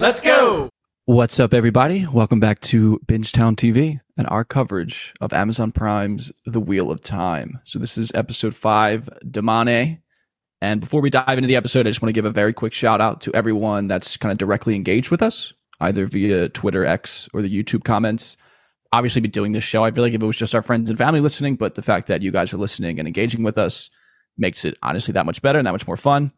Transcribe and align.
Let's 0.00 0.20
go. 0.20 0.70
What's 1.06 1.40
up, 1.40 1.52
everybody? 1.52 2.06
Welcome 2.06 2.38
back 2.38 2.60
to 2.60 3.00
Bingetown 3.06 3.56
TV 3.56 4.00
and 4.16 4.28
our 4.28 4.44
coverage 4.44 5.12
of 5.20 5.32
Amazon 5.32 5.72
Prime's 5.72 6.30
The 6.46 6.60
Wheel 6.60 6.92
of 6.92 7.02
Time. 7.02 7.58
So, 7.64 7.80
this 7.80 7.98
is 7.98 8.12
episode 8.14 8.54
five, 8.54 9.08
Damane. 9.24 10.00
And 10.60 10.80
before 10.80 11.00
we 11.00 11.10
dive 11.10 11.36
into 11.36 11.48
the 11.48 11.56
episode, 11.56 11.84
I 11.84 11.90
just 11.90 12.00
want 12.00 12.10
to 12.10 12.12
give 12.12 12.26
a 12.26 12.30
very 12.30 12.52
quick 12.52 12.72
shout 12.72 13.00
out 13.00 13.22
to 13.22 13.34
everyone 13.34 13.88
that's 13.88 14.16
kind 14.16 14.30
of 14.30 14.38
directly 14.38 14.76
engaged 14.76 15.10
with 15.10 15.20
us, 15.20 15.52
either 15.80 16.06
via 16.06 16.48
Twitter, 16.48 16.84
X, 16.86 17.28
or 17.34 17.42
the 17.42 17.50
YouTube 17.50 17.82
comments. 17.82 18.36
Obviously, 18.92 19.20
be 19.20 19.26
doing 19.26 19.50
this 19.50 19.64
show. 19.64 19.82
I 19.82 19.90
feel 19.90 20.04
like 20.04 20.14
if 20.14 20.22
it 20.22 20.26
was 20.26 20.36
just 20.36 20.54
our 20.54 20.62
friends 20.62 20.90
and 20.90 20.98
family 20.98 21.20
listening, 21.20 21.56
but 21.56 21.74
the 21.74 21.82
fact 21.82 22.06
that 22.06 22.22
you 22.22 22.30
guys 22.30 22.54
are 22.54 22.58
listening 22.58 23.00
and 23.00 23.08
engaging 23.08 23.42
with 23.42 23.58
us 23.58 23.90
makes 24.36 24.64
it 24.64 24.78
honestly 24.80 25.10
that 25.12 25.26
much 25.26 25.42
better 25.42 25.58
and 25.58 25.66
that 25.66 25.72
much 25.72 25.88
more 25.88 25.96
fun. 25.96 26.30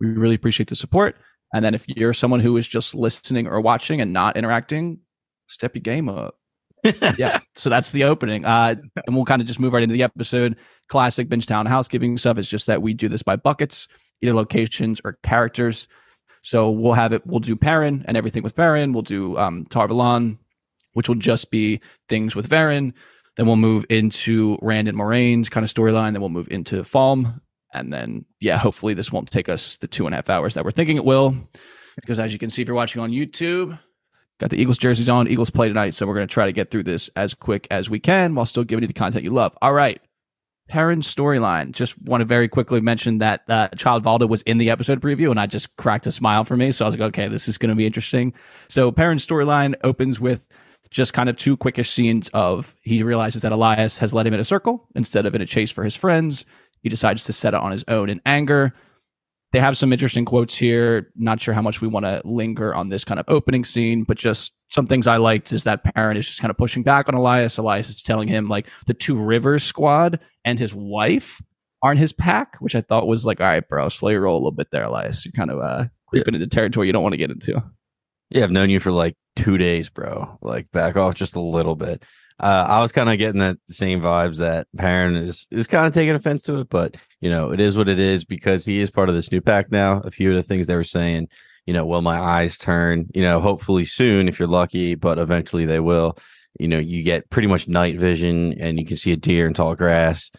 We 0.00 0.08
really 0.08 0.34
appreciate 0.34 0.68
the 0.68 0.74
support. 0.74 1.16
And 1.52 1.64
then 1.64 1.74
if 1.74 1.86
you're 1.88 2.12
someone 2.12 2.40
who 2.40 2.56
is 2.56 2.66
just 2.66 2.94
listening 2.94 3.46
or 3.46 3.60
watching 3.60 4.00
and 4.00 4.12
not 4.12 4.36
interacting, 4.36 5.00
step 5.46 5.74
your 5.74 5.82
game 5.82 6.08
up. 6.08 6.36
yeah. 7.18 7.40
So 7.54 7.70
that's 7.70 7.92
the 7.92 8.04
opening. 8.04 8.44
Uh, 8.44 8.76
and 9.06 9.16
we'll 9.16 9.24
kind 9.24 9.40
of 9.40 9.48
just 9.48 9.60
move 9.60 9.72
right 9.72 9.82
into 9.82 9.94
the 9.94 10.02
episode. 10.02 10.56
Classic 10.88 11.28
Bingetown 11.28 11.66
housekeeping 11.66 12.18
stuff 12.18 12.38
is 12.38 12.48
just 12.48 12.66
that 12.66 12.82
we 12.82 12.94
do 12.94 13.08
this 13.08 13.22
by 13.22 13.36
buckets, 13.36 13.88
either 14.22 14.34
locations 14.34 15.00
or 15.04 15.18
characters. 15.22 15.88
So 16.42 16.70
we'll 16.70 16.92
have 16.92 17.12
it, 17.12 17.26
we'll 17.26 17.40
do 17.40 17.56
Perrin 17.56 18.04
and 18.06 18.16
everything 18.16 18.42
with 18.42 18.54
Perrin. 18.54 18.92
We'll 18.92 19.02
do 19.02 19.36
um, 19.36 19.66
Tar 19.66 19.88
Valon, 19.88 20.38
which 20.92 21.08
will 21.08 21.16
just 21.16 21.50
be 21.50 21.80
things 22.08 22.36
with 22.36 22.48
Verin. 22.48 22.92
Then 23.36 23.46
we'll 23.46 23.56
move 23.56 23.84
into 23.90 24.58
Rand 24.62 24.88
and 24.88 24.96
Moiraine's 24.96 25.48
kind 25.48 25.64
of 25.64 25.72
storyline. 25.72 26.12
Then 26.12 26.20
we'll 26.20 26.30
move 26.30 26.48
into 26.50 26.82
Falme. 26.82 27.40
And 27.72 27.92
then, 27.92 28.24
yeah, 28.40 28.58
hopefully 28.58 28.94
this 28.94 29.12
won't 29.12 29.30
take 29.30 29.48
us 29.48 29.76
the 29.76 29.88
two 29.88 30.06
and 30.06 30.14
a 30.14 30.16
half 30.16 30.30
hours 30.30 30.54
that 30.54 30.64
we're 30.64 30.70
thinking 30.70 30.96
it 30.96 31.04
will. 31.04 31.36
Because 31.96 32.18
as 32.18 32.32
you 32.32 32.38
can 32.38 32.50
see, 32.50 32.62
if 32.62 32.68
you're 32.68 32.74
watching 32.74 33.02
on 33.02 33.10
YouTube, 33.10 33.78
got 34.38 34.50
the 34.50 34.60
Eagles 34.60 34.78
jerseys 34.78 35.08
on. 35.08 35.28
Eagles 35.28 35.50
play 35.50 35.68
tonight. 35.68 35.94
So 35.94 36.06
we're 36.06 36.14
going 36.14 36.28
to 36.28 36.32
try 36.32 36.46
to 36.46 36.52
get 36.52 36.70
through 36.70 36.84
this 36.84 37.08
as 37.16 37.34
quick 37.34 37.66
as 37.70 37.90
we 37.90 37.98
can 37.98 38.34
while 38.34 38.46
still 38.46 38.64
giving 38.64 38.82
you 38.82 38.88
the 38.88 38.94
content 38.94 39.24
you 39.24 39.30
love. 39.30 39.56
All 39.60 39.72
right. 39.72 40.00
Perrin's 40.68 41.12
storyline. 41.12 41.70
Just 41.70 42.00
want 42.02 42.22
to 42.22 42.24
very 42.24 42.48
quickly 42.48 42.80
mention 42.80 43.18
that 43.18 43.42
uh, 43.48 43.68
Child 43.76 44.04
Valda 44.04 44.28
was 44.28 44.42
in 44.42 44.58
the 44.58 44.70
episode 44.70 45.00
preview, 45.00 45.30
and 45.30 45.38
I 45.38 45.46
just 45.46 45.74
cracked 45.76 46.06
a 46.08 46.10
smile 46.10 46.44
for 46.44 46.56
me. 46.56 46.72
So 46.72 46.84
I 46.84 46.88
was 46.88 46.96
like, 46.96 47.08
okay, 47.08 47.28
this 47.28 47.46
is 47.46 47.56
going 47.56 47.70
to 47.70 47.76
be 47.76 47.86
interesting. 47.86 48.34
So 48.68 48.90
Perrin's 48.90 49.24
storyline 49.24 49.74
opens 49.84 50.18
with 50.18 50.44
just 50.90 51.12
kind 51.12 51.28
of 51.28 51.36
two 51.36 51.56
quickish 51.56 51.88
scenes 51.88 52.28
of 52.30 52.74
he 52.82 53.02
realizes 53.02 53.42
that 53.42 53.52
Elyas 53.52 53.98
has 53.98 54.12
led 54.14 54.26
him 54.26 54.34
in 54.34 54.40
a 54.40 54.44
circle 54.44 54.88
instead 54.94 55.26
of 55.26 55.34
in 55.34 55.40
a 55.40 55.46
chase 55.46 55.70
for 55.70 55.84
his 55.84 55.96
friends. 55.96 56.44
He 56.86 56.88
decides 56.88 57.24
to 57.24 57.32
set 57.32 57.52
it 57.52 57.58
on 57.58 57.72
his 57.72 57.84
own 57.88 58.08
in 58.08 58.20
anger. 58.24 58.72
They 59.50 59.58
have 59.58 59.76
some 59.76 59.92
interesting 59.92 60.24
quotes 60.24 60.54
here. 60.54 61.10
Not 61.16 61.40
sure 61.40 61.52
how 61.52 61.60
much 61.60 61.80
we 61.80 61.88
want 61.88 62.06
to 62.06 62.22
linger 62.24 62.72
on 62.72 62.90
this 62.90 63.02
kind 63.02 63.18
of 63.18 63.26
opening 63.26 63.64
scene, 63.64 64.04
but 64.04 64.16
just 64.16 64.52
some 64.68 64.86
things 64.86 65.08
I 65.08 65.16
liked 65.16 65.52
is 65.52 65.64
that 65.64 65.82
Perrin 65.82 66.16
is 66.16 66.28
just 66.28 66.40
kind 66.40 66.48
of 66.48 66.56
pushing 66.56 66.84
back 66.84 67.08
on 67.08 67.16
Elyas. 67.16 67.58
Elyas 67.58 67.88
is 67.88 68.02
telling 68.02 68.28
him 68.28 68.46
like 68.46 68.68
the 68.86 68.94
two 68.94 69.16
Rivers 69.16 69.64
squad 69.64 70.20
and 70.44 70.60
his 70.60 70.72
wife 70.72 71.42
aren't 71.82 71.98
his 71.98 72.12
pack, 72.12 72.56
which 72.60 72.76
I 72.76 72.82
thought 72.82 73.08
was 73.08 73.26
like, 73.26 73.40
all 73.40 73.48
right, 73.48 73.68
bro, 73.68 73.88
slow 73.88 74.10
your 74.10 74.20
roll 74.20 74.36
a 74.36 74.38
little 74.38 74.52
bit 74.52 74.68
there, 74.70 74.84
Elyas. 74.84 75.24
You're 75.24 75.32
kind 75.32 75.50
of 75.50 75.58
uh, 75.58 75.86
creeping 76.06 76.36
into 76.36 76.46
territory 76.46 76.86
you 76.86 76.92
don't 76.92 77.02
want 77.02 77.14
to 77.14 77.18
get 77.18 77.32
into. 77.32 77.60
Yeah, 78.30 78.44
I've 78.44 78.52
known 78.52 78.70
you 78.70 78.78
for 78.78 78.92
like 78.92 79.14
two 79.34 79.58
days, 79.58 79.90
bro. 79.90 80.38
Like 80.40 80.70
back 80.70 80.96
off 80.96 81.16
just 81.16 81.34
a 81.34 81.40
little 81.40 81.74
bit. 81.74 82.04
Uh, 82.38 82.66
I 82.68 82.80
was 82.80 82.92
kind 82.92 83.08
of 83.08 83.18
getting 83.18 83.40
that 83.40 83.56
same 83.70 84.02
vibes 84.02 84.38
that 84.38 84.66
Perrin 84.76 85.16
is 85.16 85.46
is 85.50 85.66
kind 85.66 85.86
of 85.86 85.94
taking 85.94 86.14
offense 86.14 86.42
to 86.42 86.60
it, 86.60 86.68
but 86.68 86.96
you 87.20 87.30
know, 87.30 87.50
it 87.50 87.60
is 87.60 87.78
what 87.78 87.88
it 87.88 87.98
is 87.98 88.24
because 88.24 88.66
he 88.66 88.80
is 88.80 88.90
part 88.90 89.08
of 89.08 89.14
this 89.14 89.32
new 89.32 89.40
pack 89.40 89.72
now. 89.72 90.00
A 90.00 90.10
few 90.10 90.30
of 90.30 90.36
the 90.36 90.42
things 90.42 90.66
they 90.66 90.76
were 90.76 90.84
saying, 90.84 91.28
you 91.64 91.72
know, 91.72 91.86
will 91.86 92.02
my 92.02 92.18
eyes 92.18 92.58
turn? 92.58 93.06
You 93.14 93.22
know, 93.22 93.40
hopefully 93.40 93.84
soon 93.84 94.28
if 94.28 94.38
you're 94.38 94.48
lucky, 94.48 94.94
but 94.94 95.18
eventually 95.18 95.64
they 95.64 95.80
will. 95.80 96.18
You 96.60 96.68
know, 96.68 96.78
you 96.78 97.02
get 97.02 97.28
pretty 97.30 97.48
much 97.48 97.68
night 97.68 97.98
vision 97.98 98.54
and 98.60 98.78
you 98.78 98.84
can 98.84 98.98
see 98.98 99.12
a 99.12 99.16
deer 99.16 99.46
in 99.46 99.54
tall 99.54 99.74
grass. 99.74 100.30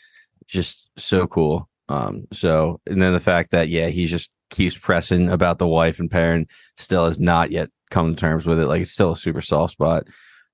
Just 0.45 0.91
so 0.99 1.25
cool. 1.25 1.67
Um, 1.89 2.27
so 2.31 2.79
and 2.85 3.01
then 3.01 3.13
the 3.13 3.19
fact 3.19 3.51
that 3.51 3.69
yeah, 3.69 3.87
he 3.87 4.05
just 4.05 4.31
keeps 4.51 4.77
pressing 4.77 5.29
about 5.29 5.57
the 5.57 5.67
wife 5.67 5.99
and 5.99 6.11
Perrin 6.11 6.47
still 6.75 7.05
has 7.05 7.19
not 7.19 7.49
yet 7.49 7.69
come 7.89 8.13
to 8.13 8.19
terms 8.19 8.45
with 8.45 8.59
it. 8.59 8.67
Like 8.67 8.81
it's 8.81 8.91
still 8.91 9.13
a 9.13 9.17
super 9.17 9.41
soft 9.41 9.73
spot 9.73 10.05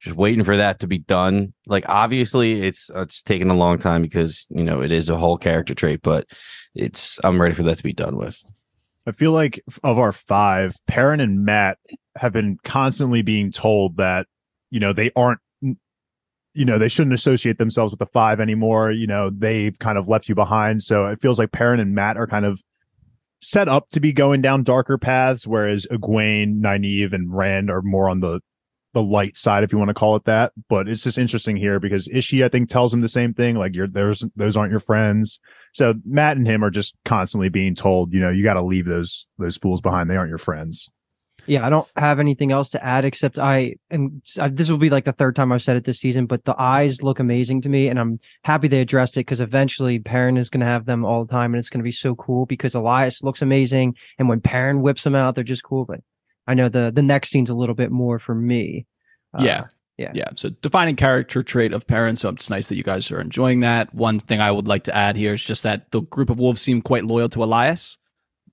just 0.03 0.17
waiting 0.17 0.43
for 0.43 0.57
that 0.57 0.81
to 0.81 0.87
be 0.87 0.99
done. 0.99 1.53
Like 1.65 1.87
obviously 1.87 2.61
it's 2.61 2.91
it's 2.93 3.21
taken 3.21 3.49
a 3.49 3.55
long 3.55 3.77
time 3.77 4.01
because 4.01 4.45
you 4.49 4.63
know 4.63 4.81
it 4.81 4.91
is 4.91 5.09
a 5.09 5.17
whole 5.17 5.37
character 5.37 5.73
trait, 5.73 6.01
but 6.01 6.27
it's 6.75 7.19
I'm 7.23 7.41
ready 7.41 7.55
for 7.55 7.63
that 7.63 7.77
to 7.77 7.83
be 7.83 7.93
done 7.93 8.17
with. 8.17 8.43
I 9.07 9.11
feel 9.11 9.31
like 9.31 9.61
of 9.83 9.99
our 9.99 10.11
five, 10.11 10.75
Perrin 10.87 11.21
and 11.21 11.45
Mat 11.45 11.77
have 12.17 12.33
been 12.33 12.57
constantly 12.63 13.21
being 13.21 13.51
told 13.51 13.97
that 13.97 14.27
you 14.71 14.79
know 14.81 14.91
they 14.91 15.09
aren't 15.15 15.39
you 15.61 16.65
know 16.65 16.77
they 16.77 16.89
shouldn't 16.89 17.13
associate 17.13 17.57
themselves 17.57 17.93
with 17.93 17.99
the 17.99 18.05
five 18.07 18.41
anymore. 18.41 18.91
You 18.91 19.07
know 19.07 19.29
they've 19.29 19.77
kind 19.79 19.97
of 19.97 20.09
left 20.09 20.27
you 20.27 20.35
behind. 20.35 20.83
So 20.83 21.05
it 21.05 21.21
feels 21.21 21.39
like 21.39 21.53
Perrin 21.53 21.79
and 21.79 21.95
Mat 21.95 22.17
are 22.17 22.27
kind 22.27 22.45
of 22.45 22.61
set 23.41 23.69
up 23.69 23.89
to 23.91 24.01
be 24.01 24.11
going 24.11 24.41
down 24.41 24.63
darker 24.63 24.97
paths, 24.97 25.47
whereas 25.47 25.87
Egwene, 25.89 26.59
Nynaeve, 26.59 27.13
and 27.13 27.33
Rand 27.33 27.69
are 27.69 27.81
more 27.81 28.09
on 28.09 28.19
the 28.19 28.41
the 28.93 29.03
light 29.03 29.35
side, 29.35 29.63
if 29.63 29.71
you 29.71 29.77
want 29.77 29.89
to 29.89 29.93
call 29.93 30.15
it 30.15 30.25
that. 30.25 30.53
But 30.69 30.87
it's 30.87 31.03
just 31.03 31.17
interesting 31.17 31.55
here 31.55 31.79
because 31.79 32.07
Ishi, 32.07 32.43
I 32.43 32.49
think, 32.49 32.69
tells 32.69 32.93
him 32.93 33.01
the 33.01 33.07
same 33.07 33.33
thing. 33.33 33.55
Like 33.55 33.75
you're 33.75 33.87
there's 33.87 34.23
those 34.35 34.55
aren't 34.55 34.71
your 34.71 34.79
friends. 34.79 35.39
So 35.73 35.93
Mat 36.05 36.37
and 36.37 36.47
him 36.47 36.63
are 36.63 36.69
just 36.69 36.95
constantly 37.05 37.49
being 37.49 37.75
told, 37.75 38.13
you 38.13 38.19
know, 38.19 38.29
you 38.29 38.43
got 38.43 38.53
to 38.53 38.61
leave 38.61 38.85
those 38.85 39.27
those 39.37 39.57
fools 39.57 39.81
behind. 39.81 40.09
They 40.09 40.15
aren't 40.15 40.29
your 40.29 40.37
friends. 40.37 40.89
Yeah, 41.45 41.65
I 41.65 41.69
don't 41.69 41.87
have 41.97 42.19
anything 42.19 42.51
else 42.51 42.69
to 42.69 42.83
add 42.83 43.03
except 43.03 43.37
I 43.37 43.75
and 43.89 44.21
this 44.51 44.69
will 44.69 44.77
be 44.77 44.89
like 44.89 45.03
the 45.03 45.11
third 45.11 45.35
time 45.35 45.51
I've 45.51 45.61
said 45.61 45.75
it 45.75 45.83
this 45.83 45.99
season, 45.99 46.25
but 46.25 46.45
the 46.45 46.55
eyes 46.57 47.01
look 47.01 47.19
amazing 47.19 47.61
to 47.61 47.69
me, 47.69 47.89
and 47.89 47.99
I'm 47.99 48.19
happy 48.43 48.67
they 48.67 48.79
addressed 48.79 49.17
it 49.17 49.21
because 49.21 49.41
eventually 49.41 49.99
Perrin 49.99 50.37
is 50.37 50.49
going 50.49 50.61
to 50.61 50.65
have 50.65 50.85
them 50.85 51.03
all 51.03 51.25
the 51.25 51.31
time, 51.31 51.53
and 51.53 51.59
it's 51.59 51.69
going 51.69 51.81
to 51.81 51.83
be 51.83 51.91
so 51.91 52.15
cool 52.15 52.45
because 52.45 52.75
Elyas 52.75 53.23
looks 53.23 53.41
amazing, 53.41 53.95
and 54.17 54.29
when 54.29 54.39
Perrin 54.39 54.81
whips 54.81 55.03
them 55.03 55.15
out, 55.15 55.35
they're 55.35 55.43
just 55.43 55.63
cool. 55.63 55.83
But 55.83 55.99
I 56.47 56.53
know 56.53 56.69
the 56.69 56.91
the 56.93 57.01
next 57.01 57.29
scene's 57.29 57.49
a 57.49 57.55
little 57.55 57.75
bit 57.75 57.91
more 57.91 58.19
for 58.19 58.35
me. 58.35 58.85
Uh, 59.37 59.43
yeah. 59.43 59.65
Yeah. 59.97 60.11
Yeah. 60.15 60.29
So 60.35 60.49
defining 60.49 60.95
character 60.95 61.43
trait 61.43 61.71
of 61.71 61.85
Perrin. 61.85 62.15
So 62.15 62.29
it's 62.29 62.49
nice 62.49 62.69
that 62.69 62.75
you 62.75 62.83
guys 62.83 63.11
are 63.11 63.21
enjoying 63.21 63.59
that. 63.59 63.93
One 63.93 64.19
thing 64.19 64.41
I 64.41 64.51
would 64.51 64.67
like 64.67 64.85
to 64.85 64.95
add 64.95 65.15
here 65.15 65.33
is 65.33 65.43
just 65.43 65.63
that 65.63 65.91
the 65.91 66.01
group 66.01 66.29
of 66.29 66.39
wolves 66.39 66.61
seem 66.61 66.81
quite 66.81 67.05
loyal 67.05 67.29
to 67.29 67.39
Elyas, 67.39 67.97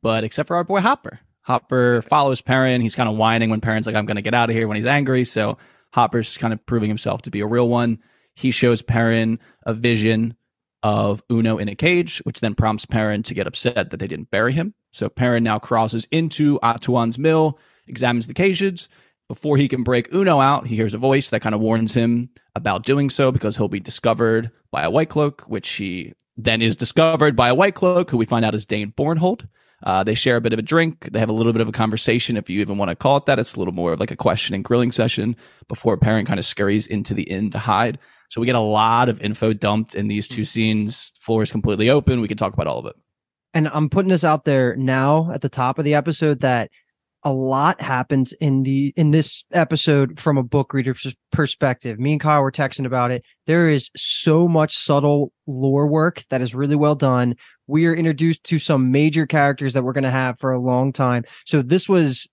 but 0.03 0.23
except 0.23 0.49
for 0.49 0.57
our 0.57 0.65
boy 0.65 0.81
Hopper. 0.81 1.21
Hopper 1.43 2.03
follows 2.03 2.43
Perrin. 2.43 2.83
He's 2.83 2.95
kind 2.95 3.09
of 3.09 3.17
whining 3.17 3.51
when 3.51 3.63
Perrin's 3.63 3.87
like, 3.87 3.97
I'm 3.97 4.07
going 4.07 4.17
to 4.17 4.23
get 4.23 4.35
out 4.35 4.51
of 4.51 4.57
here 4.57 4.69
when 4.69 4.77
he's 4.77 4.87
angry. 4.87 5.25
So 5.25 5.57
Hopper's 5.93 6.37
kind 6.37 6.53
of 6.53 6.65
proving 6.67 6.89
himself 6.89 7.23
to 7.23 7.31
be 7.31 7.41
a 7.41 7.47
real 7.47 7.69
one. 7.69 7.99
He 8.35 8.51
shows 8.51 8.83
Perrin 8.83 9.41
a 9.65 9.75
vision 9.75 10.37
of 10.83 11.23
Uno 11.31 11.59
in 11.59 11.69
a 11.69 11.75
cage, 11.75 12.19
which 12.19 12.41
then 12.41 12.55
prompts 12.55 12.87
Perrin 12.87 13.23
to 13.25 13.35
get 13.35 13.47
upset 13.47 13.91
that 13.91 13.97
they 13.97 14.07
didn't 14.07 14.31
bury 14.31 14.53
him. 14.53 14.75
So 14.93 15.09
Perrin 15.09 15.43
now 15.43 15.59
crosses 15.59 16.07
into 16.11 16.59
Atuan's 16.63 17.19
mill, 17.19 17.59
examines 17.91 18.27
the 18.27 18.35
cages, 18.35 18.89
before 19.29 19.57
he 19.57 19.69
can 19.69 19.85
break 19.85 20.13
Uno 20.13 20.41
out, 20.41 20.67
he 20.67 20.75
hears 20.75 20.95
a 20.95 20.99
voice 20.99 21.31
that 21.31 21.41
kind 21.41 21.55
of 21.55 21.61
warns 21.61 21.95
him 21.95 22.31
about 22.55 22.85
doing 22.85 23.11
so 23.11 23.31
because 23.31 23.57
he'll 23.57 23.69
be 23.69 23.79
discovered 23.79 24.51
by 24.73 24.83
a 24.83 24.91
white 24.91 25.09
cloak, 25.09 25.43
which 25.43 25.69
he 25.69 26.15
then 26.37 26.63
is 26.63 26.75
discovered 26.75 27.37
by 27.37 27.49
a 27.49 27.55
white 27.55 27.75
cloak, 27.75 28.11
who 28.11 28.17
we 28.17 28.25
find 28.25 28.45
out 28.45 28.55
is 28.55 28.67
Dain 28.67 28.93
Bornhald. 28.97 29.47
Uh, 29.83 30.05
they 30.05 30.15
share 30.15 30.37
a 30.37 30.41
bit 30.41 30.53
of 30.53 30.59
a 30.59 30.63
drink. 30.63 31.09
They 31.13 31.19
have 31.19 31.31
a 31.31 31.35
little 31.35 31.53
bit 31.53 31.63
of 31.63 31.69
a 31.69 31.73
conversation, 31.73 32.37
if 32.37 32.51
you 32.51 32.61
even 32.61 32.77
want 32.77 32.91
to 32.91 32.97
call 32.97 33.17
it 33.17 33.27
that. 33.27 33.39
It's 33.39 33.55
a 33.55 33.59
little 33.59 33.73
more 33.73 33.93
of 33.93 34.01
like 34.01 34.11
a 34.11 34.17
questioning, 34.17 34.63
grilling 34.63 34.93
session 34.93 35.37
before 35.69 35.97
Perrin 35.97 36.27
kind 36.27 36.39
of 36.39 36.45
scurries 36.45 36.87
into 36.87 37.15
the 37.15 37.23
inn 37.23 37.51
to 37.51 37.59
hide. 37.59 37.99
So 38.29 38.41
we 38.41 38.47
get 38.47 38.57
a 38.57 38.61
lot 38.61 39.09
of 39.09 39.21
info 39.21 39.53
dumped 39.53 39.95
in 39.95 40.09
these 40.09 40.29
two 40.29 40.45
scenes. 40.45 41.13
Floor 41.21 41.43
is 41.43 41.53
completely 41.53 41.89
open. 41.89 42.21
We 42.21 42.29
can 42.29 42.37
talk 42.37 42.53
about 42.53 42.67
all 42.67 42.79
of 42.79 42.87
it. 42.87 42.97
And 43.55 43.69
I'm 43.69 43.89
putting 43.89 44.11
this 44.11 44.25
out 44.25 44.45
there 44.45 44.77
now 44.77 45.31
at 45.33 45.41
the 45.41 45.49
top 45.49 45.79
of 45.79 45.85
the 45.85 45.95
episode 45.95 46.41
that 46.41 46.71
a 47.23 47.33
lot 47.33 47.81
happens 47.81 48.33
in 48.35 48.63
the 48.63 48.93
in 48.97 49.11
this 49.11 49.45
episode 49.53 50.19
from 50.19 50.39
a 50.39 50.43
book 50.43 50.73
reader's 50.73 51.15
perspective. 51.33 51.99
Me 51.99 52.13
and 52.13 52.21
Kyle 52.21 52.43
were 52.43 52.53
texting 52.53 52.87
about 52.87 53.11
it. 53.11 53.23
There 53.47 53.69
is 53.69 53.91
so 53.97 54.49
much 54.49 54.77
subtle 54.77 55.33
lore 55.47 55.87
work 55.87 56.25
that 56.31 56.41
is 56.41 56.55
really 56.55 56.77
well 56.77 56.95
done. 56.95 57.35
We 57.67 57.87
are 57.87 57.95
introduced 57.95 58.45
to 58.45 58.59
some 58.59 58.91
major 58.91 59.27
characters 59.27 59.75
that 59.75 59.83
we're 59.83 59.93
going 59.93 60.05
to 60.05 60.11
have 60.11 60.39
for 60.39 60.51
a 60.51 60.61
long 60.61 60.93
time. 60.93 61.25
So 61.45 61.63
this 61.63 61.89
was 61.89 62.27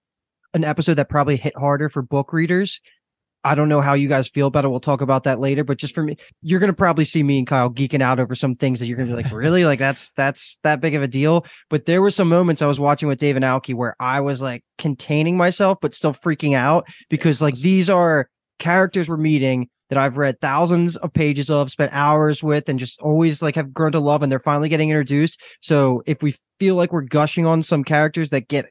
an 0.54 0.64
episode 0.64 0.96
that 0.96 1.10
probably 1.10 1.36
hit 1.36 1.58
harder 1.58 1.90
for 1.90 2.02
book 2.02 2.32
readers 2.32 2.80
I 3.44 3.56
don't 3.56 3.70
know 3.70 3.82
how 3.82 3.94
you 3.94 4.08
guys 4.08 4.28
feel 4.28 4.48
about 4.48 4.66
it. 4.66 4.70
We'll 4.70 4.80
talk 4.80 5.02
about 5.02 5.24
that 5.24 5.40
later. 5.40 5.64
But 5.64 5.78
just 5.78 5.96
for 5.96 6.04
me, 6.04 6.18
you're 6.42 6.60
gonna 6.60 6.74
probably 6.74 7.06
see 7.06 7.24
me 7.24 7.38
and 7.38 7.48
Kyle 7.48 7.70
geeking 7.70 8.02
out 8.02 8.20
over 8.20 8.36
some 8.36 8.56
things 8.56 8.80
that 8.80 8.88
you're 8.88 8.98
gonna 8.98 9.10
be 9.10 9.16
like, 9.16 9.32
really? 9.32 9.66
Like 9.66 9.80
that's 9.80 10.12
that's 10.12 10.58
that 10.64 10.82
big 10.82 10.96
of 10.96 11.04
a 11.04 11.08
deal. 11.08 11.46
But 11.70 11.86
there 11.86 12.02
were 12.02 12.12
some 12.12 12.30
moments 12.30 12.62
I 12.62 12.68
was 12.68 12.80
watching 12.80 13.08
with 13.08 13.20
Dave 13.20 13.36
and 13.36 13.46
Alki 13.46 13.74
where 13.74 13.96
I 14.00 14.22
was 14.22 14.42
like 14.42 14.64
containing 14.78 15.38
myself, 15.38 15.78
but 15.82 15.94
still 15.94 16.14
freaking 16.14 16.56
out 16.56 16.88
because 17.10 17.42
like 17.42 17.56
these 17.56 17.90
are 17.90 18.30
characters 18.60 19.08
we're 19.08 19.18
meeting 19.18 19.70
that 19.90 19.98
I've 19.98 20.18
read 20.18 20.42
thousands 20.42 20.98
of 20.98 21.14
pages 21.14 21.50
of, 21.50 21.72
spent 21.72 21.94
hours 21.94 22.44
with, 22.44 22.68
and 22.68 22.78
just 22.78 23.00
always 23.00 23.42
like 23.42 23.56
have 23.56 23.74
grown 23.74 23.94
to 23.94 24.00
love, 24.00 24.22
and 24.22 24.32
they're 24.32 24.40
finally 24.40 24.70
getting 24.70 24.90
introduced. 24.90 25.42
So 25.62 26.04
if 26.06 26.22
we 26.22 26.36
feel 26.60 26.76
like 26.76 26.92
we're 26.92 27.02
gushing 27.02 27.46
on 27.46 27.64
some 27.64 27.84
characters 27.84 28.30
that 28.32 28.48
get 28.48 28.66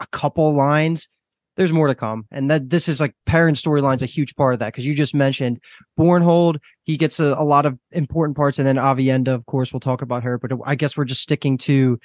a 0.00 0.06
couple 0.08 0.54
lines 0.54 1.08
there's 1.56 1.72
more 1.72 1.86
to 1.88 1.94
come. 1.94 2.26
And 2.30 2.50
that 2.50 2.70
this 2.70 2.88
is 2.88 3.00
like 3.00 3.14
Perrin's 3.26 3.62
storyline's 3.62 4.02
a 4.02 4.06
huge 4.06 4.34
part 4.36 4.54
of 4.54 4.60
that 4.60 4.66
because 4.72 4.84
you 4.86 4.94
just 4.94 5.14
mentioned 5.14 5.58
Bornhald. 5.98 6.58
He 6.84 6.96
gets 6.96 7.18
a, 7.20 7.34
a 7.38 7.44
lot 7.44 7.66
of 7.66 7.78
important 7.92 8.36
parts, 8.36 8.58
and 8.58 8.66
then 8.66 8.76
Aviendha, 8.76 9.28
of 9.34 9.46
course, 9.46 9.72
we'll 9.72 9.80
talk 9.80 10.02
about 10.02 10.22
her. 10.22 10.38
But 10.38 10.52
I 10.64 10.74
guess 10.74 10.96
we're 10.96 11.04
just 11.04 11.22
sticking 11.22 11.58
to 11.58 11.98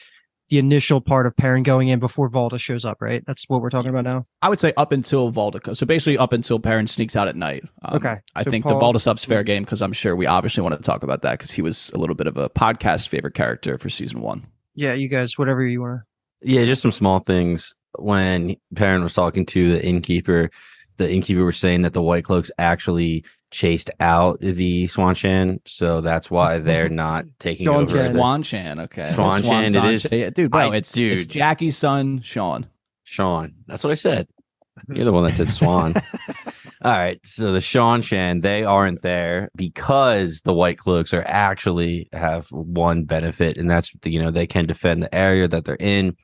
the 0.50 0.58
initial 0.58 1.00
part 1.00 1.26
of 1.28 1.38
Perrin 1.38 1.64
going 1.64 1.88
in 1.88 2.00
before 2.00 2.30
Valda 2.30 2.60
shows 2.60 2.84
up, 2.84 2.98
right? 3.02 3.24
That's 3.26 3.48
what 3.48 3.62
we're 3.62 3.70
talking 3.70 3.90
about 3.90 4.04
now. 4.04 4.26
I 4.42 4.50
would 4.50 4.60
say 4.60 4.74
up 4.76 4.92
until 4.92 5.32
Valda. 5.32 5.78
So 5.78 5.86
basically, 5.86 6.18
up 6.18 6.34
until 6.34 6.60
Perrin 6.60 6.88
sneaks 6.88 7.16
out 7.16 7.28
at 7.30 7.36
night. 7.38 7.64
Um, 7.84 7.96
Okay. 7.96 8.18
I 8.36 8.44
So 8.44 8.50
think 8.50 8.66
Paul- 8.66 8.78
the 8.80 8.86
Valda 8.86 9.00
stuff's 9.02 9.24
fair 9.24 9.44
game 9.44 9.64
because 9.64 9.82
I'm 9.82 9.94
sure 9.94 10.14
we 10.16 10.26
obviously 10.26 10.62
want 10.62 10.76
to 10.76 10.82
talk 10.82 11.04
about 11.04 11.22
that 11.22 11.34
because 11.40 11.52
he 11.52 11.62
was 11.62 11.90
a 11.94 11.98
little 11.98 12.16
bit 12.16 12.28
of 12.28 12.36
a 12.38 12.50
podcast 12.50 13.08
favorite 13.08 13.34
character 13.34 13.78
for 13.78 13.88
season 13.90 14.20
one. 14.22 14.46
Yeah, 14.76 14.94
you 14.94 15.08
guys, 15.08 15.38
whatever 15.38 15.66
you 15.66 15.82
want. 15.82 16.02
Yeah, 16.42 16.66
just 16.66 16.82
some 16.82 16.92
small 16.92 17.20
things. 17.20 17.76
When 17.98 18.56
Perrin 18.76 19.04
was 19.04 19.14
talking 19.14 19.46
to 19.48 19.74
the 19.74 19.86
innkeeper, 19.86 20.50
the 20.98 21.12
innkeeper 21.12 21.44
was 21.44 21.58
saying 21.58 21.82
that 21.82 21.94
the 21.94 22.02
White 22.02 22.24
Cloaks 22.24 22.52
actually 22.58 23.26
chased 23.52 23.90
out 24.00 24.40
the 24.40 24.86
Swanshan, 24.88 25.60
so 25.66 26.02
that's 26.02 26.32
why 26.32 26.56
mm-hmm. 26.56 26.66
they're 26.66 26.90
not 26.90 27.26
taking 27.40 27.66
Dawn 27.66 27.84
over. 27.84 27.94
Chan. 27.94 28.14
Swan 28.14 28.44
Chan, 28.44 28.80
okay. 28.80 29.12
Swan 29.12 29.44
Swan 29.44 29.72
Chan, 29.72 29.86
it 29.86 29.94
is- 29.94 30.04
Sanche. 30.04 30.20
Yeah, 30.20 30.30
dude, 30.30 30.52
bro, 30.52 30.72
I- 30.72 30.78
it's, 30.78 30.92
dude. 30.94 31.14
it's 31.14 31.26
Jackie's 31.26 31.78
son, 31.78 32.22
Sean. 32.22 32.68
Sean. 33.04 33.54
That's 33.68 33.84
what 33.84 33.92
I 33.92 33.96
said. 33.96 34.28
You're 34.88 35.06
the 35.06 35.12
one 35.12 35.26
that 35.26 35.36
said 35.36 35.50
Swan. 35.50 35.94
All 36.84 36.92
right. 36.92 37.20
So 37.24 37.52
the 37.52 37.60
Seanchan, 37.60 38.42
they 38.42 38.64
aren't 38.64 39.04
there 39.04 39.50
because 39.56 40.42
the 40.42 40.54
White 40.54 40.80
Cloaks 40.80 41.14
are 41.14 41.24
actually 41.28 42.10
have 42.12 42.48
one 42.52 43.04
benefit, 43.04 43.58
and 43.58 43.70
that's 43.70 43.94
you 44.04 44.20
know 44.20 44.32
they 44.32 44.48
can 44.48 44.66
defend 44.66 45.04
the 45.04 45.14
area 45.14 45.48
that 45.48 45.66
they're 45.66 45.78
in. 45.80 46.16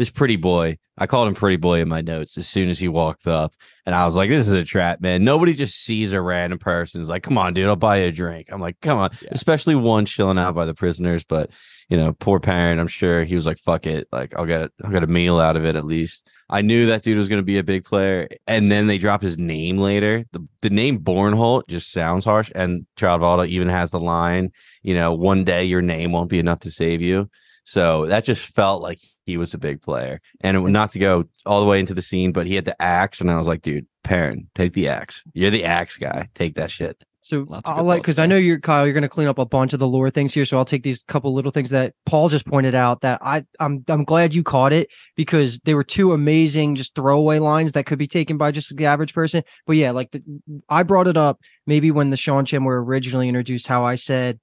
This 0.00 0.08
pretty 0.08 0.36
boy, 0.36 0.78
I 0.96 1.06
called 1.06 1.28
him 1.28 1.34
pretty 1.34 1.58
boy 1.58 1.82
in 1.82 1.88
my 1.90 2.00
notes 2.00 2.38
as 2.38 2.48
soon 2.48 2.70
as 2.70 2.78
he 2.78 2.88
walked 2.88 3.26
up, 3.26 3.54
and 3.84 3.94
I 3.94 4.06
was 4.06 4.16
like, 4.16 4.30
"This 4.30 4.46
is 4.48 4.54
a 4.54 4.64
trap, 4.64 5.02
man. 5.02 5.24
Nobody 5.24 5.52
just 5.52 5.74
sees 5.74 6.12
a 6.14 6.22
random 6.22 6.58
person. 6.58 7.02
Is 7.02 7.10
like, 7.10 7.22
come 7.22 7.36
on, 7.36 7.52
dude, 7.52 7.66
I'll 7.66 7.76
buy 7.76 7.98
you 8.00 8.06
a 8.06 8.10
drink." 8.10 8.46
I'm 8.50 8.62
like, 8.62 8.80
"Come 8.80 8.96
on," 8.96 9.10
Yeah. 9.20 9.28
especially 9.32 9.74
one 9.74 10.06
chilling 10.06 10.38
out 10.38 10.54
by 10.54 10.64
the 10.64 10.72
prisoners, 10.72 11.22
but 11.22 11.50
you 11.90 11.98
know, 11.98 12.14
poor 12.14 12.40
Perrin. 12.40 12.78
I'm 12.78 12.86
sure 12.88 13.24
he 13.24 13.34
was 13.34 13.44
like, 13.44 13.58
"Fuck 13.58 13.84
it, 13.86 14.08
like 14.10 14.34
I'll 14.36 14.46
get 14.46 14.70
I'll 14.82 14.90
get 14.90 15.04
a 15.04 15.06
meal 15.06 15.38
out 15.38 15.56
of 15.56 15.66
it 15.66 15.76
at 15.76 15.84
least." 15.84 16.30
I 16.48 16.62
knew 16.62 16.86
that 16.86 17.02
dude 17.02 17.18
was 17.18 17.28
going 17.28 17.42
to 17.42 17.44
be 17.44 17.58
a 17.58 17.62
big 17.62 17.84
player, 17.84 18.26
and 18.46 18.72
then 18.72 18.86
they 18.86 18.96
drop 18.96 19.20
his 19.20 19.36
name 19.36 19.76
later. 19.76 20.24
The 20.32 20.48
the 20.62 20.70
name 20.70 21.00
Bornhald 21.00 21.68
just 21.68 21.92
sounds 21.92 22.24
harsh, 22.24 22.50
and 22.54 22.86
Troutvalda 22.96 23.48
even 23.48 23.68
has 23.68 23.90
the 23.90 24.00
line, 24.00 24.50
you 24.82 24.94
know, 24.94 25.12
one 25.12 25.44
day 25.44 25.64
your 25.64 25.82
name 25.82 26.12
won't 26.12 26.30
be 26.30 26.38
enough 26.38 26.60
to 26.60 26.70
save 26.70 27.02
you. 27.02 27.28
So 27.64 28.06
that 28.06 28.24
just 28.24 28.54
felt 28.54 28.82
like 28.82 28.98
he 29.26 29.36
was 29.36 29.54
a 29.54 29.58
big 29.58 29.82
player, 29.82 30.20
and 30.40 30.56
it, 30.56 30.60
not 30.60 30.90
to 30.90 30.98
go 30.98 31.24
all 31.46 31.60
the 31.60 31.66
way 31.66 31.78
into 31.78 31.94
the 31.94 32.02
scene, 32.02 32.32
but 32.32 32.46
he 32.46 32.54
had 32.54 32.64
the 32.64 32.80
axe, 32.80 33.20
and 33.20 33.30
I 33.30 33.38
was 33.38 33.46
like, 33.46 33.62
dude, 33.62 33.86
Perrin, 34.02 34.48
take 34.54 34.72
the 34.72 34.88
axe. 34.88 35.22
You're 35.34 35.50
the 35.50 35.64
axe 35.64 35.96
guy. 35.96 36.28
Take 36.34 36.54
that 36.56 36.70
shit. 36.70 37.02
So 37.22 37.46
I'll 37.50 37.76
good 37.76 37.82
like 37.82 38.02
because 38.02 38.18
I 38.18 38.26
know 38.26 38.36
you're 38.36 38.58
Kyle. 38.58 38.86
You're 38.86 38.94
going 38.94 39.02
to 39.02 39.08
clean 39.08 39.28
up 39.28 39.38
a 39.38 39.44
bunch 39.44 39.72
of 39.74 39.78
the 39.78 39.86
lore 39.86 40.10
things 40.10 40.32
here, 40.32 40.46
so 40.46 40.56
I'll 40.56 40.64
take 40.64 40.82
these 40.82 41.02
couple 41.02 41.34
little 41.34 41.50
things 41.50 41.70
that 41.70 41.94
Paul 42.06 42.28
just 42.30 42.46
pointed 42.46 42.74
out. 42.74 43.02
That 43.02 43.18
I 43.22 43.44
I'm 43.60 43.84
I'm 43.88 44.04
glad 44.04 44.32
you 44.32 44.42
caught 44.42 44.72
it 44.72 44.88
because 45.16 45.60
they 45.60 45.74
were 45.74 45.84
two 45.84 46.12
amazing 46.12 46.76
just 46.76 46.94
throwaway 46.94 47.38
lines 47.38 47.72
that 47.72 47.84
could 47.84 47.98
be 47.98 48.06
taken 48.06 48.38
by 48.38 48.50
just 48.50 48.74
the 48.74 48.86
average 48.86 49.12
person. 49.12 49.42
But 49.66 49.76
yeah, 49.76 49.90
like 49.90 50.10
the, 50.12 50.22
I 50.68 50.82
brought 50.82 51.06
it 51.06 51.16
up 51.16 51.40
maybe 51.66 51.90
when 51.90 52.10
the 52.10 52.16
Seanchan 52.16 52.64
were 52.64 52.82
originally 52.82 53.28
introduced. 53.28 53.66
How 53.66 53.84
I 53.84 53.96
said. 53.96 54.40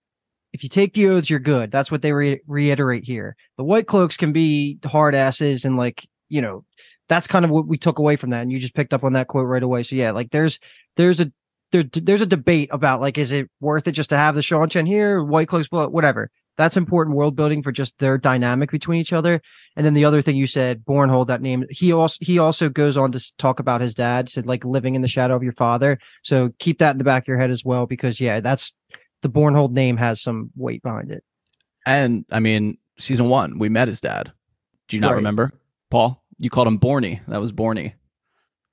If 0.53 0.63
you 0.63 0.69
take 0.69 0.94
the 0.94 1.07
oaths, 1.07 1.29
you're 1.29 1.39
good. 1.39 1.71
That's 1.71 1.91
what 1.91 2.01
they 2.01 2.13
re- 2.13 2.41
reiterate 2.47 3.03
here. 3.03 3.35
The 3.57 3.63
white 3.63 3.88
cloaks 3.88 4.17
can 4.17 4.31
be 4.31 4.79
hard 4.85 5.13
asses 5.13 5.65
and 5.65 5.77
like, 5.77 6.07
you 6.29 6.41
know, 6.41 6.63
that's 7.09 7.27
kind 7.27 7.45
of 7.45 7.51
what 7.51 7.67
we 7.67 7.77
took 7.77 7.99
away 7.99 8.15
from 8.15 8.31
that. 8.31 8.41
And 8.41 8.51
you 8.51 8.59
just 8.59 8.75
picked 8.75 8.94
up 8.94 9.03
on 9.03 9.13
that 9.13 9.27
quote 9.27 9.47
right 9.47 9.63
away. 9.63 9.83
So 9.83 9.95
yeah, 9.95 10.11
like 10.11 10.31
there's 10.31 10.59
there's 10.95 11.19
a 11.19 11.31
there, 11.71 11.83
there's 11.83 12.21
a 12.21 12.27
debate 12.27 12.69
about 12.71 13.01
like, 13.01 13.17
is 13.17 13.31
it 13.31 13.49
worth 13.59 13.88
it 13.88 13.91
just 13.91 14.09
to 14.09 14.17
have 14.17 14.35
the 14.35 14.41
Seanchan 14.41 14.88
here, 14.88 15.23
White 15.23 15.47
Cloaks, 15.47 15.67
blah, 15.67 15.88
whatever. 15.88 16.31
That's 16.55 16.75
important 16.75 17.15
world 17.15 17.35
building 17.35 17.61
for 17.61 17.71
just 17.71 17.99
their 17.99 18.17
dynamic 18.17 18.71
between 18.71 18.99
each 18.99 19.13
other. 19.13 19.41
And 19.75 19.85
then 19.85 19.94
the 19.94 20.05
other 20.05 20.23
thing 20.23 20.35
you 20.35 20.47
said, 20.47 20.83
Bornhald, 20.83 21.27
that 21.27 21.41
name, 21.41 21.65
he 21.69 21.91
also 21.91 22.17
he 22.19 22.39
also 22.39 22.67
goes 22.67 22.97
on 22.97 23.11
to 23.11 23.33
talk 23.38 23.59
about 23.59 23.81
his 23.81 23.94
dad, 23.94 24.27
said 24.27 24.47
like 24.47 24.65
living 24.65 24.95
in 24.95 25.01
the 25.01 25.07
shadow 25.07 25.35
of 25.35 25.44
your 25.44 25.53
father. 25.53 25.99
So 26.23 26.49
keep 26.57 26.79
that 26.79 26.91
in 26.94 26.97
the 26.97 27.03
back 27.03 27.23
of 27.23 27.27
your 27.27 27.38
head 27.38 27.51
as 27.51 27.63
well, 27.63 27.85
because 27.85 28.19
yeah, 28.19 28.39
that's 28.39 28.73
the 29.22 29.30
Bornhald 29.30 29.72
name 29.72 29.98
has 29.98 30.22
some 30.22 30.52
weight 30.56 30.81
behind 30.84 31.12
it. 31.12 31.24
And 31.86 32.25
I 32.31 32.40
mean, 32.40 32.78
season 32.98 33.30
one, 33.30 33.60
we 33.60 33.69
met 33.69 33.88
his 33.88 34.02
dad. 34.02 34.31
Do 34.88 34.98
you 34.98 35.02
not 35.02 35.10
Right. 35.12 35.16
remember, 35.18 35.52
Paul? 35.90 36.24
You 36.38 36.50
called 36.50 36.68
him 36.68 36.80
Borny. 36.80 37.19
That 37.28 37.40
was 37.42 37.52
Borny, 37.52 37.94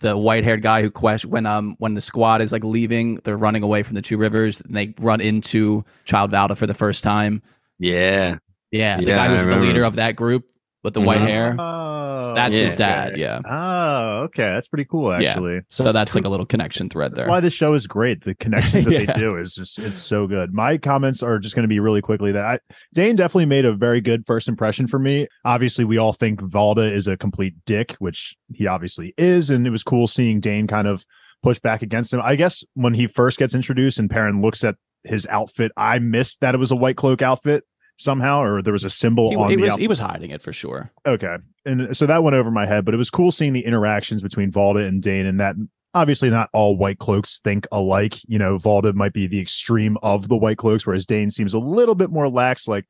the 0.00 0.16
white-haired 0.16 0.62
guy 0.62 0.82
who 0.82 0.90
question 0.90 1.30
when 1.30 1.46
um 1.46 1.76
when 1.78 1.94
the 1.94 2.00
squad 2.00 2.42
is 2.42 2.52
like 2.52 2.64
leaving, 2.64 3.16
they're 3.24 3.36
running 3.36 3.62
away 3.62 3.82
from 3.82 3.94
the 3.94 4.02
two 4.02 4.16
rivers, 4.18 4.60
and 4.60 4.76
they 4.76 4.94
run 4.98 5.20
into 5.20 5.84
Child 6.04 6.30
Valda 6.32 6.56
for 6.56 6.66
the 6.66 6.74
first 6.74 7.02
time. 7.04 7.42
Yeah. 7.78 8.36
Yeah, 8.70 8.96
the 8.96 9.04
Yeah, 9.04 9.16
guy 9.16 9.24
I 9.26 9.28
who's 9.28 9.44
the 9.44 9.56
leader 9.60 9.84
of 9.84 9.96
that 9.96 10.16
group 10.16 10.44
with 10.84 10.94
the 10.94 11.00
white 11.00 11.20
Mhm. 11.22 11.26
hair. 11.26 11.56
Oh, 11.58 12.32
That's 12.36 12.54
his 12.54 12.74
yeah. 12.74 12.76
dad. 13.08 13.16
Yeah. 13.16 13.40
Oh, 13.48 14.24
okay. 14.24 14.44
That's 14.44 14.68
pretty 14.68 14.84
cool, 14.84 15.18
Yeah. 15.20 15.30
actually. 15.30 15.60
So 15.68 15.90
that's 15.92 16.14
like 16.14 16.24
a 16.24 16.28
little 16.28 16.46
connection 16.46 16.88
thread 16.90 17.12
That's 17.12 17.20
there. 17.22 17.28
why 17.28 17.40
this 17.40 17.54
show 17.54 17.74
is 17.74 17.86
great. 17.86 18.22
The 18.24 18.34
connections 18.34 18.84
that 18.84 18.90
Yeah. 18.92 19.04
they 19.12 19.12
do 19.18 19.36
is 19.36 19.54
just 19.54 19.78
it's 19.78 19.98
so 19.98 20.26
good. 20.26 20.52
My 20.52 20.76
comments 20.78 21.22
are 21.22 21.38
just 21.38 21.54
going 21.56 21.62
to 21.64 21.68
be 21.68 21.80
really 21.80 22.02
quickly 22.02 22.32
that 22.32 22.44
I, 22.44 22.58
Dain 22.92 23.16
definitely 23.16 23.46
made 23.46 23.64
a 23.64 23.72
very 23.72 24.00
good 24.00 24.24
first 24.26 24.48
impression 24.48 24.86
for 24.86 24.98
me. 24.98 25.26
Obviously, 25.44 25.84
we 25.84 25.96
all 25.98 26.12
think 26.12 26.40
Valda 26.40 26.92
is 26.94 27.08
a 27.08 27.16
complete 27.16 27.54
dick, 27.66 27.96
which 27.98 28.36
he 28.52 28.66
obviously 28.66 29.14
is, 29.16 29.48
and 29.50 29.66
it 29.66 29.70
was 29.70 29.82
cool 29.82 30.06
seeing 30.06 30.38
Dain 30.40 30.66
kind 30.66 30.86
of 30.86 31.04
push 31.42 31.58
back 31.60 31.82
against 31.82 32.12
him. 32.12 32.20
I 32.22 32.36
guess 32.36 32.62
when 32.74 32.94
he 32.94 33.06
first 33.06 33.38
gets 33.38 33.54
introduced 33.54 33.98
and 33.98 34.10
Perrin 34.10 34.42
looks 34.42 34.64
at 34.64 34.76
his 35.04 35.26
outfit, 35.28 35.72
I 35.76 35.98
missed 35.98 36.40
that 36.40 36.54
it 36.54 36.58
was 36.58 36.70
a 36.70 36.76
white 36.76 36.96
cloak 36.96 37.22
outfit 37.22 37.64
somehow, 37.96 38.42
or 38.42 38.62
there 38.62 38.72
was 38.72 38.84
a 38.84 38.90
symbol 38.90 39.30
he, 39.30 39.36
on 39.36 39.50
he 39.50 39.56
the 39.56 39.62
was 39.62 39.76
he 39.76 39.88
was 39.88 39.98
hiding 39.98 40.30
it 40.30 40.42
for 40.42 40.52
sure. 40.52 40.90
Okay. 41.06 41.36
And 41.64 41.96
so 41.96 42.06
that 42.06 42.22
went 42.22 42.36
over 42.36 42.50
my 42.50 42.66
head, 42.66 42.84
but 42.84 42.94
it 42.94 42.98
was 42.98 43.10
cool 43.10 43.32
seeing 43.32 43.52
the 43.52 43.64
interactions 43.64 44.22
between 44.22 44.50
Valda 44.50 44.86
and 44.86 45.02
Dain 45.02 45.26
and 45.26 45.40
that 45.40 45.56
obviously 45.94 46.28
not 46.28 46.50
all 46.52 46.76
white 46.76 46.98
cloaks 46.98 47.38
think 47.38 47.66
alike. 47.72 48.18
You 48.26 48.38
know, 48.38 48.58
Valda 48.58 48.94
might 48.94 49.12
be 49.12 49.26
the 49.26 49.40
extreme 49.40 49.96
of 50.02 50.28
the 50.28 50.36
white 50.36 50.58
cloaks, 50.58 50.86
whereas 50.86 51.06
Dain 51.06 51.30
seems 51.30 51.54
a 51.54 51.58
little 51.58 51.94
bit 51.94 52.10
more 52.10 52.28
lax. 52.28 52.68
Like, 52.68 52.86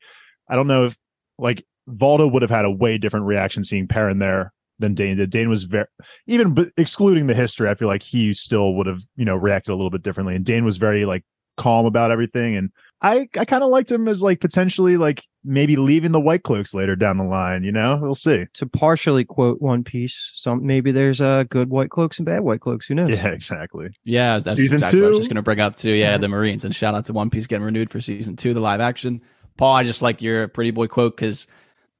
I 0.49 0.57
don't 0.57 0.67
know 0.67 0.87
if 0.87 0.97
like 1.39 1.65
Valda 1.89 2.31
would 2.31 2.43
have 2.43 2.51
had 2.51 2.65
a 2.65 2.71
way 2.71 2.99
different 2.99 3.27
reaction 3.27 3.63
seeing 3.63 3.87
Perrin 3.87 4.19
there 4.19 4.53
than 4.79 4.95
Dain 4.95 5.19
did. 5.19 5.31
Dain 5.31 5.49
was 5.49 5.65
very 5.65 5.87
even 6.27 6.55
but 6.55 6.71
excluding 6.77 7.27
the 7.27 7.35
history, 7.35 7.69
I 7.69 7.75
feel 7.75 7.89
like 7.89 8.03
he 8.03 8.33
still 8.35 8.75
would 8.75 8.87
have, 8.87 9.03
you 9.17 9.25
know, 9.25 9.37
reacted 9.37 9.73
a 9.73 9.77
little 9.77 9.91
bit 9.91 10.03
differently. 10.03 10.35
And 10.35 10.45
Dain 10.45 10.65
was 10.65 10.79
very 10.79 11.05
like 11.05 11.25
calm 11.57 11.87
about 11.87 12.11
everything. 12.11 12.57
And 12.57 12.71
I 13.05 13.29
I 13.39 13.45
kind 13.45 13.63
of 13.63 13.69
liked 13.69 13.93
him 13.93 14.09
as 14.09 14.23
like 14.23 14.41
potentially 14.41 14.97
like 14.97 15.23
maybe 15.45 15.77
leaving 15.77 16.13
the 16.13 16.21
white 16.21 16.43
cloaks 16.43 16.73
later 16.73 16.97
down 16.97 17.19
the 17.19 17.25
line, 17.25 17.63
you 17.63 17.71
know? 17.71 17.99
We'll 18.01 18.15
see. 18.15 18.47
To 18.55 18.67
partially 18.67 19.25
quote 19.27 19.61
One 19.61 19.85
Piece, 19.85 20.31
some 20.33 20.67
maybe 20.67 20.91
there's 20.91 21.21
uh, 21.21 21.45
good 21.51 21.69
white 21.69 21.91
cloaks 21.91 22.19
and 22.19 22.25
bad 22.25 22.41
white 22.41 22.61
cloaks. 22.61 22.87
Who 22.87 22.95
knows? 22.95 23.11
Yeah, 23.11 23.29
exactly. 23.29 23.89
Yeah, 24.05 24.39
that's 24.39 24.59
Season 24.59 24.77
exactly 24.77 25.01
what 25.01 25.07
I 25.07 25.09
was 25.11 25.19
two? 25.19 25.21
just 25.21 25.29
going 25.29 25.37
to 25.37 25.43
bring 25.43 25.61
up 25.61 25.77
too. 25.77 25.93
Yeah, 25.93 26.17
the 26.17 26.29
Marines 26.29 26.65
and 26.65 26.75
shout 26.75 26.95
out 26.95 27.05
to 27.05 27.13
One 27.13 27.29
Piece 27.29 27.47
getting 27.47 27.65
renewed 27.65 27.91
for 27.91 28.01
season 28.01 28.37
two, 28.37 28.55
the 28.55 28.61
live 28.61 28.81
action. 28.81 29.21
Paul, 29.59 29.77
I 29.77 29.85
just 29.85 30.01
like 30.01 30.23
your 30.23 30.49
pretty 30.49 30.71
boy 30.71 30.89
quote 30.89 31.15
because 31.15 31.47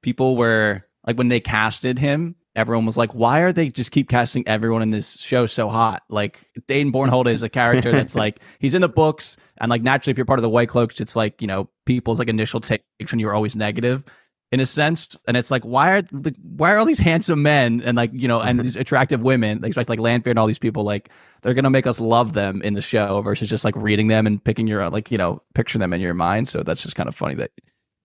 people 0.01 0.35
were 0.35 0.83
like 1.05 1.17
when 1.17 1.29
they 1.29 1.39
casted 1.39 1.99
him, 1.99 2.35
everyone 2.55 2.85
was 2.85 2.97
like, 2.97 3.13
"Why 3.13 3.39
are 3.41 3.53
they 3.53 3.69
just 3.69 3.91
keep 3.91 4.09
casting 4.09 4.47
everyone 4.47 4.81
in 4.81 4.91
this 4.91 5.17
show 5.19 5.45
so 5.45 5.69
hot?" 5.69 6.03
Like 6.09 6.49
Dain 6.67 6.91
Bornhald 6.91 7.27
is 7.27 7.43
a 7.43 7.49
character 7.49 7.91
that's 7.91 8.15
like 8.25 8.39
he's 8.59 8.73
in 8.73 8.81
the 8.81 8.89
books, 8.89 9.37
and 9.59 9.69
like 9.69 9.81
naturally, 9.81 10.11
if 10.11 10.17
you're 10.17 10.25
part 10.25 10.39
of 10.39 10.43
the 10.43 10.49
White 10.49 10.69
Cloaks, 10.69 10.99
it's 11.01 11.15
like 11.15 11.41
you 11.41 11.47
know 11.47 11.69
people's 11.85 12.19
like 12.19 12.29
initial 12.29 12.59
takes 12.59 13.11
when 13.11 13.19
you're 13.19 13.33
always 13.33 13.55
negative 13.55 14.03
in 14.51 14.59
a 14.59 14.65
sense 14.65 15.17
and 15.27 15.35
it's 15.35 15.49
like 15.49 15.63
why 15.63 15.91
are 15.91 16.01
the, 16.01 16.33
why 16.41 16.73
are 16.73 16.77
all 16.77 16.85
these 16.85 16.99
handsome 16.99 17.41
men 17.41 17.81
and 17.83 17.97
like 17.97 18.11
you 18.13 18.27
know 18.27 18.41
and 18.41 18.59
these 18.59 18.75
attractive 18.77 19.21
women 19.21 19.59
like 19.59 19.75
like 19.75 19.99
Lanfear 19.99 20.29
and 20.29 20.39
all 20.39 20.47
these 20.47 20.59
people 20.59 20.83
like 20.83 21.09
they're 21.41 21.53
gonna 21.53 21.69
make 21.69 21.87
us 21.87 21.99
love 21.99 22.33
them 22.33 22.61
in 22.61 22.73
the 22.73 22.81
show 22.81 23.21
versus 23.21 23.49
just 23.49 23.65
like 23.65 23.75
reading 23.75 24.07
them 24.07 24.27
and 24.27 24.43
picking 24.43 24.67
your 24.67 24.87
like 24.89 25.09
you 25.11 25.17
know 25.17 25.41
picture 25.55 25.79
them 25.79 25.93
in 25.93 25.99
your 25.99 26.13
mind 26.13 26.47
so 26.47 26.61
that's 26.63 26.83
just 26.83 26.95
kind 26.95 27.09
of 27.09 27.15
funny 27.15 27.35
that 27.35 27.51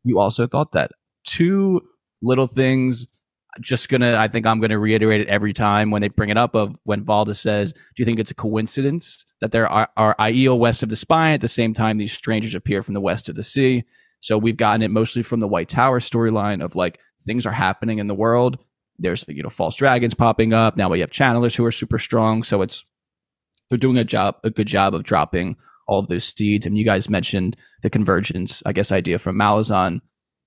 you 0.03 0.19
also 0.19 0.47
thought 0.47 0.73
that 0.73 0.93
two 1.25 1.83
little 2.23 2.47
things 2.47 3.07
just 3.61 3.89
gonna 3.89 4.17
i 4.17 4.27
think 4.27 4.47
i'm 4.47 4.61
gonna 4.61 4.79
reiterate 4.79 5.21
it 5.21 5.29
every 5.29 5.53
time 5.53 5.91
when 5.91 6.03
they 6.03 6.09
bring 6.09 6.31
it 6.31 6.39
up 6.39 6.55
of 6.55 6.75
when 6.85 7.05
valda 7.05 7.37
says 7.37 7.73
do 7.73 7.81
you 7.99 8.05
think 8.05 8.19
it's 8.19 8.31
a 8.31 8.35
coincidence 8.35 9.25
that 9.41 9.53
there 9.53 9.69
are, 9.69 9.89
are 9.97 10.15
Aiel 10.17 10.59
west 10.59 10.83
of 10.83 10.89
the 10.89 10.97
spine 10.97 11.35
at 11.35 11.41
the 11.41 11.49
same 11.49 11.75
time 11.75 11.99
these 11.99 12.13
strangers 12.13 12.55
appear 12.55 12.83
from 12.83 12.95
the 12.95 13.01
west 13.01 13.29
of 13.29 13.35
the 13.35 13.43
sea? 13.43 13.85
So 14.21 14.37
we've 14.37 14.57
gotten 14.57 14.83
it 14.83 14.91
mostly 14.91 15.23
from 15.23 15.41
the 15.41 15.49
white 15.49 15.69
tower 15.69 15.99
storyline 15.99 16.63
of 16.63 16.77
like 16.77 17.01
things 17.23 17.47
are 17.47 17.53
happening 17.53 17.99
in 17.99 18.07
the 18.07 18.15
world. 18.15 18.59
There's 18.99 19.25
you 19.29 19.43
know 19.43 19.49
false 19.49 19.77
dragons 19.77 20.15
popping 20.15 20.53
up. 20.53 20.77
Now 20.77 20.91
we 20.91 21.01
have 21.01 21.11
channelers 21.11 21.57
who 21.57 21.65
are 21.65 21.73
super 21.73 21.99
strong. 21.99 22.43
So 22.43 22.61
it's 22.61 22.85
they're 23.71 23.79
doing 23.79 23.97
a 23.97 24.05
job 24.05 24.37
a 24.45 24.51
good 24.51 24.67
job 24.67 24.95
of 24.95 25.05
dropping 25.05 25.57
all 25.89 26.01
of 26.01 26.09
those 26.09 26.25
seeds. 26.25 26.67
And 26.67 26.77
you 26.77 26.85
guys 26.85 27.09
mentioned 27.09 27.57
the 27.83 27.91
convergence 27.91 28.63
i 28.67 28.73
guess 28.73 28.93
idea 28.93 29.19
from 29.19 29.37
malazan. 29.37 30.01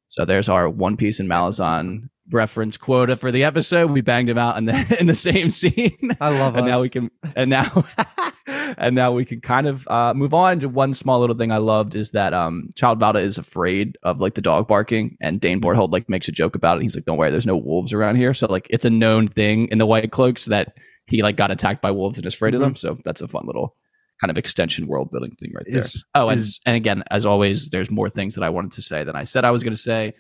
So 0.08 0.24
there's 0.24 0.50
our 0.50 0.70
one 0.70 0.98
piece 0.98 1.20
in 1.20 1.27
malazan 1.27 2.10
reference 2.31 2.77
quota 2.77 3.15
for 3.17 3.31
the 3.31 3.43
episode. 3.43 3.91
We 3.91 4.01
banged 4.01 4.29
him 4.29 4.37
out 4.37 4.57
in 4.57 4.65
the 4.65 4.97
in 4.99 5.07
the 5.07 5.15
same 5.15 5.49
scene. 5.51 6.11
I 6.21 6.29
love 6.37 6.55
and 6.55 6.65
us. 6.65 6.69
now 6.69 6.81
we 6.81 6.89
can 6.89 7.11
and 7.35 7.49
now 7.49 7.83
and 8.77 8.95
now 8.95 9.11
we 9.11 9.25
can 9.25 9.41
kind 9.41 9.67
of 9.67 9.87
uh, 9.87 10.13
move 10.13 10.33
on 10.33 10.59
to 10.61 10.69
one 10.69 10.93
small 10.93 11.19
little 11.19 11.35
thing 11.35 11.51
I 11.51 11.57
loved 11.57 11.95
is 11.95 12.11
that 12.11 12.33
um 12.33 12.69
Child 12.75 12.99
Valda 12.99 13.21
is 13.21 13.37
afraid 13.37 13.97
of 14.03 14.19
like 14.21 14.35
the 14.35 14.41
dog 14.41 14.67
barking 14.67 15.17
and 15.21 15.39
Dain 15.41 15.59
Bornhald 15.61 15.91
like 15.91 16.09
makes 16.09 16.27
a 16.27 16.31
joke 16.31 16.55
about 16.55 16.77
it. 16.77 16.83
He's 16.83 16.95
like, 16.95 17.05
Don't 17.05 17.17
worry, 17.17 17.31
there's 17.31 17.45
no 17.45 17.57
wolves 17.57 17.93
around 17.93 18.15
here. 18.15 18.33
So 18.33 18.47
like 18.47 18.67
it's 18.69 18.85
a 18.85 18.89
known 18.89 19.27
thing 19.27 19.67
in 19.67 19.77
the 19.77 19.85
White 19.85 20.11
Cloaks 20.11 20.45
that 20.45 20.73
he 21.07 21.21
like 21.21 21.35
got 21.35 21.51
attacked 21.51 21.81
by 21.81 21.91
wolves 21.91 22.17
and 22.17 22.25
is 22.25 22.33
afraid 22.33 22.53
of 22.55 22.61
them. 22.61 22.75
So 22.75 22.97
that's 23.03 23.21
a 23.21 23.27
fun 23.27 23.45
little 23.45 23.75
kind 24.21 24.31
of 24.31 24.37
extension 24.37 24.87
world 24.87 25.09
building 25.11 25.35
thing 25.39 25.51
right 25.53 25.65
there. 25.67 25.79
Is- 25.79 26.05
oh, 26.15 26.29
and 26.29 26.39
is- 26.39 26.61
and 26.65 26.75
again, 26.77 27.03
as 27.11 27.25
always, 27.25 27.67
there's 27.69 27.91
more 27.91 28.09
things 28.09 28.35
that 28.35 28.43
I 28.43 28.49
wanted 28.49 28.71
to 28.73 28.81
say 28.81 29.03
than 29.03 29.15
I 29.15 29.25
said 29.25 29.43
I 29.43 29.51
was 29.51 29.63
going 29.63 29.73
to 29.73 29.77
say. 29.77 30.13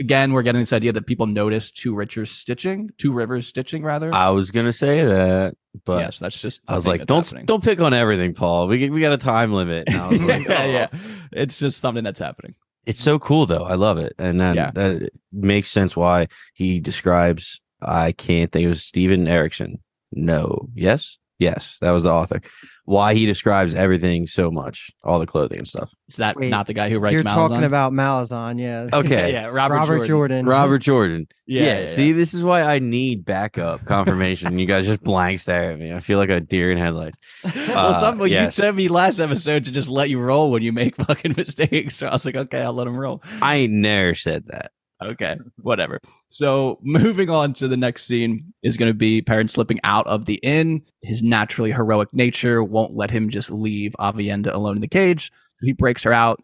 Again, 0.00 0.32
we're 0.32 0.42
getting 0.42 0.60
this 0.62 0.72
idea 0.72 0.92
that 0.92 1.06
people 1.06 1.26
notice 1.26 1.70
two 1.72 1.94
Richards 1.94 2.30
stitching, 2.30 2.90
two 2.98 3.12
rivers 3.12 3.46
stitching 3.48 3.82
rather. 3.82 4.14
I 4.14 4.30
was 4.30 4.50
gonna 4.52 4.72
say 4.72 5.04
that, 5.04 5.56
but 5.84 5.98
yes, 6.00 6.18
that's 6.20 6.40
just. 6.40 6.60
I 6.68 6.74
was 6.76 6.86
like, 6.86 7.04
don't 7.06 7.26
happening. 7.26 7.46
don't 7.46 7.64
pick 7.64 7.80
on 7.80 7.92
everything, 7.92 8.32
Paul. 8.34 8.68
We 8.68 8.88
we 8.90 9.00
got 9.00 9.12
a 9.12 9.18
time 9.18 9.52
limit. 9.52 9.88
And 9.88 9.96
I 9.96 10.08
was 10.08 10.22
like, 10.22 10.44
yeah, 10.48 10.62
oh. 10.62 10.66
yeah. 10.66 10.86
It's 11.32 11.58
just 11.58 11.80
something 11.80 12.04
that's 12.04 12.20
happening. 12.20 12.54
It's 12.86 13.02
so 13.02 13.18
cool 13.18 13.44
though. 13.46 13.64
I 13.64 13.74
love 13.74 13.98
it, 13.98 14.14
and 14.18 14.38
then 14.40 14.54
Yeah. 14.56 14.70
that 14.72 15.10
makes 15.32 15.68
sense 15.70 15.96
why 15.96 16.28
he 16.54 16.78
describes. 16.80 17.60
I 17.82 18.12
can't 18.12 18.50
think 18.52 18.64
it 18.64 18.68
was 18.68 18.82
Steven 18.84 19.26
Erikson. 19.28 19.78
No, 20.12 20.68
yes, 20.74 21.18
yes, 21.38 21.78
that 21.80 21.90
was 21.92 22.04
the 22.04 22.10
author. 22.12 22.40
Why 22.84 23.12
he 23.12 23.26
describes 23.26 23.74
everything 23.74 24.26
so 24.26 24.50
much, 24.50 24.90
all 25.04 25.18
the 25.18 25.26
clothing 25.26 25.58
and 25.58 25.68
stuff. 25.68 25.90
Is 26.08 26.16
that 26.16 26.36
Wait, 26.36 26.48
not 26.48 26.66
the 26.66 26.72
guy 26.72 26.88
who 26.88 26.98
writes 26.98 27.20
You're 27.20 27.24
Malazan? 27.24 27.48
talking 27.50 27.64
about 27.64 27.92
Malazan, 27.92 28.58
yeah. 28.58 28.88
Okay, 28.98 29.30
yeah, 29.32 29.46
Robert, 29.46 29.74
Robert, 29.74 29.86
Jordan. 29.88 30.06
Jordan. 30.06 30.46
Robert 30.46 30.78
Jordan. 30.78 31.26
Yeah, 31.46 31.62
Yeah, 31.64 31.78
yeah, 31.80 31.86
see, 31.86 32.12
this 32.12 32.32
is 32.32 32.42
why 32.42 32.62
I 32.62 32.78
need 32.78 33.26
backup 33.26 33.84
confirmation. 33.86 34.58
you 34.58 34.64
guys 34.66 34.86
just 34.86 35.02
blank 35.02 35.38
stare 35.40 35.72
at 35.72 35.78
me. 35.78 35.92
I 35.92 36.00
feel 36.00 36.16
like 36.18 36.30
a 36.30 36.40
deer 36.40 36.70
in 36.72 36.78
headlights. 36.78 37.18
well, 37.44 37.88
Uh, 37.88 37.94
some, 38.00 38.26
yes. 38.26 38.56
you 38.56 38.62
sent 38.64 38.76
me 38.76 38.88
last 38.88 39.20
episode 39.20 39.66
to 39.66 39.70
just 39.70 39.90
let 39.90 40.08
you 40.08 40.18
roll 40.18 40.50
when 40.50 40.62
you 40.62 40.72
make 40.72 40.96
fucking 40.96 41.34
mistakes. 41.36 41.96
So 41.96 42.06
I 42.08 42.12
was 42.14 42.24
like, 42.24 42.36
okay, 42.36 42.62
I'll 42.62 42.72
let 42.72 42.86
him 42.86 42.96
roll. 42.96 43.22
I 43.42 43.56
ain't 43.56 43.72
never 43.74 44.14
said 44.14 44.46
that. 44.46 44.72
Okay, 45.02 45.36
whatever. 45.58 46.00
So 46.26 46.78
moving 46.82 47.30
on 47.30 47.52
to 47.54 47.68
the 47.68 47.76
next 47.76 48.04
scene 48.04 48.52
is 48.62 48.76
going 48.76 48.90
to 48.90 48.94
be 48.94 49.22
Perrin 49.22 49.48
slipping 49.48 49.78
out 49.84 50.06
of 50.08 50.24
the 50.24 50.40
inn. 50.42 50.82
His 51.02 51.22
naturally 51.22 51.70
heroic 51.70 52.08
nature 52.12 52.64
won't 52.64 52.96
let 52.96 53.10
him 53.10 53.30
just 53.30 53.50
leave 53.50 53.94
Aviendha 54.00 54.52
alone 54.52 54.76
in 54.76 54.80
the 54.80 54.88
cage. 54.88 55.30
He 55.60 55.72
breaks 55.72 56.02
her 56.02 56.12
out, 56.12 56.42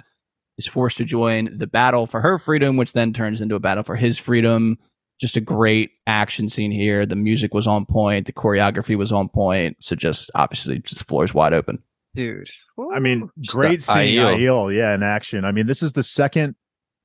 is 0.57 0.69
forced 0.69 0.99
to 0.99 1.05
join 1.05 1.57
the 1.57 1.67
battle 1.67 2.07
for 2.07 2.21
her 2.21 2.39
freedom, 2.39 2.77
which 2.77 2.93
then 2.93 3.13
turns 3.13 3.41
into 3.41 3.57
a 3.57 3.61
battle 3.61 3.83
for 3.83 3.97
his 3.97 4.19
freedom. 4.19 4.79
Just 5.21 5.37
a 5.37 5.41
great 5.41 5.91
action 6.07 6.49
scene 6.49 6.73
here. 6.73 7.07
The 7.07 7.17
music 7.17 7.55
was 7.55 7.67
on 7.67 7.87
point. 7.87 8.27
The 8.27 8.33
choreography 8.33 8.97
was 8.97 9.13
on 9.13 9.29
point. 9.29 9.77
So 9.81 9.97
just 9.97 10.31
obviously, 10.35 10.81
just 10.81 11.07
floors 11.07 11.35
wide 11.35 11.53
open. 11.53 11.83
Dude. 12.15 12.49
I 12.95 13.01
mean, 13.01 13.29
Just 13.41 13.57
great 13.57 13.81
the 13.81 13.85
seeing 13.85 14.19
Aiel. 14.19 14.39
Aiel, 14.39 14.77
yeah, 14.77 14.95
in 14.95 15.03
action. 15.03 15.45
I 15.45 15.51
mean, 15.51 15.67
this 15.67 15.83
is 15.83 15.93
the 15.93 16.03
second 16.03 16.55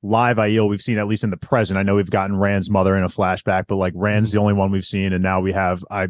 live 0.02 0.38
Aiel 0.38 0.68
we've 0.68 0.80
seen, 0.80 0.98
at 0.98 1.06
least 1.06 1.24
in 1.24 1.30
the 1.30 1.36
present. 1.36 1.78
I 1.78 1.82
know 1.82 1.94
we've 1.96 2.10
gotten 2.10 2.36
Rand's 2.36 2.70
mother 2.70 2.96
in 2.96 3.04
a 3.04 3.08
flashback, 3.08 3.64
but 3.68 3.76
like 3.76 3.92
Rand's 3.96 4.30
mm-hmm. 4.30 4.36
the 4.36 4.40
only 4.40 4.54
one 4.54 4.70
we've 4.70 4.84
seen, 4.84 5.12
and 5.12 5.22
now 5.22 5.40
we 5.40 5.52
have 5.52 5.84
I. 5.90 6.08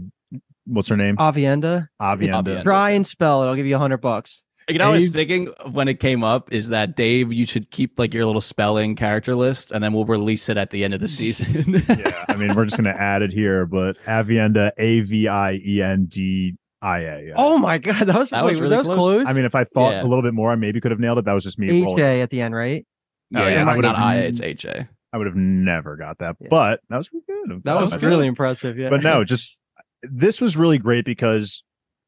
What's 0.66 0.88
her 0.88 0.96
name? 0.96 1.16
Aviendha. 1.16 1.88
Aviendha. 2.00 2.44
Aviendha. 2.44 2.62
Try 2.62 2.90
and 2.90 3.06
spell 3.06 3.42
it. 3.42 3.46
I'll 3.46 3.56
give 3.56 3.66
you 3.66 3.76
a 3.76 3.78
hundred 3.78 3.98
bucks. 3.98 4.42
You 4.68 4.78
know, 4.78 4.88
I 4.88 4.90
was 4.92 5.10
thinking 5.10 5.46
when 5.72 5.88
it 5.88 5.98
came 5.98 6.22
up 6.22 6.52
is 6.52 6.68
that 6.68 6.94
Dave, 6.94 7.32
you 7.32 7.44
should 7.44 7.70
keep 7.72 7.98
like 7.98 8.14
your 8.14 8.24
little 8.24 8.40
spelling 8.40 8.94
character 8.94 9.34
list, 9.34 9.72
and 9.72 9.82
then 9.82 9.92
we'll 9.92 10.04
release 10.04 10.48
it 10.48 10.56
at 10.56 10.70
the 10.70 10.84
end 10.84 10.94
of 10.94 11.00
the 11.00 11.08
season. 11.20 11.82
yeah, 11.88 12.24
I 12.28 12.36
mean, 12.36 12.54
we're 12.54 12.66
just 12.66 12.76
gonna 12.76 12.90
add 12.90 13.22
it 13.22 13.32
here, 13.32 13.66
but 13.66 13.96
Aviendha, 14.06 14.70
A 14.78 15.00
V 15.00 15.26
I 15.26 15.54
E 15.54 15.82
N 15.82 16.06
D 16.08 16.56
I 16.80 16.98
A. 17.00 17.22
yeah. 17.26 17.32
Oh 17.36 17.58
my 17.58 17.78
god, 17.78 18.06
that 18.06 18.16
was 18.18 18.30
That 18.30 18.44
wait, 18.44 18.52
was 18.52 18.60
was 18.60 18.70
really 18.70 18.76
that 18.76 18.84
close. 18.84 18.96
close? 18.96 19.28
I 19.28 19.32
mean, 19.32 19.44
if 19.44 19.56
I 19.56 19.64
thought 19.64 19.92
Yeah. 19.92 20.02
a 20.02 20.06
little 20.06 20.22
bit 20.22 20.34
more, 20.34 20.52
I 20.52 20.54
maybe 20.54 20.80
could 20.80 20.92
have 20.92 21.00
nailed 21.00 21.18
it. 21.18 21.24
That 21.24 21.32
was 21.32 21.42
just 21.42 21.58
me 21.58 21.82
HJ 21.82 22.22
at 22.22 22.30
the 22.30 22.40
end, 22.40 22.54
right? 22.54 22.86
Oh, 23.34 23.40
Yeah, 23.40 23.48
yeah, 23.48 23.64
I 23.64 23.68
it's 23.68 23.76
would've- 23.76 23.92
not 23.92 24.16
IA, 24.16 24.22
it's 24.28 24.40
HA. 24.40 24.88
I 25.12 25.18
would 25.18 25.26
have 25.26 25.36
never 25.36 25.96
got 25.96 26.18
that, 26.18 26.36
Yeah. 26.40 26.48
but 26.50 26.80
that 26.88 26.96
was 26.96 27.08
pretty 27.08 27.24
good. 27.26 27.62
That 27.64 27.80
was 27.80 27.90
That's 27.90 28.02
really 28.02 28.26
impressive. 28.26 28.78
Yeah. 28.78 28.90
But 28.90 29.02
no, 29.02 29.24
just 29.24 29.58
this 30.02 30.40
was 30.40 30.56
really 30.56 30.78
great 30.78 31.04
because 31.04 31.64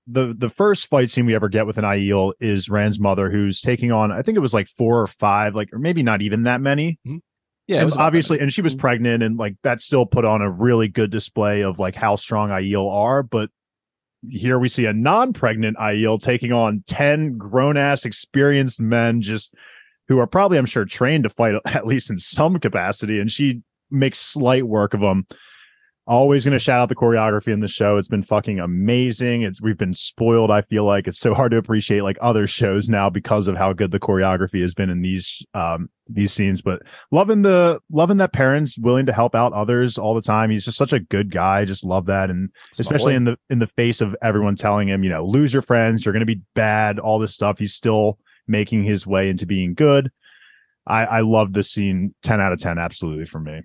the 0.07 0.35
the 0.37 0.49
first 0.49 0.87
fight 0.87 1.11
scene 1.11 1.27
we 1.27 1.35
ever 1.35 1.49
get 1.49 1.67
with 1.67 1.79
an 1.79 1.85
Aiel 1.85 2.33
is 2.41 2.69
Rand's 2.69 3.01
mother, 3.01 3.31
who's 3.31 3.61
taking 3.61 3.93
on 3.93 4.13
I 4.13 4.23
think 4.23 4.37
it 4.37 4.41
was 4.41 4.55
like 4.55 4.69
four 4.69 5.01
or 5.01 5.07
five, 5.07 5.55
like 5.55 5.73
or 5.73 5.79
maybe 5.79 6.03
not 6.03 6.23
even 6.23 6.45
that 6.45 6.61
many. 6.61 6.99
Mm-hmm. 7.07 7.19
Yeah, 7.69 7.83
it 7.83 7.85
was 7.85 7.97
obviously, 7.97 8.41
and 8.41 8.53
she 8.53 8.61
was 8.61 8.75
mm-hmm. 8.75 8.81
pregnant, 8.81 9.23
and 9.23 9.37
like 9.39 9.55
that 9.63 9.81
still 9.81 10.05
put 10.05 10.25
on 10.25 10.43
a 10.43 10.51
really 10.51 10.89
good 10.89 11.11
display 11.11 11.63
of 11.63 11.79
like 11.79 11.95
how 11.95 12.17
strong 12.17 12.51
Aiel 12.51 12.93
are. 12.93 13.23
But 13.23 13.51
here 14.29 14.59
we 14.59 14.69
see 14.69 14.87
a 14.87 14.93
non-pregnant 14.93 15.77
Aiel 15.77 16.21
taking 16.21 16.53
on 16.53 16.83
ten 16.87 17.39
grown-ass 17.39 18.05
experienced 18.05 18.81
men, 18.81 19.23
just 19.23 19.55
who 20.09 20.19
are 20.19 20.27
probably, 20.27 20.59
I'm 20.59 20.67
sure, 20.67 20.85
trained 20.85 21.25
to 21.25 21.31
fight 21.31 21.55
at 21.67 21.87
least 21.87 22.11
in 22.11 22.19
some 22.19 22.59
capacity, 22.59 23.19
and 23.19 23.31
she 23.31 23.63
makes 23.91 24.19
slight 24.19 24.67
work 24.67 24.95
of 24.95 25.01
them. 25.01 25.27
Always 26.05 26.45
going 26.45 26.53
to 26.53 26.59
shout 26.59 26.81
out 26.81 26.89
the 26.89 26.97
choreography 26.97 27.53
in 27.53 27.61
the 27.61 27.69
show. 27.69 27.97
It's 27.97 28.09
been 28.09 28.25
fucking 28.25 28.59
amazing. 28.59 29.43
It's 29.43 29.63
we've 29.63 29.79
been 29.79 29.95
spoiled. 29.95 30.51
I 30.51 30.63
feel 30.63 30.83
like 30.83 31.07
it's 31.07 31.21
so 31.21 31.33
hard 31.33 31.53
to 31.53 31.59
appreciate 31.59 32.03
like 32.03 32.17
other 32.21 32.49
shows 32.49 32.89
now 32.89 33.09
because 33.09 33.47
of 33.47 33.57
how 33.57 33.73
good 33.73 33.93
the 33.93 34.01
choreography 34.01 34.63
has 34.63 34.75
been 34.75 34.91
in 34.91 35.01
these 35.01 35.47
um 35.55 35.89
these 36.09 36.33
scenes. 36.33 36.61
But 36.61 36.83
loving 37.13 37.43
the 37.43 37.79
loving 37.89 38.17
that 38.17 38.33
Perrin's 38.33 38.77
willing 38.81 39.07
to 39.07 39.13
help 39.13 39.37
out 39.37 39.53
others 39.53 39.97
all 39.97 40.17
the 40.17 40.23
time. 40.23 40.51
He's 40.51 40.65
just 40.65 40.77
such 40.77 40.93
a 40.93 40.99
good 40.99 41.31
guy. 41.31 41.65
Just 41.65 41.85
love 41.85 42.07
that, 42.07 42.31
and 42.31 42.51
especially 42.81 43.15
in 43.15 43.23
the 43.23 43.39
in 43.49 43.61
the 43.61 43.69
face 43.69 44.01
of 44.01 44.17
everyone 44.25 44.57
telling 44.57 44.89
him, 44.89 45.05
you 45.05 45.11
know, 45.11 45.25
lose 45.25 45.53
your 45.53 45.63
friends, 45.63 46.05
you're 46.05 46.13
going 46.13 46.19
to 46.19 46.27
be 46.27 46.43
bad, 46.57 46.99
all 46.99 47.21
this 47.21 47.33
stuff. 47.33 47.61
He's 47.61 47.75
still 47.75 48.19
making 48.53 48.85
his 48.85 49.05
way 49.05 49.29
into 49.29 49.47
being 49.47 49.75
good. 49.75 50.13
I 50.87 51.05
I 51.05 51.21
love 51.23 51.53
this 51.53 51.71
scene. 51.71 52.15
Ten 52.23 52.41
out 52.41 52.53
of 52.53 52.61
ten, 52.61 52.79
absolutely 52.79 53.25
for 53.25 53.41
me. 53.41 53.63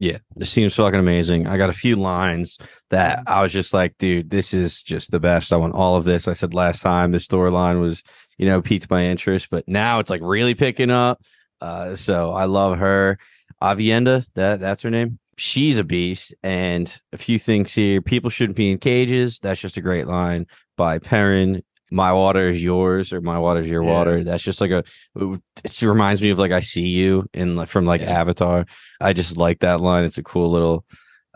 Yeah, 0.00 0.18
the 0.36 0.46
scene 0.46 0.62
was 0.64 0.76
fucking 0.76 1.00
amazing. 1.00 1.48
I 1.48 1.56
got 1.56 1.70
a 1.70 1.72
few 1.72 1.96
lines 1.96 2.56
that 2.90 3.24
I 3.26 3.42
was 3.42 3.52
just 3.52 3.74
like, 3.74 3.98
dude, 3.98 4.30
this 4.30 4.54
is 4.54 4.84
just 4.84 5.10
the 5.10 5.18
best. 5.18 5.52
I 5.52 5.56
want 5.56 5.74
all 5.74 5.96
of 5.96 6.04
this. 6.04 6.28
I 6.28 6.34
said 6.34 6.54
last 6.54 6.82
time 6.82 7.10
the 7.10 7.18
storyline 7.18 7.80
was, 7.80 8.04
you 8.36 8.46
know, 8.46 8.62
piqued 8.62 8.88
my 8.90 9.02
interest, 9.02 9.48
but 9.50 9.66
now 9.66 9.98
it's 9.98 10.10
like 10.10 10.20
really 10.22 10.54
picking 10.54 10.90
up. 10.90 11.20
Uh, 11.60 11.96
so 11.96 12.30
I 12.30 12.44
love 12.44 12.78
her. 12.78 13.18
Aviendha, 13.60 14.24
that 14.34 14.60
that's 14.60 14.82
her 14.82 14.90
name. 14.90 15.18
She's 15.36 15.78
a 15.78 15.84
beast. 15.84 16.32
And 16.44 17.00
a 17.12 17.16
few 17.16 17.40
things 17.40 17.74
here. 17.74 18.00
People 18.00 18.30
shouldn't 18.30 18.56
be 18.56 18.70
in 18.70 18.78
cages. 18.78 19.40
That's 19.40 19.60
just 19.60 19.78
a 19.78 19.82
great 19.82 20.06
line 20.06 20.46
by 20.76 21.00
Perrin. 21.00 21.64
My 21.90 22.12
water 22.12 22.48
is 22.48 22.62
yours, 22.62 23.12
or 23.12 23.20
my 23.20 23.38
water 23.38 23.60
is 23.60 23.68
your 23.68 23.82
Yeah. 23.82 23.90
water. 23.90 24.24
That's 24.24 24.42
just 24.42 24.60
like 24.60 24.70
a. 24.70 24.84
It 25.16 25.82
reminds 25.82 26.20
me 26.20 26.30
of 26.30 26.38
like 26.38 26.52
I 26.52 26.60
see 26.60 26.88
you 26.88 27.26
in 27.32 27.54
like 27.56 27.68
from 27.68 27.86
like 27.86 28.00
Yeah. 28.02 28.20
Avatar. 28.20 28.66
I 29.00 29.12
just 29.12 29.36
like 29.36 29.60
that 29.60 29.80
line. 29.80 30.04
It's 30.04 30.18
a 30.18 30.22
cool 30.22 30.50
little. 30.50 30.84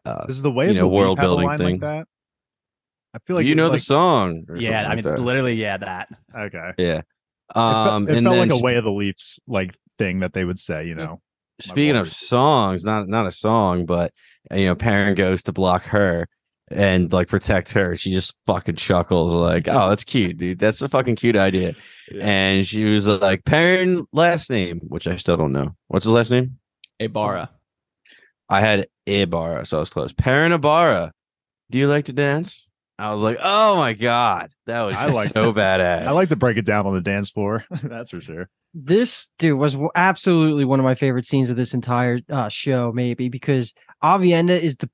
Uh, 0.04 0.26
is 0.28 0.42
the 0.42 0.50
way 0.50 0.68
you 0.68 0.75
know, 0.75 0.80
the 0.80 0.88
world 0.88 1.18
building 1.18 1.49
thing. 1.56 1.80
like 1.80 1.80
that? 1.80 2.06
I 3.14 3.18
feel 3.26 3.37
like 3.37 3.47
you 3.47 3.54
know 3.54 3.64
like, 3.68 3.73
the 3.75 3.78
song. 3.78 4.44
yeah, 4.56 4.88
I 4.88 4.94
mean, 4.97 5.04
like 5.04 5.18
literally, 5.18 5.54
yeah, 5.54 5.76
that. 5.76 6.09
Okay. 6.37 6.73
yeah. 6.78 6.99
It 6.99 7.54
felt, 7.54 7.88
Um, 7.88 8.09
it 8.09 8.16
and 8.16 8.26
felt 8.26 8.37
then 8.37 8.49
like 8.49 8.59
a 8.61 8.62
way 8.62 8.76
of 8.76 8.85
the 8.85 8.90
leaps 8.90 9.38
like 9.47 9.75
thing 9.99 10.21
that 10.21 10.32
they 10.32 10.44
would 10.44 10.59
say. 10.59 10.87
You 10.87 10.94
know. 10.94 11.21
speaking 11.61 11.97
of 11.97 12.11
songs, 12.11 12.85
not 12.85 13.09
not 13.09 13.26
a 13.26 13.30
song, 13.30 13.85
but 13.87 14.12
you 14.50 14.64
know, 14.66 14.75
Perrin 14.75 15.14
goes 15.14 15.42
to 15.44 15.52
block 15.52 15.85
her 15.85 16.26
and 16.75 17.12
like 17.12 17.29
protect 17.29 17.73
her. 17.73 17.97
She 17.97 18.11
just 18.12 18.37
fucking 18.47 18.76
chuckles 18.76 19.35
like, 19.35 19.69
"Oh, 19.69 19.88
that's 19.88 20.05
cute, 20.05 20.38
dude. 20.38 20.59
That's 20.59 20.83
a 20.83 20.88
fucking 20.88 21.17
cute 21.17 21.37
idea." 21.37 21.75
Yeah. 22.11 22.25
And 22.25 22.67
she 22.67 22.85
was 22.85 23.07
like, 23.07 23.45
"Perrin 23.45 24.07
last 24.12 24.50
name, 24.50 24.81
which 24.88 25.07
I 25.07 25.17
still 25.17 25.37
don't 25.37 25.52
know. 25.52 25.75
What's 25.88 26.05
his 26.05 26.12
last 26.12 26.31
name?" 26.31 26.59
Aybara. 27.00 27.49
I 28.49 28.61
had 28.61 28.87
Aybara, 29.07 29.67
so 29.67 29.79
I 29.79 29.81
was 29.81 29.91
close. 29.91 30.12
Perrin 30.12 30.52
Aybara. 30.52 31.12
Do 31.71 31.79
you 31.79 31.88
like 31.88 32.05
to 32.07 32.12
dance? 32.12 32.69
I 32.99 33.12
was 33.12 33.23
like, 33.23 33.38
"Oh 33.43 33.76
my 33.76 33.95
god, 33.95 34.50
that 34.67 34.83
was 34.83 34.97
I 34.97 35.07
like 35.07 35.31
so 35.31 35.52
badass." 35.52 36.07
I 36.07 36.11
like 36.11 36.29
to 36.29 36.37
break 36.37 36.57
it 36.57 36.67
down 36.67 36.87
on 36.87 36.95
the 36.95 37.00
dance 37.00 37.31
floor. 37.31 37.64
That's 37.83 38.11
for 38.11 38.21
sure. 38.21 38.49
this 38.75 39.26
dude 39.38 39.59
was 39.59 39.76
absolutely 39.95 40.64
one 40.64 40.79
of 40.79 40.85
my 40.85 40.95
favorite 40.95 41.26
scenes 41.26 41.50
of 41.50 41.57
this 41.57 41.75
entire 41.75 42.21
uh, 42.31 42.49
show 42.49 42.91
maybe 42.93 43.29
because 43.29 43.75
aviendha 44.02 44.59
is 44.59 44.76
the 44.76 44.88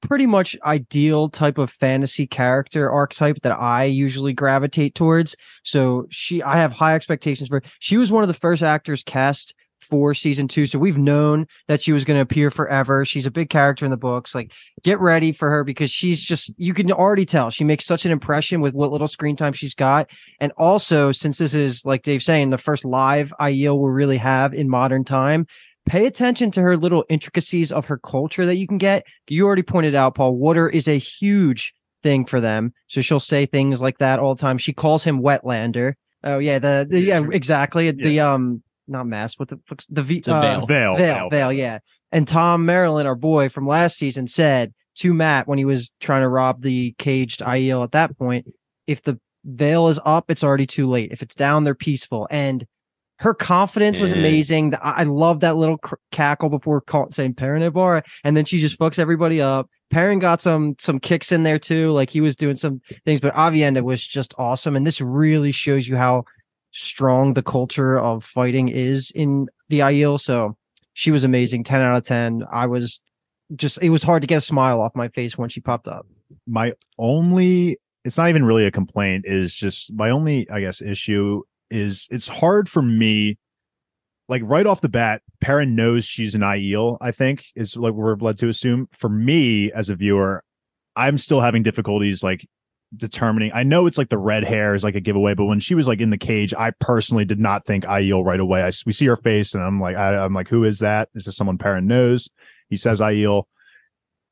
pretty 0.00 0.26
much 0.26 0.56
ideal 0.64 1.28
type 1.28 1.58
of 1.58 1.70
fantasy 1.70 2.26
character 2.26 2.90
archetype 2.90 3.38
that 3.42 3.52
i 3.52 3.84
usually 3.84 4.32
gravitate 4.32 4.94
towards 4.94 5.36
so 5.64 6.06
she 6.10 6.42
i 6.42 6.56
have 6.56 6.72
high 6.72 6.94
expectations 6.94 7.48
for 7.48 7.56
her. 7.56 7.62
she 7.80 7.96
was 7.96 8.12
one 8.12 8.22
of 8.22 8.28
the 8.28 8.34
first 8.34 8.62
actors 8.62 9.02
cast 9.02 9.54
for 9.80 10.12
season 10.12 10.48
two 10.48 10.66
so 10.66 10.78
we've 10.78 10.98
known 10.98 11.46
that 11.68 11.80
she 11.80 11.92
was 11.92 12.04
going 12.04 12.16
to 12.16 12.22
appear 12.22 12.50
forever 12.50 13.04
she's 13.04 13.26
a 13.26 13.30
big 13.30 13.48
character 13.48 13.84
in 13.84 13.92
the 13.92 13.96
books 13.96 14.34
like 14.34 14.52
get 14.82 14.98
ready 14.98 15.30
for 15.30 15.48
her 15.48 15.62
because 15.62 15.90
she's 15.90 16.20
just 16.20 16.52
you 16.56 16.74
can 16.74 16.90
already 16.90 17.24
tell 17.24 17.48
she 17.50 17.62
makes 17.62 17.84
such 17.84 18.04
an 18.04 18.10
impression 18.10 18.60
with 18.60 18.74
what 18.74 18.90
little 18.90 19.06
screen 19.06 19.36
time 19.36 19.52
she's 19.52 19.74
got 19.74 20.08
and 20.40 20.52
also, 20.56 21.10
since 21.12 21.38
this 21.38 21.52
is 21.52 21.84
like 21.84 22.02
Dave 22.02 22.22
saying, 22.22 22.50
the 22.50 22.58
first 22.58 22.84
live 22.84 23.32
IEL 23.40 23.78
we'll 23.78 23.90
really 23.90 24.18
have 24.18 24.54
in 24.54 24.68
modern 24.68 25.04
time, 25.04 25.46
pay 25.88 26.06
attention 26.06 26.50
to 26.52 26.62
her 26.62 26.76
little 26.76 27.04
intricacies 27.08 27.72
of 27.72 27.86
her 27.86 27.98
culture 27.98 28.46
that 28.46 28.56
you 28.56 28.66
can 28.66 28.78
get. 28.78 29.04
You 29.28 29.46
already 29.46 29.62
pointed 29.62 29.94
out, 29.94 30.14
Paul, 30.14 30.36
water 30.36 30.68
is 30.68 30.86
a 30.88 30.98
huge 30.98 31.74
thing 32.02 32.24
for 32.24 32.40
them. 32.40 32.72
So 32.86 33.00
she'll 33.00 33.20
say 33.20 33.46
things 33.46 33.82
like 33.82 33.98
that 33.98 34.18
all 34.18 34.34
the 34.34 34.40
time. 34.40 34.58
She 34.58 34.72
calls 34.72 35.02
him 35.02 35.20
Wetlander. 35.20 35.94
Oh 36.24 36.38
yeah, 36.38 36.58
the, 36.58 36.86
the 36.88 37.00
yeah, 37.00 37.24
exactly. 37.30 37.90
The 37.90 38.20
um 38.20 38.62
not 38.86 39.06
mask, 39.06 39.38
what 39.38 39.48
the 39.48 39.60
fuck's 39.66 39.86
the 39.86 40.02
V 40.02 40.16
It's 40.16 40.28
a 40.28 40.34
uh, 40.34 40.40
veil. 40.40 40.66
Veil, 40.66 40.96
Vale, 40.96 41.30
Vale, 41.30 41.52
yeah. 41.52 41.78
And 42.10 42.26
Thom 42.26 42.66
Merrilin, 42.66 43.04
our 43.04 43.14
boy 43.14 43.48
from 43.48 43.66
last 43.66 43.98
season, 43.98 44.26
said 44.26 44.72
to 44.96 45.14
Mat 45.14 45.46
when 45.46 45.58
he 45.58 45.64
was 45.64 45.90
trying 46.00 46.22
to 46.22 46.28
rob 46.28 46.62
the 46.62 46.94
caged 46.98 47.40
Aiel 47.40 47.84
at 47.84 47.92
that 47.92 48.16
point, 48.18 48.46
if 48.86 49.02
the 49.02 49.20
veil 49.44 49.88
is 49.88 50.00
up, 50.04 50.30
it's 50.30 50.42
already 50.42 50.66
too 50.66 50.88
late. 50.88 51.12
If 51.12 51.22
it's 51.22 51.34
down, 51.34 51.64
they're 51.64 51.74
peaceful. 51.74 52.26
And 52.30 52.66
her 53.18 53.34
confidence 53.34 53.98
was 53.98 54.12
amazing. 54.12 54.70
The- 54.70 54.84
I 54.84 55.00
I 55.00 55.02
love 55.04 55.40
that 55.40 55.56
little 55.56 55.78
cr- 55.78 55.96
cackle 56.12 56.48
before 56.48 56.80
call, 56.80 57.10
saying 57.10 57.34
Perrin 57.34 57.62
Aybara, 57.62 58.02
and 58.24 58.36
then 58.36 58.44
she 58.44 58.58
just 58.58 58.78
fucks 58.78 58.98
everybody 58.98 59.40
up. 59.40 59.68
Perrin 59.90 60.18
got 60.18 60.40
some 60.40 60.76
some 60.78 60.98
kicks 61.00 61.32
in 61.32 61.42
there 61.42 61.58
too, 61.58 61.90
like 61.92 62.10
he 62.10 62.20
was 62.20 62.36
doing 62.36 62.56
some 62.56 62.80
things, 63.04 63.20
but 63.20 63.34
Aviendha 63.34 63.82
was 63.82 64.06
just 64.06 64.34
awesome. 64.38 64.76
And 64.76 64.86
this 64.86 65.00
really 65.00 65.52
shows 65.52 65.88
you 65.88 65.96
how 65.96 66.24
strong 66.72 67.34
the 67.34 67.42
culture 67.42 67.98
of 67.98 68.24
fighting 68.24 68.68
is 68.68 69.10
in 69.14 69.46
the 69.68 69.80
Aiel. 69.80 70.20
So 70.20 70.56
she 70.94 71.10
was 71.10 71.24
amazing. 71.24 71.64
10 71.64 71.80
out 71.80 71.96
of 71.96 72.04
10. 72.04 72.42
I 72.50 72.66
was 72.66 73.00
just, 73.56 73.82
it 73.82 73.88
was 73.90 74.02
hard 74.02 74.20
to 74.22 74.26
get 74.26 74.36
a 74.36 74.40
smile 74.42 74.80
off 74.80 74.92
my 74.94 75.08
face 75.08 75.38
when 75.38 75.48
she 75.48 75.60
popped 75.60 75.88
up. 75.88 76.06
my 76.46 76.72
only 76.98 77.78
it's 78.04 78.18
not 78.18 78.28
even 78.28 78.44
really 78.44 78.66
a 78.66 78.70
complaint 78.70 79.24
is 79.26 79.54
just 79.56 79.92
my 79.94 80.10
only 80.10 80.48
i 80.50 80.60
guess 80.60 80.80
issue 80.82 81.40
is 81.70 82.06
it's 82.10 82.28
hard 82.28 82.68
for 82.68 82.82
me 82.82 83.38
like 84.28 84.42
right 84.44 84.66
off 84.66 84.80
the 84.80 84.88
bat 84.88 85.22
Perrin 85.40 85.74
knows 85.74 86.04
she's 86.04 86.34
an 86.34 86.42
Aiel 86.42 86.98
i 87.00 87.10
think 87.10 87.46
is 87.54 87.76
like 87.76 87.94
we're 87.94 88.16
led 88.16 88.38
to 88.38 88.48
assume. 88.48 88.88
For 88.92 89.08
me 89.08 89.72
as 89.72 89.90
a 89.90 89.94
viewer 89.94 90.42
i'm 90.96 91.18
still 91.18 91.40
having 91.40 91.62
difficulties 91.62 92.22
like 92.22 92.46
determining 92.96 93.50
i 93.54 93.62
know 93.62 93.86
it's 93.86 93.98
like 93.98 94.08
the 94.08 94.18
red 94.18 94.44
hair 94.44 94.74
is 94.74 94.82
like 94.82 94.94
a 94.94 95.00
giveaway 95.00 95.34
but 95.34 95.44
when 95.44 95.60
she 95.60 95.74
was 95.74 95.86
like 95.86 96.00
in 96.00 96.10
the 96.10 96.18
cage 96.18 96.54
i 96.54 96.70
personally 96.80 97.24
did 97.24 97.38
not 97.38 97.64
think 97.66 97.84
Aiel 97.84 98.24
right 98.24 98.40
away. 98.40 98.62
I, 98.62 98.72
we 98.86 98.92
see 98.92 99.06
her 99.06 99.16
face 99.16 99.54
and 99.54 99.62
i'm 99.62 99.80
like 99.80 99.96
I, 99.96 100.16
i'm 100.16 100.34
like 100.34 100.48
who 100.48 100.64
is 100.64 100.78
that? 100.78 101.08
Is 101.14 101.24
this 101.26 101.36
someone 101.36 101.58
Perrin 101.58 101.86
knows? 101.86 102.28
He 102.70 102.76
says 102.76 103.00
Aiel 103.00 103.44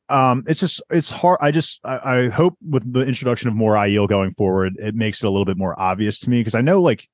um 0.09 0.45
it's 0.47 0.61
just 0.61 0.81
it's 0.91 1.11
hard 1.11 1.39
i 1.41 1.51
just 1.51 1.81
I, 1.85 1.99
I 1.99 2.29
hope 2.29 2.57
with 2.63 2.91
the 2.93 3.01
introduction 3.01 3.49
of 3.49 3.55
more 3.55 3.75
Aiel 3.75 4.09
going 4.09 4.35
forward 4.35 4.75
it 4.77 4.95
makes 4.95 5.23
it 5.23 5.27
a 5.27 5.31
little 5.31 5.45
bit 5.45 5.57
more 5.57 5.79
obvious 5.79 6.21
to 6.21 6.31
me 6.31 6.41
because 6.41 6.55
i 6.55 6.61
know 6.61 6.81
like 6.81 7.09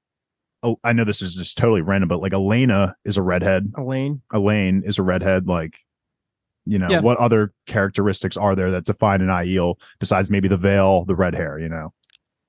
oh, 0.62 0.78
i 0.84 0.92
know 0.92 1.04
this 1.04 1.22
is 1.22 1.34
just 1.34 1.58
totally 1.58 1.80
random 1.82 2.08
but 2.08 2.20
like 2.20 2.32
elena 2.32 2.94
is 3.04 3.16
a 3.16 3.22
redhead 3.22 3.72
Elayne. 3.76 4.20
elayne 4.32 4.82
is 4.86 4.98
a 4.98 5.02
redhead 5.02 5.46
like 5.46 5.74
you 6.64 6.78
know 6.78 6.86
Yeah. 6.90 7.00
what 7.00 7.18
other 7.18 7.52
characteristics 7.66 8.36
are 8.36 8.54
there 8.54 8.70
that 8.72 8.84
define 8.84 9.20
an 9.20 9.28
Aiel 9.28 9.76
besides 9.98 10.30
maybe 10.30 10.48
the 10.48 10.56
veil 10.56 11.04
the 11.04 11.16
red 11.16 11.34
hair 11.34 11.58
you 11.58 11.68
know 11.68 11.92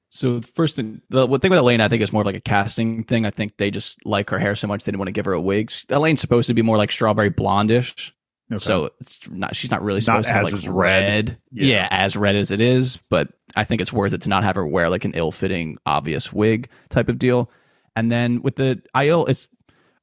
So 0.10 0.38
the 0.39 0.46
first 0.48 0.75
thing, 0.75 1.01
the 1.10 1.25
one 1.25 1.39
thing 1.39 1.50
with 1.50 1.58
Elayne, 1.60 1.82
I 1.82 1.88
think 1.88 2.03
is 2.03 2.13
more 2.13 2.22
of 2.22 2.27
like 2.27 2.36
a 2.36 2.39
casting 2.39 3.03
thing. 3.03 3.25
I 3.25 3.32
think 3.32 3.58
they 3.58 3.72
just 3.72 4.05
like 4.05 4.29
her 4.29 4.38
hair 4.38 4.53
so 4.53 4.67
much 4.67 4.84
they 4.84 4.91
didn't 4.91 5.00
want 5.00 5.08
to 5.08 5.12
give 5.12 5.25
her 5.25 5.34
a 5.34 5.41
wig. 5.41 5.70
Elayne's 5.89 6.22
supposed 6.22 6.46
to 6.50 6.53
be 6.53 6.62
more 6.62 6.77
like 6.77 6.91
strawberry 6.91 7.32
blondish, 7.32 8.12
Okay. 8.51 8.60
so 8.60 8.91
it's 9.01 9.27
not. 9.32 9.55
She's 9.55 9.72
not 9.72 9.82
really 9.82 10.01
Not 10.05 10.24
supposed 10.24 10.27
to 10.27 10.34
have 10.36 10.43
like 10.53 10.62
red. 10.67 11.29
red. 11.29 11.38
Yeah. 11.51 11.65
Yeah. 11.65 11.88
as 11.89 12.15
red 12.15 12.36
as 12.36 12.51
it 12.51 12.60
is. 12.62 13.00
But 13.10 13.29
I 13.55 13.63
think 13.63 13.82
it's 13.82 13.91
worth 13.91 14.13
it 14.13 14.22
to 14.22 14.29
not 14.29 14.43
have 14.43 14.55
her 14.55 14.67
wear 14.67 14.88
like 14.91 15.03
an 15.03 15.13
ill-fitting, 15.15 15.79
obvious 15.88 16.32
wig 16.32 16.70
type 16.89 17.10
of 17.10 17.17
deal. 17.17 17.50
And 17.95 18.09
then 18.12 18.41
with 18.41 18.55
the 18.55 18.81
Aiel, 18.95 19.27
it's 19.29 19.47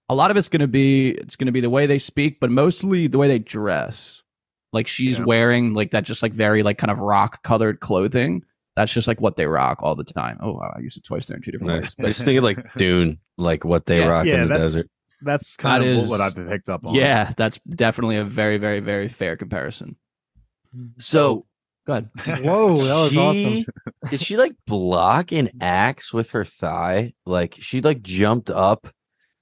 a 0.09 0.15
lot 0.15 0.31
of 0.31 0.37
it's 0.37 0.49
going 0.49 0.61
to 0.61 0.69
be 0.69 1.11
it's 1.11 1.37
going 1.37 1.47
to 1.47 1.53
be 1.53 1.61
the 1.61 1.71
way 1.71 1.87
they 1.87 1.99
speak, 1.99 2.41
but 2.41 2.51
mostly 2.51 3.07
the 3.07 3.19
way 3.19 3.29
they 3.29 3.39
dress. 3.39 4.23
Like 4.73 4.87
she's 4.87 5.19
Yeah. 5.19 5.25
wearing 5.25 5.75
like 5.75 5.91
that, 5.93 6.05
just 6.05 6.23
like 6.23 6.33
very 6.33 6.63
like 6.63 6.79
kind 6.79 6.91
of 6.91 6.99
rock 6.99 7.43
colored 7.43 7.81
clothing. 7.81 8.45
That's 8.77 8.93
just 8.93 9.09
like 9.09 9.21
what 9.21 9.35
they 9.37 9.47
rock 9.47 9.81
all 9.83 9.97
the 9.97 10.05
time. 10.05 10.39
Oh, 10.41 10.53
wow, 10.53 10.73
I 10.77 10.79
used 10.81 10.97
it 10.97 11.03
twice 11.05 11.27
there 11.27 11.37
in 11.37 11.43
two 11.43 11.51
different 11.51 11.73
Nice. 11.73 11.83
ways. 11.99 12.07
I 12.07 12.09
just 12.11 12.25
thinking 12.25 12.43
like 12.43 12.75
Dune, 12.77 13.19
like 13.37 13.65
what 13.65 13.87
they 13.87 13.99
Yeah. 13.99 14.09
rock 14.09 14.27
Yeah, 14.27 14.43
in 14.45 14.49
the 14.49 14.55
desert. 14.57 14.89
that's 15.23 15.57
kind 15.57 15.83
That 15.83 15.91
of 15.91 16.05
is- 16.05 16.09
what 16.11 16.21
i've 16.21 16.37
picked 16.37 16.69
up 16.69 16.87
on 16.87 16.95
Yeah, 16.95 17.33
that's 17.37 17.59
definitely 17.69 18.17
a 18.17 18.25
very, 18.25 18.59
very, 18.59 18.79
very 18.81 19.09
fair 19.09 19.37
comparison. 19.37 19.97
So, 20.99 21.47
go 21.91 22.09
ahead. 22.25 22.45
Whoa, 22.45 22.77
that 22.77 22.95
was 22.95 23.17
awesome. 23.17 23.65
Did 24.09 24.21
she 24.21 24.37
like 24.37 24.55
block 24.67 25.33
an 25.33 25.51
axe 25.61 26.13
with 26.13 26.31
her 26.33 26.45
thigh? 26.45 27.15
Like 27.27 27.57
she 27.59 27.81
like 27.81 28.03
jumped 28.03 28.51
up 28.51 28.89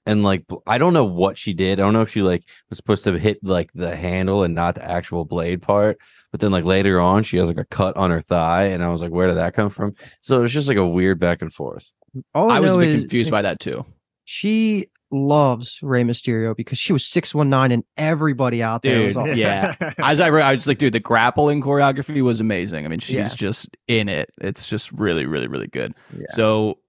and 0.05 0.23
like 0.23 0.45
I 0.65 0.77
don't 0.77 0.93
know 0.93 1.05
what 1.05 1.37
she 1.37 1.53
did. 1.53 1.79
I 1.79 1.83
don't 1.83 1.93
know 1.93 2.01
if 2.01 2.09
she 2.09 2.21
like 2.21 2.43
was 2.69 2.77
supposed 2.77 3.03
to 3.03 3.17
hit 3.17 3.39
like 3.43 3.69
the 3.73 3.95
handle 3.95 4.43
and 4.43 4.55
not 4.55 4.75
the 4.75 4.83
actual 4.83 5.25
blade 5.25 5.61
part. 5.61 5.99
But 6.31 6.41
then 6.41 6.51
like 6.51 6.65
later 6.65 6.99
on, 6.99 7.23
she 7.23 7.37
has 7.37 7.47
like 7.47 7.57
a 7.57 7.65
cut 7.65 7.97
on 7.97 8.11
her 8.11 8.21
thigh, 8.21 8.65
and 8.65 8.83
I 8.83 8.89
was 8.89 9.01
like, 9.01 9.11
where 9.11 9.27
did 9.27 9.37
that 9.37 9.53
come 9.53 9.69
from? 9.69 9.95
So 10.21 10.39
it 10.39 10.41
was 10.41 10.53
just 10.53 10.67
like 10.67 10.77
a 10.77 10.87
weird 10.87 11.19
back 11.19 11.41
and 11.41 11.53
forth. 11.53 11.93
All 12.33 12.51
I, 12.51 12.57
I 12.57 12.59
was 12.59 12.75
a 12.75 12.79
bit 12.79 12.89
is 12.89 12.95
confused 12.95 13.31
by 13.31 13.43
that 13.43 13.59
too. 13.59 13.85
she 14.25 14.89
loves 15.11 15.79
Rey 15.81 16.03
Mysterio 16.03 16.55
because 16.55 16.77
she 16.77 16.93
was 16.93 17.05
619 17.05 17.71
and 17.73 17.83
everybody 17.97 18.61
out 18.61 18.81
there 18.81 19.05
was 19.05 19.17
all, 19.17 19.27
yeah. 19.35 19.75
As 19.99 20.19
I 20.21 20.29
read, 20.29 20.43
I 20.43 20.53
was 20.53 20.67
like, 20.67 20.77
dude, 20.77 20.93
the 20.93 20.99
grappling 20.99 21.61
choreography 21.61 22.21
was 22.21 22.39
amazing. 22.39 22.85
I 22.85 22.87
mean, 22.89 22.99
she's 22.99 23.15
Yeah. 23.15 23.27
just 23.27 23.75
in 23.87 24.09
it. 24.09 24.29
It's 24.41 24.67
just 24.69 24.91
really, 24.91 25.25
really, 25.25 25.47
really 25.47 25.67
good. 25.67 25.93
Yeah. 26.15 26.25
So, 26.29 26.79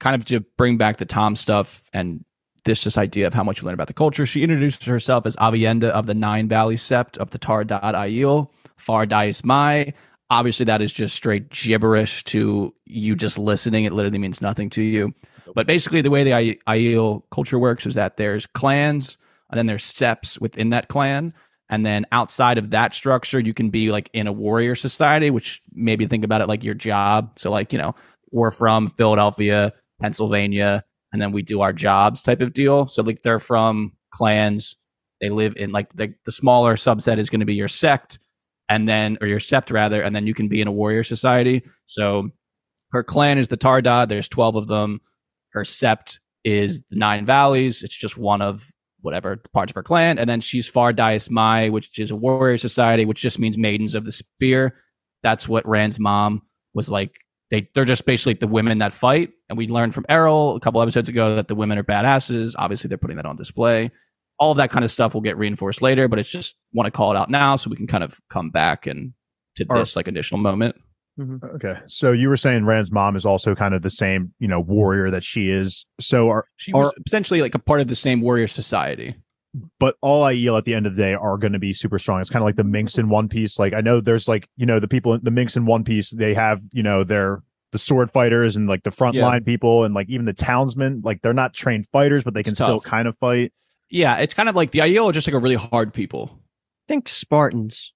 kind 0.00 0.14
of 0.16 0.24
to 0.26 0.40
bring 0.58 0.76
back 0.76 0.96
the 0.98 1.06
Thom 1.06 1.36
stuff 1.36 1.82
and 1.92 2.24
this 2.64 2.82
just 2.82 2.98
idea 2.98 3.26
of 3.26 3.34
how 3.34 3.44
much 3.44 3.62
we 3.62 3.66
learn 3.66 3.74
about 3.74 3.86
the 3.88 3.92
culture, 3.94 4.26
she 4.26 4.42
introduces 4.42 4.84
herself 4.84 5.24
as 5.26 5.36
Aviendha 5.36 5.90
of 5.90 6.06
the 6.06 6.14
Nine 6.14 6.48
Valley 6.48 6.76
Sept 6.76 7.16
of 7.18 7.30
the 7.30 7.38
Taardad 7.38 7.80
Aiel, 7.82 8.50
Far 8.76 9.06
Dareis 9.06 9.44
Mai. 9.44 9.92
Obviously, 10.30 10.64
that 10.64 10.80
is 10.82 10.92
just 10.92 11.14
straight 11.14 11.50
gibberish 11.50 12.24
to 12.24 12.74
you 12.86 13.14
just 13.14 13.38
listening. 13.38 13.84
It 13.84 13.92
literally 13.92 14.18
means 14.18 14.40
nothing 14.40 14.70
to 14.70 14.82
you. 14.82 15.14
But 15.54 15.66
basically, 15.66 16.02
the 16.02 16.10
way 16.10 16.24
the 16.24 16.58
Aiel 16.66 17.22
culture 17.30 17.58
works 17.58 17.86
is 17.86 17.94
that 17.94 18.16
there's 18.16 18.46
clans 18.46 19.18
and 19.50 19.58
then 19.58 19.66
there's 19.66 19.84
seps 19.84 20.40
within 20.40 20.70
that 20.70 20.88
clan. 20.88 21.34
And 21.70 21.84
then 21.84 22.06
outside 22.12 22.58
of 22.58 22.70
that 22.70 22.94
structure, 22.94 23.40
you 23.40 23.54
can 23.54 23.70
be 23.70 23.90
like 23.90 24.10
in 24.12 24.26
a 24.26 24.32
warrior 24.32 24.74
society, 24.74 25.30
which 25.30 25.62
maybe 25.72 26.06
think 26.06 26.24
about 26.24 26.40
it 26.40 26.48
like 26.48 26.62
your 26.62 26.74
job. 26.74 27.38
So, 27.38 27.50
like, 27.50 27.72
you 27.72 27.78
know, 27.78 27.94
we're 28.30 28.50
from 28.50 28.90
Philadelphia, 28.90 29.72
Pennsylvania, 30.00 30.84
and 31.12 31.22
then 31.22 31.32
we 31.32 31.42
do 31.42 31.62
our 31.62 31.72
jobs 31.72 32.22
type 32.22 32.40
of 32.40 32.52
deal. 32.52 32.86
So, 32.88 33.02
like, 33.02 33.22
they're 33.22 33.38
from 33.38 33.92
clans. 34.10 34.76
They 35.20 35.30
live 35.30 35.56
in 35.56 35.72
like 35.72 35.92
the, 35.94 36.14
the 36.24 36.32
smaller 36.32 36.76
subset 36.76 37.18
is 37.18 37.30
going 37.30 37.40
to 37.40 37.46
be 37.46 37.54
your 37.54 37.68
sect, 37.68 38.18
and 38.68 38.88
then, 38.88 39.16
or 39.20 39.26
your 39.26 39.38
sept 39.38 39.70
rather, 39.72 40.02
and 40.02 40.14
then 40.14 40.26
you 40.26 40.34
can 40.34 40.48
be 40.48 40.60
in 40.60 40.68
a 40.68 40.72
warrior 40.72 41.04
society. 41.04 41.62
So, 41.86 42.30
her 42.92 43.02
clan 43.02 43.38
is 43.38 43.48
the 43.48 43.56
Taardad. 43.56 44.08
There's 44.08 44.28
12 44.28 44.56
of 44.56 44.68
them. 44.68 45.00
Her 45.54 45.62
sept 45.62 46.18
is 46.44 46.82
the 46.90 46.96
Nine 46.96 47.24
Valleys. 47.24 47.82
It's 47.82 47.96
just 47.96 48.18
one 48.18 48.42
of 48.42 48.70
whatever 49.00 49.36
parts 49.52 49.70
of 49.70 49.76
her 49.76 49.82
clan. 49.82 50.18
And 50.18 50.28
then 50.28 50.40
she's 50.40 50.66
Far 50.66 50.92
Dareis 50.92 51.30
Mai, 51.30 51.68
which 51.68 51.98
is 51.98 52.10
a 52.10 52.16
warrior 52.16 52.58
society, 52.58 53.04
which 53.04 53.20
just 53.20 53.38
means 53.38 53.56
maidens 53.56 53.94
of 53.94 54.04
the 54.04 54.12
spear. 54.12 54.76
That's 55.22 55.48
what 55.48 55.66
Rand's 55.66 56.00
mom 56.00 56.42
was 56.74 56.90
like. 56.90 57.18
They 57.50 57.68
they're 57.74 57.84
just 57.84 58.06
basically 58.06 58.34
the 58.34 58.46
women 58.46 58.78
that 58.78 58.92
fight. 58.92 59.30
And 59.48 59.56
we 59.58 59.68
learned 59.68 59.94
from 59.94 60.06
Errol 60.08 60.56
a 60.56 60.60
couple 60.60 60.82
episodes 60.82 61.08
ago 61.08 61.36
that 61.36 61.48
the 61.48 61.54
women 61.54 61.78
are 61.78 61.84
badasses. 61.84 62.54
Obviously, 62.58 62.88
they're 62.88 62.98
putting 62.98 63.16
that 63.16 63.26
on 63.26 63.36
display. 63.36 63.90
All 64.38 64.50
of 64.50 64.56
that 64.56 64.70
kind 64.70 64.84
of 64.84 64.90
stuff 64.90 65.14
will 65.14 65.20
get 65.20 65.38
reinforced 65.38 65.80
later, 65.80 66.08
but 66.08 66.18
it's 66.18 66.30
just 66.30 66.56
want 66.72 66.86
to 66.86 66.90
call 66.90 67.12
it 67.12 67.16
out 67.16 67.30
now 67.30 67.56
so 67.56 67.70
we 67.70 67.76
can 67.76 67.86
kind 67.86 68.02
of 68.02 68.18
come 68.28 68.50
back 68.50 68.86
and 68.86 69.12
to 69.56 69.66
Are- 69.70 69.78
this 69.78 69.94
like 69.94 70.08
additional 70.08 70.40
moment. 70.40 70.76
Mm-hmm. 71.18 71.44
okay 71.56 71.78
so 71.86 72.10
you 72.10 72.28
were 72.28 72.36
saying 72.36 72.64
rand's 72.64 72.90
mom 72.90 73.14
is 73.14 73.24
also 73.24 73.54
kind 73.54 73.72
of 73.72 73.82
the 73.82 73.90
same 73.90 74.34
you 74.40 74.48
know 74.48 74.58
warrior 74.58 75.10
that 75.12 75.22
she 75.22 75.48
is 75.48 75.86
so 76.00 76.28
are 76.28 76.46
She 76.56 76.72
was 76.72 76.88
Are- 76.88 76.92
essentially 77.06 77.40
like 77.40 77.54
a 77.54 77.60
part 77.60 77.80
of 77.80 77.86
the 77.86 77.94
same 77.94 78.20
warrior 78.20 78.48
society. 78.48 79.14
but 79.78 79.96
all 80.02 80.24
Aiel 80.24 80.58
at 80.58 80.64
the 80.64 80.74
end 80.74 80.86
of 80.86 80.96
the 80.96 81.02
day 81.02 81.14
are 81.14 81.38
going 81.38 81.52
to 81.52 81.60
be 81.60 81.72
super 81.72 82.00
strong. 82.00 82.20
It's 82.20 82.30
kind 82.30 82.42
of 82.42 82.46
like 82.46 82.56
the 82.56 82.64
Minks 82.64 82.98
in 82.98 83.08
One 83.08 83.28
Piece. 83.28 83.60
Like 83.60 83.72
I 83.74 83.80
know 83.80 84.00
there's 84.00 84.26
like 84.26 84.48
you 84.56 84.66
know 84.66 84.80
the 84.80 84.88
people 84.88 85.14
in 85.14 85.20
the 85.22 85.30
Minks 85.30 85.56
in 85.56 85.66
One 85.66 85.84
Piece. 85.84 86.10
They 86.10 86.34
have 86.34 86.58
you 86.72 86.82
know 86.82 87.04
their 87.04 87.44
the 87.70 87.78
sword 87.78 88.10
fighters 88.10 88.56
and 88.56 88.68
like 88.68 88.82
the 88.82 88.90
frontline 88.90 89.14
Yeah. 89.14 89.38
people 89.46 89.84
and 89.84 89.94
like 89.94 90.08
even 90.10 90.26
the 90.26 90.32
townsmen. 90.32 91.02
Like 91.04 91.22
they're 91.22 91.32
not 91.32 91.54
trained 91.54 91.86
fighters, 91.92 92.24
but 92.24 92.34
they 92.34 92.42
can 92.42 92.54
It's 92.54 92.60
still 92.60 92.80
kind 92.80 93.06
of 93.06 93.16
fight. 93.18 93.52
Yeah, 93.88 94.16
it's 94.16 94.34
kind 94.34 94.48
of 94.48 94.56
like 94.56 94.72
the 94.72 94.80
Aiel 94.80 95.08
are 95.10 95.12
just 95.12 95.28
like 95.28 95.34
a 95.34 95.38
really 95.38 95.54
hard 95.54 95.94
people. 95.94 96.40
think 96.88 97.08
Spartans. 97.08 97.92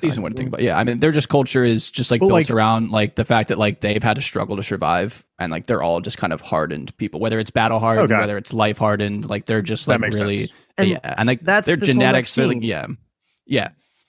Decent 0.00 0.22
way 0.24 0.30
to 0.30 0.36
think 0.36 0.48
about. 0.48 0.60
it. 0.60 0.64
Yeah, 0.64 0.76
I 0.78 0.84
mean, 0.84 0.98
their 0.98 1.12
just 1.12 1.28
culture 1.28 1.64
is 1.64 1.90
just 1.90 2.10
like 2.10 2.20
Well, 2.20 2.28
built 2.28 2.40
like- 2.40 2.50
around 2.50 2.90
like 2.90 3.14
the 3.14 3.24
fact 3.24 3.48
that 3.48 3.58
like 3.58 3.80
they've 3.80 4.02
had 4.02 4.16
to 4.16 4.22
struggle 4.22 4.56
to 4.56 4.62
survive, 4.62 5.24
and 5.38 5.50
like 5.52 5.66
they're 5.66 5.82
all 5.82 6.00
just 6.00 6.18
kind 6.18 6.32
of 6.32 6.40
hardened 6.40 6.96
people. 6.96 7.20
Whether 7.20 7.38
it's 7.38 7.50
battle 7.50 7.78
hardened, 7.78 8.10
Okay. 8.12 8.20
whether 8.20 8.36
it's 8.36 8.52
life 8.52 8.76
hardened, 8.78 9.30
like 9.30 9.46
they're 9.46 9.62
just 9.62 9.86
like 9.88 10.00
really 10.00 10.36
sense. 10.46 10.52
And 10.76 10.88
yeah, 10.90 11.14
and 11.16 11.26
like 11.26 11.40
that's 11.42 11.66
their 11.68 11.76
genetics. 11.76 12.34
They're 12.34 12.46
like 12.48 12.62
yeah, 12.62 12.86
yeah, 13.46 13.68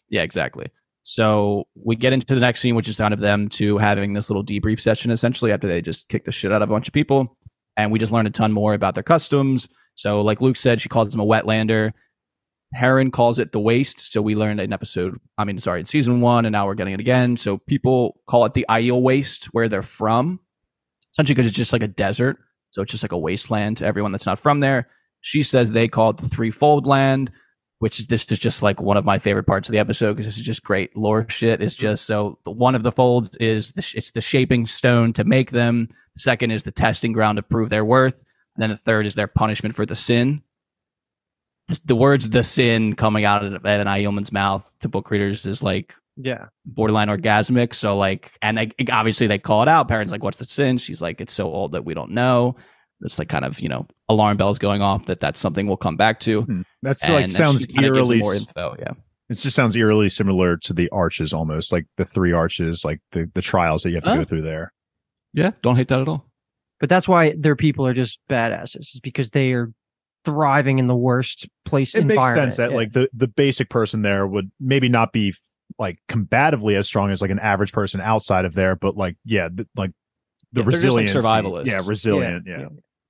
yeah, 0.10 0.21
exactly. 0.24 0.67
So 1.04 1.67
we 1.76 1.95
get 1.95 2.13
into 2.13 2.34
the 2.34 2.41
next 2.41 2.62
scene, 2.62 2.74
which 2.76 2.88
is 2.89 2.98
kind 2.98 3.13
of 3.13 3.19
them 3.19 3.48
to 3.50 3.78
having 3.78 4.13
this 4.13 4.30
little 4.32 4.43
debrief 4.43 4.80
session 4.80 5.12
essentially 5.12 5.52
after 5.52 5.67
they 5.67 5.82
just 5.82 6.08
kick 6.08 6.26
the 6.26 6.32
shit 6.32 6.52
out 6.52 6.63
of 6.63 6.69
a 6.69 6.74
bunch 6.74 6.88
of 6.88 6.93
people, 6.95 7.38
and 7.78 7.91
we 7.91 8.00
just 8.00 8.12
learn 8.12 8.26
a 8.26 8.32
ton 8.32 8.52
more 8.52 8.74
about 8.74 8.95
their 8.95 9.04
customs. 9.04 9.69
So 9.93 10.21
like 10.21 10.41
Luke 10.41 10.58
said, 10.58 10.82
she 10.82 10.89
calls 10.89 11.13
him 11.13 11.21
a 11.21 11.26
wetlander. 11.26 11.93
Heron 12.76 13.12
calls 13.12 13.40
it 13.40 13.52
the 13.52 13.60
waste. 13.60 14.12
So 14.12 14.22
we 14.22 14.36
learned 14.36 14.60
in 14.60 14.74
episode, 14.74 15.20
I 15.38 15.46
mean, 15.46 15.60
sorry, 15.60 15.80
in 15.80 15.86
season 15.86 16.22
one, 16.22 16.46
and 16.46 16.54
now 16.54 16.66
we're 16.66 16.76
getting 16.76 16.94
it 16.94 17.00
again. 17.00 17.38
So 17.38 17.58
people 17.58 18.22
call 18.28 18.46
it 18.46 18.54
the 18.54 18.66
Aiel 18.70 19.02
waste 19.02 19.46
where 19.46 19.70
they're 19.70 19.82
from, 19.82 20.40
essentially 21.14 21.36
because 21.36 21.48
it's 21.48 21.58
just 21.58 21.74
like 21.74 21.84
a 21.84 21.88
desert. 21.88 22.38
So 22.72 22.82
it's 22.82 22.92
just 22.92 23.04
like 23.04 23.14
a 23.14 23.18
wasteland 23.18 23.78
to 23.78 23.86
everyone 23.86 24.12
that's 24.12 24.26
not 24.26 24.40
from 24.40 24.60
there. 24.60 24.90
She 25.22 25.44
says 25.44 25.72
they 25.72 25.88
call 25.88 26.12
it 26.12 26.18
the 26.18 26.28
threefold 26.28 26.86
land, 26.86 27.32
which 27.80 28.06
this 28.08 28.30
is 28.32 28.40
just 28.40 28.62
like 28.62 28.82
one 28.82 28.98
of 28.98 29.06
my 29.06 29.20
favorite 29.20 29.48
parts 29.48 29.70
of 29.70 29.74
the 29.74 29.80
episode 29.80 30.14
because 30.14 30.26
this 30.26 30.38
is 30.38 30.44
just 30.44 30.64
great 30.64 30.96
lore 30.96 31.26
shit. 31.30 31.62
It's 31.62 31.76
just 31.76 32.06
so 32.06 32.38
the, 32.44 32.52
one 32.52 32.76
of 32.76 32.84
the 32.84 32.92
folds 32.92 33.36
is 33.38 33.72
the, 33.72 33.92
it's 33.96 34.12
the 34.12 34.22
shaping 34.22 34.68
stone 34.68 35.14
to 35.14 35.24
make 35.24 35.52
them. 35.52 35.88
The 36.16 36.20
second 36.20 36.52
is 36.52 36.64
the 36.64 36.72
testing 36.72 37.14
ground 37.14 37.38
to 37.38 37.44
prove 37.44 37.70
their 37.70 37.86
worth. 37.86 38.24
And 38.56 38.62
then 38.62 38.70
the 38.70 38.78
third 38.78 39.06
is 39.06 39.16
their 39.16 39.28
punishment 39.28 39.76
for 39.76 39.86
the 39.86 39.96
sin. 39.96 40.42
The 41.86 41.95
words 41.95 42.30
"the 42.30 42.43
sin" 42.43 42.95
coming 42.95 43.25
out 43.25 43.43
of 43.43 43.54
an 43.65 43.88
Aielman's 43.88 44.32
mouth 44.32 44.63
to 44.82 44.88
book 44.89 45.10
readers 45.10 45.45
is 45.45 45.63
like 45.63 45.95
Yeah. 46.15 46.45
borderline 46.65 47.08
orgasmic. 47.08 47.73
So 47.73 47.97
like, 47.97 48.32
and 48.41 48.56
like, 48.58 48.75
obviously 48.91 49.25
they 49.28 49.39
call 49.39 49.63
it 49.63 49.67
out. 49.67 49.88
Perrin's 49.88 50.12
like, 50.12 50.23
"What's 50.23 50.38
the 50.38 50.45
sin?" 50.45 50.78
She's 50.78 51.01
like, 51.01 51.19
"It's 51.21 51.34
so 51.34 51.45
old 51.51 51.71
that 51.71 51.84
we 51.84 51.93
don't 51.95 52.12
know." 52.12 52.56
It's 53.01 53.17
like 53.19 53.30
kind 53.30 53.43
of 53.45 53.60
you 53.60 53.67
know 53.69 53.88
alarm 54.10 54.38
bells 54.38 54.60
going 54.60 54.82
off 54.84 55.06
that 55.08 55.19
that's 55.19 55.39
something 55.39 55.65
we'll 55.67 55.75
come 55.78 55.97
back 55.97 56.19
to. 56.21 56.43
Hmm. 56.43 56.62
That's 56.84 57.04
And 57.04 57.13
like 57.13 57.21
then 57.28 57.30
sounds 57.45 57.62
she 57.62 57.67
kinda 57.67 57.82
gives 57.89 57.97
eerily. 57.97 58.19
more 58.19 58.36
info. 58.36 58.75
Yeah, 58.80 58.91
It 59.30 59.34
just 59.36 59.56
sounds 59.56 59.75
eerily 59.75 60.10
similar 60.10 60.58
to 60.58 60.73
the 60.73 60.88
arches, 60.89 61.34
almost 61.34 61.71
like 61.71 61.88
the 61.97 62.06
three 62.06 62.32
arches, 62.32 62.86
like 62.86 63.01
the 63.12 63.30
the 63.34 63.41
trials 63.41 63.82
that 63.84 63.89
you 63.89 63.95
have 63.95 64.04
to 64.04 64.10
Huh? 64.12 64.17
go 64.17 64.23
through 64.25 64.43
there. 64.43 64.71
yeah. 65.34 65.51
Don't 65.63 65.75
hate 65.78 65.88
that 65.88 65.99
at 66.01 66.08
all. 66.08 66.25
But 66.80 66.89
that's 66.89 67.08
why 67.08 67.34
their 67.38 67.56
people 67.56 67.88
are 67.88 67.93
just 67.93 68.19
badasses, 68.30 68.93
is 68.95 68.99
because 69.04 69.32
they 69.32 69.51
are 69.54 69.73
thriving 70.26 70.80
in 70.80 70.88
the 70.88 70.96
worst 70.96 71.48
place 71.64 71.96
It 71.96 72.04
makes 72.06 72.14
environment. 72.14 72.54
sense 72.54 72.58
that 72.58 72.72
Yeah. 72.72 72.76
like 72.78 72.94
the 72.94 73.10
the 73.14 73.28
basic 73.28 73.70
person 73.70 74.02
there 74.02 74.26
would 74.28 74.52
maybe 74.60 74.90
not 74.90 75.14
be 75.14 75.34
like 75.80 76.00
combatively 76.10 76.78
as 76.78 76.88
strong 76.88 77.12
as 77.12 77.22
like 77.22 77.32
an 77.32 77.40
average 77.40 77.72
person 77.72 78.02
outside 78.02 78.46
of 78.46 78.54
there, 78.54 78.76
but 78.76 78.96
like 78.98 79.16
yeah, 79.26 79.50
th- 79.50 79.68
like 79.76 79.92
the 80.52 80.62
Yeah, 80.62 80.64
they're 80.64 80.64
like, 80.64 80.74
resilience, 80.74 81.14
survivalists. 81.14 81.66
yeah, 81.66 81.82
resilient, 81.86 82.46
yeah. 82.48 82.68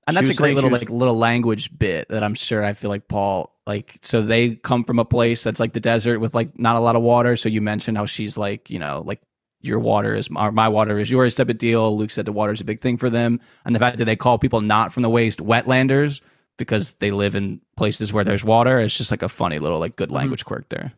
And 0.08 0.16
that's 0.16 0.30
a 0.30 0.34
great 0.36 0.54
little 0.56 0.70
like 0.70 0.90
little 0.90 1.16
language 1.18 1.76
bit 1.78 2.10
that 2.10 2.24
I'm 2.24 2.36
sure 2.36 2.64
I 2.64 2.74
feel 2.74 2.90
like 2.90 3.08
Paul 3.08 3.52
like 3.66 3.96
so 4.04 4.22
they 4.22 4.54
come 4.56 4.84
from 4.84 5.00
a 5.00 5.06
place 5.06 5.42
that's 5.44 5.60
like 5.60 5.74
the 5.74 5.80
desert 5.80 6.20
with 6.20 6.36
like 6.36 6.60
not 6.60 6.76
a 6.76 6.80
lot 6.80 6.96
of 6.96 7.02
water. 7.02 7.36
So 7.36 7.50
you 7.50 7.62
mentioned 7.62 7.98
how 7.98 8.06
she's 8.06 8.38
like, 8.38 8.70
you 8.70 8.78
know, 8.78 9.02
like 9.06 9.20
your 9.62 9.80
water 9.80 10.14
is 10.14 10.30
or 10.36 10.52
my 10.52 10.70
water 10.70 11.00
is 11.00 11.10
yours 11.10 11.34
type 11.34 11.50
of 11.50 11.58
deal. 11.58 11.98
Luke 11.98 12.12
said 12.12 12.26
the 12.26 12.32
water 12.32 12.54
is 12.54 12.62
a 12.62 12.66
big 12.66 12.80
thing 12.82 12.98
for 12.98 13.10
them. 13.10 13.40
And 13.66 13.74
the 13.74 13.80
fact 13.80 13.98
that 13.98 14.06
they 14.06 14.16
call 14.16 14.38
people 14.38 14.62
not 14.62 14.94
from 14.94 15.02
the 15.02 15.10
waste 15.10 15.40
wetlanders 15.40 16.22
because 16.58 16.96
they 16.96 17.12
live 17.12 17.36
in 17.36 17.62
places 17.78 18.14
where 18.14 18.24
there's 18.24 18.44
water, 18.44 18.80
it's 18.80 18.98
just 18.98 19.12
like 19.12 19.24
a 19.24 19.30
funny 19.30 19.60
little 19.60 19.80
like 19.80 19.96
good 19.96 20.10
mm-hmm. 20.10 20.18
language 20.18 20.46
quirk 20.46 20.70
there. 20.70 20.94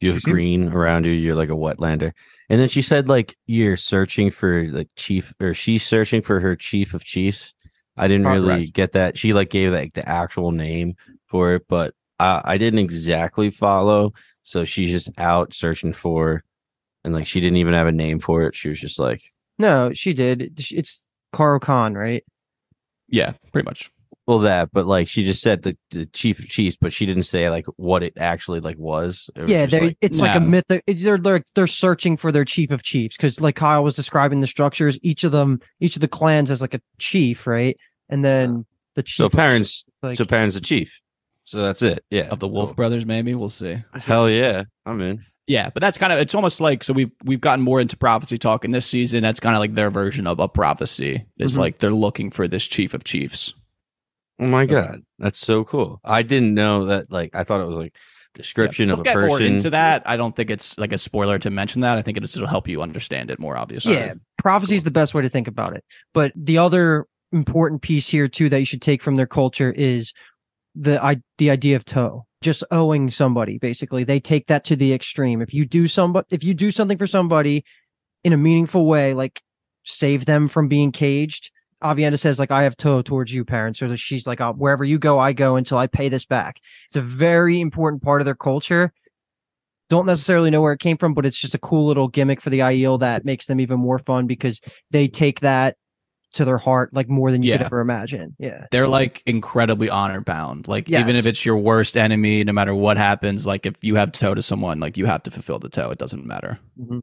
You 0.00 0.08
She 0.10 0.14
have 0.14 0.22
green 0.22 0.72
around 0.72 1.04
you, 1.04 1.12
you're 1.12 1.34
like 1.34 1.50
a 1.50 1.52
wetlander. 1.52 2.12
And 2.48 2.58
then 2.60 2.68
she 2.68 2.80
said 2.82 3.08
like 3.08 3.36
you're 3.46 3.76
searching 3.76 4.30
for 4.30 4.66
like 4.68 4.88
chief 4.96 5.34
or 5.40 5.52
she's 5.54 5.84
searching 5.86 6.22
for 6.22 6.40
her 6.40 6.56
chief 6.56 6.94
of 6.94 7.04
chiefs. 7.04 7.52
I 7.96 8.08
didn't 8.08 8.26
Oh, 8.26 8.32
really 8.32 8.46
correct. 8.64 8.72
get 8.72 8.92
that. 8.92 9.18
She 9.18 9.32
like 9.34 9.50
gave 9.50 9.72
like 9.72 9.92
the 9.92 10.08
actual 10.08 10.52
name 10.52 10.94
for 11.26 11.54
it, 11.54 11.62
but 11.68 11.94
I, 12.18 12.40
I 12.44 12.58
didn't 12.58 12.78
exactly 12.78 13.50
follow. 13.50 14.14
So 14.42 14.64
she's 14.64 14.90
just 14.90 15.10
out 15.18 15.52
searching 15.52 15.92
for, 15.92 16.44
and 17.04 17.12
like 17.14 17.26
she 17.26 17.40
didn't 17.40 17.58
even 17.58 17.74
have 17.74 17.86
a 17.86 17.92
name 17.92 18.20
for 18.20 18.44
it. 18.44 18.54
She 18.54 18.68
was 18.70 18.80
just 18.80 18.98
like, 18.98 19.20
No, 19.58 19.92
she 19.92 20.14
did. 20.14 20.58
It's 20.72 21.04
Car'a'carn, 21.34 21.94
right? 21.94 22.24
Yeah, 23.08 23.32
pretty 23.52 23.66
much. 23.66 23.90
Well, 24.30 24.38
that, 24.40 24.70
but 24.72 24.86
like 24.86 25.08
she 25.08 25.24
just 25.24 25.42
said 25.42 25.62
the, 25.62 25.76
the 25.90 26.06
chief 26.06 26.38
of 26.38 26.48
chiefs, 26.48 26.76
but 26.80 26.92
she 26.92 27.04
didn't 27.04 27.24
say 27.24 27.50
like 27.50 27.66
what 27.76 28.04
it 28.04 28.12
actually 28.16 28.60
like 28.60 28.78
was. 28.78 29.28
It 29.34 29.42
was 29.42 29.50
Yeah, 29.50 29.66
like, 29.72 29.98
it's 30.00 30.20
like 30.20 30.36
a 30.36 30.40
No. 30.40 30.46
myth. 30.46 30.64
They're 30.68 31.18
they're 31.18 31.42
they're 31.56 31.66
searching 31.66 32.16
for 32.16 32.30
their 32.30 32.44
chief 32.44 32.70
of 32.70 32.84
chiefs 32.84 33.16
because, 33.16 33.40
like 33.40 33.56
Kyle 33.56 33.82
was 33.82 33.96
describing 33.96 34.38
the 34.40 34.46
structures, 34.46 34.98
each 35.02 35.24
of 35.24 35.32
them, 35.32 35.58
each 35.80 35.96
of 35.96 36.00
the 36.00 36.06
clans 36.08 36.48
has 36.48 36.60
like 36.60 36.74
a 36.74 36.80
chief, 36.98 37.46
right? 37.48 37.76
And 38.08 38.24
then 38.24 38.66
the 38.94 39.02
chief. 39.02 39.16
so 39.16 39.28
parents, 39.28 39.82
chiefs, 39.82 39.90
like, 40.02 40.18
so 40.18 40.24
parents 40.24 40.54
the 40.54 40.60
chief. 40.60 41.00
So 41.44 41.60
that's 41.62 41.82
it. 41.82 42.04
Yeah. 42.10 42.28
Of 42.28 42.38
the 42.38 42.46
Wolf 42.46 42.76
Brothers, 42.76 43.04
maybe. 43.04 43.34
We'll 43.34 43.48
see. 43.48 43.82
Hell 43.94 44.30
yeah. 44.30 44.62
I'm 44.86 45.00
in. 45.00 45.24
Yeah, 45.48 45.70
but 45.70 45.80
that's 45.80 45.98
kind 45.98 46.12
of 46.12 46.20
it's 46.20 46.36
almost 46.36 46.60
like 46.60 46.84
so 46.84 46.92
we've 46.92 47.10
we've 47.24 47.40
gotten 47.40 47.64
more 47.64 47.80
into 47.80 47.96
prophecy 47.96 48.36
talk 48.38 48.64
in 48.64 48.70
this 48.70 48.86
season. 48.86 49.24
That's 49.24 49.40
kind 49.40 49.56
of 49.56 49.60
like 49.60 49.74
their 49.74 49.90
version 49.90 50.28
of 50.28 50.38
a 50.38 50.46
prophecy. 50.46 51.24
Is 51.38 51.56
Mhm. 51.56 51.58
like 51.58 51.78
they're 51.78 51.90
looking 51.90 52.30
for 52.30 52.46
this 52.46 52.64
chief 52.68 52.94
of 52.94 53.02
chiefs. 53.02 53.52
Oh 54.40 54.46
my 54.46 54.64
god, 54.64 55.02
that's 55.18 55.38
so 55.38 55.64
cool! 55.64 56.00
I 56.02 56.22
didn't 56.22 56.54
know 56.54 56.86
that. 56.86 57.10
Like, 57.12 57.34
I 57.34 57.44
thought 57.44 57.60
it 57.60 57.66
was 57.66 57.76
like 57.76 57.94
description 58.34 58.88
Yeah, 58.88 58.94
of 58.94 58.98
we'll 59.00 59.02
a 59.02 59.04
get 59.04 59.16
more 59.18 59.38
person. 59.38 59.54
into 59.54 59.70
that. 59.70 60.02
I 60.06 60.16
don't 60.16 60.34
think 60.34 60.50
it's 60.50 60.78
like 60.78 60.92
a 60.92 60.98
spoiler 60.98 61.38
to 61.40 61.50
mention 61.50 61.82
that. 61.82 61.98
I 61.98 62.02
think 62.02 62.16
it'll 62.16 62.46
help 62.46 62.66
you 62.68 62.80
understand 62.80 63.30
it 63.30 63.38
more. 63.38 63.56
Obviously, 63.56 63.94
Yeah, 63.94 64.14
prophecy 64.38 64.76
is 64.76 64.84
the 64.84 64.90
best 64.90 65.14
way 65.14 65.22
to 65.22 65.28
think 65.28 65.46
about 65.48 65.76
it. 65.76 65.84
But 66.14 66.32
the 66.34 66.58
other 66.58 67.06
important 67.32 67.82
piece 67.82 68.08
here 68.08 68.28
too 68.28 68.48
that 68.48 68.58
you 68.60 68.64
should 68.66 68.82
take 68.82 69.02
from 69.02 69.16
their 69.16 69.26
culture 69.26 69.72
is 69.72 70.12
the 70.74 71.02
I, 71.04 71.16
the 71.38 71.50
idea 71.50 71.76
of 71.76 71.84
toh. 71.84 72.24
Just 72.42 72.64
owing 72.70 73.10
somebody, 73.10 73.58
basically, 73.58 74.04
they 74.04 74.18
take 74.20 74.46
that 74.46 74.64
to 74.64 74.76
the 74.76 74.94
extreme. 74.94 75.42
If 75.42 75.52
you 75.52 75.66
do 75.66 75.86
somebody, 75.86 76.26
if 76.30 76.42
you 76.42 76.54
do 76.54 76.70
something 76.70 76.96
for 76.96 77.06
somebody 77.06 77.64
in 78.24 78.32
a 78.32 78.38
meaningful 78.38 78.86
way, 78.86 79.12
like 79.12 79.42
save 79.84 80.24
them 80.24 80.48
from 80.48 80.68
being 80.68 80.92
caged. 80.92 81.50
Aviendha 81.82 82.18
says, 82.18 82.38
like, 82.38 82.50
I 82.50 82.64
have 82.64 82.76
toh 82.76 83.02
towards 83.02 83.32
you, 83.32 83.44
parents. 83.44 83.80
Or 83.82 83.96
she's 83.96 84.26
like, 84.26 84.40
oh, 84.40 84.52
wherever 84.52 84.84
you 84.84 84.98
go, 84.98 85.18
I 85.18 85.32
go 85.32 85.56
until 85.56 85.78
I 85.78 85.86
pay 85.86 86.08
this 86.08 86.26
back. 86.26 86.60
It's 86.86 86.96
a 86.96 87.02
very 87.02 87.60
important 87.60 88.02
part 88.02 88.20
of 88.20 88.24
their 88.26 88.34
culture. 88.34 88.92
Don't 89.88 90.06
necessarily 90.06 90.50
know 90.50 90.60
where 90.60 90.72
it 90.72 90.78
came 90.80 90.96
from, 90.98 91.14
but 91.14 91.26
it's 91.26 91.38
just 91.38 91.54
a 91.54 91.58
cool 91.58 91.86
little 91.86 92.06
gimmick 92.06 92.40
for 92.40 92.50
the 92.50 92.60
Aiel 92.60 93.00
that 93.00 93.24
makes 93.24 93.46
them 93.46 93.60
even 93.60 93.80
more 93.80 93.98
fun 93.98 94.26
because 94.26 94.60
they 94.90 95.08
take 95.08 95.40
that 95.40 95.76
to 96.32 96.44
their 96.44 96.58
heart 96.58 96.94
like 96.94 97.08
more 97.08 97.32
than 97.32 97.42
you 97.42 97.52
could 97.52 97.62
ever 97.66 97.80
imagine. 97.80 98.36
Yeah. 98.38 98.66
they're 98.70 98.86
like 98.86 99.20
incredibly 99.26 99.90
honor 99.90 100.20
bound. 100.20 100.68
Like 100.68 100.88
even 100.88 101.16
if 101.16 101.26
it's 101.26 101.44
your 101.44 101.56
worst 101.56 101.96
enemy, 101.96 102.44
no 102.44 102.52
matter 102.52 102.72
what 102.72 102.96
happens, 102.98 103.48
like 103.48 103.66
if 103.66 103.82
you 103.82 103.96
have 103.96 104.12
toh 104.12 104.34
to 104.34 104.42
someone, 104.42 104.78
like 104.78 104.96
you 104.96 105.06
have 105.06 105.24
to 105.24 105.32
fulfill 105.32 105.58
the 105.58 105.68
toh. 105.68 105.90
It 105.90 105.98
doesn't 105.98 106.24
matter. 106.24 106.60
Mm-hmm. 106.80 106.98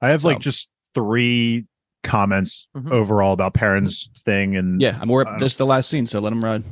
I 0.00 0.08
have 0.08 0.22
So- 0.22 0.28
like 0.28 0.40
just 0.40 0.70
three 0.94 1.66
comments 2.02 2.68
Mhm. 2.76 2.90
overall 2.92 3.32
about 3.32 3.54
Perrin's 3.54 4.08
thing, 4.24 4.56
and 4.56 4.80
Yeah, 4.80 4.98
I'm 5.00 5.08
more. 5.08 5.26
Uh, 5.26 5.38
this 5.38 5.52
is 5.52 5.58
the 5.58 5.66
last 5.66 5.88
scene, 5.88 6.06
so 6.06 6.20
let 6.20 6.32
him 6.32 6.44
ride. 6.44 6.64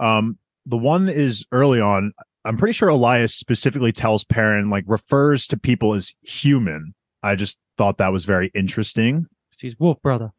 Um, 0.00 0.38
the 0.66 0.76
one 0.78 1.08
is 1.08 1.46
early 1.52 1.80
on. 1.80 2.12
I'm 2.44 2.56
pretty 2.56 2.72
sure 2.72 2.88
Elyas 2.88 3.30
specifically 3.30 3.92
tells 3.92 4.24
Perrin 4.24 4.68
like 4.70 4.84
refers 4.86 5.46
to 5.48 5.56
people 5.58 5.94
as 5.94 6.12
human. 6.22 6.94
I 7.22 7.36
just 7.36 7.56
thought 7.78 7.98
that 7.98 8.12
was 8.12 8.24
very 8.24 8.50
interesting. 8.54 9.26
He's 9.58 9.78
wolf 9.78 10.02
brother. 10.02 10.32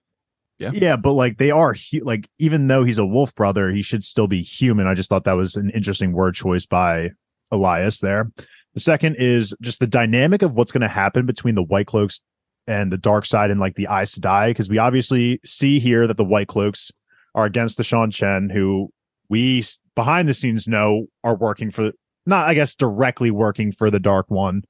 Yeah. 0.60 0.72
Yeah, 0.74 0.96
but 0.98 1.14
like 1.14 1.38
they 1.38 1.50
are 1.50 1.74
hu- 1.74 2.04
like 2.04 2.30
even 2.40 2.68
though 2.68 2.84
he's 2.84 3.00
a 3.00 3.06
wolf 3.06 3.34
brother, 3.36 3.72
he 3.72 3.82
should 3.82 4.04
still 4.04 4.28
be 4.28 4.42
human. 4.42 4.86
I 4.86 4.94
just 4.94 5.08
thought 5.10 5.24
that 5.24 5.34
was 5.34 5.56
an 5.56 5.70
interesting 5.72 6.12
word 6.12 6.36
choice 6.36 6.66
by 6.66 7.12
Elyas 7.52 8.02
there. 8.02 8.32
The 8.74 8.80
second 8.82 9.16
is 9.18 9.54
just 9.62 9.80
the 9.80 9.88
dynamic 9.88 10.42
of 10.42 10.56
what's 10.56 10.72
going 10.74 10.82
to 10.82 10.88
happen 10.90 11.26
between 11.26 11.56
the 11.56 11.64
White 11.64 11.88
Cloaks 11.88 12.20
and 12.68 12.92
the 12.92 12.98
Dark 12.98 13.26
Side 13.26 13.52
and 13.52 13.60
like 13.60 13.76
the 13.76 13.88
Aes 13.90 14.18
Sedai, 14.18 14.50
because 14.50 14.70
we 14.70 14.78
obviously 14.78 15.40
see 15.44 15.80
here 15.80 16.08
that 16.08 16.18
the 16.18 16.24
White 16.24 16.48
Cloaks 16.48 16.92
are 17.36 17.46
against 17.46 17.78
the 17.78 17.84
Seanchan, 17.84 18.52
who 18.52 18.92
we 19.30 19.64
behind 19.96 20.30
the 20.30 20.34
scenes 20.34 20.68
know 20.68 21.08
are 21.24 21.36
working 21.36 21.70
for 21.70 21.92
not, 22.26 22.48
I 22.48 22.54
guess, 22.54 22.76
directly 22.76 23.32
working 23.32 23.72
for 23.72 23.92
the 23.92 24.00
Dark 24.00 24.30
One, 24.30 24.64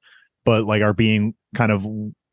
but 0.44 0.64
like 0.64 0.82
are 0.82 0.92
being 0.92 1.34
kind 1.54 1.70
of 1.70 1.86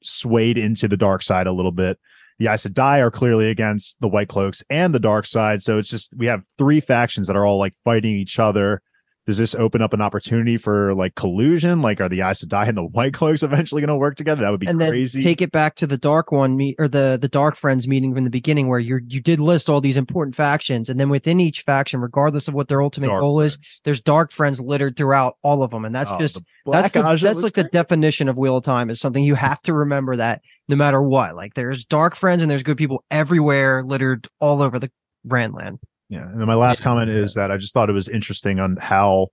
swayed 0.03 0.57
into 0.57 0.87
the 0.87 0.97
dark 0.97 1.21
side 1.21 1.47
a 1.47 1.53
little 1.53 1.71
bit. 1.71 1.99
The 2.39 2.47
Aes 2.47 2.65
Sedai 2.65 2.99
are 2.99 3.11
clearly 3.11 3.49
against 3.49 3.99
the 3.99 4.07
White 4.07 4.29
Cloaks 4.29 4.63
and 4.69 4.95
the 4.95 4.99
dark 4.99 5.27
side. 5.27 5.61
So 5.61 5.77
it's 5.77 5.89
just 5.89 6.15
we 6.17 6.25
have 6.25 6.43
three 6.57 6.79
factions 6.79 7.27
that 7.27 7.35
are 7.35 7.45
all 7.45 7.59
like 7.59 7.73
fighting 7.83 8.15
each 8.15 8.39
other. 8.39 8.81
Does 9.27 9.37
this 9.37 9.53
open 9.53 9.83
up 9.83 9.93
an 9.93 10.01
opportunity 10.01 10.57
for 10.57 10.95
like 10.95 11.13
collusion? 11.13 11.81
Like, 11.81 12.01
are 12.01 12.09
the 12.09 12.21
Aes 12.21 12.43
Sedai 12.43 12.67
and 12.67 12.77
the 12.77 12.83
White 12.91 13.13
Cloaks 13.13 13.43
eventually 13.43 13.81
going 13.81 13.89
to 13.89 13.95
work 13.95 14.15
together? 14.15 14.41
That 14.41 14.49
would 14.49 14.59
be 14.59 14.65
and 14.65 14.81
then 14.81 14.89
crazy. 14.89 15.23
take 15.23 15.41
it 15.41 15.51
back 15.51 15.75
to 15.75 15.87
the 15.87 15.97
dark 15.97 16.31
one 16.31 16.57
meet 16.57 16.75
or 16.79 16.87
the 16.87 17.19
the 17.21 17.27
dark 17.27 17.55
friends 17.55 17.87
meeting 17.87 18.15
from 18.15 18.23
the 18.23 18.31
beginning 18.31 18.67
where 18.67 18.79
you 18.79 18.99
you 19.07 19.21
did 19.21 19.39
list 19.39 19.69
all 19.69 19.79
these 19.79 19.97
important 19.97 20.35
factions 20.35 20.89
and 20.89 20.99
then 20.99 21.09
within 21.09 21.39
each 21.39 21.61
faction 21.61 22.01
regardless 22.01 22.47
of 22.47 22.55
what 22.55 22.67
their 22.67 22.81
ultimate 22.81 23.07
Dark 23.07 23.21
goal 23.21 23.41
is 23.41 23.57
there's 23.83 23.99
dark 24.01 24.31
friends 24.31 24.59
littered 24.59 24.97
throughout 24.97 25.37
all 25.43 25.61
of 25.61 25.71
them 25.71 25.85
and 25.85 25.93
that's 25.93 26.11
Oh, 26.11 26.17
just 26.17 26.41
that's 26.65 26.91
the, 26.91 27.01
that's 27.21 27.43
like 27.43 27.53
the 27.53 27.65
definition 27.65 28.27
of 28.27 28.37
wheel 28.37 28.57
of 28.57 28.63
time 28.63 28.89
is 28.89 28.99
something 28.99 29.23
you 29.23 29.35
have 29.35 29.61
to 29.63 29.73
remember 29.73 30.15
that 30.15 30.41
no 30.67 30.75
matter 30.75 31.01
what 31.01 31.35
like 31.35 31.53
there's 31.53 31.85
dark 31.85 32.15
friends 32.15 32.41
and 32.41 32.49
there's 32.49 32.63
good 32.63 32.77
people 32.77 33.03
everywhere 33.11 33.83
littered 33.83 34.27
all 34.39 34.61
over 34.61 34.79
the 34.79 34.91
Randland. 35.27 35.79
Yeah. 36.11 36.23
And 36.27 36.39
then 36.39 36.47
my 36.47 36.53
last 36.55 36.79
Yeah. 36.81 36.83
comment 36.83 37.09
is 37.09 37.33
that 37.33 37.49
I 37.51 37.57
just 37.57 37.73
thought 37.73 37.89
it 37.89 37.93
was 37.93 38.07
interesting 38.09 38.59
on 38.59 38.75
how 38.79 39.27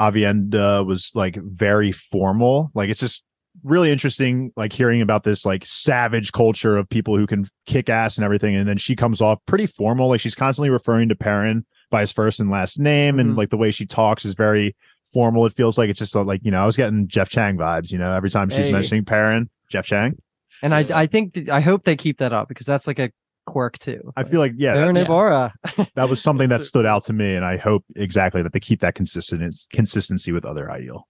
Aviendha 0.00 0.84
was 0.86 1.12
like 1.14 1.36
very 1.42 1.92
formal. 1.92 2.70
Like 2.74 2.88
it's 2.88 3.00
just 3.00 3.22
really 3.62 3.90
interesting, 3.90 4.52
like 4.56 4.72
hearing 4.72 5.02
about 5.02 5.24
this 5.24 5.44
like 5.44 5.64
savage 5.66 6.32
culture 6.32 6.76
of 6.78 6.88
people 6.88 7.16
who 7.18 7.26
can 7.26 7.44
kick 7.66 7.90
ass 7.90 8.16
and 8.16 8.24
everything. 8.24 8.54
And 8.56 8.66
then 8.68 8.78
she 8.78 8.96
comes 8.96 9.20
off 9.20 9.38
pretty 9.46 9.66
formal. 9.66 10.08
Like 10.08 10.20
she's 10.20 10.34
constantly 10.34 10.70
referring 10.70 11.08
to 11.10 11.14
Perrin 11.16 11.66
by 11.90 12.00
his 12.00 12.12
first 12.12 12.40
and 12.40 12.50
last 12.50 12.78
name. 12.78 13.18
And 13.18 13.32
Mhm. 13.32 13.36
like 13.36 13.50
the 13.50 13.56
way 13.58 13.70
she 13.70 13.84
talks 13.84 14.24
is 14.24 14.34
very 14.34 14.74
formal 15.12 15.44
it 15.44 15.52
feels 15.52 15.76
like. 15.76 15.90
It's 15.90 15.98
just 15.98 16.16
uh, 16.16 16.22
like 16.24 16.40
you 16.44 16.50
know, 16.50 16.62
I 16.62 16.66
was 16.66 16.76
getting 16.76 17.08
Jeff 17.08 17.28
Chang 17.28 17.58
vibes. 17.58 17.92
You 17.92 17.98
know, 17.98 18.14
every 18.14 18.30
time 18.30 18.48
she's 18.48 18.66
Hey. 18.66 18.72
mentioning 18.72 19.04
Perrin, 19.04 19.50
Jeff 19.70 19.84
Chang. 19.84 20.16
And 20.62 20.74
I 20.74 20.86
I 20.94 21.06
think 21.06 21.34
th- 21.34 21.48
I 21.50 21.60
hope 21.60 21.84
they 21.84 21.96
keep 21.96 22.18
that 22.18 22.32
up 22.32 22.48
because 22.48 22.66
that's 22.66 22.86
like 22.86 22.98
a 22.98 23.10
quirk 23.46 23.78
too. 23.78 24.12
I 24.16 24.24
feel 24.24 24.40
like 24.40 24.52
yeah, 24.56 24.74
that, 24.74 24.94
Baron 24.94 24.96
yeah. 24.96 25.84
That 25.94 26.08
was 26.08 26.22
something 26.22 26.48
that 26.48 26.62
stood 26.64 26.86
out 26.86 27.04
to 27.04 27.12
me, 27.12 27.34
and 27.34 27.44
I 27.44 27.56
hope 27.56 27.84
exactly 27.96 28.42
that 28.42 28.52
they 28.52 28.60
keep 28.60 28.80
that 28.80 28.94
consistent 28.94 29.54
consistency 29.72 30.32
with 30.32 30.44
other 30.44 30.66
Aiel. 30.66 31.02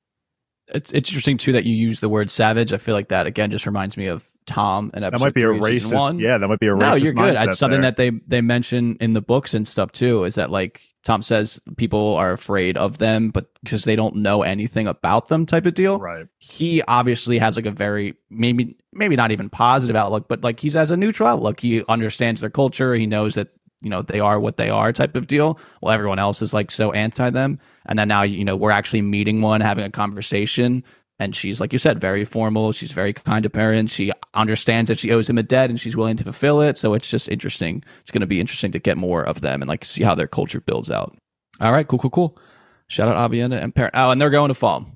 It's, 0.74 0.92
it's 0.92 1.10
interesting 1.10 1.36
too 1.36 1.52
that 1.52 1.64
you 1.64 1.74
use 1.74 2.00
the 2.00 2.08
word 2.08 2.30
savage. 2.30 2.72
I 2.72 2.78
feel 2.78 2.94
like 2.94 3.08
that 3.08 3.26
again 3.26 3.50
just 3.50 3.66
reminds 3.66 3.96
me 3.96 4.06
of 4.06 4.28
Thom 4.46 4.90
and 4.94 5.04
That 5.04 5.18
might 5.20 5.34
be 5.34 5.42
a 5.42 5.46
racist. 5.46 5.94
one. 5.94 6.18
Yeah, 6.18 6.38
that 6.38 6.48
might 6.48 6.58
be 6.60 6.66
a 6.66 6.70
racist. 6.70 6.78
No, 6.80 6.94
you're 6.94 7.12
good. 7.12 7.36
It's 7.38 7.58
something 7.58 7.80
there. 7.82 7.90
that 7.92 7.96
they 7.96 8.10
they 8.26 8.40
mention 8.40 8.96
in 9.00 9.12
the 9.12 9.20
books 9.22 9.54
and 9.54 9.66
stuff 9.66 9.92
too. 9.92 10.24
Is 10.24 10.34
that 10.36 10.50
like 10.50 10.82
Thom 11.04 11.22
says 11.22 11.60
people 11.76 12.14
are 12.16 12.32
afraid 12.32 12.76
of 12.76 12.98
them, 12.98 13.30
but 13.30 13.46
because 13.62 13.84
they 13.84 13.96
don't 13.96 14.16
know 14.16 14.42
anything 14.42 14.86
about 14.86 15.28
them, 15.28 15.46
type 15.46 15.66
of 15.66 15.74
deal. 15.74 15.98
right. 15.98 16.26
He 16.38 16.82
obviously 16.82 17.38
has 17.38 17.56
like 17.56 17.66
a 17.66 17.70
very 17.70 18.14
maybe 18.28 18.76
maybe 18.92 19.16
not 19.16 19.30
even 19.30 19.48
positive 19.48 19.96
outlook, 19.96 20.28
but 20.28 20.42
like 20.42 20.60
he's 20.60 20.74
has 20.74 20.90
a 20.90 20.96
neutral 20.96 21.28
outlook. 21.28 21.60
He 21.60 21.84
understands 21.88 22.40
their 22.40 22.50
culture. 22.50 22.94
He 22.94 23.06
knows 23.06 23.34
that 23.36 23.48
you 23.82 23.90
know 23.90 24.02
they 24.02 24.20
are 24.20 24.38
what 24.40 24.56
they 24.56 24.70
are, 24.70 24.92
type 24.92 25.16
of 25.16 25.26
deal. 25.26 25.58
While 25.80 25.94
everyone 25.94 26.18
else 26.18 26.42
is 26.42 26.52
like 26.54 26.70
so 26.70 26.92
anti 26.92 27.30
them, 27.30 27.58
and 27.86 27.98
then 27.98 28.08
now 28.08 28.22
you 28.22 28.44
know 28.44 28.56
we're 28.56 28.70
actually 28.70 29.02
meeting 29.02 29.40
one, 29.40 29.60
having 29.60 29.84
a 29.84 29.90
conversation. 29.90 30.84
And 31.18 31.36
she's, 31.36 31.60
like 31.60 31.74
you 31.74 31.78
said, 31.78 32.00
very 32.00 32.24
formal. 32.24 32.72
She's 32.72 32.92
very 32.92 33.12
kind 33.12 33.42
to 33.42 33.50
parents. 33.50 33.92
She 33.92 34.10
understands 34.32 34.88
that 34.88 34.98
she 34.98 35.12
owes 35.12 35.28
him 35.28 35.36
a 35.36 35.42
debt 35.42 35.68
and 35.68 35.78
she's 35.78 35.94
willing 35.94 36.16
to 36.16 36.24
fulfill 36.24 36.62
it. 36.62 36.78
So 36.78 36.94
it's 36.94 37.10
just 37.10 37.28
interesting. 37.28 37.84
It's 38.00 38.10
going 38.10 38.22
to 38.22 38.26
be 38.26 38.40
interesting 38.40 38.72
to 38.72 38.78
get 38.78 38.96
more 38.96 39.22
of 39.22 39.42
them 39.42 39.60
and 39.60 39.68
like 39.68 39.84
see 39.84 40.02
how 40.02 40.14
their 40.14 40.26
culture 40.26 40.62
builds 40.62 40.90
out. 40.90 41.14
All 41.60 41.72
right, 41.72 41.86
cool, 41.86 41.98
cool, 41.98 42.08
cool. 42.08 42.38
Shout 42.88 43.06
out 43.08 43.30
Aviendha 43.30 43.62
and 43.62 43.74
Perrin. 43.74 43.90
Oh, 43.92 44.10
and 44.12 44.18
they're 44.18 44.30
going 44.30 44.48
to 44.48 44.54
fall. 44.54 44.86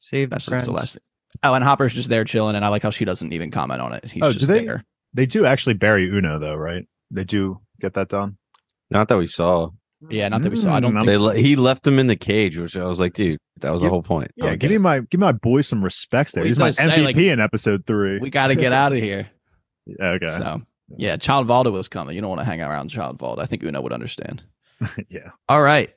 Save 0.00 0.28
That's 0.28 0.44
the 0.46 0.70
last 0.70 0.94
thing. 0.96 1.02
Oh, 1.42 1.54
and 1.54 1.64
Hopper's 1.64 1.94
just 1.94 2.10
there 2.10 2.24
chilling, 2.24 2.56
and 2.56 2.64
I 2.64 2.68
like 2.68 2.82
how 2.82 2.90
she 2.90 3.06
doesn't 3.06 3.32
even 3.32 3.50
comment 3.50 3.80
on 3.80 3.94
it. 3.94 4.10
He's 4.10 4.22
Oh, 4.22 4.32
just 4.32 4.46
they- 4.46 4.66
there. 4.66 4.84
They 5.14 5.24
do 5.24 5.46
actually 5.46 5.74
bury 5.74 6.10
Uno 6.10 6.38
though, 6.38 6.56
right? 6.56 6.86
They 7.10 7.24
do 7.24 7.60
get 7.84 7.94
that 7.94 8.08
done. 8.08 8.36
Not 8.90 9.08
that 9.08 9.18
we 9.18 9.26
saw. 9.26 9.70
Yeah, 10.10 10.28
not 10.28 10.42
that 10.42 10.50
we 10.50 10.56
saw. 10.56 10.74
I 10.74 10.80
don't 10.80 10.92
Mm, 10.92 11.00
think 11.00 11.06
They 11.06 11.16
so. 11.16 11.22
le- 11.22 11.36
he 11.36 11.56
left 11.56 11.86
him 11.86 11.98
in 11.98 12.06
the 12.06 12.16
cage, 12.16 12.58
which 12.58 12.76
I 12.76 12.84
was 12.84 13.00
like, 13.00 13.14
dude, 13.14 13.38
that 13.60 13.70
was 13.72 13.80
the 13.80 13.88
whole 13.88 14.02
point. 14.02 14.30
Yeah, 14.36 14.46
Okay. 14.48 14.56
give 14.58 14.70
me 14.70 14.78
my 14.78 15.00
give 15.00 15.20
my 15.20 15.32
boy 15.32 15.62
some 15.62 15.82
respects 15.82 16.32
there. 16.32 16.42
Well, 16.42 16.46
he 16.46 16.50
He's 16.50 16.58
my 16.58 16.66
does 16.66 16.76
say, 16.76 16.88
MVP 16.88 17.04
like, 17.04 17.16
in 17.16 17.40
episode 17.40 17.86
three. 17.86 18.18
we 18.18 18.28
got 18.30 18.48
to 18.48 18.54
get 18.56 18.72
out 18.72 18.92
of 18.92 18.98
here. 18.98 19.28
okay. 20.00 20.26
So, 20.26 20.62
yeah, 20.98 21.16
Child 21.16 21.46
Valda 21.48 21.72
was 21.72 21.88
coming. 21.88 22.14
You 22.14 22.20
don't 22.20 22.28
want 22.30 22.40
to 22.40 22.44
hang 22.44 22.60
around 22.60 22.88
Child 22.90 23.18
Valda. 23.18 23.38
I 23.40 23.46
think 23.46 23.62
Una 23.62 23.80
would 23.80 23.92
understand. 23.92 24.42
yeah. 25.08 25.30
All 25.48 25.62
right. 25.62 25.90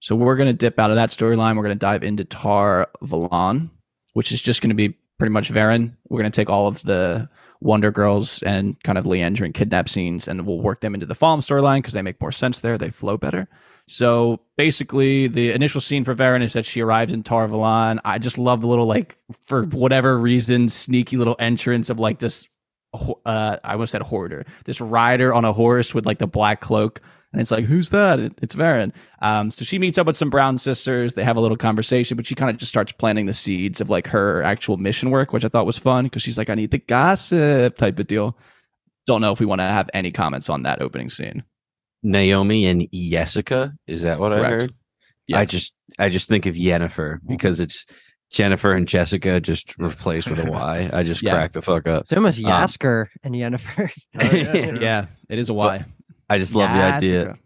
So 0.00 0.16
we're 0.16 0.36
going 0.36 0.48
to 0.48 0.52
dip 0.52 0.78
out 0.80 0.90
of 0.90 0.96
that 0.96 1.10
storyline. 1.10 1.56
We're 1.56 1.62
going 1.64 1.74
to 1.76 1.78
dive 1.78 2.02
into 2.02 2.24
Tar 2.24 2.88
Valon, 3.02 3.70
which 4.14 4.32
is 4.32 4.42
just 4.42 4.60
going 4.60 4.70
to 4.70 4.74
be 4.76 4.96
pretty 5.18 5.32
much 5.32 5.50
Varen. 5.52 5.96
We're 6.08 6.20
going 6.20 6.30
to 6.32 6.36
take 6.36 6.50
all 6.50 6.66
of 6.66 6.82
the 6.82 7.28
Wonder 7.60 7.90
Girls 7.90 8.42
and 8.42 8.80
kind 8.82 8.98
of 8.98 9.04
Liandrin 9.04 9.54
kidnap 9.54 9.88
scenes 9.88 10.28
and 10.28 10.46
we'll 10.46 10.60
work 10.60 10.80
them 10.80 10.94
into 10.94 11.06
the 11.06 11.14
Falme 11.14 11.40
storyline 11.40 11.78
because 11.78 11.94
they 11.94 12.02
make 12.02 12.20
more 12.20 12.32
sense 12.32 12.60
there. 12.60 12.78
They 12.78 12.90
flow 12.90 13.16
better. 13.16 13.48
So 13.88 14.40
basically, 14.56 15.28
the 15.28 15.52
initial 15.52 15.80
scene 15.80 16.04
for 16.04 16.14
Verin 16.14 16.42
is 16.42 16.54
that 16.54 16.66
she 16.66 16.80
arrives 16.80 17.12
in 17.12 17.22
Tar 17.22 17.46
Valon. 17.46 18.00
I 18.04 18.18
just 18.18 18.36
love 18.36 18.60
the 18.60 18.66
little, 18.66 18.86
like, 18.86 19.16
for 19.46 19.62
whatever 19.64 20.18
reason, 20.18 20.68
sneaky 20.68 21.16
little 21.16 21.36
entrance 21.38 21.88
of 21.88 22.00
like 22.00 22.18
this. 22.18 22.48
Uh, 22.92 23.58
I 23.62 23.72
almost 23.72 23.92
said 23.92 24.02
hoarder. 24.02 24.44
This 24.64 24.80
rider 24.80 25.32
on 25.32 25.44
a 25.44 25.52
horse 25.52 25.94
with 25.94 26.06
like 26.06 26.18
the 26.18 26.26
black 26.26 26.60
cloak, 26.60 27.00
and 27.32 27.40
it's 27.42 27.50
like, 27.50 27.64
who's 27.64 27.90
that? 27.90 28.18
It- 28.20 28.38
It's 28.42 28.54
Verin. 28.54 28.92
Um, 29.20 29.50
so 29.50 29.64
she 29.64 29.78
meets 29.78 29.98
up 29.98 30.06
with 30.06 30.16
some 30.16 30.30
brown 30.30 30.58
sisters. 30.58 31.14
They 31.14 31.24
have 31.24 31.36
a 31.36 31.40
little 31.40 31.56
conversation, 31.56 32.16
but 32.16 32.26
she 32.26 32.34
kind 32.34 32.50
of 32.50 32.56
just 32.56 32.70
starts 32.70 32.92
planting 32.92 33.26
the 33.26 33.34
seeds 33.34 33.80
of 33.80 33.90
like 33.90 34.06
her 34.08 34.42
actual 34.42 34.76
mission 34.76 35.10
work, 35.10 35.32
which 35.32 35.44
I 35.44 35.48
thought 35.48 35.66
was 35.66 35.78
fun 35.78 36.04
because 36.04 36.22
she's 36.22 36.38
like, 36.38 36.48
I 36.50 36.54
need 36.54 36.70
the 36.70 36.78
gossip 36.78 37.76
type 37.76 37.98
of 37.98 38.06
deal. 38.06 38.36
Don't 39.06 39.20
know 39.20 39.32
if 39.32 39.40
we 39.40 39.46
want 39.46 39.60
to 39.60 39.64
have 39.64 39.88
any 39.94 40.10
comments 40.10 40.48
on 40.48 40.62
that 40.64 40.80
opening 40.82 41.10
scene. 41.10 41.42
Naomi 42.02 42.66
and 42.66 42.86
Jessica. 42.92 43.72
Is 43.86 44.02
that 44.02 44.18
what 44.20 44.32
I 44.32 44.36
Correct. 44.36 44.50
heard? 44.62 44.72
I 45.34 45.44
just 45.44 45.72
I 45.98 46.08
just 46.08 46.28
think 46.28 46.46
of 46.46 46.54
Yennefer 46.54 47.18
because 47.26 47.58
it's 47.58 47.84
Jennifer 48.30 48.72
and 48.72 48.86
Jessica 48.86 49.40
just 49.40 49.76
replaced 49.78 50.30
with 50.30 50.38
a 50.38 50.50
Y. 50.50 50.90
I 50.92 51.02
just 51.02 51.22
Yeah. 51.24 51.32
cracked 51.32 51.54
the 51.54 51.62
fuck 51.62 51.88
up. 51.88 52.06
So 52.06 52.20
much 52.20 52.38
Um, 52.38 52.50
Yasker 52.50 53.06
and 53.24 53.34
Yennefer. 53.34 53.90
Oh, 54.20 54.30
yeah. 54.36 54.78
yeah, 54.80 55.06
it 55.28 55.38
is 55.38 55.48
a 55.48 55.54
Y. 55.54 55.84
I 56.28 56.38
just 56.38 56.54
love 56.54 56.70
the 56.70 56.82
idea. 56.82 57.36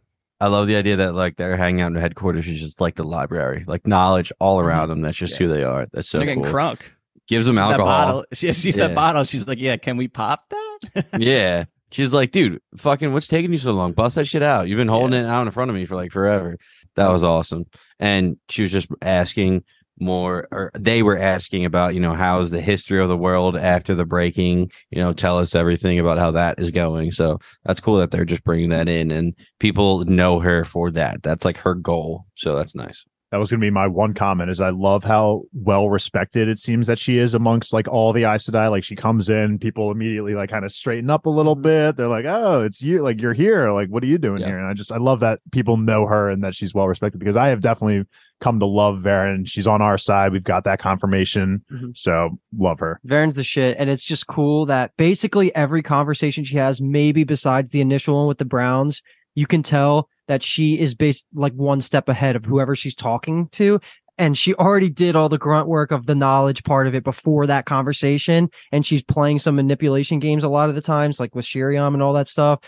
I 0.41 0.47
love 0.49 0.67
the 0.69 0.77
idea 0.77 0.97
that 0.97 1.15
like 1.15 1.37
they're 1.37 1.57
hanging 1.57 1.83
out 1.83 1.89
in 1.89 1.93
the 1.95 2.01
headquarters 2.01 2.49
is 2.49 2.61
just 2.61 2.81
like 2.81 2.95
the 2.95 3.05
library, 3.05 3.65
like 3.67 3.87
knowledge 3.87 4.33
all 4.41 4.59
around 4.61 4.89
them. 4.89 5.03
That's 5.03 5.17
just 5.17 5.35
Mm-hmm. 5.35 5.43
Yeah. 5.45 5.49
who 5.49 5.55
they 5.55 5.65
are. 5.65 5.87
That's 5.93 6.09
so 6.09 6.19
They're 6.19 6.27
getting 6.27 6.45
cool. 6.45 6.53
crunk. 6.53 6.81
Gives 7.29 7.45
them 7.45 7.53
She's 7.53 7.57
that 7.59 7.71
alcohol. 7.73 7.87
bottle. 7.87 8.25
She, 8.33 8.53
she's 8.55 8.77
Yeah. 8.77 8.89
that 8.89 8.95
bottle. 8.95 9.25
She's 9.25 9.47
like, 9.47 9.61
yeah, 9.61 9.77
can 9.77 9.97
we 9.99 10.09
pop 10.09 10.49
that? 10.49 11.07
yeah. 11.19 11.65
She's 11.93 12.15
like, 12.15 12.31
dude, 12.33 12.61
fucking, 12.77 13.13
what's 13.13 13.27
taking 13.29 13.53
you 13.53 13.59
so 13.59 13.73
long? 13.73 13.93
Bust 13.93 14.15
that 14.15 14.27
shit 14.27 14.43
out. 14.43 14.69
You've 14.69 14.79
been 14.79 14.89
holding 14.89 15.21
it 15.21 15.27
out 15.27 15.47
in 15.47 15.51
front 15.53 15.71
of 15.71 15.75
me 15.75 15.85
for 15.85 15.95
like 15.97 16.11
forever. 16.13 16.57
That 16.97 17.09
was 17.09 17.23
awesome. 17.23 17.65
And 17.99 18.37
she 18.49 18.63
was 18.63 18.73
just 18.73 18.89
asking 19.03 19.65
more, 20.01 20.49
or 20.51 20.71
they 20.79 21.03
were 21.03 21.19
asking 21.19 21.65
about, 21.65 21.95
you 21.95 22.01
know, 22.01 22.15
how's 22.15 22.51
the 22.51 22.61
history 22.61 23.01
of 23.01 23.09
the 23.09 23.17
world 23.17 23.57
after 23.57 23.95
the 23.95 24.07
breaking? 24.07 24.71
You 24.91 24.99
know, 24.99 25.13
tell 25.13 25.39
us 25.39 25.55
everything 25.55 25.99
about 25.99 26.19
how 26.19 26.31
that 26.33 26.59
is 26.59 26.71
going. 26.71 27.13
So 27.13 27.39
that's 27.65 27.81
cool 27.81 27.99
that 27.99 28.11
they're 28.11 28.25
just 28.25 28.45
bringing 28.45 28.71
that 28.71 28.89
in 28.89 29.11
and 29.11 29.35
people 29.59 30.05
know 30.05 30.41
her 30.41 30.65
for 30.65 30.91
that. 30.93 31.23
That's 31.23 31.45
like 31.45 31.59
her 31.59 31.75
goal. 31.75 32.27
So 32.35 32.57
that's 32.57 32.75
nice. 32.75 33.05
That 33.31 33.39
was 33.39 33.49
going 33.49 33.61
to 33.61 33.65
be 33.65 33.71
my 33.71 33.87
one 33.87 34.13
comment 34.13 34.51
is 34.51 34.61
I 34.61 34.71
love 34.71 35.05
how 35.05 35.43
well 35.53 35.89
respected 35.89 36.49
it 36.49 36.59
seems 36.59 36.89
that 36.89 36.99
she 36.99 37.19
is 37.19 37.33
amongst 37.33 37.73
like 37.73 37.87
all 37.87 38.13
the 38.13 38.25
Aes 38.25 38.45
Sedai. 38.51 38.69
Like 38.73 38.83
she 38.83 38.97
comes 38.97 39.29
in, 39.31 39.57
people 39.61 39.93
immediately 39.93 40.35
like 40.35 40.51
kind 40.51 40.65
of 40.65 40.73
straighten 40.73 41.11
up 41.11 41.27
a 41.27 41.31
little 41.31 41.55
bit. 41.55 41.95
They're 41.97 42.09
like, 42.09 42.25
oh, 42.27 42.65
it's 42.65 42.83
you. 42.83 43.05
Like 43.05 43.21
you're 43.21 43.33
here. 43.33 43.71
Like, 43.71 43.89
what 43.89 44.03
are 44.03 44.09
you 44.09 44.19
doing 44.19 44.41
Yeah. 44.41 44.47
here? 44.49 44.59
And 44.59 44.67
I 44.67 44.75
just, 44.75 44.91
I 44.91 44.97
love 44.97 45.21
that 45.21 45.39
people 45.53 45.77
know 45.77 46.07
her 46.07 46.29
and 46.29 46.43
that 46.43 46.55
she's 46.57 46.75
well 46.75 46.89
respected 46.89 47.19
because 47.19 47.37
I 47.37 47.51
have 47.51 47.61
definitely 47.61 48.05
come 48.41 48.59
to 48.59 48.67
love 48.67 49.01
Verin. 49.01 49.47
She's 49.47 49.69
on 49.69 49.81
our 49.81 49.97
side. 49.97 50.33
We've 50.33 50.43
got 50.43 50.65
that 50.65 50.81
confirmation. 50.81 51.63
Mhm. 51.73 51.97
So 51.97 52.37
love 52.59 52.81
her. 52.81 53.01
Verin's 53.07 53.37
the 53.37 53.45
shit. 53.45 53.77
And 53.79 53.89
it's 53.89 54.03
just 54.03 54.27
cool 54.27 54.67
that 54.67 54.97
basically 54.97 55.55
every 55.55 55.83
conversation 55.83 56.43
she 56.43 56.57
has, 56.57 56.81
maybe 56.81 57.23
besides 57.23 57.71
the 57.71 57.81
initial 57.81 58.17
one 58.17 58.27
with 58.27 58.39
the 58.39 58.45
Browns, 58.45 59.03
you 59.37 59.47
can 59.47 59.63
tell 59.63 60.09
that 60.31 60.45
she 60.45 60.79
is 60.79 60.95
based 60.95 61.27
like 61.35 61.53
one 61.55 61.81
step 61.81 62.09
ahead 62.09 62.37
of 62.37 62.45
whoever 62.45 62.77
she's 62.77 62.95
talking 62.95 63.49
to. 63.49 63.81
And 64.17 64.39
she 64.39 64.55
already 64.55 64.89
did 64.89 65.17
all 65.17 65.29
the 65.29 65.39
grunt 65.39 65.67
work 65.67 65.91
of 65.91 66.07
the 66.07 66.15
knowledge 66.15 66.63
part 66.63 66.87
of 66.87 66.95
it 66.95 67.03
before 67.03 67.49
that 67.49 67.67
conversation. 67.67 68.49
And 68.71 68.87
she's 68.87 69.03
playing 69.03 69.41
some 69.41 69.57
manipulation 69.57 70.21
games 70.21 70.45
a 70.45 70.49
lot 70.49 70.69
of 70.69 70.77
the 70.77 70.81
times, 70.81 71.19
like 71.19 71.35
with 71.35 71.45
Sheriam 71.45 71.95
and 71.95 72.03
all 72.03 72.13
that 72.13 72.29
stuff. 72.29 72.61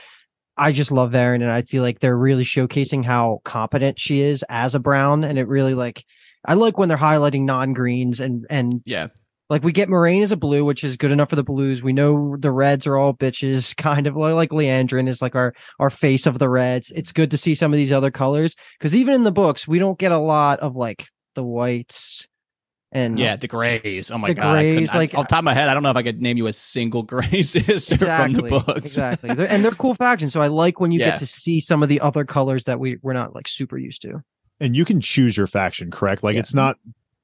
I 0.57 0.73
just 0.73 0.91
love 0.91 1.13
Verin 1.13 1.37
and 1.37 1.53
I 1.53 1.63
feel 1.63 1.85
like 1.85 2.01
they're 2.01 2.19
really 2.19 2.43
showcasing 2.43 3.05
how 3.05 3.41
competent 3.45 4.01
she 4.01 4.23
is 4.23 4.45
as 4.49 4.75
a 4.75 4.81
Brown. 4.81 5.23
And 5.23 5.39
it 5.39 5.47
really 5.47 5.75
like 5.75 6.05
I 6.45 6.55
like 6.55 6.79
when 6.79 6.89
they're 6.89 6.99
highlighting 6.99 7.43
non-greens 7.43 8.19
and 8.19 8.45
and 8.51 8.83
yeah. 8.85 9.07
Like 9.53 9.63
we 9.63 9.71
get 9.71 9.89
Moiraine 9.91 10.23
as 10.23 10.33
a 10.33 10.37
blue, 10.37 10.65
which 10.65 10.83
is 10.83 10.97
good 10.97 11.13
enough 11.13 11.29
for 11.31 11.37
the 11.37 11.45
blues. 11.45 11.83
We 11.83 11.93
know 11.93 12.37
the 12.39 12.51
reds 12.51 12.87
are 12.87 12.97
all 12.97 13.13
bitches, 13.15 13.77
kind 13.77 14.07
of 14.07 14.17
like, 14.17 14.35
like 14.35 14.51
Liandrin 14.51 15.09
is 15.09 15.21
like 15.21 15.37
our 15.37 15.53
our 15.79 15.91
face 15.91 16.27
of 16.27 16.39
the 16.39 16.49
reds. 16.49 16.91
It's 16.91 17.13
good 17.13 17.31
to 17.33 17.37
see 17.37 17.55
some 17.55 17.73
of 17.73 17.77
these 17.77 17.93
other 17.93 18.11
colors 18.11 18.57
because 18.79 18.97
even 18.97 19.15
in 19.15 19.23
the 19.25 19.31
books, 19.33 19.69
we 19.69 19.79
don't 19.79 19.99
get 19.99 20.11
a 20.11 20.19
lot 20.19 20.61
of 20.61 20.75
like 20.75 21.07
the 21.35 21.45
whites 21.45 22.27
and 22.93 23.19
Yeah, 23.19 23.37
the 23.37 23.47
Greys. 23.49 24.11
Oh 24.11 24.19
my 24.19 24.29
The 24.29 24.35
god! 24.35 24.57
I 24.57 24.63
couldn't- 24.63 24.77
Greys, 24.77 24.91
I- 24.91 24.97
like- 24.99 25.15
off 25.15 25.29
the 25.29 25.31
top 25.31 25.39
of 25.41 25.45
my 25.45 25.55
head, 25.55 25.69
I 25.69 25.75
don't 25.75 25.83
know 25.83 25.91
if 25.91 25.97
I 25.97 26.03
could 26.03 26.21
name 26.23 26.37
you 26.39 26.47
a 26.47 26.53
single 26.53 27.03
Grey 27.03 27.43
sister 27.43 27.95
exactly 27.95 28.35
from 28.35 28.43
the 28.45 28.49
books. 28.65 28.81
exactly. 28.81 29.35
They're- 29.35 29.47
and 29.49 29.65
they're 29.65 29.71
cool 29.73 29.95
factions. 29.95 30.33
So 30.33 30.41
I 30.43 30.49
like 30.49 30.81
when 30.81 30.93
you 30.93 31.01
Yeah. 31.01 31.11
get 31.11 31.19
to 31.21 31.27
see 31.27 31.61
some 31.61 31.83
of 31.83 31.89
the 31.89 32.01
other 32.01 32.25
colors 32.25 32.65
that 32.65 32.81
we 32.81 32.97
we're 33.03 33.13
not 33.15 33.35
like 33.35 33.49
super 33.49 33.79
used 33.79 34.03
to. 34.03 34.23
And 34.61 34.77
you 34.77 34.85
can 34.85 35.01
choose 35.01 35.37
your 35.37 35.47
faction, 35.47 35.91
correct? 35.91 36.23
Like 36.23 36.35
Yeah. 36.35 36.41
it's 36.41 36.55
not 36.55 36.77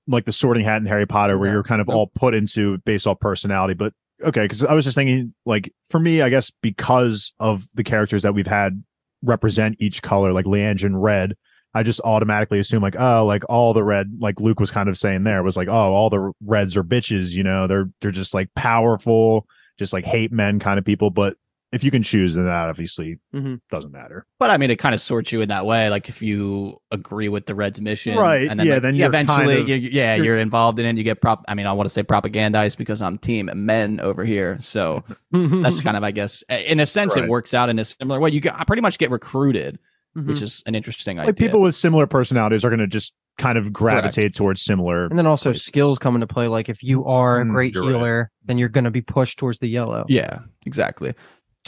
like 0.08 0.24
the 0.24 0.32
sorting 0.32 0.64
hat 0.64 0.78
in 0.78 0.86
Harry 0.86 1.06
Potter 1.06 1.38
where 1.38 1.48
No. 1.50 1.54
you're 1.56 1.62
kind 1.62 1.80
of 1.80 1.86
Nope. 1.86 1.96
all 1.96 2.06
put 2.14 2.34
into 2.34 2.78
based 2.78 3.06
off 3.06 3.20
personality. 3.20 3.74
But 3.74 3.92
okay, 4.24 4.42
because 4.42 4.64
I 4.64 4.72
was 4.72 4.84
just 4.84 4.94
thinking, 4.96 5.34
like 5.46 5.72
for 5.90 6.00
me, 6.00 6.22
I 6.22 6.28
guess 6.30 6.50
because 6.62 7.32
of 7.38 7.64
the 7.74 7.84
characters 7.84 8.22
that 8.22 8.34
we've 8.34 8.46
had 8.46 8.82
represent 9.22 9.76
each 9.80 10.02
color, 10.02 10.32
like 10.32 10.46
Liandrin 10.46 10.94
red, 10.94 11.34
I 11.74 11.82
just 11.82 12.00
automatically 12.02 12.58
assume 12.58 12.82
like, 12.82 12.96
oh, 12.98 13.24
like 13.26 13.42
all 13.48 13.74
the 13.74 13.84
red, 13.84 14.10
like 14.18 14.40
Luke 14.40 14.58
was 14.58 14.70
kind 14.70 14.88
of 14.88 14.96
saying 14.96 15.24
there 15.24 15.42
was 15.42 15.56
like, 15.56 15.68
oh, 15.68 15.92
all 15.92 16.08
the 16.10 16.32
reds 16.44 16.76
are 16.76 16.82
bitches, 16.84 17.34
you 17.34 17.42
know, 17.44 17.66
they're 17.66 17.90
they're 18.00 18.10
just 18.10 18.32
like 18.32 18.48
powerful, 18.56 19.46
just 19.78 19.92
like 19.92 20.04
hate 20.04 20.32
men 20.32 20.58
kind 20.58 20.78
of 20.78 20.84
people. 20.84 21.10
But 21.10 21.36
if 21.70 21.84
you 21.84 21.90
can 21.90 22.02
choose, 22.02 22.34
then 22.34 22.46
that 22.46 22.68
obviously 22.68 23.18
Mhm. 23.34 23.60
doesn't 23.70 23.92
matter. 23.92 24.24
But 24.38 24.50
I 24.50 24.56
mean, 24.56 24.70
it 24.70 24.76
kind 24.76 24.94
of 24.94 25.00
sorts 25.02 25.32
you 25.32 25.40
in 25.42 25.48
that 25.50 25.66
way. 25.66 25.90
Like 25.90 26.08
if 26.08 26.22
you 26.22 26.78
agree 26.90 27.28
with 27.28 27.46
the 27.46 27.54
Reds' 27.54 27.80
mission, 27.80 28.16
Right, 28.16 28.48
And 28.48 28.58
then, 28.58 28.66
yeah, 28.66 28.74
like, 28.74 28.82
then 28.82 28.94
you're 28.94 29.08
eventually, 29.08 29.56
kind 29.56 29.60
of- 29.60 29.68
you 29.68 29.76
yeah, 29.92 30.14
you're- 30.14 30.26
you're, 30.28 30.38
involved 30.38 30.78
in 30.78 30.86
it. 30.86 30.96
You 30.96 31.02
get 31.04 31.20
prop. 31.20 31.44
I 31.48 31.54
mean, 31.54 31.66
I 31.66 31.72
want 31.72 31.86
to 31.86 31.92
say 31.92 32.02
propagandized 32.02 32.78
because 32.78 33.02
I'm 33.02 33.18
team 33.18 33.50
men 33.54 34.00
over 34.00 34.24
here. 34.24 34.56
So 34.60 35.04
that's 35.32 35.80
kind 35.82 35.96
of, 35.96 36.04
I 36.04 36.10
guess, 36.10 36.42
in 36.48 36.80
a 36.80 36.86
sense, 36.86 37.14
Right. 37.16 37.24
it 37.24 37.28
works 37.30 37.52
out 37.52 37.68
in 37.68 37.78
a 37.78 37.84
similar 37.84 38.18
way. 38.20 38.30
You 38.30 38.40
get, 38.40 38.54
I 38.58 38.64
pretty 38.64 38.82
much 38.82 38.98
get 38.98 39.10
recruited, 39.10 39.78
Mhm. 40.16 40.26
which 40.26 40.40
is 40.40 40.62
an 40.66 40.74
interesting 40.74 41.18
like 41.18 41.28
idea. 41.28 41.46
people 41.48 41.60
with 41.60 41.74
similar 41.74 42.06
personalities 42.06 42.64
are 42.64 42.70
going 42.70 42.80
to 42.80 42.86
just 42.86 43.12
kind 43.36 43.56
of 43.56 43.72
gravitate 43.72 44.34
towards 44.34 44.62
similar. 44.62 45.04
And 45.06 45.16
then 45.16 45.26
also 45.26 45.52
skills 45.52 45.98
come 46.00 46.16
into 46.16 46.26
play. 46.26 46.48
Like 46.48 46.68
if 46.68 46.82
you 46.82 47.04
are 47.04 47.40
a 47.40 47.44
Mm, 47.44 47.50
great 47.50 47.74
you're 47.74 47.84
right. 47.84 47.90
healer, 47.94 48.30
then 48.46 48.58
you're 48.58 48.68
going 48.68 48.82
to 48.84 48.90
be 48.90 49.00
pushed 49.02 49.38
towards 49.38 49.58
the 49.60 49.68
yellow. 49.68 50.06
Yeah, 50.08 50.40
exactly. 50.66 51.14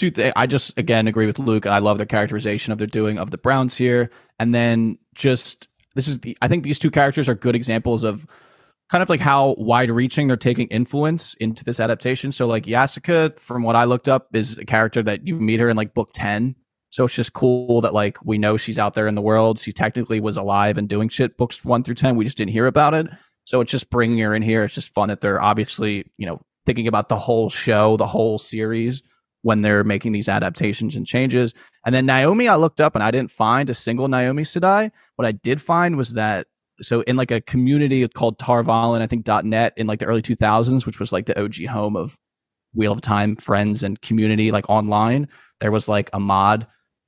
Two 0.00 0.32
I 0.34 0.46
just 0.46 0.78
again 0.78 1.06
agree 1.08 1.26
with 1.26 1.38
Luke. 1.38 1.66
And 1.66 1.74
I 1.74 1.78
love 1.78 1.98
the 1.98 2.06
characterization 2.06 2.72
of 2.72 2.78
they're 2.78 2.86
doing 2.86 3.18
of 3.18 3.30
the 3.30 3.36
Browns 3.36 3.76
here, 3.76 4.10
and 4.38 4.54
then 4.54 4.96
just 5.14 5.68
this 5.94 6.08
is 6.08 6.20
the. 6.20 6.38
I 6.40 6.48
think 6.48 6.64
these 6.64 6.78
two 6.78 6.90
characters 6.90 7.28
are 7.28 7.34
good 7.34 7.54
examples 7.54 8.02
of 8.02 8.26
kind 8.88 9.02
of 9.02 9.10
like 9.10 9.20
how 9.20 9.54
wide 9.58 9.90
reaching 9.90 10.26
they're 10.26 10.38
taking 10.38 10.68
influence 10.68 11.34
into 11.34 11.64
this 11.64 11.80
adaptation. 11.80 12.32
So 12.32 12.46
like 12.46 12.64
Yasuka, 12.64 13.38
from 13.38 13.62
what 13.62 13.76
I 13.76 13.84
looked 13.84 14.08
up, 14.08 14.28
is 14.34 14.56
a 14.56 14.64
character 14.64 15.02
that 15.02 15.26
you 15.26 15.36
meet 15.36 15.60
her 15.60 15.68
in 15.68 15.76
like 15.76 15.92
book 15.92 16.12
ten. 16.14 16.54
So 16.88 17.04
it's 17.04 17.14
just 17.14 17.34
cool 17.34 17.82
that 17.82 17.92
like 17.92 18.16
we 18.24 18.38
know 18.38 18.56
she's 18.56 18.78
out 18.78 18.94
there 18.94 19.06
in 19.06 19.16
the 19.16 19.20
world. 19.20 19.58
She 19.58 19.70
technically 19.70 20.18
was 20.18 20.38
alive 20.38 20.78
and 20.78 20.88
doing 20.88 21.10
shit 21.10 21.36
books 21.36 21.62
one 21.62 21.84
through 21.84 21.96
ten. 21.96 22.16
We 22.16 22.24
just 22.24 22.38
didn't 22.38 22.52
hear 22.52 22.66
about 22.66 22.94
it. 22.94 23.06
So 23.44 23.60
it's 23.60 23.70
just 23.70 23.90
bringing 23.90 24.18
her 24.20 24.34
in 24.34 24.40
here. 24.40 24.64
It's 24.64 24.74
just 24.74 24.94
fun 24.94 25.10
that 25.10 25.20
they're 25.20 25.42
obviously 25.42 26.10
you 26.16 26.24
know 26.24 26.40
thinking 26.64 26.88
about 26.88 27.10
the 27.10 27.18
whole 27.18 27.50
show, 27.50 27.98
the 27.98 28.06
whole 28.06 28.38
series 28.38 29.02
when 29.42 29.62
they're 29.62 29.84
making 29.84 30.12
these 30.12 30.28
adaptations 30.28 30.96
and 30.96 31.06
changes. 31.06 31.54
And 31.84 31.94
then 31.94 32.06
Naomi, 32.06 32.48
I 32.48 32.56
looked 32.56 32.80
up 32.80 32.94
and 32.94 33.02
I 33.02 33.10
didn't 33.10 33.30
find 33.30 33.70
a 33.70 33.74
single 33.74 34.08
Naomi 34.08 34.42
Sedai. 34.42 34.90
What 35.16 35.26
I 35.26 35.32
did 35.32 35.62
find 35.62 35.96
was 35.96 36.12
that 36.12 36.46
so 36.82 37.02
in 37.02 37.16
like 37.16 37.30
a 37.30 37.40
community 37.40 38.06
called 38.08 38.38
Tar 38.38 38.62
Valon, 38.62 39.02
I 39.02 39.06
think 39.06 39.26
.net 39.44 39.74
in 39.76 39.86
like 39.86 39.98
the 39.98 40.06
early 40.06 40.22
2000s, 40.22 40.86
which 40.86 40.98
was 40.98 41.12
like 41.12 41.26
the 41.26 41.40
OG 41.42 41.66
home 41.66 41.96
of 41.96 42.16
Wheel 42.74 42.92
of 42.92 43.00
Time 43.00 43.36
friends 43.36 43.82
and 43.82 44.00
community, 44.00 44.50
like 44.50 44.68
online, 44.68 45.28
there 45.60 45.72
was 45.72 45.88
like 45.88 46.10
a 46.12 46.20
mod 46.20 46.66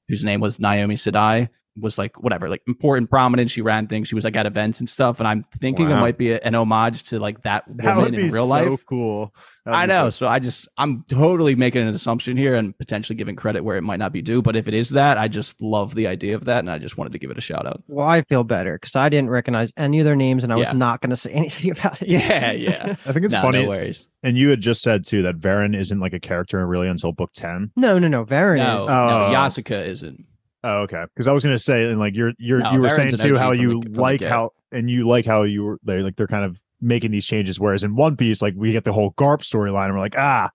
whose 0.08 0.24
name 0.24 0.40
was 0.40 0.58
Naomi 0.58 0.96
Sedai. 0.96 1.48
Was 1.80 1.96
like 1.96 2.22
whatever, 2.22 2.50
like 2.50 2.62
important, 2.66 3.08
prominent. 3.08 3.48
She 3.50 3.62
ran 3.62 3.87
things. 3.87 4.06
She 4.08 4.14
was 4.14 4.24
like 4.24 4.37
at 4.37 4.44
events 4.44 4.78
and 4.80 4.88
stuff. 4.88 5.20
And 5.20 5.26
I'm 5.26 5.44
thinking 5.58 5.90
it 5.90 5.94
might 5.96 6.18
be 6.18 6.32
a, 6.32 6.38
an 6.40 6.54
homage 6.54 7.04
to 7.04 7.18
like 7.18 7.42
that 7.44 7.64
That 7.76 7.96
would 7.96 8.04
woman 8.04 8.14
be 8.16 8.26
in 8.26 8.32
real 8.32 8.44
so 8.44 8.50
life. 8.50 8.85
cool. 8.87 9.35
That'd 9.64 9.80
I 9.80 9.87
know. 9.87 10.11
so- 10.11 10.26
So 10.26 10.28
I 10.28 10.38
just 10.38 10.68
I'm 10.76 11.02
totally 11.08 11.54
making 11.54 11.80
an 11.88 11.94
assumption 11.94 12.37
here 12.37 12.54
and 12.56 12.76
potentially 12.76 13.16
giving 13.16 13.37
credit 13.37 13.64
where 13.64 13.76
it 13.78 13.82
might 13.82 13.98
not 14.00 14.12
be 14.12 14.20
due. 14.20 14.42
But 14.42 14.54
if 14.54 14.68
it 14.68 14.74
is 14.74 14.90
that, 14.90 15.16
I 15.16 15.28
just 15.28 15.62
love 15.62 15.94
the 15.94 16.06
idea 16.08 16.35
of 16.35 16.44
that, 16.44 16.58
and 16.58 16.70
I 16.70 16.76
just 16.78 16.98
wanted 16.98 17.12
to 17.14 17.18
give 17.18 17.30
it 17.30 17.38
a 17.38 17.40
shout 17.40 17.66
out. 17.66 17.82
Well, 17.88 18.06
I 18.06 18.20
feel 18.22 18.44
better 18.44 18.74
because 18.74 18.94
I 18.94 19.08
didn't 19.08 19.30
recognize 19.30 19.72
any 19.78 19.98
of 20.00 20.04
their 20.04 20.14
names 20.16 20.44
and 20.44 20.52
I 20.52 20.56
was 20.56 20.72
not 20.74 21.00
going 21.00 21.11
to 21.11 21.16
say 21.16 21.30
anything 21.32 21.70
about 21.70 22.02
it. 22.02 22.08
Yeah, 22.08 22.52
yeah. 22.52 22.96
I 23.06 23.12
think 23.12 23.24
it's 23.24 23.35
no, 23.35 23.40
funny, 23.40 23.62
no 23.62 23.70
worries. 23.70 24.06
and 24.22 24.37
you 24.37 24.50
had 24.50 24.61
just 24.61 24.82
said 24.82 25.06
too 25.06 25.22
that 25.22 25.38
Verin 25.38 25.74
isn't 25.74 26.00
like 26.00 26.12
a 26.12 26.20
character 26.20 26.66
really 26.66 26.88
until 26.88 27.12
book 27.12 27.30
ten. 27.32 27.70
no, 27.76 27.98
no, 27.98 28.08
no. 28.08 28.26
Verin 28.26 28.58
No, 28.58 28.82
is. 28.82 28.88
no, 28.88 28.94
Oh. 28.94 29.32
Yasuka 29.32 29.87
isn't. 29.87 30.26
Oh, 30.64 30.83
okay. 30.83 31.05
Because 31.14 31.27
I 31.29 31.33
was 31.33 31.42
gonna 31.44 31.59
say, 31.59 31.85
and 31.85 31.98
like 31.98 32.14
you're 32.14 32.33
you're 32.38 32.61
No, 32.61 32.72
you 32.72 32.81
were 32.81 32.88
Verin's 32.88 33.20
saying 33.20 33.35
too 33.35 33.38
how 33.38 33.53
you 33.53 33.81
the- 33.81 34.01
like 34.01 34.20
how 34.20 34.51
and 34.70 34.88
you 34.88 35.07
like 35.07 35.27
how 35.27 35.42
you 35.42 35.64
were 35.64 35.79
they 35.85 36.03
like 36.03 36.16
they're 36.16 36.27
kind 36.27 36.44
of 36.44 36.62
making 36.81 37.11
these 37.11 37.27
changes. 37.27 37.59
Whereas 37.61 37.83
in 37.85 37.96
One 37.96 38.16
Piece, 38.16 38.40
like 38.42 38.55
we 38.57 38.72
get 38.72 38.85
the 38.85 38.92
whole 38.92 39.12
Garp 39.14 39.40
storyline, 39.40 39.87
and 39.87 39.94
we're 39.94 40.01
like, 40.01 40.16
ah, 40.18 40.51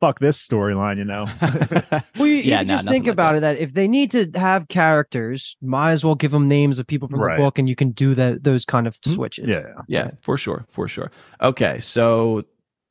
fuck 0.00 0.18
this 0.18 0.44
storyline, 0.46 0.96
you 0.96 1.04
know? 1.04 1.26
Well, 2.16 2.26
you, 2.26 2.36
you 2.36 2.42
Yeah, 2.42 2.58
can 2.58 2.66
no, 2.68 2.74
just 2.74 2.88
think 2.88 3.04
like 3.04 3.12
about 3.12 3.32
that. 3.32 3.36
it 3.36 3.40
that 3.58 3.58
if 3.58 3.74
they 3.74 3.86
need 3.86 4.10
to 4.12 4.30
have 4.34 4.66
characters, 4.68 5.56
might 5.60 5.92
as 5.92 6.04
well 6.04 6.14
give 6.14 6.30
them 6.30 6.48
names 6.48 6.78
of 6.78 6.86
people 6.86 7.06
from 7.08 7.20
Right. 7.20 7.36
the 7.36 7.42
book, 7.42 7.58
and 7.58 7.68
you 7.68 7.76
can 7.76 7.90
do 7.90 8.14
that 8.14 8.42
those 8.44 8.64
kind 8.64 8.86
of 8.86 8.96
Hmm? 9.04 9.10
switches. 9.10 9.46
yeah. 9.48 9.62
yeah, 9.88 10.10
for 10.22 10.36
sure, 10.38 10.64
for 10.70 10.88
sure. 10.88 11.10
Okay, 11.42 11.80
so 11.80 12.42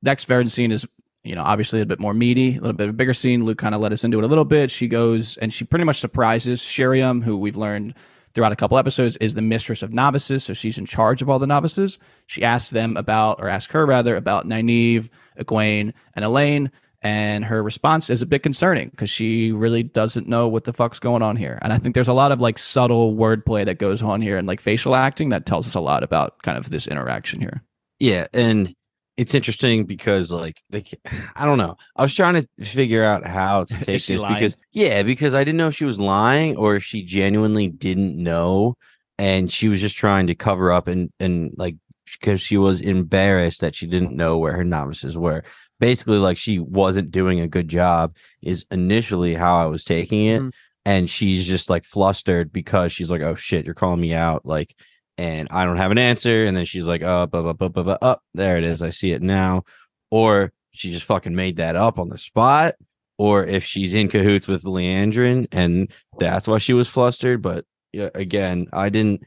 next 0.04 0.28
Verin 0.28 0.50
scene 0.52 0.72
is 0.72 0.86
you 1.24 1.36
know 1.36 1.44
obviously 1.44 1.82
a 1.82 1.86
bit 1.86 2.00
more 2.00 2.14
meaty, 2.14 2.58
a 2.58 2.62
little 2.62 2.74
bit 2.74 2.88
of 2.88 2.96
a 2.96 2.98
bigger 2.98 3.14
scene. 3.14 3.44
Luke 3.46 3.58
kind 3.58 3.76
of 3.76 3.82
let 3.82 3.92
us 3.92 4.04
into 4.04 4.20
it 4.20 4.24
a 4.24 4.28
little 4.28 4.46
bit. 4.46 4.72
She 4.72 4.88
goes 4.88 5.38
and 5.38 5.54
she 5.54 5.66
pretty 5.66 5.86
much 5.86 6.00
surprises 6.00 6.62
Sheriam, 6.62 7.22
who 7.24 7.38
we've 7.38 7.58
learned 7.58 7.96
throughout 8.34 8.52
a 8.52 8.56
couple 8.56 8.78
episodes 8.78 9.18
is 9.18 9.34
the 9.34 9.42
mistress 9.42 9.84
of 9.84 9.94
novices, 9.94 10.44
so 10.44 10.54
she's 10.54 10.78
in 10.78 10.86
charge 10.86 11.22
of 11.22 11.30
all 11.30 11.40
the 11.40 11.48
novices. 11.48 11.98
She 12.28 12.44
asks 12.44 12.70
them 12.70 12.98
about, 12.98 13.42
or 13.42 13.48
asks 13.48 13.74
her 13.74 13.86
rather, 13.86 14.16
about 14.16 14.48
Nynaeve, 14.48 15.10
Egwene, 15.40 15.94
and 16.14 16.26
Elayne. 16.26 16.72
And 17.02 17.46
her 17.46 17.64
response 17.64 18.10
is 18.10 18.22
a 18.22 18.26
bit 18.26 18.44
concerning 18.44 18.90
because 18.90 19.10
she 19.10 19.54
really 19.54 19.84
doesn't 19.84 20.28
know 20.28 20.50
what 20.50 20.66
the 20.66 20.74
fuck's 20.74 21.00
going 21.00 21.22
on 21.22 21.38
here. 21.38 21.58
And 21.62 21.72
I 21.72 21.78
think 21.78 21.96
there's 21.96 22.10
a 22.10 22.14
lot 22.14 22.34
of 22.34 22.42
like 22.42 22.60
subtle 22.60 23.16
wordplay 23.16 23.64
that 23.66 23.78
goes 23.78 24.04
on 24.04 24.22
here 24.22 24.38
and 24.38 24.46
like 24.46 24.60
facial 24.60 24.96
acting 24.96 25.30
that 25.30 25.46
tells 25.46 25.66
us 25.66 25.76
a 25.76 25.80
lot 25.80 26.04
about 26.04 26.42
kind 26.42 26.58
of 26.58 26.70
this 26.70 26.88
interaction 26.88 27.40
here. 27.40 27.64
Yeah, 28.00 28.28
and 28.34 28.74
it's 29.20 29.36
interesting 29.36 29.84
because 29.84 30.32
like 30.32 30.62
they, 30.70 30.86
I 31.36 31.46
don't 31.46 31.58
know. 31.58 31.76
I 31.96 32.04
was 32.04 32.16
trying 32.16 32.36
to 32.36 32.66
figure 32.66 33.04
out 33.04 33.28
how 33.28 33.66
to 33.66 33.74
take 33.84 34.06
this 34.06 34.22
lying? 34.22 34.36
because 34.36 34.56
yeah, 34.72 35.04
because 35.04 35.34
I 35.34 35.44
didn't 35.44 35.58
know 35.58 35.68
if 35.68 35.76
she 35.76 35.84
was 35.86 36.00
lying 36.00 36.56
or 36.56 36.78
if 36.78 36.84
she 36.84 37.04
genuinely 37.04 37.68
didn't 37.68 38.16
know 38.16 38.76
and 39.18 39.52
she 39.52 39.68
was 39.68 39.82
just 39.82 39.98
trying 39.98 40.28
to 40.28 40.36
cover 40.36 40.72
up 40.72 40.88
and 40.88 41.10
and 41.20 41.52
like 41.58 41.76
because 42.22 42.40
she 42.40 42.58
was 42.58 42.80
embarrassed 42.80 43.60
that 43.60 43.76
she 43.76 43.86
didn't 43.88 44.16
know 44.16 44.38
where 44.38 44.54
her 44.54 44.64
novices 44.64 45.18
were. 45.18 45.44
Basically, 45.82 46.18
like 46.18 46.38
she 46.38 46.58
wasn't 46.58 47.12
doing 47.12 47.42
a 47.42 47.48
good 47.48 47.68
job 47.68 48.16
is 48.42 48.66
initially 48.72 49.36
how 49.36 49.58
I 49.58 49.66
was 49.66 49.84
taking 49.84 50.26
it. 50.28 50.42
Mhm. 50.42 50.52
And 50.86 51.10
she's 51.10 51.46
just 51.46 51.70
like 51.70 51.84
flustered 51.84 52.54
because 52.54 52.94
she's 52.94 53.12
like, 53.12 53.22
"Oh 53.22 53.36
shit, 53.36 53.66
you're 53.66 53.76
calling 53.76 54.00
me 54.00 54.14
out!" 54.14 54.46
Like, 54.46 54.76
and 55.20 55.50
I 55.52 55.66
don't 55.66 55.76
have 55.78 55.92
an 55.92 55.98
answer. 55.98 56.46
And 56.46 56.56
then 56.56 56.64
she's 56.64 56.86
like, 56.86 57.04
"Oh, 57.04 57.26
blah, 57.28 57.42
blah, 57.42 57.54
blah, 57.54 57.68
blah, 57.68 57.84
blah. 57.84 57.98
up 58.02 58.24
there 58.34 58.58
it 58.58 58.64
is. 58.64 58.82
I 58.82 58.90
see 58.90 59.12
it 59.12 59.22
now." 59.22 59.64
Or 60.10 60.54
she 60.72 60.92
just 60.92 61.06
fucking 61.06 61.36
made 61.36 61.58
that 61.58 61.76
up 61.76 62.00
on 62.00 62.08
the 62.08 62.18
spot. 62.18 62.76
Or 63.18 63.46
if 63.46 63.66
she's 63.66 63.94
in 63.94 64.08
cahoots 64.08 64.48
with 64.48 64.64
Liandrin 64.64 65.48
and 65.52 65.92
that's 66.20 66.48
why 66.48 66.58
she 66.58 66.72
was 66.72 66.88
flustered. 66.88 67.42
But 67.42 67.66
again, 67.94 68.68
I 68.72 68.88
didn't. 68.88 69.22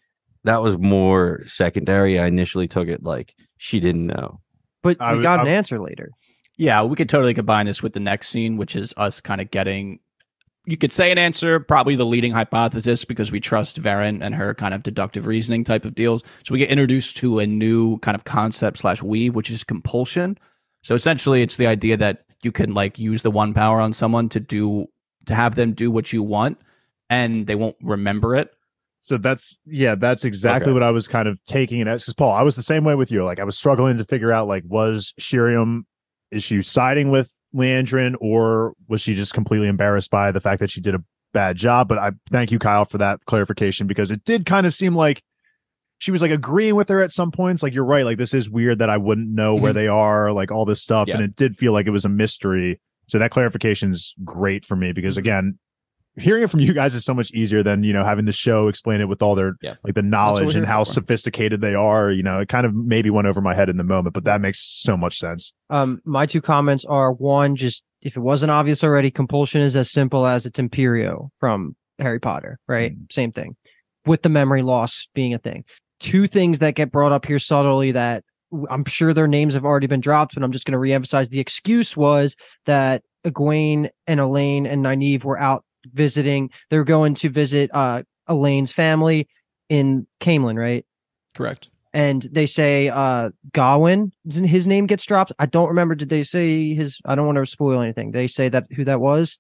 That 0.45 0.63
was 0.63 0.79
more 0.79 1.43
secondary. 1.45 2.19
I 2.19 2.27
initially 2.27 2.69
took 2.69 2.89
it 2.89 3.03
like 3.05 3.35
she 3.59 3.79
didn't 3.81 4.07
know. 4.07 4.41
But 4.83 4.97
I 5.01 5.15
we 5.15 5.23
got 5.23 5.41
I- 5.41 5.43
an 5.43 5.49
answer 5.49 5.79
later. 5.79 6.09
Yeah, 6.57 6.85
we 6.85 6.97
could 6.97 7.09
totally 7.09 7.35
combine 7.35 7.67
this 7.67 7.83
with 7.83 7.93
the 7.93 8.01
next 8.01 8.29
scene, 8.29 8.57
which 8.57 8.77
is 8.77 8.95
us 8.97 9.21
kind 9.21 9.41
of 9.41 9.51
getting. 9.51 10.01
You 10.65 10.77
could 10.77 10.93
say 10.93 11.11
an 11.11 11.19
answer, 11.19 11.59
probably 11.59 11.97
the 11.97 12.07
leading 12.07 12.31
hypothesis, 12.33 13.05
because 13.05 13.33
we 13.33 13.41
trust 13.41 13.83
Verin 13.83 14.23
and 14.23 14.35
her 14.35 14.55
kind 14.55 14.75
of 14.75 14.85
deductive 14.85 15.27
reasoning 15.27 15.65
type 15.65 15.85
of 15.85 15.95
deals. 15.95 16.23
So 16.45 16.53
we 16.53 16.59
get 16.59 16.71
introduced 16.71 17.17
to 17.19 17.41
a 17.41 17.47
new 17.47 17.99
kind 17.99 18.15
of 18.15 18.25
concept 18.25 18.79
slash 18.79 19.03
weave, 19.03 19.35
which 19.35 19.51
is 19.51 19.65
compulsion. 19.65 20.39
So 20.85 20.95
essentially, 20.95 21.43
it's 21.43 21.57
the 21.57 21.67
idea 21.67 21.97
that 21.97 22.25
you 22.43 22.53
can 22.53 22.75
like 22.75 22.99
use 22.99 23.23
the 23.23 23.31
one 23.31 23.55
power 23.55 23.81
on 23.81 23.93
someone 23.93 24.29
to 24.31 24.41
do 24.41 24.87
to 25.27 25.35
have 25.35 25.55
them 25.57 25.73
do 25.73 25.91
what 25.91 26.13
you 26.13 26.23
want, 26.23 26.61
and 27.11 27.47
they 27.47 27.55
won't 27.55 27.77
remember 27.83 28.37
it. 28.37 28.53
So 29.01 29.19
that's 29.19 29.59
yeah, 29.67 29.97
that's 29.97 30.25
exactly 30.25 30.71
Okay. 30.71 30.75
what 30.75 30.85
I 30.85 30.93
was 30.93 31.09
kind 31.09 31.27
of 31.27 31.43
taking 31.45 31.81
it 31.81 31.89
as. 31.89 32.03
Because 32.05 32.15
Paul, 32.15 32.33
I 32.33 32.43
was 32.43 32.55
the 32.55 32.63
same 32.63 32.85
way 32.85 32.95
with 32.95 33.11
you. 33.11 33.25
Like 33.25 33.41
I 33.41 33.45
was 33.45 33.59
struggling 33.59 33.99
to 33.99 34.05
figure 34.05 34.31
out 34.31 34.47
like 34.47 34.63
was 34.67 35.13
Sheriam 35.19 35.87
is 36.31 36.45
she 36.45 36.63
siding 36.63 37.11
with 37.11 37.37
Liandrin 37.55 38.15
or 38.21 38.75
was 38.89 39.01
she 39.01 39.15
just 39.15 39.35
completely 39.35 39.69
embarrassed 39.69 40.11
by 40.11 40.33
the 40.33 40.41
fact 40.41 40.61
that 40.61 40.71
she 40.71 40.81
did 40.81 40.95
a 40.95 41.03
bad 41.33 41.57
job? 41.57 41.89
But 41.89 41.99
I 41.99 42.13
thank 42.31 42.51
you, 42.51 42.59
Kyle, 42.59 42.85
for 42.85 42.99
that 42.99 43.21
clarification 43.27 43.87
because 43.87 44.11
it 44.11 44.25
did 44.25 44.47
kind 44.47 44.67
of 44.67 44.75
seem 44.75 44.95
like 44.95 45.23
she 45.99 46.11
was 46.11 46.21
like 46.23 46.31
agreeing 46.33 46.75
with 46.75 46.89
her 46.89 47.01
at 47.03 47.13
some 47.13 47.31
points. 47.31 47.63
Like 47.63 47.75
you're 47.75 47.85
right, 47.85 48.05
like 48.05 48.19
this 48.19 48.35
is 48.35 48.51
weird 48.51 48.79
that 48.81 48.91
I 48.91 48.97
wouldn't 48.97 49.29
know 49.29 49.55
where 49.55 49.73
Mhm. 49.73 49.77
they 49.77 49.89
are, 49.89 50.33
like 50.33 50.51
all 50.51 50.65
this 50.65 50.83
stuff, 50.83 51.09
Yeah. 51.09 51.15
and 51.17 51.25
it 51.25 51.37
did 51.37 51.57
feel 51.57 51.73
like 51.73 51.87
it 51.87 51.91
was 51.91 52.05
a 52.05 52.09
mystery. 52.09 52.81
So 53.09 53.19
that 53.19 53.31
clarification 53.31 53.91
is 53.91 54.15
great 54.25 54.65
for 54.65 54.75
me 54.77 54.93
because 54.93 55.15
Mhm. 55.17 55.21
again, 55.21 55.59
hearing 56.17 56.43
it 56.43 56.51
from 56.51 56.61
you 56.67 56.73
guys 56.73 56.95
is 56.95 57.05
so 57.05 57.15
much 57.15 57.31
easier 57.33 57.63
than 57.63 57.83
you 57.83 57.93
know 57.93 58.05
having 58.05 58.25
the 58.25 58.33
show 58.33 58.69
explain 58.69 59.01
it 59.01 59.07
with 59.09 59.23
all 59.23 59.35
their 59.35 59.55
Yeah. 59.63 59.75
like 59.85 59.95
the 59.95 60.03
knowledge 60.03 60.55
and 60.55 60.67
how 60.67 60.85
for. 60.85 60.93
sophisticated 60.93 61.61
they 61.61 61.75
are. 61.75 62.11
You 62.11 62.23
know, 62.23 62.41
it 62.41 62.49
kind 62.49 62.67
of 62.67 62.75
maybe 62.75 63.11
went 63.11 63.27
over 63.29 63.41
my 63.41 63.55
head 63.55 63.69
in 63.69 63.77
the 63.77 63.85
moment, 63.85 64.15
but 64.15 64.25
that 64.25 64.41
makes 64.41 64.61
so 64.61 64.97
much 64.97 65.19
sense. 65.19 65.53
Um, 65.71 66.01
my 66.05 66.27
two 66.27 66.41
comments 66.41 66.85
are 66.85 67.13
one, 67.13 67.57
just 67.57 67.83
if 68.03 68.17
it 68.17 68.21
wasn't 68.21 68.51
obvious 68.51 68.83
already, 68.83 69.11
compulsion 69.11 69.63
is 69.63 69.77
as 69.77 69.91
simple 69.91 70.27
as 70.27 70.45
it's 70.47 70.59
Imperio 70.59 71.31
from 71.39 71.77
Harry 71.99 72.19
Potter, 72.19 72.59
right? 72.67 72.93
Same 73.11 73.31
thing 73.31 73.57
with 74.05 74.23
the 74.23 74.29
memory 74.29 74.63
loss 74.63 75.07
being 75.15 75.33
a 75.35 75.39
thing. 75.39 75.65
Two 76.01 76.27
things 76.27 76.59
that 76.59 76.75
get 76.75 76.91
brought 76.91 77.13
up 77.13 77.25
here 77.25 77.39
subtly 77.39 77.93
that 77.93 78.25
I'm 78.69 78.85
sure 78.85 79.15
their 79.15 79.29
names 79.29 79.55
have 79.55 79.65
already 79.65 79.87
been 79.87 80.01
dropped, 80.01 80.35
but 80.35 80.43
I'm 80.43 80.51
just 80.51 80.67
going 80.67 80.73
to 80.73 80.79
reemphasize. 80.79 81.29
The 81.29 81.39
excuse 81.39 81.97
was 81.97 82.35
that 82.67 83.03
Egwene 83.25 83.89
and 84.09 84.19
Elayne 84.21 84.67
and 84.67 84.85
Nynaeve 84.85 85.23
were 85.23 85.39
out 85.39 85.65
visiting. 85.93 86.51
They 86.71 86.79
were 86.79 86.85
going 86.85 87.15
to 87.17 87.29
visit 87.29 87.71
uh 87.73 88.03
Elayne's 88.29 88.73
family 88.73 89.29
in 89.69 90.07
Caemlyn, 90.21 90.59
right? 90.59 90.85
Correct. 91.35 91.71
and 91.95 92.23
they 92.31 92.47
say 92.47 92.89
uh 92.89 93.31
Gawyn 93.53 94.13
his 94.31 94.67
name 94.67 94.87
gets 94.87 95.05
dropped. 95.05 95.33
I 95.39 95.47
don't 95.47 95.69
remember 95.69 95.95
did 95.95 96.09
they 96.09 96.25
say 96.25 96.73
his 96.75 97.01
I 97.05 97.15
don't 97.15 97.27
want 97.27 97.39
to 97.39 97.47
spoil 97.47 97.81
anything. 97.81 98.13
They 98.13 98.27
say 98.27 98.49
that 98.51 98.67
who 98.75 98.85
that 98.85 99.01
was? 99.01 99.39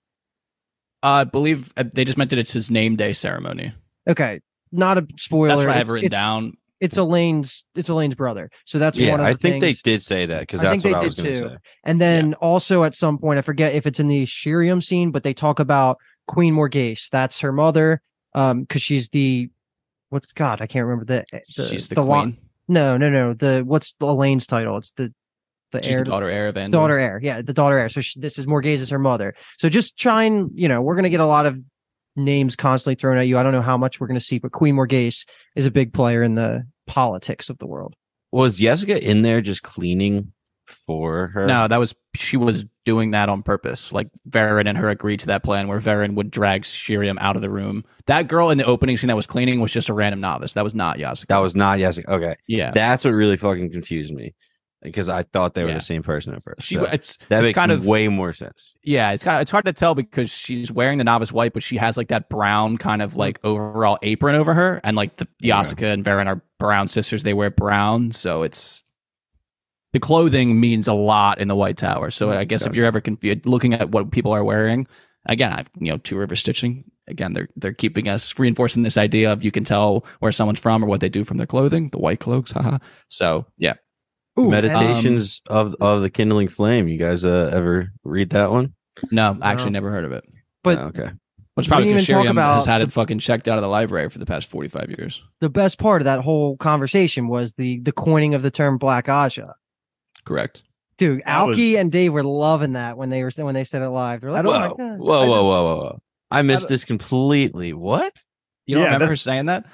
I 1.03 1.25
believe 1.25 1.73
uh, 1.77 1.85
they 1.93 2.05
just 2.05 2.17
meant 2.19 2.31
that 2.31 2.39
it's 2.39 2.53
his 2.53 2.71
name 2.71 2.97
day 2.97 3.13
ceremony. 3.13 3.73
Okay. 4.09 4.41
Not 4.71 4.99
a 4.99 5.07
spoiler. 5.19 5.49
That's 5.49 5.59
what 5.67 5.69
I 5.71 5.73
have 5.75 5.81
It's- 5.83 5.93
written 5.93 6.07
it's, 6.07 6.17
down. 6.17 6.57
It's 6.81 6.97
Elayne's 6.97 7.65
it's 7.77 7.89
Elayne's 7.89 8.15
brother. 8.17 8.51
So 8.65 8.79
that's 8.81 8.99
yeah, 8.99 9.13
one 9.13 9.21
of 9.21 9.27
the 9.27 9.31
I 9.31 9.35
think 9.35 9.63
things. 9.63 9.81
they 9.83 9.91
did 9.93 10.03
say 10.03 10.27
that 10.27 10.41
because 10.41 10.65
I 10.65 10.71
that's 10.71 10.83
think 10.83 10.95
what 10.95 11.01
they 11.01 11.05
I 11.05 11.07
was 11.07 11.15
did 11.15 11.23
going 11.23 11.35
to 11.35 11.41
too. 11.43 11.49
say. 11.51 11.57
And 11.85 12.01
then 12.01 12.35
also 12.35 12.83
at 12.83 12.97
some 12.97 13.19
point, 13.19 13.39
I 13.39 13.43
forget 13.43 13.75
if 13.75 13.87
it's 13.87 14.01
in 14.01 14.09
the 14.09 14.25
Sheriam 14.27 14.81
scene, 14.81 15.13
but 15.13 15.23
they 15.23 15.33
talk 15.35 15.61
about 15.61 15.99
Queen 16.27 16.55
Morgase. 16.55 17.09
That's 17.11 17.41
her 17.41 17.53
mother, 17.53 18.03
um, 18.35 18.63
because 18.63 18.83
she's 18.83 19.09
the 19.09 19.51
what's 20.11 20.33
God? 20.33 20.61
I 20.61 20.67
can't 20.67 20.85
remember 20.87 21.05
the. 21.05 21.25
the 21.57 21.67
She's 21.69 21.89
the, 21.89 21.97
the 21.97 22.05
queen. 22.05 22.39
no, 22.69 22.97
no, 22.97 23.09
no. 23.11 23.33
The 23.35 23.63
what's 23.65 23.95
Elayne's 24.01 24.47
title? 24.47 24.77
It's 24.77 24.93
the 24.93 25.13
the 25.73 25.83
She's 25.83 25.95
heir 25.97 26.01
the 26.01 26.11
daughter 26.11 26.29
heir 26.29 26.49
of 26.49 26.57
Andor. 26.57 26.77
daughter 26.77 26.99
heir. 26.99 27.21
Yeah, 27.23 27.43
the 27.43 27.55
daughter 27.55 27.79
heir. 27.79 27.89
So 27.89 28.01
she, 28.03 28.21
this 28.21 28.39
is 28.39 28.47
Morgase 28.47 28.81
is 28.81 28.91
her 28.91 28.99
mother. 28.99 29.35
So 29.59 29.69
just 29.69 29.97
try 29.99 30.25
and 30.25 30.51
you 30.55 30.69
know 30.69 30.83
we're 30.83 30.97
gonna 30.97 31.09
get 31.11 31.21
a 31.21 31.27
lot 31.27 31.47
of 31.47 31.59
names 32.15 32.57
constantly 32.57 32.95
thrown 32.95 33.17
at 33.19 33.27
you. 33.27 33.39
I 33.39 33.43
don't 33.43 33.53
know 33.53 33.63
how 33.63 33.79
much 33.79 33.99
we're 33.99 34.07
gonna 34.07 34.21
see, 34.21 34.39
but 34.39 34.53
Queen 34.53 34.75
Morgase 34.77 35.27
is 35.57 35.67
a 35.67 35.71
big 35.71 35.93
player 35.93 36.23
in 36.23 36.35
the 36.35 36.65
politics 36.87 37.49
of 37.49 37.59
the 37.59 37.67
world. 37.67 37.95
Was 38.33 38.59
Jessica 38.59 39.03
in 39.03 39.23
there 39.23 39.41
just 39.41 39.63
cleaning 39.63 40.33
for 40.73 41.29
her? 41.29 41.47
No, 41.47 41.69
that 41.69 41.79
was 41.79 41.95
she 42.17 42.37
was 42.37 42.67
doing 42.85 43.13
that 43.13 43.29
on 43.29 43.43
purpose. 43.43 43.93
Like 43.93 44.09
Verin 44.29 44.69
and 44.69 44.77
her 44.77 44.89
agreed 44.89 45.21
to 45.21 45.27
that 45.29 45.43
plan 45.45 45.69
where 45.69 45.79
Verin 45.81 46.15
would 46.15 46.31
drag 46.31 46.63
Sheriam 46.65 47.17
out 47.21 47.37
of 47.37 47.43
the 47.43 47.51
room. 47.51 47.85
That 48.07 48.29
girl 48.29 48.51
in 48.51 48.59
the 48.59 48.65
opening 48.65 48.97
scene 48.97 49.09
that 49.09 49.17
was 49.17 49.27
cleaning 49.27 49.61
was 49.61 49.73
just 49.73 49.89
a 49.89 49.95
random 49.95 50.21
novice. 50.21 50.55
That 50.55 50.65
was 50.65 50.75
not 50.75 50.99
Yasuka. 50.99 51.27
that 51.29 51.39
was 51.39 51.55
not 51.55 51.79
Jessica. 51.79 52.13
Okay, 52.13 52.37
yeah. 52.49 52.71
that's 52.73 53.05
what 53.05 53.13
really 53.13 53.37
fucking 53.37 53.71
confused 53.71 54.13
me 54.13 54.35
because 54.83 55.09
I 55.09 55.23
thought 55.23 55.55
they 55.55 55.63
were 55.63 55.69
Yeah. 55.69 55.77
the 55.77 55.81
same 55.81 56.03
person 56.03 56.35
at 56.35 56.43
first. 56.43 56.67
she 56.67 56.75
So 56.75 56.83
it's, 56.85 57.17
that 57.29 57.45
it's 57.45 57.51
makes 57.51 57.55
kind 57.55 57.71
of 57.71 57.87
way 57.87 58.09
more 58.09 58.33
sense. 58.33 58.75
yeah. 58.83 59.13
It's 59.13 59.23
kind 59.23 59.37
of 59.37 59.43
it's 59.43 59.51
hard 59.53 59.67
to 59.67 59.73
tell 59.73 59.95
because 59.95 60.29
she's 60.33 60.73
wearing 60.73 60.99
the 60.99 61.05
novice 61.05 61.31
white, 61.33 61.53
but 61.53 61.63
she 61.63 61.77
has 61.77 61.97
like 61.97 62.09
that 62.09 62.29
brown 62.29 62.79
kind 62.79 63.01
of 63.01 63.15
like 63.15 63.39
overall 63.45 63.97
apron 64.03 64.35
over 64.35 64.53
her, 64.55 64.81
and 64.83 64.97
like 64.97 65.19
the 65.19 65.29
Yeah. 65.41 65.61
Yasuka 65.61 65.93
and 65.93 66.05
Verin 66.05 66.27
are 66.27 66.43
brown 66.59 66.89
sisters. 66.89 67.23
They 67.23 67.33
wear 67.33 67.49
brown, 67.51 68.11
so 68.11 68.43
it's 68.43 68.83
the 69.93 70.01
clothing 70.01 70.59
means 70.61 70.89
a 70.89 70.95
lot 70.95 71.39
in 71.41 71.49
the 71.49 71.57
White 71.57 71.77
Tower. 71.77 72.11
So 72.11 72.31
I 72.31 72.45
guess 72.45 72.67
if 72.67 72.75
you're 72.75 72.87
ever 72.87 73.01
confused, 73.01 73.47
looking 73.47 73.75
at 73.75 73.91
what 73.91 74.11
people 74.11 74.33
are 74.33 74.45
wearing, 74.45 74.87
again, 75.27 75.53
I 75.53 75.65
you 75.79 75.93
know 75.93 75.99
two 75.99 76.17
river 76.17 76.37
stitching. 76.37 76.85
Again, 77.09 77.33
they're 77.33 77.49
they're 77.57 77.73
keeping 77.75 78.09
us 78.09 78.39
reinforcing 78.39 78.83
this 78.85 78.97
idea 78.97 79.33
of 79.33 79.43
you 79.45 79.51
can 79.51 79.65
tell 79.65 80.05
where 80.21 80.33
someone's 80.33 80.61
from 80.61 80.85
or 80.85 80.87
what 80.87 81.01
they 81.01 81.09
do 81.09 81.25
from 81.25 81.37
their 81.37 81.47
clothing, 81.47 81.91
the 81.91 81.99
white 81.99 82.21
cloaks. 82.21 82.53
Haha. 82.57 82.79
so 83.09 83.45
yeah, 83.59 83.75
Ooh, 84.39 84.49
Meditations 84.51 85.43
of 85.49 85.75
of 85.81 86.01
the 86.03 86.11
kindling 86.11 86.49
flame. 86.49 86.89
You 86.89 86.99
guys 86.99 87.25
uh, 87.25 87.51
ever 87.53 87.89
read 88.05 88.31
that 88.31 88.51
one? 88.51 88.75
no, 89.11 89.37
actually 89.43 89.71
No. 89.71 89.81
never 89.81 89.91
heard 89.91 90.05
of 90.05 90.13
it. 90.13 90.25
But- 90.63 90.79
Oh, 90.79 90.83
okay. 90.87 91.11
Which 91.55 91.69
probably 91.69 91.89
didn't 91.89 91.97
because 91.97 92.09
even 92.09 92.15
talk 92.17 92.25
Sheriam 92.25 92.37
about 92.39 92.55
has 92.55 92.65
had 92.65 92.81
it 92.81 92.93
fucking 92.93 93.19
checked 93.19 93.47
out 93.47 93.59
of 93.59 93.63
the 93.63 93.69
library 93.69 94.09
for 94.09 94.19
the 94.19 94.25
past 94.25 94.49
forty 94.49 94.69
five 94.71 94.89
years. 94.89 95.23
the 95.41 95.51
best 95.51 95.79
part 95.79 96.01
of 96.01 96.05
that 96.07 96.21
whole 96.21 96.57
conversation 96.57 97.29
was 97.29 97.53
the 97.55 97.81
the 97.81 97.93
coining 97.93 98.33
of 98.33 98.41
the 98.43 98.51
term 98.51 98.79
Black 98.79 99.05
Ajah. 99.07 99.53
Correct. 100.25 100.63
Dude, 100.99 101.23
That 101.27 101.47
was- 101.47 101.57
Alki 101.57 101.77
and 101.77 101.91
Dave 101.91 102.13
were 102.13 102.23
loving 102.23 102.75
that 102.75 102.97
when 102.97 103.11
they 103.11 103.23
were 103.25 103.31
when 103.37 103.55
they 103.55 103.65
said 103.65 103.83
it 103.83 103.89
live. 103.89 104.21
They're 104.21 104.31
like, 104.31 104.45
I 104.45 104.49
"Oh 104.49 104.53
my 104.53 104.69
god!" 104.69 104.79
whoa, 104.79 104.87
whoa, 104.99 104.99
just- 104.99 105.29
whoa, 105.29 105.63
whoa, 105.65 105.77
whoa! 105.79 105.99
I 106.31 106.43
missed 106.43 106.65
don't- 106.65 106.69
this 106.71 106.85
completely. 106.85 107.73
What? 107.73 108.15
You 108.67 108.77
don't 108.77 108.85
Yeah, 108.85 108.93
remember 108.93 109.15
that- 109.15 109.19
saying 109.19 109.47
that? 109.47 109.65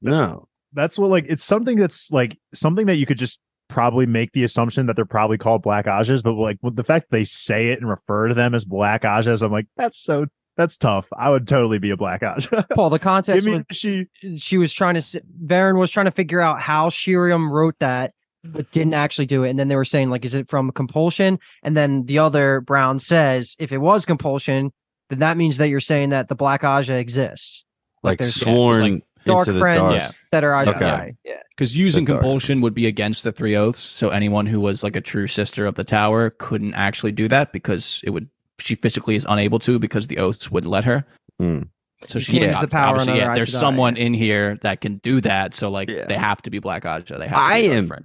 No. 0.00 0.46
That's 0.72 0.98
what 0.98 1.10
like 1.10 1.26
it's 1.28 1.42
something 1.44 1.76
that's 1.78 2.10
like 2.10 2.38
something 2.54 2.86
that 2.86 2.96
you 2.96 3.06
could 3.06 3.18
just 3.18 3.40
probably 3.68 4.06
make 4.06 4.32
the 4.32 4.44
assumption 4.44 4.86
that 4.86 4.96
they're 4.96 5.04
probably 5.04 5.36
called 5.38 5.62
black 5.62 5.86
ajahs, 5.86 6.22
but 6.22 6.32
like 6.34 6.58
with 6.62 6.76
the 6.76 6.84
fact 6.84 7.06
they 7.10 7.24
say 7.24 7.68
it 7.68 7.78
and 7.80 7.88
refer 7.88 8.28
to 8.28 8.34
them 8.34 8.54
as 8.54 8.64
black 8.64 9.02
ajahs, 9.02 9.42
I'm 9.42 9.50
like, 9.52 9.66
that's 9.76 9.98
so 9.98 10.26
that's 10.56 10.76
tough. 10.76 11.06
I 11.16 11.30
would 11.30 11.46
totally 11.48 11.78
be 11.78 11.90
a 11.90 11.96
black 11.96 12.20
ajah. 12.22 12.66
Paul, 12.74 12.90
the 12.90 12.98
context 12.98 13.46
me 13.46 13.54
was 13.54 13.64
she 13.72 14.06
she 14.36 14.58
was 14.58 14.72
trying 14.72 14.94
to 14.94 14.98
s- 14.98 15.16
Verin 15.44 15.78
was 15.78 15.90
trying 15.90 16.06
to 16.06 16.10
figure 16.12 16.40
out 16.40 16.60
how 16.60 16.88
Sheriam 16.90 17.50
wrote 17.50 17.78
that 17.80 18.12
but 18.44 18.70
didn't 18.70 18.94
actually 18.94 19.26
do 19.26 19.42
it 19.44 19.50
and 19.50 19.58
then 19.58 19.68
they 19.68 19.76
were 19.76 19.84
saying 19.84 20.10
like 20.10 20.24
is 20.24 20.32
it 20.34 20.48
from 20.48 20.70
compulsion 20.72 21.38
and 21.62 21.76
then 21.76 22.04
the 22.06 22.18
other 22.18 22.60
Brown 22.60 22.98
says 22.98 23.56
if 23.58 23.72
it 23.72 23.78
was 23.78 24.06
compulsion 24.06 24.72
then 25.10 25.18
that 25.20 25.36
means 25.36 25.56
that 25.58 25.68
you're 25.68 25.80
saying 25.80 26.10
that 26.10 26.28
the 26.28 26.34
black 26.34 26.62
Ajah 26.62 26.98
exists 26.98 27.64
Like, 28.02 28.18
there's- 28.18 28.36
yeah, 28.40 28.44
sworn 28.44 28.74
it's 28.84 28.92
like 28.94 29.04
dark 29.24 29.48
into 29.48 29.52
the 29.54 29.60
friends 29.60 29.80
dark. 29.80 29.94
Yeah. 29.96 30.08
that 30.30 30.44
are 30.44 30.52
Ajah 30.64 30.76
Okay. 30.76 31.14
yeah 31.24 31.40
Because 31.50 31.76
using 31.76 32.06
compulsion 32.06 32.60
would 32.60 32.74
be 32.74 32.86
against 32.86 33.24
the 33.24 33.32
three 33.32 33.56
oaths. 33.56 33.80
So 33.80 34.10
anyone 34.10 34.46
who 34.46 34.60
was 34.60 34.84
like 34.84 34.94
a 34.96 35.00
true 35.00 35.26
sister 35.26 35.66
of 35.66 35.74
the 35.74 35.84
tower 35.84 36.30
couldn't 36.30 36.74
actually 36.74 37.12
do 37.12 37.26
that 37.28 37.52
because 37.52 38.00
it 38.04 38.10
would 38.10 38.28
she 38.60 38.74
physically 38.76 39.14
is 39.16 39.26
unable 39.28 39.58
to 39.60 39.78
because 39.78 40.06
the 40.06 40.18
oaths 40.18 40.50
wouldn't 40.50 40.70
let 40.70 40.84
her. 40.84 41.04
Hmm. 41.38 41.62
So 42.06 42.18
You 42.18 42.24
she's 42.24 42.38
can't 42.38 42.52
use 42.52 42.60
the 42.60 42.68
power 42.68 42.98
on 43.00 43.08
yeah, 43.14 43.34
there's 43.34 43.52
someone 43.52 43.96
yeah. 43.96 44.02
in 44.04 44.14
here 44.14 44.56
that 44.62 44.80
can 44.80 44.98
do 44.98 45.20
that. 45.22 45.54
So 45.56 45.68
like 45.68 45.88
Yeah. 45.90 46.06
they 46.06 46.16
have 46.16 46.40
to 46.42 46.50
be 46.50 46.60
Black 46.60 46.84
Ajah. 46.84 47.18
They 47.18 47.26
have 47.26 47.36
to 47.36 47.42
I 47.42 47.62
be 47.62 47.70
am- 47.72 47.86
friend. 47.88 48.04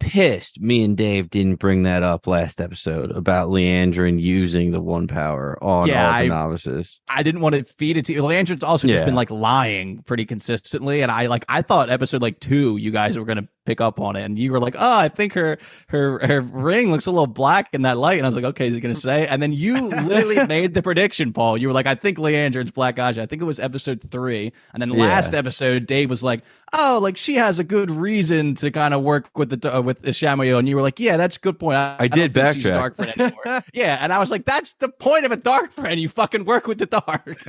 Pissed 0.00 0.60
me 0.60 0.84
and 0.84 0.96
Dave 0.96 1.30
didn't 1.30 1.56
bring 1.56 1.84
that 1.84 2.02
up 2.02 2.26
last 2.26 2.60
episode 2.60 3.10
about 3.12 3.48
Liandrin 3.48 4.20
using 4.20 4.70
the 4.70 4.80
one 4.80 5.06
power 5.08 5.56
on 5.62 5.88
Yeah, 5.88 6.06
all 6.06 6.12
the 6.12 6.18
I- 6.24 6.28
novices. 6.28 7.00
I 7.08 7.22
didn't 7.22 7.40
want 7.40 7.54
to 7.54 7.64
feed 7.64 7.96
it 7.96 8.04
to 8.06 8.12
you. 8.12 8.22
Liandrin's 8.22 8.62
also 8.64 8.86
just 8.86 9.04
been 9.04 9.14
like 9.14 9.30
lying 9.30 10.02
pretty 10.02 10.26
consistently, 10.26 11.00
and 11.00 11.10
I 11.10 11.26
like 11.28 11.44
I 11.48 11.62
thought 11.62 11.88
episode 11.90 12.20
like 12.22 12.38
two, 12.38 12.76
you 12.76 12.90
guys 12.90 13.16
were 13.16 13.24
gonna 13.24 13.48
pick 13.64 13.80
up 13.80 14.00
on 14.00 14.16
it, 14.16 14.22
and 14.22 14.38
you 14.38 14.52
were 14.52 14.60
like, 14.60 14.74
"Oh, 14.78 14.96
I 14.98 15.08
think 15.08 15.32
her 15.34 15.58
her 15.88 16.18
her 16.26 16.40
ring 16.40 16.90
looks 16.90 17.06
a 17.06 17.10
little 17.10 17.26
black 17.26 17.68
in 17.72 17.82
that 17.82 17.96
light," 17.98 18.18
and 18.18 18.26
I 18.26 18.28
was 18.28 18.36
like, 18.36 18.44
"Okay, 18.44 18.68
is 18.68 18.74
he 18.74 18.80
gonna 18.80 18.94
say?" 18.94 19.26
And 19.26 19.42
then 19.42 19.52
you 19.52 19.88
literally 19.88 20.46
made 20.48 20.74
the 20.74 20.82
prediction, 20.82 21.32
Paul. 21.32 21.56
You 21.56 21.68
were 21.68 21.74
like, 21.74 21.86
"I 21.86 21.94
think 21.94 22.18
Liandrin's 22.18 22.70
Black 22.70 22.96
Ajah." 22.96 23.22
I 23.22 23.26
think 23.26 23.42
it 23.42 23.46
was 23.46 23.58
episode 23.60 24.02
three, 24.10 24.52
and 24.72 24.80
then 24.82 24.90
Yeah. 24.92 25.00
last 25.06 25.34
episode, 25.34 25.86
Dave 25.86 26.10
was 26.10 26.22
like, 26.22 26.42
"Oh, 26.72 26.98
like 27.02 27.16
she 27.16 27.36
has 27.36 27.58
a 27.58 27.64
good 27.64 27.90
reason 27.90 28.54
to 28.56 28.70
kind 28.70 28.92
of 28.94 29.02
work 29.02 29.36
with 29.38 29.60
the 29.60 29.76
uh, 29.76 29.80
with 29.80 30.02
the 30.02 30.10
Shamayo," 30.10 30.58
and 30.58 30.68
you 30.68 30.76
were 30.76 30.82
like, 30.82 31.00
"Yeah, 31.00 31.16
that's 31.16 31.36
a 31.36 31.40
good 31.40 31.58
point." 31.58 31.76
I, 31.76 31.96
I 32.00 32.08
did 32.08 32.32
backtrack. 32.32 32.74
dark 32.74 32.96
friend 32.96 33.12
anymore. 33.18 33.64
yeah, 33.72 33.98
and 34.00 34.12
I 34.12 34.18
was 34.18 34.30
like, 34.30 34.44
"That's 34.44 34.74
the 34.74 34.88
point 34.88 35.24
of 35.24 35.32
a 35.32 35.36
dark 35.36 35.72
friend. 35.72 35.98
You 36.00 36.08
fucking 36.08 36.44
work 36.44 36.66
with 36.66 36.78
the 36.78 36.86
dark." 36.86 37.42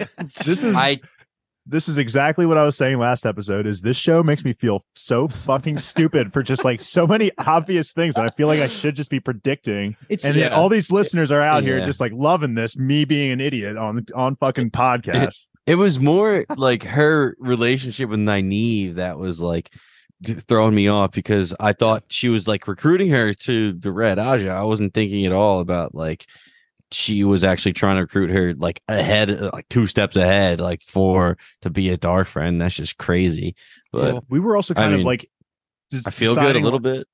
this 0.46 0.64
is 0.64 0.64
I 0.76 1.00
this 1.66 1.90
is 1.90 1.98
exactly 1.98 2.46
what 2.46 2.58
I 2.58 2.64
was 2.64 2.78
saying 2.78 3.00
last 3.00 3.26
episode 3.26 3.66
is 3.66 3.82
this 3.82 3.98
show 3.98 4.22
makes 4.22 4.46
me 4.46 4.54
feel 4.54 4.84
so 4.94 5.28
fucking 5.28 5.78
stupid 5.92 6.32
for 6.32 6.44
just 6.44 6.64
like 6.64 6.80
so 6.80 7.08
many 7.08 7.32
obvious 7.40 7.92
things 7.92 8.16
that 8.16 8.26
I 8.26 8.30
feel 8.36 8.48
like 8.48 8.60
I 8.60 8.68
should 8.68 8.96
just 8.96 9.10
be 9.10 9.20
predicting. 9.20 9.96
it's 10.10 10.24
And 10.26 10.36
then 10.36 10.52
Yeah. 10.52 10.56
all 10.56 10.70
these 10.70 10.92
listeners 10.92 11.32
are 11.32 11.42
out 11.42 11.64
here 11.64 11.84
just 11.86 12.00
like 12.00 12.12
loving 12.14 12.54
this, 12.56 12.78
me 12.78 13.06
being 13.06 13.32
an 13.32 13.42
idiot 13.42 13.78
on 13.78 14.06
on 14.16 14.36
fucking 14.36 14.72
podcasts. 14.72 15.48
It 15.66 15.76
was 15.76 16.00
more 16.00 16.46
like 16.56 16.84
her 16.84 17.36
relationship 17.40 18.10
with 18.10 18.20
Nynaeve 18.20 18.96
that 18.96 19.18
was 19.18 19.42
like 19.42 19.72
throwing 20.48 20.76
me 20.76 20.88
off 20.88 21.12
because 21.12 21.56
I 21.60 21.74
thought 21.74 22.04
she 22.10 22.30
was 22.30 22.48
like 22.48 22.68
recruiting 22.68 23.10
her 23.10 23.34
to 23.34 23.74
the 23.74 23.92
Red 23.92 24.18
Ajah. 24.20 24.50
I 24.52 24.64
wasn't 24.64 24.94
thinking 24.94 25.26
at 25.26 25.32
all 25.32 25.60
about 25.60 25.96
like 25.96 26.26
she 26.96 27.24
was 27.24 27.44
actually 27.44 27.74
trying 27.74 27.98
to 27.98 28.02
recruit 28.04 28.30
her 28.30 28.54
like 28.56 28.82
ahead, 28.88 29.30
uh, 29.30 29.50
like 29.54 29.68
two 29.70 29.86
steps 29.88 30.16
ahead, 30.16 30.60
like 30.62 30.82
for 30.82 31.38
to 31.62 31.70
be 31.70 31.90
a 31.90 31.98
dark 31.98 32.28
friend. 32.28 32.60
That's 32.62 32.76
just 32.76 32.98
crazy. 32.98 33.56
But 33.92 34.14
Yeah. 34.14 34.20
we 34.30 34.40
were 34.40 34.56
also 34.56 34.74
I 34.74 34.78
kind 34.78 34.94
of 34.94 35.00
mean, 35.00 35.06
like 35.06 35.30
just 35.92 36.08
I 36.08 36.12
feel 36.12 36.36
good 36.36 36.56
a 36.56 36.60
little 36.60 36.80
bit. 36.80 37.08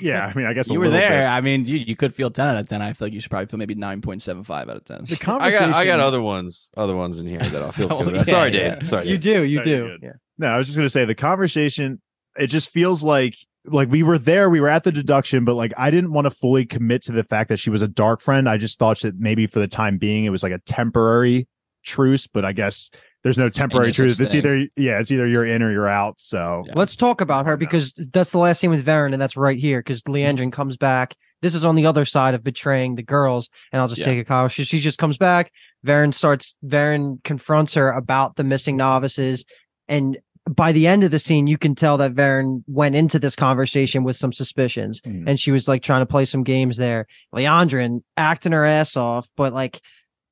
Yeah, 0.00 0.24
I 0.24 0.32
mean, 0.34 0.46
I 0.46 0.54
guess 0.54 0.70
a 0.70 0.72
you 0.72 0.80
were 0.80 0.88
there. 0.88 1.10
bit. 1.24 1.26
I 1.26 1.40
mean, 1.42 1.66
you, 1.66 1.76
you 1.76 1.94
could 1.94 2.14
feel 2.14 2.30
10 2.30 2.46
out 2.46 2.56
of 2.56 2.68
10. 2.68 2.80
I 2.80 2.94
feel 2.94 3.06
like 3.06 3.12
you 3.12 3.20
should 3.20 3.30
probably 3.30 3.46
feel 3.46 3.58
maybe 3.58 3.74
9.75 3.74 4.50
out 4.62 4.68
of 4.70 4.84
10. 4.86 5.04
The 5.04 5.14
I 5.14 5.16
conversation. 5.18 5.70
got 5.70 5.76
I 5.78 5.84
got 5.84 6.00
other 6.00 6.22
ones, 6.22 6.70
other 6.76 6.96
ones 6.96 7.20
in 7.20 7.26
here 7.26 7.38
that 7.38 7.62
I'll 7.62 7.72
feel 7.72 7.88
Oh, 7.92 8.02
good. 8.02 8.14
about. 8.14 8.26
yeah, 8.26 8.32
Sorry, 8.32 8.54
yeah. 8.54 8.74
Dave. 8.76 8.88
Sorry, 8.88 9.08
you 9.08 9.18
Dave. 9.18 9.42
do 9.42 9.44
you 9.44 9.58
No, 9.58 9.64
do 9.64 9.98
yeah 10.02 10.12
No, 10.38 10.46
I 10.48 10.56
was 10.56 10.66
just 10.68 10.78
gonna 10.78 10.88
say 10.88 11.04
the 11.04 11.14
conversation. 11.14 12.00
It 12.38 12.46
just 12.46 12.70
feels 12.70 13.02
like 13.04 13.36
like 13.64 13.90
we 13.90 14.02
were 14.02 14.18
there, 14.18 14.48
we 14.48 14.60
were 14.60 14.68
at 14.68 14.84
the 14.84 14.92
deduction, 14.92 15.44
but 15.44 15.54
like 15.54 15.72
I 15.76 15.90
didn't 15.90 16.12
want 16.12 16.24
to 16.26 16.30
fully 16.30 16.64
commit 16.64 17.02
to 17.02 17.12
the 17.12 17.24
fact 17.24 17.48
that 17.48 17.58
she 17.58 17.70
was 17.70 17.82
a 17.82 17.88
dark 17.88 18.20
friend. 18.20 18.48
I 18.48 18.56
just 18.56 18.78
thought 18.78 19.00
that 19.00 19.18
maybe 19.18 19.46
for 19.46 19.58
the 19.60 19.68
time 19.68 19.98
being 19.98 20.24
it 20.24 20.30
was 20.30 20.42
like 20.42 20.52
a 20.52 20.58
temporary 20.60 21.46
truce, 21.84 22.26
but 22.26 22.44
I 22.44 22.52
guess 22.52 22.90
there's 23.22 23.38
no 23.38 23.48
temporary 23.48 23.92
truce. 23.92 24.20
It's 24.20 24.34
either 24.34 24.66
yeah, 24.76 24.98
it's 25.00 25.10
either 25.10 25.26
you're 25.26 25.44
in 25.44 25.62
or 25.62 25.72
you're 25.72 25.88
out. 25.88 26.20
So 26.20 26.64
Yeah. 26.66 26.72
Let's 26.76 26.96
talk 26.96 27.20
about 27.20 27.46
her 27.46 27.56
because 27.56 27.92
that's 28.12 28.30
the 28.30 28.38
last 28.38 28.60
scene 28.60 28.70
with 28.70 28.84
Verin, 28.86 29.12
and 29.12 29.20
that's 29.20 29.36
right 29.36 29.58
here 29.58 29.80
because 29.80 30.02
Liandrin 30.02 30.52
comes 30.52 30.76
back. 30.76 31.14
This 31.42 31.54
is 31.54 31.64
on 31.64 31.76
the 31.76 31.86
other 31.86 32.04
side 32.04 32.34
of 32.34 32.42
betraying 32.42 32.94
the 32.96 33.02
girls, 33.02 33.48
and 33.72 33.80
I'll 33.80 33.88
just 33.88 34.00
Yeah. 34.00 34.06
take 34.06 34.18
a 34.20 34.24
Kyle. 34.24 34.48
She, 34.48 34.64
she 34.64 34.80
just 34.80 34.98
comes 34.98 35.18
back. 35.18 35.52
Verin 35.86 36.12
starts. 36.12 36.54
Verin 36.64 37.22
confronts 37.22 37.74
her 37.74 37.90
about 37.92 38.36
the 38.36 38.44
missing 38.44 38.76
novices, 38.76 39.44
and 39.88 40.18
by 40.48 40.72
the 40.72 40.86
end 40.86 41.04
of 41.04 41.10
the 41.10 41.18
scene, 41.18 41.46
you 41.46 41.58
can 41.58 41.74
tell 41.74 41.96
that 41.98 42.14
Verin 42.14 42.62
went 42.66 42.94
into 42.94 43.18
this 43.18 43.36
conversation 43.36 44.04
with 44.04 44.16
some 44.16 44.32
suspicions, 44.32 45.00
Mhm. 45.02 45.24
and 45.26 45.38
she 45.40 45.50
was 45.52 45.68
like 45.68 45.82
trying 45.82 46.02
to 46.02 46.06
play 46.06 46.24
some 46.24 46.42
games 46.42 46.76
there. 46.76 47.06
Liandrin 47.34 48.02
acting 48.16 48.52
her 48.52 48.64
ass 48.64 48.96
off, 48.96 49.28
but 49.36 49.52
like. 49.52 49.80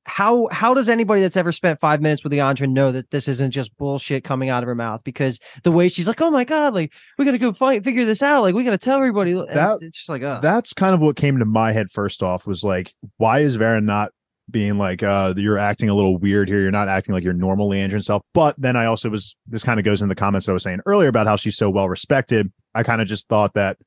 How 0.09 0.47
how 0.53 0.73
does 0.73 0.87
anybody 0.87 1.19
that's 1.19 1.35
ever 1.35 1.51
spent 1.51 1.81
five 1.81 1.99
minutes 2.01 2.23
with 2.23 2.31
Liandrin 2.31 2.71
know 2.71 2.93
that 2.93 3.11
this 3.11 3.27
isn't 3.27 3.51
just 3.51 3.75
bullshit 3.75 4.23
coming 4.23 4.47
out 4.47 4.63
of 4.63 4.67
her 4.67 4.73
mouth? 4.73 5.01
Because 5.03 5.37
the 5.65 5.71
way 5.71 5.89
she's 5.89 6.07
like, 6.07 6.21
"Oh 6.21 6.31
my 6.31 6.45
god, 6.45 6.73
like 6.73 6.93
we 7.17 7.25
gotta 7.25 7.37
go 7.37 7.51
find 7.51 7.83
figure 7.83 8.05
this 8.05 8.23
out. 8.23 8.41
Like 8.43 8.55
we 8.55 8.63
gotta 8.63 8.77
tell 8.77 8.95
everybody." 8.99 9.33
And 9.33 9.49
That- 9.49 9.79
it's 9.81 9.97
just 9.97 10.07
like, 10.07 10.21
that's 10.21 10.71
kind 10.71 10.95
of 10.95 11.01
what 11.01 11.17
came 11.17 11.39
to 11.39 11.45
my 11.45 11.73
head 11.73 11.87
first 11.91 12.23
off 12.23 12.47
was 12.47 12.63
like, 12.63 12.93
why 13.17 13.39
is 13.39 13.57
Verin 13.57 13.83
not 13.83 14.11
being 14.49 14.77
like, 14.77 15.03
uh, 15.03 15.33
you're 15.35 15.57
acting 15.57 15.89
a 15.89 15.95
little 15.95 16.17
weird 16.17 16.47
here. 16.47 16.61
You're 16.61 16.71
not 16.71 16.87
acting 16.87 17.13
like 17.13 17.23
your 17.23 17.33
normal 17.33 17.69
Liandrin 17.69 18.03
self. 18.03 18.23
But 18.33 18.55
then 18.57 18.75
I 18.75 18.85
also 18.85 19.09
was, 19.09 19.35
this 19.45 19.63
kind 19.63 19.79
of 19.79 19.85
goes 19.85 20.01
in 20.01 20.09
the 20.09 20.15
comments 20.15 20.45
that 20.45 20.51
I 20.51 20.53
was 20.53 20.63
saying 20.63 20.79
earlier 20.85 21.09
about 21.09 21.27
how 21.27 21.35
she's 21.35 21.57
so 21.57 21.69
well 21.69 21.89
respected. 21.89 22.51
I 22.73 22.83
kind 22.83 23.01
of 23.01 23.07
just 23.07 23.27
thought 23.27 23.53
that, 23.55 23.77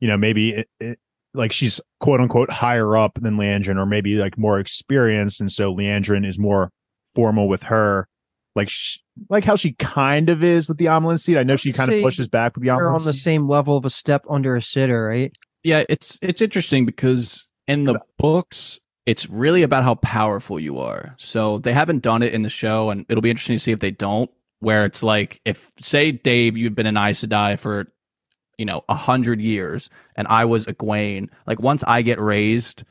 you 0.00 0.08
know, 0.08 0.16
maybe 0.16 0.50
it, 0.50 0.68
it, 0.80 0.98
like 1.34 1.52
she's 1.52 1.80
quote 2.00 2.20
unquote 2.20 2.50
higher 2.50 2.96
up 2.96 3.18
than 3.20 3.36
Liandrin 3.36 3.78
or 3.78 3.86
maybe 3.86 4.16
like 4.16 4.38
more 4.38 4.58
experienced. 4.58 5.40
And 5.40 5.50
so 5.50 5.74
Liandrin 5.74 6.26
is 6.26 6.38
more 6.38 6.70
formal 7.14 7.48
with 7.48 7.64
her 7.64 8.08
like 8.54 8.68
sh- 8.68 8.98
like 9.28 9.44
how 9.44 9.56
she 9.56 9.72
kind 9.74 10.30
of 10.30 10.42
is 10.42 10.68
with 10.68 10.78
the 10.78 10.86
Amyrlin 10.86 11.20
seat. 11.20 11.36
I 11.36 11.42
know 11.42 11.56
she 11.56 11.72
kind 11.72 11.92
of 11.92 12.02
pushes 12.02 12.26
back 12.26 12.54
with 12.54 12.64
the 12.64 12.70
They're 12.70 12.90
on 12.90 13.04
the 13.04 13.12
seat. 13.12 13.20
same 13.20 13.48
level 13.48 13.76
of 13.76 13.84
a 13.84 13.90
step 13.90 14.24
under 14.30 14.56
a 14.56 14.62
sitter, 14.62 15.04
right? 15.06 15.32
Yeah, 15.62 15.84
it's 15.88 16.18
it's 16.22 16.40
interesting 16.40 16.86
because 16.86 17.46
in 17.66 17.84
the 17.84 18.00
books, 18.18 18.78
it's 19.06 19.30
really 19.30 19.62
about 19.62 19.84
how 19.84 19.94
powerful 19.94 20.58
you 20.58 20.78
are. 20.78 21.14
So 21.16 21.58
they 21.58 21.72
haven't 21.72 22.02
done 22.02 22.22
it 22.22 22.34
in 22.34 22.42
the 22.42 22.48
show, 22.48 22.90
and 22.90 23.06
it'll 23.08 23.22
be 23.22 23.30
interesting 23.30 23.56
to 23.56 23.60
see 23.60 23.72
if 23.72 23.78
they 23.80 23.92
don't. 23.92 24.30
Where 24.58 24.84
it's 24.84 25.02
like, 25.02 25.40
if 25.44 25.70
say 25.78 26.12
Dave, 26.12 26.56
you've 26.56 26.74
been 26.74 26.86
an 26.86 26.96
Aes 26.96 27.22
Sedai 27.22 27.58
for, 27.58 27.86
you 28.58 28.64
know, 28.64 28.84
a 28.88 28.94
hundred 28.94 29.40
years, 29.40 29.90
and 30.16 30.26
I 30.26 30.46
was 30.46 30.66
Egwene. 30.66 31.28
Like 31.46 31.60
once 31.60 31.84
I 31.86 32.02
get 32.02 32.18
raised, 32.18 32.82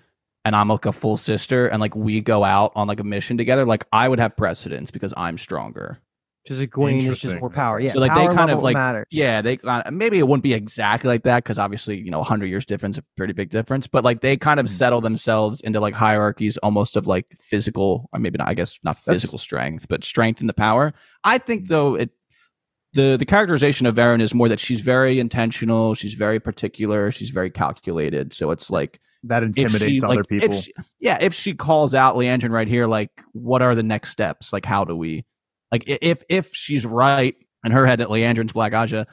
and 0.45 0.55
I'm 0.55 0.69
like 0.69 0.85
a 0.85 0.93
full 0.93 1.17
sister, 1.17 1.67
and 1.67 1.81
like 1.81 1.95
we 1.95 2.21
go 2.21 2.43
out 2.43 2.71
on 2.75 2.87
like 2.87 2.99
a 2.99 3.03
mission 3.03 3.37
together, 3.37 3.65
like 3.65 3.85
I 3.91 4.07
would 4.07 4.19
have 4.19 4.37
precedence 4.37 4.91
because 4.91 5.13
I'm 5.17 5.37
stronger. 5.37 5.99
Because 6.47 6.59
Egwene 6.65 7.07
is 7.09 7.19
just 7.19 7.39
more 7.39 7.49
power. 7.49 7.79
Yeah, 7.79 7.89
So, 7.89 7.99
like, 7.99 8.13
they 8.13 8.27
kind 8.35 8.51
of, 8.51 8.61
like, 8.61 8.75
matters. 8.75 9.07
Yeah, 9.09 9.41
they 9.41 9.57
uh, 9.63 9.89
maybe 9.91 10.19
it 10.19 10.27
wouldn't 10.27 10.43
be 10.43 10.53
exactly 10.53 11.07
like 11.07 11.23
that 11.23 11.43
because 11.43 11.57
obviously 11.57 11.97
you 11.97 12.11
know 12.11 12.19
100 12.19 12.45
years 12.45 12.65
difference, 12.65 12.99
a 12.99 13.03
pretty 13.17 13.33
big 13.33 13.49
difference. 13.49 13.87
But 13.87 14.03
like 14.03 14.21
they 14.21 14.37
kind 14.37 14.59
of 14.59 14.67
Mhm. 14.67 14.69
settle 14.69 15.01
themselves 15.01 15.61
into 15.61 15.79
like 15.79 15.95
hierarchies, 15.95 16.57
almost 16.57 16.95
of 16.97 17.07
like 17.07 17.25
physical, 17.41 18.09
or 18.13 18.19
maybe 18.19 18.37
not. 18.37 18.47
I 18.47 18.53
guess 18.53 18.79
not 18.83 18.97
That's- 18.97 19.21
physical 19.21 19.37
strength, 19.39 19.87
but 19.89 20.03
strength 20.03 20.39
in 20.41 20.47
the 20.47 20.53
power. 20.53 20.93
I 21.23 21.39
think 21.39 21.67
though 21.67 21.95
it. 21.95 22.11
The, 22.93 23.17
the 23.19 23.25
characterization 23.25 23.87
of 23.87 23.95
Verin 23.95 24.21
is 24.21 24.33
more 24.33 24.47
that 24.47 24.57
she's 24.61 24.79
very 24.79 25.19
intentional, 25.19 25.95
she's 25.95 26.13
very 26.13 26.39
particular, 26.39 27.11
she's 27.11 27.29
very 27.29 27.49
calculated. 27.49 28.33
So 28.33 28.51
it's 28.51 28.69
like 28.71 29.01
that 29.23 29.43
intimidates 29.43 29.83
she, 29.83 29.99
other 30.01 30.15
like, 30.15 30.27
people. 30.29 30.55
If 30.55 30.63
she, 30.63 30.73
yeah, 31.01 31.17
if 31.19 31.33
she 31.33 31.53
calls 31.55 31.93
out 31.93 32.15
Liandrin 32.15 32.51
right 32.51 32.69
here, 32.69 32.85
like, 32.87 33.09
what 33.33 33.61
are 33.61 33.75
the 33.75 33.83
next 33.83 34.11
steps? 34.11 34.53
Like, 34.53 34.63
how 34.63 34.85
do 34.85 34.95
we, 34.95 35.25
like, 35.71 35.83
if 35.87 36.23
if 36.29 36.49
she's 36.53 36.85
right 36.85 37.35
in 37.65 37.71
her 37.71 37.85
head 37.85 37.99
that 37.99 38.09
Liandrin's 38.09 38.53
Black 38.53 38.73
Ajah, 38.73 39.05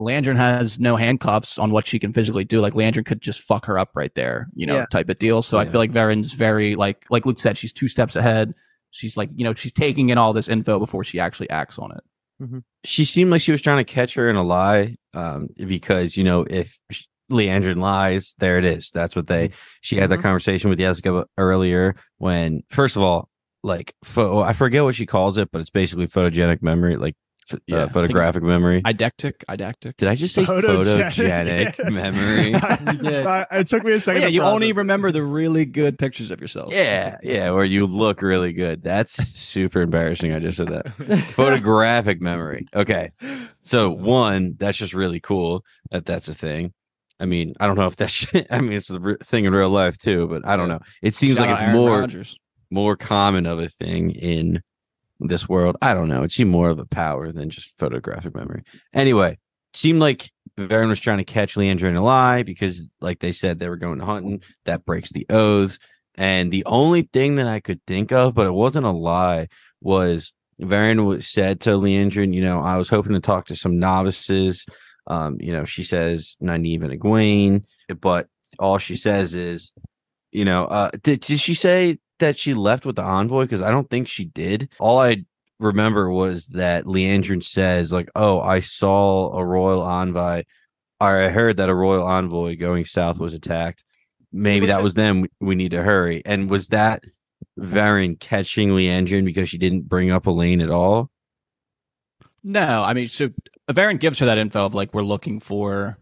Liandrin 0.00 0.36
has 0.36 0.78
no 0.78 0.96
handcuffs 0.96 1.58
on 1.58 1.70
what 1.70 1.86
she 1.86 1.98
can 1.98 2.12
physically 2.12 2.44
do. 2.44 2.60
Like, 2.60 2.74
Liandrin 2.74 3.06
could 3.06 3.22
just 3.22 3.40
fuck 3.40 3.64
her 3.66 3.78
up 3.78 3.90
right 3.94 4.14
there, 4.14 4.48
you 4.54 4.66
know, 4.66 4.76
Yeah. 4.76 4.86
type 4.90 5.08
of 5.08 5.18
deal. 5.18 5.40
So 5.42 5.58
I 5.58 5.64
feel 5.64 5.80
like 5.80 5.90
Verin's 5.90 6.34
very 6.34 6.74
like, 6.74 7.06
like 7.10 7.24
Luke 7.24 7.40
said, 7.40 7.56
she's 7.56 7.72
two 7.72 7.88
steps 7.88 8.14
ahead. 8.16 8.52
She's 8.90 9.16
like, 9.16 9.30
you 9.34 9.44
know, 9.44 9.54
she's 9.54 9.72
taking 9.72 10.10
in 10.10 10.18
all 10.18 10.32
this 10.34 10.48
info 10.48 10.78
before 10.78 11.02
she 11.04 11.18
actually 11.18 11.48
acts 11.50 11.78
on 11.78 11.92
it. 11.92 12.62
she 12.84 13.06
seemed 13.06 13.30
like 13.30 13.40
she 13.40 13.52
was 13.52 13.62
trying 13.62 13.78
to 13.82 13.90
catch 13.90 14.12
her 14.14 14.28
in 14.28 14.36
a 14.36 14.42
lie 14.42 14.94
um 15.14 15.48
because 15.56 16.18
you 16.18 16.22
know 16.22 16.44
if 16.50 16.78
sh- 16.90 17.04
Liandrin 17.32 17.78
lies 17.80 18.34
there 18.38 18.58
it 18.58 18.64
is 18.66 18.90
that's 18.90 19.16
what 19.16 19.26
they 19.26 19.50
she 19.80 19.96
had 19.96 20.10
that 20.10 20.18
Mhm. 20.18 20.22
conversation 20.24 20.68
with 20.68 20.78
Jessica 20.78 21.24
earlier 21.38 21.96
when 22.18 22.60
first 22.68 22.94
of 22.94 23.00
all 23.00 23.30
like 23.66 23.94
pho- 24.04 24.40
I 24.40 24.52
forget 24.52 24.84
what 24.84 24.94
she 24.94 25.06
calls 25.06 25.38
it 25.38 25.50
but 25.50 25.60
it's 25.60 25.70
basically 25.70 26.06
photogenic 26.06 26.62
memory 26.62 26.96
like 26.96 27.14
ph- 27.50 27.60
Yeah, 27.66 27.78
I 27.78 27.80
uh, 27.82 27.88
photographic 27.88 28.42
memory 28.42 28.80
Didactic, 28.82 29.44
didactic. 29.48 29.96
did 29.96 30.08
I 30.08 30.14
just 30.14 30.34
say 30.34 30.44
photogenic, 30.44 31.76
yes. 31.78 31.92
memory 31.92 32.54
I- 33.26 33.46
it 33.58 33.68
took 33.68 33.84
me 33.84 33.92
a 33.92 34.00
second. 34.00 34.22
yeah, 34.22 34.28
to 34.28 34.32
you 34.32 34.42
only 34.42 34.68
process. 34.68 34.76
remember 34.78 35.10
the 35.12 35.22
really 35.24 35.64
good 35.64 35.98
pictures 35.98 36.30
of 36.30 36.40
yourself. 36.40 36.72
yeah 36.72 37.16
yeah 37.22 37.50
where 37.50 37.64
you 37.64 37.86
look 37.86 38.22
really 38.22 38.52
good 38.52 38.82
that's 38.82 39.14
super 39.14 39.80
embarrassing 39.82 40.32
I 40.32 40.38
just 40.38 40.56
said 40.58 40.68
that 40.68 40.86
photographic 41.34 42.20
memory. 42.20 42.66
Okay. 42.74 43.10
So 43.60 43.90
one, 43.90 44.54
that's 44.58 44.78
just 44.78 44.94
really 44.94 45.20
cool 45.20 45.64
that 45.90 46.06
that's 46.06 46.28
a 46.28 46.34
thing. 46.34 46.72
I 47.18 47.24
mean, 47.24 47.54
I 47.60 47.66
don't 47.66 47.76
know 47.76 47.86
if 47.86 47.96
that's 47.96 48.26
I 48.50 48.60
mean 48.60 48.72
it's 48.74 48.90
a 48.90 49.00
re- 49.00 49.16
thing 49.22 49.44
in 49.46 49.52
real 49.54 49.70
life 49.70 49.98
too, 49.98 50.26
but 50.28 50.46
I 50.46 50.56
don't 50.56 50.68
know. 50.68 50.80
It 51.02 51.14
seems 51.14 51.38
Shout 51.38 51.48
like 51.48 51.60
it's 51.62 51.72
more 51.72 52.00
Rodgers. 52.00 52.36
More 52.70 52.96
common 52.96 53.46
of 53.46 53.58
a 53.58 53.68
thing 53.68 54.10
in 54.10 54.62
this 55.20 55.48
world. 55.48 55.76
I 55.80 55.94
don't 55.94 56.08
know. 56.08 56.22
It 56.22 56.32
seemed 56.32 56.50
more 56.50 56.68
of 56.68 56.78
a 56.78 56.86
power 56.86 57.32
than 57.32 57.50
just 57.50 57.78
photographic 57.78 58.34
memory. 58.34 58.64
Anyway, 58.92 59.38
seemed 59.72 60.00
like 60.00 60.30
Verin 60.58 60.88
was 60.88 61.00
trying 61.00 61.18
to 61.18 61.24
catch 61.24 61.54
Liandrin 61.54 61.90
in 61.90 61.96
a 61.96 62.02
lie 62.02 62.42
because, 62.42 62.86
like 63.00 63.20
they 63.20 63.32
said, 63.32 63.58
they 63.58 63.68
were 63.68 63.76
going 63.76 64.00
hunting. 64.00 64.42
That 64.64 64.84
breaks 64.84 65.12
the 65.12 65.26
oaths. 65.30 65.78
And 66.14 66.50
the 66.50 66.64
only 66.64 67.02
thing 67.02 67.36
that 67.36 67.46
I 67.46 67.60
could 67.60 67.80
think 67.86 68.10
of, 68.10 68.34
but 68.34 68.46
it 68.46 68.54
wasn't 68.54 68.86
a 68.86 68.90
lie, 68.90 69.48
was 69.82 70.32
Verin 70.60 71.22
said 71.22 71.60
to 71.62 71.70
Liandrin, 71.70 72.34
you 72.34 72.42
know, 72.42 72.60
I 72.60 72.76
was 72.76 72.88
hoping 72.88 73.12
to 73.12 73.20
talk 73.20 73.46
to 73.46 73.56
some 73.56 73.78
novices. 73.78 74.66
Um, 75.06 75.36
you 75.40 75.52
know, 75.52 75.64
she 75.64 75.84
says 75.84 76.36
Nynaeve 76.42 76.82
and 76.82 77.00
Egwene, 77.00 77.64
but 78.00 78.28
all 78.58 78.78
she 78.78 78.96
says 78.96 79.34
is, 79.34 79.70
you 80.32 80.44
know, 80.44 80.64
uh, 80.64 80.90
did, 81.02 81.20
did 81.20 81.38
she 81.38 81.54
say 81.54 81.98
that 82.18 82.38
she 82.38 82.54
left 82.54 82.84
with 82.86 82.96
the 82.96 83.02
envoy? 83.02 83.42
Because 83.42 83.62
I 83.62 83.70
don't 83.70 83.88
think 83.90 84.08
she 84.08 84.24
did. 84.24 84.68
All 84.78 84.98
I 84.98 85.24
remember 85.58 86.10
was 86.10 86.46
that 86.48 86.84
Liandrin 86.84 87.42
says, 87.42 87.92
like, 87.92 88.10
oh, 88.14 88.40
I 88.40 88.60
saw 88.60 89.30
a 89.36 89.44
royal 89.44 89.82
envoy, 89.82 90.44
or 91.00 91.06
I 91.22 91.28
heard 91.30 91.56
that 91.58 91.68
a 91.70 91.74
royal 91.74 92.06
envoy 92.06 92.56
going 92.56 92.84
south 92.84 93.18
was 93.18 93.34
attacked. 93.34 93.84
Maybe 94.32 94.66
Was 94.66 94.68
that 94.74 94.80
it- 94.80 94.84
was 94.84 94.94
them. 94.94 95.20
We- 95.22 95.28
We 95.40 95.54
need 95.54 95.70
to 95.70 95.82
hurry. 95.82 96.22
And 96.26 96.50
was 96.50 96.68
that 96.68 97.04
Verin 97.58 98.18
catching 98.20 98.68
Liandrin 98.70 99.24
because 99.24 99.48
she 99.48 99.56
didn't 99.58 99.88
bring 99.88 100.10
up 100.10 100.24
Elayne 100.24 100.62
at 100.62 100.70
all? 100.70 101.10
No, 102.42 102.82
I 102.82 102.92
mean, 102.94 103.08
so 103.08 103.30
Verin 103.70 103.98
gives 103.98 104.18
her 104.20 104.26
that 104.26 104.38
info 104.38 104.64
of 104.66 104.74
like 104.74 104.92
we're 104.94 105.02
looking 105.02 105.40
for 105.40 105.98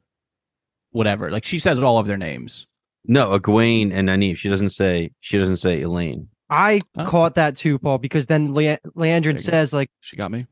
whatever. 0.90 1.30
Like 1.30 1.44
she 1.44 1.58
says 1.58 1.78
all 1.80 1.98
of 1.98 2.06
their 2.06 2.16
names. 2.16 2.66
No, 3.07 3.38
Egwene 3.38 3.92
and 3.92 4.09
Nynaeve. 4.09 4.36
She 4.36 4.48
doesn't 4.48 4.70
say. 4.70 5.11
She 5.20 5.38
doesn't 5.38 5.57
say 5.57 5.82
Elayne. 5.82 6.28
I 6.50 6.80
Oh. 6.96 7.05
caught 7.05 7.34
that 7.36 7.57
too, 7.57 7.78
Paul, 7.78 7.98
because 7.98 8.26
then 8.26 8.55
Le- 8.55 8.78
Liandrin 8.96 9.40
says 9.40 9.72
like, 9.72 9.90
She 10.00 10.16
got 10.16 10.30
me. 10.30 10.46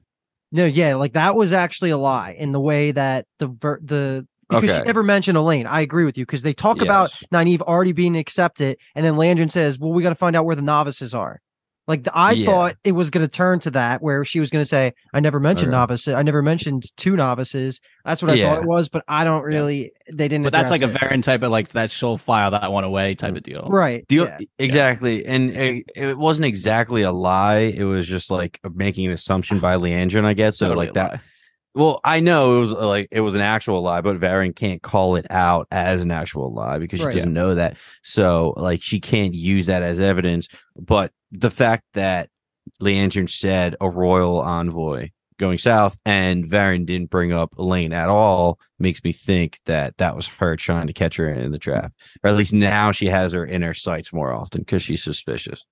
no, 0.51 0.65
yeah, 0.67 0.95
like 0.97 1.13
that 1.15 1.37
was 1.37 1.53
actually 1.53 1.91
a 1.91 1.97
lie 1.99 2.35
in 2.39 2.53
the 2.53 2.61
way 2.61 2.93
that 2.93 3.27
the 3.39 3.47
ver- 3.49 3.81
the 3.83 4.27
because 4.49 4.65
Okay. 4.71 4.81
she 4.81 4.85
never 4.87 5.03
mentioned 5.03 5.39
Elayne. 5.39 5.67
I 5.67 5.81
agree 5.81 6.05
with 6.05 6.19
you 6.19 6.27
because 6.27 6.43
they 6.43 6.53
talk 6.53 6.83
about 6.83 7.11
Yes. 7.11 7.25
Nynaeve 7.33 7.63
already 7.63 7.93
being 7.93 8.17
accepted, 8.17 8.77
and 8.95 9.05
then 9.05 9.15
Liandrin 9.15 9.51
says, 9.51 9.79
"Well, 9.79 9.93
we 9.93 10.03
got 10.03 10.11
to 10.11 10.15
find 10.15 10.37
out 10.37 10.45
where 10.45 10.57
the 10.57 10.61
novices 10.63 11.15
are." 11.15 11.41
Like 11.89 12.05
the, 12.05 12.17
I 12.17 12.33
Yeah. 12.33 12.47
thought 12.47 12.77
it 12.85 12.93
was 12.93 13.11
going 13.11 13.27
to 13.27 13.31
turn 13.31 13.59
to 13.61 13.71
that 13.73 14.01
where 14.03 14.25
she 14.25 14.39
was 14.39 14.51
going 14.51 14.63
to 14.63 14.69
say, 14.69 14.93
"I 15.13 15.19
never 15.21 15.41
mentioned 15.41 15.71
Okay. 15.73 15.79
novices. 15.79 16.15
I 16.15 16.23
never 16.23 16.41
mentioned 16.41 16.85
two 16.97 17.17
novices." 17.17 17.81
That's 18.05 18.23
what 18.23 18.31
I 18.31 18.35
Yeah. 18.35 18.55
thought 18.55 18.63
it 18.63 18.69
was, 18.69 18.89
but 18.89 19.03
I 19.09 19.25
don't 19.25 19.43
really. 19.43 19.91
They 20.13 20.29
didn't. 20.29 20.45
But 20.45 20.53
that's 20.53 20.71
like 20.71 20.83
a 20.83 20.87
address. 20.87 21.03
Verin 21.03 21.23
type 21.23 21.43
of 21.43 21.51
like 21.51 21.71
that 21.71 21.91
she'll 21.91 22.19
file 22.19 22.53
that 22.53 22.71
one 22.71 22.85
away 22.85 23.15
type 23.17 23.35
mm, 23.35 23.39
of 23.39 23.43
deal. 23.43 23.69
right. 23.69 24.05
The, 24.09 24.15
yeah. 24.17 24.39
Exactly, 24.59 25.27
and 25.27 25.51
it, 25.51 25.85
it 25.97 26.19
wasn't 26.19 26.47
exactly 26.47 27.03
a 27.03 27.11
lie. 27.13 27.59
It 27.75 27.85
was 27.85 28.07
just 28.07 28.31
like 28.31 28.61
making 28.75 29.07
an 29.07 29.13
assumption 29.13 29.59
by 29.61 29.77
Liandrin, 29.77 30.25
I 30.25 30.35
guess. 30.35 30.59
So 30.59 30.69
Totally 30.69 30.87
like 30.87 30.95
that. 30.95 31.13
lie. 31.15 31.21
Well, 31.75 32.01
I 32.05 32.21
know 32.21 32.57
it 32.57 32.61
was 32.61 32.73
uh, 32.73 32.87
like 32.87 33.09
it 33.11 33.21
was 33.23 33.35
an 33.35 33.41
actual 33.41 33.81
lie, 33.81 34.03
but 34.03 34.19
Verin 34.19 34.55
can't 34.55 34.83
call 34.83 35.17
it 35.17 35.27
out 35.31 35.69
as 35.71 36.03
an 36.03 36.11
actual 36.11 36.53
lie 36.53 36.79
because 36.79 37.01
she 37.01 37.07
Right. 37.07 37.15
doesn't 37.15 37.33
know 37.33 37.55
that. 37.55 37.79
So 38.03 38.53
like 38.57 38.83
she 38.83 39.01
can't 39.01 39.35
use 39.35 39.67
that 39.67 39.83
as 39.83 39.99
evidence. 39.99 40.49
But 40.77 41.13
the 41.31 41.51
fact 41.51 41.85
that 41.95 42.29
Liandrin 42.81 43.31
said 43.31 43.75
a 43.81 43.89
royal 43.89 44.41
envoy 44.41 45.11
going 45.39 45.57
south 45.59 45.97
and 46.05 46.45
Verin 46.45 46.85
didn't 46.85 47.11
bring 47.11 47.33
up 47.33 47.55
Elayne 47.59 47.95
at 47.95 48.09
all 48.11 48.61
makes 48.79 49.03
me 49.03 49.13
think 49.13 49.59
that 49.65 49.97
that 49.97 50.15
was 50.15 50.29
her 50.29 50.57
trying 50.57 50.87
to 50.89 50.93
catch 50.93 51.17
her 51.17 51.29
in 51.29 51.53
the 51.53 51.59
trap. 51.59 51.93
Or 52.23 52.29
at 52.31 52.37
least 52.37 52.53
now 52.53 52.93
she 52.93 53.07
has 53.07 53.33
her 53.33 53.45
in 53.45 53.63
her 53.63 53.75
sights 53.75 54.13
more 54.13 54.33
often 54.33 54.61
because 54.61 54.83
she's 54.83 55.03
suspicious. 55.03 55.65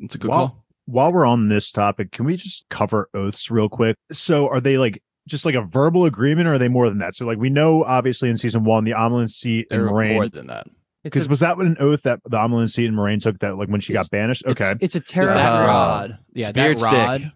It's 0.00 0.16
a 0.16 0.18
good 0.18 0.30
Wow. 0.30 0.36
call. 0.36 0.64
While 0.86 1.12
we're 1.12 1.24
on 1.26 1.48
this 1.48 1.70
topic, 1.72 2.12
can 2.12 2.26
we 2.26 2.36
just 2.36 2.66
cover 2.68 3.08
oaths 3.14 3.50
real 3.50 3.68
quick? 3.68 3.96
So, 4.12 4.48
are 4.48 4.60
they 4.60 4.76
like 4.78 5.02
just 5.26 5.44
like 5.44 5.54
a 5.54 5.62
verbal 5.62 6.04
agreement, 6.04 6.48
or 6.48 6.54
are 6.54 6.58
they 6.58 6.68
more 6.68 6.88
than 6.88 6.98
that? 6.98 7.14
So, 7.14 7.26
like 7.26 7.38
we 7.38 7.50
know, 7.50 7.84
obviously, 7.84 8.30
in 8.30 8.36
season 8.36 8.64
one, 8.64 8.84
the 8.84 8.92
Amyrlin 8.92 9.30
seat 9.30 9.66
and 9.70 9.80
They're 9.80 9.90
more 9.90 10.02
Moiraine. 10.02 10.32
than 10.32 10.46
that. 10.48 10.66
Because 11.02 11.28
was 11.28 11.38
that 11.40 11.56
an 11.58 11.76
oath 11.78 12.02
that 12.02 12.20
the 12.24 12.36
Amyrlin 12.36 12.68
seat 12.68 12.86
and 12.86 12.96
Moiraine 12.96 13.20
took 13.22 13.38
that, 13.38 13.56
like 13.56 13.68
when 13.68 13.80
she 13.80 13.92
got 13.92 14.10
banished? 14.10 14.44
Okay, 14.46 14.74
it's 14.80 14.96
a 14.96 15.00
terror. 15.00 15.32
that 15.34 15.62
Uh, 15.62 15.66
rod. 15.66 16.18
Yeah, 16.32 16.48
Spirit 16.48 16.78
that 16.78 16.84
stick. 16.84 16.92
rod. 16.92 17.20
Yeah, 17.22 17.28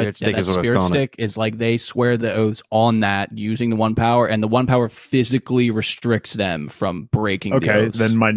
Spirit 0.00 0.04
yeah, 0.04 0.12
stick 0.12 0.34
that 0.34 0.40
is 0.42 0.48
what 0.48 0.54
I 0.54 0.58
was 0.58 0.66
spirit 0.66 0.82
stick 0.82 1.14
is 1.18 1.36
like 1.38 1.58
they 1.58 1.78
swear 1.78 2.16
the 2.16 2.32
oaths 2.32 2.62
on 2.70 3.00
that 3.00 3.36
using 3.36 3.70
the 3.70 3.76
one 3.76 3.94
power, 3.94 4.26
and 4.26 4.42
the 4.42 4.46
one 4.48 4.66
power 4.66 4.88
physically 4.88 5.70
restricts 5.70 6.34
them 6.34 6.68
from 6.68 7.08
breaking. 7.10 7.52
the 7.52 7.56
okay. 7.58 7.72
oaths. 7.86 7.98
Then 7.98 8.16
my 8.16 8.32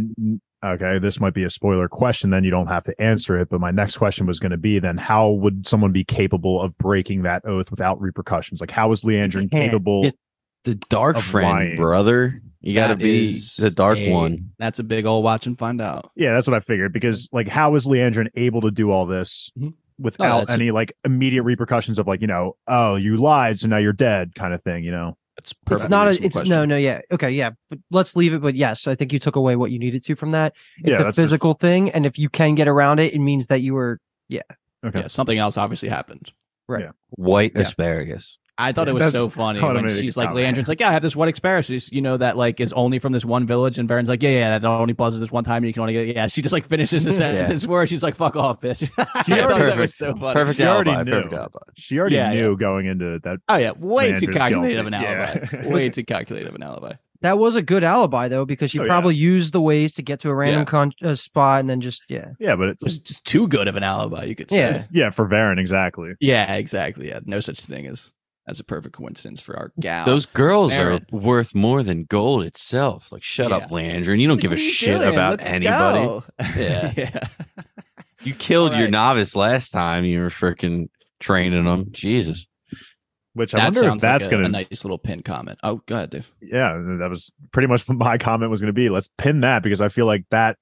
okay, 0.64 1.00
this 1.00 1.20
might 1.20 1.34
be 1.34 1.44
a 1.44 1.50
spoiler 1.50 1.88
question. 1.88 2.30
Then 2.30 2.44
you 2.44 2.52
don't 2.52 2.68
have 2.68 2.84
to 2.86 3.02
answer 3.02 3.38
it. 3.40 3.50
But 3.50 3.60
my 3.62 3.72
next 3.72 3.98
question 3.98 4.26
was 4.28 4.40
going 4.40 4.52
to 4.52 4.58
be 4.58 4.80
then 4.80 4.98
how 4.98 5.30
would 5.30 5.66
someone 5.68 5.92
be 5.92 6.04
capable 6.04 6.62
of 6.62 6.78
breaking 6.78 7.24
that 7.24 7.46
oath 7.46 7.72
without 7.72 8.00
repercussions? 8.02 8.62
Like 8.62 8.72
how 8.72 8.92
is 8.92 9.04
Liandrin 9.04 9.50
capable? 9.52 10.06
Yeah. 10.06 10.12
The 10.64 10.76
dark 10.76 11.16
Of 11.18 11.24
friend, 11.24 11.50
lying. 11.50 11.76
brother. 11.76 12.40
You 12.60 12.76
got 12.76 12.88
to 12.88 12.96
be 12.96 13.34
the 13.58 13.72
dark 13.72 13.98
a- 13.98 14.12
one. 14.12 14.52
That's 14.60 14.78
a 14.78 14.84
big 14.84 15.08
old 15.08 15.24
watch 15.24 15.48
and 15.48 15.58
find 15.58 15.82
out. 15.82 16.12
Yeah, 16.16 16.34
that's 16.34 16.46
what 16.46 16.54
I 16.56 16.60
figured. 16.60 16.94
Because 16.94 17.28
like, 17.32 17.48
how 17.48 17.74
is 17.74 17.88
Liandrin 17.88 18.28
able 18.36 18.62
to 18.62 18.70
do 18.70 18.92
all 18.92 19.08
this 19.08 19.52
Mhm. 19.60 19.74
without 19.98 20.42
that's- 20.42 20.56
any 20.56 20.70
like 20.70 20.94
immediate 21.04 21.42
repercussions 21.42 21.98
of 21.98 22.06
like 22.06 22.22
you 22.22 22.28
know, 22.28 22.58
oh, 22.68 22.96
you 22.96 23.18
lied, 23.18 23.58
so 23.58 23.68
now 23.68 23.78
you're 23.78 23.92
dead, 23.94 24.36
kind 24.36 24.54
of 24.54 24.62
thing. 24.62 24.84
You 24.84 24.92
know? 24.92 25.18
It's 25.42 25.54
It's 25.72 25.90
not 25.90 26.08
a. 26.08 26.12
It's 26.12 26.36
question. 26.36 26.50
no, 26.50 26.66
no, 26.66 26.78
yeah, 26.78 27.02
okay, 27.12 27.30
yeah. 27.32 27.52
But 27.70 27.80
let's 27.90 28.16
leave 28.16 28.34
it. 28.34 28.42
But 28.42 28.56
yes, 28.56 28.88
I 28.88 28.96
think 28.96 29.12
you 29.12 29.20
took 29.20 29.36
away 29.36 29.56
what 29.56 29.72
you 29.72 29.80
needed 29.80 30.04
to 30.06 30.16
from 30.16 30.32
that. 30.32 30.54
It's 30.80 30.90
Yeah, 30.90 30.96
a 30.96 30.98
that's- 31.00 31.16
physical 31.16 31.54
thing, 31.54 31.90
and 31.92 32.06
if 32.06 32.20
you 32.20 32.30
can 32.30 32.56
get 32.56 32.68
around 32.68 33.00
it, 33.00 33.14
it 33.14 33.20
means 33.20 33.48
that 33.48 33.62
you 33.62 33.74
were 33.74 34.00
Yeah. 34.30 34.42
Okay. 34.86 35.02
Yeah, 35.02 35.08
something 35.08 35.38
else 35.38 35.58
obviously 35.58 35.90
happened. 35.90 36.32
Right. 36.68 36.90
White 37.12 37.52
Yeah. 37.56 37.62
asparagus. 37.64 38.38
I 38.58 38.74
thought 38.74 38.88
it 38.88 38.94
was 38.94 39.02
That's 39.06 39.14
so 39.14 39.28
funny 39.30 39.60
when 39.60 39.90
she's 39.90 40.16
like, 40.16 40.28
sound. 40.28 40.38
Liandrin's 40.38 40.68
like, 40.70 40.80
yeah, 40.80 40.90
I 40.90 40.92
have 40.92 41.02
this 41.02 41.16
one 41.16 41.28
experience, 41.28 41.92
you 41.92 42.02
know, 42.02 42.18
that 42.18 42.38
like 42.38 42.60
is 42.60 42.72
only 42.74 43.00
from 43.00 43.12
this 43.12 43.26
one 43.26 43.48
village. 43.48 43.80
And 43.80 43.90
Verin's 43.90 44.10
like, 44.10 44.22
yeah, 44.22 44.30
yeah, 44.30 44.60
that 44.60 44.68
only 44.68 44.94
buzzes 44.94 45.20
this 45.20 45.32
one 45.32 45.44
time. 45.44 45.58
And 45.58 45.68
you 45.68 45.74
can 45.74 45.82
only 45.82 45.94
get, 45.94 46.08
yeah. 46.16 46.28
She 46.28 46.42
just 46.44 46.54
like 46.54 46.68
finishes 46.68 47.04
the 47.06 47.12
sentence 47.14 47.66
where 47.66 47.88
she's 47.88 48.04
like, 48.04 48.14
fuck 48.16 48.36
off, 48.36 48.62
bitch. 48.62 48.88
I 48.98 49.24
Yeah, 49.28 49.48
thought 49.48 49.58
that 49.60 49.78
was 49.78 49.96
so 49.96 50.14
funny. 50.16 50.34
Perfect 50.36 50.58
She 50.58 50.64
already 50.66 50.92
alibi. 50.92 51.04
knew. 51.10 51.16
Perfect 51.18 51.34
alibi. 51.34 51.60
She 51.76 51.98
already 52.00 52.16
Yeah, 52.16 52.34
knew 52.34 52.56
going 52.58 52.86
into 52.86 53.20
that. 53.24 53.38
Oh, 53.50 53.56
yeah. 53.58 53.72
Way 53.72 54.12
too 54.12 54.28
Liandrin's 54.28 54.36
calculated 54.38 54.80
of 54.80 54.88
an 54.88 54.94
alibi. 54.94 55.48
Yeah. 55.54 55.68
Way 55.74 55.90
too 55.90 56.04
calculated 56.04 56.50
of 56.50 56.56
an 56.56 56.62
alibi. 56.64 56.94
That 57.22 57.38
was 57.40 57.56
a 57.56 57.62
good 57.62 57.84
alibi 57.84 58.28
though, 58.28 58.46
because 58.46 58.70
she 58.72 58.80
Oh, 58.80 58.84
yeah. 58.84 58.88
probably 58.90 59.16
used 59.16 59.54
the 59.54 59.62
ways 59.62 59.94
to 59.94 60.02
get 60.04 60.20
to 60.22 60.30
a 60.30 60.36
random 60.36 60.62
Yeah. 60.62 60.66
con- 60.66 60.94
uh, 61.04 61.16
spot 61.16 61.62
and 61.62 61.70
then 61.70 61.80
just 61.82 62.04
yeah. 62.10 62.32
Yeah, 62.40 62.56
but 62.56 62.70
It 62.70 62.78
was 62.82 62.98
it's 62.98 63.10
just 63.10 63.26
too 63.26 63.48
good 63.48 63.68
of 63.68 63.76
an 63.76 63.84
alibi, 63.84 64.26
you 64.26 64.36
could 64.36 64.50
say. 64.52 64.58
Yeah. 64.58 64.82
yeah 64.92 65.10
for 65.12 65.28
Verin 65.28 65.60
exactly. 65.60 66.14
Yeah, 66.20 66.56
exactly. 66.56 67.08
Yeah. 67.10 67.22
No 67.26 67.40
such 67.40 67.60
thing 67.62 67.88
as 67.88 68.12
as 68.52 68.60
a 68.60 68.64
perfect 68.64 68.94
coincidence 68.96 69.42
for 69.42 69.58
our 69.58 69.72
gal. 69.80 70.06
Those 70.06 70.28
girls 70.28 70.72
Aaron. 70.74 71.06
are 71.12 71.18
worth 71.18 71.56
more 71.56 71.82
than 71.82 72.04
gold 72.04 72.44
itself. 72.44 73.12
Like, 73.12 73.24
shut 73.24 73.52
up, 73.52 73.72
Landry. 73.72 74.14
And 74.14 74.22
you 74.22 74.28
don't 74.28 74.36
It's 74.36 74.42
give 74.44 74.52
a 74.52 74.56
what 74.56 74.60
are 74.60 74.64
you 74.64 74.72
shit 74.72 75.00
doing? 75.02 75.14
about 75.14 75.32
Let's 75.40 75.52
anybody. 75.52 76.06
go. 76.06 76.24
Yeah. 76.62 76.94
yeah. 76.98 77.28
You 78.24 78.34
killed 78.36 78.74
All 78.74 78.80
your 78.80 78.90
novice 78.90 79.36
last 79.36 79.72
time. 79.72 80.04
You 80.06 80.20
were 80.20 80.30
freaking 80.30 80.90
training 81.20 81.64
them. 81.64 81.88
Jesus. 81.92 82.46
Which 83.34 83.56
I 83.56 83.60
That 83.60 83.64
wonder 83.68 83.80
if 83.80 83.86
sounds 83.86 84.02
that's 84.02 84.24
like 84.26 84.34
a, 84.34 84.36
gonna. 84.36 84.48
a 84.48 84.52
nice 84.70 84.84
little 84.84 84.98
pin 85.00 85.24
comment. 85.24 85.58
Oh, 85.64 85.82
go 85.88 85.96
ahead, 85.96 86.10
Dave. 86.12 86.32
yeah, 86.42 86.74
that 87.00 87.08
was 87.10 87.32
pretty 87.54 87.68
much 87.68 87.82
what 87.88 87.98
my 87.98 88.18
comment 88.18 88.52
was 88.52 88.60
going 88.62 88.68
to 88.68 88.74
be. 88.74 88.90
Let's 88.90 89.10
pin 89.18 89.40
that 89.42 89.64
because 89.64 89.80
I 89.82 89.88
feel 89.88 90.06
like 90.06 90.26
that 90.32 90.58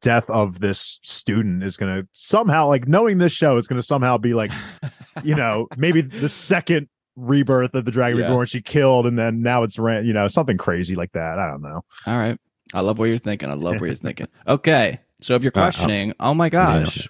death 0.00 0.28
of 0.30 0.60
this 0.60 0.98
student 1.02 1.62
is 1.62 1.76
going 1.76 2.02
to 2.02 2.08
somehow, 2.12 2.68
like 2.68 2.86
knowing 2.88 3.18
this 3.18 3.32
show, 3.32 3.56
is 3.56 3.68
going 3.68 3.80
to 3.80 3.86
somehow 3.86 4.18
be 4.18 4.34
like, 4.34 4.50
you 5.24 5.34
know, 5.34 5.68
maybe 5.76 6.00
the 6.00 6.28
second 6.28 6.88
rebirth 7.16 7.74
of 7.74 7.84
the 7.84 7.90
Dragon 7.90 8.20
Yeah. 8.20 8.26
Reborn 8.28 8.46
she 8.46 8.62
killed, 8.62 9.06
and 9.06 9.18
then 9.18 9.42
now 9.42 9.62
it's 9.62 9.78
ran, 9.78 10.06
you 10.06 10.12
know, 10.12 10.28
something 10.28 10.56
crazy 10.56 10.94
like 10.94 11.12
that. 11.12 11.38
I 11.38 11.48
don't 11.50 11.62
know. 11.62 11.82
All 12.06 12.16
right. 12.16 12.38
I 12.74 12.80
love 12.80 12.98
what 12.98 13.06
you're 13.06 13.18
thinking. 13.18 13.50
I 13.50 13.54
love 13.54 13.74
what 13.80 13.86
you're 13.86 13.94
thinking. 13.94 14.28
Okay. 14.46 15.00
So 15.20 15.34
if 15.34 15.42
you're 15.42 15.52
All 15.54 15.62
right, 15.62 15.74
questioning, 15.74 16.14
oh 16.20 16.32
my 16.32 16.48
gosh, 16.48 17.08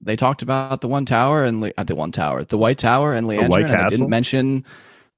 they 0.00 0.16
talked 0.16 0.40
about 0.40 0.80
the 0.80 0.88
one 0.88 1.04
tower 1.04 1.44
and 1.44 1.60
Le- 1.60 1.72
uh, 1.76 1.84
the 1.84 1.94
one 1.94 2.10
tower, 2.10 2.42
the 2.42 2.56
White 2.56 2.78
Tower 2.78 3.12
and 3.12 3.26
Liandrin, 3.26 3.50
White 3.50 3.64
and 3.66 3.74
they 3.74 3.88
didn't 3.96 4.08
mention 4.08 4.64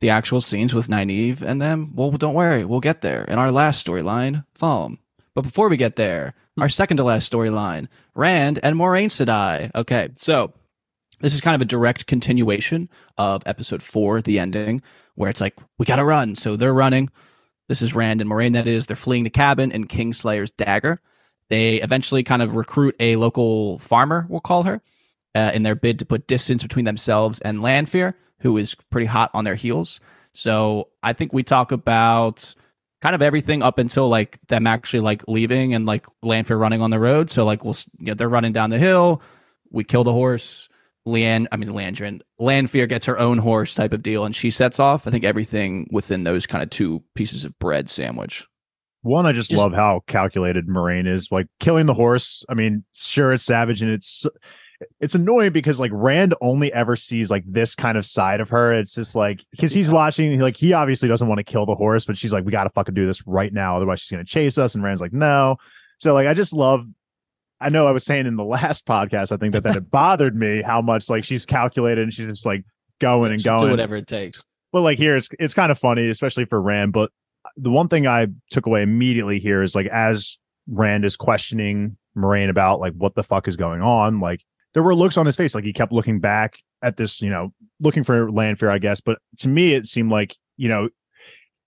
the 0.01 0.11
actual 0.11 0.41
scenes 0.41 0.75
with 0.75 0.89
Nynaeve 0.89 1.41
and 1.41 1.63
them. 1.63 1.93
Well, 1.95 2.11
don't 2.11 2.35
worry, 2.35 2.65
we'll 2.65 2.81
get 2.81 3.01
there 3.03 3.23
in 3.25 3.39
our 3.39 3.53
last 3.53 3.87
storyline, 3.87 4.45
Thom. 4.55 4.99
But 5.35 5.43
before 5.43 5.69
we 5.69 5.77
get 5.77 5.95
there, 5.95 6.35
our 6.61 6.69
second 6.69 6.99
to 6.99 7.05
last 7.05 7.31
storyline, 7.33 7.89
Rand 8.15 8.61
and 8.63 8.77
Moiraine 8.77 9.07
Sedai. 9.07 9.71
Okay, 9.75 10.11
so 10.19 10.53
this 11.21 11.35
is 11.35 11.41
kind 11.41 11.55
of 11.55 11.63
a 11.63 11.67
direct 11.67 12.07
continuation 12.07 12.89
of 13.17 13.43
episode 13.47 13.83
four, 13.83 14.21
the 14.21 14.39
ending, 14.39 14.83
where 15.15 15.31
it's 15.31 15.41
like 15.41 15.57
we 15.79 15.87
gotta 15.87 16.05
run. 16.05 16.35
So 16.35 16.57
they're 16.57 16.75
running. 16.75 17.11
This 17.69 17.81
is 17.81 17.95
Rand 17.95 18.21
and 18.21 18.29
Moiraine. 18.29 18.53
That 18.53 18.67
is, 18.67 18.87
they're 18.87 18.97
fleeing 18.97 19.25
the 19.25 19.31
cabin 19.31 19.73
in 19.73 19.87
Kinslayer's 19.87 20.51
dagger. 20.51 21.01
They 21.49 21.77
eventually 21.77 22.23
kind 22.23 22.43
of 22.43 22.57
recruit 22.57 22.97
a 22.99 23.17
local 23.17 23.79
farmer, 23.79 24.27
we'll 24.29 24.41
call 24.41 24.65
her, 24.65 24.83
uh, 25.35 25.53
in 25.55 25.63
their 25.63 25.75
bid 25.75 25.99
to 26.01 26.05
put 26.05 26.27
distance 26.27 26.63
between 26.63 26.85
themselves 26.85 27.41
and 27.41 27.63
Lanfear, 27.63 28.17
who 28.41 28.57
is 28.57 28.75
pretty 28.75 29.07
hot 29.07 29.31
on 29.33 29.45
their 29.45 29.55
heels. 29.55 30.01
So 30.33 30.89
I 31.03 31.13
think 31.13 31.33
we 31.33 31.43
talk 31.43 31.73
about 31.73 32.55
kind 33.03 33.15
of 33.15 33.21
everything 33.21 33.63
up 33.63 33.79
until 33.79 34.09
like 34.09 34.39
them 34.47 34.67
actually 34.67 35.01
like 35.01 35.27
leaving 35.29 35.75
and 35.75 35.85
like 35.85 36.07
Lanfear 36.23 36.57
running 36.57 36.81
on 36.81 36.91
the 36.91 37.01
road. 37.01 37.31
So 37.31 37.45
like 37.45 37.65
we'll, 37.65 37.77
you 37.99 38.07
know, 38.07 38.15
they're 38.15 38.29
running 38.29 38.53
down 38.53 38.71
the 38.71 38.79
hill. 38.79 39.21
We 39.71 39.85
kill 39.85 40.05
the 40.05 40.13
horse. 40.13 40.69
Leanne, 41.07 41.47
I 41.51 41.57
mean 41.57 41.71
Landrin, 41.71 42.21
Lanfear 42.39 42.87
gets 42.87 43.07
her 43.07 43.19
own 43.19 43.39
horse 43.39 43.75
type 43.75 43.93
of 43.93 44.05
deal, 44.05 44.25
and 44.25 44.37
she 44.37 44.53
sets 44.53 44.79
off. 44.79 45.05
I 45.05 45.11
think 45.11 45.25
everything 45.25 45.89
within 45.91 46.23
those 46.23 46.47
kind 46.47 46.63
of 46.63 46.71
two 46.71 47.03
pieces 47.17 47.45
of 47.45 47.59
bread 47.59 47.91
sandwich. 47.91 48.47
One, 49.01 49.27
I 49.27 49.33
just, 49.33 49.51
Just- 49.51 49.61
love 49.61 49.75
how 49.75 50.03
calculated 50.07 50.69
Moiraine 50.69 51.13
is. 51.13 51.33
Like 51.33 51.49
killing 51.59 51.87
the 51.87 51.95
horse. 51.95 52.45
I 52.49 52.55
mean, 52.55 52.85
sure, 52.95 53.33
it's 53.33 53.43
savage 53.43 53.83
and 53.83 53.91
it's 53.91 54.27
it's 55.01 55.15
annoying 55.15 55.53
because 55.53 55.81
like 55.81 55.91
Rand 55.93 56.35
only 56.41 56.73
ever 56.73 56.97
sees 56.97 57.31
like 57.31 57.45
this 57.47 57.75
kind 57.75 57.99
of 57.99 58.05
side 58.05 58.41
of 58.41 58.49
her. 58.51 58.73
It's 58.73 58.95
just 58.95 59.15
like 59.15 59.45
because 59.51 59.73
he's 59.73 59.91
watching, 59.91 60.39
like 60.41 60.57
he 60.57 60.73
obviously 60.73 61.09
doesn't 61.09 61.29
want 61.29 61.39
to 61.39 61.45
kill 61.45 61.67
the 61.67 61.75
horse, 61.75 62.05
but 62.05 62.17
she's 62.17 62.33
like, 62.33 62.45
we 62.45 62.53
got 62.53 62.65
to 62.65 62.71
fucking 62.71 62.95
do 62.95 63.07
this 63.07 63.27
right 63.27 63.53
now, 63.53 63.77
otherwise 63.77 64.01
she's 64.01 64.11
gonna 64.11 64.25
chase 64.25 64.59
us. 64.59 64.75
And 64.75 64.85
Rand's 64.85 65.01
like, 65.01 65.13
no. 65.13 65.57
So 65.99 66.15
like, 66.15 66.27
I 66.27 66.35
just 66.35 66.53
love. 66.53 66.87
I 67.61 67.69
know 67.69 67.87
I 67.87 67.93
was 67.93 68.05
saying 68.05 68.27
in 68.27 68.35
the 68.35 68.45
last 68.45 68.87
podcast, 68.87 69.31
I 69.31 69.37
think 69.37 69.53
that 69.53 69.63
that 69.65 69.77
it 69.77 69.91
bothered 69.91 70.35
me 70.35 70.63
how 70.63 70.83
much 70.83 71.09
like 71.09 71.25
she's 71.25 71.47
calculated 71.47 72.03
and 72.03 72.13
she's 72.13 72.27
just 72.27 72.47
like 72.47 72.65
going 73.01 73.33
and 73.33 73.43
going. 73.43 73.61
do 73.61 73.71
whatever 73.71 73.97
it 73.97 74.07
takes. 74.07 74.43
But 74.73 74.81
like 74.81 74.99
here, 74.99 75.17
it's 75.17 75.29
it's 75.39 75.55
kind 75.55 75.71
of 75.71 75.79
funny, 75.79 76.09
especially 76.09 76.45
for 76.45 76.61
Rand. 76.61 76.93
But 76.93 77.11
the 77.57 77.71
one 77.71 77.89
thing 77.89 78.07
I 78.07 78.29
took 78.51 78.67
away 78.67 78.83
immediately 78.83 79.39
here 79.39 79.63
is 79.63 79.75
like 79.75 79.87
as 79.87 80.39
Rand 80.67 81.05
is 81.05 81.17
questioning 81.17 81.97
Moiraine 82.17 82.51
about 82.51 82.81
like 82.81 82.95
what 82.95 83.15
the 83.15 83.23
fuck 83.23 83.49
is 83.49 83.57
going 83.57 83.83
on, 83.83 84.21
like 84.21 84.43
there 84.75 84.83
were 84.83 84.95
looks 84.95 85.17
on 85.17 85.27
his 85.27 85.37
face, 85.37 85.55
like 85.55 85.65
he 85.65 85.73
kept 85.73 85.93
looking 85.93 86.21
back 86.21 86.59
at 86.83 86.97
this, 86.97 87.21
you 87.21 87.31
know, 87.31 87.53
looking 87.81 88.03
for 88.03 88.31
Lanfear, 88.31 88.71
I 88.71 88.79
guess. 88.79 89.01
But 89.01 89.19
to 89.39 89.49
me, 89.49 89.75
it 89.75 89.87
seemed 89.87 90.11
like 90.11 90.37
you 90.57 90.69
know 90.69 90.89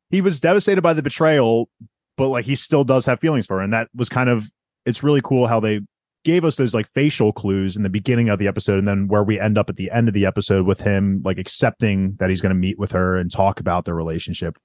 he 0.09 0.21
was 0.21 0.39
devastated 0.39 0.81
by 0.81 0.93
the 0.93 1.03
betrayal, 1.03 1.69
but 2.17 2.29
like 2.29 2.45
he 2.45 2.55
still 2.55 2.83
does 2.83 3.05
have 3.05 3.19
feelings 3.19 3.45
for 3.45 3.57
her, 3.57 3.63
and 3.63 3.73
that 3.73 3.89
was 3.95 4.09
kind 4.09 4.29
of 4.29 4.49
it's 4.85 5.03
really 5.03 5.21
cool 5.21 5.47
how 5.47 5.59
they 5.59 5.81
gave 6.25 6.43
us 6.43 6.55
those 6.55 6.73
like 6.73 6.87
facial 6.87 7.31
clues 7.31 7.77
in 7.77 7.83
the 7.83 7.89
beginning 7.89 8.29
of 8.29 8.39
the 8.39 8.47
episode 8.47 8.79
and 8.79 8.87
then 8.87 9.07
where 9.07 9.23
we 9.23 9.39
end 9.39 9.59
up 9.59 9.69
at 9.69 9.75
the 9.75 9.91
end 9.91 10.07
of 10.07 10.13
the 10.15 10.25
episode 10.25 10.65
with 10.65 10.81
him 10.81 11.21
like 11.23 11.37
accepting 11.37 12.15
that 12.19 12.29
he's 12.29 12.41
going 12.41 12.49
to 12.49 12.59
meet 12.59 12.79
with 12.79 12.91
her 12.91 13.15
and 13.15 13.31
talk 13.31 13.59
about 13.59 13.85
their 13.85 13.93
relationship. 13.93 14.57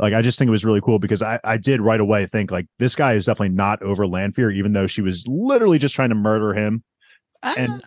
Like 0.00 0.12
i 0.12 0.22
just 0.22 0.40
think 0.40 0.48
it 0.48 0.50
was 0.50 0.64
really 0.64 0.80
cool 0.80 0.98
because 0.98 1.22
i 1.22 1.38
i 1.44 1.56
did 1.56 1.80
right 1.80 2.00
away 2.00 2.26
think 2.26 2.50
like 2.50 2.66
this 2.80 2.96
guy 2.96 3.12
is 3.12 3.26
definitely 3.26 3.54
not 3.54 3.80
over 3.80 4.08
lanfear 4.08 4.50
even 4.50 4.72
though 4.72 4.88
she 4.88 5.02
was 5.02 5.24
literally 5.28 5.78
just 5.78 5.94
trying 5.94 6.08
to 6.08 6.16
murder 6.16 6.52
him 6.52 6.82
and 7.56 7.82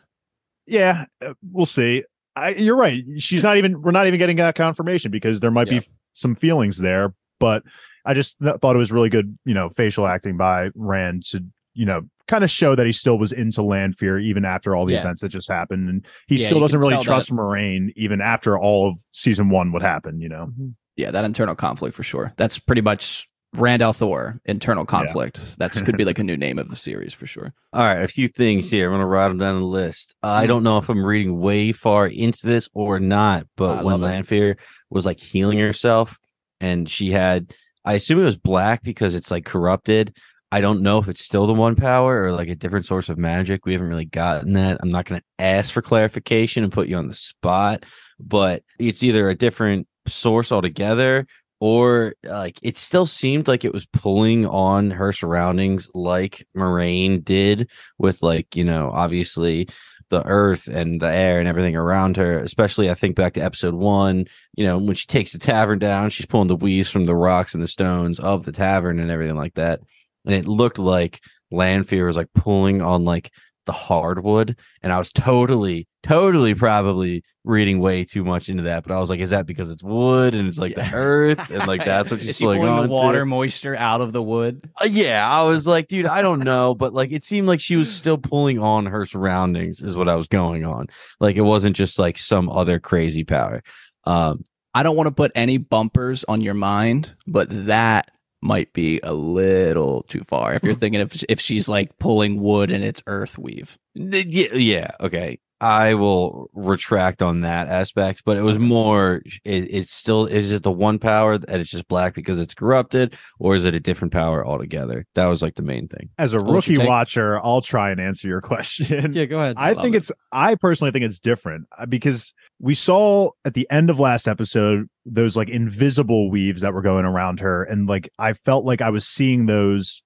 yeah 0.65 1.05
uh, 1.25 1.33
we'll 1.51 1.65
see 1.65 2.03
I, 2.35 2.49
you're 2.49 2.75
right 2.77 3.03
she's 3.17 3.43
not 3.43 3.57
even 3.57 3.81
we're 3.81 3.91
not 3.91 4.07
even 4.07 4.19
getting 4.19 4.37
that 4.37 4.55
confirmation 4.55 5.11
because 5.11 5.39
there 5.39 5.51
might 5.51 5.67
Yeah. 5.67 5.79
be 5.79 5.85
some 6.13 6.35
feelings 6.35 6.77
there 6.77 7.13
but 7.39 7.63
i 8.05 8.13
just 8.13 8.37
th- 8.39 8.57
thought 8.61 8.75
it 8.75 8.79
was 8.79 8.91
really 8.91 9.09
good 9.09 9.37
you 9.45 9.53
know 9.53 9.69
facial 9.69 10.05
acting 10.07 10.37
by 10.37 10.69
rand 10.75 11.23
to 11.31 11.43
you 11.73 11.85
know 11.85 12.01
kind 12.27 12.43
of 12.43 12.49
show 12.51 12.75
that 12.75 12.85
he 12.85 12.91
still 12.91 13.17
was 13.17 13.31
into 13.31 13.63
Lanfear 13.63 14.19
even 14.19 14.43
after 14.43 14.75
all 14.75 14.85
the 14.85 14.91
Yeah. 14.93 14.99
events 14.99 15.21
that 15.21 15.29
just 15.29 15.47
happened, 15.49 15.87
and 15.89 16.05
he 16.27 16.35
Yeah, 16.35 16.47
still 16.47 16.59
doesn't 16.59 16.77
really 16.77 16.95
tell 16.95 17.03
trust 17.05 17.31
Moiraine 17.31 17.93
even 17.95 18.19
after 18.19 18.59
all 18.59 18.89
of 18.89 18.99
season 19.13 19.49
one 19.49 19.71
would 19.71 19.81
happen. 19.81 20.19
You 20.19 20.27
know, 20.27 20.51
yeah, 20.97 21.09
that 21.11 21.23
internal 21.23 21.55
conflict 21.55 21.95
for 21.95 22.03
sure. 22.03 22.33
That's 22.35 22.59
pretty 22.59 22.81
much 22.81 23.29
Rand 23.59 23.81
al'Thor 23.81 24.39
internal 24.45 24.85
conflict. 24.85 25.57
That's 25.57 25.81
could 25.81 25.97
be 25.97 26.05
like 26.05 26.19
a 26.19 26.23
new 26.23 26.37
name 26.37 26.59
of 26.59 26.69
the 26.69 26.75
series 26.75 27.13
for 27.13 27.25
sure. 27.25 27.53
All 27.73 27.83
right, 27.83 28.01
a 28.01 28.07
few 28.07 28.27
things 28.27 28.69
here. 28.69 28.87
I'm 28.87 28.91
going 28.91 29.01
to 29.01 29.05
write 29.05 29.29
them 29.29 29.37
down 29.37 29.59
the 29.59 29.65
list. 29.65 30.15
Uh, 30.23 30.27
I 30.27 30.47
don't 30.47 30.63
know 30.63 30.77
if 30.77 30.89
I'm 30.89 31.05
reading 31.05 31.39
way 31.39 31.71
far 31.71 32.07
into 32.07 32.45
this 32.45 32.69
or 32.73 32.99
not, 32.99 33.47
but 33.55 33.79
I 33.79 33.83
when. 33.83 34.01
Lanfear 34.01 34.57
was 34.89 35.05
like 35.05 35.19
healing 35.19 35.59
herself 35.59 36.17
and 36.59 36.89
she 36.89 37.11
had, 37.11 37.53
I 37.85 37.93
assume 37.93 38.19
it 38.19 38.25
was 38.25 38.37
black 38.37 38.83
because 38.83 39.15
it's 39.15 39.31
like 39.31 39.45
corrupted. 39.45 40.15
I 40.51 40.61
don't 40.61 40.81
know 40.81 40.97
if 40.99 41.09
it's 41.09 41.25
still 41.25 41.45
the 41.45 41.53
one 41.53 41.75
power 41.75 42.23
or 42.23 42.31
like 42.31 42.47
a 42.47 42.55
different 42.55 42.85
source 42.85 43.09
of 43.09 43.17
magic. 43.17 43.65
We 43.65 43.73
haven't 43.73 43.89
really 43.89 44.05
gotten 44.05 44.53
that. 44.53 44.77
I'm 44.81 44.91
not 44.91 45.05
going 45.05 45.19
to 45.19 45.43
ask 45.43 45.73
for 45.73 45.81
clarification 45.81 46.63
and 46.63 46.71
put 46.71 46.87
you 46.87 46.95
on 46.95 47.09
the 47.09 47.15
spot, 47.15 47.85
but 48.19 48.63
it's 48.79 49.03
either 49.03 49.29
a 49.29 49.35
different 49.35 49.87
source 50.07 50.51
altogether 50.51 51.27
or 51.59 52.13
like 52.23 52.59
it 52.61 52.77
still 52.77 53.05
seemed 53.05 53.47
like 53.47 53.65
it 53.65 53.73
was 53.73 53.85
pulling 53.87 54.45
on 54.45 54.91
her 54.91 55.11
surroundings 55.11 55.89
like 55.93 56.45
Moiraine 56.55 57.23
did 57.23 57.69
with 57.97 58.21
like, 58.21 58.55
you 58.55 58.63
know, 58.63 58.91
obviously 58.93 59.67
the 60.09 60.25
earth 60.25 60.67
and 60.67 61.01
the 61.01 61.11
air 61.11 61.39
and 61.39 61.47
everything 61.47 61.75
around 61.75 62.15
her. 62.17 62.37
Especially 62.37 62.89
I 62.89 62.93
think 62.93 63.15
back 63.15 63.33
to 63.33 63.41
episode 63.41 63.73
one, 63.73 64.25
you 64.55 64.65
know, 64.65 64.77
when 64.77 64.95
she 64.95 65.07
takes 65.07 65.31
the 65.31 65.39
tavern 65.39 65.79
down, 65.79 66.09
she's 66.09 66.27
pulling 66.27 66.47
the 66.47 66.55
weaves 66.55 66.89
from 66.89 67.05
the 67.05 67.15
rocks 67.15 67.53
and 67.53 67.63
the 67.63 67.67
stones 67.67 68.19
of 68.19 68.45
the 68.45 68.51
tavern 68.51 68.99
and 68.99 69.11
everything 69.11 69.35
like 69.35 69.55
that. 69.55 69.79
And 70.25 70.35
it 70.35 70.45
looked 70.45 70.79
like 70.79 71.21
Lanfear 71.51 72.05
was 72.05 72.15
like 72.15 72.31
pulling 72.33 72.81
on 72.81 73.03
like 73.03 73.31
the 73.65 73.71
hardwood. 73.71 74.57
And 74.81 74.93
I 74.93 74.97
was 74.97 75.11
totally, 75.11 75.87
totally 76.07 76.53
probably 76.55 77.23
reading 77.43 77.79
way 77.79 78.03
too 78.03 78.23
much 78.23 78.49
into 78.49 78.63
that. 78.63 78.83
But 78.83 78.93
I 78.95 78.99
was 78.99 79.09
like, 79.09 79.19
is 79.19 79.29
that 79.31 79.45
because 79.45 79.71
it's 79.71 79.83
wood 79.83 80.33
and 80.35 80.47
it's 80.47 80.57
like 80.59 80.75
Yeah. 80.75 80.89
the 80.89 80.95
earth? 80.95 81.49
And 81.49 81.67
like 81.67 81.83
that's 81.85 82.11
what 82.11 82.23
like 82.23 82.37
pulling 82.39 82.63
on 82.63 82.81
the 82.83 82.87
to? 82.87 82.93
water 82.93 83.25
moisture 83.25 83.75
out 83.75 84.01
of 84.01 84.13
the 84.13 84.21
wood. 84.23 84.69
Uh, 84.81 84.87
yeah, 84.89 85.29
I 85.29 85.43
was 85.43 85.67
like, 85.67 85.87
dude, 85.87 86.05
I 86.05 86.21
don't 86.21 86.43
know, 86.43 86.75
but 86.75 86.93
like 86.93 87.11
it 87.11 87.23
seemed 87.23 87.47
like 87.47 87.59
she 87.59 87.75
was 87.75 87.91
still 87.93 88.17
pulling 88.17 88.59
on 88.59 88.85
her 88.87 89.05
surroundings, 89.05 89.81
is 89.81 89.95
what 89.95 90.09
I 90.09 90.15
was 90.15 90.27
going 90.27 90.65
on. 90.65 90.87
Like 91.19 91.35
it 91.35 91.41
wasn't 91.41 91.75
just 91.75 91.99
like 91.99 92.17
some 92.17 92.49
other 92.49 92.79
crazy 92.79 93.23
power. 93.23 93.61
Um, 94.05 94.43
I 94.73 94.83
don't 94.83 94.95
want 94.95 95.07
to 95.07 95.13
put 95.13 95.31
any 95.35 95.57
bumpers 95.57 96.23
on 96.25 96.41
your 96.41 96.53
mind, 96.53 97.13
but 97.25 97.47
that 97.65 98.11
might 98.43 98.71
be 98.71 98.99
a 99.01 99.13
little 99.13 100.03
too 100.03 100.23
far. 100.27 100.53
If 100.53 100.63
you're 100.63 100.73
thinking 100.75 101.01
if 101.01 101.23
if 101.27 101.41
she's 101.41 101.67
like 101.67 101.97
pulling 101.97 102.39
wood 102.39 102.69
and 102.71 102.83
it's 102.83 103.01
earth 103.07 103.37
weave. 103.39 103.77
yeah, 103.95 104.53
yeah, 104.53 104.91
okay. 104.99 105.39
I 105.59 105.95
will 105.95 106.49
retract 106.53 107.23
on 107.23 107.41
that 107.41 107.67
aspect, 107.67 108.21
but 108.25 108.37
it 108.37 108.41
was 108.41 108.59
more. 108.59 109.23
It, 109.43 109.63
it's 109.73 109.91
still 109.91 110.27
is 110.27 110.51
it 110.51 110.61
the 110.61 110.71
one 110.71 110.99
power 110.99 111.37
that 111.37 111.59
it's 111.59 111.71
just 111.71 111.87
black 111.87 112.13
because 112.13 112.39
it's 112.39 112.53
corrupted, 112.53 113.15
or 113.39 113.55
is 113.55 113.65
it 113.65 113.73
a 113.73 113.79
different 113.79 114.13
power 114.13 114.45
altogether? 114.45 115.05
That 115.15 115.25
was 115.25 115.41
like 115.41 115.55
the 115.55 115.63
main 115.63 115.87
thing. 115.87 116.09
As 116.19 116.35
a 116.35 116.37
I'll 116.37 116.45
rookie 116.45 116.75
take- 116.75 116.87
watcher, 116.87 117.43
I'll 117.43 117.61
try 117.61 117.89
and 117.89 117.99
answer 117.99 118.27
your 118.27 118.41
question. 118.47 119.13
Yeah, 119.13 119.25
go 119.25 119.39
ahead. 119.39 119.55
I 119.57 119.71
love 119.71 119.83
think 119.83 119.95
it. 119.95 119.99
it's 119.99 120.11
I 120.31 120.53
personally 120.55 120.91
think 120.91 121.05
it's 121.05 121.19
different 121.19 121.65
uh, 121.77 121.87
because 121.87 122.33
we 122.59 122.75
saw 122.75 123.31
at 123.43 123.55
the 123.55 123.67
end 123.71 123.89
of 123.89 123.99
last 123.99 124.27
episode 124.27 124.87
those 125.05 125.35
like 125.35 125.49
invisible 125.49 126.29
weaves 126.29 126.61
that 126.61 126.73
were 126.73 126.81
going 126.83 127.05
around 127.05 127.39
her 127.39 127.63
and 127.63 127.87
like 127.87 128.09
I 128.19 128.33
felt 128.33 128.63
like 128.65 128.81
I 128.81 128.89
was 128.91 129.07
seeing 129.07 129.47
those 129.47 130.03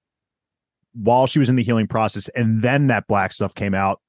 while 0.94 1.26
she 1.26 1.38
was 1.38 1.48
in 1.48 1.56
the 1.56 1.62
healing 1.62 1.88
process 1.88 2.28
and 2.30 2.62
then 2.62 2.86
that 2.86 3.06
black 3.06 3.32
stuff 3.32 3.54
came 3.54 3.74
out. 3.74 4.00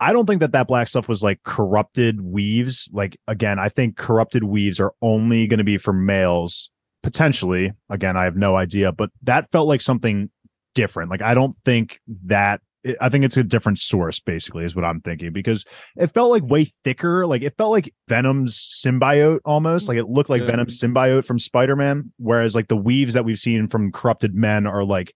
I 0.00 0.12
don't 0.12 0.26
think 0.26 0.40
that 0.40 0.52
that 0.52 0.68
black 0.68 0.88
stuff 0.88 1.08
was 1.08 1.22
like 1.22 1.42
corrupted 1.42 2.20
weaves. 2.20 2.88
Like 2.92 3.18
again, 3.26 3.58
I 3.58 3.68
think 3.68 3.96
corrupted 3.96 4.44
weaves 4.44 4.78
are 4.80 4.92
only 5.02 5.46
going 5.46 5.58
to 5.58 5.64
be 5.64 5.76
for 5.78 5.92
males 5.92 6.70
potentially. 7.02 7.72
Again, 7.90 8.16
I 8.16 8.24
have 8.24 8.36
no 8.36 8.56
idea, 8.56 8.92
but 8.92 9.10
that 9.22 9.50
felt 9.50 9.68
like 9.68 9.80
something 9.80 10.30
different. 10.74 11.10
Like 11.10 11.22
I 11.22 11.34
don't 11.34 11.56
think 11.64 12.00
that 12.24 12.60
I 13.00 13.08
think 13.08 13.24
it's 13.24 13.36
a 13.36 13.42
different 13.42 13.78
source, 13.78 14.20
basically, 14.20 14.64
is 14.64 14.76
what 14.76 14.84
I'm 14.84 15.00
thinking 15.00 15.32
because 15.32 15.64
it 15.96 16.08
felt 16.08 16.30
like 16.30 16.44
way 16.44 16.64
thicker. 16.84 17.26
Like 17.26 17.42
it 17.42 17.56
felt 17.58 17.72
like 17.72 17.92
Venom's 18.08 18.56
symbiote 18.56 19.40
almost. 19.44 19.88
Like 19.88 19.98
it 19.98 20.08
looked 20.08 20.30
like 20.30 20.42
Yeah. 20.42 20.52
Venom's 20.52 20.80
symbiote 20.80 21.24
from 21.24 21.40
Spider 21.40 21.74
Man. 21.74 22.12
Whereas 22.18 22.54
like 22.54 22.68
the 22.68 22.76
weaves 22.76 23.14
that 23.14 23.24
we've 23.24 23.38
seen 23.38 23.66
from 23.66 23.90
corrupted 23.90 24.34
men 24.34 24.66
are 24.66 24.84
like 24.84 25.12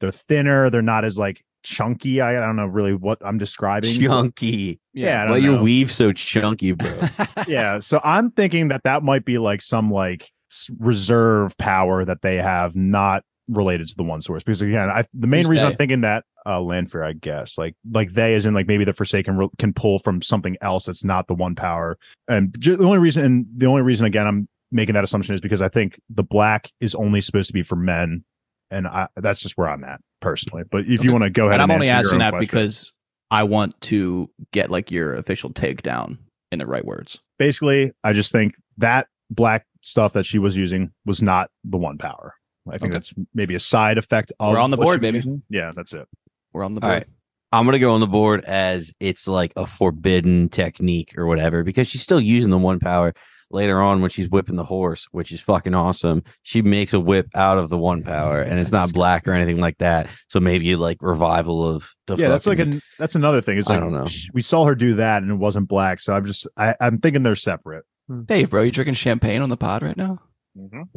they're 0.00 0.12
thinner. 0.12 0.70
They're 0.70 0.82
not 0.82 1.04
as 1.04 1.18
like 1.18 1.44
chunky. 1.62 2.20
I, 2.20 2.30
I 2.30 2.46
don't 2.46 2.56
know 2.56 2.66
really 2.66 2.94
what 2.94 3.18
I'm 3.24 3.38
describing. 3.38 3.92
Chunky. 3.92 4.80
Yeah, 4.92 5.20
I 5.20 5.24
don't 5.24 5.32
Why 5.32 5.38
your 5.38 5.62
weave 5.62 5.92
so 5.92 6.12
chunky, 6.12 6.72
bro? 6.72 7.00
yeah. 7.48 7.78
So 7.78 8.00
I'm 8.04 8.30
thinking 8.30 8.68
that 8.68 8.82
that 8.84 9.02
might 9.02 9.24
be 9.24 9.38
like 9.38 9.62
some 9.62 9.90
like 9.90 10.30
reserve 10.78 11.56
power 11.58 12.04
that 12.04 12.22
they 12.22 12.36
have, 12.36 12.76
not 12.76 13.24
related 13.48 13.86
to 13.88 13.96
the 13.96 14.02
one 14.02 14.20
source. 14.20 14.42
Because 14.42 14.62
again, 14.62 14.90
I, 14.90 15.04
the 15.14 15.26
main 15.26 15.40
Who's 15.40 15.50
reason 15.50 15.66
they? 15.66 15.72
I'm 15.72 15.76
thinking 15.76 16.00
that 16.02 16.24
uh, 16.46 16.60
Lanfear, 16.60 17.04
I 17.04 17.12
guess, 17.12 17.58
like 17.58 17.74
like 17.90 18.12
they, 18.12 18.34
as 18.34 18.46
in 18.46 18.54
like 18.54 18.66
maybe 18.66 18.84
the 18.84 18.92
Forsaken 18.92 19.36
ro- 19.36 19.52
can 19.58 19.72
pull 19.72 19.98
from 19.98 20.22
something 20.22 20.56
else 20.60 20.86
that's 20.86 21.04
not 21.04 21.26
the 21.26 21.34
one 21.34 21.54
power. 21.54 21.98
And 22.28 22.54
ju- 22.58 22.76
the 22.76 22.84
only 22.84 22.98
reason, 22.98 23.24
and 23.24 23.46
the 23.56 23.66
only 23.66 23.82
reason 23.82 24.06
again, 24.06 24.26
I'm 24.26 24.48
making 24.72 24.94
that 24.94 25.04
assumption 25.04 25.34
is 25.34 25.40
because 25.40 25.62
I 25.62 25.68
think 25.68 26.00
the 26.08 26.22
black 26.22 26.70
is 26.80 26.94
only 26.94 27.20
supposed 27.20 27.48
to 27.48 27.52
be 27.52 27.62
for 27.62 27.76
men, 27.76 28.24
and 28.70 28.86
I, 28.86 29.08
that's 29.16 29.42
just 29.42 29.58
where 29.58 29.68
I'm 29.68 29.84
at 29.84 30.00
personally. 30.20 30.62
But 30.70 30.82
if 30.86 31.04
you 31.04 31.12
want 31.12 31.24
to 31.24 31.30
go 31.30 31.44
ahead, 31.48 31.54
and 31.60 31.62
I'm 31.62 31.70
only 31.70 31.88
asking 31.88 32.18
that 32.20 32.30
question. 32.30 32.40
because 32.46 32.92
I 33.30 33.44
want 33.44 33.80
to 33.82 34.28
get 34.52 34.70
like 34.70 34.90
your 34.90 35.14
official 35.14 35.50
takedown 35.50 36.18
in 36.52 36.58
the 36.58 36.66
right 36.66 36.84
words. 36.84 37.20
basically, 37.38 37.92
I 38.04 38.12
just 38.12 38.32
think 38.32 38.54
that 38.78 39.06
black 39.30 39.64
stuff 39.82 40.12
that 40.14 40.26
she 40.26 40.38
was 40.38 40.56
using 40.56 40.90
was 41.06 41.22
not 41.22 41.48
the 41.64 41.78
one 41.78 41.96
power. 41.96 42.34
I 42.68 42.72
think 42.72 42.90
Okay. 42.90 42.92
that's 42.92 43.14
maybe 43.34 43.54
a 43.54 43.60
side 43.60 43.96
effect 43.98 44.32
of 44.40 44.52
We're 44.54 44.60
on 44.60 44.70
the 44.70 44.76
board, 44.76 44.96
she 44.96 45.00
baby. 45.00 45.18
using. 45.18 45.42
Yeah, 45.48 45.72
that's 45.74 45.92
it. 45.94 46.06
We're 46.52 46.64
on 46.64 46.74
the 46.74 46.80
board. 46.80 46.92
right. 46.92 47.06
I'm 47.52 47.64
gonna 47.64 47.78
go 47.78 47.94
on 47.94 48.00
the 48.00 48.06
board 48.06 48.44
as 48.44 48.92
it's 49.00 49.26
like 49.26 49.52
a 49.56 49.64
forbidden 49.66 50.48
technique 50.50 51.14
or 51.16 51.26
whatever 51.26 51.64
because 51.64 51.88
she's 51.88 52.02
still 52.02 52.20
using 52.20 52.50
the 52.50 52.58
one 52.58 52.78
power 52.78 53.12
later 53.50 53.80
on 53.80 54.00
when 54.00 54.10
she's 54.10 54.28
whipping 54.28 54.56
the 54.56 54.64
horse, 54.64 55.08
which 55.12 55.32
is 55.32 55.40
fucking 55.40 55.74
awesome. 55.74 56.22
She 56.42 56.62
makes 56.62 56.92
a 56.92 57.00
whip 57.00 57.28
out 57.34 57.58
of 57.58 57.68
the 57.68 57.78
one 57.78 58.02
power 58.02 58.40
and 58.40 58.58
it's 58.60 58.72
not 58.72 58.92
black 58.92 59.26
or 59.26 59.32
anything 59.32 59.60
like 59.60 59.78
that. 59.78 60.08
So 60.28 60.40
maybe 60.40 60.76
like 60.76 60.98
revival 61.00 61.68
of 61.68 61.92
the 62.06 62.16
yeah, 62.16 62.28
that's 62.28 62.46
like 62.46 62.58
fucking- 62.58 62.74
an 62.74 62.82
that's 62.98 63.14
another 63.14 63.40
thing. 63.40 63.58
Is 63.58 63.68
I 63.68 63.78
don't 63.80 63.92
know. 63.92 64.06
we 64.32 64.42
saw 64.42 64.64
her 64.64 64.74
do 64.74 64.94
that 64.94 65.22
and 65.22 65.30
it 65.30 65.36
wasn't 65.36 65.68
black. 65.68 66.00
So 66.00 66.14
I'm 66.14 66.24
just 66.26 66.46
I, 66.56 66.74
I'm 66.80 66.98
thinking 66.98 67.22
they're 67.22 67.34
separate. 67.36 67.84
Dave, 68.24 68.50
bro, 68.50 68.62
you 68.62 68.72
drinking 68.72 68.94
champagne 68.94 69.40
on 69.42 69.48
the 69.48 69.56
pod 69.56 69.82
right 69.82 69.96
now? 69.96 70.18
I 70.56 70.66
don't 70.72 70.88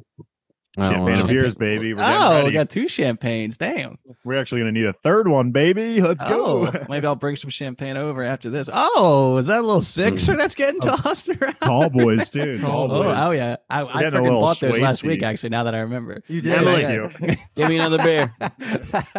Champagne 0.75 1.19
and 1.19 1.27
beers, 1.27 1.55
baby. 1.55 1.93
We're 1.93 2.01
oh, 2.03 2.31
ready. 2.35 2.47
we 2.47 2.51
got 2.51 2.69
two 2.69 2.87
champagnes. 2.87 3.57
Damn. 3.59 3.99
We're 4.23 4.39
actually 4.39 4.61
gonna 4.61 4.71
need 4.71 4.85
a 4.85 4.93
third 4.93 5.27
one, 5.27 5.51
baby. 5.51 6.01
Let's 6.01 6.23
Oh, 6.25 6.71
go. 6.71 6.85
maybe 6.89 7.05
I'll 7.05 7.15
bring 7.15 7.35
some 7.35 7.51
champagne 7.51 7.95
over 7.95 8.23
after 8.23 8.49
this. 8.49 8.69
Oh, 8.73 9.37
is 9.37 9.45
that 9.47 9.59
a 9.59 9.61
little 9.61 9.83
sixer 9.83 10.35
that's 10.35 10.55
getting 10.55 10.79
Oh, 10.83 10.97
tossed 10.97 11.29
around? 11.29 11.55
Tall 11.61 11.89
boys, 11.89 12.31
too. 12.31 12.57
Oh, 12.63 12.65
Tall 12.65 12.87
boys. 12.87 13.15
oh 13.19 13.31
yeah. 13.31 13.57
I, 13.69 13.83
I 13.85 14.01
getting 14.03 14.19
a 14.19 14.23
freaking 14.23 14.39
bought 14.41 14.59
those 14.59 14.79
last 14.79 15.03
week, 15.03 15.21
actually, 15.21 15.49
now 15.49 15.63
that 15.65 15.75
I 15.75 15.79
remember. 15.81 16.23
You 16.27 16.41
Yeah, 16.41 16.63
did. 16.63 17.11
thank 17.11 17.29
you. 17.29 17.35
Give 17.55 17.69
me 17.69 17.75
another 17.77 17.99
beer. 17.99 18.33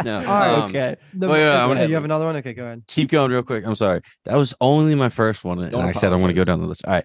No. 0.04 0.18
All 0.18 0.24
right. 0.24 0.54
um, 0.58 0.70
okay. 0.70 0.96
The- 1.14 1.28
Wait, 1.28 1.38
wait, 1.40 1.48
I 1.48 1.64
okay, 1.70 1.86
you 1.86 1.94
have 1.94 2.04
another 2.04 2.24
one? 2.24 2.34
Okay, 2.36 2.54
go 2.54 2.64
ahead. 2.64 2.82
keep 2.88 3.10
going 3.10 3.30
real 3.30 3.44
quick. 3.44 3.64
I'm 3.64 3.76
sorry. 3.76 4.00
That 4.24 4.34
was 4.36 4.54
only 4.60 4.96
my 4.96 5.08
first 5.08 5.44
one. 5.44 5.60
And 5.60 5.70
Don't 5.70 5.84
I 5.84 5.92
said 5.92 6.12
I 6.12 6.16
want 6.16 6.30
to 6.30 6.34
go 6.34 6.44
down 6.44 6.60
the 6.60 6.66
list. 6.66 6.84
All 6.84 6.94
right. 6.94 7.04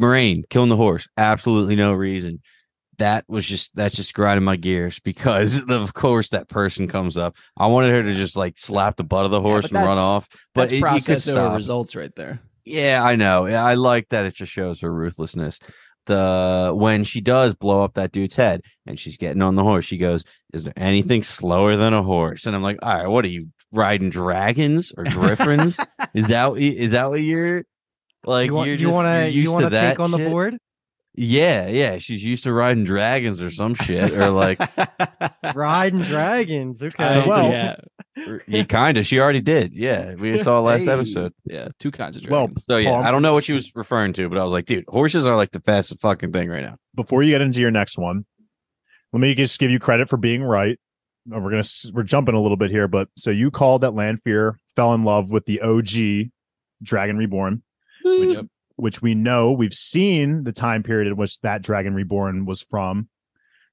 Moiraine 0.00 0.42
killing 0.50 0.68
the 0.68 0.76
horse. 0.76 1.08
Absolutely 1.16 1.76
no 1.76 1.92
reason. 1.92 2.40
That 2.98 3.24
was 3.28 3.46
just 3.46 3.74
that's 3.76 3.94
just 3.94 4.12
grinding 4.14 4.44
my 4.44 4.56
gears 4.56 4.98
because 5.04 5.62
of 5.68 5.94
course 5.94 6.30
that 6.30 6.48
person 6.48 6.88
comes 6.88 7.16
up. 7.16 7.36
I 7.56 7.66
wanted 7.66 7.90
her 7.92 8.02
to 8.02 8.14
just 8.14 8.36
like 8.36 8.58
slap 8.58 8.96
the 8.96 9.04
butt 9.04 9.24
of 9.24 9.30
the 9.30 9.40
horse 9.40 9.68
but 9.68 9.78
and 9.78 9.86
run 9.88 9.98
off. 9.98 10.28
But 10.54 10.62
That's 10.62 10.72
it, 10.72 10.76
you 10.76 10.82
could 10.82 10.88
process 10.88 11.24
stop. 11.24 11.54
results 11.54 11.94
right 11.96 12.14
there. 12.16 12.40
Yeah, 12.64 13.02
I 13.02 13.16
know. 13.16 13.46
Yeah, 13.46 13.64
I 13.64 13.74
like 13.74 14.08
that 14.10 14.26
it 14.26 14.34
just 14.34 14.52
shows 14.52 14.80
her 14.82 14.92
ruthlessness. 14.92 15.58
The 16.06 16.72
when 16.74 17.04
she 17.04 17.20
does 17.20 17.54
blow 17.54 17.84
up 17.84 17.94
that 17.94 18.12
dude's 18.12 18.34
head 18.34 18.62
and 18.86 18.98
she's 18.98 19.16
getting 19.16 19.42
on 19.42 19.56
the 19.56 19.62
horse, 19.62 19.84
she 19.84 19.98
goes, 19.98 20.24
Is 20.52 20.64
there 20.64 20.72
anything 20.76 21.22
slower 21.22 21.76
than 21.76 21.92
a 21.94 22.02
horse? 22.02 22.46
And 22.46 22.56
I'm 22.56 22.62
like, 22.62 22.78
All 22.82 22.94
right, 22.94 23.06
what 23.06 23.24
are 23.24 23.28
you 23.28 23.48
riding 23.72 24.08
dragons 24.10 24.92
or 24.96 25.04
griffins? 25.04 25.78
is 26.14 26.28
that 26.28 26.50
what- 26.52 26.60
is 26.60 26.92
that 26.92 27.10
what 27.10 27.20
you're 27.20 27.64
like? 28.24 28.46
you 28.46 28.54
want 28.54 28.68
you're 28.68 28.76
you 28.76 28.84
just- 28.86 28.94
want 28.94 29.06
to 29.06 29.30
you 29.30 29.52
want 29.52 29.64
to 29.66 29.70
take 29.70 30.00
on 30.00 30.10
the 30.10 30.18
board? 30.30 30.56
Yeah, 31.20 31.66
yeah. 31.68 31.98
She's 31.98 32.24
used 32.24 32.44
to 32.44 32.52
riding 32.52 32.84
dragons 32.84 33.42
or 33.42 33.50
some 33.50 33.74
shit, 33.74 34.12
or 34.12 34.30
like, 34.30 34.60
Riding 35.54 36.02
dragons. 36.02 36.82
Okay. 36.82 37.24
Well- 37.26 37.50
yeah, 37.50 37.76
yeah, 38.46 38.64
kind 38.64 38.96
of. 38.96 39.06
She 39.06 39.18
already 39.20 39.40
did. 39.40 39.72
Yeah, 39.72 40.14
we 40.14 40.38
saw 40.42 40.60
last 40.60 40.84
Hey. 40.84 40.92
episode. 40.92 41.32
yeah, 41.44 41.68
two 41.78 41.90
kinds 41.90 42.16
of 42.16 42.22
dragons. 42.22 42.62
Well. 42.68 42.76
So 42.76 42.76
yeah, 42.78 42.90
Paul- 42.90 43.02
I 43.04 43.10
don't 43.10 43.22
know 43.22 43.32
what 43.34 43.44
she 43.44 43.52
was 43.52 43.72
referring 43.74 44.12
to, 44.14 44.28
but 44.28 44.38
I 44.38 44.44
was 44.44 44.52
like, 44.52 44.66
dude, 44.66 44.84
horses 44.88 45.26
are 45.26 45.36
like 45.36 45.50
the 45.50 45.60
fastest 45.60 46.00
fucking 46.00 46.32
thing 46.32 46.48
right 46.50 46.62
now. 46.62 46.76
before 46.94 47.22
you 47.22 47.30
get 47.32 47.40
into 47.40 47.60
your 47.60 47.70
next 47.70 47.96
one, 47.98 48.24
let 49.12 49.20
me 49.20 49.34
just 49.34 49.58
give 49.58 49.70
you 49.70 49.78
credit 49.78 50.08
for 50.08 50.16
being 50.16 50.42
right. 50.42 50.78
We're 51.26 51.50
gonna 51.50 51.62
we're 51.92 52.04
jumping 52.04 52.34
a 52.34 52.40
little 52.40 52.56
bit 52.56 52.70
here, 52.70 52.88
but 52.88 53.08
so 53.16 53.30
you 53.30 53.50
called 53.50 53.82
that 53.82 53.94
Lanfear 53.94 54.56
fell 54.76 54.94
in 54.94 55.04
love 55.04 55.30
with 55.30 55.44
the 55.46 55.60
OG 55.60 56.30
Dragon 56.82 57.16
Reborn, 57.18 57.62
which, 58.04 58.36
Yep. 58.36 58.46
Which 58.78 59.02
we 59.02 59.14
know 59.14 59.52
we've 59.52 59.74
seen 59.74 60.44
the 60.44 60.52
time 60.52 60.82
period 60.82 61.08
in 61.08 61.16
which 61.16 61.40
that 61.40 61.62
Dragon 61.62 61.94
Reborn 61.94 62.46
was 62.46 62.62
from. 62.62 63.08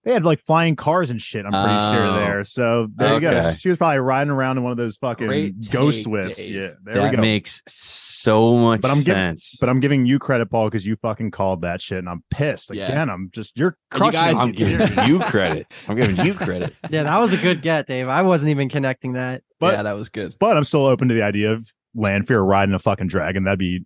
They 0.04 0.14
had 0.14 0.24
like 0.26 0.40
flying 0.40 0.76
cars 0.76 1.10
and 1.10 1.20
shit. 1.22 1.46
I'm 1.46 1.52
pretty 1.52 1.98
sure 1.98 2.06
Oh. 2.08 2.14
there. 2.16 2.44
So 2.44 2.88
there 2.96 3.14
you 3.16 3.20
go. 3.20 3.54
She 3.54 3.70
was 3.70 3.78
probably 3.80 3.98
riding 4.00 4.30
around 4.32 4.58
in 4.58 4.64
one 4.64 4.72
of 4.72 4.78
those 4.78 4.98
fucking 4.98 5.26
Great 5.26 5.70
ghost 5.72 6.06
whips. 6.06 6.38
Dave. 6.38 6.54
Yeah, 6.54 6.70
there 6.84 6.94
that 6.96 7.12
we 7.12 7.16
go. 7.16 7.22
makes 7.22 7.62
so 7.68 8.56
much 8.56 8.82
But 8.82 8.92
I'm 8.92 9.02
giving- 9.02 9.38
but 9.60 9.70
I'm 9.70 9.80
giving 9.80 10.06
you 10.06 10.20
credit, 10.20 10.50
Paul, 10.50 10.68
because 10.68 10.86
you 10.86 10.96
fucking 10.98 11.32
called 11.32 11.62
that 11.62 11.82
shit, 11.82 12.00
and 12.00 12.10
I'm 12.10 12.24
pissed. 12.32 12.74
Yeah. 12.74 12.86
Again, 12.88 13.10
I'm 13.10 13.30
just 13.32 13.58
you're 13.58 13.78
And 13.92 13.98
you 14.00 14.12
crushing. 14.12 14.20
guys- 14.22 14.40
I'm 14.40 14.52
giving 14.52 14.80
you 15.08 15.20
credit. 15.20 15.68
I'm 15.88 15.96
giving 15.96 16.24
you 16.26 16.34
credit. 16.34 16.74
Yeah, 16.92 17.04
that 17.04 17.18
was 17.20 17.34
a 17.34 17.38
good 17.38 17.62
get, 17.64 17.88
Dave. 17.88 18.08
I 18.08 18.22
wasn't 18.24 18.50
even 18.52 18.70
connecting 18.70 19.14
that. 19.14 19.42
But- 19.60 19.74
yeah, 19.74 19.84
that 19.84 19.94
was 19.96 20.10
good. 20.10 20.36
but 20.40 20.56
I'm 20.58 20.64
still 20.64 20.86
open 20.86 21.08
to 21.10 21.16
the 21.16 21.24
idea 21.24 21.52
of 21.52 21.68
Lanfear 21.96 22.42
riding 22.42 22.76
a 22.76 22.80
fucking 22.80 23.08
dragon. 23.08 23.44
That'd 23.46 23.58
be 23.60 23.86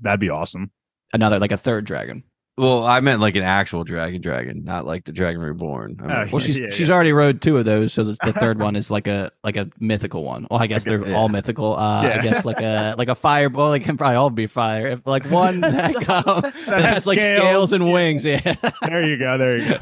that'd 0.00 0.20
be 0.20 0.30
awesome. 0.30 0.70
Another 1.12 1.38
like 1.38 1.52
a 1.52 1.56
third 1.56 1.84
dragon. 1.84 2.24
Well, 2.56 2.84
I 2.86 3.00
meant 3.00 3.20
like 3.20 3.34
an 3.34 3.42
actual 3.42 3.82
dragon, 3.82 4.20
dragon, 4.20 4.62
not 4.62 4.86
like 4.86 5.04
the 5.04 5.10
Dragon 5.10 5.40
Reborn. 5.42 5.96
I 6.00 6.04
Oh, 6.04 6.22
mean, 6.22 6.30
Well, 6.30 6.38
she's 6.38 6.56
Yeah, 6.56 6.70
she's 6.70 6.88
yeah. 6.88 6.94
already 6.94 7.12
rode 7.12 7.42
two 7.42 7.56
of 7.58 7.64
those, 7.64 7.92
so 7.92 8.04
the, 8.04 8.16
the 8.24 8.32
third 8.32 8.60
one 8.60 8.76
is 8.76 8.92
like 8.92 9.08
a 9.08 9.32
like 9.42 9.56
a 9.56 9.68
mythical 9.80 10.22
one. 10.22 10.46
Well, 10.48 10.62
I 10.62 10.68
guess 10.68 10.86
Okay, 10.86 10.96
they're 10.98 11.08
yeah. 11.08 11.16
all 11.16 11.28
mythical. 11.28 11.74
Uh, 11.76 12.04
Yeah. 12.04 12.18
I 12.18 12.22
guess 12.22 12.44
like 12.44 12.60
a 12.60 12.94
like 12.98 13.08
a 13.08 13.16
fireball. 13.16 13.72
They 13.72 13.80
can 13.80 13.96
probably 13.96 14.14
all 14.16 14.30
be 14.30 14.46
fire. 14.46 14.86
If 14.86 15.04
like 15.04 15.24
one 15.28 15.60
that, 15.62 15.94
go, 15.94 16.40
that 16.42 16.54
has 16.80 16.84
has 16.94 17.06
like 17.08 17.18
scales. 17.20 17.38
scales 17.42 17.72
and 17.72 17.92
wings. 17.92 18.24
Yeah. 18.24 18.54
There 18.82 19.04
you 19.04 19.18
go. 19.18 19.36
There 19.36 19.56
you 19.56 19.76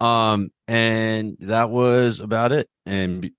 go. 0.00 0.06
um, 0.06 0.50
and 0.68 1.36
that 1.40 1.68
was 1.68 2.20
about 2.20 2.52
it. 2.52 2.66
And 2.86 3.20
be- 3.20 3.34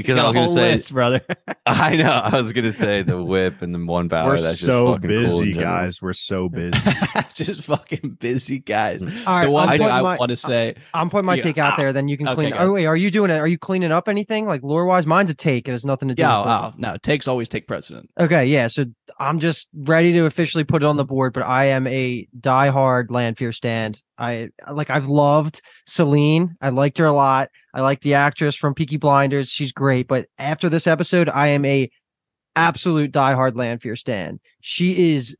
because 0.00 0.18
I 0.18 0.24
was 0.24 0.34
gonna 0.34 0.48
say, 0.48 0.72
list, 0.72 0.92
brother. 0.92 1.20
I 1.66 1.96
know 1.96 2.10
I 2.10 2.40
was 2.40 2.52
gonna 2.52 2.72
say 2.72 3.02
the 3.02 3.22
whip 3.24 3.62
and 3.62 3.74
the 3.74 3.84
one 3.84 4.08
power. 4.08 4.28
We're 4.28 4.40
that's 4.40 4.58
just 4.58 4.64
so 4.64 4.94
fucking 4.94 5.08
busy, 5.08 5.52
general. 5.52 5.72
guys. 5.72 6.02
We're 6.02 6.12
so 6.12 6.48
busy. 6.48 6.78
Just 7.34 7.62
fucking 7.62 8.16
busy 8.20 8.58
guys. 8.58 9.02
Mm. 9.02 9.26
All 9.26 9.34
right, 9.36 9.44
the 9.44 9.50
one 9.50 9.68
I'm 9.68 9.78
thing 9.78 9.88
I 9.88 10.02
want 10.02 10.28
to 10.30 10.36
say, 10.36 10.74
I'm 10.92 11.08
putting 11.08 11.24
my 11.24 11.36
Yeah. 11.36 11.42
take 11.42 11.58
out 11.58 11.76
there. 11.76 11.92
Then 11.92 12.08
you 12.08 12.16
can 12.18 12.28
ah, 12.28 12.32
Okay, 12.32 12.50
clean. 12.50 12.54
Oh 12.56 12.72
wait, 12.72 12.86
are 12.86 12.96
you 12.96 13.10
doing 13.10 13.30
it? 13.30 13.38
Are 13.38 13.48
you 13.48 13.58
cleaning 13.58 13.92
up 13.92 14.08
anything 14.08 14.46
like 14.46 14.62
lore 14.62 14.84
wise? 14.84 15.06
Mine's 15.06 15.30
a 15.30 15.34
take. 15.34 15.68
It 15.68 15.72
has 15.72 15.84
nothing 15.84 16.08
to 16.08 16.14
do. 16.14 16.22
yeah, 16.22 16.38
with 16.38 16.48
oh, 16.48 16.50
oh, 16.50 16.74
no, 16.76 16.96
takes 16.98 17.28
always 17.28 17.48
take 17.48 17.66
precedent. 17.66 18.10
Okay, 18.18 18.46
yeah. 18.46 18.66
So 18.66 18.84
I'm 19.18 19.38
just 19.38 19.68
ready 19.74 20.12
to 20.12 20.26
officially 20.26 20.64
put 20.64 20.82
it 20.82 20.86
on 20.86 20.96
the 20.96 21.04
board, 21.04 21.32
but 21.32 21.44
I 21.44 21.66
am 21.66 21.86
a 21.86 22.26
diehard 22.38 23.10
Lanfear 23.10 23.52
stand. 23.52 24.02
I 24.20 24.50
like 24.70 24.90
I've 24.90 25.08
loved 25.08 25.62
Selene. 25.86 26.56
I 26.60 26.68
liked 26.68 26.98
her 26.98 27.06
a 27.06 27.12
lot. 27.12 27.48
I 27.74 27.80
like 27.80 28.02
the 28.02 28.14
actress 28.14 28.54
from 28.54 28.74
Peaky 28.74 28.98
Blinders. 28.98 29.48
She's 29.48 29.72
great. 29.72 30.06
But 30.06 30.28
after 30.38 30.68
this 30.68 30.86
episode, 30.86 31.28
I 31.30 31.48
am 31.48 31.64
a 31.64 31.90
absolute 32.54 33.12
diehard 33.12 33.56
Lanfear 33.56 33.96
stan. 33.96 34.38
She 34.60 35.14
is, 35.14 35.36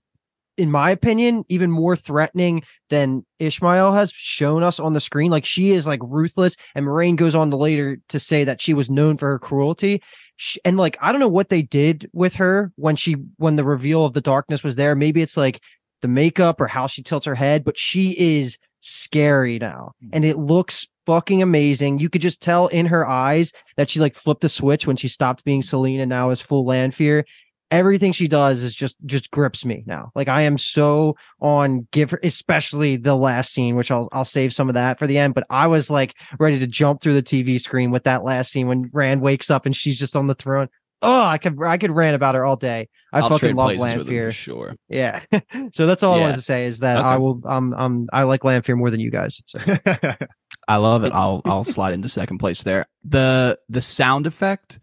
in 0.56 0.70
my 0.70 0.90
opinion, 0.90 1.44
even 1.48 1.70
more 1.70 1.94
threatening 1.94 2.62
than 2.88 3.26
Ishamael 3.38 3.94
has 3.94 4.12
shown 4.12 4.62
us 4.62 4.80
on 4.80 4.94
the 4.94 5.00
screen. 5.00 5.30
Like 5.30 5.44
she 5.44 5.72
is 5.72 5.86
like 5.86 6.00
ruthless, 6.02 6.56
and 6.74 6.86
Moiraine 6.86 7.16
goes 7.16 7.34
on 7.34 7.50
to 7.50 7.56
later 7.56 7.98
to 8.08 8.18
say 8.18 8.44
that 8.44 8.62
she 8.62 8.72
was 8.72 8.88
known 8.88 9.18
for 9.18 9.28
her 9.28 9.38
cruelty. 9.38 10.02
She, 10.36 10.58
and 10.64 10.78
like 10.78 10.96
I 11.02 11.12
don't 11.12 11.20
know 11.20 11.28
what 11.28 11.50
they 11.50 11.60
did 11.62 12.08
with 12.14 12.34
her 12.36 12.72
when 12.76 12.96
she 12.96 13.16
when 13.36 13.56
the 13.56 13.64
reveal 13.64 14.06
of 14.06 14.14
the 14.14 14.22
darkness 14.22 14.64
was 14.64 14.76
there. 14.76 14.96
Maybe 14.96 15.20
it's 15.20 15.36
like 15.36 15.60
the 16.00 16.08
makeup 16.08 16.62
or 16.62 16.66
how 16.66 16.86
she 16.86 17.02
tilts 17.02 17.26
her 17.26 17.34
head, 17.34 17.62
but 17.62 17.76
she 17.76 18.12
is 18.18 18.56
scary 18.80 19.58
now, 19.58 19.92
mm-hmm. 20.02 20.10
and 20.14 20.24
it 20.24 20.38
looks 20.38 20.86
fucking 21.06 21.42
amazing. 21.42 21.98
You 21.98 22.08
could 22.08 22.22
just 22.22 22.40
tell 22.40 22.68
in 22.68 22.86
her 22.86 23.06
eyes 23.06 23.52
that 23.76 23.90
she 23.90 24.00
like 24.00 24.14
flipped 24.14 24.42
the 24.42 24.48
switch 24.48 24.86
when 24.86 24.96
she 24.96 25.08
stopped 25.08 25.44
being 25.44 25.62
Selena 25.62 26.06
now 26.06 26.30
is 26.30 26.40
full 26.40 26.64
Lanfear. 26.64 27.24
Everything 27.70 28.10
she 28.10 28.26
does 28.26 28.64
is 28.64 28.74
just 28.74 28.96
just 29.06 29.30
grips 29.30 29.64
me 29.64 29.84
now. 29.86 30.10
Like 30.16 30.28
I 30.28 30.42
am 30.42 30.58
so 30.58 31.16
on 31.40 31.86
give 31.92 32.10
her, 32.10 32.20
especially 32.24 32.96
the 32.96 33.14
last 33.14 33.52
scene, 33.52 33.76
which 33.76 33.92
I'll 33.92 34.08
I'll 34.12 34.24
save 34.24 34.52
some 34.52 34.68
of 34.68 34.74
that 34.74 34.98
for 34.98 35.06
the 35.06 35.18
end. 35.18 35.34
But 35.34 35.46
I 35.50 35.68
was 35.68 35.88
like 35.88 36.14
ready 36.40 36.58
to 36.58 36.66
jump 36.66 37.00
through 37.00 37.14
the 37.14 37.22
TV 37.22 37.60
screen 37.60 37.92
with 37.92 38.04
that 38.04 38.24
last 38.24 38.50
scene 38.50 38.66
when 38.66 38.90
Rand 38.92 39.22
wakes 39.22 39.50
up 39.50 39.66
and 39.66 39.76
she's 39.76 39.98
just 39.98 40.16
on 40.16 40.26
the 40.26 40.34
throne. 40.34 40.68
Oh, 41.02 41.22
I 41.22 41.38
could 41.38 41.56
I 41.62 41.78
could 41.78 41.90
rant 41.90 42.14
about 42.14 42.34
her 42.34 42.44
all 42.44 42.56
day. 42.56 42.88
I 43.12 43.20
I'll 43.20 43.30
fucking 43.30 43.56
love 43.56 43.76
places 43.76 43.96
with 43.96 44.06
for 44.06 44.12
Lanfear. 44.12 44.32
sure. 44.32 44.76
Yeah. 44.88 45.22
so 45.72 45.86
that's 45.86 46.02
all 46.02 46.14
I 46.14 46.20
wanted 46.20 46.36
to 46.36 46.42
say 46.42 46.66
is 46.66 46.80
that 46.80 46.98
Okay. 46.98 47.06
I 47.08 47.16
will 47.16 47.40
um 47.46 47.72
um 47.74 48.08
I 48.12 48.24
like 48.24 48.44
Lanfear 48.44 48.76
more 48.76 48.90
than 48.90 49.00
you 49.00 49.10
guys. 49.10 49.42
So. 49.46 49.58
I 50.68 50.76
love 50.76 51.04
it. 51.04 51.12
I'll 51.12 51.40
I'll 51.44 51.64
slide 51.64 51.94
into 51.94 52.08
second 52.08 52.38
place 52.38 52.62
there. 52.62 52.86
The 53.04 53.58
the 53.68 53.80
sound 53.80 54.26
effect 54.26 54.78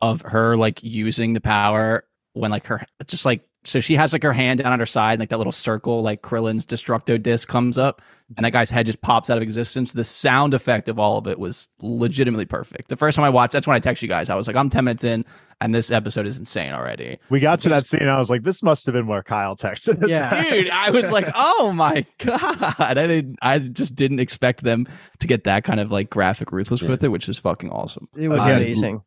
of 0.00 0.20
her 0.22 0.56
like 0.56 0.82
using 0.82 1.32
the 1.32 1.40
power 1.40 2.04
when 2.34 2.50
like 2.50 2.66
her 2.66 2.84
just 3.06 3.24
like 3.24 3.42
so 3.64 3.80
she 3.80 3.94
has 3.96 4.12
like 4.12 4.22
her 4.22 4.32
hand 4.32 4.60
down 4.60 4.72
on 4.72 4.78
her 4.78 4.86
side, 4.86 5.12
and, 5.14 5.20
like 5.20 5.30
that 5.30 5.38
little 5.38 5.52
circle, 5.52 6.02
like 6.02 6.22
Krillin's 6.22 6.66
destructo 6.66 7.20
disc 7.22 7.48
comes 7.48 7.78
up, 7.78 8.02
and 8.36 8.44
that 8.44 8.50
guy's 8.52 8.70
head 8.70 8.86
just 8.86 9.00
pops 9.00 9.30
out 9.30 9.36
of 9.36 9.42
existence. 9.42 9.92
The 9.92 10.04
sound 10.04 10.54
effect 10.54 10.88
of 10.88 10.98
all 10.98 11.18
of 11.18 11.26
it 11.26 11.38
was 11.38 11.68
legitimately 11.80 12.44
perfect. 12.46 12.88
The 12.88 12.96
first 12.96 13.16
time 13.16 13.24
I 13.24 13.30
watched, 13.30 13.52
that's 13.52 13.66
when 13.66 13.76
I 13.76 13.80
text 13.80 14.02
you 14.02 14.08
guys. 14.08 14.28
I 14.30 14.34
was 14.34 14.46
like, 14.46 14.56
I'm 14.56 14.68
ten 14.70 14.84
minutes 14.84 15.04
in, 15.04 15.24
and 15.60 15.74
this 15.74 15.90
episode 15.90 16.26
is 16.26 16.36
insane 16.36 16.72
already. 16.72 17.18
we 17.30 17.40
got 17.40 17.58
to 17.60 17.68
that 17.70 17.86
scene. 17.86 18.00
And 18.02 18.10
I 18.10 18.18
was 18.18 18.28
like, 18.30 18.42
this 18.42 18.62
must 18.62 18.84
have 18.86 18.92
been 18.92 19.06
where 19.06 19.22
Kyle 19.22 19.56
texted. 19.56 20.02
us. 20.02 20.10
Yeah. 20.10 20.42
dude 20.50 20.68
i 20.70 20.90
was 20.90 21.10
like 21.10 21.26
oh 21.34 21.72
my 21.72 22.04
god 22.18 22.74
i 22.78 22.92
didn't 22.92 23.38
i 23.40 23.58
just 23.58 23.94
didn't 23.94 24.18
expect 24.20 24.62
them 24.62 24.86
to 25.20 25.26
get 25.26 25.44
that 25.44 25.64
kind 25.64 25.80
of 25.80 25.90
like 25.90 26.10
graphic 26.10 26.52
ruthless 26.52 26.82
Yeah. 26.82 26.90
with 26.90 27.02
it 27.04 27.08
which 27.08 27.28
is 27.28 27.38
fucking 27.38 27.70
awesome 27.70 28.08
It 28.16 28.28
was 28.28 28.40
I- 28.40 28.50
amazing. 28.52 29.02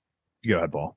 Go 0.48 0.58
ahead, 0.58 0.72
Paul. 0.72 0.97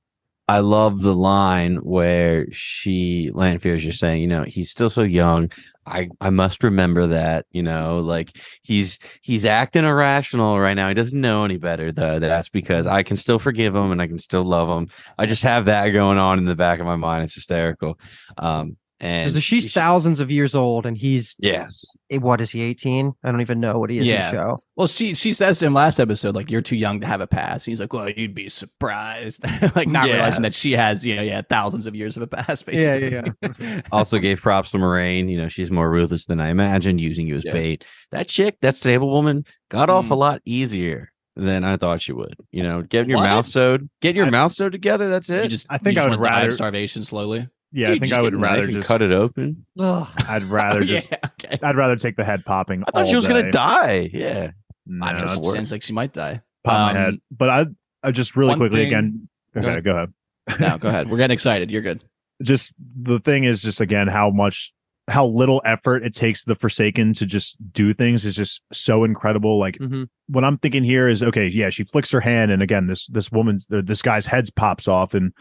I 0.51 0.59
love 0.59 1.01
the 1.01 1.15
line 1.15 1.77
where 1.77 2.51
she 2.51 3.31
Lanfear 3.33 3.77
is 3.77 3.85
just 3.85 4.01
saying, 4.01 4.21
you 4.21 4.27
know, 4.27 4.43
he's 4.43 4.69
still 4.69 4.91
so 4.91 5.03
young. 5.03 5.53
I 5.87 6.09
I 6.21 6.31
must 6.31 6.65
remember 6.65 7.07
that, 7.07 7.47
you 7.53 7.63
know, 7.63 7.99
like 8.01 8.37
he's 8.65 8.99
he's 9.23 9.45
acting 9.45 9.85
irrational 9.85 10.59
right 10.59 10.75
now. 10.75 10.89
He 10.89 10.95
doesn't 10.95 11.21
know 11.21 11.45
any 11.45 11.57
better 11.57 11.93
though. 11.93 12.19
That's 12.19 12.49
because 12.49 12.89
I 12.89 13.05
can 13.05 13.17
still 13.17 13.39
forgive 13.39 13.77
him 13.77 13.93
and 13.93 14.03
I 14.03 14.09
can 14.09 14.19
still 14.19 14.43
love 14.43 14.69
him. 14.69 14.89
I 15.17 15.27
just 15.27 15.45
have 15.45 15.67
that 15.67 15.89
going 15.91 16.19
on 16.19 16.39
in 16.39 16.47
the 16.47 16.57
back 16.57 16.81
of 16.81 16.87
my 16.87 16.97
mind. 16.97 17.23
It's 17.23 17.37
hysterical. 17.37 18.01
Um 18.37 18.77
and 19.03 19.31
Because 19.31 19.43
she's 19.43 19.65
she- 19.65 19.71
thousands 19.71 20.21
of 20.21 20.31
years 20.31 20.55
old 20.55 20.85
and 20.87 20.97
he's 20.97 21.35
yes. 21.39 21.85
eh, 22.11 22.19
what 22.19 22.41
is 22.41 22.51
he 22.51 22.61
18 22.63 23.13
i 23.25 23.31
don't 23.31 23.41
even 23.41 23.59
know 23.61 23.79
what 23.79 23.89
he 23.91 23.99
is 23.99 24.07
Yeah. 24.07 24.29
in 24.31 24.35
the 24.37 24.41
show 24.43 24.59
well 24.77 24.87
she 24.87 25.15
she 25.15 25.33
says 25.33 25.59
to 25.59 25.67
him 25.67 25.73
last 25.75 25.99
episode 25.99 26.35
like 26.35 26.51
you're 26.51 26.61
too 26.61 26.77
young 26.77 27.01
to 27.01 27.07
have 27.07 27.21
a 27.21 27.27
past 27.27 27.65
he's 27.67 27.81
like 27.81 27.93
well 27.93 28.11
you'd 28.11 28.35
be 28.35 28.49
surprised 28.49 29.43
like 29.77 29.89
not 29.89 30.09
Yeah. 30.09 30.15
realizing 30.15 30.43
that 30.43 30.55
she 30.55 30.73
has 30.73 31.05
you 31.05 31.17
know 31.17 31.23
yeah 31.23 31.43
thousands 31.49 31.87
of 31.87 31.95
years 31.95 32.17
of 32.17 32.23
a 32.23 32.27
past 32.27 32.65
Yeah, 32.67 32.99
basically 32.99 33.35
yeah, 33.59 33.81
Also 33.93 34.19
gave 34.19 34.41
props 34.41 34.71
to 34.73 34.79
Moiraine. 34.79 35.31
You 35.31 35.37
know, 35.39 35.49
she's 35.49 35.71
more 35.71 35.91
ruthless 35.91 36.27
than 36.27 36.41
I 36.41 36.49
imagined, 36.51 37.01
using 37.01 37.27
you 37.27 37.37
as 37.37 37.45
Yeah. 37.45 37.53
bait. 37.53 37.85
That 38.11 38.29
chick, 38.29 38.57
that 38.63 38.75
stable 38.77 39.11
woman, 39.11 39.45
got 39.71 39.91
off 39.91 40.07
Mm. 40.07 40.11
a 40.11 40.15
lot 40.15 40.43
easier 40.45 41.13
than 41.37 41.65
I 41.65 41.77
thought 41.77 42.03
she 42.03 42.13
would. 42.13 42.35
You 42.53 42.63
know, 42.63 42.83
getting 42.83 43.11
your 43.11 43.19
What? 43.19 43.25
mouth 43.29 43.47
sewed, 43.47 43.89
getting 44.01 44.17
your 44.17 44.27
I- 44.27 44.31
mouth 44.31 44.53
sewed 44.53 44.73
together. 44.73 45.09
That's 45.09 45.29
you 45.29 45.37
it. 45.37 45.49
just 45.49 45.67
I 45.71 45.79
think 45.79 45.97
you 45.97 46.03
I 46.03 46.05
would 46.05 46.11
wanna 46.19 46.23
die 46.23 46.37
of 46.41 46.43
rather- 46.45 46.53
starvation 46.53 47.03
slowly 47.03 47.49
Yeah, 47.73 47.89
Dude, 47.89 47.97
I 47.97 48.01
think 48.01 48.13
I 48.13 48.23
would 48.23 48.33
get 48.33 48.39
a 48.39 48.41
knife 48.41 48.51
rather 48.61 48.73
just 48.73 48.89
cut 48.89 49.03
it 49.03 49.13
open. 49.13 49.65
Ugh. 49.79 50.09
I'd 50.29 50.43
rather 50.45 50.81
yeah 50.83 51.01
just 51.01 51.13
okay 51.13 51.59
I'd 51.63 51.77
rather 51.77 51.97
take 51.97 52.17
the 52.17 52.25
head 52.25 52.45
popping. 52.45 52.83
I 52.87 52.91
thought 52.91 53.07
she 53.07 53.13
all 53.15 53.17
was 53.19 53.27
gonna 53.27 53.51
die. 53.51 54.11
Yeah. 54.13 54.51
i 55.03 55.13
mean 55.13 55.25
No, 55.25 55.33
it 55.33 55.53
sounds 55.53 55.71
like 55.73 55.83
she 55.83 55.93
might 55.93 56.13
die 56.13 56.41
pop 56.65 56.95
my 56.95 56.99
head. 57.01 57.09
Um, 57.11 57.23
But 57.31 57.49
I, 57.51 57.67
I 58.03 58.11
just 58.11 58.37
really 58.37 58.57
quickly 58.57 58.81
thing- 58.81 58.87
again. 58.89 59.29
Go 59.55 59.61
Okay, 59.61 59.69
ahead. 59.69 59.85
go 59.85 59.91
ahead. 60.49 60.61
no 60.61 60.79
go 60.79 60.89
ahead 60.89 61.09
we're 61.11 61.17
getting 61.17 61.35
excited 61.35 61.71
you're 61.71 61.83
good 61.83 62.03
Just 62.43 62.73
the 63.01 63.19
thing 63.21 63.45
is, 63.45 63.63
just 63.63 63.81
again, 63.81 64.09
how 64.09 64.31
much, 64.31 64.73
how 65.09 65.27
little 65.27 65.61
effort 65.65 66.05
it 66.05 66.15
takes 66.15 66.45
the 66.45 66.55
Forsaken 66.55 67.13
to 67.15 67.27
just 67.27 67.57
do 67.73 67.93
things 67.95 68.25
is 68.25 68.35
just 68.35 68.63
so 68.73 69.05
incredible. 69.05 69.59
Like 69.59 69.77
Mhm. 69.79 70.07
what 70.29 70.43
I'm 70.45 70.57
thinking 70.59 70.83
here 70.85 71.09
is, 71.09 71.23
okay, 71.23 71.49
yeah, 71.49 71.69
she 71.71 71.85
flicks 71.85 72.11
her 72.13 72.21
hand, 72.21 72.51
and 72.51 72.63
again, 72.63 72.87
this 72.87 73.07
this 73.09 73.31
woman, 73.31 73.59
this 73.69 74.03
guy's 74.03 74.27
head 74.27 74.49
pops 74.57 74.89
off, 74.89 75.15
and 75.15 75.33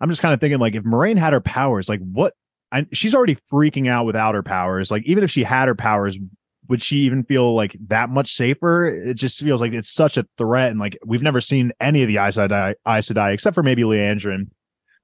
I'm 0.00 0.10
just 0.10 0.22
kind 0.22 0.34
of 0.34 0.40
thinking, 0.40 0.58
like, 0.58 0.74
if 0.74 0.84
Moiraine 0.84 1.18
had 1.18 1.32
her 1.32 1.40
powers, 1.40 1.88
like, 1.88 2.00
what? 2.00 2.34
I, 2.72 2.86
she's 2.92 3.14
already 3.14 3.38
freaking 3.50 3.88
out 3.88 4.06
without 4.06 4.34
her 4.34 4.42
powers. 4.42 4.90
Like, 4.90 5.04
even 5.06 5.22
if 5.22 5.30
she 5.30 5.44
had 5.44 5.68
her 5.68 5.74
powers, 5.74 6.18
would 6.68 6.82
she 6.82 6.98
even 6.98 7.22
feel 7.22 7.54
like 7.54 7.76
that 7.88 8.10
much 8.10 8.34
safer? 8.34 8.86
It 8.88 9.14
just 9.14 9.40
feels 9.40 9.60
like 9.60 9.72
it's 9.72 9.90
such 9.90 10.16
a 10.16 10.26
threat, 10.36 10.70
and 10.70 10.80
like 10.80 10.98
we've 11.04 11.22
never 11.22 11.40
seen 11.40 11.72
any 11.80 12.02
of 12.02 12.08
the 12.08 12.18
Aes 12.18 12.36
Sedai, 12.36 12.74
Aes 12.86 13.08
Sedai 13.08 13.32
except 13.32 13.54
for 13.54 13.62
maybe 13.62 13.82
Liandrin, 13.82 14.48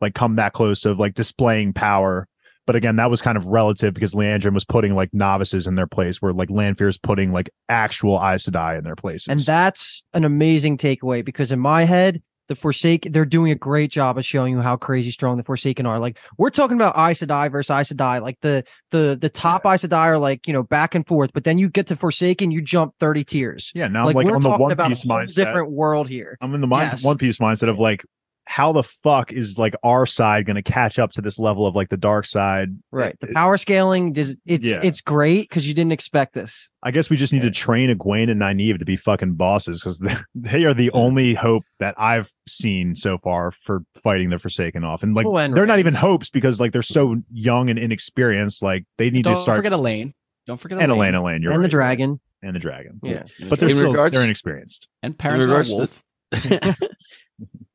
like 0.01 0.14
come 0.14 0.36
that 0.36 0.53
close 0.53 0.80
to 0.80 0.93
like 0.93 1.14
displaying 1.14 1.72
power. 1.72 2.26
But 2.66 2.76
again, 2.76 2.97
that 2.97 3.11
was 3.11 3.20
kind 3.20 3.36
of 3.36 3.47
relative 3.47 3.93
because 3.93 4.14
Liandrin 4.14 4.55
was 4.55 4.64
putting 4.64 4.95
like 4.95 5.12
novices 5.12 5.66
in 5.66 5.74
their 5.74 5.86
place, 5.86 6.22
where 6.22 6.32
like 6.32 6.51
Lanfear's 6.51 6.99
putting 6.99 7.32
like 7.32 7.51
actual 7.68 8.20
Aes 8.20 8.47
Sedai 8.47 8.78
in 8.78 8.84
their 8.84 8.97
places. 8.97 9.28
and 9.28 9.40
that's 9.40 10.03
an 10.14 10.24
amazing 10.24 10.76
takeaway 10.76 11.24
because 11.24 11.53
in 11.53 11.61
my 11.61 11.84
head 11.84 12.22
the 12.49 12.55
forsaken 12.55 13.12
they're 13.12 13.24
doing 13.24 13.53
a 13.53 13.55
great 13.55 13.90
job 13.90 14.18
of 14.18 14.24
showing 14.24 14.53
you 14.53 14.61
how 14.61 14.76
crazy 14.76 15.11
strong 15.11 15.36
the 15.36 15.45
forsaken 15.45 15.86
are. 15.86 15.99
Like 15.99 16.18
we're 16.38 16.51
talking 16.51 16.76
about 16.76 16.97
Aes 16.97 17.20
Sedai 17.20 17.51
versus 17.51 17.70
Aes 17.70 17.93
Sedai. 17.93 18.20
Like 18.20 18.38
the 18.40 18.64
the 18.90 19.16
the 19.20 19.28
top 19.28 19.64
Aes 19.64 19.84
Sedai 19.84 20.07
are 20.07 20.18
like 20.18 20.47
you 20.47 20.53
know 20.53 20.62
back 20.62 20.95
and 20.95 21.07
forth 21.07 21.30
but 21.32 21.45
then 21.45 21.59
you 21.59 21.68
get 21.68 21.86
to 21.88 21.97
forsaken 21.97 22.51
you 22.51 22.61
jump 22.61 22.95
30 23.01 23.24
tiers. 23.24 23.70
Yeah, 23.74 23.88
now 23.88 24.07
like, 24.07 24.14
I'm 24.14 24.16
like 24.16 24.26
we're 24.26 24.36
on 24.36 24.43
the 24.43 24.49
talking 24.49 24.62
One 24.62 24.72
about 24.72 24.88
Piece 24.88 25.05
mindset. 25.05 25.34
different 25.36 25.70
world 25.70 26.09
here. 26.09 26.36
I'm 26.40 26.55
in 26.55 26.61
the 26.61 26.66
mind, 26.66 26.90
Yes. 26.93 27.05
One 27.05 27.16
Piece 27.18 27.38
mindset 27.38 27.68
of 27.68 27.78
like, 27.78 28.05
how 28.47 28.72
the 28.72 28.82
fuck 28.82 29.30
is 29.32 29.57
like 29.59 29.74
our 29.84 30.05
side 30.05 30.47
going 30.47 30.57
to 30.57 30.62
catch 30.62 30.99
up 30.99 31.12
to 31.12 31.20
this 31.22 31.38
level 31.38 31.66
of 31.66 31.74
like 31.76 31.88
the 31.88 31.97
dark 31.97 32.26
side? 32.26 32.76
right 32.90 33.18
the 33.20 33.28
power 33.28 33.57
scaling 33.57 34.12
does 34.12 34.36
it's 34.47 34.66
Yeah. 34.66 34.80
it's 34.82 35.01
great 35.01 35.49
because 35.49 35.66
you 35.66 35.74
didn't 35.74 35.93
expect 35.93 36.34
this 36.34 36.70
I 36.82 36.90
guess 36.90 37.09
we 37.09 37.16
just 37.16 37.32
need 37.32 37.43
to 37.43 37.51
train 37.51 37.97
Egwene 37.97 38.30
and 38.30 38.40
Nynaeve 38.40 38.78
to 38.80 38.84
be 38.84 38.97
fucking 38.97 39.34
bosses 39.34 39.80
because 39.80 40.01
they, 40.01 40.16
they 40.34 40.64
are 40.64 40.74
the 40.74 40.88
hmm. 40.88 40.99
only 40.99 41.34
hope 41.34 41.62
that 41.78 41.95
I've 41.99 42.30
seen 42.49 42.97
so 42.97 43.18
far 43.18 43.53
for 43.53 43.84
fighting 44.03 44.30
the 44.30 44.38
Forsaken 44.38 44.82
off. 44.82 45.03
And 45.03 45.14
like, 45.14 45.26
Oh, 45.26 45.36
and 45.38 45.57
they're 45.57 45.66
not 45.66 45.78
even 45.78 45.95
hopes 45.95 46.28
because 46.30 46.61
like 46.61 46.72
they're 46.72 46.82
so 46.82 47.16
young 47.32 47.70
and 47.70 47.78
inexperienced. 47.78 48.62
Like, 48.62 48.84
they 48.99 49.11
need 49.11 49.22
don't 49.24 49.36
to 49.36 49.40
start. 49.40 49.57
Don't 49.62 49.64
forget 49.64 49.78
elayne 49.78 50.12
don't 50.47 50.59
forget 50.59 50.80
and 50.80 50.90
elayne, 50.90 51.12
Elayne, 51.12 51.14
Elayne, 51.14 51.43
you're 51.43 51.53
and 51.53 51.62
the 51.62 51.68
dragon 51.68 52.20
and 52.43 52.57
the 52.57 52.59
dragon. 52.59 52.99
yeah 53.05 53.22
But 53.49 53.61
they're 53.61 53.68
In 53.68 53.76
still 53.76 53.90
regards- 53.93 54.14
they're 54.16 54.24
inexperienced. 54.24 54.88
and 55.03 55.16
parents 55.16 55.47
not 55.47 55.53
a 55.53 55.55
regards 55.55 55.68
to- 55.70 55.76
wolf 55.76 56.03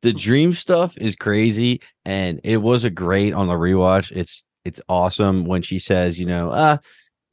the 0.02 0.14
dream 0.14 0.54
stuff 0.54 0.98
is 0.98 1.16
crazy 1.16 1.82
and 2.06 2.40
it 2.44 2.58
was 2.58 2.84
a 2.84 2.90
great 2.90 3.34
on 3.34 3.48
the 3.48 3.54
rewatch. 3.54 4.12
It's 4.16 4.46
it's 4.66 4.82
awesome 4.90 5.46
when 5.46 5.62
she 5.62 5.80
says 5.80 6.20
you 6.20 6.26
know 6.26 6.50
uh 6.52 6.78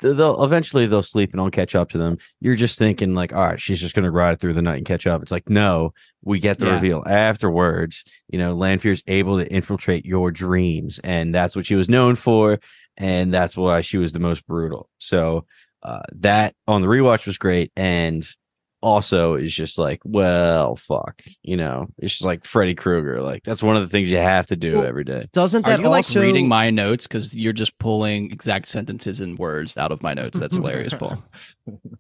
they'll 0.01 0.43
eventually 0.45 0.87
they'll 0.87 1.03
sleep 1.03 1.33
and 1.33 1.41
i'll 1.41 1.51
catch 1.51 1.75
up 1.75 1.91
to 1.91 1.99
them. 1.99 2.19
You're 2.41 2.55
just 2.57 2.79
thinking 2.79 3.15
like 3.15 3.33
all 3.35 3.43
right 3.45 3.61
she's 3.61 3.81
just 3.81 3.95
gonna 3.95 4.11
ride 4.11 4.41
through 4.41 4.55
the 4.55 4.63
night 4.63 4.77
and 4.79 4.87
catch 4.87 5.07
up. 5.07 5.23
It's 5.23 5.33
like 5.33 5.49
no 5.49 5.93
we 6.23 6.39
get 6.41 6.59
the 6.59 6.67
Yeah. 6.67 6.75
reveal 6.75 7.03
afterwards. 7.07 8.05
You 8.29 8.39
know 8.39 8.55
lanfear's 8.55 9.03
able 9.07 9.39
to 9.39 9.51
infiltrate 9.53 10.05
your 10.05 10.31
dreams 10.31 11.01
and 11.05 11.35
that's 11.35 11.55
what 11.57 11.67
she 11.67 11.75
was 11.75 11.89
known 11.89 12.15
for 12.15 12.61
and 12.97 13.33
that's 13.35 13.57
why 13.57 13.81
she 13.81 13.99
was 13.99 14.13
the 14.13 14.21
most 14.21 14.47
brutal. 14.47 14.89
So 14.99 15.47
uh 15.83 16.03
that 16.13 16.55
on 16.67 16.81
the 16.83 16.89
rewatch 16.89 17.27
was 17.27 17.39
great 17.39 17.73
and 17.77 18.25
also 18.85 19.35
is 19.35 19.53
just 19.53 19.79
like, 19.79 20.01
well, 20.05 20.77
fuck, 20.77 21.23
you 21.43 21.57
know, 21.57 21.89
it's 21.99 22.13
just 22.13 22.25
like 22.25 22.45
Freddy 22.45 22.75
Krueger. 22.75 23.21
Like 23.23 23.43
that's 23.43 23.63
one 23.63 23.75
of 23.77 23.83
the 23.83 23.89
things 23.89 24.11
you 24.11 24.19
have 24.19 24.47
to 24.49 24.57
do 24.57 24.77
Well, 24.79 24.87
every 24.87 25.05
day. 25.05 25.27
doesn't 25.33 25.65
Are 25.67 25.71
that 25.71 25.81
you 25.81 25.89
like 25.89 26.09
reading 26.11 26.47
my 26.47 26.71
notes 26.71 27.07
because 27.07 27.35
you're 27.35 27.55
just 27.55 27.77
pulling 27.79 28.31
exact 28.31 28.69
sentences 28.69 29.21
and 29.21 29.39
words 29.39 29.77
out 29.77 29.91
of 29.91 30.03
my 30.03 30.13
notes? 30.15 30.39
That's 30.39 30.55
hilarious, 30.55 30.95
Paul. 30.95 31.19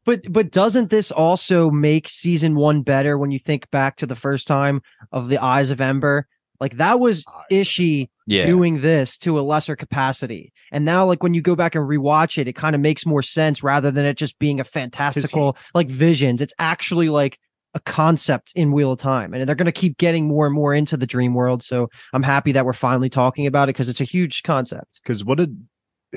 But 0.04 0.30
but 0.30 0.50
doesn't 0.50 0.90
this 0.90 1.10
also 1.10 1.70
make 1.70 2.06
season 2.10 2.54
one 2.54 2.82
better 2.82 3.16
when 3.16 3.30
you 3.30 3.38
think 3.38 3.70
back 3.70 3.96
to 3.96 4.06
the 4.06 4.14
first 4.14 4.46
time 4.46 4.82
of 5.10 5.30
the 5.30 5.38
Eyes 5.42 5.70
of 5.70 5.80
Ember? 5.80 6.26
Like 6.60 6.76
that 6.76 7.00
was 7.00 7.24
Ishi 7.50 8.10
Yeah, 8.26 8.46
doing 8.46 8.80
this 8.80 9.18
to 9.18 9.38
a 9.38 9.42
lesser 9.42 9.76
capacity. 9.76 10.52
And 10.72 10.84
now 10.84 11.04
like 11.06 11.22
when 11.22 11.34
you 11.34 11.42
go 11.42 11.54
back 11.54 11.74
and 11.74 11.84
rewatch 11.86 12.38
it, 12.38 12.48
it 12.48 12.54
kind 12.54 12.74
of 12.74 12.80
makes 12.80 13.04
more 13.04 13.22
sense 13.22 13.62
rather 13.62 13.90
than 13.90 14.04
it 14.06 14.16
just 14.16 14.38
being 14.38 14.60
a 14.60 14.64
fantastical 14.64 15.56
like 15.74 15.88
visions. 15.88 16.40
It's 16.40 16.54
actually 16.58 17.08
like 17.10 17.38
a 17.74 17.80
concept 17.80 18.52
in 18.54 18.70
Wheel 18.72 18.92
of 18.92 18.98
Time, 19.00 19.34
and 19.34 19.46
they're 19.48 19.56
going 19.56 19.66
to 19.66 19.72
keep 19.72 19.98
getting 19.98 20.26
more 20.28 20.46
and 20.46 20.54
more 20.54 20.72
into 20.72 20.96
the 20.96 21.06
dream 21.06 21.34
world. 21.34 21.62
So 21.62 21.88
I'm 22.12 22.22
happy 22.22 22.52
that 22.52 22.64
we're 22.64 22.72
finally 22.72 23.10
talking 23.10 23.46
about 23.46 23.68
it 23.68 23.74
because 23.74 23.88
it's 23.88 24.00
a 24.00 24.04
huge 24.04 24.42
concept. 24.42 25.00
Because 25.02 25.24
what 25.24 25.38
did 25.38 25.66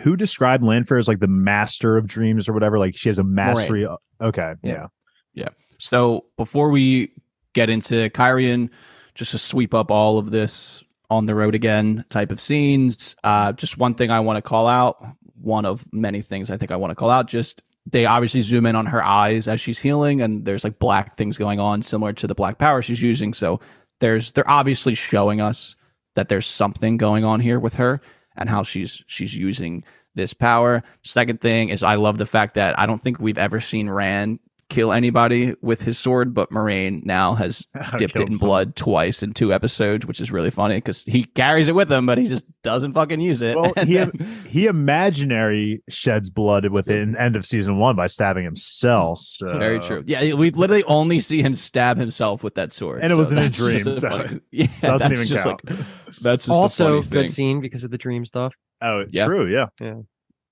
who 0.03 0.15
described 0.15 0.63
Lanfear 0.63 0.97
as 0.99 1.07
like 1.07 1.19
the 1.19 1.27
master 1.27 1.97
of 1.97 2.05
dreams 2.07 2.47
or 2.47 2.53
whatever? 2.53 2.77
Like 2.77 2.95
she 2.95 3.09
has 3.09 3.17
a 3.17 3.23
mastery. 3.23 3.85
of- 3.85 3.97
Okay, 4.21 4.53
Yeah. 4.63 4.87
yeah. 5.33 5.49
So 5.79 6.25
before 6.37 6.69
we 6.69 7.11
get 7.53 7.69
into 7.71 8.09
Kyrian, 8.11 8.69
just 9.15 9.31
to 9.31 9.37
sweep 9.39 9.73
up 9.73 9.89
all 9.91 10.19
of 10.19 10.29
this 10.31 10.83
on 11.09 11.25
the 11.25 11.35
road 11.35 11.55
again 11.55 12.05
type 12.09 12.31
of 12.31 12.41
scenes, 12.41 13.15
uh, 13.23 13.53
just 13.53 13.77
one 13.77 13.95
thing 13.95 14.11
I 14.11 14.19
want 14.19 14.37
to 14.37 14.41
call 14.41 14.67
out, 14.67 15.05
one 15.41 15.65
of 15.65 15.85
many 15.93 16.21
things 16.21 16.51
I 16.51 16.57
think 16.57 16.71
I 16.71 16.75
want 16.75 16.91
to 16.91 16.95
call 16.95 17.09
out, 17.09 17.27
just 17.27 17.61
they 17.89 18.05
obviously 18.05 18.41
zoom 18.41 18.65
in 18.65 18.75
on 18.75 18.87
her 18.87 19.03
eyes 19.03 19.47
as 19.47 19.61
she's 19.61 19.79
healing, 19.79 20.21
and 20.21 20.45
there's 20.45 20.63
like 20.63 20.79
black 20.79 21.15
things 21.15 21.37
going 21.37 21.59
on 21.59 21.81
similar 21.81 22.13
to 22.13 22.27
the 22.27 22.35
black 22.35 22.57
power 22.57 22.81
she's 22.81 23.01
using. 23.01 23.33
So 23.33 23.59
there's 23.99 24.31
they're 24.31 24.49
obviously 24.49 24.95
showing 24.95 25.39
us 25.41 25.75
that 26.15 26.29
there's 26.29 26.47
something 26.47 26.97
going 26.97 27.23
on 27.23 27.39
here 27.39 27.59
with 27.59 27.75
her 27.75 28.01
and 28.35 28.49
how 28.49 28.63
she's 28.63 29.03
she's 29.07 29.33
using 29.35 29.83
this 30.15 30.33
power. 30.33 30.83
Second 31.03 31.39
thing 31.39 31.69
is 31.69 31.83
I 31.83 31.95
love 31.95 32.17
the 32.17 32.25
fact 32.25 32.55
that 32.55 32.77
I 32.77 32.85
don't 32.85 33.01
think 33.01 33.19
we've 33.19 33.37
ever 33.37 33.61
seen 33.61 33.89
Rand 33.89 34.39
kill 34.69 34.91
anybody 34.91 35.55
with 35.61 35.81
his 35.81 35.97
sword, 35.97 36.33
but 36.33 36.49
Moiraine 36.51 37.05
now 37.05 37.35
has 37.35 37.65
dipped 37.97 38.15
it 38.15 38.21
in 38.27 38.33
someone. 38.33 38.37
blood 38.39 38.75
twice 38.75 39.23
in 39.23 39.33
two 39.33 39.53
episodes, 39.53 40.05
which 40.05 40.19
is 40.19 40.31
really 40.31 40.49
funny 40.49 40.75
because 40.75 41.03
he 41.03 41.23
carries 41.23 41.67
it 41.67 41.75
with 41.75 41.91
him, 41.91 42.05
but 42.05 42.17
he 42.17 42.27
just 42.27 42.43
doesn't 42.63 42.93
fucking 42.93 43.21
use 43.21 43.41
it. 43.41 43.55
Well, 43.57 43.71
he 43.85 43.95
then- 43.95 44.41
he 44.47 44.65
imaginary 44.65 45.81
sheds 45.89 46.29
blood 46.29 46.69
within 46.69 47.15
end 47.17 47.35
of 47.35 47.45
season 47.45 47.77
one 47.77 47.95
by 47.95 48.07
stabbing 48.07 48.43
himself. 48.43 49.19
Mm. 49.19 49.23
So. 49.23 49.57
very 49.59 49.79
true. 49.79 50.03
Yeah, 50.05 50.33
we 50.33 50.51
literally 50.51 50.83
only 50.83 51.19
see 51.19 51.41
him 51.41 51.53
stab 51.53 51.97
himself 51.97 52.43
with 52.43 52.55
that 52.55 52.73
sword, 52.73 53.01
And 53.03 53.11
it 53.11 53.17
was 53.17 53.31
in 53.31 53.37
a 53.37 53.41
that's 53.41 53.57
just 53.57 53.83
dream, 53.85 53.93
so 53.95 54.09
funny- 54.09 54.39
yeah, 54.51 54.67
doesn't 54.81 55.09
that's 55.09 55.11
even 55.21 55.27
just 55.27 55.43
count. 55.45 55.69
like 55.69 55.79
that's 56.21 56.45
just 56.47 56.49
also, 56.49 56.85
a 56.85 56.89
funny 56.89 57.01
thing. 57.03 57.21
good 57.21 57.31
scene 57.31 57.61
because 57.61 57.83
of 57.83 57.91
the 57.91 57.97
dream 57.97 58.25
stuff. 58.25 58.53
Oh, 58.81 59.05
Yeah. 59.11 59.25
true. 59.25 59.47
Yeah. 59.51 59.67
Yeah. 59.79 59.95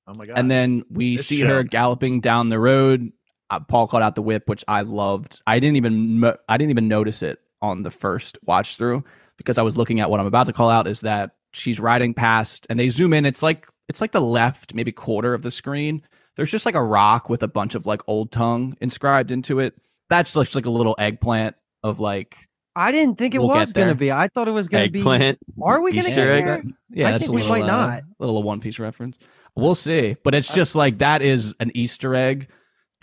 Oh 0.07 0.13
my 0.15 0.25
god. 0.27 0.37
And 0.37 0.49
then 0.51 0.83
we 0.89 1.17
This 1.17 1.27
see 1.27 1.41
her 1.41 1.63
galloping 1.63 2.21
down 2.21 2.49
the 2.49 2.59
road. 2.59 3.11
Uh, 3.49 3.59
Paul 3.59 3.87
called 3.87 4.03
out 4.03 4.15
the 4.15 4.21
whip, 4.21 4.47
which 4.47 4.63
I 4.67 4.81
loved. 4.81 5.41
I 5.45 5.59
didn't 5.59 5.77
even 5.77 6.19
mo- 6.19 6.37
I 6.49 6.57
didn't 6.57 6.71
even 6.71 6.87
notice 6.87 7.21
it 7.21 7.39
on 7.61 7.83
the 7.83 7.91
first 7.91 8.37
watch 8.43 8.77
through 8.77 9.03
because 9.37 9.57
I 9.57 9.61
was 9.61 9.77
looking 9.77 9.99
at 9.99 10.09
what 10.09 10.19
I'm 10.19 10.25
about 10.25 10.47
to 10.47 10.53
call 10.53 10.69
out. 10.69 10.87
Is 10.87 11.01
that 11.01 11.35
she's 11.53 11.79
riding 11.79 12.13
past, 12.13 12.65
and 12.69 12.79
they 12.79 12.89
zoom 12.89 13.13
in. 13.13 13.25
It's 13.25 13.43
like 13.43 13.67
it's 13.87 14.01
like 14.01 14.11
the 14.11 14.21
left 14.21 14.73
maybe 14.73 14.91
quarter 14.91 15.33
of 15.33 15.43
the 15.43 15.51
screen. 15.51 16.01
There's 16.35 16.51
just 16.51 16.65
like 16.65 16.75
a 16.75 16.83
rock 16.83 17.29
with 17.29 17.43
a 17.43 17.47
bunch 17.47 17.75
of 17.75 17.85
like 17.85 18.01
old 18.07 18.31
tongue 18.31 18.75
inscribed 18.81 19.31
into 19.31 19.59
it. 19.59 19.75
That's 20.09 20.33
just 20.33 20.55
like 20.55 20.65
a 20.65 20.69
little 20.71 20.95
eggplant 20.97 21.55
of 21.83 21.99
like 21.99 22.49
I 22.75 22.91
didn't 22.91 23.17
think 23.17 23.35
it 23.35 23.39
We'll 23.39 23.49
was 23.49 23.71
going 23.71 23.87
to 23.87 23.95
be. 23.95 24.11
I 24.11 24.27
thought 24.27 24.47
it 24.47 24.51
was 24.51 24.67
going 24.67 24.87
to 24.87 24.91
be. 24.91 24.99
Eggplant. 24.99 25.39
Are 25.61 25.81
we 25.81 25.93
going 25.93 26.03
to 26.03 26.11
Easter 26.11 26.25
get 26.25 26.33
egg? 26.33 26.45
there? 26.45 26.63
Yeah, 26.89 27.07
I 27.07 27.11
that's 27.11 27.23
think 27.23 27.29
a 27.29 27.33
we 27.35 27.41
little, 27.41 27.55
might 27.57 27.63
uh, 27.63 27.85
not. 27.85 28.03
little 28.19 28.43
One 28.43 28.59
Piece 28.59 28.79
reference. 28.79 29.17
We'll 29.55 29.75
see, 29.75 30.17
but 30.23 30.35
it's 30.35 30.53
just 30.53 30.75
like 30.75 30.97
that 30.97 31.21
is 31.21 31.55
an 31.61 31.71
Easter 31.73 32.13
egg. 32.13 32.49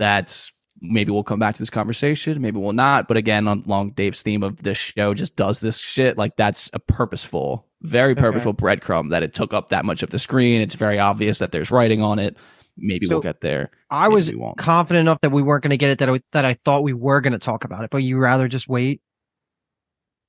That's 0.03 0.53
maybe 0.81 1.13
we'll 1.13 1.23
come 1.23 1.39
back 1.39 1.55
to 1.55 1.63
this 1.63 1.71
conversation, 1.71 2.43
maybe 2.43 2.59
we'll 2.59 2.73
not. 2.73 3.07
But 3.07 3.17
again, 3.17 3.47
on 3.47 3.63
Long 3.67 3.91
Dave's 3.93 4.21
theme 4.23 4.43
of 4.43 4.65
this 4.65 4.77
show, 4.79 5.15
just 5.15 5.37
does 5.37 5.61
this 5.61 5.79
shit 5.79 6.19
like 6.19 6.35
that's 6.35 6.69
a 6.73 6.81
purposeful, 6.81 7.69
very 7.83 8.11
Okay. 8.13 8.21
purposeful 8.21 8.53
breadcrumb 8.53 9.11
that 9.11 9.23
it 9.23 9.33
took 9.33 9.55
up 9.55 9.69
that 9.69 9.85
much 9.85 10.03
of 10.03 10.11
the 10.11 10.19
screen. 10.19 10.61
It's 10.61 10.75
very 10.75 10.99
obvious 10.99 11.39
that 11.39 11.53
there's 11.53 11.71
writing 11.71 12.03
on 12.03 12.19
it. 12.19 12.37
Maybe 12.77 13.07
So, 13.07 13.15
we'll 13.15 13.21
get 13.23 13.43
there. 13.43 13.71
I 13.91 14.09
Maybe 14.09 14.15
was 14.15 14.33
confident 14.59 15.03
enough 15.03 15.21
that 15.21 15.31
we 15.31 15.41
weren't 15.43 15.63
going 15.63 15.71
to 15.71 15.77
get 15.77 15.91
it 15.91 15.99
that 15.99 16.09
I, 16.11 16.21
that 16.33 16.45
I 16.45 16.55
thought 16.65 16.83
we 16.83 16.95
were 16.95 17.21
going 17.21 17.35
to 17.35 17.39
talk 17.39 17.63
about 17.65 17.85
it, 17.85 17.91
but 17.91 17.99
you 17.99 18.17
rather 18.19 18.49
just 18.49 18.67
wait. 18.67 19.03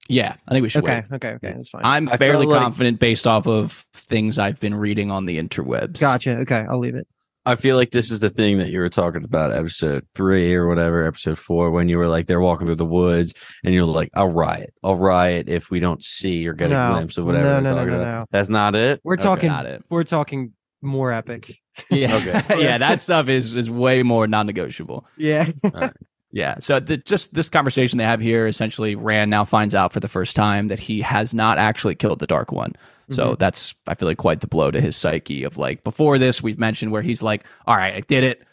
Yeah, 0.09 0.35
I 0.47 0.51
think 0.51 0.63
we 0.63 0.69
should 0.69 0.83
Okay, 0.83 1.03
wait. 1.09 1.15
okay, 1.15 1.29
okay, 1.35 1.53
that's 1.53 1.69
fine. 1.69 1.81
I'm 1.85 2.09
I 2.09 2.17
fairly 2.17 2.43
feel 2.43 2.51
like- 2.51 2.61
confident 2.61 2.99
based 2.99 3.25
off 3.25 3.47
of 3.47 3.71
things 3.93 4.37
I've 4.37 4.59
been 4.59 4.75
reading 4.75 5.09
on 5.09 5.25
the 5.25 5.41
interwebs. 5.41 5.99
Gotcha. 5.99 6.31
Okay, 6.39 6.63
I'll 6.69 6.79
leave 6.79 6.95
it. 6.95 7.07
I 7.45 7.55
feel 7.55 7.75
like 7.75 7.91
this 7.91 8.09
is 8.11 8.19
the 8.21 8.29
thing 8.29 8.59
that 8.59 8.69
you 8.69 8.79
were 8.79 8.89
talking 8.89 9.23
about, 9.23 9.51
episode 9.53 10.05
three 10.15 10.53
or 10.55 10.67
whatever, 10.67 11.05
episode 11.05 11.37
four, 11.37 11.71
when 11.71 11.89
you 11.89 11.97
were 11.97 12.07
like 12.07 12.25
they're 12.27 12.39
walking 12.39 12.67
through 12.67 12.75
the 12.77 12.85
woods, 12.85 13.33
and 13.63 13.73
you're 13.73 13.85
like, 13.85 14.09
"I'll 14.13 14.29
riot, 14.29 14.73
I'll 14.83 14.95
riot 14.95 15.49
if 15.49 15.69
we 15.69 15.79
don't 15.79 16.03
see 16.03 16.47
or 16.47 16.53
get 16.53 16.69
No. 16.69 16.91
a 16.91 16.93
glimpse 16.95 17.17
of 17.17 17.25
whatever 17.25 17.43
No, 17.45 17.53
they're 17.53 17.61
no, 17.73 17.85
no, 17.85 17.97
no, 17.97 18.03
no. 18.03 18.25
That's 18.31 18.49
not 18.49 18.75
it. 18.75 19.01
We're 19.03 19.15
Okay. 19.15 19.23
talking. 19.23 19.49
Got 19.49 19.65
it. 19.65 19.83
We're 19.89 20.03
talking 20.05 20.53
more 20.81 21.11
epic. 21.11 21.57
Yeah, 21.89 22.15
Okay. 22.47 22.61
yeah, 22.63 22.77
that 22.77 23.01
stuff 23.01 23.27
is 23.27 23.55
is 23.55 23.69
way 23.69 24.03
more 24.03 24.27
non-negotiable. 24.27 25.05
Yeah. 25.17 25.45
Yeah. 26.35 26.55
So 26.61 26.79
the, 26.79 26.97
just 26.97 27.35
this 27.35 27.47
conversation 27.47 27.99
they 27.99 28.05
have 28.05 28.19
here, 28.19 28.47
essentially, 28.47 28.95
Rand 28.95 29.29
now 29.29 29.45
finds 29.45 29.75
out 29.75 29.93
for 29.93 29.99
the 29.99 30.07
first 30.07 30.35
time 30.35 30.67
that 30.69 30.79
he 30.79 30.99
has 31.01 31.31
not 31.35 31.59
actually 31.59 31.93
killed 31.93 32.17
the 32.17 32.25
Dark 32.25 32.51
One. 32.51 32.73
So 33.09 33.35
that's 33.35 33.75
I 33.87 33.95
feel 33.95 34.07
like 34.07 34.17
quite 34.17 34.41
the 34.41 34.47
blow 34.47 34.71
to 34.71 34.81
his 34.81 34.95
psyche 34.95 35.43
of 35.43 35.57
like 35.57 35.83
before 35.83 36.17
this 36.17 36.41
we've 36.41 36.59
mentioned 36.59 36.91
where 36.91 37.01
he's 37.01 37.21
like, 37.21 37.43
all 37.67 37.75
right, 37.75 37.93
I 37.95 37.99
did 38.01 38.23
it. 38.23 38.43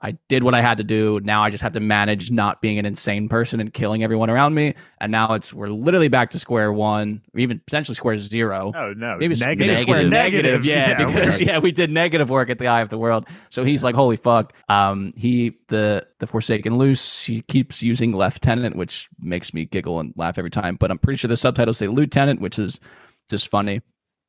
I 0.00 0.16
did 0.28 0.44
what 0.44 0.54
I 0.54 0.60
had 0.60 0.78
to 0.78 0.84
do. 0.84 1.18
Now 1.24 1.42
I 1.42 1.50
just 1.50 1.64
have 1.64 1.72
to 1.72 1.80
manage 1.80 2.30
not 2.30 2.62
being 2.62 2.78
an 2.78 2.86
insane 2.86 3.28
person 3.28 3.58
and 3.58 3.74
killing 3.74 4.04
everyone 4.04 4.30
around 4.30 4.54
me. 4.54 4.74
And 5.00 5.10
now 5.10 5.34
it's 5.34 5.52
we're 5.52 5.70
literally 5.70 6.06
back 6.06 6.30
to 6.30 6.38
square 6.38 6.72
one, 6.72 7.20
or 7.34 7.40
even 7.40 7.58
potentially 7.58 7.96
square 7.96 8.16
zero. 8.16 8.72
Oh 8.76 8.92
no, 8.96 9.16
Maybe, 9.18 9.34
negative. 9.34 9.58
maybe 9.58 9.74
square 9.76 10.08
negative, 10.08 10.64
yeah, 10.64 11.00
we're 11.00 11.06
because 11.08 11.40
yeah, 11.40 11.58
we 11.58 11.72
did 11.72 11.90
negative 11.90 12.30
work 12.30 12.48
at 12.48 12.58
the 12.60 12.68
Eye 12.68 12.82
of 12.82 12.90
the 12.90 12.98
World. 12.98 13.26
So 13.50 13.64
he's 13.64 13.82
like, 13.82 13.96
holy 13.96 14.16
fuck. 14.16 14.52
Um, 14.68 15.12
he 15.16 15.58
the 15.66 16.06
the 16.20 16.28
Forsaken 16.28 16.78
Loose. 16.78 17.24
He 17.24 17.42
keeps 17.42 17.82
using 17.82 18.16
Lieutenant, 18.16 18.76
which 18.76 19.08
makes 19.18 19.52
me 19.52 19.64
giggle 19.64 19.98
and 19.98 20.12
laugh 20.16 20.38
every 20.38 20.50
time. 20.50 20.76
But 20.76 20.92
I'm 20.92 20.98
pretty 20.98 21.16
sure 21.16 21.28
the 21.28 21.36
subtitles 21.36 21.78
say 21.78 21.88
Lieutenant, 21.88 22.40
which 22.40 22.60
is 22.60 22.78
just 23.28 23.48
funny. 23.48 23.82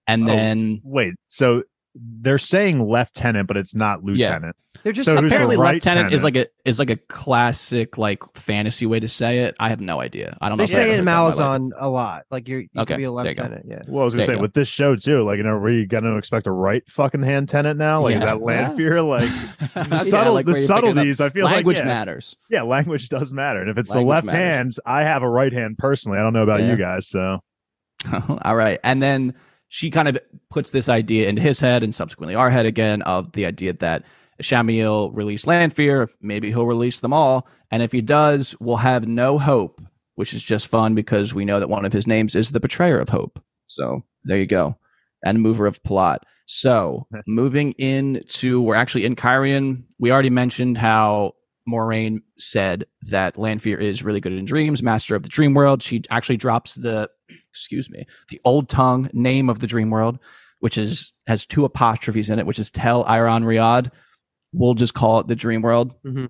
And 0.10 0.24
Oh, 0.24 0.36
then 0.36 0.82
Wait, 0.84 1.14
so 1.28 1.64
they're 1.96 2.38
saying 2.38 2.84
lieutenant, 2.88 3.48
but 3.48 3.58
it's 3.58 3.74
not 3.76 4.04
lieutenant. 4.04 4.56
Yeah. 4.56 4.82
They're 4.84 4.94
just 4.94 5.06
So 5.06 5.14
who's 5.14 5.22
the 5.22 5.28
apparently 5.28 5.58
right 5.58 5.74
Lieutenant 5.74 6.14
is 6.14 6.22
tenant? 6.22 6.36
like 6.36 6.48
a 6.48 6.70
is 6.70 6.80
like 6.80 6.90
a 6.92 6.96
classic 6.96 7.98
like 7.98 8.24
fantasy 8.36 8.86
way 8.86 9.00
to 9.02 9.08
say 9.10 9.40
it. 9.40 9.56
I 9.60 9.68
have 9.70 9.82
no 9.82 10.00
idea. 10.00 10.38
I 10.40 10.48
don't 10.48 10.58
know. 10.58 10.66
they 10.66 10.72
I've 10.72 10.76
say 10.76 10.82
it 10.84 10.86
in 10.86 10.92
that 10.92 11.00
in 11.00 11.06
my 11.06 11.20
life. 11.20 11.36
Malazan 11.36 11.70
a 11.76 11.90
lot. 11.90 12.24
Like 12.32 12.48
you're 12.48 12.62
you 12.62 12.70
Okay, 12.78 12.94
could 12.94 12.98
be 12.98 13.04
a 13.06 13.12
there 13.12 13.28
you 13.28 13.34
go. 13.34 13.42
lieutenant. 13.42 13.66
Yeah. 13.68 13.82
Well, 13.88 14.04
I 14.04 14.06
was 14.06 14.14
gonna 14.14 14.22
There 14.22 14.26
say 14.28 14.32
you 14.34 14.38
go. 14.38 14.42
with 14.44 14.54
this 14.54 14.68
show 14.70 14.96
too, 14.96 15.24
like, 15.26 15.38
you 15.38 15.44
know, 15.44 15.50
are 15.50 15.70
you 15.70 15.86
gonna 15.88 16.16
expect 16.16 16.48
a 16.48 16.52
right 16.52 16.88
fucking 16.88 17.24
hand 17.24 17.50
tenant 17.50 17.78
now? 17.80 18.04
Like, 18.04 18.16
is 18.16 18.22
that 18.22 18.40
Lanfear? 18.42 19.02
Like, 19.04 19.30
Yeah, 19.76 19.84
the 19.84 20.32
like 20.32 20.46
the 20.46 20.52
where 20.54 20.62
you're 20.62 20.62
picking 20.62 20.62
up- 20.62 20.68
subtleties. 20.68 21.20
I 21.20 21.30
feel 21.30 21.46
language 21.46 21.78
like 21.78 21.84
yeah, 21.86 21.88
matters. 21.94 22.38
yeah, 22.50 22.62
language 22.62 23.10
does 23.10 23.34
matter. 23.34 23.60
And 23.62 23.70
if 23.70 23.78
it's 23.78 23.90
Language 23.90 24.06
the 24.06 24.10
left 24.10 24.26
matters. 24.28 24.40
hand, 24.40 24.76
I 24.86 25.04
have 25.04 25.24
a 25.24 25.30
right 25.30 25.52
hand 25.52 25.78
personally. 25.78 26.20
I 26.20 26.22
don't 26.22 26.34
know 26.34 26.44
about 26.44 26.62
Yeah. 26.62 26.72
you 26.72 26.76
guys, 26.78 27.08
so 27.08 27.40
All 28.44 28.56
right. 28.56 28.80
And 28.84 29.02
then 29.02 29.34
she 29.70 29.92
kind 29.92 30.08
of 30.08 30.18
puts 30.50 30.72
this 30.72 30.90
idea 30.90 31.30
into 31.30 31.42
his 31.42 31.60
head 31.60 31.84
and 31.84 31.94
subsequently 31.94 32.36
our 32.36 32.50
head 32.50 32.66
again 32.66 33.02
of 33.04 33.32
the 33.34 33.46
idea 33.46 33.72
that 33.74 34.04
Ishamael 34.42 35.16
released 35.16 35.48
Lanfear. 35.48 36.10
Maybe 36.22 36.50
he'll 36.50 36.66
release 36.66 37.00
them 37.00 37.14
all. 37.14 37.48
And 37.72 37.84
if 37.84 37.92
he 37.92 38.02
does, 38.02 38.56
we'll 38.60 38.78
have 38.78 39.08
no 39.08 39.38
hope, 39.38 39.82
which 40.16 40.34
is 40.34 40.42
just 40.42 40.68
fun 40.68 40.96
because 40.96 41.36
we 41.36 41.46
know 41.46 41.60
that 41.60 41.70
one 41.70 41.86
of 41.86 41.94
his 41.94 42.08
names 42.08 42.36
is 42.36 42.52
the 42.52 42.60
betrayer 42.60 43.00
of 43.00 43.10
hope. 43.10 43.42
So 43.66 44.04
there 44.24 44.40
you 44.40 44.48
go. 44.48 44.76
And 45.24 45.42
mover 45.42 45.68
of 45.68 45.84
plot. 45.84 46.26
So 46.48 47.06
moving 47.28 47.74
into, 47.74 48.62
we're 48.62 48.76
actually 48.76 49.06
in 49.06 49.16
Cairhien. 49.16 49.84
We 50.00 50.12
already 50.12 50.32
mentioned 50.32 50.80
how 50.80 51.34
Moiraine 51.70 52.22
said 52.40 52.86
that 53.04 53.38
Lanfear 53.38 53.80
is 53.80 54.04
really 54.04 54.20
good 54.20 54.34
in 54.34 54.46
dreams, 54.46 54.82
master 54.82 55.16
of 55.16 55.22
the 55.22 55.30
dream 55.30 55.54
world. 55.54 55.84
She 55.84 56.02
actually 56.10 56.38
drops 56.38 56.74
the, 56.74 57.12
excuse 57.52 57.90
me, 57.90 58.06
the 58.30 58.40
old 58.46 58.70
tongue 58.70 59.10
name 59.14 59.50
of 59.50 59.60
the 59.60 59.68
dream 59.68 59.90
world, 59.90 60.20
which 60.60 60.78
is 60.78 61.12
has 61.28 61.46
two 61.46 61.66
apostrophes 61.66 62.30
in 62.30 62.40
it, 62.40 62.46
which 62.46 62.60
is 62.60 62.72
Tel'aran'rhiod. 62.72 63.92
We'll 64.54 64.74
just 64.74 64.94
call 64.94 65.20
it 65.20 65.28
the 65.28 65.36
dream 65.36 65.62
world. 65.62 65.94
Mhm. 66.04 66.30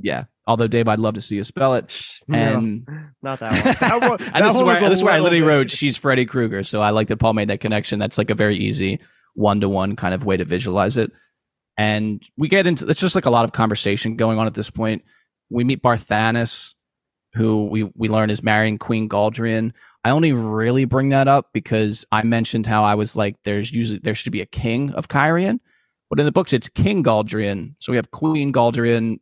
Yeah. 0.00 0.24
Although 0.46 0.66
Dave, 0.68 0.88
I'd 0.88 0.98
love 1.00 1.14
to 1.14 1.22
see 1.22 1.36
you 1.36 1.44
spell 1.44 1.74
it. 1.74 1.98
And 2.30 2.86
No, 2.86 3.00
not 3.22 3.40
that 3.40 3.52
one. 3.52 3.76
That 4.00 4.10
one- 4.10 4.22
and 4.34 4.34
that 4.34 4.42
this 4.44 4.56
is 4.56 4.62
where 4.62 4.80
this 4.80 4.98
is 4.98 5.04
where 5.04 5.14
I 5.14 5.18
literally 5.20 5.40
bit- 5.40 5.46
wrote 5.48 5.70
she's 5.70 5.96
Freddy 5.96 6.26
Krueger. 6.26 6.62
So 6.64 6.80
I 6.82 6.90
like 6.90 7.08
that 7.08 7.16
Paul 7.16 7.32
made 7.32 7.48
that 7.48 7.60
connection. 7.60 7.98
That's 7.98 8.18
like 8.18 8.30
a 8.30 8.34
very 8.34 8.56
easy 8.58 9.00
one 9.34 9.60
to 9.62 9.68
one 9.68 9.96
kind 9.96 10.14
of 10.14 10.24
way 10.24 10.36
to 10.36 10.44
visualize 10.44 10.96
it. 10.96 11.10
And 11.76 12.22
we 12.36 12.46
get 12.48 12.66
into 12.68 12.86
it's 12.88 13.00
just 13.00 13.14
like 13.16 13.26
a 13.26 13.30
lot 13.30 13.44
of 13.44 13.52
conversation 13.52 14.16
going 14.16 14.38
on 14.38 14.46
at 14.46 14.54
this 14.54 14.70
point. 14.70 15.02
We 15.50 15.64
meet 15.64 15.82
Barthanes, 15.82 16.74
who 17.34 17.64
we 17.66 17.90
we 17.96 18.08
learn 18.08 18.30
is 18.30 18.42
marrying 18.42 18.78
Queen 18.78 19.08
Galdrian. 19.08 19.72
I 20.04 20.10
only 20.10 20.32
really 20.32 20.84
bring 20.84 21.08
that 21.10 21.28
up 21.28 21.48
because 21.52 22.04
I 22.12 22.22
mentioned 22.22 22.66
how 22.66 22.84
I 22.84 22.94
was 22.94 23.16
like, 23.16 23.36
there's 23.44 23.72
usually 23.72 24.00
there 24.00 24.14
should 24.14 24.32
be 24.32 24.42
a 24.42 24.46
king 24.46 24.92
of 24.92 25.08
Cairhien, 25.08 25.60
but 26.10 26.20
in 26.20 26.26
the 26.26 26.32
books 26.32 26.52
it's 26.52 26.68
King 26.68 27.02
Galdrian. 27.02 27.74
So 27.78 27.90
we 27.90 27.96
have 27.96 28.10
Queen 28.10 28.52
Galdrian, 28.52 29.20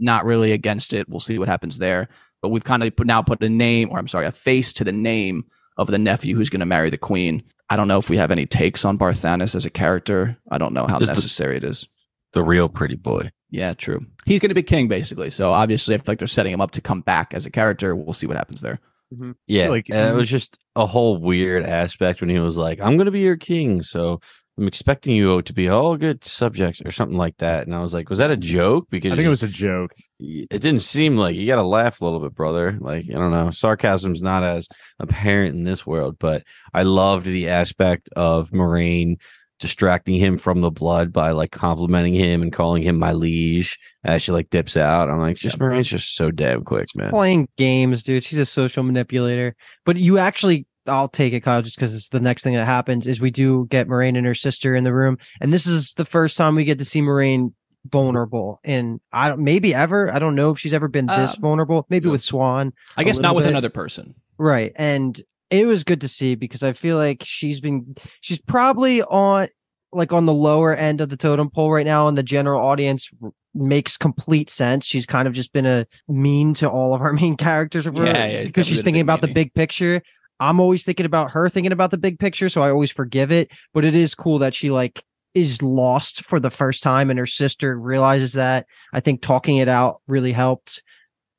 not 0.00 0.24
really 0.24 0.52
against 0.52 0.94
it. 0.94 1.08
We'll 1.08 1.20
see 1.20 1.38
what 1.38 1.48
happens 1.48 1.78
there. 1.78 2.08
But 2.40 2.48
we've 2.50 2.64
kind 2.64 2.82
of 2.82 2.94
put, 2.96 3.06
now 3.06 3.20
put 3.20 3.42
a 3.42 3.48
name, 3.48 3.90
or 3.90 3.98
I'm 3.98 4.06
sorry, 4.08 4.26
a 4.26 4.32
face 4.32 4.72
to 4.74 4.84
the 4.84 4.92
name 4.92 5.44
of 5.76 5.88
the 5.88 5.98
nephew 5.98 6.36
who's 6.36 6.50
going 6.50 6.60
to 6.60 6.66
marry 6.66 6.88
the 6.88 6.96
queen. 6.96 7.42
I 7.68 7.76
don't 7.76 7.88
know 7.88 7.98
if 7.98 8.08
we 8.08 8.16
have 8.16 8.30
any 8.30 8.46
takes 8.46 8.84
on 8.84 8.96
Barthanes 8.96 9.54
as 9.54 9.66
a 9.66 9.70
character. 9.70 10.38
I 10.50 10.56
don't 10.56 10.72
know 10.72 10.86
how 10.86 10.98
Just 10.98 11.10
the- 11.10 11.14
necessary 11.16 11.56
it 11.56 11.64
is. 11.64 11.86
The 12.32 12.42
real 12.42 12.68
pretty 12.68 12.94
boy. 12.94 13.30
Yeah, 13.50 13.72
true. 13.74 14.04
He's 14.26 14.38
going 14.40 14.50
to 14.50 14.54
be 14.54 14.62
king 14.62 14.88
basically. 14.88 15.30
So 15.30 15.50
obviously, 15.52 15.94
I 15.94 15.98
feel 15.98 16.04
like 16.08 16.18
they're 16.18 16.28
setting 16.28 16.52
him 16.52 16.60
up 16.60 16.72
to 16.72 16.80
come 16.80 17.00
back 17.00 17.32
as 17.32 17.46
a 17.46 17.50
character. 17.50 17.96
We'll 17.96 18.12
see 18.12 18.26
what 18.26 18.36
happens 18.36 18.60
there. 18.60 18.80
Mm-hmm. 19.12 19.32
Yeah, 19.46 19.68
Like, 19.68 19.88
like 19.88 20.10
it 20.10 20.14
was 20.14 20.28
just 20.28 20.58
a 20.76 20.86
whole 20.86 21.18
weird 21.18 21.64
aspect 21.64 22.20
when 22.20 22.30
he 22.30 22.38
was 22.38 22.56
like, 22.56 22.80
"I'm 22.80 22.96
gonna 22.98 23.10
be 23.10 23.20
your 23.20 23.36
king," 23.36 23.82
so 23.82 24.20
I'm 24.58 24.66
expecting 24.66 25.14
you 25.14 25.40
to 25.40 25.52
be 25.52 25.68
all 25.68 25.96
good 25.96 26.24
subjects 26.24 26.82
or 26.84 26.90
something 26.90 27.16
like 27.16 27.36
that. 27.38 27.66
And 27.66 27.74
I 27.74 27.80
was 27.80 27.94
like, 27.94 28.10
"Was 28.10 28.18
that 28.18 28.30
a 28.30 28.36
joke?" 28.36 28.86
Because 28.90 29.12
I 29.12 29.16
think 29.16 29.26
it 29.26 29.30
was 29.30 29.42
a 29.42 29.48
joke. 29.48 29.92
it 30.18 30.48
didn't 30.60 30.80
seem 30.80 31.16
like 31.16 31.36
you 31.36 31.46
got 31.46 31.56
to 31.56 31.62
laugh 31.62 32.00
a 32.00 32.04
little 32.04 32.20
bit, 32.20 32.34
brother. 32.34 32.76
Like 32.80 33.04
I 33.08 33.14
don't 33.14 33.30
know, 33.30 33.50
sarcasm's 33.50 34.20
not 34.22 34.42
as 34.42 34.68
apparent 34.98 35.54
in 35.54 35.64
this 35.64 35.86
world, 35.86 36.16
but 36.18 36.42
I 36.74 36.82
loved 36.82 37.24
the 37.24 37.48
aspect 37.48 38.08
of 38.16 38.50
Moiraine 38.50 39.16
distracting 39.58 40.14
him 40.16 40.38
from 40.38 40.60
the 40.60 40.70
blood 40.70 41.12
by 41.12 41.30
like 41.30 41.50
complimenting 41.50 42.14
him 42.14 42.42
and 42.42 42.52
calling 42.52 42.82
him 42.82 42.98
my 42.98 43.12
liege 43.12 43.78
as 44.04 44.22
she 44.22 44.32
like 44.32 44.50
dips 44.50 44.76
out. 44.76 45.10
I'm 45.10 45.18
like, 45.18 45.36
just 45.36 45.58
Moiraine's 45.58 45.88
just 45.88 46.14
so 46.14 46.30
damn 46.30 46.64
quick, 46.64 46.86
man. 46.96 47.10
Playing 47.10 47.48
games, 47.56 48.02
dude. 48.02 48.24
She's 48.24 48.38
a 48.38 48.46
social 48.46 48.82
manipulator. 48.82 49.54
But 49.84 49.96
you 49.96 50.18
actually, 50.18 50.66
I'll 50.86 51.08
take 51.08 51.32
it, 51.32 51.40
Kyle, 51.40 51.62
just 51.62 51.76
because 51.76 51.94
it's 51.94 52.08
the 52.08 52.20
next 52.20 52.42
thing 52.42 52.54
that 52.54 52.64
happens 52.66 53.06
is 53.06 53.20
we 53.20 53.30
do 53.30 53.66
get 53.70 53.88
Moiraine 53.88 54.16
and 54.16 54.26
her 54.26 54.34
sister 54.34 54.74
in 54.74 54.84
the 54.84 54.94
room, 54.94 55.18
and 55.40 55.52
this 55.52 55.66
is 55.66 55.92
the 55.94 56.04
first 56.04 56.36
time 56.36 56.54
we 56.54 56.64
get 56.64 56.78
to 56.78 56.84
see 56.84 57.00
Moiraine 57.02 57.52
vulnerable 57.90 58.60
and 58.64 59.00
I 59.12 59.28
don't 59.28 59.40
maybe 59.40 59.74
ever 59.74 60.12
I 60.12 60.18
don't 60.18 60.34
know 60.34 60.50
if 60.50 60.58
she's 60.58 60.74
ever 60.74 60.88
been 60.88 61.06
this 61.06 61.34
Uh, 61.34 61.36
vulnerable 61.40 61.86
maybe 61.88 62.06
yeah. 62.06 62.12
with 62.12 62.20
Siuan 62.20 62.72
I 62.98 63.04
guess 63.04 63.18
not 63.18 63.34
with 63.34 63.44
bit. 63.44 63.50
another 63.50 63.70
person. 63.70 64.14
Right. 64.36 64.72
And 64.76 65.18
it 65.50 65.66
was 65.66 65.84
good 65.84 66.00
to 66.02 66.08
see 66.08 66.34
because 66.34 66.62
I 66.62 66.72
feel 66.72 66.96
like 66.96 67.22
she's 67.24 67.60
been 67.60 67.96
she's 68.20 68.40
probably 68.40 69.02
on 69.02 69.48
like 69.92 70.12
on 70.12 70.26
the 70.26 70.34
lower 70.34 70.74
end 70.74 71.00
of 71.00 71.08
the 71.08 71.16
totem 71.16 71.50
pole 71.50 71.72
right 71.72 71.86
now 71.86 72.08
and 72.08 72.18
the 72.18 72.22
general 72.22 72.60
audience 72.60 73.10
makes 73.54 73.96
complete 73.96 74.50
sense. 74.50 74.84
She's 74.84 75.06
kind 75.06 75.26
of 75.26 75.34
just 75.34 75.52
been 75.52 75.66
a 75.66 75.86
mean 76.06 76.54
to 76.54 76.68
all 76.68 76.94
of 76.94 77.00
our 77.00 77.12
main 77.14 77.36
characters 77.36 77.86
Yeah, 77.86 78.26
yeah, 78.26 78.44
because 78.44 78.66
she's 78.66 78.78
definitely 78.78 78.82
been 78.82 78.82
a 78.82 78.84
thinking 78.84 79.00
about 79.00 79.20
the 79.22 79.34
big 79.34 79.54
picture. 79.54 80.02
I'm 80.40 80.60
always 80.60 80.84
thinking 80.84 81.06
about 81.06 81.32
her 81.32 81.48
thinking 81.48 81.72
about 81.72 81.90
the 81.90 81.98
big 81.98 82.18
picture, 82.18 82.48
so 82.48 82.62
I 82.62 82.70
always 82.70 82.92
forgive 82.92 83.32
it, 83.32 83.50
but 83.74 83.84
it 83.84 83.94
is 83.94 84.14
cool 84.14 84.38
that 84.38 84.54
she 84.54 84.70
like 84.70 85.02
is 85.34 85.62
lost 85.62 86.24
for 86.24 86.40
the 86.40 86.50
first 86.50 86.82
time 86.82 87.10
and 87.10 87.18
her 87.18 87.26
sister 87.26 87.78
realizes 87.78 88.34
that. 88.34 88.66
I 88.92 89.00
think 89.00 89.20
talking 89.20 89.56
it 89.56 89.68
out 89.68 90.00
really 90.06 90.32
helped. 90.32 90.82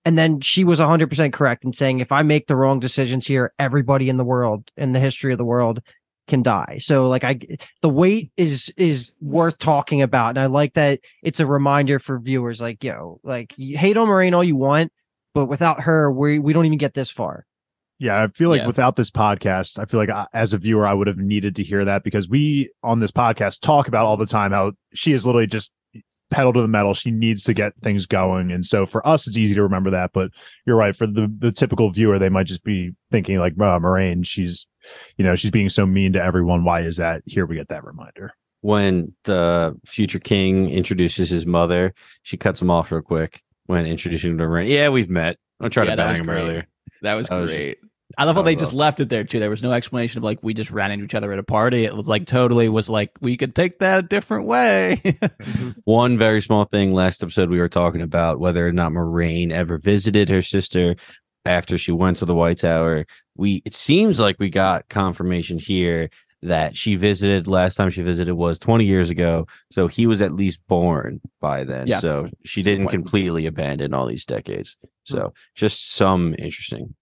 And 0.05 0.17
then 0.17 0.39
she 0.39 0.63
was 0.63 0.79
100% 0.79 1.33
correct 1.33 1.65
in 1.65 1.73
saying, 1.73 1.99
if 1.99 2.11
I 2.11 2.23
make 2.23 2.47
the 2.47 2.55
wrong 2.55 2.79
decisions 2.79 3.27
here, 3.27 3.53
everybody 3.59 4.09
in 4.09 4.17
the 4.17 4.23
world, 4.23 4.71
in 4.77 4.93
the 4.93 4.99
history 4.99 5.31
of 5.31 5.37
the 5.37 5.45
world, 5.45 5.81
can 6.27 6.41
die. 6.41 6.77
So 6.79 7.05
like 7.05 7.23
I 7.23 7.39
the 7.81 7.89
weight 7.89 8.31
is 8.37 8.71
is 8.77 9.13
worth 9.19 9.57
talking 9.57 10.01
about. 10.01 10.29
And 10.29 10.39
I 10.39 10.45
like 10.45 10.75
that 10.75 10.99
it's 11.23 11.39
a 11.39 11.45
reminder 11.45 11.99
for 11.99 12.19
viewers 12.19 12.61
like, 12.61 12.83
yo, 12.83 13.19
like 13.23 13.57
you 13.57 13.77
hate 13.77 13.97
on 13.97 14.07
Moiraine 14.07 14.33
all 14.33 14.43
you 14.43 14.55
want, 14.55 14.93
but 15.33 15.47
without 15.47 15.81
her, 15.81 16.11
we 16.11 16.39
we 16.39 16.53
don't 16.53 16.65
even 16.65 16.77
get 16.77 16.93
this 16.93 17.09
far. 17.09 17.45
Yeah, 17.97 18.23
I 18.23 18.27
feel 18.27 18.49
like 18.49 18.61
Yeah. 18.61 18.67
without 18.67 18.95
this 18.95 19.11
podcast, 19.11 19.77
I 19.77 19.83
feel 19.85 19.99
like 19.99 20.09
I, 20.09 20.25
as 20.33 20.53
a 20.53 20.57
viewer, 20.57 20.87
I 20.87 20.93
would 20.93 21.07
have 21.07 21.17
needed 21.17 21.57
to 21.57 21.63
hear 21.63 21.83
that 21.83 22.03
because 22.03 22.29
we 22.29 22.69
on 22.81 22.99
this 22.99 23.11
podcast 23.11 23.59
talk 23.59 23.89
about 23.89 24.05
all 24.05 24.15
the 24.15 24.25
time 24.25 24.51
how 24.51 24.71
she 24.93 25.11
is 25.11 25.25
literally 25.25 25.47
just 25.47 25.73
pedal 26.32 26.53
to 26.53 26.61
the 26.61 26.67
metal. 26.67 26.93
She 26.93 27.11
needs 27.11 27.43
to 27.45 27.53
get 27.53 27.73
things 27.82 28.05
going, 28.05 28.51
and 28.51 28.65
so 28.65 28.86
for 28.86 29.05
us, 29.07 29.27
it's 29.27 29.38
easy 29.38 29.55
to 29.55 29.63
remember 29.63 29.89
that. 29.91 30.11
But 30.13 30.32
you're 30.65 30.75
right. 30.75 30.95
For 30.95 31.07
the 31.07 31.32
the 31.39 31.51
typical 31.51 31.89
viewer, 31.91 32.19
they 32.19 32.30
might 32.30 32.47
just 32.47 32.63
be 32.63 32.91
thinking 33.11 33.38
like, 33.39 33.53
"Oh, 33.59 33.80
Moiraine, 33.80 34.25
she's, 34.25 34.67
you 35.17 35.25
know, 35.25 35.36
she's 35.36 35.51
being 35.51 35.69
so 35.69 35.86
mean 35.86 36.13
to 36.13 36.23
everyone. 36.23 36.63
Why 36.63 36.82
is 36.82 36.97
that?" 36.97 37.21
Here 37.25 37.45
we 37.45 37.55
get 37.55 37.69
that 37.69 37.84
reminder. 37.86 38.34
when 38.61 39.13
the 39.23 39.73
future 39.86 40.19
king 40.19 40.69
introduces 40.69 41.30
his 41.30 41.45
mother, 41.45 41.93
she 42.23 42.36
cuts 42.36 42.61
him 42.61 42.69
off 42.69 42.91
real 42.91 43.01
quick 43.01 43.41
when 43.67 43.86
introducing 43.86 44.32
him 44.32 44.38
to 44.38 44.43
Moiraine. 44.43 44.67
Yeah, 44.69 44.89
we've 44.89 45.09
met. 45.09 45.38
I 45.61 45.69
tried 45.69 45.86
Yeah, 45.88 45.91
to 45.95 45.97
bang 45.97 46.15
him 46.19 46.25
great. 46.25 46.38
earlier. 46.41 46.67
That 47.01 47.13
was 47.13 47.27
That 47.30 47.39
was 47.39 47.51
great. 47.51 47.77
I 48.18 48.26
love 48.26 48.36
how 48.36 48.41
oh, 48.41 48.45
they 48.45 48.55
just 48.55 48.74
left 48.74 48.99
it 48.99 49.10
there 49.10 49.24
too. 49.24 49.39
There 49.39 49.49
was 49.49 49.62
no 49.62 49.72
explanation 49.72 50.18
of 50.18 50.24
like 50.24 50.39
we 50.41 50.53
just 50.53 50.72
ran 50.72 50.91
into 50.91 51.05
each 51.05 51.16
other 51.16 51.32
at 51.32 51.39
a 51.39 51.43
party. 51.43 51.86
It 51.86 51.95
was 51.95 52.07
like 52.07 52.26
totally 52.26 52.68
was 52.68 52.89
like 52.89 53.12
we 53.22 53.38
could 53.38 53.55
take 53.55 53.80
that 53.80 53.99
a 53.99 54.03
different 54.03 54.47
way. 54.47 55.01
One 55.84 56.18
very 56.18 56.41
small 56.41 56.66
thing 56.66 56.93
last 56.93 57.22
episode 57.22 57.49
we 57.49 57.60
were 57.60 57.70
talking 57.70 58.01
about 58.01 58.39
whether 58.39 58.68
or 58.68 58.72
not 58.72 58.91
Moiraine 58.91 59.51
ever 59.51 59.78
visited 59.78 60.30
her 60.30 60.41
sister 60.41 60.95
after 61.45 61.78
she 61.78 61.91
went 61.91 62.18
to 62.18 62.26
the 62.26 62.36
White 62.36 62.60
Tower. 62.60 63.05
We 63.36 63.62
it 63.64 63.76
seems 63.76 64.20
like 64.20 64.38
we 64.39 64.49
got 64.49 64.89
confirmation 64.89 65.60
here 65.60 66.10
that 66.41 66.76
she 66.76 66.95
visited 66.95 67.47
last 67.47 67.76
time 67.76 67.89
she 67.89 68.01
visited 68.01 68.34
was 68.34 68.60
20 68.60 68.86
years 68.86 69.10
ago. 69.10 69.45
So 69.72 69.88
he 69.88 70.07
was 70.07 70.22
at 70.22 70.34
least 70.34 70.62
born 70.68 71.20
by 71.41 71.64
then. 71.66 71.88
Yeah. 71.88 71.99
So 71.99 72.30
she 72.45 72.64
didn't 72.64 72.88
completely 72.88 73.45
abandon 73.45 73.93
all 73.93 74.07
these 74.07 74.26
decades. 74.26 74.78
So 75.03 75.20
hmm. 75.20 75.28
just 75.55 75.91
some 75.91 76.34
interesting 76.39 76.95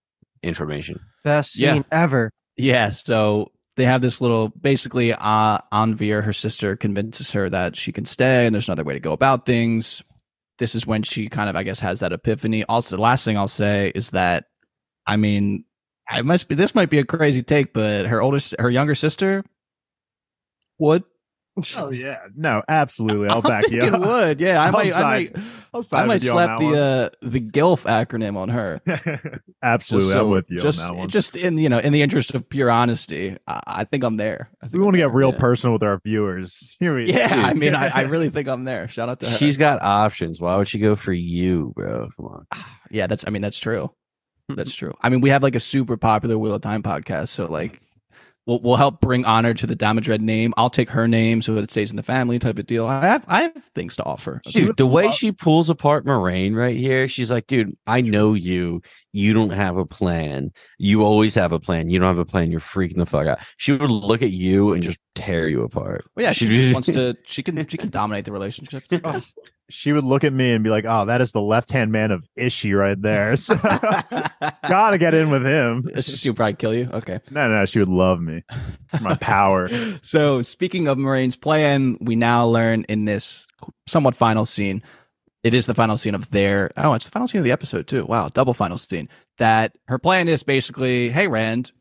information. 0.48 1.00
Best 1.24 1.58
Yeah. 1.60 1.74
scene 1.74 1.86
ever. 1.92 2.32
yeah, 2.58 2.90
so 2.90 3.52
they 3.76 3.86
have 3.86 4.02
this 4.02 4.22
little 4.22 4.50
basically 4.50 5.14
uh 5.14 5.60
Anvaere, 5.72 6.24
her 6.24 6.34
sister, 6.34 6.76
convinces 6.76 7.32
her 7.34 7.50
that 7.50 7.76
she 7.76 7.92
can 7.92 8.06
stay 8.06 8.46
and 8.46 8.54
there's 8.56 8.68
another 8.68 8.84
way 8.84 8.94
to 8.94 9.00
go 9.00 9.14
about 9.14 9.46
things. 9.46 10.02
This 10.58 10.74
is 10.74 10.88
when 10.88 11.04
she 11.04 11.30
kind 11.30 11.50
of, 11.52 11.56
I 11.56 11.62
guess, 11.62 11.80
has 11.82 12.00
that 12.00 12.12
epiphany. 12.14 12.64
Also, 12.64 12.96
the 12.96 13.02
last 13.04 13.24
thing 13.26 13.38
I'll 13.38 13.48
say 13.48 13.92
is 13.94 14.10
that 14.12 14.46
I 15.06 15.16
mean, 15.16 15.66
I 16.10 16.22
must 16.24 16.48
be 16.48 16.56
this 16.56 16.74
might 16.74 16.90
be 16.90 16.98
a 17.00 17.06
crazy 17.06 17.44
take, 17.44 17.74
but 17.74 18.08
her 18.08 18.22
older 18.22 18.40
her 18.60 18.70
younger 18.72 18.96
sister 18.96 19.44
would 20.80 21.04
Oh 21.76 21.90
yeah, 21.92 22.20
no, 22.36 22.62
absolutely. 22.68 23.30
I'll 23.30 23.38
I'm 23.38 23.44
back 23.44 23.70
you. 23.70 23.82
thinking 23.82 24.02
up. 24.02 24.08
would. 24.08 24.42
Yeah, 24.42 24.62
I 24.62 24.66
I'll 24.68 24.72
might, 24.72 24.94
I 24.94 25.02
might, 25.02 25.36
I'll 25.74 25.84
side 25.84 26.04
I 26.04 26.06
might 26.06 26.14
with 26.16 26.30
on 26.30 26.34
slap 26.34 26.60
that 26.60 26.64
one. 26.64 26.74
the 26.74 26.80
uh 26.80 27.10
the 27.22 27.40
GILF 27.40 27.84
acronym 27.84 28.36
on 28.36 28.50
her. 28.50 28.82
absolutely, 29.64 30.10
Just 30.10 30.18
I'm 30.18 30.30
with 30.30 30.46
you 30.50 30.60
just, 30.60 30.82
on 30.82 30.88
that 30.88 30.98
one. 31.00 31.10
Just 31.10 31.36
in 31.36 31.58
you 31.58 31.70
know, 31.70 31.80
in 31.80 31.94
the 31.94 32.02
interest 32.02 32.36
of 32.36 32.48
pure 32.48 32.70
honesty, 32.70 33.38
I, 33.48 33.62
I 33.68 33.84
think 33.84 34.04
I'm 34.04 34.18
there. 34.18 34.50
I 34.62 34.66
think 34.66 34.74
we 34.74 34.80
I'm 34.80 34.86
want 34.86 34.96
to 34.96 35.00
get 35.00 35.14
real 35.14 35.32
yeah. 35.32 35.40
personal 35.40 35.74
with 35.74 35.84
our 35.84 36.00
viewers. 36.04 36.78
Here 36.80 36.96
we, 36.96 37.12
Yeah, 37.12 37.30
I 37.32 37.54
mean, 37.54 37.76
I, 37.76 37.88
I 37.88 38.02
really 38.02 38.30
think 38.30 38.48
I'm 38.48 38.64
there. 38.64 38.88
Shout 38.88 39.10
out 39.10 39.20
to 39.22 39.30
her. 39.30 39.38
She's 39.38 39.58
got 39.58 39.82
options. 39.82 40.40
Why 40.40 40.56
would 40.58 40.68
she 40.68 40.80
go 40.80 40.96
for 40.96 41.14
you, 41.14 41.74
bro? 41.76 42.10
Come 42.16 42.26
on. 42.26 42.48
yeah, 42.92 43.08
that's. 43.08 43.26
I 43.26 43.30
mean, 43.30 43.42
that's 43.42 43.60
true. 43.60 43.92
That's 44.50 44.74
true. 44.74 44.94
I 45.02 45.10
mean, 45.10 45.22
we 45.22 45.30
have 45.30 45.44
like 45.44 45.56
a 45.56 45.60
super 45.60 45.98
popular 45.98 46.38
Wheel 46.38 46.54
of 46.54 46.62
Time 46.62 46.82
podcast, 46.82 47.30
so 47.30 47.48
like, 47.48 47.82
we'll 48.48 48.60
we'll 48.62 48.76
help 48.78 49.02
bring 49.02 49.26
honor 49.26 49.54
to 49.54 49.68
the 49.68 49.76
Damodred 49.76 50.22
name. 50.22 50.54
I'll 50.58 50.70
take 50.72 50.90
her 50.90 51.08
name 51.08 51.42
so 51.42 51.54
that 51.56 51.66
it 51.66 51.72
stays 51.72 51.92
in 51.92 51.98
the 51.98 52.04
family, 52.04 52.40
type 52.40 52.58
of 52.58 52.66
deal. 52.66 52.88
I 52.88 53.06
have 53.06 53.26
I 53.28 53.44
have 53.44 53.64
things 53.76 53.98
to 53.98 54.04
offer. 54.04 54.42
Dude, 54.46 54.78
the 54.78 54.88
way 54.88 55.12
she 55.12 55.32
pulls 55.32 55.70
apart 55.70 56.06
Moiraine 56.06 56.56
right 56.56 56.78
here, 56.78 57.08
she's 57.08 57.30
like, 57.30 57.46
dude, 57.46 57.78
I 57.86 58.02
know 58.02 58.34
you. 58.34 58.82
You 59.14 59.34
don't 59.34 59.50
have 59.50 59.78
a 59.78 59.86
plan. 59.86 60.52
You 60.78 61.04
always 61.04 61.34
have 61.36 61.52
a 61.52 61.60
plan. 61.60 61.90
You 61.90 62.00
don't 62.00 62.08
have 62.08 62.20
a 62.20 62.26
plan. 62.26 62.52
You're 62.52 62.60
freaking 62.60 62.98
the 62.98 63.06
fuck 63.06 63.26
out. 63.26 63.40
She 63.58 63.72
would 63.72 63.90
look 63.90 64.22
at 64.22 64.32
you 64.32 64.74
and 64.74 64.84
just 64.84 65.00
tear 65.16 65.48
you 65.48 65.64
apart. 65.64 66.06
Well, 66.16 66.24
yeah, 66.24 66.34
she 66.34 66.48
just 66.48 66.74
wants 66.74 66.88
to. 66.94 67.16
She 67.26 67.44
can 67.44 67.68
she 67.68 67.78
can 67.78 67.90
dominate 67.90 68.26
the 68.26 68.32
relationship. 68.32 68.84
It's 68.84 68.94
like, 68.94 69.02
oh. 69.06 69.22
She 69.70 69.92
would 69.92 70.04
look 70.04 70.24
at 70.24 70.32
me 70.32 70.52
and 70.54 70.64
be 70.64 70.70
like, 70.70 70.86
"Oh, 70.88 71.06
that 71.06 71.20
is 71.20 71.34
the 71.34 71.42
left 71.42 71.72
hand 71.72 71.92
man 71.92 72.12
of 72.12 72.28
Ishi 72.36 72.74
right 72.74 73.00
there." 73.02 73.36
So, 73.36 73.56
gotta 74.68 74.98
get 74.98 75.14
in 75.14 75.30
with 75.30 75.46
him. 75.46 75.90
She'll 76.02 76.34
probably 76.34 76.54
kill 76.54 76.74
you. 76.74 76.90
Okay. 76.94 77.20
No, 77.32 77.50
no, 77.50 77.66
she 77.66 77.80
would 77.80 77.88
love 77.88 78.22
me. 78.22 78.44
My 79.02 79.16
power. 79.16 79.70
So, 80.02 80.42
speaking 80.42 80.88
of 80.88 80.98
Moiraine's 80.98 81.36
plan, 81.36 81.98
we 82.00 82.16
now 82.16 82.46
learn 82.48 82.86
in 82.88 83.06
this 83.06 83.46
somewhat 83.88 84.16
final 84.16 84.46
scene. 84.46 84.82
It 85.44 85.54
is 85.54 85.66
the 85.66 85.74
final 85.74 85.98
scene 85.98 86.16
of 86.16 86.30
their. 86.32 86.72
Oh, 86.78 86.94
it's 86.94 87.06
the 87.06 87.12
final 87.12 87.28
scene 87.28 87.40
of 87.40 87.46
the 87.46 87.52
episode 87.52 87.88
too. 87.88 88.06
Wow, 88.06 88.30
double 88.30 88.54
final 88.54 88.78
scene. 88.78 89.10
That 89.38 89.78
her 89.88 90.00
plan 90.00 90.28
is 90.28 90.44
basically, 90.44 91.10
hey 91.10 91.28
Rand, 91.28 91.72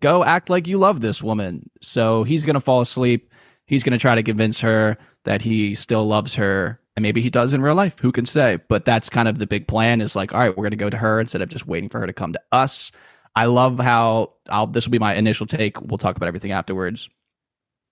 go 0.00 0.24
act 0.24 0.50
like 0.50 0.66
you 0.66 0.78
love 0.78 1.00
this 1.00 1.22
woman. 1.22 1.70
So 1.80 2.22
he's 2.24 2.44
gonna 2.46 2.60
fall 2.60 2.80
asleep. 2.80 3.30
He's 3.66 3.82
gonna 3.82 3.98
try 3.98 4.14
to 4.14 4.22
convince 4.22 4.60
her 4.60 4.96
that 5.24 5.42
he 5.42 5.74
still 5.74 6.06
loves 6.06 6.34
her, 6.36 6.80
and 6.98 7.02
maybe 7.04 7.22
he 7.22 7.30
does 7.30 7.52
in 7.52 7.62
real 7.62 7.76
life. 7.76 7.98
Who 8.00 8.10
can 8.10 8.26
say? 8.26 8.58
But 8.68 8.84
that's 8.84 9.08
kind 9.08 9.28
of 9.28 9.38
the 9.38 9.46
big 9.46 9.68
plan. 9.68 10.00
Is 10.00 10.16
like, 10.16 10.34
all 10.34 10.40
right, 10.40 10.56
we're 10.56 10.64
gonna 10.64 10.76
go 10.76 10.90
to 10.90 10.96
her 10.96 11.20
instead 11.20 11.42
of 11.42 11.48
just 11.48 11.66
waiting 11.66 11.88
for 11.88 12.00
her 12.00 12.06
to 12.06 12.12
come 12.12 12.32
to 12.32 12.40
us. 12.52 12.90
I 13.36 13.46
love 13.46 13.78
how 13.78 14.32
I'll. 14.48 14.66
This 14.66 14.86
will 14.86 14.92
be 14.92 14.98
my 14.98 15.14
initial 15.14 15.46
take. 15.46 15.80
We'll 15.80 15.98
talk 15.98 16.16
about 16.16 16.26
everything 16.26 16.52
afterwards 16.52 17.08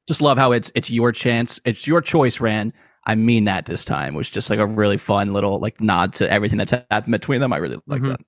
just 0.09 0.23
love 0.23 0.39
how 0.39 0.53
it's 0.53 0.71
it's 0.77 0.89
your 0.91 1.11
chance, 1.13 1.59
it's 1.65 1.87
your 1.87 2.01
choice, 2.01 2.41
Rand. 2.41 2.73
I 3.05 3.15
mean 3.17 3.45
that 3.45 3.67
this 3.67 3.85
time, 3.85 4.15
which 4.15 4.31
just 4.33 4.51
like 4.51 4.59
a 4.61 4.67
really 4.67 4.97
fun 4.99 5.33
little 5.33 5.59
like 5.59 5.81
nod 5.81 6.15
to 6.15 6.31
everything 6.31 6.59
that's 6.59 6.73
happened 6.91 7.11
between 7.13 7.41
them. 7.41 7.53
I 7.53 7.57
really 7.57 7.79
like 7.87 8.03
Mhm. 8.03 8.11
that. 8.11 8.21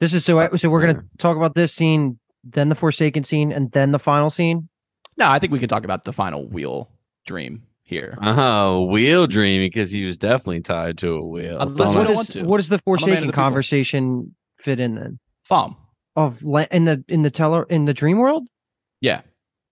This 0.00 0.12
is 0.12 0.24
so 0.24 0.54
so 0.56 0.68
we're 0.68 0.80
gonna 0.86 1.02
talk 1.18 1.36
about 1.36 1.54
this 1.54 1.72
scene, 1.72 2.18
then 2.42 2.68
the 2.68 2.74
Forsaken 2.74 3.24
scene, 3.24 3.52
and 3.52 3.72
then 3.72 3.90
the 3.90 3.98
final 3.98 4.28
scene. 4.30 4.68
No, 5.16 5.30
I 5.30 5.38
think 5.38 5.52
we 5.52 5.58
can 5.58 5.68
talk 5.68 5.84
about 5.84 6.04
the 6.04 6.12
final 6.12 6.46
wheel 6.46 6.90
dream 7.26 7.62
here. 7.84 8.16
Oh, 8.20 8.84
wheel 8.84 9.26
dream 9.26 9.64
because 9.64 9.90
he 9.90 10.04
was 10.04 10.16
definitely 10.16 10.62
tied 10.62 10.98
to 10.98 11.14
a 11.14 11.24
wheel. 11.24 11.58
But 11.58 11.76
That's 11.76 11.94
what 11.94 11.96
what 11.96 12.06
I 12.08 12.10
is 12.10 12.16
want 12.16 12.32
to. 12.32 12.44
what 12.44 12.56
does 12.56 12.68
the 12.68 12.74
a 12.74 12.76
man 12.76 12.78
of 12.78 12.84
Forsaken 12.84 13.14
the 13.14 13.20
people. 13.26 13.32
conversation 13.42 14.34
fit 14.58 14.80
in 14.80 14.94
then? 14.94 15.18
Thumb. 15.48 15.76
Of 16.16 16.42
la- 16.42 16.66
in 16.70 16.84
the 16.84 17.04
in 17.08 17.22
the 17.22 17.30
teller 17.30 17.64
in 17.68 17.84
the 17.86 17.94
dream 17.94 18.18
world? 18.18 18.48
Yeah. 19.00 19.22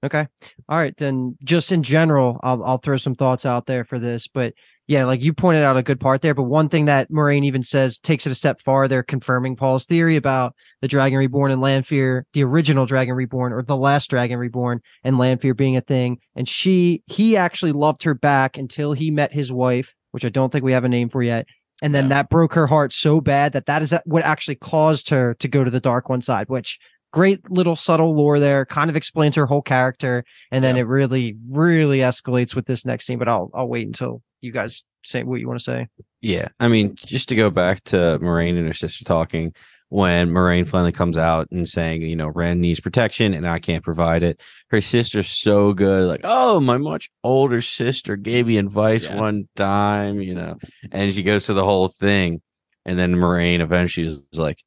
Okay. 0.04 0.26
All 0.68 0.78
right. 0.78 0.96
Then 0.96 1.36
just 1.44 1.70
in 1.72 1.82
general, 1.84 2.40
I'll 2.42 2.62
I'll 2.64 2.78
throw 2.78 2.96
some 2.96 3.14
thoughts 3.14 3.46
out 3.46 3.66
there 3.66 3.84
for 3.84 3.98
this. 3.98 4.26
But 4.28 4.52
yeah, 4.86 5.04
like 5.04 5.22
you 5.22 5.32
pointed 5.32 5.62
out 5.62 5.76
a 5.76 5.82
good 5.82 6.00
part 6.00 6.22
there. 6.22 6.34
But 6.34 6.44
one 6.44 6.68
thing 6.68 6.86
that 6.86 7.10
Moiraine 7.10 7.44
even 7.44 7.62
says 7.62 7.98
takes 7.98 8.26
it 8.26 8.32
a 8.32 8.34
step 8.34 8.60
farther, 8.60 9.02
confirming 9.02 9.56
Paul's 9.56 9.86
theory 9.86 10.16
about 10.16 10.54
the 10.80 10.88
Dragon 10.88 11.18
Reborn 11.18 11.52
and 11.52 11.60
Lanfear, 11.60 12.26
the 12.32 12.42
original 12.44 12.86
Dragon 12.86 13.14
Reborn 13.14 13.52
or 13.52 13.62
the 13.62 13.76
last 13.76 14.10
Dragon 14.10 14.38
Reborn 14.38 14.80
and 15.04 15.18
Lanfear 15.18 15.54
being 15.54 15.76
a 15.76 15.80
thing. 15.80 16.18
And 16.34 16.48
she, 16.48 17.02
he 17.06 17.36
actually 17.36 17.72
loved 17.72 18.02
her 18.02 18.14
back 18.14 18.58
until 18.58 18.92
he 18.92 19.10
met 19.10 19.32
his 19.32 19.52
wife, 19.52 19.94
which 20.10 20.24
I 20.24 20.28
don't 20.28 20.50
think 20.50 20.64
we 20.64 20.72
have 20.72 20.84
a 20.84 20.88
name 20.88 21.08
for 21.08 21.22
yet. 21.22 21.46
And 21.80 21.94
then 21.94 22.04
Yeah. 22.04 22.08
that 22.10 22.30
broke 22.30 22.54
her 22.54 22.66
heart 22.66 22.92
so 22.92 23.20
bad 23.20 23.52
that 23.52 23.66
that 23.66 23.82
is 23.82 23.94
what 24.04 24.24
actually 24.24 24.54
caused 24.56 25.10
her 25.10 25.34
to 25.34 25.48
go 25.48 25.64
to 25.64 25.70
the 25.70 25.80
dark 25.80 26.08
one 26.08 26.22
side, 26.22 26.48
which 26.48 26.78
great 27.12 27.48
little 27.50 27.76
subtle 27.76 28.14
lore 28.14 28.40
there 28.40 28.64
kind 28.66 28.90
of 28.90 28.96
explains 28.96 29.36
her 29.36 29.46
whole 29.46 29.62
character 29.62 30.24
and 30.50 30.64
then 30.64 30.76
Yeah. 30.76 30.82
it 30.82 30.86
really 30.86 31.36
really 31.48 31.98
escalates 31.98 32.54
with 32.56 32.66
this 32.66 32.84
next 32.84 33.06
scene 33.06 33.18
but 33.18 33.28
i'll 33.28 33.50
i'll 33.54 33.68
wait 33.68 33.86
until 33.86 34.22
you 34.40 34.50
guys 34.52 34.82
say 35.04 35.22
what 35.22 35.40
you 35.40 35.46
want 35.46 35.58
to 35.60 35.64
say 35.64 35.88
Yeah, 36.20 36.48
I 36.60 36.68
mean, 36.68 36.94
just 36.94 37.28
to 37.30 37.34
go 37.34 37.50
back 37.50 37.82
to 37.84 37.96
Moiraine 38.22 38.56
and 38.56 38.66
her 38.68 38.72
sister 38.72 39.04
talking, 39.04 39.52
when 39.88 40.30
Moiraine 40.30 40.66
finally 40.66 40.92
comes 40.92 41.16
out 41.18 41.48
and 41.50 41.68
saying, 41.68 42.02
you 42.02 42.14
know, 42.14 42.28
Ren 42.28 42.60
needs 42.60 42.78
protection 42.78 43.34
and 43.34 43.44
I 43.46 43.58
can't 43.58 43.82
provide 43.82 44.22
it. 44.22 44.40
Her 44.70 44.80
sister's 44.80 45.28
so 45.28 45.72
good, 45.72 46.06
like, 46.08 46.20
oh, 46.22 46.60
my 46.60 46.78
much 46.78 47.10
older 47.24 47.60
sister 47.60 48.14
gave 48.16 48.46
me 48.46 48.56
advice 48.58 49.04
Yeah. 49.04 49.18
one 49.20 49.48
time, 49.56 50.20
you 50.22 50.34
know, 50.36 50.56
and 50.92 51.12
she 51.12 51.24
goes 51.24 51.46
through 51.46 51.56
the 51.56 51.64
whole 51.64 51.88
thing, 51.88 52.40
and 52.86 52.96
then 52.96 53.16
Moiraine 53.16 53.60
eventually 53.60 54.06
is 54.06 54.38
like, 54.38 54.62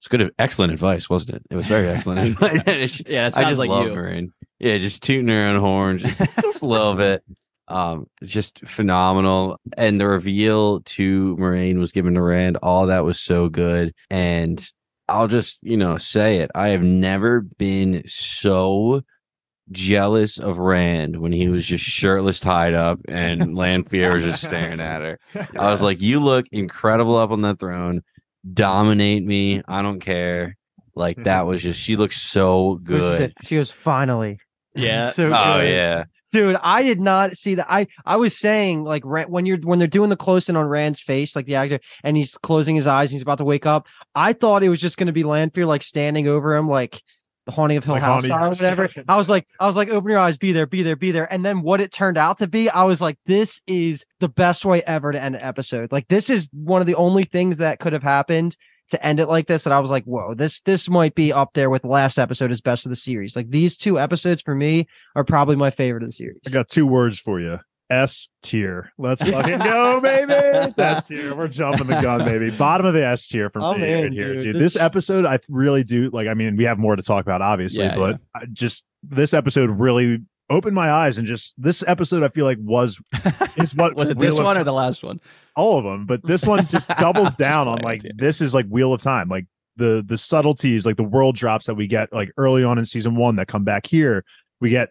"It's 0.00 0.08
good, 0.08 0.32
excellent 0.38 0.72
advice, 0.72 1.08
wasn't 1.08 1.36
it? 1.36 1.42
It 1.50 1.56
was 1.56 1.66
very 1.66 1.88
excellent." 1.88 2.20
advice." 2.42 2.62
And 2.66 2.90
she- 2.90 3.04
Yeah, 3.06 3.26
I 3.36 3.44
just 3.44 3.58
like 3.58 3.68
love 3.70 3.86
you. 3.86 3.92
Moiraine. 3.92 4.32
Yeah, 4.58 4.76
just 4.78 5.02
tooting 5.02 5.28
her 5.28 5.46
own 5.46 5.60
horn, 5.60 5.98
just, 5.98 6.18
just 6.40 6.62
a 6.62 6.66
little 6.66 6.94
bit. 6.94 7.22
Um, 7.68 8.06
just 8.24 8.66
phenomenal. 8.68 9.58
And 9.76 10.00
the 10.00 10.06
reveal 10.08 10.80
to 10.80 11.36
Moiraine 11.36 11.78
was 11.78 11.92
given 11.92 12.14
to 12.14 12.20
Rand. 12.22 12.58
All 12.62 12.86
that 12.86 13.04
was 13.04 13.18
so 13.20 13.48
good. 13.48 13.94
And 14.10 14.62
I'll 15.08 15.28
just, 15.28 15.62
you 15.62 15.76
know, 15.76 15.96
say 15.96 16.38
it. 16.38 16.50
I 16.54 16.70
have 16.70 16.82
never 16.82 17.40
been 17.40 18.02
so 18.06 19.02
jealous 19.70 20.38
of 20.38 20.58
Rand 20.58 21.20
when 21.20 21.32
he 21.32 21.48
was 21.48 21.64
just 21.64 21.84
shirtless, 21.84 22.40
tied 22.40 22.74
up, 22.74 22.98
and 23.08 23.54
Lanfear 23.56 24.12
was 24.14 24.24
just 24.24 24.42
staring 24.44 24.80
at 24.80 25.00
her. 25.02 25.18
I 25.56 25.70
was 25.70 25.80
like, 25.82 26.00
you 26.00 26.20
look 26.20 26.46
incredible 26.52 27.16
up 27.16 27.30
on 27.30 27.42
that 27.42 27.60
throne. 27.60 28.02
Dominate 28.52 29.24
me. 29.24 29.62
I 29.68 29.82
don't 29.82 30.00
care. 30.00 30.56
Like 30.94 31.16
mm-hmm. 31.16 31.24
that 31.24 31.46
was 31.46 31.62
just 31.62 31.80
she 31.80 31.96
looks 31.96 32.20
so 32.20 32.74
good. 32.82 33.20
it. 33.20 33.32
she 33.44 33.56
was 33.56 33.70
finally 33.70 34.38
Yeah. 34.74 35.04
so 35.10 35.28
Oh 35.28 35.60
good. 35.60 35.70
yeah. 35.70 36.04
dude 36.32 36.56
i 36.62 36.82
did 36.82 37.00
not 37.00 37.32
see 37.32 37.56
that 37.56 37.66
i 37.68 37.86
i 38.04 38.16
was 38.16 38.38
saying 38.38 38.84
like 38.84 39.04
when 39.04 39.46
you're 39.46 39.58
when 39.58 39.78
they're 39.78 39.88
doing 39.88 40.10
the 40.10 40.16
close 40.16 40.48
in 40.48 40.56
on 40.56 40.66
rand's 40.66 41.00
face 41.00 41.34
like 41.34 41.46
the 41.46 41.54
actor 41.56 41.80
and 42.04 42.16
he's 42.16 42.36
closing 42.38 42.76
his 42.76 42.86
eyes 42.86 43.10
and 43.10 43.14
he's 43.16 43.22
about 43.22 43.38
to 43.38 43.44
wake 43.44 43.66
up 43.66 43.86
i 44.14 44.32
thought 44.32 44.62
it 44.62 44.68
was 44.68 44.80
just 44.80 44.96
going 44.96 45.06
to 45.08 45.12
be 45.12 45.24
lanfear 45.24 45.66
like 45.66 45.82
standing 45.82 46.28
over 46.28 46.54
him 46.54 46.68
like 46.68 47.02
the 47.50 47.56
haunting 47.56 47.78
of 47.78 47.84
hill 47.84 47.94
Like 47.94 48.02
house 48.02 48.24
or 48.24 48.48
whatever 48.50 48.88
i 49.08 49.16
was 49.16 49.28
like 49.28 49.46
i 49.58 49.66
was 49.66 49.76
like 49.76 49.88
open 49.90 50.10
your 50.10 50.18
eyes 50.18 50.36
be 50.36 50.52
there 50.52 50.66
be 50.66 50.82
there 50.82 50.96
be 50.96 51.10
there 51.10 51.32
and 51.32 51.44
then 51.44 51.62
what 51.62 51.80
it 51.80 51.92
turned 51.92 52.16
out 52.16 52.38
to 52.38 52.46
be 52.46 52.68
i 52.70 52.84
was 52.84 53.00
like 53.00 53.18
this 53.26 53.60
is 53.66 54.04
the 54.20 54.28
best 54.28 54.64
way 54.64 54.82
ever 54.82 55.12
to 55.12 55.22
end 55.22 55.34
an 55.34 55.42
episode 55.42 55.90
like 55.92 56.08
this 56.08 56.30
is 56.30 56.48
one 56.52 56.80
of 56.80 56.86
the 56.86 56.94
only 56.94 57.24
things 57.24 57.58
that 57.58 57.78
could 57.78 57.92
have 57.92 58.02
happened 58.02 58.56
to 58.90 59.06
end 59.06 59.20
it 59.20 59.26
like 59.26 59.46
this 59.46 59.64
that 59.64 59.72
I 59.72 59.80
was 59.80 59.90
like, 59.90 60.04
whoa, 60.04 60.34
this 60.34 60.60
this 60.60 60.88
might 60.88 61.14
be 61.14 61.32
up 61.32 61.54
there 61.54 61.70
with 61.70 61.84
last 61.84 62.18
episode 62.18 62.50
as 62.50 62.60
best 62.60 62.84
of 62.84 62.90
the 62.90 62.96
series. 62.96 63.36
Like 63.36 63.50
these 63.50 63.76
two 63.76 63.98
episodes 63.98 64.42
for 64.42 64.54
me 64.54 64.86
are 65.16 65.24
probably 65.24 65.56
my 65.56 65.70
favorite 65.70 66.02
of 66.02 66.08
the 66.08 66.12
series. 66.12 66.40
I 66.46 66.50
got 66.50 66.68
two 66.68 66.86
words 66.86 67.18
for 67.18 67.40
you. 67.40 67.58
S 67.90 68.28
tier. 68.42 68.92
Let's 68.98 69.20
fucking 69.28 69.58
go, 69.58 70.00
baby. 70.00 70.32
It's 70.32 70.78
S 70.78 71.08
tier. 71.08 71.34
We're 71.34 71.48
jumping 71.48 71.88
the 71.88 72.00
gun, 72.00 72.20
baby. 72.24 72.50
Bottom 72.56 72.86
of 72.86 72.94
the 72.94 73.04
S 73.04 73.26
tier 73.28 73.50
me 73.54 73.60
in, 73.92 74.02
right 74.04 74.12
here, 74.12 74.34
dude. 74.34 74.42
dude. 74.42 74.54
This- 74.56 74.74
This 74.74 74.76
episode, 74.76 75.26
I 75.26 75.38
really 75.48 75.82
do 75.84 76.10
like. 76.10 76.28
I 76.28 76.34
mean, 76.34 76.56
we 76.56 76.64
have 76.64 76.78
more 76.78 76.94
to 76.96 77.02
talk 77.02 77.24
about, 77.24 77.42
obviously, 77.42 77.84
Yeah, 77.84 77.96
but 77.96 78.20
I 78.34 78.46
just 78.52 78.84
this 79.02 79.34
episode 79.34 79.70
really 79.70 80.18
opened 80.50 80.74
my 80.74 80.90
eyes 80.90 81.16
and 81.18 81.26
just 81.26 81.54
this 81.58 81.82
episode, 81.86 82.22
I 82.22 82.28
feel 82.28 82.44
like 82.44 82.58
was 82.60 83.00
is 83.56 83.74
what 83.74 83.94
was 83.96 84.10
it 84.10 84.18
Wheel 84.18 84.30
this 84.30 84.38
one 84.38 84.56
or 84.58 84.64
the 84.64 84.72
last 84.72 85.02
one? 85.02 85.20
all 85.56 85.78
of 85.78 85.84
them, 85.84 86.06
but 86.06 86.20
this 86.26 86.44
one 86.44 86.66
just 86.66 86.88
doubles 86.98 87.28
Just 87.28 87.38
down 87.38 87.66
on 87.68 87.78
like 87.82 88.02
this 88.16 88.40
is 88.40 88.54
like 88.54 88.66
Wheel 88.66 88.92
of 88.92 89.02
Time, 89.02 89.28
like 89.28 89.46
the 89.76 90.02
the 90.06 90.16
subtleties, 90.18 90.84
like 90.86 90.96
the 90.96 91.02
world 91.02 91.34
drops 91.36 91.66
that 91.66 91.74
we 91.74 91.86
get 91.86 92.12
like 92.12 92.30
early 92.36 92.62
on 92.64 92.78
in 92.78 92.84
season 92.84 93.14
one 93.16 93.36
that 93.36 93.48
come 93.48 93.64
back 93.64 93.86
here. 93.86 94.24
We 94.60 94.70
get, 94.70 94.90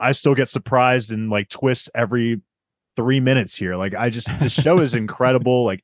I 0.00 0.12
still 0.12 0.34
get 0.34 0.48
surprised 0.48 1.10
and 1.12 1.30
like 1.30 1.48
twists 1.48 1.88
every 1.94 2.40
three 2.96 3.20
minutes 3.20 3.54
here. 3.54 3.76
Like 3.76 3.94
I 3.94 4.10
just 4.10 4.28
the 4.40 4.48
show 4.48 4.78
is 4.78 4.94
incredible. 5.02 5.64
Like 5.64 5.82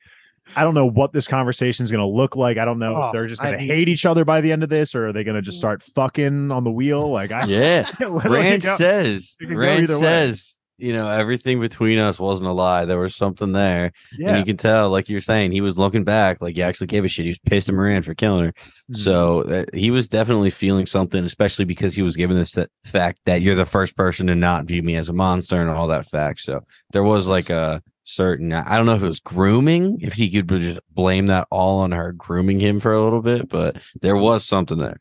I 0.57 0.65
don't 0.65 0.75
know 0.75 0.87
what 0.87 1.13
this 1.13 1.29
conversation 1.29 1.85
is 1.85 1.93
going 1.93 2.01
to 2.01 2.07
look 2.07 2.35
like. 2.35 2.59
I 2.59 2.65
don't 2.65 2.81
know 2.81 2.97
Oh, 2.97 3.07
if 3.07 3.13
they're 3.13 3.29
just 3.29 3.41
going 3.41 3.55
I- 3.55 3.59
to 3.59 3.65
hate 3.65 3.89
each 3.89 4.05
other 4.05 4.25
by 4.25 4.41
the 4.41 4.51
end 4.51 4.63
of 4.65 4.69
this, 4.71 4.95
or 4.95 5.09
are 5.09 5.13
they 5.13 5.23
going 5.25 5.37
to 5.37 5.43
just 5.43 5.57
mm. 5.57 5.61
start 5.61 5.83
fucking 5.83 6.51
on 6.51 6.65
the 6.65 6.71
wheel? 6.71 7.11
Like 7.13 7.31
I, 7.31 7.45
Yeah. 7.47 7.89
literally 8.01 8.29
Rand 8.41 8.63
says, 8.65 9.37
it 9.41 9.47
Rand 9.55 9.85
either 9.85 9.95
way. 9.95 10.01
says, 10.01 10.59
you 10.79 10.93
know, 10.93 11.09
everything 11.09 11.61
between 11.61 11.99
us 11.99 12.19
wasn't 12.19 12.49
a 12.49 12.53
lie. 12.53 12.85
There 12.85 12.99
was 12.99 13.15
something 13.15 13.53
there. 13.53 13.93
And 14.19 14.39
you 14.39 14.45
can 14.45 14.57
tell, 14.57 14.91
like 14.91 15.09
you're 15.09 15.21
saying, 15.21 15.53
he 15.53 15.61
was 15.61 15.79
looking 15.79 16.05
back, 16.05 16.41
like 16.41 16.57
he 16.57 16.63
actually 16.63 16.89
gave 16.89 17.05
a 17.05 17.09
shit. 17.09 17.25
He 17.25 17.31
was 17.31 17.39
pissed 17.39 17.69
at 17.69 17.75
Moiraine 17.75 18.05
for 18.05 18.15
killing 18.15 18.47
her. 18.47 18.55
Mhm. 18.91 18.97
So 18.97 19.65
he 19.73 19.91
was 19.91 20.09
definitely 20.09 20.51
feeling 20.51 20.87
something, 20.87 21.23
especially 21.25 21.65
because 21.67 21.95
he 21.95 22.03
was 22.03 22.17
given 22.17 22.37
this 22.37 22.57
fact 22.85 23.21
that 23.27 23.43
you're 23.43 23.55
the 23.55 23.65
first 23.65 23.97
person 23.97 24.27
to 24.27 24.35
not 24.35 24.65
view 24.65 24.83
me 24.83 24.97
as 24.97 25.09
a 25.09 25.13
monster 25.13 25.61
and 25.61 25.71
all 25.71 25.87
that 25.89 26.07
fact. 26.07 26.41
So 26.41 26.63
there 26.93 27.05
was 27.05 27.29
like 27.29 27.51
a 27.51 27.83
certain, 28.05 28.53
I 28.53 28.77
don't 28.77 28.87
know 28.87 28.95
if 28.95 29.03
it 29.03 29.07
was 29.07 29.21
grooming, 29.21 29.99
if 30.01 30.15
he 30.15 30.29
could 30.29 30.49
just 30.49 30.81
blame 30.91 31.27
that 31.27 31.47
all 31.51 31.81
on 31.81 31.93
her 31.93 32.13
grooming 32.13 32.59
him 32.59 32.81
for 32.81 32.93
a 32.93 33.01
little 33.01 33.23
bit, 33.23 33.49
but 33.49 33.77
there 34.01 34.17
was 34.17 34.45
something 34.45 34.79
there. 34.79 35.01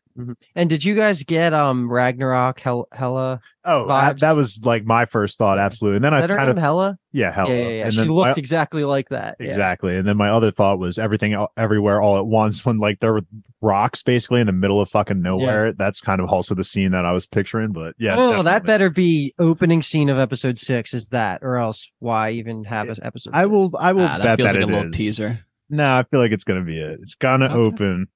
And 0.56 0.70
did 0.70 0.84
you 0.84 0.96
guys 0.96 1.24
get 1.24 1.54
um 1.54 1.90
Ragnarok 1.92 2.60
Hel- 2.60 2.88
Hela? 2.92 3.40
oh, 3.66 3.88
I- 3.90 4.14
that 4.14 4.36
was 4.36 4.62
like 4.66 4.84
my 4.86 5.06
first 5.06 5.38
thought. 5.38 5.58
Absolutely. 5.60 5.98
And 5.98 6.04
then 6.06 6.14
Is 6.14 6.18
I 6.18 6.22
that 6.22 6.30
her 6.32 6.38
kind 6.38 6.48
name 6.50 6.58
of, 6.58 6.62
Hela? 6.64 6.98
yeah, 7.12 7.32
Hela. 7.32 7.50
yeah, 7.56 7.62
yeah, 7.62 7.70
yeah. 7.70 7.84
And 7.86 7.94
She 7.94 8.00
then 8.02 8.10
looked 8.10 8.38
my- 8.38 8.40
exactly 8.40 8.84
like 8.84 9.10
that. 9.10 9.38
Yeah. 9.40 9.48
Exactly. 9.48 9.96
And 9.98 10.08
then 10.08 10.18
my 10.18 10.30
other 10.30 10.52
thought 10.52 10.80
was 10.80 10.98
everything 10.98 11.36
everywhere 11.58 12.02
all 12.02 12.18
at 12.18 12.26
once 12.26 12.66
when 12.66 12.80
like 12.80 13.00
there 13.00 13.14
were 13.14 13.22
rocks 13.62 14.02
basically 14.04 14.42
in 14.42 14.48
the 14.48 14.54
middle 14.54 14.82
of 14.82 14.90
fucking 14.90 15.22
nowhere. 15.22 15.74
That's 15.74 16.02
kind 16.02 16.20
of 16.22 16.30
also 16.30 16.56
the 16.56 16.64
scene 16.64 16.92
that 16.92 17.06
I 17.06 17.12
was 17.12 17.28
picturing. 17.28 17.72
But 17.72 17.94
yeah. 18.00 18.16
oh, 18.18 18.44
that 18.44 18.66
better 18.66 18.90
be 18.90 19.34
opening 19.40 19.82
scene 19.82 20.10
of 20.10 20.18
episode 20.18 20.58
six 20.58 20.94
is 20.94 21.10
that, 21.10 21.44
or 21.44 21.58
else 21.58 21.92
why 22.00 22.32
even 22.32 22.64
have 22.64 22.90
an 22.90 22.98
episode? 23.04 23.34
I 23.34 23.46
will 23.46 23.72
I 23.80 23.94
will 23.94 24.02
Ah, 24.06 24.18
that 24.18 24.38
feels 24.38 24.52
that 24.52 24.58
like 24.62 24.64
a 24.64 24.72
little 24.72 24.90
is. 24.90 24.96
teaser. 24.96 25.46
No, 25.70 25.86
I 26.00 26.04
feel 26.04 26.20
like 26.20 26.32
it's 26.32 26.44
gonna 26.44 26.66
be 26.66 26.78
it. 26.80 27.00
It's 27.02 27.16
gonna 27.16 27.46
Okay. 27.46 27.54
open. 27.54 28.08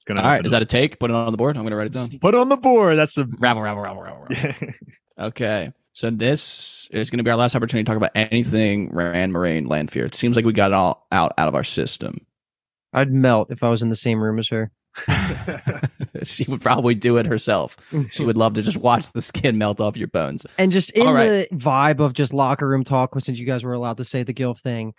It's 0.00 0.06
gonna 0.06 0.22
All 0.22 0.28
right, 0.28 0.44
is 0.44 0.50
that 0.52 0.62
a 0.62 0.64
take? 0.64 0.98
Put 0.98 1.10
it 1.10 1.14
on 1.14 1.30
the 1.30 1.36
board. 1.36 1.58
I'm 1.58 1.62
gonna 1.62 1.76
write 1.76 1.88
it 1.88 1.92
down. 1.92 2.18
put 2.20 2.34
it 2.34 2.40
on 2.40 2.48
the 2.48 2.56
board. 2.56 2.98
That's 2.98 3.18
a 3.18 3.26
Rabble, 3.38 3.60
rabble, 3.60 3.82
rabble, 3.82 4.02
rabble, 4.02 4.26
rabble. 4.30 4.72
Okay, 5.18 5.70
so 5.92 6.08
this 6.08 6.88
is 6.92 7.10
going 7.10 7.18
to 7.18 7.22
be 7.22 7.30
our 7.30 7.36
last 7.36 7.54
opportunity 7.54 7.84
to 7.84 7.86
talk 7.86 7.98
about 7.98 8.12
anything 8.14 8.88
Rand, 8.90 9.34
Moiraine, 9.34 9.68
Lanfear. 9.68 10.06
It 10.06 10.14
seems 10.14 10.34
like 10.34 10.46
we 10.46 10.54
got 10.54 10.70
it 10.70 10.74
all 10.74 11.06
out 11.12 11.34
out 11.36 11.48
of 11.48 11.54
our 11.54 11.64
system. 11.64 12.26
I'd 12.94 13.12
melt 13.12 13.50
if 13.50 13.62
I 13.62 13.68
was 13.68 13.82
in 13.82 13.90
the 13.90 13.96
same 13.96 14.22
room 14.22 14.38
as 14.38 14.48
her. 14.48 14.72
she 16.22 16.44
would 16.48 16.60
probably 16.60 16.94
do 16.94 17.16
it 17.16 17.26
herself. 17.26 17.76
She 18.10 18.24
would 18.24 18.36
love 18.36 18.54
to 18.54 18.62
just 18.62 18.76
watch 18.76 19.12
the 19.12 19.22
skin 19.22 19.56
melt 19.58 19.80
off 19.80 19.96
your 19.96 20.08
bones. 20.08 20.46
And 20.58 20.72
just 20.72 20.90
in 20.90 21.06
All 21.06 21.14
the 21.14 21.46
vibe 21.52 22.00
of 22.00 22.12
just 22.12 22.32
locker 22.32 22.68
room 22.68 22.84
talk, 22.84 23.18
since 23.20 23.38
you 23.38 23.46
guys 23.46 23.64
were 23.64 23.72
allowed 23.72 23.96
to 23.98 24.04
say 24.04 24.22
the 24.22 24.34
Gilf 24.34 24.60
thing, 24.60 24.94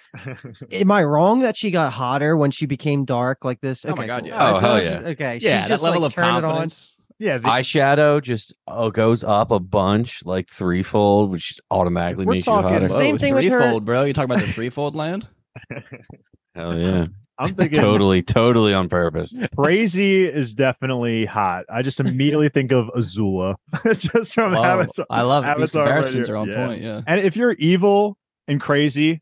am 0.72 0.92
I 0.92 1.04
wrong 1.04 1.40
that 1.42 1.58
she 1.58 1.72
got 1.72 1.92
hotter 1.94 2.36
when 2.38 2.52
she 2.52 2.66
became 2.66 3.06
dark 3.06 3.44
like 3.46 3.62
this? 3.62 3.86
Oh 3.86 3.96
my 3.96 4.08
God, 4.08 4.26
yeah. 4.26 4.54
Oh, 4.56 4.60
so 4.60 4.60
hell 4.60 4.84
yeah. 4.84 5.10
Okay, 5.10 5.34
Yeah, 5.36 5.40
she 5.40 5.48
that 5.48 5.68
just 5.68 5.84
level 5.84 6.02
like, 6.02 6.08
of 6.10 6.14
turned 6.14 6.28
it 6.38 6.44
on. 6.46 6.52
confidence. 6.52 6.96
yeah. 7.20 7.38
the- 7.38 7.48
Eyeshadow 7.50 8.22
just 8.22 8.54
oh, 8.68 8.90
goes 8.92 9.24
up 9.24 9.52
a 9.52 9.60
bunch, 9.60 10.26
like 10.26 10.50
threefold, 10.50 11.32
which 11.32 11.60
automatically 11.70 12.26
We're 12.26 12.34
makes 12.34 12.46
talking- 12.46 12.70
you 12.70 12.74
hotter. 12.74 12.88
Same 12.88 13.16
Whoa, 13.16 13.18
thing 13.20 13.36
with 13.36 13.44
her- 13.46 13.60
threefold, 13.60 13.86
bro. 13.86 14.04
You 14.04 14.14
talking 14.14 14.32
about 14.32 14.46
the 14.46 14.52
threefold 14.52 14.96
land? 14.96 15.28
Hell 16.56 16.78
yeah. 16.78 17.06
I'm 17.42 17.56
thinking 17.56 17.80
totally, 17.80 18.22
totally 18.22 18.74
on 18.74 18.88
purpose. 18.90 19.34
crazy 19.58 20.24
is 20.26 20.54
definitely 20.54 21.26
hot. 21.26 21.66
I 21.70 21.82
just 21.82 22.00
immediately 22.00 22.50
think 22.50 22.72
of 22.72 22.88
Azula. 22.96 23.56
just 23.94 24.34
from 24.34 24.54
Whoa, 24.54 24.64
Avatar. 24.64 25.06
I 25.10 25.22
love 25.24 25.44
it. 25.46 25.58
These 25.58 25.76
Avatar 25.76 25.82
right 25.84 25.94
comparisons 25.96 26.28
here. 26.28 26.36
are 26.36 26.40
on 26.40 26.48
Yeah. 26.50 26.66
point. 26.68 26.82
Yeah. 26.82 27.02
And 27.08 27.20
if 27.22 27.36
you're 27.36 27.54
evil 27.54 28.18
and 28.48 28.60
crazy, 28.62 29.22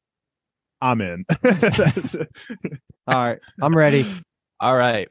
I'm 0.81 1.01
in. 1.01 1.25
All 3.07 3.15
right, 3.25 3.39
I'm 3.61 3.75
ready. 3.75 4.05
All 4.59 4.75
right. 4.75 5.09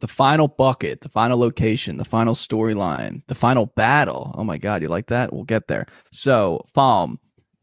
The 0.00 0.08
final 0.08 0.48
bucket, 0.48 1.00
the 1.02 1.08
final 1.08 1.38
location, 1.38 1.96
the 1.96 2.04
final 2.04 2.34
storyline, 2.34 3.22
the 3.28 3.34
final 3.36 3.66
battle. 3.66 4.34
Oh 4.36 4.42
my 4.42 4.58
God, 4.58 4.82
you 4.82 4.88
like 4.88 5.06
that? 5.08 5.32
We'll 5.32 5.44
get 5.44 5.68
there. 5.68 5.86
So, 6.10 6.64
Falme, 6.74 7.18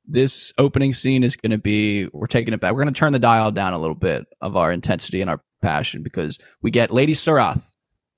this 0.09 0.51
opening 0.57 0.93
scene 0.93 1.23
is 1.23 1.35
going 1.35 1.51
to 1.51 1.57
be, 1.57 2.07
we're 2.11 2.27
taking 2.27 2.53
it 2.53 2.59
back. 2.59 2.73
We're 2.73 2.81
going 2.81 2.93
to 2.93 2.99
turn 2.99 3.13
the 3.13 3.19
dial 3.19 3.51
down 3.51 3.73
a 3.73 3.79
little 3.79 3.95
bit 3.95 4.25
of 4.41 4.57
our 4.57 4.71
intensity 4.71 5.21
and 5.21 5.29
our 5.29 5.41
passion 5.61 6.01
because 6.01 6.39
we 6.61 6.71
get 6.71 6.91
Lady 6.91 7.13
Suroth, 7.13 7.61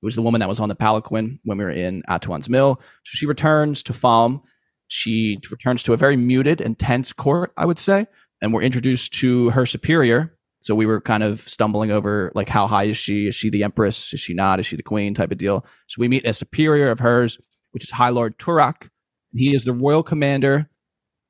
who's 0.01 0.15
the 0.15 0.21
woman 0.21 0.39
that 0.39 0.49
was 0.49 0.59
on 0.59 0.69
the 0.69 0.75
Palanquin 0.75 1.39
when 1.43 1.57
we 1.57 1.63
were 1.63 1.69
in 1.69 2.03
Atuan's 2.09 2.49
Mill. 2.49 2.79
So 3.03 3.11
she 3.17 3.25
returns 3.25 3.83
to 3.83 3.93
Falme. 3.93 4.41
She 4.87 5.39
returns 5.51 5.83
to 5.83 5.93
a 5.93 5.97
very 5.97 6.15
muted 6.15 6.61
and 6.61 6.79
tense 6.79 7.13
court, 7.13 7.51
I 7.57 7.65
would 7.65 7.79
say. 7.79 8.07
and 8.41 8.53
we're 8.53 8.63
introduced 8.63 9.13
to 9.13 9.51
her 9.51 9.65
superior. 9.65 10.35
So 10.59 10.75
we 10.75 10.85
were 10.85 11.01
kind 11.01 11.23
of 11.23 11.41
stumbling 11.41 11.91
over 11.91 12.31
like 12.35 12.49
how 12.49 12.67
high 12.67 12.85
is 12.85 12.97
she? 12.97 13.27
Is 13.27 13.35
she 13.35 13.49
the 13.49 13.63
empress? 13.63 14.13
Is 14.13 14.19
she 14.19 14.33
not? 14.33 14.59
Is 14.59 14.65
she 14.65 14.75
the 14.75 14.83
queen? 14.83 15.13
Type 15.13 15.31
of 15.31 15.37
deal. 15.37 15.65
So 15.87 15.99
we 15.99 16.07
meet 16.07 16.25
a 16.25 16.33
superior 16.33 16.91
of 16.91 16.99
hers, 16.99 17.37
which 17.71 17.83
is 17.83 17.91
High 17.91 18.09
Lord 18.09 18.37
Turak. 18.37 18.89
He 19.33 19.55
is 19.55 19.63
the 19.63 19.73
royal 19.73 20.03
commander 20.03 20.69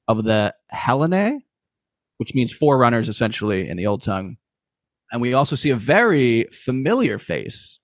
of 0.07 0.23
the 0.23 0.53
Hailene, 0.73 1.39
which 2.17 2.33
means 2.33 2.53
forerunners 2.53 3.09
essentially 3.09 3.67
in 3.67 3.77
the 3.77 3.87
old 3.87 4.03
tongue. 4.03 4.37
And 5.11 5.21
we 5.21 5.33
also 5.33 5.55
see 5.55 5.69
a 5.69 5.75
very 5.75 6.45
familiar 6.45 7.17
face 7.17 7.79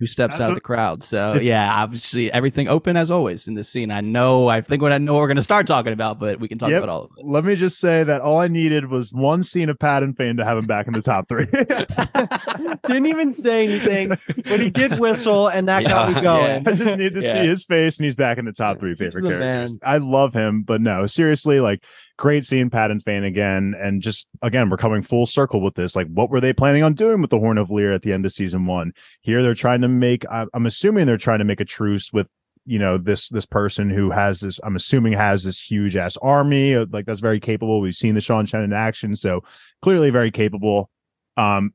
who 0.00 0.06
steps 0.06 0.38
That's 0.38 0.40
out 0.40 0.46
a- 0.46 0.52
of 0.52 0.54
the 0.56 0.60
crowd. 0.62 1.04
So 1.04 1.34
yeah, 1.42 1.72
obviously 1.72 2.32
everything 2.32 2.66
open 2.68 2.96
as 2.96 3.10
always 3.10 3.46
in 3.46 3.54
this 3.54 3.68
scene. 3.68 3.90
I 3.92 4.00
know, 4.00 4.48
I 4.48 4.60
think 4.62 4.82
what 4.82 4.90
I 4.92 4.98
know 4.98 5.14
we're 5.16 5.28
going 5.28 5.36
to 5.36 5.42
start 5.42 5.66
talking 5.68 5.92
about, 5.92 6.18
but 6.18 6.40
we 6.40 6.48
can 6.48 6.58
talk 6.58 6.70
Yep. 6.70 6.78
about 6.78 6.88
all 6.88 7.02
of 7.04 7.10
it. 7.18 7.24
Let 7.24 7.44
me 7.44 7.54
just 7.54 7.78
say 7.78 8.02
that 8.02 8.20
all 8.22 8.40
I 8.40 8.48
needed 8.48 8.90
was 8.90 9.12
one 9.12 9.42
scene 9.44 9.68
of 9.68 9.78
Padan 9.78 10.14
Fain 10.14 10.36
to 10.38 10.44
have 10.44 10.58
him 10.58 10.66
back 10.66 10.86
in 10.88 10.92
the 10.94 11.02
top 11.02 11.28
three. 11.28 11.46
Didn't 12.86 13.06
even 13.06 13.32
say 13.32 13.64
anything, 13.66 14.08
but 14.48 14.60
he 14.60 14.70
did 14.70 14.98
whistle, 14.98 15.48
and 15.48 15.68
that 15.68 15.84
got 15.84 16.08
me 16.08 16.14
Yeah, 16.20 16.22
going. 16.22 16.68
I 16.68 16.72
just 16.72 16.96
need 16.96 17.14
to 17.14 17.20
Yeah. 17.20 17.32
see 17.34 17.46
his 17.48 17.64
face, 17.64 17.98
and 17.98 18.04
he's 18.04 18.16
back 18.16 18.38
in 18.38 18.44
the 18.44 18.52
top 18.52 18.78
three 18.80 18.94
favorite 18.94 19.22
the 19.22 19.28
characters. 19.28 19.78
I 19.84 19.98
love 19.98 20.32
him, 20.32 20.62
but 20.62 20.80
no, 20.80 21.06
seriously, 21.06 21.60
like 21.60 21.84
great 22.20 22.44
seeing 22.44 22.68
Padan 22.68 23.00
Fain 23.00 23.24
again, 23.24 23.74
and 23.80 24.02
just 24.02 24.28
again, 24.42 24.68
we're 24.68 24.76
coming 24.76 25.02
full 25.02 25.26
circle 25.26 25.60
with 25.60 25.74
this. 25.74 25.96
Like, 25.96 26.06
what 26.08 26.30
were 26.30 26.40
they 26.40 26.52
planning 26.52 26.82
on 26.82 26.92
doing 26.92 27.20
with 27.20 27.30
the 27.30 27.38
Horn 27.38 27.58
of 27.58 27.68
Valere 27.68 27.94
at 27.94 28.02
the 28.02 28.12
end 28.12 28.26
of 28.26 28.32
season 28.32 28.66
one? 28.66 28.92
Here, 29.22 29.42
they're 29.42 29.54
trying 29.54 29.80
to 29.80 29.88
make. 29.88 30.24
I'm 30.30 30.66
assuming 30.66 31.06
they're 31.06 31.16
trying 31.16 31.40
to 31.40 31.44
make 31.44 31.60
a 31.60 31.64
truce 31.64 32.12
with. 32.12 32.28
You 32.66 32.78
know 32.78 32.98
this 32.98 33.30
this 33.30 33.46
person 33.46 33.88
who 33.88 34.10
has 34.10 34.40
this. 34.40 34.60
I'm 34.62 34.76
assuming 34.76 35.14
has 35.14 35.42
this 35.42 35.58
huge 35.58 35.96
ass 35.96 36.18
army. 36.18 36.76
Like 36.76 37.06
that's 37.06 37.20
very 37.20 37.40
capable. 37.40 37.80
We've 37.80 37.94
seen 37.94 38.14
the 38.14 38.20
Seanchan 38.20 38.62
in 38.62 38.74
action, 38.74 39.16
so 39.16 39.42
clearly 39.80 40.10
very 40.10 40.30
capable. 40.30 40.90
Um, 41.38 41.72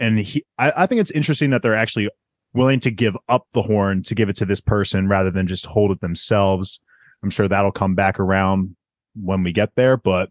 and 0.00 0.18
he, 0.18 0.44
I, 0.58 0.72
I 0.76 0.86
think 0.86 1.00
it's 1.00 1.12
interesting 1.12 1.50
that 1.50 1.62
they're 1.62 1.76
actually 1.76 2.10
willing 2.52 2.80
to 2.80 2.90
give 2.90 3.16
up 3.28 3.46
the 3.54 3.62
horn 3.62 4.02
to 4.02 4.14
give 4.14 4.28
it 4.28 4.36
to 4.36 4.44
this 4.44 4.60
person 4.60 5.08
rather 5.08 5.30
than 5.30 5.46
just 5.46 5.66
hold 5.66 5.92
it 5.92 6.00
themselves. 6.00 6.80
I'm 7.22 7.30
sure 7.30 7.46
that'll 7.46 7.72
come 7.72 7.94
back 7.94 8.18
around 8.18 8.74
when 9.14 9.42
we 9.42 9.52
get 9.52 9.70
there, 9.76 9.96
but 9.96 10.30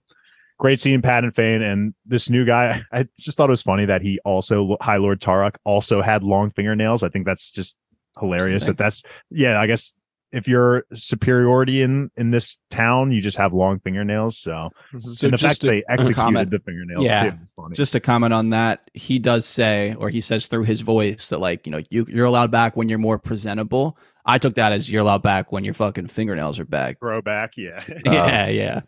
great 0.59 0.79
seeing 0.79 1.01
Padan 1.01 1.31
Fain 1.31 1.61
and 1.61 1.93
this 2.05 2.29
new 2.29 2.45
guy. 2.45 2.81
I 2.91 3.07
just 3.17 3.37
thought 3.37 3.49
it 3.49 3.51
was 3.51 3.63
funny 3.63 3.85
that 3.85 4.01
he 4.01 4.19
also 4.25 4.77
High 4.81 4.97
Lord 4.97 5.19
Turak 5.19 5.55
also 5.63 6.01
had 6.01 6.23
long 6.23 6.51
fingernails. 6.51 7.03
I 7.03 7.09
think 7.09 7.25
that's 7.25 7.51
just 7.51 7.75
hilarious 8.19 8.65
that 8.65 8.77
that's 8.77 9.03
yeah, 9.29 9.59
I 9.59 9.67
guess 9.67 9.97
if 10.33 10.47
you're 10.47 10.83
superiority 10.93 11.81
in 11.81 12.09
in 12.17 12.31
this 12.31 12.57
town, 12.69 13.11
you 13.11 13.21
just 13.21 13.37
have 13.37 13.53
long 13.53 13.79
fingernails. 13.79 14.37
So, 14.37 14.51
mm-hmm. 14.51 14.99
So 14.99 15.27
and 15.27 15.33
the 15.33 15.37
just 15.37 15.61
fact 15.61 15.71
they 15.71 15.79
a 15.87 15.91
executed 15.91 16.15
comment. 16.15 16.51
the 16.51 16.59
fingernails 16.59 17.05
Yeah. 17.05 17.29
too. 17.31 17.37
funny. 17.55 17.75
Just 17.75 17.93
to 17.93 17.99
comment 17.99 18.33
on 18.33 18.49
that, 18.49 18.89
he 18.93 19.19
does 19.19 19.45
say, 19.45 19.95
or 19.97 20.09
he 20.09 20.19
says 20.21 20.47
through 20.47 20.63
his 20.63 20.81
voice 20.81 21.29
that 21.29 21.39
like, 21.39 21.65
you 21.67 21.71
know, 21.71 21.81
you, 21.89 22.05
you're 22.09 22.25
allowed 22.25 22.51
back 22.51 22.75
when 22.75 22.89
you're 22.89 22.99
more 22.99 23.19
presentable. 23.19 23.97
I 24.25 24.39
took 24.39 24.55
that 24.55 24.71
as 24.71 24.89
you're 24.89 25.01
allowed 25.01 25.21
back 25.21 25.51
when 25.51 25.63
your 25.63 25.73
fucking 25.73 26.07
fingernails 26.07 26.59
are 26.59 26.65
back. 26.65 26.99
throwback, 26.99 27.55
yeah. 27.57 27.83
yeah, 28.05 28.47
yeah. 28.47 28.81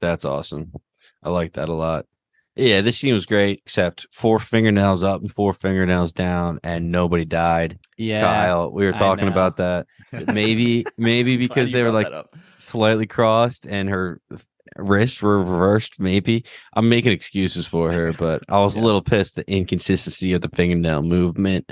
That's 0.00 0.24
awesome. 0.24 0.72
I 1.22 1.30
like 1.30 1.54
that 1.54 1.68
a 1.68 1.74
lot. 1.74 2.06
Yeah, 2.58 2.80
this 2.80 2.98
scene 2.98 3.12
was 3.12 3.24
great, 3.24 3.62
except 3.64 4.08
four 4.10 4.40
fingernails 4.40 5.04
up 5.04 5.20
and 5.20 5.32
four 5.32 5.54
fingernails 5.54 6.12
down, 6.12 6.58
and 6.64 6.90
nobody 6.90 7.24
died. 7.24 7.78
Yeah. 7.96 8.20
Kyle, 8.20 8.72
we 8.72 8.84
were 8.84 8.92
talking 8.92 9.28
about 9.28 9.58
that. 9.58 9.86
Maybe, 10.12 10.86
maybe 10.96 11.36
because 11.36 11.70
they 11.70 11.82
were 11.82 11.90
like 11.90 12.08
slightly 12.56 13.06
crossed 13.06 13.66
and 13.66 13.90
her 13.90 14.22
wrists 14.76 15.20
were 15.20 15.38
reversed. 15.38 16.00
Maybe 16.00 16.44
I'm 16.72 16.88
making 16.88 17.12
excuses 17.12 17.66
for 17.66 17.92
her, 17.92 18.14
but 18.14 18.42
I 18.48 18.60
was 18.60 18.74
a 18.74 18.80
little 18.84 19.02
pissed 19.02 19.36
the 19.36 19.48
inconsistency 19.50 20.32
of 20.32 20.40
the 20.40 20.48
fingernail 20.48 21.02
movement. 21.02 21.70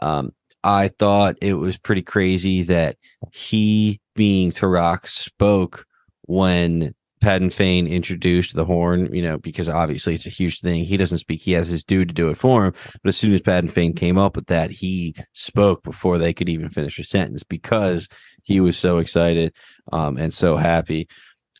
Um, 0.00 0.32
I 0.62 0.88
thought 0.88 1.36
it 1.42 1.54
was 1.54 1.76
pretty 1.76 2.02
crazy 2.02 2.62
that 2.64 2.96
he, 3.32 4.00
being 4.14 4.52
Turak, 4.52 5.08
spoke 5.08 5.86
when 6.22 6.94
Padan 7.22 7.50
Fain 7.50 7.86
introduced 7.86 8.54
the 8.54 8.64
horn, 8.64 9.14
you 9.14 9.22
know, 9.22 9.38
because 9.38 9.68
obviously 9.68 10.14
it's 10.14 10.26
a 10.26 10.30
huge 10.30 10.60
thing. 10.60 10.84
He 10.84 10.96
doesn't 10.96 11.18
speak, 11.18 11.40
he 11.40 11.52
has 11.52 11.68
his 11.68 11.84
dude 11.84 12.08
to 12.08 12.14
do 12.14 12.28
it 12.30 12.36
for 12.36 12.66
him. 12.66 12.72
But 13.02 13.08
as 13.08 13.16
soon 13.16 13.32
as 13.32 13.40
Padan 13.40 13.70
Fain 13.70 13.94
came 13.94 14.18
up 14.18 14.36
with 14.36 14.48
that, 14.48 14.72
he 14.72 15.14
spoke 15.32 15.84
before 15.84 16.18
they 16.18 16.34
could 16.34 16.48
even 16.48 16.68
finish 16.68 16.98
a 16.98 17.04
sentence 17.04 17.44
because 17.44 18.08
he 18.42 18.60
was 18.60 18.76
so 18.76 18.98
excited 18.98 19.54
um, 19.92 20.18
and 20.18 20.34
so 20.34 20.56
happy. 20.56 21.08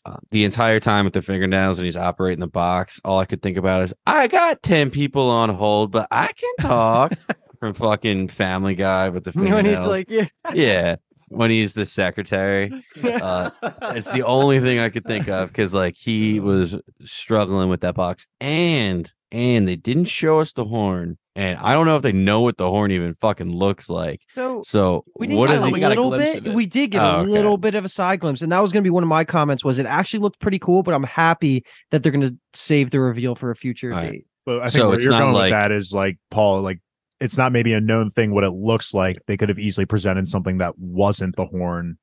Uh, 0.05 0.17
the 0.31 0.43
entire 0.43 0.81
time 0.81 1.05
with 1.05 1.13
the 1.13 1.21
fingernails 1.21 1.79
and 1.79 1.85
he's 1.85 1.95
operating 1.95 2.41
the 2.41 2.47
box, 2.47 2.99
all 3.05 3.19
I 3.19 3.25
could 3.25 3.41
think 3.41 3.55
about 3.55 3.83
is 3.83 3.93
I 4.05 4.27
got 4.27 4.61
10 4.61 4.89
people 4.89 5.29
on 5.29 5.49
hold, 5.49 5.91
but 5.91 6.09
I 6.11 6.27
can 6.33 6.55
talk 6.59 7.13
from 7.61 7.73
fucking 7.73 8.27
Family 8.27 8.75
Guy 8.75 9.07
with 9.09 9.23
the 9.23 9.31
fingernails. 9.31 9.55
when 9.55 9.65
he's 9.65 9.85
like, 9.85 10.09
yeah, 10.09 10.27
yeah, 10.53 10.95
when 11.33 11.49
he's 11.51 11.73
the 11.73 11.85
secretary. 11.85 12.71
Uh, 13.03 13.49
it's 13.95 14.09
the 14.11 14.23
only 14.25 14.59
thing 14.59 14.79
I 14.79 14.89
could 14.89 15.05
think 15.05 15.27
of 15.27 15.49
because 15.49 15.73
like 15.73 15.95
he 15.95 16.39
was 16.39 16.77
struggling 17.03 17.69
with 17.69 17.81
that 17.81 17.95
box, 17.95 18.25
and 18.41 19.11
and 19.31 19.67
they 19.67 19.75
didn't 19.75 20.05
show 20.05 20.39
us 20.39 20.53
the 20.53 20.63
horn, 20.65 21.17
and 21.35 21.57
I 21.59 21.73
don't 21.73 21.85
know 21.87 21.95
if 21.95 22.03
they 22.03 22.11
know 22.11 22.41
what 22.41 22.57
the 22.57 22.69
horn 22.69 22.91
even 22.91 23.15
fucking 23.15 23.51
looks 23.51 23.89
like. 23.89 24.19
so 24.35 24.61
So 24.65 25.05
we 25.17 25.27
did 25.27 25.35
what 25.37 25.47
get 25.49 25.57
a 25.67 25.71
they? 25.71 25.79
got 25.79 25.87
a 25.87 25.89
little 25.89 26.09
glimpse 26.11 26.31
bit. 26.33 26.37
of 26.39 26.47
it. 26.47 26.53
We 26.55 26.65
did 26.67 26.91
get 26.91 27.01
Oh, 27.01 27.05
a 27.05 27.17
okay. 27.23 27.31
little 27.31 27.57
bit 27.57 27.73
of 27.75 27.83
a 27.83 27.89
side 27.89 28.19
glimpse, 28.19 28.41
and 28.41 28.51
that 28.51 28.59
was 28.61 28.71
going 28.71 28.83
to 28.83 28.87
be 28.87 28.91
one 28.91 29.03
of 29.03 29.09
my 29.09 29.23
comments. 29.23 29.65
Was 29.65 29.79
it 29.79 29.85
actually 29.87 30.19
looked 30.19 30.39
pretty 30.39 30.59
cool? 30.59 30.83
But 30.83 30.93
I'm 30.93 31.03
happy 31.03 31.65
that 31.91 32.03
they're 32.03 32.11
going 32.11 32.29
to 32.29 32.37
save 32.53 32.91
the 32.91 32.99
reveal 32.99 33.33
for 33.35 33.49
a 33.51 33.55
future 33.55 33.91
All 33.91 33.97
right. 33.99 34.11
date. 34.11 34.25
But 34.45 34.59
I 34.59 34.63
think 34.65 34.73
So 34.73 34.87
where 34.89 34.95
it's 34.97 35.03
you're 35.05 35.13
not 35.13 35.21
going 35.21 35.33
like- 35.33 35.43
with 35.45 35.51
that 35.59 35.71
is 35.71 35.93
like 35.93 36.17
Paul, 36.29 36.61
like 36.61 36.79
it's 37.23 37.37
not 37.37 37.51
maybe 37.51 37.73
a 37.73 37.81
known 37.81 38.09
thing 38.09 38.33
what 38.33 38.43
it 38.43 38.51
looks 38.51 38.93
like. 38.93 39.17
They 39.27 39.37
could 39.37 39.49
have 39.49 39.59
easily 39.59 39.85
presented 39.85 40.27
something 40.27 40.57
that 40.59 40.77
wasn't 40.77 41.35
the 41.35 41.45
horn. 41.45 41.97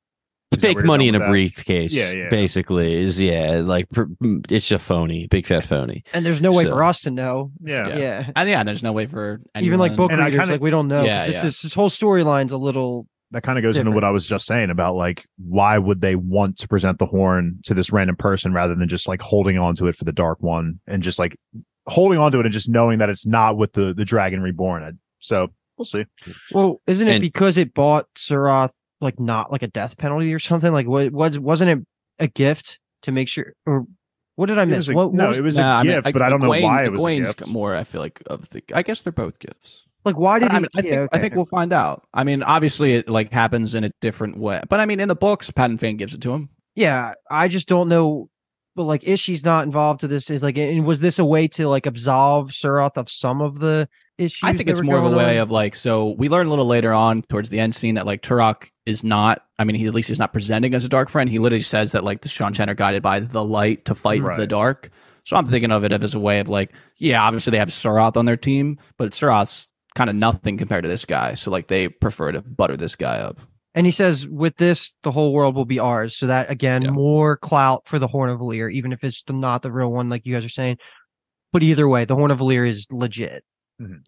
Is 0.51 0.59
Fake 0.59 0.83
money 0.83 1.07
in 1.07 1.15
a 1.15 1.19
that? 1.19 1.29
briefcase, 1.29 1.93
Yeah, 1.93 2.11
yeah. 2.11 2.27
basically 2.29 2.93
is 2.95 3.21
yeah, 3.21 3.61
like 3.63 3.87
mm, 3.89 4.45
it's 4.51 4.69
a 4.71 4.79
phony, 4.79 5.27
big 5.27 5.45
fat 5.47 5.63
phony. 5.63 6.03
And 6.13 6.25
there's 6.25 6.41
no 6.41 6.51
way 6.51 6.65
So- 6.65 6.71
for 6.71 6.83
us 6.83 6.99
to 7.03 7.11
know. 7.11 7.51
Yeah. 7.63 7.87
Yeah. 7.87 7.97
Yeah. 7.97 8.23
Uh, 8.27 8.31
and 8.35 8.49
yeah, 8.49 8.63
there's 8.65 8.83
no 8.83 8.91
way 8.91 9.05
for 9.07 9.39
anyone. 9.55 9.67
Even 9.67 9.79
like 9.79 9.95
book 9.95 10.11
And 10.11 10.19
readers, 10.19 10.39
kinda- 10.39 10.53
like 10.55 10.61
we 10.61 10.69
don't 10.69 10.89
know. 10.89 11.03
Yeah, 11.03 11.25
this, 11.25 11.35
yeah. 11.35 11.41
This, 11.43 11.61
this 11.61 11.73
whole 11.73 11.89
storyline's 11.89 12.51
a 12.51 12.57
little. 12.57 13.07
That 13.33 13.43
kind 13.43 13.57
of 13.57 13.61
goes 13.63 13.77
into 13.77 13.91
what 13.91 14.03
I 14.03 14.09
was 14.11 14.27
just 14.27 14.45
saying 14.45 14.71
about 14.71 14.95
like 14.95 15.25
why 15.37 15.77
would 15.77 16.01
they 16.01 16.15
want 16.15 16.57
to 16.57 16.67
present 16.67 16.99
the 16.99 17.05
horn 17.05 17.59
to 17.63 17.73
this 17.73 17.89
random 17.93 18.17
person 18.17 18.51
rather 18.51 18.75
than 18.75 18.89
just 18.89 19.07
like 19.07 19.21
holding 19.21 19.57
on 19.57 19.73
to 19.75 19.87
it 19.87 19.95
for 19.95 20.03
the 20.03 20.11
dark 20.11 20.41
one 20.41 20.81
and 20.85 21.01
just 21.01 21.17
like 21.17 21.37
holding 21.87 22.19
on 22.19 22.33
to 22.33 22.39
it 22.41 22.45
and 22.45 22.51
just 22.51 22.69
knowing 22.69 22.99
that 22.99 23.09
it's 23.09 23.25
not 23.25 23.55
with 23.55 23.71
the 23.71 23.93
the 23.93 24.03
dragon 24.03 24.41
reborn. 24.41 24.83
I- 24.83 24.91
So 25.21 25.47
we'll 25.77 25.85
see. 25.85 26.05
Well, 26.51 26.81
isn't 26.87 27.07
it 27.07 27.13
And- 27.15 27.21
because 27.21 27.57
it 27.57 27.73
bought 27.73 28.05
Suroth 28.17 28.71
like 28.99 29.19
not 29.19 29.51
like 29.51 29.63
a 29.63 29.67
death 29.67 29.97
penalty 29.97 30.33
or 30.33 30.39
something? 30.39 30.71
Like 30.71 30.87
what 30.87 31.11
was 31.11 31.39
wasn't 31.39 31.69
it 31.79 31.87
a 32.19 32.27
gift 32.27 32.79
to 33.03 33.11
make 33.11 33.27
sure 33.29 33.53
or 33.65 33.85
what 34.35 34.45
did 34.47 34.57
I 34.59 34.63
It 34.63 34.67
miss? 34.67 34.77
was 34.77 34.89
a- 34.89 34.93
what, 34.93 35.07
what 35.07 35.15
no, 35.15 35.27
was- 35.29 35.37
it 35.37 35.43
was 35.43 35.57
Nah, 35.57 35.77
a 35.77 35.79
I 35.79 35.83
mean, 35.83 35.93
gift, 35.93 36.07
I- 36.07 36.11
but 36.11 36.21
I 36.21 36.29
don't 36.29 36.41
know 36.41 36.49
why 36.49 36.83
it 36.83 36.91
was 36.91 37.03
a 37.05 37.17
gift. 37.21 37.47
more. 37.47 37.75
I 37.75 37.83
feel 37.83 38.01
like 38.01 38.21
of 38.27 38.49
the. 38.49 38.61
I 38.73 38.81
guess 38.83 39.01
they're 39.01 39.13
both 39.13 39.39
gifts. 39.39 39.85
like 40.03 40.17
why 40.17 40.39
did 40.39 40.49
I, 40.49 40.53
he? 40.55 40.59
mean, 40.61 40.67
I 40.75 40.81
think, 40.81 40.93
yeah, 40.93 41.07
I 41.11 41.19
think 41.19 41.35
we'll 41.35 41.45
find 41.45 41.71
out. 41.73 42.03
I 42.13 42.23
mean, 42.23 42.41
obviously, 42.43 42.93
it 42.95 43.07
like 43.09 43.31
happens 43.31 43.75
in 43.75 43.83
a 43.83 43.91
different 44.01 44.37
way. 44.37 44.61
But 44.69 44.79
I 44.79 44.85
mean, 44.85 44.99
in 44.99 45.07
the 45.07 45.15
books, 45.15 45.51
Padan 45.51 45.77
Fain 45.77 45.97
gives 45.97 46.13
it 46.13 46.21
to 46.21 46.31
him. 46.33 46.49
yeah, 46.75 47.13
I 47.29 47.47
just 47.47 47.67
don't 47.67 47.87
know. 47.89 48.29
But 48.73 48.83
like, 48.85 49.03
Ishi's 49.03 49.43
not 49.43 49.65
involved 49.65 49.99
to 49.99 50.07
this. 50.07 50.29
Is 50.29 50.41
like, 50.43 50.57
and 50.57 50.85
was 50.85 51.01
this 51.01 51.19
a 51.19 51.25
way 51.25 51.47
to 51.49 51.67
like 51.67 51.85
absolve 51.85 52.51
Suroth 52.51 52.95
of 52.95 53.09
some 53.09 53.41
of 53.41 53.59
the 53.59 53.89
issues? 54.21 54.47
I 54.47 54.53
think 54.53 54.69
it's 54.69 54.81
more 54.81 54.97
of 54.97 55.03
a 55.03 55.09
going 55.09 55.17
way 55.17 55.37
on? 55.39 55.43
of 55.43 55.51
like. 55.51 55.75
So 55.75 56.11
we 56.11 56.29
learn 56.29 56.47
a 56.47 56.49
little 56.49 56.65
later 56.65 56.93
on 56.93 57.21
towards 57.23 57.49
the 57.49 57.59
end 57.59 57.75
scene 57.75 57.95
that 57.95 58.05
like 58.05 58.21
Turak 58.21 58.69
is 58.85 59.03
not. 59.03 59.45
I 59.59 59.63
mean, 59.63 59.75
he 59.75 59.85
at 59.87 59.93
least 59.93 60.07
he's 60.09 60.19
not 60.19 60.31
presenting 60.33 60.73
as 60.73 60.85
a 60.85 60.89
dark 60.89 61.09
friend. 61.09 61.29
He 61.29 61.39
literally 61.39 61.61
says 61.63 61.91
that 61.91 62.03
like 62.03 62.21
the 62.21 62.29
Seanchan 62.29 62.67
are 62.67 62.73
guided 62.75 63.01
by 63.03 63.19
the 63.19 63.43
light 63.43 63.85
to 63.85 63.95
fight 63.95 64.21
Right. 64.21 64.37
the 64.37 64.47
dark. 64.47 64.89
So 65.25 65.35
I'm 65.35 65.45
thinking 65.45 65.71
of 65.71 65.83
it 65.83 65.91
as 65.91 66.15
a 66.15 66.19
way 66.19 66.39
of 66.39 66.49
like, 66.49 66.73
yeah, 66.97 67.21
obviously 67.21 67.51
they 67.51 67.57
have 67.59 67.69
Suroth 67.69 68.17
on 68.17 68.25
their 68.25 68.37
team, 68.37 68.79
but 68.97 69.11
Suroth's 69.11 69.67
kind 69.93 70.09
of 70.09 70.15
nothing 70.15 70.57
compared 70.57 70.83
to 70.83 70.89
this 70.89 71.05
guy. 71.05 71.33
So 71.35 71.51
like 71.51 71.67
they 71.67 71.89
prefer 71.89 72.31
to 72.31 72.41
butter 72.41 72.75
this 72.77 72.95
guy 72.95 73.17
up. 73.17 73.39
And 73.75 73.85
he 73.85 73.91
says, 73.91 74.27
with 74.27 74.57
this, 74.57 74.93
the 75.03 75.11
whole 75.11 75.31
world 75.31 75.55
will 75.55 75.63
be 75.65 75.79
ours. 75.79 76.17
So 76.17 76.27
that 76.27 76.49
again, 76.49 76.81
Yeah. 76.81 76.89
more 76.91 77.37
clout 77.37 77.83
for 77.87 77.99
the 77.99 78.07
Horn 78.07 78.29
of 78.29 78.39
Valere, 78.39 78.69
even 78.69 78.91
if 78.91 79.03
it's 79.03 79.23
the, 79.23 79.31
not 79.33 79.61
the 79.61 79.71
real 79.71 79.91
one, 79.91 80.09
like 80.09 80.25
you 80.25 80.33
guys 80.33 80.43
are 80.43 80.49
saying. 80.49 80.77
But 81.53 81.63
either 81.63 81.87
way, 81.87 82.03
the 82.05 82.15
Horn 82.15 82.31
of 82.31 82.39
Valere 82.39 82.65
is 82.65 82.87
legit. 82.91 83.43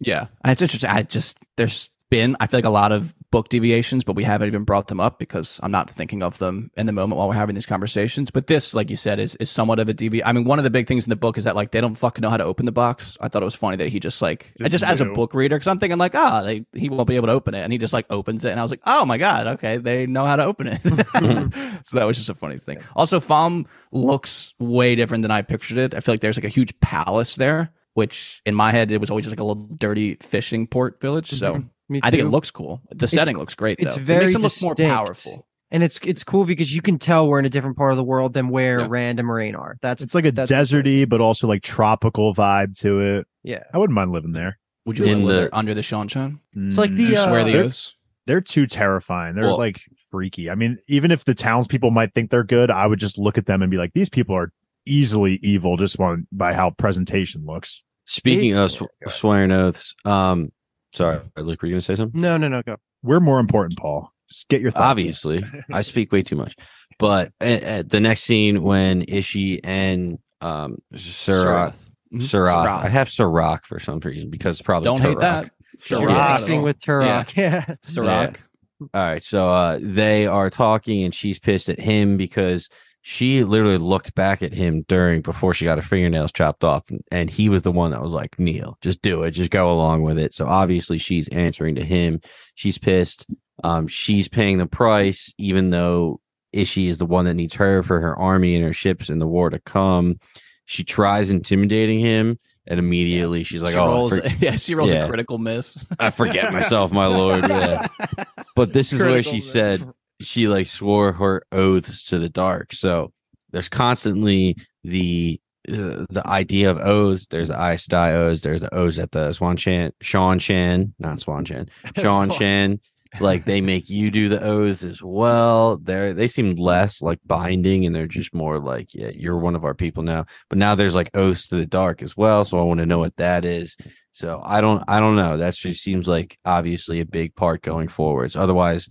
Yeah, 0.00 0.26
and 0.42 0.52
it's 0.52 0.62
interesting. 0.62 0.90
I 0.90 1.02
just 1.02 1.38
there's 1.56 1.90
been, 2.10 2.36
I 2.38 2.46
feel 2.46 2.58
like 2.58 2.64
a 2.64 2.70
lot 2.70 2.92
of 2.92 3.14
book 3.30 3.48
deviations, 3.48 4.04
but 4.04 4.14
we 4.14 4.22
haven't 4.22 4.46
even 4.46 4.62
brought 4.62 4.86
them 4.86 5.00
up 5.00 5.18
because 5.18 5.58
I'm 5.62 5.72
not 5.72 5.90
thinking 5.90 6.22
of 6.22 6.38
them 6.38 6.70
in 6.76 6.86
the 6.86 6.92
moment 6.92 7.18
while 7.18 7.26
we're 7.26 7.34
having 7.34 7.56
these 7.56 7.66
conversations. 7.66 8.30
But 8.30 8.46
this, 8.46 8.74
like 8.74 8.90
you 8.90 8.94
said, 8.94 9.18
is 9.18 9.34
is 9.36 9.50
somewhat 9.50 9.80
of 9.80 9.88
a 9.88 9.94
devi. 9.94 10.22
I 10.22 10.32
mean, 10.32 10.44
one 10.44 10.60
of 10.60 10.62
the 10.62 10.70
big 10.70 10.86
things 10.86 11.06
in 11.06 11.10
the 11.10 11.16
book 11.16 11.36
is 11.36 11.42
that 11.42 11.56
like 11.56 11.72
they 11.72 11.80
don't 11.80 11.96
fucking 11.96 12.22
know 12.22 12.30
how 12.30 12.36
to 12.36 12.44
open 12.44 12.66
the 12.66 12.72
box. 12.72 13.18
I 13.20 13.28
thought 13.28 13.42
it 13.42 13.44
was 13.44 13.56
funny 13.56 13.76
that 13.78 13.88
he 13.88 13.98
just 13.98 14.22
like 14.22 14.52
Just 14.58 14.70
just 14.70 14.84
as 14.84 15.00
a 15.00 15.06
book 15.06 15.34
reader, 15.34 15.56
because 15.56 15.66
I'm 15.66 15.78
thinking 15.78 15.98
like, 15.98 16.14
ah, 16.14 16.42
they 16.42 16.64
he 16.74 16.88
won't 16.88 17.08
be 17.08 17.16
able 17.16 17.26
to 17.26 17.32
open 17.32 17.54
it, 17.54 17.62
and 17.62 17.72
he 17.72 17.78
just 17.78 17.92
like 17.92 18.06
opens 18.10 18.44
it, 18.44 18.50
and 18.50 18.60
I 18.60 18.62
was 18.62 18.70
like, 18.70 18.82
oh 18.86 19.04
my 19.04 19.18
god, 19.18 19.46
okay, 19.48 19.78
they 19.78 20.06
know 20.06 20.26
how 20.26 20.36
to 20.36 20.44
open 20.44 20.68
it. 20.68 20.80
so 21.84 21.96
that 21.96 22.04
was 22.04 22.16
just 22.16 22.30
a 22.30 22.34
funny 22.34 22.58
thing. 22.58 22.78
Also, 22.94 23.18
Falme 23.18 23.66
looks 23.90 24.54
way 24.60 24.94
different 24.94 25.22
than 25.22 25.32
I 25.32 25.42
pictured 25.42 25.78
it. 25.78 25.94
I 25.94 26.00
feel 26.00 26.12
like 26.12 26.20
there's 26.20 26.36
like 26.36 26.44
a 26.44 26.48
huge 26.48 26.78
palace 26.80 27.34
there. 27.34 27.72
Which 27.94 28.42
in 28.44 28.54
my 28.54 28.72
head 28.72 28.90
it 28.90 29.00
was 29.00 29.10
always 29.10 29.24
just 29.24 29.32
like 29.32 29.40
a 29.40 29.44
little 29.44 29.64
dirty 29.76 30.16
fishing 30.20 30.66
port 30.66 31.00
village. 31.00 31.30
So 31.30 31.64
Me 31.88 32.00
I 32.02 32.10
think 32.10 32.22
it 32.22 32.28
looks 32.28 32.50
cool. 32.50 32.82
The 32.90 33.08
setting 33.08 33.38
looks 33.38 33.54
great 33.54 33.78
though. 33.80 33.86
it's 33.86 33.96
it 33.96 34.00
very 34.00 34.24
makes 34.24 34.34
him 34.34 34.42
look 34.42 34.52
more 34.62 34.74
powerful. 34.74 35.46
and 35.70 35.82
it's 35.84 36.00
it's 36.04 36.24
cool 36.24 36.44
because 36.44 36.74
you 36.74 36.82
can 36.82 36.98
tell 36.98 37.28
we're 37.28 37.38
in 37.38 37.44
a 37.44 37.50
different 37.50 37.76
part 37.76 37.92
of 37.92 37.96
the 37.96 38.04
world 38.04 38.32
than 38.34 38.48
where 38.48 38.80
Yeah. 38.80 38.86
Rand 38.88 39.20
and 39.20 39.28
Moiraine 39.28 39.56
are. 39.58 39.76
That's 39.80 40.02
It's 40.02 40.14
like 40.14 40.24
a 40.24 40.32
deserty, 40.32 41.08
but 41.08 41.20
also 41.20 41.46
like 41.46 41.62
tropical 41.62 42.34
vibe 42.34 42.76
to 42.80 43.00
it. 43.00 43.26
yeah. 43.44 43.62
I 43.72 43.78
wouldn't 43.78 43.94
mind 43.94 44.10
living 44.12 44.32
there. 44.32 44.58
Would 44.86 44.98
you 44.98 45.04
In 45.06 45.24
live 45.24 45.26
the- 45.28 45.40
there 45.42 45.54
under 45.54 45.72
the 45.72 45.82
Sean 45.82 46.06
It's 46.06 46.76
like 46.78 46.90
Mm, 46.90 46.96
the, 46.96 47.02
You 47.04 47.16
uh, 47.16 47.24
swear 47.24 47.44
the 47.44 47.52
they're- 47.52 47.62
oaths? 47.64 47.94
they're 48.26 48.40
too 48.40 48.66
terrifying. 48.66 49.34
They're 49.36 49.44
Well- 49.44 49.58
like 49.58 49.82
freaky. 50.10 50.50
I 50.50 50.54
mean, 50.56 50.78
even 50.88 51.10
if 51.10 51.24
the 51.24 51.34
townspeople 51.34 51.90
might 51.90 52.12
think 52.14 52.30
they're 52.30 52.44
good, 52.44 52.70
I 52.70 52.86
would 52.86 52.98
just 52.98 53.18
look 53.18 53.38
at 53.38 53.46
them 53.46 53.62
and 53.62 53.70
be 53.70 53.76
like, 53.76 53.92
these 53.94 54.08
people 54.08 54.36
are 54.36 54.52
easily 54.86 55.38
evil 55.42 55.76
just 55.76 55.98
on, 56.00 56.26
by 56.32 56.52
how 56.54 56.70
presentation 56.70 57.44
looks. 57.46 57.82
Speaking 58.06 58.54
of 58.54 58.70
sw- 58.72 58.82
swearing 59.08 59.50
oaths, 59.52 59.94
um, 60.04 60.52
sorry, 60.92 61.20
Luke, 61.36 61.62
were 61.62 61.68
you 61.68 61.74
gonna 61.74 61.80
say 61.80 61.94
something? 61.94 62.20
No, 62.20 62.36
no, 62.36 62.48
no, 62.48 62.62
go. 62.62 62.76
We're 63.02 63.20
more 63.20 63.40
important, 63.40 63.78
Paul. 63.78 64.10
Just 64.28 64.48
get 64.48 64.60
your 64.60 64.70
thoughts. 64.70 64.82
Obviously, 64.84 65.44
I 65.72 65.80
speak 65.82 66.12
way 66.12 66.22
too 66.22 66.36
much. 66.36 66.54
But 66.98 67.32
at, 67.40 67.62
at 67.62 67.88
the 67.90 68.00
next 68.00 68.22
scene 68.22 68.62
when 68.62 69.04
Ishi 69.08 69.62
and 69.64 70.18
um 70.40 70.78
Suroth. 70.94 71.76
Suroth, 72.14 72.50
Suroth. 72.52 72.66
I 72.84 72.88
have 72.88 73.08
Sirac 73.08 73.64
for 73.64 73.78
some 73.80 73.98
reason 74.00 74.30
because 74.30 74.56
it's 74.56 74.62
probably 74.62 74.84
Don't 74.84 75.00
hate 75.00 75.18
that. 75.18 75.44
You're 75.88 76.00
Sure. 76.00 76.08
Turak. 76.08 76.32
mixing 76.38 76.62
with 76.62 76.78
Turak. 76.78 77.36
Yeah. 77.36 77.64
Sirac. 77.84 78.36
All 78.80 78.88
right, 79.06 79.22
so 79.22 79.48
uh 79.48 79.78
they 79.82 80.26
are 80.26 80.50
talking 80.50 81.04
and 81.04 81.14
she's 81.14 81.38
pissed 81.38 81.68
at 81.68 81.80
him 81.80 82.16
because 82.16 82.68
she 83.06 83.44
literally 83.44 83.76
looked 83.76 84.14
back 84.14 84.42
at 84.42 84.54
him 84.54 84.82
during 84.88 85.20
before 85.20 85.52
she 85.52 85.66
got 85.66 85.76
her 85.76 85.84
fingernails 85.84 86.32
chopped 86.32 86.64
off 86.64 86.84
and, 87.12 87.28
he 87.28 87.50
was 87.50 87.60
the 87.60 87.70
one 87.70 87.90
that 87.90 88.00
was 88.00 88.14
like 88.14 88.38
Neil 88.38 88.78
just 88.80 89.02
do 89.02 89.24
it. 89.24 89.32
Just 89.32 89.50
go 89.50 89.70
along 89.70 90.04
with 90.04 90.18
it. 90.18 90.32
So 90.32 90.46
obviously 90.46 90.96
she's 90.96 91.28
answering 91.28 91.74
to 91.74 91.84
him. 91.84 92.20
She's 92.54 92.78
pissed. 92.78 93.26
Um 93.62 93.88
she's 93.88 94.26
paying 94.28 94.56
the 94.56 94.66
price 94.66 95.34
even 95.36 95.68
though 95.68 96.20
Ishi 96.54 96.88
is 96.88 96.96
the 96.96 97.04
one 97.04 97.26
that 97.26 97.34
needs 97.34 97.52
her 97.54 97.82
for 97.82 98.00
her 98.00 98.16
army 98.18 98.54
and 98.54 98.64
her 98.64 98.72
ships 98.72 99.10
in 99.10 99.18
the 99.18 99.26
war 99.28 99.50
to 99.50 99.58
come. 99.58 100.18
She 100.64 100.82
tries 100.82 101.28
intimidating 101.30 101.98
him 101.98 102.38
and 102.66 102.78
immediately 102.78 103.42
she's 103.42 103.60
like 103.62 103.72
she 103.74 103.78
oh 103.78 103.86
rolls, 103.86 104.18
for- 104.18 104.26
yeah, 104.40 104.56
she 104.56 104.74
rolls 104.74 104.90
Yeah. 104.94 105.04
a 105.04 105.08
critical 105.08 105.36
miss. 105.36 105.84
I 106.00 106.08
forget 106.08 106.54
myself 106.54 106.90
my 106.90 107.06
lord 107.06 107.46
yeah. 107.46 107.86
But 108.56 108.72
this 108.72 108.94
is 108.94 109.02
where 109.04 109.22
she 109.22 109.32
miss. 109.34 109.52
said 109.52 109.80
she 110.24 110.48
like 110.48 110.66
swore 110.66 111.12
her 111.12 111.42
oaths 111.52 112.06
to 112.06 112.18
the 112.18 112.28
dark. 112.28 112.72
So 112.72 113.12
there's 113.50 113.68
constantly 113.68 114.56
the 114.82 115.40
uh, 115.68 116.04
the 116.10 116.22
idea 116.26 116.70
of 116.70 116.78
oaths. 116.78 117.26
There's 117.26 117.48
the 117.48 117.54
Aes 117.54 117.86
Sedai 117.86 118.12
oaths. 118.12 118.42
There's 118.42 118.60
the 118.60 118.74
oaths 118.74 118.98
at 118.98 119.12
the 119.12 119.32
Swan 119.32 119.56
Chan, 119.56 119.92
Sean 120.02 120.38
Chan, 120.38 120.94
not 120.98 121.20
Swan 121.20 121.44
Chan, 121.44 121.68
Sean 121.96 122.28
Swan. 122.28 122.38
Chan. 122.38 122.80
Like 123.20 123.44
they 123.44 123.60
make 123.62 123.88
you 123.88 124.10
do 124.10 124.28
the 124.28 124.42
oaths 124.42 124.82
as 124.82 125.02
well. 125.02 125.76
They 125.76 126.12
they 126.12 126.26
seem 126.26 126.54
less 126.56 127.00
like 127.00 127.20
binding, 127.24 127.86
and 127.86 127.94
they're 127.94 128.06
just 128.06 128.34
more 128.34 128.58
like, 128.58 128.94
yeah, 128.94 129.10
you're 129.14 129.38
one 129.38 129.54
of 129.54 129.64
our 129.64 129.74
people 129.74 130.02
now. 130.02 130.26
But 130.48 130.58
now 130.58 130.74
there's 130.74 130.94
like 130.94 131.10
oaths 131.14 131.48
to 131.48 131.56
the 131.56 131.66
dark 131.66 132.02
as 132.02 132.16
well. 132.16 132.44
So 132.44 132.58
I 132.58 132.62
want 132.62 132.80
to 132.80 132.86
know 132.86 132.98
what 132.98 133.16
that 133.16 133.44
is. 133.44 133.76
So 134.12 134.42
I 134.44 134.60
don't 134.60 134.82
I 134.86 135.00
don't 135.00 135.16
know. 135.16 135.36
That 135.36 135.54
just 135.54 135.82
seems 135.82 136.06
like 136.06 136.38
obviously 136.44 137.00
a 137.00 137.06
big 137.06 137.34
part 137.34 137.62
going 137.62 137.88
forwards. 137.88 138.36
Otherwise, 138.36 138.88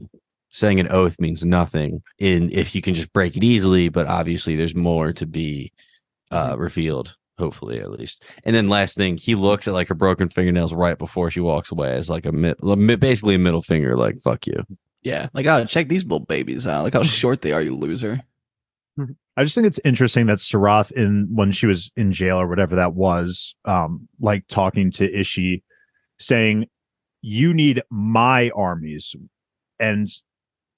saying 0.53 0.79
an 0.79 0.87
oath 0.89 1.19
means 1.19 1.43
nothing 1.43 2.01
in 2.19 2.49
if 2.51 2.75
you 2.75 2.81
can 2.81 2.93
just 2.93 3.11
break 3.11 3.35
it 3.35 3.43
easily, 3.43 3.89
but 3.89 4.07
obviously 4.07 4.55
there's 4.55 4.75
more 4.75 5.11
to 5.13 5.25
be 5.25 5.73
uh 6.31 6.55
revealed, 6.57 7.17
hopefully 7.37 7.79
at 7.79 7.91
least. 7.91 8.23
And 8.45 8.55
then 8.55 8.69
last 8.69 8.95
thing, 8.95 9.17
he 9.17 9.35
looks 9.35 9.67
at 9.67 9.73
like 9.73 9.89
her 9.89 9.95
broken 9.95 10.29
fingernails 10.29 10.73
right 10.73 10.97
before 10.97 11.29
she 11.31 11.41
walks 11.41 11.71
away 11.71 11.93
as 11.93 12.09
like 12.09 12.25
a 12.25 12.31
mid, 12.31 12.57
basically 12.99 13.35
a 13.35 13.39
middle 13.39 13.61
finger, 13.61 13.97
like 13.97 14.21
fuck 14.21 14.47
you. 14.47 14.63
yeah, 15.01 15.27
like 15.33 15.45
oh, 15.47 15.65
check 15.65 15.89
these 15.89 16.03
little 16.03 16.19
babies 16.19 16.65
out. 16.65 16.85
Look 16.85 16.93
how 16.93 17.03
short 17.03 17.41
they 17.41 17.51
are, 17.51 17.61
you 17.61 17.75
loser. 17.75 18.21
I 19.35 19.43
just 19.43 19.55
think 19.55 19.65
it's 19.65 19.79
interesting 19.83 20.27
that 20.27 20.37
Suroth 20.37 20.91
in 20.91 21.27
when 21.33 21.51
she 21.51 21.65
was 21.65 21.91
in 21.95 22.11
jail 22.11 22.39
or 22.39 22.47
whatever 22.47 22.75
that 22.75 22.93
was, 22.93 23.55
um, 23.65 24.07
like 24.19 24.47
talking 24.47 24.91
to 24.91 25.19
Ishi, 25.19 25.63
saying, 26.19 26.67
"You 27.21 27.51
need 27.53 27.81
my 27.89 28.51
armies," 28.51 29.15
and 29.79 30.07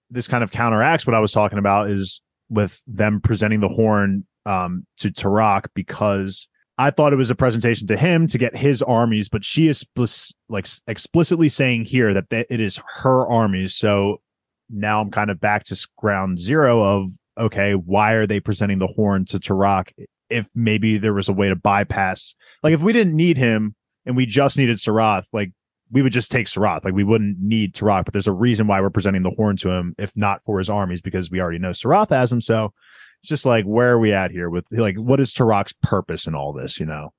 this 0.10 0.28
kind 0.28 0.44
of 0.44 0.52
counteracts 0.52 1.06
what 1.06 1.16
I 1.16 1.20
was 1.20 1.32
talking 1.32 1.58
about 1.58 1.90
is 1.90 2.22
with 2.50 2.82
them 2.88 3.22
presenting 3.22 3.60
the 3.60 3.68
horn 3.68 4.26
um, 4.46 4.86
to 4.98 5.10
Turak 5.10 5.66
because 5.74 6.48
I 6.78 6.92
thought 6.92 7.14
it 7.14 7.18
was 7.18 7.30
a 7.30 7.36
presentation 7.36 7.88
to 7.88 7.98
him 7.98 8.28
to 8.28 8.38
get 8.38 8.56
his 8.56 8.82
armies, 8.82 9.30
but 9.30 9.46
she 9.46 9.68
is 9.68 9.86
like 10.50 10.68
explicitly 10.88 11.50
saying 11.50 11.86
here 11.86 12.14
that 12.14 12.30
th- 12.30 12.48
it 12.50 12.60
is 12.60 12.80
her 12.96 13.26
armies. 13.28 13.76
So 13.76 14.22
now 14.70 15.02
I'm 15.02 15.12
kind 15.12 15.32
of 15.32 15.40
back 15.40 15.64
to 15.66 15.88
ground 15.98 16.40
zero 16.40 16.84
of 16.84 17.10
okay, 17.38 17.74
why 17.74 18.14
are 18.14 18.26
they 18.26 18.40
presenting 18.40 18.80
the 18.80 18.88
horn 18.88 19.26
to 19.26 19.40
Turak 19.40 19.92
if 20.30 20.50
maybe 20.56 20.98
there 20.98 21.14
was 21.14 21.30
a 21.30 21.34
way 21.34 21.50
to 21.50 21.56
bypass 21.56 22.34
like 22.64 22.74
if 22.74 22.82
we 22.82 22.94
didn't 22.94 23.16
need 23.16 23.38
him 23.38 23.76
and 24.06 24.16
we 24.16 24.26
just 24.26 24.58
needed 24.58 24.78
Suroth, 24.78 25.26
like 25.34 25.52
we 25.92 26.02
would 26.02 26.12
just 26.14 26.32
take 26.32 26.48
Suroth. 26.48 26.84
Like 26.86 26.94
we 26.94 27.04
wouldn't 27.04 27.38
need 27.40 27.74
Turak, 27.76 28.06
but 28.06 28.14
there's 28.14 28.28
a 28.28 28.32
reason 28.34 28.68
why 28.68 28.82
we're 28.82 28.90
presenting 28.90 29.24
the 29.24 29.32
horn 29.32 29.56
to 29.58 29.70
him, 29.72 29.96
if 29.98 30.12
not 30.16 30.42
for 30.46 30.58
his 30.58 30.70
armies, 30.70 31.02
because 31.02 31.30
we 31.30 31.40
already 31.40 31.60
know 31.60 31.70
Suroth 31.72 32.10
has 32.10 32.32
him. 32.32 32.42
So 32.42 32.74
it's 33.22 33.30
just 33.30 33.46
like 33.46 33.66
where 33.66 33.92
are 33.94 34.00
we 34.00 34.12
at 34.14 34.32
here 34.32 34.50
with 34.50 34.66
like 34.72 34.96
what 34.98 35.20
is 35.20 35.34
Turak's 35.34 35.74
purpose 35.84 36.28
in 36.28 36.36
all 36.36 36.54
this, 36.54 36.80
you 36.80 36.86
know? 36.86 37.14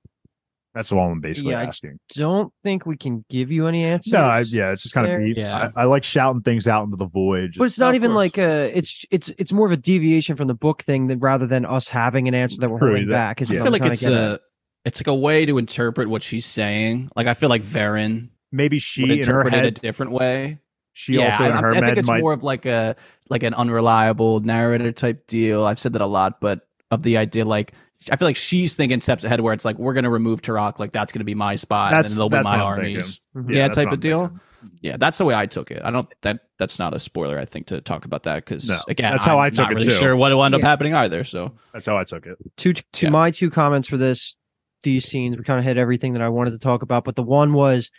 That's 0.75 0.93
all 0.93 1.11
I'm 1.11 1.21
basically 1.21 1.53
Yeah, 1.53 1.61
I- 1.61 1.65
asking. 1.65 1.99
Don't 2.15 2.53
think 2.63 2.85
we 2.85 2.99
can 2.99 3.25
give 3.31 3.51
you 3.51 3.67
any 3.67 3.83
answers. 3.85 4.13
No, 4.13 4.25
I, 4.25 4.41
yeah, 4.41 4.73
it's 4.73 4.83
just 4.83 4.95
kind 4.95 5.07
of 5.07 5.13
There. 5.13 5.25
deep. 5.27 5.39
Yeah. 5.39 5.71
I, 5.75 5.83
I 5.83 5.85
like 5.85 6.05
shouting 6.05 6.43
things 6.43 6.69
out 6.69 6.85
into 6.85 6.97
the 6.97 7.07
void. 7.07 7.55
But 7.57 7.65
it's 7.65 7.79
not 7.79 7.95
even 7.95 8.11
course. 8.11 8.17
like 8.17 8.39
a 8.39 8.77
it's 8.77 9.05
it's 9.11 9.31
it's 9.39 9.53
more 9.55 9.65
of 9.65 9.73
a 9.73 9.79
deviation 9.79 10.37
from 10.37 10.49
the 10.49 10.55
book 10.55 10.83
thing 10.83 11.07
than 11.07 11.19
rather 11.19 11.47
than 11.47 11.65
us 11.65 11.89
having 11.89 12.29
an 12.29 12.35
answer 12.35 12.59
that 12.61 12.69
we're 12.69 12.79
True, 12.79 12.89
holding 12.91 13.09
that- 13.09 13.15
back. 13.15 13.41
Is 13.41 13.49
yeah. 13.49 13.61
I 13.61 13.63
feel 13.63 13.73
like 13.73 13.85
it's 13.87 14.01
to 14.01 14.07
get 14.11 14.13
at. 14.13 14.31
a 14.33 14.41
it's 14.85 15.01
like 15.01 15.07
a 15.07 15.15
way 15.15 15.47
to 15.47 15.57
interpret 15.57 16.11
what 16.11 16.23
she's 16.23 16.45
saying. 16.45 17.09
Like 17.17 17.27
I 17.27 17.33
feel 17.33 17.49
like 17.49 17.63
Varen 17.63 18.29
maybe 18.57 18.79
she 18.79 19.03
in 19.03 19.09
her 19.11 19.15
interpret 19.17 19.55
it 19.55 19.65
a 19.65 19.71
different 19.71 20.13
way. 20.13 20.59
she 20.93 21.19
also 21.19 21.45
in 21.45 21.53
I, 21.53 21.61
her 21.61 21.71
I 21.71 21.81
think 21.81 21.99
it's 21.99 22.09
might 22.09 22.21
more 22.21 22.33
of 22.33 22.43
like 22.43 22.67
a 22.67 22.97
like 23.29 23.43
an 23.43 23.55
unreliable 23.55 24.41
narrator 24.41 24.93
type 24.93 25.27
deal. 25.27 25.65
I've 25.65 25.79
said 25.79 25.93
that 25.93 26.03
a 26.03 26.07
lot, 26.07 26.41
but 26.41 26.67
of 26.91 27.03
the 27.03 27.17
idea 27.19 27.45
like 27.45 27.73
I 28.11 28.17
feel 28.17 28.29
like 28.29 28.37
she's 28.37 28.77
thinking 28.77 29.01
steps 29.01 29.25
ahead 29.25 29.41
where 29.41 29.53
it's 29.55 29.65
like 29.65 29.79
we're 29.79 29.95
gonna 29.95 30.11
remove 30.11 30.43
Turak, 30.43 30.79
like 30.79 30.93
that's 30.93 31.13
gonna 31.13 31.25
be 31.25 31.35
my 31.35 31.57
spot, 31.57 31.93
and 31.93 31.97
That's- 31.99 32.13
then 32.13 32.19
they'll 32.19 32.29
be 32.29 32.43
my 32.45 32.57
what 32.59 32.65
armies. 32.65 33.21
Mhm. 33.37 33.53
Yeah, 33.55 33.63
that's 33.65 33.77
type 33.77 33.93
of 33.93 34.01
deal. 34.01 34.21
thinking. 34.29 34.41
Yeah, 34.81 34.97
that's 34.97 35.19
the 35.19 35.25
way 35.25 35.35
I 35.35 35.47
took 35.47 35.71
it. 35.71 35.81
I 35.85 35.91
don't 35.91 36.09
that 36.23 36.41
that's 36.59 36.79
not 36.79 36.93
a 36.95 36.99
spoiler. 36.99 37.39
I 37.39 37.45
think 37.45 37.67
to 37.69 37.81
talk 37.81 38.05
about 38.05 38.25
that 38.25 38.45
because 38.45 38.69
No, 38.69 38.79
again, 38.89 39.13
that's 39.13 39.25
how 39.25 39.39
I'm 39.39 39.47
I 39.47 39.51
took 39.51 39.59
not 39.59 39.73
it 39.73 39.75
really 39.77 39.87
too. 39.89 39.93
sure 39.95 40.17
what 40.17 40.33
will 40.33 40.43
end 40.45 40.55
up 40.55 40.61
happening 40.63 40.95
either. 40.95 41.23
So 41.25 41.53
That's 41.73 41.87
how 41.87 41.97
I 41.97 42.05
took 42.05 42.27
it. 42.27 42.37
to 42.59 42.73
to 42.73 42.83
Yeah. 43.07 43.11
my 43.11 43.31
two 43.31 43.51
comments 43.51 43.87
for 43.89 43.97
this 43.97 44.35
these 44.83 45.05
scenes 45.05 45.37
we 45.37 45.43
kind 45.45 45.59
of 45.59 45.65
hit 45.65 45.77
everything 45.79 46.13
that 46.13 46.23
i 46.23 46.29
wanted 46.29 46.53
to 46.53 46.59
talk 46.59 46.83
about 46.83 47.03
but 47.05 47.17
the 47.17 47.23
one 47.23 47.53
was 47.55 47.91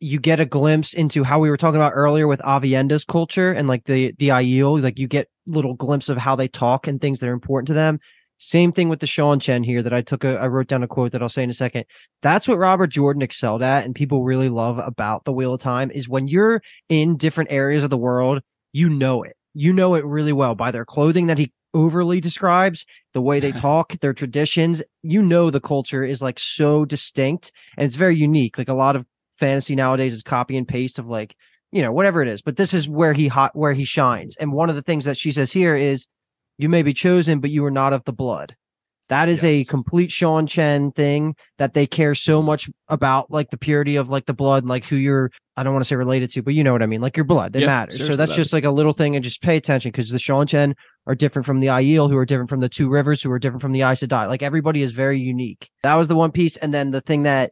you 0.00 0.18
get 0.18 0.40
a 0.40 0.46
glimpse 0.46 0.94
into 0.94 1.22
how 1.22 1.38
we 1.38 1.50
were 1.50 1.56
talking 1.56 1.76
about 1.76 1.92
earlier 1.94 2.26
with 2.26 2.40
avienda's 2.40 3.04
culture 3.04 3.52
and 3.52 3.68
like 3.68 3.84
the 3.84 4.14
the 4.18 4.28
aiel 4.28 4.82
like 4.82 4.98
you 4.98 5.06
get 5.06 5.28
little 5.46 5.74
glimpse 5.74 6.08
of 6.08 6.16
how 6.16 6.34
they 6.34 6.48
talk 6.48 6.86
and 6.86 7.00
things 7.00 7.20
that 7.20 7.28
are 7.28 7.34
important 7.34 7.66
to 7.66 7.74
them 7.74 8.00
same 8.42 8.72
thing 8.72 8.88
with 8.88 9.00
the 9.00 9.06
Seanchan 9.06 9.66
here 9.66 9.82
that 9.82 9.92
I 9.92 10.00
took 10.00 10.24
a 10.24 10.38
I 10.38 10.48
wrote 10.48 10.66
down 10.66 10.82
a 10.82 10.88
quote 10.88 11.12
that 11.12 11.22
I'll 11.22 11.28
say 11.28 11.42
in 11.42 11.50
a 11.50 11.54
second. 11.54 11.84
That's 12.22 12.48
what 12.48 12.56
Robert 12.56 12.86
Jordan 12.86 13.20
excelled 13.20 13.62
at 13.62 13.84
and 13.84 13.94
people 13.94 14.24
really 14.24 14.48
love 14.48 14.78
about 14.78 15.24
the 15.24 15.32
Wheel 15.32 15.54
of 15.54 15.60
Time 15.60 15.90
is 15.90 16.08
when 16.08 16.26
you're 16.26 16.62
in 16.88 17.18
different 17.18 17.52
areas 17.52 17.84
of 17.84 17.90
the 17.90 17.98
world, 17.98 18.40
you 18.72 18.88
know 18.88 19.22
it. 19.22 19.36
You 19.52 19.74
know 19.74 19.94
it 19.94 20.06
really 20.06 20.32
well 20.32 20.54
by 20.54 20.70
their 20.70 20.86
clothing 20.86 21.26
that 21.26 21.36
he 21.36 21.52
overly 21.74 22.18
describes, 22.18 22.86
the 23.12 23.20
way 23.20 23.40
they 23.40 23.52
talk, 23.66 24.00
their 24.00 24.14
traditions. 24.14 24.82
You 25.02 25.20
know 25.20 25.50
the 25.50 25.60
culture 25.60 26.02
is 26.02 26.22
like 26.22 26.38
so 26.38 26.86
distinct 26.86 27.52
and 27.76 27.84
it's 27.84 27.96
very 27.96 28.16
unique. 28.16 28.56
Like 28.56 28.70
a 28.70 28.74
lot 28.74 28.96
of 28.96 29.04
fantasy 29.40 29.74
nowadays 29.74 30.14
is 30.14 30.22
copy 30.22 30.56
and 30.56 30.68
paste 30.68 30.98
of 30.98 31.06
like, 31.06 31.34
you 31.72 31.82
know, 31.82 31.92
whatever 31.92 32.22
it 32.22 32.28
is. 32.28 32.42
But 32.42 32.56
this 32.56 32.72
is 32.72 32.88
where 32.88 33.12
he 33.12 33.26
hot 33.26 33.56
where 33.56 33.72
he 33.72 33.84
shines. 33.84 34.36
And 34.36 34.52
one 34.52 34.68
of 34.68 34.76
the 34.76 34.82
things 34.82 35.06
that 35.06 35.16
she 35.16 35.32
says 35.32 35.50
here 35.50 35.74
is 35.74 36.06
you 36.58 36.68
may 36.68 36.82
be 36.82 36.92
chosen, 36.94 37.40
but 37.40 37.50
you 37.50 37.64
are 37.64 37.70
not 37.70 37.92
of 37.92 38.04
the 38.04 38.12
blood. 38.12 38.54
That 39.08 39.28
is 39.28 39.42
a 39.42 39.64
complete 39.64 40.10
Seanchan 40.10 40.94
thing 40.94 41.34
that 41.58 41.74
they 41.74 41.84
care 41.84 42.14
so 42.14 42.40
much 42.40 42.70
about, 42.86 43.28
like 43.28 43.50
the 43.50 43.58
purity 43.58 43.96
of 43.96 44.08
like 44.08 44.26
the 44.26 44.32
blood, 44.32 44.66
like 44.66 44.84
who 44.84 44.94
you're. 44.94 45.32
I 45.56 45.64
don't 45.64 45.72
want 45.74 45.84
to 45.84 45.88
say 45.88 45.96
related 45.96 46.30
to, 46.32 46.42
but 46.42 46.54
you 46.54 46.62
know 46.62 46.72
what 46.72 46.82
I 46.82 46.86
mean. 46.86 47.00
Like 47.00 47.16
your 47.16 47.24
blood, 47.24 47.56
it 47.56 47.62
Yeah, 47.62 47.66
matters. 47.66 48.06
So 48.06 48.14
that's 48.14 48.36
just 48.36 48.52
like 48.52 48.64
a 48.64 48.70
little 48.70 48.92
thing, 48.92 49.16
and 49.16 49.24
just 49.24 49.42
pay 49.42 49.56
attention 49.56 49.90
because 49.90 50.10
the 50.10 50.18
Seanchan 50.18 50.74
are 51.08 51.16
different 51.16 51.44
from 51.44 51.58
the 51.58 51.66
Aiel, 51.66 52.08
who 52.08 52.16
are 52.16 52.24
different 52.24 52.50
from 52.50 52.60
the 52.60 52.68
Two 52.68 52.88
Rivers, 52.88 53.20
who 53.20 53.32
are 53.32 53.40
different 53.40 53.62
from 53.62 53.72
the 53.72 53.82
Aes 53.82 54.00
Sedai. 54.00 54.28
Like 54.28 54.44
everybody 54.44 54.80
is 54.80 54.92
very 54.92 55.18
unique. 55.18 55.68
That 55.82 55.96
was 55.96 56.06
the 56.06 56.14
one 56.14 56.30
piece, 56.30 56.56
and 56.58 56.72
then 56.72 56.92
the 56.92 57.00
thing 57.00 57.24
that 57.24 57.50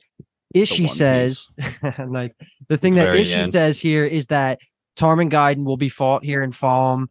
Ishi 0.55 0.85
One 0.85 0.93
says, 0.95 1.49
nice. 1.99 2.33
The 2.69 2.77
thing 2.79 2.95
The 2.95 3.01
that 3.01 3.05
very 3.13 3.33
end. 3.33 3.51
says 3.51 3.79
here 3.81 4.05
is 4.05 4.29
that 4.29 4.59
Tarmon 4.97 5.29
Gai'don 5.31 5.65
will 5.65 5.77
be 5.77 5.89
fought 5.89 6.25
here 6.25 6.43
in 6.43 6.53
Falme 6.53 7.09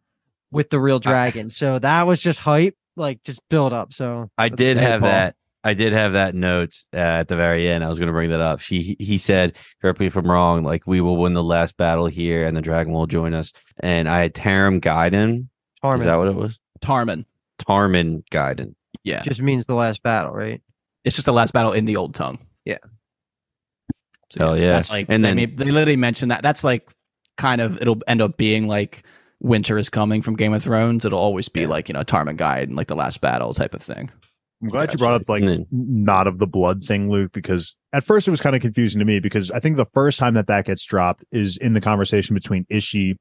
with 0.52 0.70
the 0.70 0.80
real 0.80 1.00
dragon. 1.00 1.50
so 1.50 1.78
that 1.80 2.08
was 2.08 2.20
just 2.20 2.40
hype, 2.40 2.76
like 2.96 3.22
just 3.24 3.40
build 3.50 3.74
up. 3.74 3.94
So 3.94 4.30
I 4.38 4.50
did 4.50 4.78
insane, 4.78 4.92
have 4.92 5.02
Paul. 5.02 5.10
that. 5.10 5.36
I 5.64 5.74
did 5.74 5.92
have 5.94 6.14
that 6.14 6.34
notes 6.34 6.86
uh, 6.94 6.98
at 6.98 7.28
the 7.28 7.36
very 7.36 7.68
end. 7.68 7.84
I 7.84 7.90
was 7.90 8.00
going 8.00 8.08
to 8.08 8.14
bring 8.14 8.30
that 8.30 8.40
up. 8.40 8.60
She 8.62 8.96
he 9.00 9.18
said, 9.18 9.56
correct 9.82 10.00
me 10.00 10.06
if 10.08 10.16
I'm 10.16 10.30
wrong. 10.32 10.64
Like 10.64 10.88
we 10.88 11.02
will 11.02 11.18
win 11.18 11.34
the 11.34 11.44
last 11.44 11.76
battle 11.78 12.06
here, 12.08 12.46
and 12.46 12.56
the 12.56 12.62
dragon 12.62 12.94
will 12.94 13.08
join 13.08 13.34
us. 13.34 13.52
And 13.82 14.08
I 14.08 14.20
had 14.20 14.34
Taram 14.34 14.80
Gaiden. 14.80 15.48
Tarmon 15.82 16.00
Is 16.00 16.06
that 16.06 16.16
what 16.16 16.28
it 16.30 16.36
was? 16.36 16.58
Tarmon. 16.82 17.26
Tarmon 17.60 18.24
Gai'don. 18.32 18.76
Yeah. 19.04 19.22
just 19.24 19.42
means 19.42 19.66
the 19.66 19.76
last 19.76 20.02
battle, 20.04 20.32
right? 20.32 20.62
It's 21.04 21.16
just 21.16 21.26
the 21.26 21.34
last 21.34 21.52
battle 21.54 21.72
in 21.74 21.86
the 21.86 21.96
old 21.98 22.16
tongue. 22.16 22.40
Yeah. 22.66 22.78
So, 24.30 24.40
Hell 24.40 24.58
yeah. 24.58 24.74
That's 24.74 24.90
like, 24.90 25.06
And 25.10 25.16
and 25.26 25.40
then- 25.40 25.56
then 25.56 25.68
they 25.68 25.72
literally 25.72 25.96
mentioned 25.98 26.32
that. 26.32 26.42
That's 26.42 26.64
like 26.64 26.90
kind 27.38 27.62
of, 27.62 27.82
it'll 27.82 28.02
end 28.08 28.22
up 28.22 28.38
being 28.38 28.68
like 28.68 29.04
winter 29.40 29.78
is 29.78 29.90
coming 29.90 30.22
from 30.22 30.36
Game 30.36 30.54
of 30.54 30.64
Thrones. 30.64 31.06
It'll 31.06 31.20
always 31.20 31.48
be 31.50 31.66
like, 31.68 31.88
you 31.90 31.94
know, 31.94 32.04
Tarmon 32.04 32.38
Gai'don 32.38 32.76
like 32.76 32.88
the 32.88 32.96
last 32.96 33.22
battle 33.22 33.54
type 33.54 33.74
of 33.74 33.82
thing. 33.82 34.10
I'm 34.62 34.70
glad 34.70 34.92
you 34.92 34.98
brought 34.98 35.14
up 35.22 35.30
like 35.30 35.44
then- 35.44 35.68
not 35.72 36.26
of 36.28 36.40
the 36.40 36.48
blood 36.48 36.84
thing, 36.84 37.10
Luke, 37.12 37.32
because 37.32 37.76
at 37.94 38.04
first 38.04 38.28
it 38.28 38.32
was 38.32 38.42
kind 38.42 38.56
of 38.56 38.62
confusing 38.62 39.00
to 39.00 39.06
me 39.06 39.20
because 39.20 39.52
I 39.52 39.60
think 39.60 39.78
the 39.78 39.86
first 39.94 40.18
time 40.20 40.34
that 40.34 40.48
that 40.48 40.66
gets 40.66 40.84
dropped 40.86 41.24
is 41.32 41.58
in 41.58 41.74
the 41.74 41.82
conversation 41.82 42.34
between 42.34 42.66
Ishi 42.70 43.18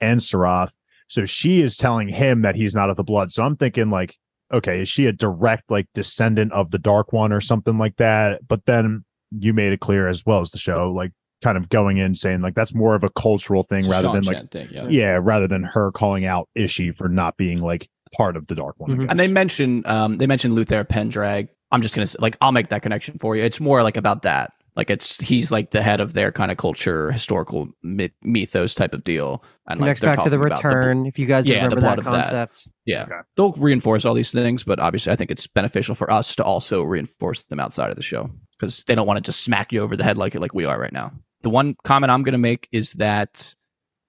and 0.00 0.20
Suroth. 0.20 0.72
So 1.08 1.24
she 1.24 1.60
is 1.60 1.76
telling 1.76 2.08
him 2.08 2.42
that 2.42 2.56
he's 2.56 2.74
not 2.74 2.90
of 2.90 2.96
the 2.96 3.04
blood. 3.04 3.30
So 3.30 3.44
I'm 3.44 3.56
thinking 3.56 3.90
like, 3.90 4.16
okay, 4.52 4.80
is 4.80 4.88
she 4.88 5.06
a 5.06 5.12
direct 5.12 5.70
like 5.70 5.86
descendant 5.94 6.52
of 6.52 6.70
the 6.70 6.78
Dark 6.78 7.12
One 7.12 7.32
or 7.32 7.40
something 7.40 7.78
like 7.78 7.96
that? 7.96 8.40
But 8.48 8.64
then 8.64 9.04
you 9.30 9.52
made 9.52 9.72
it 9.72 9.80
clear 9.80 10.08
as 10.08 10.24
well 10.26 10.40
as 10.40 10.50
the 10.50 10.58
show, 10.58 10.90
like 10.92 11.12
kind 11.42 11.58
of 11.58 11.68
going 11.68 11.98
in 11.98 12.14
saying 12.14 12.40
like 12.40 12.54
that's 12.54 12.74
more 12.74 12.94
of 12.94 13.04
a 13.04 13.10
cultural 13.10 13.62
thing 13.62 13.80
It's 13.80 13.88
rather 13.88 14.08
Sean 14.08 14.14
than 14.14 14.24
like 14.24 14.50
thing, 14.50 14.68
yeah. 14.70 14.86
yeah, 14.88 15.20
rather 15.22 15.46
than 15.46 15.62
her 15.64 15.92
calling 15.92 16.24
out 16.24 16.48
Ishi 16.54 16.92
for 16.92 17.08
not 17.08 17.36
being 17.36 17.60
like 17.60 17.88
part 18.16 18.36
of 18.36 18.46
the 18.46 18.54
Dark 18.54 18.76
One. 18.78 18.90
I 18.92 18.94
Mhm. 18.94 19.06
And 19.10 19.18
they 19.18 19.28
mention, 19.28 19.82
um, 19.86 20.16
they 20.18 20.26
mentioned 20.26 20.54
Luthair 20.56 20.84
Paendrag. 20.84 21.48
I'm 21.72 21.82
just 21.82 21.92
gonna 21.94 22.06
say, 22.06 22.16
like, 22.20 22.36
I'll 22.40 22.52
make 22.52 22.68
that 22.68 22.82
connection 22.82 23.18
for 23.18 23.36
you. 23.36 23.42
It's 23.42 23.60
more 23.60 23.82
like 23.82 23.96
about 23.96 24.22
that. 24.22 24.52
Like, 24.76 24.90
it's 24.90 25.18
he's 25.20 25.50
like 25.50 25.70
the 25.70 25.80
head 25.82 26.00
of 26.00 26.12
their 26.12 26.30
kind 26.30 26.50
of 26.50 26.58
culture, 26.58 27.10
historical 27.10 27.68
myth, 27.82 28.12
mythos 28.22 28.74
type 28.74 28.92
of 28.94 29.04
deal. 29.04 29.42
And 29.66 29.80
like, 29.80 29.88
Next 29.88 30.00
back 30.02 30.22
to 30.22 30.30
the 30.30 30.36
talking 30.36 30.46
about 30.52 30.62
bl- 30.62 30.68
return. 30.68 31.06
if 31.06 31.18
you 31.18 31.26
guys 31.26 31.46
Yeah, 31.48 31.66
the 31.68 31.76
remember 31.76 31.80
that 31.80 31.86
blood 31.86 31.98
of 31.98 32.04
that. 32.04 32.22
concept, 32.24 32.68
Yeah. 32.84 33.02
Okay. 33.04 33.14
They'll 33.36 33.52
reinforce 33.52 34.04
all 34.04 34.14
these 34.14 34.30
things, 34.30 34.64
but 34.64 34.78
obviously 34.78 35.12
I 35.12 35.16
think 35.16 35.30
it's 35.30 35.46
beneficial 35.46 35.94
for 35.94 36.10
us 36.10 36.36
to 36.36 36.44
also 36.44 36.82
reinforce 36.82 37.42
them 37.44 37.58
outside 37.58 37.88
of 37.90 37.96
the 37.96 38.02
show 38.02 38.30
because 38.58 38.84
they 38.84 38.94
don't 38.94 39.06
want 39.06 39.16
to 39.18 39.20
just 39.28 39.42
smack 39.42 39.72
you 39.72 39.80
over 39.82 39.96
the 39.96 40.04
head 40.04 40.16
like 40.18 40.34
like 40.34 40.54
we 40.54 40.64
are 40.64 40.78
right 40.80 40.92
now. 40.92 41.12
The 41.42 41.50
one 41.50 41.76
comment 41.84 42.10
I'm 42.10 42.22
going 42.22 42.32
to 42.32 42.38
make 42.38 42.68
is 42.72 42.94
that 42.94 43.54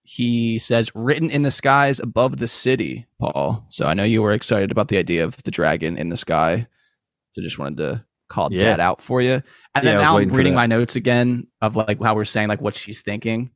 he 0.03 0.57
says 0.59 0.89
written 0.95 1.29
in 1.29 1.41
the 1.41 1.51
skies 1.51 1.99
above 1.99 2.37
the 2.37 2.47
city, 2.47 3.05
Paul. 3.19 3.65
So 3.69 3.85
I 3.87 3.93
know 3.93 4.03
you 4.03 4.21
were 4.21 4.31
excited 4.31 4.71
about 4.71 4.87
the 4.87 4.97
idea 4.97 5.23
of 5.25 5.41
the 5.43 5.51
dragon 5.51 5.97
in 5.97 6.09
the 6.09 6.17
sky. 6.17 6.67
So 7.31 7.41
just 7.41 7.59
wanted 7.59 7.77
to 7.79 8.05
call 8.29 8.51
Yeah. 8.51 8.63
that 8.63 8.79
out 8.79 9.01
for 9.01 9.21
you. 9.21 9.33
And 9.33 9.43
Yeah, 9.75 9.81
then 9.83 9.97
now 10.01 10.17
I'm 10.17 10.29
reading 10.29 10.55
my 10.55 10.65
notes 10.65 10.95
again 10.95 11.47
of 11.61 11.75
like 11.75 12.01
how 12.01 12.15
we're 12.15 12.25
saying 12.25 12.47
like 12.47 12.61
what 12.61 12.75
she's 12.75 13.01
thinking 13.01 13.51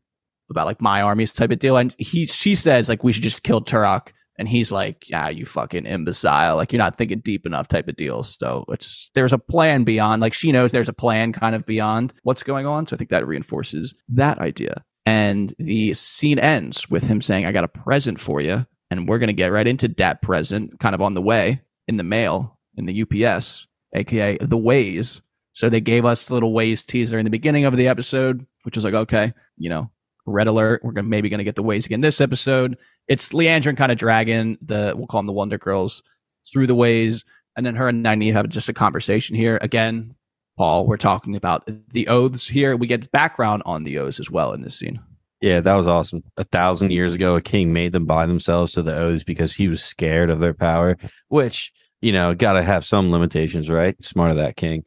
about 0.49 0.65
like 0.65 0.81
my 0.81 1.01
armies 1.01 1.31
type 1.31 1.51
of 1.51 1.59
deal. 1.59 1.77
And 1.77 1.95
he 1.97 2.25
she 2.25 2.53
says 2.55 2.89
like 2.89 3.03
we 3.03 3.13
should 3.13 3.23
just 3.23 3.43
kill 3.43 3.61
Turak. 3.61 4.09
And 4.37 4.47
he's 4.47 4.71
like, 4.71 5.09
Yeah, 5.09 5.29
you 5.29 5.45
fucking 5.45 5.85
imbecile. 5.85 6.55
Like 6.55 6.73
you're 6.73 6.79
not 6.79 6.97
thinking 6.97 7.19
deep 7.19 7.45
enough 7.45 7.67
type 7.67 7.87
of 7.87 7.95
deal. 7.95 8.23
So 8.23 8.65
it's 8.69 9.09
there's 9.13 9.33
a 9.33 9.37
plan 9.37 9.83
beyond 9.83 10.21
like 10.21 10.33
she 10.33 10.51
knows 10.51 10.71
there's 10.71 10.89
a 10.89 10.93
plan 10.93 11.33
kind 11.33 11.55
of 11.55 11.65
beyond 11.65 12.13
what's 12.23 12.43
going 12.43 12.65
on. 12.65 12.87
So 12.87 12.95
I 12.95 12.97
think 12.97 13.09
that 13.09 13.27
reinforces 13.27 13.93
that 14.09 14.39
idea. 14.39 14.83
And 15.05 15.53
the 15.57 15.93
scene 15.93 16.39
ends 16.39 16.89
with 16.89 17.03
him 17.03 17.21
saying, 17.21 17.45
I 17.45 17.51
got 17.51 17.63
a 17.63 17.67
present 17.67 18.19
for 18.19 18.41
you. 18.41 18.65
And 18.89 19.07
we're 19.07 19.19
gonna 19.19 19.33
get 19.33 19.51
right 19.51 19.67
into 19.67 19.87
that 19.87 20.21
present 20.21 20.79
kind 20.79 20.95
of 20.95 21.01
on 21.01 21.13
the 21.13 21.21
way 21.21 21.61
in 21.87 21.97
the 21.97 22.03
mail 22.03 22.57
in 22.77 22.85
the 22.85 23.01
UPS, 23.01 23.67
aka 23.95 24.37
the 24.37 24.57
Ways. 24.57 25.21
So 25.53 25.69
they 25.69 25.81
gave 25.81 26.05
us 26.05 26.25
the 26.25 26.33
little 26.33 26.53
Ways 26.53 26.83
teaser 26.83 27.19
in 27.19 27.25
the 27.25 27.31
beginning 27.31 27.65
of 27.65 27.75
the 27.75 27.87
episode, 27.87 28.45
which 28.63 28.75
was 28.75 28.85
like, 28.85 28.93
okay, 28.93 29.33
you 29.57 29.69
know, 29.69 29.91
red 30.25 30.47
alert. 30.47 30.83
We're 30.83 30.91
gonna 30.91 31.07
maybe 31.07 31.29
gonna 31.29 31.43
get 31.43 31.55
the 31.55 31.63
Ways 31.63 31.85
again 31.85 32.01
this 32.01 32.21
episode. 32.21 32.77
It's 33.07 33.29
Liandrin 33.29 33.77
kind 33.77 33.91
of 33.91 33.97
dragging 33.97 34.57
the 34.61 34.93
we'll 34.95 35.07
call 35.07 35.19
them 35.19 35.27
the 35.27 35.33
Wonder 35.33 35.57
Girls 35.57 36.03
through 36.51 36.67
the 36.67 36.75
Ways, 36.75 37.23
and 37.55 37.65
then 37.65 37.75
her 37.75 37.87
and 37.87 38.05
Nynaeve 38.05 38.33
have 38.33 38.49
just 38.49 38.69
a 38.69 38.73
conversation 38.73 39.35
here 39.35 39.59
again. 39.61 40.15
Paul, 40.57 40.85
we're 40.85 40.97
talking 40.97 41.35
about 41.35 41.67
the 41.89 42.07
oaths 42.07 42.47
here. 42.47 42.75
We 42.75 42.87
get 42.87 43.11
background 43.11 43.63
on 43.65 43.83
the 43.83 43.97
oaths 43.97 44.19
as 44.19 44.29
well 44.29 44.53
in 44.53 44.61
this 44.61 44.77
scene. 44.77 44.99
Yeah, 45.41 45.59
that 45.61 45.73
was 45.73 45.87
awesome. 45.87 46.23
A 46.37 46.43
thousand 46.43 46.91
years 46.91 47.15
ago, 47.15 47.35
a 47.35 47.41
king 47.41 47.73
made 47.73 47.93
them 47.93 48.05
bind 48.05 48.29
themselves 48.29 48.73
to 48.73 48.83
the 48.83 48.95
oaths 48.95 49.23
because 49.23 49.55
he 49.55 49.67
was 49.67 49.83
scared 49.83 50.29
of 50.29 50.39
their 50.39 50.53
power, 50.53 50.97
which, 51.29 51.73
you 51.99 52.11
know, 52.11 52.35
got 52.35 52.53
to 52.53 52.61
have 52.61 52.85
some 52.85 53.11
limitations, 53.11 53.67
right? 53.67 54.01
Smart 54.03 54.29
of 54.29 54.37
that 54.37 54.55
king. 54.55 54.83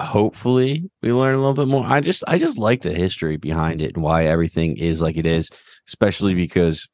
Hopefully, 0.00 0.90
we 1.02 1.12
learn 1.12 1.34
a 1.34 1.38
little 1.38 1.54
bit 1.54 1.68
more. 1.68 1.84
I 1.86 2.00
just, 2.00 2.24
I 2.26 2.38
just 2.38 2.58
like 2.58 2.82
the 2.82 2.94
history 2.94 3.36
behind 3.36 3.82
it 3.82 3.94
and 3.94 4.02
why 4.02 4.24
everything 4.24 4.76
is 4.78 5.02
like 5.02 5.16
it 5.16 5.26
is, 5.26 5.50
especially 5.86 6.34
because, 6.34 6.88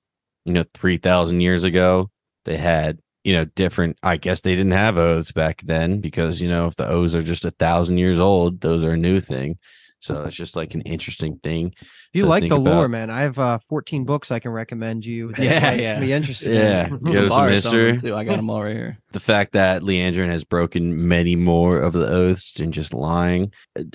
you 0.45 0.53
know, 0.53 0.65
3,000 0.75 1.41
years 1.41 1.65
ago, 1.65 2.11
they 2.45 2.57
had, 2.57 2.99
you 3.25 3.33
know, 3.33 3.45
different, 3.45 3.99
I 4.03 4.17
guess 4.17 4.41
they 4.41 4.57
didn't 4.57 4.73
have 4.73 4.99
oaths 4.99 5.33
back 5.33 5.63
then 5.63 6.01
because, 6.01 6.41
you 6.41 6.49
know, 6.49 6.67
if 6.67 6.77
the 6.77 6.89
oaths 6.89 7.15
are 7.15 7.23
just 7.23 7.45
a 7.45 7.51
thousand 7.53 7.99
years 7.99 8.19
old, 8.19 8.61
those 8.61 8.85
are 8.85 8.93
a 8.93 8.97
new 8.97 9.21
thing. 9.21 9.59
So 10.01 10.23
it's 10.23 10.37
just 10.37 10.55
like 10.55 10.75
an 10.75 10.83
interesting 10.83 11.39
thing. 11.43 11.75
if 11.81 11.85
you 12.13 12.27
like 12.27 12.43
think 12.43 12.53
the 12.53 12.59
lore, 12.59 12.85
about. 12.85 12.91
man, 12.91 13.11
I 13.11 13.23
have 13.23 13.39
uh, 13.39 13.59
14 13.69 14.05
books 14.05 14.31
I 14.31 14.39
can 14.39 14.53
recommend 14.53 15.05
you. 15.05 15.33
that 15.33 15.39
Yeah, 15.43 15.61
might 15.61 15.81
yeah. 15.81 15.99
Be 16.01 16.13
interested. 16.13 16.55
Yeah. 16.55 16.87
in. 16.89 16.99
You 17.07 17.29
some 17.29 17.29
some 17.29 17.49
history. 17.49 17.99
too. 17.99 18.15
I 18.15 18.25
got 18.25 18.37
them 18.37 18.49
all 18.51 18.63
right 18.63 18.77
here. 18.77 18.99
the 19.13 19.21
fact 19.21 19.53
that 19.53 19.83
Liandrin 19.83 20.29
has 20.29 20.45
broken 20.45 21.09
many 21.09 21.35
more 21.35 21.81
of 21.81 21.95
the 21.95 22.07
oaths 22.07 22.61
and 22.61 22.73
just 22.73 22.95
lying. 22.95 23.53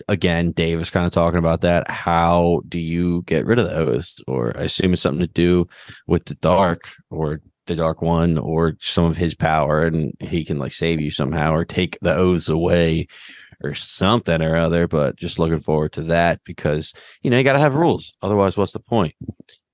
Again, 0.10 0.52
Dave 0.52 0.78
was 0.78 0.90
kind 0.90 1.06
of 1.06 1.12
talking 1.14 1.40
about 1.40 1.62
that. 1.62 1.90
How 1.90 2.62
do 2.68 2.80
you 2.80 3.24
get 3.26 3.46
rid 3.46 3.60
of 3.60 3.66
the 3.70 3.76
oaths? 3.78 4.20
Or 4.28 4.58
I 4.58 4.64
assume 4.64 4.94
it's 4.94 5.02
something 5.02 5.26
to 5.26 5.32
do 5.32 5.68
with 6.08 6.26
the 6.26 6.36
dark 6.36 6.92
or 7.10 7.40
the 7.66 7.76
dark 7.76 8.02
one 8.02 8.38
or 8.38 8.76
some 8.82 9.06
of 9.06 9.16
his 9.16 9.36
power 9.36 9.86
and 9.86 10.12
he 10.20 10.44
can 10.44 10.60
like 10.60 10.74
save 10.74 11.00
you 11.00 11.10
somehow 11.10 11.54
or 11.54 11.64
take 11.64 11.98
the 12.02 12.14
oaths 12.14 12.50
away 12.50 13.08
or 13.64 13.73
something 13.73 14.41
or 14.41 14.56
other. 14.56 14.88
But 14.88 15.15
just 15.15 15.40
looking 15.40 15.60
forward 15.60 15.94
to 15.94 16.02
that 16.03 16.41
because 16.44 16.94
you 17.22 17.30
know 17.30 17.38
you 17.38 17.44
gotta 17.44 17.60
have 17.60 17.76
rules. 17.76 18.14
Otherwise, 18.22 18.57
what's 18.57 18.73
the 18.73 18.80
point? 18.80 19.15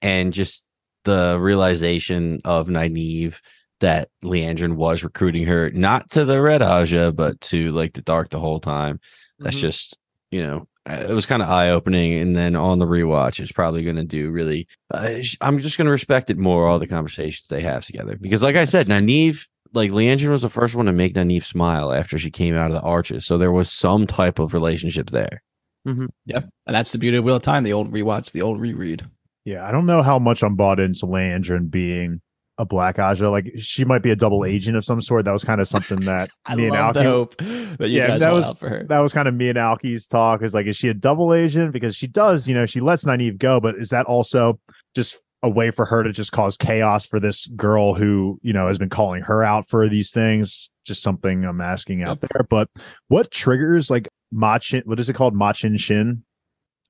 And 0.02 0.34
just 0.34 0.66
the 1.06 1.38
realization 1.40 2.40
of 2.46 2.68
Nynaeve 2.68 3.40
that 3.80 4.10
Liandrin 4.24 4.76
was 4.76 5.04
recruiting 5.04 5.46
her 5.46 5.70
not 5.72 6.12
to 6.12 6.26
the 6.26 6.42
Red 6.42 6.62
Ajah, 6.62 7.16
but 7.16 7.40
to 7.42 7.72
like 7.72 7.94
the 7.94 8.02
dark 8.02 8.30
the 8.30 8.40
whole 8.40 8.60
time. 8.60 9.00
That's 9.40 9.56
Mhm. 9.56 9.62
just, 9.62 9.98
you 10.32 10.44
know, 10.44 10.68
it 10.86 11.14
was 11.14 11.26
kind 11.26 11.42
of 11.42 11.50
eye 11.50 11.70
opening. 11.70 12.14
And 12.16 12.36
then 12.36 12.58
on 12.58 12.80
the 12.80 12.86
rewatch, 12.86 13.40
it's 13.40 13.54
probably 13.54 13.84
going 13.84 13.96
to 13.96 14.04
do 14.04 14.32
really, 14.32 14.68
uh, 14.94 15.20
I'm 15.40 15.60
just 15.60 15.78
going 15.78 15.86
to 15.86 15.92
respect 15.92 16.30
it 16.30 16.38
more, 16.38 16.68
all 16.68 16.78
the 16.80 16.88
conversations 16.88 17.48
they 17.48 17.62
have 17.62 17.86
together. 17.86 18.18
Because, 18.20 18.44
like 18.44 18.58
I 18.58 18.66
said, 18.66 18.88
Nynaeve, 18.88 19.48
like 19.74 19.92
Liandrin 19.92 20.30
was 20.30 20.42
the 20.42 20.50
first 20.50 20.76
one 20.76 20.86
to 20.88 20.94
make 20.94 21.14
Nynaeve 21.16 21.44
smile 21.44 21.94
after 21.94 22.18
she 22.18 22.32
came 22.32 22.56
out 22.56 22.68
of 22.68 22.74
the 22.74 22.82
arches. 22.82 23.26
So 23.26 23.38
there 23.38 23.52
was 23.52 23.72
some 23.72 24.08
type 24.08 24.40
of 24.40 24.54
relationship 24.54 25.10
there. 25.10 25.42
Mm-hmm. 25.88 26.06
Yeah, 26.26 26.42
and 26.68 26.76
that's 26.76 26.92
the 26.92 26.98
beauty 26.98 27.18
of 27.18 27.24
Wheel 27.24 27.38
of 27.38 27.42
Time. 27.42 27.64
The 27.64 27.74
old 27.74 27.92
rewatch, 27.92 28.32
the 28.32 28.42
old 28.42 28.60
reread. 28.60 29.08
Yeah, 29.46 29.68
I 29.68 29.72
don't 29.72 29.86
know 29.86 30.02
how 30.02 30.20
much 30.20 30.44
I'm 30.44 30.56
bought 30.56 30.80
into 30.80 31.06
Liandrin 31.06 31.72
being 31.72 32.22
a 32.58 32.66
Black 32.66 32.98
Ajah. 32.98 33.32
Like 33.32 33.54
she 33.58 33.86
might 33.86 34.04
be 34.04 34.12
a 34.12 34.16
double 34.16 34.42
mm-hmm. 34.42 34.54
agent 34.56 34.78
of 34.78 34.84
some 34.84 35.02
sort. 35.02 35.26
That 35.26 35.32
was 35.32 35.46
kind 35.46 35.62
of 35.62 35.68
something 35.68 36.02
that 36.02 36.30
I 36.46 36.56
me 36.56 36.66
and 36.66 36.74
love 36.74 36.94
the 36.94 37.04
hope 37.04 37.38
that 37.38 37.90
you 37.90 37.98
Yeah, 38.00 38.08
guys 38.08 38.20
that 38.20 38.34
was- 38.34 38.46
out 38.46 38.60
for 38.60 38.70
her. 38.70 38.84
that 38.84 39.00
was 39.00 39.14
kind 39.14 39.28
of 39.28 39.34
me 39.34 39.50
and 39.50 39.58
Alki's 39.58 40.08
talk. 40.08 40.44
Is 40.44 40.54
like, 40.54 40.68
is 40.68 40.76
she 40.76 40.90
a 40.90 40.94
double 40.94 41.34
agent? 41.34 41.72
Because 41.72 41.96
she 41.96 42.08
does, 42.08 42.48
you 42.48 42.54
know, 42.54 42.66
she 42.66 42.82
lets 42.82 43.06
Nynaeve 43.06 43.38
go, 43.38 43.60
but 43.60 43.76
is 43.80 43.90
that 43.90 44.06
also 44.06 44.60
just 44.94 45.18
a 45.42 45.50
way 45.50 45.72
for 45.72 45.86
her 45.86 46.04
to 46.04 46.12
just 46.12 46.32
cause 46.32 46.58
chaos 46.58 47.06
for 47.06 47.20
this 47.20 47.48
girl 47.48 47.94
who, 47.94 48.40
you 48.42 48.52
know, 48.54 48.68
has 48.68 48.78
been 48.78 48.90
calling 48.90 49.22
her 49.24 49.44
out 49.44 49.68
for 49.70 49.88
these 49.88 50.12
things? 50.12 50.70
Just 50.86 51.02
something 51.02 51.46
I'm 51.46 51.62
asking 51.62 52.04
out 52.04 52.20
there. 52.22 52.46
But 52.50 52.70
what 53.08 53.32
triggers 53.32 53.90
like 53.90 54.08
Machin? 54.32 54.82
What 54.86 55.00
is 55.00 55.08
it 55.10 55.14
called? 55.14 55.34
Machin 55.36 55.78
Shin? 55.78 56.24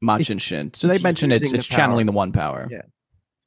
Machin 0.02 0.38
Shin. 0.38 0.74
So 0.74 0.88
they 0.88 0.96
She's 0.96 1.04
mentioned 1.04 1.34
it's 1.34 1.44
using 1.44 1.60
it's 1.60 1.68
the 1.68 1.76
channeling 1.76 2.06
the 2.06 2.12
one 2.12 2.32
power. 2.32 2.68
Yeah. 2.72 2.82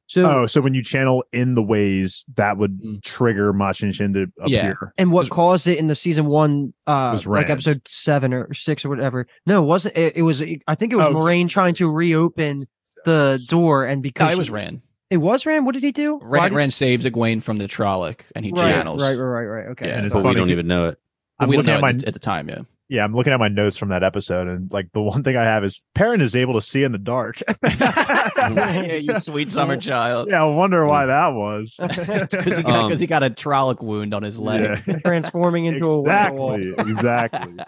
So 0.07 0.29
Oh, 0.41 0.45
so 0.45 0.61
when 0.61 0.73
you 0.75 0.83
channel 0.83 1.23
in 1.33 1.55
the 1.55 1.63
ways 1.63 2.23
that 2.35 2.57
would 2.57 2.79
Mm. 2.79 3.01
trigger 3.03 3.51
Machin 3.53 3.91
Shin 3.91 4.13
to 4.13 4.23
appear. 4.39 4.47
Yeah. 4.47 4.59
appear. 4.71 4.93
and 4.97 5.11
what 5.11 5.21
was- 5.21 5.29
caused 5.29 5.67
it 5.67 5.79
in 5.79 5.87
the 5.87 5.95
season 5.95 6.27
one, 6.27 6.73
uh, 6.85 7.11
Was 7.13 7.25
like 7.25 7.49
episode 7.49 7.81
seven 7.87 8.33
or 8.33 8.53
six 8.53 8.85
or 8.85 8.89
whatever. 8.89 9.25
No, 9.47 9.63
it 9.63 9.65
wasn't. 9.65 9.97
It, 9.97 10.17
it 10.17 10.21
was. 10.21 10.41
I 10.41 10.75
think 10.75 10.93
it 10.93 10.97
was 10.97 11.05
Oh, 11.07 11.13
Moiraine 11.15 11.49
trying 11.49 11.73
to 11.75 11.89
reopen 11.89 12.67
the 13.05 13.43
door, 13.49 13.85
and 13.85 14.03
because 14.03 14.27
No, 14.27 14.33
it 14.33 14.37
was 14.37 14.47
she- 14.47 14.53
Rand. 14.53 14.81
It 15.13 15.17
was 15.17 15.45
Rand. 15.45 15.65
What 15.65 15.73
did 15.73 15.83
he 15.83 15.91
do? 15.91 16.15
Why 16.17 16.27
Rand, 16.27 16.51
did- 16.51 16.57
Rand 16.57 16.73
saves 16.73 17.05
Egwene 17.05 17.41
from 17.43 17.57
the 17.59 17.65
Trolloc, 17.67 18.21
and 18.35 18.43
he 18.43 18.51
right, 18.51 18.61
channels. 18.61 19.01
right, 19.01 19.15
right, 19.15 19.25
right, 19.25 19.45
right. 19.45 19.67
Okay. 19.71 19.87
Yeah, 19.87 19.95
And 19.97 20.05
it's 20.07 20.13
but 20.13 20.23
we 20.23 20.33
don't 20.33 20.49
even 20.49 20.67
know 20.67 20.87
it. 20.87 20.97
I'm 21.39 21.47
we 21.49 21.55
don't 21.55 21.65
know 21.65 21.73
at 21.73 21.77
at, 21.77 21.81
my 21.81 21.91
the, 21.91 22.07
at 22.07 22.13
the 22.13 22.19
time. 22.19 22.49
Yeah. 22.49 22.61
yeah, 22.89 23.03
I'm 23.03 23.15
looking 23.15 23.31
at 23.33 23.39
my 23.39 23.47
notes 23.47 23.77
from 23.77 23.89
that 23.89 24.03
episode, 24.03 24.47
and 24.47 24.71
like 24.71 24.89
the 24.93 25.01
one 25.03 25.23
thing 25.23 25.35
I 25.37 25.43
have 25.43 25.63
is 25.63 25.81
Perrin 25.95 26.21
is 26.21 26.35
able 26.35 26.55
to 26.55 26.61
see 26.61 26.83
in 26.83 26.91
the 26.91 26.97
dark. 26.97 27.41
yeah, 27.63 28.93
you 28.95 29.13
sweet 29.15 29.51
summer 29.51 29.77
child. 29.91 30.29
Yeah, 30.29 30.41
I 30.43 30.45
wonder 30.45 30.85
why 30.85 31.05
that 31.05 31.29
was. 31.33 31.75
Because 31.79 32.57
he, 32.57 32.63
got- 32.63 32.83
Um, 32.85 32.89
'cause 32.89 32.99
he 32.99 33.07
got 33.07 33.23
a 33.23 33.29
Trolloc 33.29 33.81
wound 33.81 34.13
on 34.13 34.23
his 34.23 34.39
leg. 34.39 34.81
Yeah. 34.87 34.95
Transforming 35.05 35.65
into 35.65 35.87
a 35.89 36.01
werewolf. 36.01 36.59
exactly, 36.59 36.91
exactly. 36.91 37.63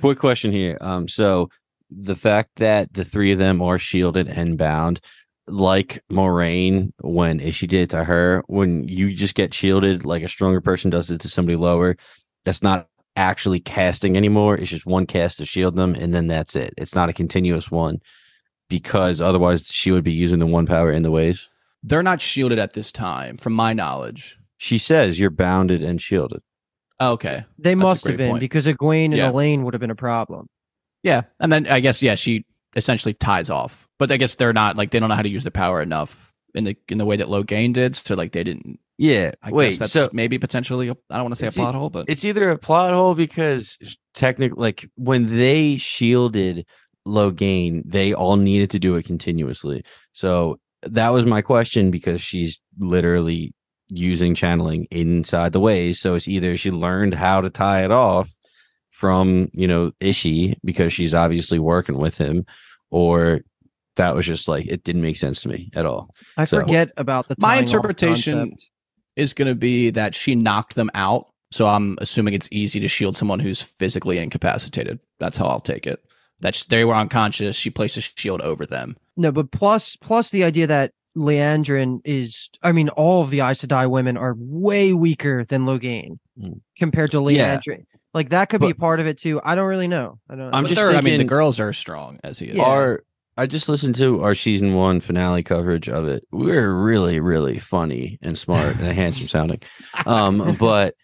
Quick 0.00 0.18
question 0.18 0.52
here. 0.52 0.78
Um, 0.80 1.08
so 1.08 1.48
the 1.90 2.16
fact 2.16 2.50
that 2.56 2.92
the 2.94 3.04
three 3.04 3.32
of 3.32 3.38
them 3.38 3.60
are 3.60 3.78
shielded 3.78 4.28
and 4.28 4.56
bound, 4.56 5.00
like 5.50 6.02
Moiraine, 6.10 6.92
when 7.00 7.50
she 7.50 7.66
did 7.66 7.82
it 7.82 7.90
to 7.90 8.04
her, 8.04 8.42
when 8.46 8.86
you 8.88 9.12
just 9.12 9.34
get 9.34 9.52
shielded, 9.54 10.04
like 10.04 10.22
a 10.22 10.28
stronger 10.28 10.60
person 10.60 10.90
does 10.90 11.10
it 11.10 11.20
to 11.22 11.28
somebody 11.28 11.56
lower, 11.56 11.96
that's 12.44 12.62
not 12.62 12.88
actually 13.16 13.60
casting 13.60 14.16
anymore. 14.16 14.56
It's 14.56 14.70
just 14.70 14.86
one 14.86 15.06
cast 15.06 15.38
to 15.38 15.44
shield 15.44 15.76
them, 15.76 15.94
and 15.94 16.14
then 16.14 16.26
that's 16.26 16.56
it. 16.56 16.74
It's 16.78 16.94
not 16.94 17.08
a 17.08 17.12
continuous 17.12 17.70
one 17.70 18.00
because 18.68 19.20
otherwise 19.20 19.72
she 19.72 19.90
would 19.90 20.04
be 20.04 20.12
using 20.12 20.38
the 20.38 20.46
one 20.46 20.66
power 20.66 20.90
in 20.90 21.02
the 21.02 21.10
ways. 21.10 21.48
They're 21.82 22.02
not 22.02 22.20
shielded 22.20 22.58
at 22.58 22.74
this 22.74 22.92
time, 22.92 23.36
from 23.36 23.52
my 23.52 23.72
knowledge. 23.72 24.38
She 24.58 24.78
says 24.78 25.18
you're 25.18 25.30
bounded 25.30 25.82
and 25.82 26.00
shielded. 26.00 26.40
Oh, 27.00 27.12
okay. 27.12 27.44
They 27.58 27.74
That's 27.74 27.82
must 27.82 28.06
have 28.06 28.18
been 28.18 28.30
point. 28.30 28.40
because 28.40 28.66
Egwene 28.66 29.06
and 29.06 29.16
Yeah. 29.16 29.30
Elayne 29.30 29.64
would 29.64 29.72
have 29.74 29.80
been 29.80 29.90
a 29.90 29.94
problem. 29.96 30.48
Yeah. 31.02 31.22
And 31.40 31.50
then 31.50 31.66
I 31.66 31.80
guess, 31.80 32.02
yeah, 32.02 32.14
she 32.14 32.44
essentially 32.76 33.14
ties 33.14 33.50
off. 33.50 33.88
But 33.98 34.12
I 34.12 34.16
guess 34.16 34.34
they're 34.36 34.52
not 34.52 34.76
like 34.76 34.90
they 34.90 35.00
don't 35.00 35.08
know 35.08 35.14
how 35.16 35.22
to 35.22 35.28
use 35.28 35.44
the 35.44 35.50
power 35.50 35.80
enough 35.82 36.32
in 36.54 36.64
the 36.64 36.76
in 36.88 36.98
the 36.98 37.04
way 37.04 37.16
that 37.16 37.28
Logain 37.28 37.72
did. 37.72 37.96
So 37.96 38.14
like 38.14 38.32
they 38.32 38.44
didn't 38.44 38.78
Yeah. 38.98 39.32
I 39.42 39.50
wait. 39.50 39.70
guess 39.70 39.78
that's 39.78 39.92
so 39.92 40.10
maybe 40.12 40.38
potentially 40.38 40.88
I 40.90 40.94
I 41.10 41.16
don't 41.16 41.24
want 41.24 41.32
to 41.34 41.36
say 41.38 41.46
a 41.46 41.48
It's 41.48 41.58
e- 41.58 41.60
plot 41.60 41.74
hole, 41.74 41.90
but 41.90 42.06
it's 42.08 42.24
either 42.24 42.50
a 42.50 42.58
plot 42.58 42.92
hole 42.92 43.14
because 43.14 43.76
technically, 44.14 44.60
like 44.60 44.88
when 44.96 45.26
they 45.28 45.76
shielded 45.76 46.66
Logain, 47.06 47.82
they 47.84 48.12
all 48.14 48.36
needed 48.36 48.70
to 48.70 48.78
do 48.78 48.96
it 48.96 49.04
continuously. 49.06 49.84
So 50.12 50.58
that 50.82 51.10
was 51.10 51.26
my 51.26 51.42
question 51.42 51.90
because 51.90 52.20
she's 52.22 52.60
literally 52.78 53.52
using 53.88 54.34
channeling 54.34 54.86
inside 54.90 55.52
the 55.52 55.60
ways. 55.60 56.00
So 56.00 56.14
it's 56.14 56.28
either 56.28 56.56
she 56.56 56.70
learned 56.70 57.14
how 57.14 57.40
to 57.40 57.50
tie 57.50 57.84
it 57.84 57.90
off 57.90 58.30
from, 59.04 59.48
you 59.54 59.66
know, 59.66 59.92
Ishi 60.00 60.58
because 60.62 60.92
she's 60.92 61.14
obviously 61.14 61.58
working 61.58 61.96
with 61.96 62.18
him, 62.18 62.44
or 62.90 63.40
that 63.96 64.14
was 64.14 64.26
just 64.26 64.46
like 64.46 64.66
it 64.66 64.84
didn't 64.84 65.00
make 65.00 65.16
sense 65.16 65.40
to 65.42 65.48
me 65.48 65.70
at 65.74 65.86
all. 65.86 66.14
I 66.36 66.44
So- 66.44 66.60
forget 66.60 66.90
about 66.98 67.26
the 67.28 67.34
My 67.38 67.56
interpretation- 67.56 68.54
is 69.16 69.32
going 69.32 69.48
to 69.48 69.54
be 69.54 69.90
that 69.90 70.14
she 70.14 70.34
knocked 70.34 70.74
them 70.74 70.90
out. 70.94 71.26
So 71.50 71.66
I'm 71.66 71.96
assuming 72.00 72.34
it's 72.34 72.48
easy 72.52 72.78
to 72.80 72.88
shield 72.88 73.16
someone 73.16 73.40
who's 73.40 73.60
physically 73.60 74.18
incapacitated. 74.18 75.00
That's 75.18 75.36
how 75.36 75.46
I'll 75.46 75.60
take 75.60 75.86
it. 75.86 75.98
That 76.42 76.54
sh- 76.54 76.64
they 76.64 76.84
were 76.84 76.94
unconscious. 76.94 77.56
She 77.56 77.70
placed 77.70 77.96
a 77.96 78.00
shield 78.02 78.40
over 78.42 78.64
them. 78.66 78.96
No, 79.16 79.32
but 79.32 79.50
plus 79.50 79.96
plus 79.96 80.30
the 80.30 80.44
idea 80.44 80.66
that 80.68 80.92
Liandrin 81.16 82.00
is 82.04 82.50
I 82.62 82.72
mean, 82.72 82.88
all 82.90 83.22
of 83.22 83.30
the 83.30 83.40
Aes 83.40 83.64
Sedai 83.64 83.90
women 83.90 84.16
are 84.16 84.34
way 84.38 84.92
weaker 84.92 85.44
than 85.44 85.62
Logain 85.64 86.18
Mm. 86.40 86.60
compared 86.78 87.10
to 87.10 87.28
Yeah. 87.30 87.58
Liandrin. 88.12 88.14
Like 88.14 88.28
that 88.30 88.48
could 88.48 88.60
be 88.60 88.72
part 88.74 89.00
of 89.00 89.06
it 89.06 89.18
too. 89.18 89.40
I 89.42 89.54
don't 89.54 89.66
really 89.68 89.88
know. 89.88 90.18
I 90.28 90.36
don't 90.36 90.54
I'm 90.54 90.64
But 90.64 90.68
just 90.70 90.80
they're- 90.80 90.90
I 90.96 91.00
mean, 91.00 91.18
the 91.18 91.24
girls 91.24 91.60
are 91.60 91.72
strong 91.72 92.18
as 92.24 92.38
he 92.38 92.46
is. 92.46 92.56
Yeah. 92.56 92.64
Our 92.64 93.04
I 93.36 93.46
just 93.46 93.68
listened 93.70 93.94
to 93.94 94.22
our 94.22 94.34
season 94.34 94.74
one 94.74 95.00
finale 95.00 95.42
coverage 95.42 95.88
of 95.88 96.06
it. 96.08 96.24
We're 96.30 96.74
really, 96.74 97.20
really 97.20 97.58
funny 97.58 98.18
and 98.20 98.36
smart 98.36 98.76
and 98.76 98.92
handsome 98.92 99.26
sounding. 99.28 99.60
Um, 100.04 100.56
but 100.58 100.94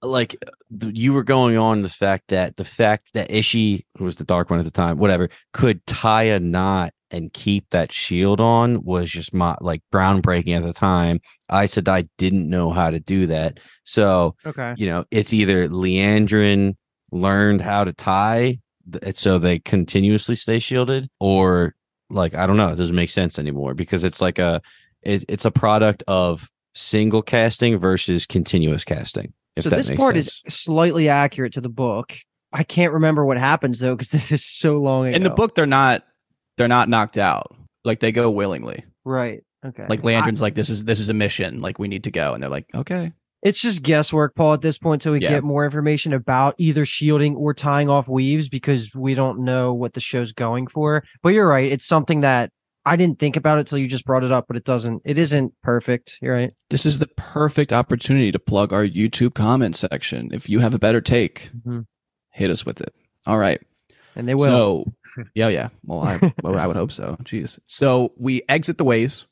like 0.00 0.36
th- 0.80 0.96
you 0.96 1.12
were 1.12 1.24
going 1.24 1.58
on 1.58 1.82
the 1.82 1.88
fact 1.90 2.28
that 2.28 2.56
the 2.56 2.64
fact 2.64 3.08
that 3.14 3.30
Ishi, 3.30 3.86
who 3.98 4.04
was 4.04 4.16
the 4.16 4.24
dark 4.24 4.48
one 4.50 4.58
at 4.60 4.64
the 4.64 4.70
time, 4.70 4.96
whatever, 4.98 5.28
could 5.52 5.84
tie 5.86 6.24
a 6.24 6.40
knot 6.40 6.92
and 7.14 7.32
keep 7.32 7.70
that 7.70 7.92
shield 7.92 8.40
on 8.40 8.82
was 8.84 9.08
just 9.10 9.32
my 9.32 9.56
like 9.60 9.80
groundbreaking 9.92 10.56
at 10.56 10.62
the 10.64 10.72
time. 10.72 11.20
I 11.48 11.66
said 11.66 11.88
I 11.88 12.08
didn't 12.18 12.48
know 12.50 12.70
how 12.72 12.90
to 12.90 12.98
do 12.98 13.26
that. 13.26 13.60
So 13.84 14.34
Okay. 14.44 14.74
you 14.76 14.86
know, 14.86 15.04
it's 15.10 15.32
either 15.32 15.68
Liandrin 15.68 16.74
learned 17.12 17.60
how 17.60 17.84
to 17.84 17.92
tie 17.92 18.58
th- 18.92 19.16
so 19.16 19.38
they 19.38 19.60
continuously 19.60 20.34
stay 20.34 20.58
shielded, 20.58 21.08
or 21.20 21.74
like 22.10 22.34
I 22.34 22.46
don't 22.46 22.56
know, 22.56 22.70
it 22.70 22.76
doesn't 22.76 22.96
make 22.96 23.10
sense 23.10 23.38
anymore 23.38 23.74
because 23.74 24.04
it's 24.04 24.20
like 24.20 24.38
a 24.38 24.60
it, 25.02 25.24
it's 25.28 25.44
a 25.44 25.50
product 25.50 26.02
of 26.08 26.48
single 26.74 27.22
casting 27.22 27.78
versus 27.78 28.26
continuous 28.26 28.84
casting. 28.84 29.32
If 29.56 29.64
so 29.64 29.70
that 29.70 29.76
this 29.76 29.88
makes 29.88 30.00
part 30.00 30.16
sense. 30.16 30.42
is 30.46 30.54
slightly 30.54 31.08
accurate 31.08 31.52
to 31.54 31.60
the 31.60 31.68
book. 31.68 32.16
I 32.52 32.64
can't 32.64 32.92
remember 32.92 33.24
what 33.24 33.38
happens 33.38 33.78
though 33.78 33.94
because 33.94 34.10
this 34.10 34.32
is 34.32 34.44
so 34.44 34.80
long 34.80 35.06
ago. 35.06 35.14
In 35.16 35.22
the 35.22 35.30
book, 35.30 35.54
they're 35.54 35.66
not 35.66 36.02
they're 36.56 36.68
not 36.68 36.88
knocked 36.88 37.18
out. 37.18 37.54
Like 37.84 38.00
they 38.00 38.12
go 38.12 38.30
willingly. 38.30 38.84
right? 39.04 39.42
Okay. 39.64 39.86
Like 39.88 40.02
Liandrin's 40.02 40.42
like 40.42 40.54
this 40.54 40.68
is 40.68 40.84
this 40.84 41.00
is 41.00 41.08
a 41.08 41.14
mission. 41.14 41.60
Like 41.60 41.78
we 41.78 41.88
need 41.88 42.04
to 42.04 42.10
go, 42.10 42.34
and 42.34 42.42
they're 42.42 42.50
like 42.50 42.66
okay. 42.74 43.12
it's 43.42 43.60
just 43.60 43.82
guesswork, 43.82 44.34
Paul, 44.34 44.52
at 44.54 44.60
this 44.60 44.76
point, 44.78 45.02
so 45.02 45.12
we 45.12 45.20
Yeah. 45.20 45.30
get 45.30 45.44
more 45.44 45.64
information 45.64 46.12
about 46.12 46.54
either 46.58 46.84
shielding 46.84 47.34
or 47.34 47.54
tying 47.54 47.88
off 47.88 48.06
weaves 48.08 48.48
because 48.50 48.94
we 48.94 49.14
don't 49.14 49.40
know 49.40 49.72
what 49.72 49.94
the 49.94 50.00
show's 50.00 50.32
going 50.32 50.66
for. 50.66 51.02
But 51.22 51.30
you're 51.30 51.48
right; 51.48 51.70
it's 51.72 51.86
something 51.86 52.20
that 52.20 52.50
I 52.84 52.96
didn't 52.96 53.18
think 53.18 53.36
about 53.36 53.58
it 53.58 53.66
till 53.66 53.78
you 53.78 53.86
just 53.88 54.04
brought 54.04 54.22
it 54.22 54.32
up. 54.32 54.44
But 54.48 54.56
it 54.58 54.64
doesn't. 54.64 55.00
It 55.06 55.16
isn't 55.16 55.54
perfect. 55.62 56.18
You're 56.20 56.34
right. 56.34 56.52
This 56.68 56.84
is 56.84 56.98
the 56.98 57.06
perfect 57.16 57.72
opportunity 57.72 58.30
to 58.32 58.38
plug 58.38 58.70
our 58.74 58.86
YouTube 58.86 59.32
comment 59.32 59.76
section. 59.76 60.28
If 60.32 60.50
you 60.50 60.58
have 60.58 60.74
a 60.74 60.78
better 60.78 61.00
take, 61.00 61.50
Mhm. 61.66 61.86
hit 62.32 62.50
us 62.50 62.66
with 62.66 62.82
it. 62.82 62.94
All 63.26 63.38
right. 63.38 63.62
And 64.14 64.28
they 64.28 64.34
will. 64.34 64.44
So, 64.44 64.92
yeah, 65.34 65.48
yeah. 65.48 65.68
Well, 65.84 66.02
I, 66.02 66.32
well, 66.42 66.58
I 66.58 66.66
would 66.66 66.76
hope 66.76 66.92
so. 66.92 67.16
Jeez. 67.22 67.58
So 67.66 68.12
we 68.16 68.42
exit 68.48 68.78
the 68.78 68.84
ways. 68.84 69.26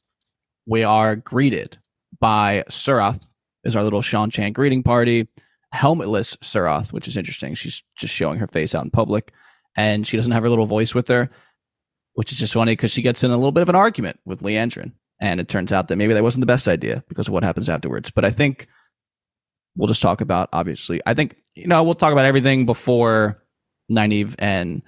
We 0.67 0.85
are 0.85 1.17
greeted 1.17 1.79
by 2.21 2.65
Suroth, 2.69 3.29
is 3.65 3.77
our 3.77 3.83
little 3.83 4.03
Seanchan 4.03 4.53
greeting 4.53 4.83
party. 4.83 5.29
Helmetless 5.75 6.37
Suroth, 6.39 6.93
which 6.93 7.09
is 7.09 7.17
interesting. 7.17 7.55
She's 7.55 7.83
just 7.97 8.15
showing 8.15 8.39
her 8.39 8.47
face 8.47 8.75
out 8.75 8.85
in 8.85 8.91
public, 8.91 9.33
and 9.77 10.07
she 10.07 10.17
doesn't 10.17 10.33
have 10.33 10.43
her 10.43 10.51
little 10.51 10.67
voice 10.67 10.95
with 10.95 11.09
her, 11.09 11.31
which 12.15 12.31
is 12.31 12.39
just 12.39 12.53
funny 12.53 12.73
because 12.73 12.91
she 12.91 13.03
gets 13.03 13.25
in 13.25 13.31
a 13.31 13.37
little 13.37 13.53
bit 13.53 13.63
of 13.63 13.71
an 13.71 13.75
argument 13.75 14.21
with 14.25 14.43
Liandrin, 14.43 14.93
and 15.21 15.41
it 15.41 15.49
turns 15.49 15.73
out 15.73 15.89
that 15.89 15.97
maybe 15.97 16.13
that 16.13 16.23
wasn't 16.23 16.43
the 16.43 16.47
best 16.47 16.69
idea 16.69 17.03
because 17.09 17.27
of 17.27 17.33
what 17.33 17.43
happens 17.43 17.71
afterwards. 17.71 18.11
But 18.11 18.25
I 18.25 18.31
think 18.31 18.69
we'll 19.77 19.89
just 19.89 20.03
talk 20.03 20.21
about 20.21 20.51
obviously. 20.53 21.01
I 21.07 21.15
think 21.15 21.37
you 21.55 21.67
know 21.67 21.83
we'll 21.83 21.95
talk 21.95 22.13
about 22.13 22.27
everything 22.27 22.67
before 22.67 23.43
Nynaeve 23.91 24.35
and 24.39 24.83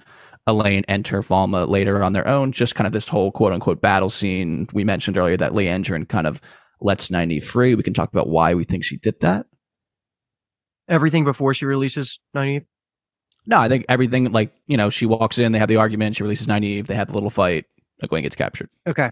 Elayne 0.47 0.83
enter 0.87 1.21
Falme 1.21 1.67
later 1.67 2.03
on 2.03 2.13
their 2.13 2.27
own. 2.27 2.51
Just 2.51 2.75
kind 2.75 2.85
of 2.85 2.93
this 2.93 3.07
whole 3.07 3.31
quote 3.31 3.53
unquote 3.53 3.81
battle 3.81 4.09
scene. 4.09 4.67
We 4.73 4.83
mentioned 4.83 5.17
earlier 5.17 5.37
that 5.37 5.53
Liandrin 5.53 6.07
kind 6.07 6.27
of 6.27 6.41
lets 6.81 7.09
Nynaeve 7.09 7.43
free. 7.43 7.75
We 7.75 7.83
can 7.83 7.93
talk 7.93 8.11
about 8.11 8.29
why 8.29 8.53
we 8.53 8.63
think 8.63 8.83
she 8.83 8.97
did 8.97 9.19
that. 9.21 9.47
Everything 10.87 11.23
before 11.23 11.53
she 11.53 11.65
releases 11.65 12.19
Nynaeve. 12.35 12.65
No, 13.47 13.59
I 13.59 13.69
think 13.69 13.85
everything 13.89 14.31
like, 14.31 14.53
you 14.67 14.77
know, 14.77 14.89
she 14.89 15.05
walks 15.05 15.37
in, 15.37 15.51
they 15.51 15.59
have 15.59 15.67
the 15.67 15.75
argument, 15.77 16.15
she 16.15 16.23
releases 16.23 16.47
Nynaeve, 16.47 16.87
they 16.87 16.95
have 16.95 17.07
the 17.07 17.13
little 17.13 17.29
fight, 17.29 17.65
Egwene 18.03 18.23
gets 18.23 18.35
captured. 18.35 18.69
Okay. 18.87 19.09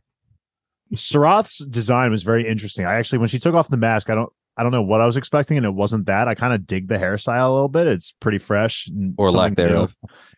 Suroth's 0.95 1.63
design 1.65 2.11
was 2.11 2.23
very 2.23 2.47
interesting. 2.47 2.85
I 2.85 2.95
actually, 2.95 3.19
when 3.19 3.29
she 3.29 3.39
took 3.39 3.53
off 3.53 3.69
the 3.69 3.77
mask, 3.77 4.09
I 4.09 4.15
don't, 4.15 4.31
I 4.55 4.63
don't 4.63 4.71
know 4.71 4.83
what 4.83 5.01
I 5.01 5.05
was 5.05 5.17
expecting, 5.17 5.57
and 5.57 5.65
it 5.65 5.73
wasn't 5.73 6.05
that. 6.05 6.27
I 6.27 6.35
kind 6.35 6.53
of 6.53 6.67
dig 6.67 6.87
the 6.87 6.97
hairstyle 6.97 7.49
a 7.49 7.53
little 7.53 7.67
bit. 7.69 7.87
It's 7.87 8.11
pretty 8.11 8.37
fresh, 8.37 8.87
and 8.87 9.15
Or 9.17 9.31
lack 9.31 9.49
something 9.49 9.65
new. 9.65 9.69
thereof. 9.71 9.95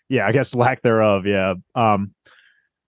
Yeah, 0.09 0.25
I 0.27 0.31
guess 0.31 0.55
lack 0.55 0.81
thereof. 0.81 1.25
Yeah. 1.25 1.55
Um, 1.73 2.13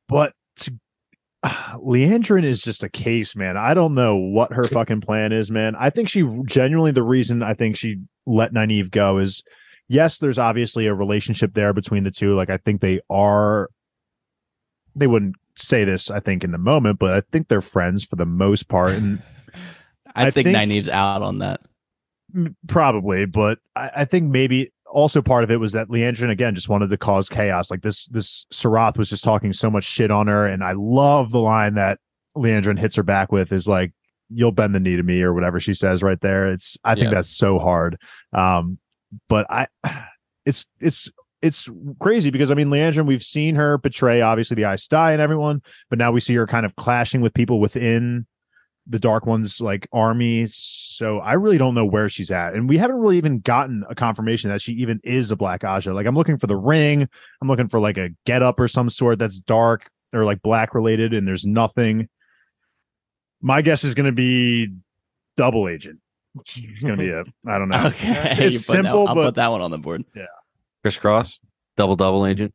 but 0.08 0.34
to, 0.60 0.74
Liandrin 1.46 2.44
is 2.44 2.62
just 2.62 2.84
a 2.84 2.90
case, 2.90 3.36
man. 3.36 3.58
I 3.58 3.74
don't 3.74 3.94
know 3.94 4.16
what 4.16 4.54
her 4.54 4.64
fucking 4.64 5.02
plan 5.02 5.32
is, 5.34 5.52
man. 5.52 5.76
I 5.78 5.90
think 5.90 6.10
she 6.10 6.24
genuinely 6.46 6.92
the 6.92 7.04
reason 7.04 7.44
I 7.44 7.54
think 7.54 7.76
she 7.76 7.98
let 8.26 8.54
Nynaeve 8.54 8.92
go 8.92 9.18
is 9.18 9.44
yes, 9.90 10.18
there's 10.20 10.38
obviously 10.40 10.88
a 10.88 10.94
relationship 10.94 11.54
there 11.54 11.74
between 11.74 12.04
the 12.04 12.12
two. 12.12 12.36
Like 12.36 12.50
I 12.50 12.58
think 12.58 12.82
they 12.82 13.02
are 13.10 13.70
they 14.96 15.08
wouldn't 15.08 15.36
say 15.56 15.84
this, 15.84 16.10
I 16.10 16.20
think, 16.20 16.44
in 16.44 16.52
the 16.52 16.58
moment, 16.58 17.00
but 17.00 17.14
I 17.14 17.22
think 17.32 17.48
they're 17.48 17.62
friends 17.62 18.04
for 18.04 18.16
the 18.16 18.26
most 18.26 18.68
part. 18.68 18.94
And 18.94 19.22
I, 20.18 20.28
I 20.28 20.32
think, 20.32 20.46
think- 20.48 20.58
Nynaeve's 20.58 20.90
out 20.90 21.22
on 21.22 21.40
that. 21.40 21.62
Probably, 22.68 23.26
but 23.26 23.60
I, 23.76 23.92
I 23.98 24.06
think 24.06 24.30
maybe 24.30 24.72
also 24.92 25.22
part 25.22 25.44
of 25.44 25.52
it 25.52 25.58
was 25.60 25.72
that 25.74 25.88
Liandrin 25.88 26.30
again 26.30 26.56
just 26.56 26.70
wanted 26.70 26.90
to 26.90 26.98
cause 26.98 27.30
chaos. 27.30 27.72
Like 27.72 27.82
this, 27.82 28.06
this 28.08 28.46
Suroth 28.52 28.98
was 28.98 29.10
just 29.10 29.24
talking 29.24 29.54
so 29.54 29.70
much 29.70 29.86
shit 29.86 30.12
on 30.12 30.28
her, 30.28 30.46
and 30.46 30.64
I 30.64 30.74
love 30.74 31.32
the 31.32 31.40
line 31.40 31.76
that 31.76 32.00
Liandrin 32.36 32.78
hits 32.78 32.96
her 32.98 33.04
back 33.04 33.32
with 33.32 33.52
is 33.54 33.68
like, 33.68 33.94
"You'll 34.30 34.52
bend 34.52 34.76
the 34.76 34.80
knee 34.82 34.98
to 34.98 35.04
me" 35.04 35.22
or 35.22 35.34
whatever 35.34 35.60
she 35.60 35.74
says 35.74 36.04
right 36.04 36.20
there. 36.20 36.52
It's 36.52 36.78
I 36.84 36.96
think 36.96 37.06
Yeah. 37.06 37.12
that's 37.16 37.30
so 37.30 37.60
hard. 37.60 37.98
Um, 38.34 38.78
but 39.30 39.48
I, 39.50 39.68
it's 40.46 40.66
it's 40.82 41.10
it's 41.42 41.70
crazy 42.00 42.30
because 42.30 42.52
I 42.52 42.56
mean, 42.56 42.68
Liandrin, 42.68 43.06
we've 43.08 43.24
seen 43.24 43.56
her 43.56 43.78
betray 43.78 44.22
obviously 44.22 44.56
the 44.56 44.66
Aes 44.70 44.86
Sedai 44.86 45.14
and 45.14 45.22
everyone, 45.22 45.62
but 45.90 45.98
now 45.98 46.12
we 46.12 46.20
see 46.20 46.36
her 46.36 46.46
kind 46.46 46.66
of 46.66 46.76
clashing 46.76 47.22
with 47.22 47.34
people 47.34 47.60
within 47.62 48.28
the 48.90 49.00
Dark 49.00 49.26
One's 49.26 49.60
like 49.60 49.88
army. 49.92 50.46
So 50.48 51.20
I 51.20 51.34
really 51.34 51.58
don't 51.58 51.76
know 51.76 51.86
where 51.86 52.08
she's 52.10 52.32
at, 52.32 52.54
and 52.54 52.70
we 52.70 52.78
haven't 52.78 52.98
really 53.00 53.18
even 53.18 53.40
gotten 53.40 53.84
a 53.90 53.96
confirmation 53.96 54.50
that 54.50 54.62
she 54.62 54.74
even 54.74 55.00
is 55.04 55.30
a 55.32 55.36
Black 55.36 55.62
Ajah. 55.62 55.94
Like 55.94 56.06
I'm 56.06 56.16
looking 56.16 56.38
for 56.38 56.48
the 56.48 56.56
ring, 56.56 57.08
I'm 57.42 57.48
looking 57.48 57.68
for 57.68 57.80
like 57.80 57.98
a 57.98 58.10
get 58.26 58.42
up 58.44 58.60
or 58.60 58.68
some 58.68 58.90
sort 58.90 59.20
that's 59.20 59.40
dark 59.40 59.90
or 60.14 60.24
like 60.26 60.42
black 60.42 60.74
related, 60.74 61.14
and 61.14 61.28
there's 61.28 61.46
nothing. 61.46 62.08
My 63.42 63.62
guess 63.62 63.84
is 63.84 63.94
going 63.94 64.06
to 64.08 64.12
be 64.12 64.68
double 65.36 65.68
agent. 65.68 66.00
It's 66.40 66.82
going 66.84 66.98
to 66.98 67.04
be 67.04 67.10
a 67.10 67.22
I 67.52 67.58
don't 67.58 67.70
know. 67.70 67.78
Okay, 67.88 68.12
It's, 68.22 68.40
it's 68.40 68.68
put 68.68 68.74
that- 68.74 68.84
simple, 68.84 69.08
I'll 69.08 69.16
but 69.16 69.24
put 69.26 69.36
that 69.36 69.48
one 69.50 69.62
on 69.62 69.72
the 69.72 69.78
board. 69.78 70.04
Yeah, 70.16 70.26
crisscross, 70.84 71.40
double 71.76 71.96
double 71.96 72.26
agent. 72.26 72.54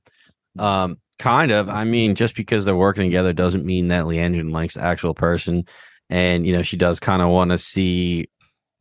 Um, 0.58 0.98
kind 1.18 1.50
of. 1.52 1.68
I 1.68 1.84
mean, 1.84 2.14
just 2.14 2.34
because 2.36 2.64
they're 2.64 2.76
working 2.76 3.04
together 3.04 3.32
doesn't 3.32 3.64
mean 3.64 3.88
that 3.88 4.04
Liandrin 4.04 4.52
likes 4.52 4.74
the 4.74 4.82
actual 4.82 5.14
person. 5.14 5.64
And 6.10 6.46
you 6.46 6.54
know, 6.54 6.62
she 6.62 6.76
does 6.76 7.00
kind 7.00 7.22
of 7.22 7.28
want 7.28 7.50
to 7.50 7.58
see, 7.58 8.28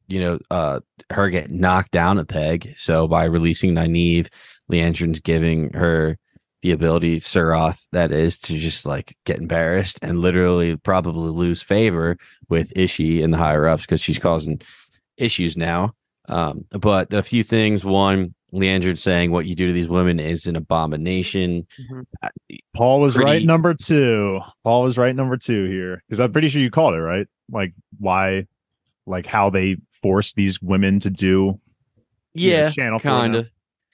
you 0.07 0.19
know, 0.19 0.39
uh, 0.49 0.81
her 1.09 1.29
get 1.29 1.51
knocked 1.51 1.91
down 1.91 2.19
a 2.19 2.25
peg. 2.25 2.73
So 2.75 3.07
by 3.07 3.25
releasing 3.25 3.73
Nynaeve, 3.73 4.27
Liandrin's 4.71 5.19
giving 5.19 5.73
her 5.73 6.17
the 6.61 6.71
ability, 6.71 7.19
Suroth, 7.19 7.87
that 7.91 8.11
is, 8.11 8.37
to 8.39 8.57
just 8.57 8.85
like 8.85 9.15
get 9.25 9.39
embarrassed 9.39 9.99
and 10.01 10.19
literally 10.19 10.77
probably 10.77 11.29
lose 11.29 11.61
favor 11.61 12.17
with 12.49 12.71
Ishi 12.75 13.23
and 13.23 13.33
the 13.33 13.37
higher 13.37 13.67
ups 13.67 13.83
because 13.83 14.01
she's 14.01 14.19
causing 14.19 14.61
issues 15.17 15.57
now. 15.57 15.93
Um, 16.29 16.65
but 16.69 17.13
a 17.13 17.23
few 17.23 17.43
things. 17.43 17.83
One, 17.83 18.35
Liandrin 18.53 18.97
saying 18.97 19.31
what 19.31 19.45
you 19.45 19.55
do 19.55 19.67
to 19.67 19.73
these 19.73 19.87
women 19.87 20.19
is 20.19 20.45
an 20.45 20.55
abomination. 20.55 21.65
Paul 22.75 22.99
was 22.99 23.13
pretty- 23.15 23.29
right 23.31 23.45
number 23.45 23.73
two. 23.73 24.39
Paul 24.63 24.83
was 24.83 24.97
right 24.97 25.15
number 25.15 25.37
two 25.37 25.65
here 25.65 26.03
because 26.07 26.19
I'm 26.19 26.31
pretty 26.31 26.49
sure 26.49 26.61
you 26.61 26.69
called 26.71 26.93
it 26.93 26.99
right. 27.01 27.27
Like 27.49 27.73
why, 27.99 28.47
like 29.05 29.25
how 29.25 29.49
they 29.49 29.77
force 30.01 30.33
these 30.33 30.61
women 30.61 30.99
to 31.01 31.09
do. 31.09 31.59
you 32.33 32.51
know, 32.51 32.57
Yeah, 32.57 32.69
channel 32.69 32.99
kinda. 32.99 33.49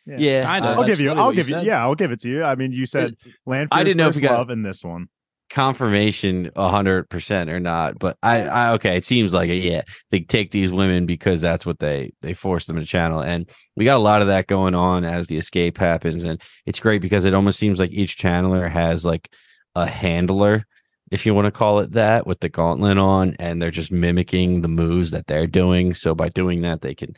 Yeah. 0.05 0.15
Yeah, 0.19 0.53
Kinda. 0.53 0.69
uh, 0.69 0.71
I'll 0.71 0.81
That's 0.83 0.89
give 0.95 1.01
you. 1.01 1.09
I'll 1.11 1.25
what 1.27 1.35
you 1.35 1.41
give 1.41 1.49
you. 1.49 1.55
said. 1.57 1.65
Yeah, 1.65 1.81
I'll 1.81 1.95
give 1.95 2.11
it 2.11 2.21
to 2.21 2.29
you. 2.29 2.43
I 2.43 2.55
mean, 2.55 2.71
you 2.71 2.85
said 2.85 3.15
land. 3.45 3.69
I 3.71 3.83
didn't 3.83 3.97
know 3.97 4.07
if 4.07 4.15
you 4.15 4.21
got- 4.21 4.37
love 4.37 4.49
in 4.51 4.61
this 4.63 4.83
one. 4.83 5.09
Confirmation 5.49 6.51
a 6.55 6.69
hundred 6.69 7.09
percent 7.09 7.49
or 7.49 7.59
not, 7.59 7.99
but 7.99 8.17
I, 8.21 8.43
I 8.43 8.73
okay, 8.73 8.97
it 8.97 9.05
seems 9.05 9.33
like 9.33 9.49
it. 9.49 9.63
Yeah, 9.63 9.81
they 10.11 10.21
take 10.21 10.51
these 10.51 10.71
women 10.71 11.05
because 11.05 11.41
that's 11.41 11.65
what 11.65 11.79
they 11.79 12.11
they 12.21 12.33
force 12.33 12.65
them 12.65 12.77
to 12.77 12.85
channel, 12.85 13.21
and 13.21 13.49
we 13.75 13.85
got 13.85 13.97
a 13.97 13.99
lot 13.99 14.21
of 14.21 14.27
that 14.27 14.47
going 14.47 14.75
on 14.75 15.03
as 15.03 15.27
the 15.27 15.37
escape 15.37 15.77
happens, 15.77 16.23
and 16.23 16.41
it's 16.65 16.79
great 16.79 17.01
because 17.01 17.25
it 17.25 17.33
almost 17.33 17.59
seems 17.59 17.79
like 17.79 17.91
each 17.91 18.17
channeler 18.17 18.69
has 18.69 19.05
like 19.05 19.29
a 19.75 19.85
handler, 19.85 20.65
if 21.11 21.25
you 21.25 21.33
want 21.33 21.45
to 21.45 21.51
call 21.51 21.79
it 21.79 21.91
that, 21.93 22.27
with 22.27 22.39
the 22.39 22.49
gauntlet 22.49 22.97
on, 22.97 23.35
and 23.39 23.61
they're 23.61 23.71
just 23.71 23.91
mimicking 23.91 24.61
the 24.61 24.67
moves 24.67 25.11
that 25.11 25.27
they're 25.27 25.47
doing. 25.47 25.93
So 25.93 26.15
by 26.15 26.29
doing 26.29 26.61
that, 26.61 26.81
they 26.81 26.95
can 26.95 27.15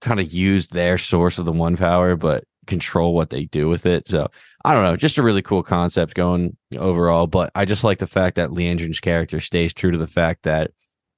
kind 0.00 0.20
of 0.20 0.32
use 0.32 0.68
their 0.68 0.98
source 0.98 1.38
of 1.38 1.44
the 1.44 1.52
one 1.52 1.76
power, 1.76 2.16
but 2.16 2.44
control 2.68 3.14
what 3.14 3.30
they 3.30 3.46
do 3.46 3.68
with 3.68 3.84
it. 3.86 4.06
So 4.06 4.28
I 4.64 4.74
don't 4.74 4.84
know, 4.84 4.96
just 4.96 5.18
a 5.18 5.22
really 5.22 5.42
cool 5.42 5.64
concept 5.64 6.14
going 6.14 6.56
overall. 6.76 7.26
But 7.26 7.50
I 7.56 7.64
just 7.64 7.82
like 7.82 7.98
the 7.98 8.06
fact 8.06 8.36
that 8.36 8.50
Liandrin's 8.50 9.00
character 9.00 9.40
stays 9.40 9.74
true 9.74 9.90
to 9.90 9.98
the 9.98 10.06
fact 10.06 10.44
that, 10.44 10.70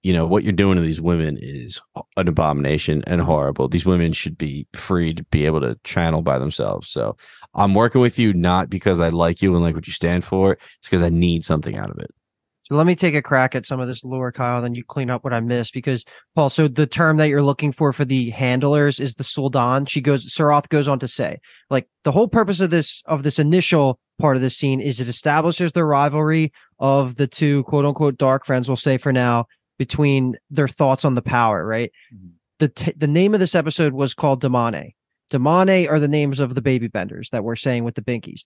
you 0.03 0.15
know, 0.15 0.27
what 0.27 0.45
you're 0.45 0.53
doing 0.53 0.77
to 0.77 0.83
these 0.83 1.01
women 1.01 1.37
is 1.39 1.79
an 2.17 2.27
abomination 2.27 3.05
and 3.07 3.21
horrible. 3.21 3.69
These 3.69 3.85
women 3.85 4.15
should 4.15 4.39
be 4.39 4.67
free 4.73 5.13
to 5.13 5.25
be 5.25 5.45
able 5.45 5.61
to 5.61 5.79
channel 5.85 6.23
by 6.23 6.39
themselves. 6.39 6.89
So 6.89 7.19
I'm 7.55 7.75
working 7.75 8.01
with 8.01 8.19
you 8.19 8.33
not 8.33 8.71
because 8.71 9.01
I 9.01 9.11
like 9.11 9.43
you 9.43 9.53
and 9.55 9.63
like 9.63 9.75
what 9.75 9.87
you 9.87 9.93
stand 9.93 10.25
for, 10.25 10.53
it's 10.53 10.79
because 10.85 11.03
I 11.03 11.11
need 11.11 11.45
something 11.45 11.77
out 11.77 11.91
of 11.91 11.99
it. 11.99 12.15
So 12.71 12.77
let 12.77 12.87
me 12.87 12.95
take 12.95 13.17
a 13.17 13.23
crack 13.23 13.57
at 13.57 13.67
some 13.67 13.81
of 13.81 13.89
this 13.89 14.05
lore, 14.05 14.31
Kyle, 14.31 14.63
then 14.63 14.77
you 14.77 14.85
clean 14.85 15.11
up 15.11 15.25
what 15.25 15.33
I 15.33 15.41
missed. 15.41 15.75
Because 15.75 16.05
Paul, 16.37 16.51
so 16.51 16.69
the 16.69 16.87
term 16.87 17.17
that 17.17 17.29
you're 17.29 17.43
looking 17.43 17.73
for 17.73 17.93
for 17.93 18.05
the 18.05 18.31
handlers 18.31 19.01
is 19.01 19.15
the 19.17 19.25
Suldan. 19.25 19.89
She 19.89 20.01
goes, 20.01 20.33
Suroth 20.33 20.69
goes 20.69 20.87
on 20.87 21.01
to 21.01 21.09
say, 21.09 21.41
like 21.69 21.89
the 22.05 22.13
whole 22.13 22.29
purpose 22.29 22.61
of 22.61 22.71
this 22.71 23.03
of 23.07 23.25
this 23.25 23.41
initial 23.41 23.99
part 24.21 24.37
of 24.37 24.43
the 24.43 24.51
scene 24.51 24.81
is 24.81 25.01
it 25.01 25.09
establishes 25.09 25.73
the 25.73 25.85
rivalry 25.85 26.53
of 26.79 27.17
the 27.17 27.27
two 27.27 27.65
quote 27.65 27.85
unquote 27.85 28.17
dark 28.17 28.47
friends, 28.47 28.69
we'll 28.69 28.77
say 28.77 28.99
for 28.99 29.13
now, 29.13 29.47
between 29.77 30.37
their 30.49 30.69
thoughts 30.69 31.05
on 31.05 31.17
the 31.17 31.23
power, 31.23 31.67
right? 31.67 31.91
Mhm. 32.15 32.31
The 32.61 32.69
t- 32.69 32.93
the 32.97 33.09
name 33.09 33.35
of 33.35 33.41
this 33.41 33.57
episode 33.57 33.95
was 33.95 34.15
called 34.15 34.43
Damane. 34.43 34.93
Damane 35.33 35.91
are 35.91 35.99
the 35.99 36.07
names 36.09 36.39
of 36.39 36.55
the 36.55 36.63
baby 36.63 36.87
benders 36.87 37.31
that 37.31 37.43
we're 37.43 37.57
saying 37.57 37.83
with 37.83 37.97
the 37.97 38.03
binkies. 38.03 38.45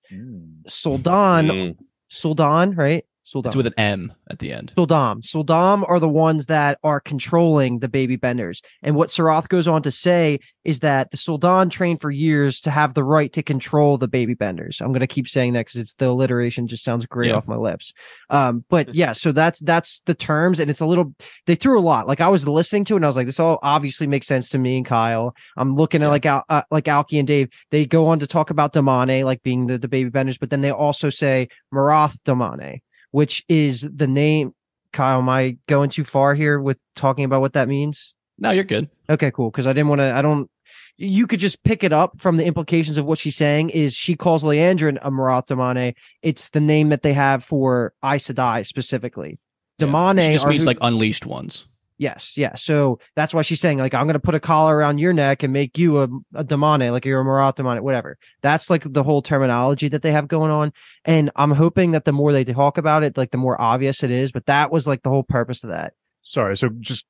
Suldan, 0.67 1.51
Mm. 1.51 1.77
Suldan, 2.11 2.77
right? 2.79 3.05
Suldan. 3.25 3.47
It's 3.47 3.57
with 3.57 3.67
an 3.67 3.75
M 3.79 4.13
at 4.31 4.39
the 4.39 4.53
end. 4.53 4.73
Suldam. 4.77 5.23
Suldam 5.23 5.85
are 5.89 5.99
the 5.99 6.09
ones 6.09 6.47
that 6.47 6.79
are 6.85 7.01
controlling 7.01 7.79
the 7.79 7.89
baby 7.89 8.17
benders. 8.17 8.61
And 8.83 8.97
what 8.97 9.09
Suroth 9.09 9.49
goes 9.49 9.67
on 9.67 9.83
to 9.83 9.91
say 9.91 10.41
is 10.65 10.81
that 10.81 11.11
the 11.11 11.17
Suldam 11.17 11.71
trained 11.71 12.01
for 12.03 12.11
years 12.11 12.61
to 12.61 12.71
have 12.71 12.93
the 12.95 13.05
right 13.05 13.33
to 13.33 13.43
control 13.43 13.97
the 13.97 14.09
baby 14.09 14.35
benders. 14.35 14.81
I'm 14.81 14.89
going 14.93 15.01
to 15.01 15.07
keep 15.07 15.27
saying 15.29 15.55
that 15.55 15.61
because 15.67 15.81
it's 15.81 15.95
the 15.95 16.07
alliteration 16.09 16.67
just 16.67 16.85
sounds 16.85 17.07
great 17.07 17.29
Yeah. 17.31 17.37
off 17.37 17.49
my 17.49 17.57
lips. 17.57 17.93
Um, 18.29 18.65
but 18.69 18.95
yeah, 18.95 19.15
so 19.15 19.33
that's 19.33 19.61
that's 19.61 20.01
the 20.07 20.15
terms, 20.15 20.61
and 20.61 20.71
it's 20.71 20.81
a 20.81 20.87
little 20.87 21.15
they 21.47 21.55
threw 21.55 21.79
a 21.79 21.81
lot. 21.81 22.07
Like 22.07 22.21
I 22.21 22.29
was 22.29 22.47
listening 22.47 22.85
to 22.87 22.95
it, 22.95 22.97
and 22.97 23.05
I 23.07 23.09
was 23.09 23.17
like, 23.17 23.27
this 23.27 23.41
all 23.41 23.59
obviously 23.63 24.07
makes 24.07 24.27
sense 24.27 24.51
to 24.51 24.59
me 24.59 24.77
and 24.77 24.87
Kyle. 24.87 25.35
I'm 25.57 25.75
looking 25.77 26.03
at 26.03 26.09
like 26.09 26.27
Al, 26.27 26.45
uh, 26.51 26.63
like 26.71 26.89
Alki 26.89 27.19
and 27.19 27.27
Dave. 27.29 27.49
They 27.71 27.87
go 27.87 28.07
on 28.07 28.19
to 28.19 28.27
talk 28.27 28.51
about 28.51 28.73
Damane, 28.75 29.25
like 29.25 29.43
being 29.43 29.67
the, 29.67 29.79
the 29.79 29.89
baby 29.89 30.11
benders, 30.11 30.37
but 30.39 30.51
then 30.51 30.61
they 30.61 30.71
also 30.71 31.09
say 31.11 31.49
Marath 31.73 32.17
Damane 32.27 32.81
which 33.15 33.45
is 33.49 33.83
the 33.83 34.09
name. 34.09 34.53
Kyle, 34.93 35.19
am 35.21 35.29
I 35.29 35.57
going 35.69 35.89
too 35.89 36.03
far 36.03 36.35
here 36.35 36.61
with 36.61 36.79
talking 36.97 37.25
about 37.25 37.41
what 37.43 37.53
that 37.53 37.69
means? 37.69 38.13
No, 38.39 38.51
you're 38.51 38.65
good. 38.65 38.89
Okay, 39.09 39.31
cool. 39.31 39.53
Because 39.53 39.69
I 39.69 39.73
didn't 39.73 39.87
want 39.87 40.01
to. 40.01 40.13
I 40.13 40.21
don't. 40.21 40.51
You 40.97 41.29
could 41.29 41.39
just 41.39 41.63
pick 41.63 41.85
it 41.85 41.93
up 41.93 42.21
from 42.21 42.39
the 42.39 42.45
implications 42.45 42.99
of 42.99 43.05
what 43.05 43.21
she's 43.21 43.37
saying. 43.37 43.71
Is 43.71 43.95
she 43.95 44.17
calls 44.17 44.43
Liandrin 44.43 44.99
a 45.01 45.13
Marath 45.13 45.47
Damane? 45.47 45.95
It's 46.23 46.49
the 46.49 46.61
name 46.61 46.89
that 46.89 47.03
they 47.03 47.13
have 47.13 47.45
for 47.45 47.93
Aes 48.05 48.27
Sedai 48.27 48.67
specifically. 48.67 49.39
Damane 49.81 50.33
just 50.33 50.49
means 50.49 50.65
who- 50.65 50.69
like 50.71 50.79
unleashed 50.81 51.25
ones. 51.25 51.69
Yes, 51.97 52.37
yeah. 52.37 52.57
So 52.57 52.99
that's 53.15 53.33
why 53.33 53.43
she's 53.43 53.61
saying 53.61 53.79
like 53.79 53.95
I'm 53.95 54.07
gonna 54.07 54.19
put 54.19 54.35
a 54.35 54.41
collar 54.41 54.77
around 54.77 54.99
your 54.99 55.13
neck 55.13 55.43
and 55.45 55.53
make 55.53 55.79
you 55.79 55.99
a, 56.01 56.09
a 56.35 56.45
damane, 56.45 56.91
like 56.91 57.05
you're 57.05 57.21
a 57.21 57.25
Marath 57.25 57.57
damane, 57.57 57.81
whatever. 57.83 58.19
That's 58.43 58.69
like 58.69 58.83
the 58.93 59.05
whole 59.05 59.23
terminology 59.23 59.89
that 59.89 60.03
they 60.03 60.11
have 60.11 60.27
going 60.27 60.51
on. 60.51 60.73
And 61.05 61.31
I'm 61.37 61.53
hoping 61.53 61.93
that 61.93 62.05
the 62.05 62.13
more 62.13 62.33
they 62.33 62.43
talk 62.45 62.79
about 62.79 63.05
it, 63.05 63.17
like 63.17 63.31
the 63.31 63.39
more 63.39 63.61
obvious 63.61 64.03
it 64.03 64.11
is. 64.11 64.33
But 64.33 64.47
that 64.47 64.73
was 64.73 64.87
like 64.89 65.03
the 65.05 65.11
whole 65.11 65.23
purpose 65.23 65.63
of 65.63 65.71
that. 65.71 65.93
Sorry. 66.23 66.57
So 66.57 66.69
just 66.81 67.05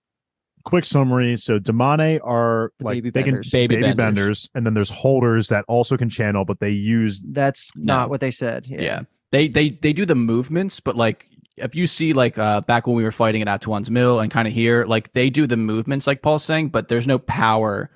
quick 0.64 0.84
summary. 0.84 1.36
So 1.38 1.58
damane 1.58 2.20
are 2.22 2.70
The 2.78 2.84
like 2.84 2.96
baby 2.96 3.10
they 3.10 3.22
benders. 3.22 3.50
can 3.50 3.58
Baby 3.60 3.76
baby, 3.76 3.82
benders. 3.94 3.96
benders. 3.96 4.50
and 4.54 4.66
then 4.66 4.74
there's 4.74 4.90
holders 4.90 5.48
that 5.48 5.64
also 5.66 5.96
can 5.96 6.10
channel, 6.10 6.44
but 6.44 6.60
they 6.60 6.70
use 6.70 7.22
That's 7.26 7.70
No. 7.74 7.94
not 7.94 8.10
what 8.10 8.20
they 8.20 8.30
said. 8.30 8.66
Yeah. 8.68 9.02
They 9.32 9.48
they 9.48 9.70
they 9.70 9.92
do 9.94 10.04
the 10.04 10.14
movements, 10.14 10.78
but 10.80 10.94
like 10.94 11.28
if 11.56 11.74
you 11.74 11.86
see 11.86 12.12
like 12.12 12.36
uh 12.38 12.60
back 12.62 12.86
when 12.86 12.96
we 12.96 13.04
were 13.04 13.10
fighting 13.12 13.42
at 13.42 13.60
Atuan's 13.60 13.90
Mill 13.90 14.20
and 14.20 14.30
kind 14.30 14.48
of 14.48 14.54
here, 14.54 14.84
like 14.84 15.12
they 15.12 15.30
do 15.30 15.46
the 15.46 15.56
movements 15.56 16.06
like 16.06 16.22
Paul's 16.22 16.44
saying, 16.44 16.68
but 16.70 16.88
there's 16.88 17.06
no 17.06 17.18
power 17.18 17.90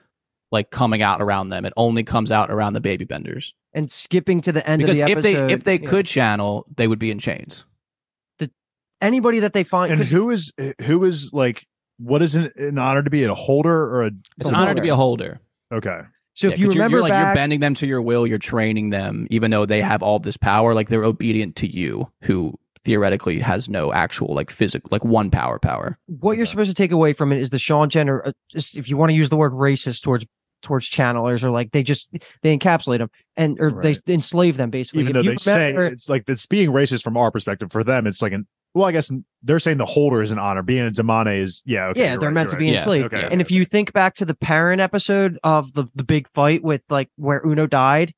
like 0.50 0.70
coming 0.70 1.02
out 1.02 1.20
around 1.20 1.48
them. 1.48 1.64
It 1.66 1.72
only 1.76 2.04
comes 2.04 2.32
out 2.32 2.50
around 2.50 2.72
the 2.72 2.80
baby 2.80 3.04
benders. 3.04 3.54
And 3.74 3.90
skipping 3.90 4.40
to 4.42 4.52
the 4.52 4.66
end 4.68 4.80
Because 4.80 4.98
of 4.98 5.06
the 5.06 5.12
if 5.12 5.18
episode, 5.18 5.46
they 5.48 5.52
if 5.54 5.64
they 5.64 5.78
yeah. 5.80 5.88
could 5.90 6.06
channel, 6.06 6.66
they 6.76 6.88
would 6.88 6.98
be 6.98 7.10
in 7.10 7.18
chains. 7.18 7.66
The 8.38 8.50
anybody 9.02 9.40
that 9.40 9.52
they 9.52 9.64
find, 9.64 9.92
and 9.92 10.02
who 10.04 10.30
is 10.30 10.52
who 10.82 11.04
is 11.04 11.32
like 11.32 11.66
what 11.98 12.22
is 12.22 12.36
it 12.36 12.54
an 12.56 12.78
honor 12.78 13.02
to 13.02 13.10
be 13.10 13.24
a 13.24 13.34
holder 13.34 13.74
or 13.76 14.04
a 14.04 14.10
It's 14.38 14.46
A 14.46 14.50
an 14.50 14.54
honor 14.54 14.74
to 14.76 14.82
be 14.82 14.88
a 14.88 14.96
holder. 14.96 15.40
okay 15.72 16.00
so 16.34 16.46
Yeah, 16.46 16.54
if 16.54 16.60
you 16.60 16.66
'cause 16.66 16.74
you're- 16.76 16.84
remember 16.84 16.96
you're, 16.98 17.02
like 17.02 17.10
back, 17.10 17.26
you're 17.26 17.34
bending 17.34 17.58
them 17.60 17.74
to 17.74 17.86
your 17.88 18.00
will, 18.00 18.24
you're 18.24 18.38
training 18.38 18.90
them, 18.90 19.26
even 19.28 19.50
though 19.50 19.66
they 19.66 19.82
have 19.82 20.04
all 20.04 20.20
this 20.20 20.36
power, 20.36 20.72
like 20.72 20.88
they're 20.88 21.02
obedient 21.02 21.56
to 21.56 21.66
you, 21.66 22.12
who 22.22 22.54
theoretically 22.84 23.38
has 23.40 23.68
no 23.68 23.92
actual 23.92 24.34
like 24.34 24.50
physical 24.50 24.88
like 24.90 25.04
one 25.04 25.30
power 25.30 25.58
power. 25.58 25.98
what 26.06 26.36
you're 26.36 26.46
supposed 26.46 26.70
to 26.70 26.74
take 26.74 26.92
away 26.92 27.12
from 27.12 27.32
it 27.32 27.38
is 27.38 27.50
the 27.50 27.56
Seanchan, 27.56 28.26
uh, 28.26 28.32
if 28.54 28.88
you 28.88 28.96
want 28.96 29.10
to 29.10 29.14
use 29.16 29.28
the 29.28 29.36
word 29.36 29.52
racist 29.52 30.02
towards 30.02 30.24
towards 30.60 30.90
channelers, 30.90 31.44
or 31.44 31.50
like 31.50 31.70
they 31.70 31.82
just 31.84 32.08
they 32.42 32.56
encapsulate 32.56 32.98
them 32.98 33.10
and 33.36 33.58
or 33.60 33.70
Right. 33.70 34.00
they 34.06 34.12
enslave 34.14 34.56
them 34.56 34.70
basically. 34.70 35.02
even 35.02 35.10
If 35.10 35.14
though 35.14 35.20
you 35.22 35.30
they 35.30 35.36
say 35.36 35.72
it's 35.74 36.08
like 36.08 36.24
it's 36.28 36.46
being 36.46 36.70
racist 36.70 37.04
from 37.04 37.16
our 37.16 37.30
perspective 37.30 37.70
for 37.70 37.84
them 37.84 38.06
it's 38.08 38.20
like 38.20 38.32
an 38.32 38.44
well 38.74 38.84
i 38.86 38.92
guess 38.92 39.08
they're 39.44 39.60
saying 39.60 39.76
the 39.78 39.86
holder 39.86 40.20
is 40.20 40.32
an 40.32 40.38
honor 40.40 40.62
being 40.62 40.84
a 40.86 40.90
damane 40.90 41.38
is 41.40 41.62
yeah 41.64 41.86
okay, 41.86 42.00
yeah, 42.00 42.16
they're 42.16 42.28
right, 42.30 42.34
meant 42.34 42.50
to 42.50 42.56
right. 42.56 42.60
be 42.60 42.66
Yeah, 42.66 42.78
enslaved. 42.78 43.14
okay, 43.14 43.28
and 43.30 43.40
if 43.40 43.52
you 43.52 43.64
think 43.64 43.92
back 43.92 44.14
to 44.16 44.24
the 44.24 44.34
parent 44.34 44.80
episode 44.80 45.38
of 45.44 45.72
the 45.74 45.84
the 45.94 46.02
big 46.02 46.28
fight 46.34 46.64
with 46.64 46.82
like 46.90 47.08
where 47.16 47.40
Uno 47.46 47.66
died, 47.68 48.12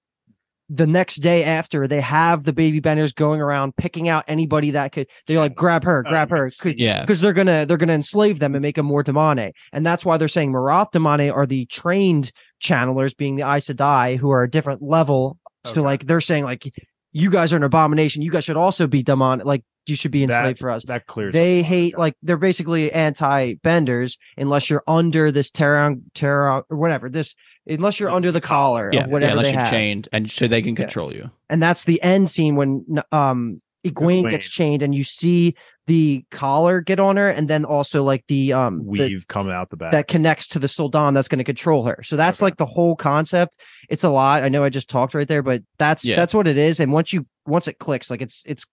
the 0.72 0.86
next 0.86 1.16
day 1.16 1.42
after 1.42 1.88
they 1.88 2.00
have 2.00 2.44
the 2.44 2.52
baby 2.52 2.78
benders 2.78 3.12
going 3.12 3.40
around 3.40 3.74
picking 3.76 4.08
out 4.08 4.24
anybody 4.28 4.70
that 4.70 4.92
could 4.92 5.08
they're 5.26 5.38
like 5.40 5.56
grab 5.56 5.82
her 5.82 6.04
Oh, 6.06 6.08
grab 6.08 6.30
you 6.30 6.36
her 6.36 6.50
could 6.60 6.78
Yeah. 6.78 7.00
because 7.00 7.20
they're 7.20 7.32
gonna 7.32 7.66
they're 7.66 7.76
gonna 7.76 7.92
enslave 7.94 8.38
them 8.38 8.54
and 8.54 8.62
make 8.62 8.76
them 8.76 8.86
more 8.86 9.02
damane 9.02 9.50
and 9.72 9.84
that's 9.84 10.04
why 10.04 10.16
they're 10.16 10.28
saying 10.28 10.52
Marath 10.52 10.92
damane 10.92 11.34
are 11.34 11.44
the 11.44 11.66
trained 11.66 12.30
channelers 12.62 13.16
being 13.16 13.34
the 13.34 13.42
Aes 13.42 13.66
Sedai 13.66 14.16
who 14.16 14.30
are 14.30 14.44
a 14.44 14.50
different 14.50 14.80
level 14.80 15.38
Okay. 15.66 15.74
so 15.74 15.82
like 15.82 16.06
they're 16.06 16.20
saying 16.20 16.44
like 16.44 16.72
you 17.12 17.30
guys 17.30 17.52
are 17.52 17.56
an 17.56 17.64
abomination 17.64 18.22
you 18.22 18.30
guys 18.30 18.44
should 18.44 18.56
also 18.56 18.86
be 18.86 19.02
demon 19.02 19.40
like 19.44 19.64
you 19.90 19.96
should 19.96 20.10
be 20.12 20.22
enslaved 20.22 20.56
That- 20.56 20.58
for 20.58 20.70
us 20.70 20.84
That 20.84 21.06
clears. 21.06 21.32
they 21.32 21.60
up 21.60 21.66
hate 21.66 21.98
like 21.98 22.14
they're 22.22 22.36
basically 22.38 22.90
anti-benders 22.92 24.18
unless 24.36 24.70
you're 24.70 24.82
under 24.86 25.30
this 25.30 25.50
terror 25.50 25.94
terror 26.14 26.64
or 26.70 26.76
whatever 26.76 27.08
this 27.08 27.34
unless 27.66 28.00
you're 28.00 28.10
under 28.10 28.32
the 28.32 28.40
collar 28.40 28.90
Yeah, 28.92 29.00
of 29.00 29.06
yeah, 29.06 29.12
whatever 29.12 29.30
unless 29.32 29.46
they 29.46 29.52
you're 29.52 29.60
have. 29.60 29.70
chained 29.70 30.08
and 30.12 30.30
so 30.30 30.46
they 30.48 30.62
can 30.62 30.70
Yeah. 30.70 30.76
control 30.76 31.12
you. 31.14 31.30
and 31.48 31.62
that's 31.62 31.84
the 31.84 32.02
end 32.02 32.30
scene 32.30 32.56
when 32.56 32.84
um 33.12 33.60
Egwene 33.84 34.24
Egwene. 34.24 34.30
gets 34.30 34.48
chained 34.48 34.82
and 34.82 34.94
you 34.94 35.02
see 35.04 35.54
the 35.86 36.22
collar 36.30 36.82
get 36.82 37.00
on 37.00 37.16
her 37.16 37.28
and 37.30 37.48
then 37.48 37.64
also 37.64 38.02
like 38.02 38.24
the 38.28 38.52
um 38.52 38.78
the- 38.78 38.84
weave 38.84 39.26
coming 39.26 39.52
out 39.54 39.70
the 39.70 39.76
back. 39.76 39.92
that 39.92 40.06
connects 40.06 40.46
to 40.48 40.58
the 40.58 40.68
Suldam 40.68 41.14
that's 41.14 41.28
going 41.28 41.38
to 41.38 41.44
control 41.44 41.84
her. 41.86 42.02
So 42.02 42.14
that's 42.16 42.38
Okay. 42.40 42.46
like 42.46 42.56
the 42.58 42.66
whole 42.66 42.94
concept. 42.94 43.56
It's 43.88 44.04
a 44.04 44.10
lot. 44.10 44.42
I 44.44 44.48
know 44.50 44.62
I 44.62 44.68
just 44.68 44.90
talked 44.90 45.14
right 45.14 45.26
there, 45.26 45.42
but 45.42 45.62
that's 45.78 46.04
Yeah. 46.04 46.16
that's 46.16 46.34
what 46.34 46.46
it 46.46 46.58
is. 46.58 46.78
And 46.78 46.92
once 46.92 47.12
you 47.14 47.26
once 47.46 47.66
it 47.68 47.78
clicks, 47.78 48.10
like 48.10 48.20
it's 48.20 48.42
it's 48.46 48.64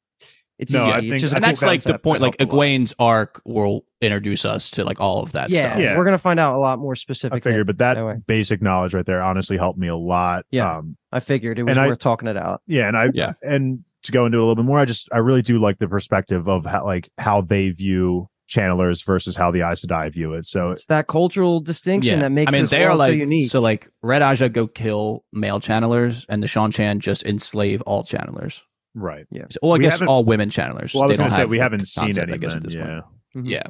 it's 0.60 0.72
No, 0.74 0.88
easy. 0.88 0.94
I 0.96 1.00
think- 1.02 1.20
just 1.22 1.34
a 1.34 1.36
and 1.38 1.44
cool 1.46 1.50
that's 1.50 1.62
like 1.64 1.84
the 1.84 2.00
point. 2.00 2.22
Like 2.22 2.40
helped. 2.40 2.52
Egwene's 2.54 2.94
arc 3.00 3.42
will 3.46 3.86
introduce 4.02 4.46
us 4.46 4.70
to 4.72 4.84
like 4.84 5.00
all 5.00 5.22
of 5.24 5.32
that 5.34 5.50
yeah, 5.50 5.72
stuff. 5.72 5.82
Yeah. 5.82 5.98
we're 5.98 6.06
gonna 6.06 6.18
find 6.18 6.40
out 6.40 6.56
a 6.56 6.58
lot 6.58 6.80
more 6.80 6.96
specific. 6.96 7.38
I 7.38 7.40
figured, 7.50 7.68
but 7.68 7.78
that 7.80 7.96
that 7.96 8.06
way. 8.06 8.16
basic 8.28 8.62
knowledge 8.62 8.94
right 8.94 9.06
there 9.06 9.22
honestly 9.22 9.58
helped 9.58 9.80
me 9.80 9.88
a 9.88 9.96
lot. 9.96 10.46
Yeah. 10.52 10.78
Um, 10.78 10.98
I 11.12 11.20
figured 11.20 11.60
it 11.60 11.64
was 11.64 11.72
and 11.72 11.80
I- 11.80 11.88
worth 11.88 12.00
talking 12.00 12.28
it 12.28 12.38
out. 12.38 12.62
yeah, 12.68 12.88
and 12.88 12.98
I 12.98 13.10
Yeah. 13.14 13.34
and 13.44 13.84
to 14.04 14.12
go 14.12 14.26
into 14.26 14.38
it 14.38 14.42
a 14.42 14.44
little 14.44 14.56
bit 14.56 14.66
more, 14.66 14.80
I 14.80 14.86
just 14.86 15.10
I 15.12 15.18
really 15.18 15.42
do 15.42 15.60
like 15.60 15.80
the 15.80 15.88
perspective 15.88 16.48
of 16.48 16.66
how 16.66 16.86
like 16.86 17.10
how 17.18 17.42
they 17.42 17.70
view 17.70 18.30
channelers 18.50 19.06
versus 19.06 19.36
how 19.36 19.52
the 19.52 19.60
Aes 19.62 19.84
Sedai 19.86 20.10
view 20.14 20.34
it. 20.34 20.46
So 20.46 20.72
It's 20.72 20.86
that 20.86 21.08
cultural 21.08 21.60
distinction 21.60 22.22
that 22.22 22.32
makes 22.32 22.54
I 22.54 22.56
mean, 22.56 22.62
this 22.64 22.70
they 22.70 22.86
are 22.86 22.96
like 22.96 23.10
so 23.10 23.16
unique. 23.16 23.52
so 23.52 23.60
like 23.60 23.90
Red 24.02 24.22
Ajah 24.22 24.48
go 24.54 24.68
kill 24.68 25.26
male 25.34 25.60
channelers, 25.60 26.26
and 26.30 26.42
the 26.42 26.48
Seanchan 26.48 27.00
just 27.00 27.26
enslave 27.26 27.82
all 27.82 28.04
channelers. 28.06 28.62
Right. 28.96 29.26
So, 29.52 29.60
well, 29.62 29.74
I 29.74 29.78
We 29.78 29.84
guess 29.84 30.02
all 30.02 30.24
women 30.24 30.50
channelers. 30.50 30.94
Well, 30.94 31.04
I 31.04 31.08
was 31.08 31.18
going 31.18 31.30
to 31.30 31.36
say 31.36 31.46
we 31.46 31.60
haven't 31.60 31.88
seen 31.88 32.06
concept, 32.06 32.30
any 32.30 32.34
I 32.34 32.38
guess, 32.38 32.56
at 32.56 32.64
this 32.64 32.74
Yeah. 32.76 33.02
point. 33.02 33.46
Mhm. 33.46 33.50
Yeah. 33.52 33.64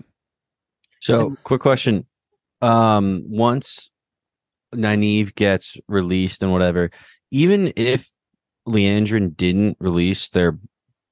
So, 1.02 1.36
quick 1.44 1.62
question. 1.62 2.06
Um, 2.62 3.24
once 3.28 3.92
Nynaeve 4.74 5.36
gets 5.36 5.78
released 5.88 6.42
and 6.44 6.52
whatever, 6.52 6.92
even 7.32 7.74
if 7.76 8.10
Liandrin 8.68 9.36
didn't 9.36 9.78
release 9.80 10.30
their 10.30 10.58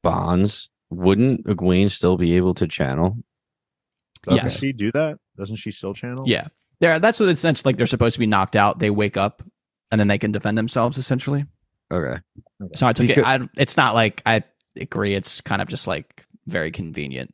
bonds, 0.02 0.70
wouldn't 0.90 1.46
Egwene 1.46 1.92
still 1.92 2.18
be 2.18 2.36
able 2.38 2.54
to 2.56 2.68
channel? 2.68 3.24
Doesn't 4.24 4.44
Yes. 4.44 4.60
she 4.60 4.72
do 4.74 4.92
that? 4.94 5.18
Doesn't 5.38 5.58
she 5.58 5.72
still 5.72 5.94
channel? 5.94 6.24
Yeah. 6.28 6.48
There 6.80 7.00
that's 7.00 7.20
what 7.20 7.30
it's 7.30 7.40
sense 7.40 7.66
like 7.66 7.78
they're 7.78 7.86
supposed 7.86 8.14
to 8.16 8.20
be 8.20 8.26
knocked 8.28 8.56
out. 8.56 8.80
They 8.80 8.90
wake 8.90 9.18
up 9.18 9.44
and 9.92 10.00
then 10.00 10.08
they 10.08 10.18
can 10.18 10.32
defend 10.32 10.58
themselves 10.58 10.98
essentially. 10.98 11.46
Okay. 11.96 12.18
So 12.76 12.88
I 12.88 12.94
took 12.94 13.08
Because- 13.08 13.24
it. 13.24 13.26
I, 13.28 13.48
it's 13.58 13.78
not 13.78 13.94
like 13.96 14.22
I 14.26 14.44
agree. 14.80 15.14
It's 15.16 15.42
kind 15.42 15.62
of 15.62 15.68
just 15.68 15.88
like 15.88 16.26
very 16.48 16.72
convenient. 16.72 17.32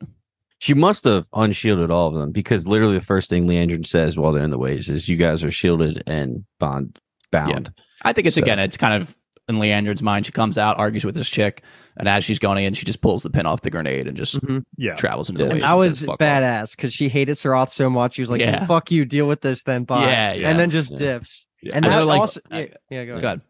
She 0.58 0.74
must 0.74 1.04
have 1.04 1.26
unshielded 1.34 1.90
all 1.90 2.06
of 2.08 2.14
them 2.14 2.30
because 2.30 2.68
literally 2.68 2.94
the 2.94 3.00
first 3.04 3.28
thing 3.28 3.46
Liandrin 3.48 3.84
says 3.84 4.16
while 4.16 4.30
they're 4.32 4.44
in 4.44 4.50
the 4.50 4.58
ways 4.58 4.88
is 4.88 5.08
you 5.08 5.16
guys 5.16 5.42
are 5.42 5.50
shielded 5.50 6.04
and 6.06 6.44
bond 6.60 6.98
bound. 7.32 7.72
I 8.02 8.12
think 8.12 8.26
it's 8.28 8.36
So- 8.36 8.42
again, 8.42 8.58
it's 8.60 8.76
kind 8.76 9.02
of 9.02 9.16
in 9.48 9.56
Liandrin's 9.56 10.02
mind. 10.04 10.24
She 10.26 10.30
comes 10.32 10.56
out, 10.58 10.78
argues 10.78 11.04
with 11.04 11.16
this 11.16 11.28
chick, 11.28 11.64
and 11.96 12.08
as 12.08 12.22
she's 12.24 12.38
going 12.38 12.64
in, 12.64 12.74
she 12.74 12.84
just 12.86 13.00
pulls 13.02 13.24
the 13.24 13.30
pin 13.30 13.44
off 13.44 13.62
the 13.62 13.70
grenade 13.70 14.06
and 14.06 14.16
just 14.16 14.40
Mhm. 14.40 14.62
Yeah. 14.78 14.94
travels 14.94 15.28
into 15.28 15.40
Yeah. 15.42 15.46
the 15.48 15.50
And 15.54 15.60
waves. 15.62 15.66
that 15.70 15.76
was 15.76 15.98
says, 15.98 16.06
"Fuck 16.06 16.20
badass 16.20 16.76
because 16.76 16.92
she 16.94 17.08
hated 17.08 17.32
Suroth 17.36 17.70
so 17.70 17.90
much. 17.90 18.14
She 18.14 18.22
was 18.22 18.30
like, 18.30 18.40
Yeah. 18.40 18.64
"Fuck 18.66 18.92
you, 18.92 19.04
deal 19.04 19.26
with 19.26 19.40
this 19.40 19.64
then." 19.64 19.82
Bye. 19.82 20.04
Yeah, 20.06 20.32
yeah. 20.34 20.48
and 20.50 20.60
then 20.60 20.70
just 20.70 20.92
Yeah. 20.92 20.96
dips. 20.98 21.48
Yeah. 21.60 21.72
And 21.74 21.84
And 21.84 21.92
that 21.92 22.06
like- 22.06 22.20
also, 22.20 22.40
uh, 22.52 22.56
yeah, 22.58 22.66
yeah, 22.88 23.04
go 23.04 23.10
ahead. 23.12 23.20
Go 23.22 23.26
ahead. 23.26 23.40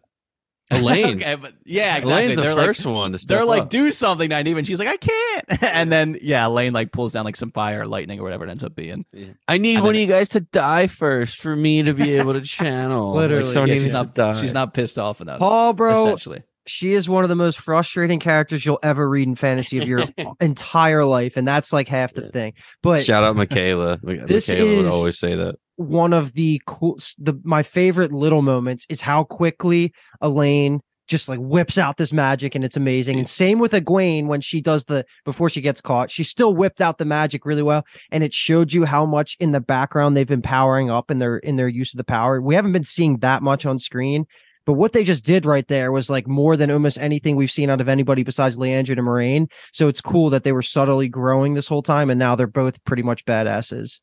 Elayne. 0.72 1.16
okay, 1.20 1.34
but 1.36 1.52
yeah, 1.64 1.96
exactly. 1.96 2.12
Elayne's 2.28 2.36
the 2.36 2.42
they're 2.42 2.54
first 2.54 2.84
like, 2.84 2.94
one 2.94 3.12
to 3.12 3.18
step 3.18 3.28
they're 3.36 3.44
like, 3.44 3.68
do 3.68 3.92
something, 3.92 4.30
Nynaeve, 4.30 4.58
and 4.58 4.66
she's 4.66 4.78
like, 4.78 4.88
I 4.88 4.96
can't. 4.96 5.62
and 5.74 5.90
then 5.92 6.18
yeah, 6.22 6.44
Elayne 6.46 6.72
like 6.72 6.92
pulls 6.92 7.12
down 7.12 7.24
like 7.24 7.36
some 7.36 7.50
fire, 7.52 7.82
or 7.82 7.86
lightning, 7.86 8.20
or 8.20 8.22
whatever 8.22 8.44
it 8.46 8.50
ends 8.50 8.64
up 8.64 8.74
being. 8.74 9.04
I 9.48 9.58
need 9.58 9.76
And 9.76 9.84
one 9.84 9.94
then- 9.94 10.02
of 10.02 10.08
you 10.08 10.14
guys 10.14 10.28
to 10.30 10.40
die 10.40 10.86
first 10.86 11.36
for 11.38 11.54
me 11.54 11.82
to 11.84 11.94
be 11.94 12.16
able 12.16 12.32
to 12.34 12.40
channel. 12.42 13.14
Literally. 13.14 13.44
like 13.44 13.52
someone 13.52 13.68
Yeah, 13.70 13.76
she's 13.76 13.92
not. 13.92 14.36
She's 14.38 14.54
not 14.54 14.74
pissed 14.74 14.98
off 14.98 15.20
enough. 15.20 15.38
Paul, 15.38 15.72
bro, 15.72 16.00
essentially. 16.02 16.42
She 16.66 16.92
is 16.94 17.08
one 17.08 17.24
of 17.24 17.28
the 17.28 17.36
most 17.36 17.58
frustrating 17.58 18.20
characters 18.20 18.64
you'll 18.64 18.78
ever 18.82 19.08
read 19.08 19.26
in 19.28 19.34
fantasy 19.34 19.78
of 19.78 19.88
your 19.88 20.04
entire 20.40 21.04
life, 21.04 21.36
and 21.36 21.46
that's 21.46 21.72
like 21.72 21.88
half 21.88 22.12
the 22.14 22.22
Yeah. 22.24 22.30
thing. 22.30 22.52
But 22.82 23.04
Shout 23.04 23.24
out 23.24 23.36
Michaela. 23.36 23.98
This 24.26 24.48
Michaela 24.48 24.76
would 24.76 24.84
is- 24.86 24.90
always 24.92 25.18
say 25.18 25.34
that. 25.34 25.56
one 25.76 26.12
of 26.12 26.34
the 26.34 26.60
cool, 26.66 26.98
the 27.18 27.34
my 27.44 27.62
favorite 27.62 28.12
little 28.12 28.42
moments 28.42 28.86
is 28.88 29.00
how 29.00 29.24
quickly 29.24 29.92
Elayne 30.22 30.80
just 31.08 31.28
like 31.28 31.40
whips 31.40 31.76
out 31.78 31.96
this 31.96 32.12
magic 32.12 32.54
and 32.54 32.64
it's 32.64 32.76
amazing. 32.76 33.18
And 33.18 33.28
same 33.28 33.58
with 33.58 33.72
Egwene 33.72 34.26
when 34.28 34.40
she 34.40 34.60
does 34.60 34.84
the 34.84 35.04
before 35.24 35.50
she 35.50 35.60
gets 35.60 35.80
caught, 35.80 36.10
she 36.12 36.22
still 36.22 36.54
whipped 36.54 36.80
out 36.80 36.98
the 36.98 37.04
magic 37.04 37.44
really 37.44 37.62
well, 37.64 37.84
and 38.12 38.22
it 38.22 38.32
showed 38.32 38.72
you 38.72 38.84
how 38.84 39.04
much 39.04 39.36
in 39.40 39.50
the 39.50 39.60
background 39.60 40.16
they've 40.16 40.28
been 40.28 40.42
powering 40.42 40.90
up 40.90 41.10
in 41.10 41.18
their 41.18 41.38
in 41.38 41.56
their 41.56 41.68
use 41.68 41.92
of 41.92 41.98
the 41.98 42.04
power. 42.04 42.40
We 42.40 42.54
haven't 42.54 42.72
been 42.72 42.84
seeing 42.84 43.18
that 43.18 43.42
much 43.42 43.66
on 43.66 43.78
screen. 43.80 44.26
But 44.64 44.74
what 44.74 44.92
they 44.92 45.02
just 45.04 45.24
did 45.24 45.44
right 45.44 45.66
there 45.66 45.90
was 45.90 46.08
like 46.08 46.28
more 46.28 46.56
than 46.56 46.70
almost 46.70 46.98
anything 46.98 47.34
we've 47.36 47.50
seen 47.50 47.68
out 47.70 47.80
of 47.80 47.88
anybody 47.88 48.22
besides 48.22 48.56
Liandrin 48.56 48.98
and 48.98 49.06
Moiraine. 49.08 49.50
So 49.72 49.88
it's 49.88 50.00
cool 50.00 50.30
that 50.30 50.44
they 50.44 50.52
were 50.52 50.62
subtly 50.62 51.08
growing 51.08 51.54
this 51.54 51.66
whole 51.66 51.82
time, 51.82 52.10
and 52.10 52.18
now 52.18 52.36
they're 52.36 52.46
both 52.46 52.82
pretty 52.84 53.02
much 53.02 53.24
badasses. 53.24 53.98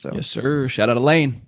So 0.00 0.12
Yes, 0.14 0.28
sir. 0.28 0.68
Shout 0.68 0.88
out 0.90 0.94
to 0.94 1.00
Lane. 1.00 1.42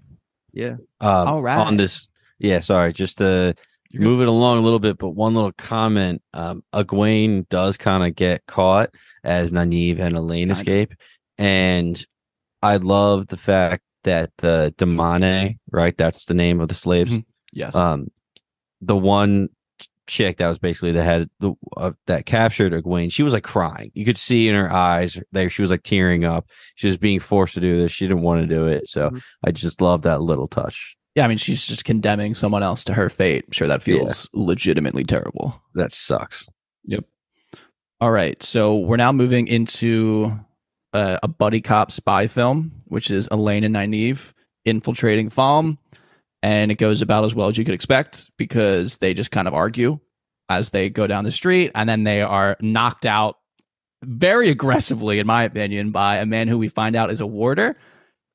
yeah. 0.52 0.76
Um, 1.00 1.28
All 1.28 1.42
right. 1.42 1.58
On 1.58 1.76
this, 1.76 2.08
yeah. 2.38 2.58
Sorry, 2.58 2.92
just 2.92 3.18
to 3.18 3.54
You're 3.90 4.00
good. 4.00 4.08
move 4.08 4.20
it 4.22 4.28
along 4.28 4.58
a 4.58 4.62
little 4.62 4.80
bit, 4.80 4.98
but 4.98 5.10
one 5.10 5.34
little 5.34 5.52
comment. 5.52 6.20
Um, 6.34 6.64
Egwene 6.74 7.48
does 7.48 7.76
kind 7.76 8.04
of 8.04 8.16
get 8.16 8.44
caught 8.46 8.90
as 9.22 9.52
Nynaeve 9.52 10.00
and 10.00 10.16
Elayne 10.16 10.48
Kinda. 10.48 10.54
escape, 10.54 10.94
and 11.38 12.04
I 12.62 12.76
love 12.78 13.28
the 13.28 13.36
fact 13.36 13.84
that 14.02 14.30
the 14.38 14.74
Damane, 14.78 15.58
right? 15.70 15.96
That's 15.96 16.24
the 16.24 16.34
name 16.34 16.60
of 16.60 16.68
the 16.68 16.74
slaves. 16.74 17.12
Mhm. 17.12 17.24
Yes. 17.52 17.74
um 17.74 18.08
the 18.80 18.96
one 18.96 19.48
chick 20.06 20.38
that 20.38 20.48
was 20.48 20.58
basically 20.58 20.90
the 20.90 21.04
head 21.04 21.30
the, 21.38 21.52
uh, 21.76 21.92
that 22.06 22.26
captured 22.26 22.72
Egwene, 22.72 23.12
she 23.12 23.22
was 23.22 23.32
like 23.32 23.44
crying. 23.44 23.92
You 23.94 24.04
could 24.04 24.16
see 24.16 24.48
in 24.48 24.54
her 24.56 24.72
eyes 24.72 25.20
there 25.32 25.48
she 25.50 25.62
was 25.62 25.70
like 25.70 25.82
tearing 25.84 26.24
up. 26.24 26.46
She 26.74 26.88
was 26.88 26.96
being 26.98 27.20
forced 27.20 27.54
to 27.54 27.60
do 27.60 27.76
this. 27.76 27.92
She 27.92 28.06
didn't 28.08 28.22
want 28.22 28.40
to 28.40 28.46
do 28.46 28.66
it. 28.66 28.88
So 28.88 29.10
Mhm. 29.10 29.22
I 29.46 29.52
just 29.52 29.80
love 29.80 30.02
that 30.02 30.20
little 30.20 30.48
touch. 30.48 30.96
yeah, 31.14 31.24
I 31.24 31.28
mean, 31.28 31.38
she's 31.38 31.66
just 31.66 31.84
condemning 31.84 32.34
someone 32.34 32.62
else 32.62 32.82
to 32.84 32.94
her 32.94 33.08
fate. 33.08 33.44
I'm 33.46 33.52
sure 33.52 33.68
that 33.68 33.82
feels 33.82 34.28
legitimately 34.32 35.04
terrible. 35.04 35.60
That 35.74 35.92
sucks. 35.92 36.48
Yep. 36.86 37.04
All 38.00 38.10
right, 38.12 38.40
so 38.42 38.76
we're 38.78 38.96
now 38.96 39.12
moving 39.12 39.46
into 39.46 40.32
uh, 40.92 41.18
a 41.22 41.28
buddy 41.28 41.60
cop 41.60 41.92
spy 41.92 42.26
film, 42.26 42.72
which 42.86 43.10
is 43.10 43.28
Elayne 43.28 43.64
and 43.64 43.74
Nynaeve 43.76 44.32
infiltrating 44.64 45.28
Falme, 45.30 45.78
and 46.42 46.70
it 46.70 46.76
goes 46.76 47.02
about 47.02 47.24
as 47.24 47.34
well 47.34 47.48
as 47.48 47.58
you 47.58 47.64
could 47.64 47.74
expect 47.74 48.30
because 48.36 48.98
they 48.98 49.14
just 49.14 49.30
kind 49.30 49.48
of 49.48 49.54
argue 49.54 49.98
as 50.48 50.70
they 50.70 50.90
go 50.90 51.06
down 51.06 51.24
the 51.24 51.32
street, 51.32 51.70
and 51.74 51.88
then 51.88 52.04
they 52.04 52.22
are 52.22 52.56
knocked 52.60 53.06
out 53.06 53.36
very 54.02 54.50
aggressively, 54.50 55.18
in 55.18 55.26
my 55.26 55.44
opinion, 55.44 55.90
by 55.92 56.18
a 56.18 56.26
man 56.26 56.48
who 56.48 56.58
we 56.58 56.68
find 56.68 56.96
out 56.96 57.10
is 57.10 57.20
a 57.20 57.26
warder. 57.26 57.76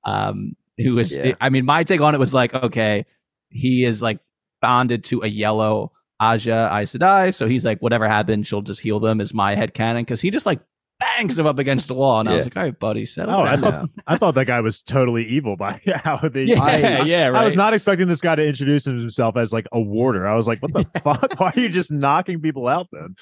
Um, 0.04 0.56
who 0.78 0.98
is, 1.00 1.14
Yeah. 1.14 1.34
I 1.42 1.50
mean, 1.50 1.66
my 1.66 1.84
take 1.84 2.02
on 2.02 2.14
it 2.16 2.20
was 2.20 2.34
like, 2.34 2.54
okay, 2.54 3.06
he 3.50 3.84
is 3.84 4.02
like 4.02 4.20
bonded 4.62 5.06
to 5.06 5.22
a 5.22 5.28
yellow 5.28 5.92
Ajah 6.22 6.72
Aes 6.72 6.96
Sedai. 6.96 7.34
So 7.34 7.48
he's 7.48 7.66
like, 7.66 7.82
whatever 7.82 8.08
happened, 8.08 8.48
she'll 8.48 8.62
just 8.62 8.82
heal 8.82 9.00
them. 9.00 9.20
Is 9.20 9.34
my 9.34 9.56
head 9.56 9.74
canon 9.74 10.04
because 10.04 10.22
he 10.22 10.30
just 10.30 10.46
like 10.46 10.60
bangs 11.00 11.36
them 11.36 11.46
up 11.46 11.60
against 11.60 11.88
the 11.88 11.94
wall, 11.94 12.20
and 12.20 12.30
I 12.30 12.36
was 12.36 12.46
like, 12.46 12.56
all 12.58 12.64
right, 12.64 12.80
buddy, 12.80 13.06
settle 13.06 13.36
Oh, 13.36 13.40
I 13.42 13.58
thought, 13.58 13.90
I 14.08 14.16
thought 14.18 14.36
that 14.36 14.46
guy 14.46 14.62
was 14.62 14.82
totally 14.82 15.26
evil 15.26 15.56
by 15.58 15.82
how 16.04 16.18
they. 16.30 16.44
yeah, 16.44 16.64
I- 16.64 17.02
yeah, 17.04 17.28
right. 17.28 17.42
I 17.42 17.46
was 17.46 17.56
not 17.56 17.74
expecting 17.74 18.08
this 18.08 18.22
guy 18.22 18.36
to 18.36 18.46
introduce 18.46 18.86
himself 18.86 19.36
as 19.38 19.52
like 19.54 19.68
a 19.72 19.80
warder. 19.82 20.28
I 20.28 20.36
was 20.36 20.48
like, 20.48 20.62
what 20.62 20.74
the 20.74 20.86
fuck? 21.04 21.40
Why 21.40 21.52
are 21.56 21.60
you 21.60 21.70
just 21.70 21.92
knocking 21.92 22.40
people 22.42 22.68
out 22.68 22.88
then? 22.92 23.16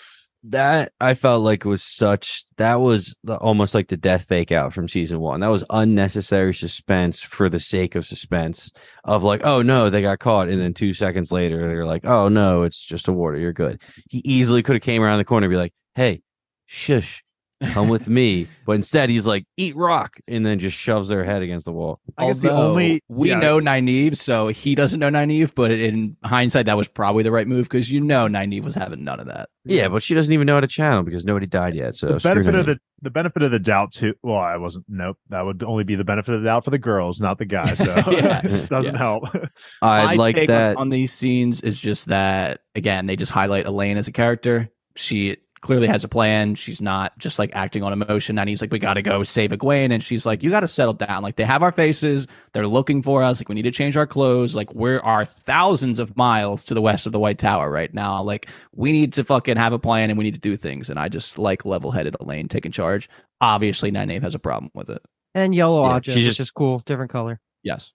That 0.47 0.91
I 0.99 1.13
felt 1.13 1.41
like 1.41 1.63
was 1.63 1.81
such 1.81 2.43
that 2.57 2.81
was 2.81 3.15
the, 3.23 3.37
almost 3.37 3.73
like 3.73 3.87
the 3.87 3.95
death 3.95 4.25
fake 4.25 4.51
out 4.51 4.73
from 4.73 4.89
season 4.89 5.21
one. 5.21 5.39
That 5.39 5.47
was 5.49 5.63
unnecessary 5.69 6.53
suspense 6.53 7.21
for 7.21 7.47
the 7.47 7.61
sake 7.61 7.95
of 7.95 8.05
suspense 8.05 8.69
of 9.05 9.23
like, 9.23 9.45
oh 9.45 9.61
no, 9.61 9.89
they 9.89 10.01
got 10.01 10.19
caught, 10.19 10.49
and 10.49 10.59
then 10.59 10.73
two 10.73 10.93
seconds 10.93 11.31
later 11.31 11.65
they're 11.69 11.85
like, 11.85 12.03
oh 12.05 12.27
no, 12.27 12.63
it's 12.63 12.83
just 12.83 13.07
a 13.07 13.13
warder, 13.13 13.37
you're 13.39 13.53
good. 13.53 13.81
He 14.09 14.21
easily 14.25 14.61
could 14.63 14.75
have 14.75 14.83
came 14.83 15.01
around 15.01 15.19
the 15.19 15.23
corner 15.23 15.45
and 15.45 15.51
be 15.51 15.55
like, 15.55 15.73
hey, 15.95 16.21
shush, 16.65 17.23
come 17.71 17.87
with 17.89 18.07
me. 18.07 18.47
But 18.65 18.73
instead, 18.73 19.09
he's 19.09 19.27
like, 19.27 19.45
eat 19.57 19.75
rock, 19.75 20.13
and 20.27 20.45
then 20.45 20.59
just 20.59 20.77
shoves 20.77 21.07
their 21.09 21.23
head 21.23 21.41
against 21.41 21.65
the 21.65 21.73
wall. 21.73 21.99
I 22.17 22.27
guess 22.27 22.39
the 22.39 22.49
Although 22.51 22.69
only- 22.71 23.01
we 23.09 23.29
yeah. 23.29 23.39
know 23.39 23.59
Nynaeve, 23.59 24.15
so 24.17 24.47
he 24.47 24.73
doesn't 24.75 24.99
know 24.99 25.09
Nynaeve. 25.09 25.53
But 25.55 25.71
in 25.71 26.15
hindsight, 26.23 26.65
that 26.67 26.77
was 26.77 26.87
probably 26.87 27.23
the 27.23 27.31
right 27.31 27.47
move 27.47 27.65
because 27.65 27.91
you 27.91 27.99
know 28.01 28.27
Nynaeve 28.27 28.63
was 28.63 28.75
having 28.75 29.03
none 29.03 29.19
of 29.19 29.27
that. 29.27 29.49
Yeah, 29.65 29.87
but 29.89 30.01
she 30.03 30.13
doesn't 30.13 30.31
even 30.33 30.45
know 30.47 30.55
how 30.55 30.59
to 30.61 30.67
channel 30.67 31.03
because 31.03 31.25
nobody 31.25 31.45
died 31.45 31.73
yet. 31.75 31.95
So 31.95 32.07
the 32.13 32.19
benefit 32.19 32.55
of 32.55 32.65
the 32.65 32.79
the 33.01 33.09
benefit 33.09 33.43
of 33.43 33.51
the 33.51 33.59
doubt 33.59 33.91
too. 33.91 34.13
Well, 34.23 34.37
I 34.39 34.55
wasn't. 34.57 34.85
Nope, 34.87 35.17
that 35.29 35.45
would 35.45 35.61
only 35.63 35.83
be 35.83 35.95
the 35.95 36.03
benefit 36.05 36.35
of 36.35 36.41
the 36.41 36.47
doubt 36.47 36.63
for 36.63 36.71
the 36.71 36.77
girls, 36.77 37.19
not 37.19 37.37
the 37.37 37.45
guys. 37.45 37.77
So 37.79 37.85
Yeah. 38.11 38.41
it 38.45 38.69
doesn't 38.69 38.93
Yeah. 38.93 38.97
help. 38.99 39.23
I 39.81 40.15
like 40.15 40.35
take 40.35 40.47
that. 40.47 40.77
on, 40.77 40.83
on 40.83 40.89
these 40.89 41.11
scenes 41.13 41.61
is 41.61 41.79
just 41.79 42.07
that 42.07 42.61
again 42.75 43.05
they 43.07 43.15
just 43.17 43.31
highlight 43.31 43.65
Elayne 43.65 43.97
as 43.97 44.07
a 44.07 44.11
character. 44.13 44.69
She 44.95 45.37
clearly 45.63 45.87
has 45.87 46.03
a 46.03 46.07
plan. 46.07 46.53
She's 46.53 46.81
not 46.81 47.17
just 47.17 47.39
like 47.39 47.49
acting 47.55 47.81
on 47.81 47.91
emotion. 47.93 48.37
And 48.37 48.47
he's 48.47 48.61
like, 48.61 48.71
"We 48.71 48.77
got 48.77 48.93
to 48.95 49.01
go 49.01 49.23
save 49.23 49.49
Egwene," 49.49 49.91
and 49.91 50.03
she's 50.03 50.25
like, 50.25 50.43
"You 50.43 50.51
got 50.51 50.59
to 50.59 50.67
settle 50.67 50.93
down." 50.93 51.23
Like 51.23 51.37
they 51.37 51.45
have 51.45 51.63
our 51.63 51.71
faces. 51.71 52.27
They're 52.51 52.67
looking 52.67 53.01
for 53.01 53.23
us. 53.23 53.39
Like 53.39 53.49
we 53.49 53.55
need 53.55 53.63
to 53.63 53.71
change 53.71 53.97
our 53.97 54.05
clothes. 54.05 54.55
Like 54.55 54.73
we 54.75 54.97
are 54.97 55.25
thousands 55.25 55.97
of 55.97 56.15
miles 56.15 56.63
to 56.65 56.73
the 56.75 56.81
west 56.81 57.05
of 57.07 57.11
the 57.13 57.19
White 57.19 57.39
Tower 57.39 57.71
right 57.71 57.91
now. 57.93 58.21
Like 58.21 58.47
we 58.75 58.91
need 58.91 59.13
to 59.13 59.23
fucking 59.23 59.57
have 59.57 59.73
a 59.73 59.79
plan 59.79 60.09
and 60.11 60.17
we 60.19 60.25
need 60.25 60.35
to 60.35 60.39
do 60.39 60.55
things. 60.55 60.89
And 60.91 60.99
I 60.99 61.09
just 61.09 61.39
like 61.39 61.65
level-headed 61.65 62.15
Elayne 62.21 62.49
taking 62.49 62.71
charge. 62.71 63.09
Obviously, 63.41 63.91
Nynaeve 63.91 64.21
has 64.21 64.35
a 64.35 64.39
problem 64.39 64.69
with 64.75 64.89
it. 64.89 65.01
And 65.33 65.55
yellow 65.55 65.83
Yeah, 65.85 65.93
object, 65.95 66.17
she's 66.17 66.27
which 66.27 66.37
just- 66.37 66.53
cool, 66.53 66.79
different 66.85 67.09
color. 67.11 67.39
Yes. 67.63 67.91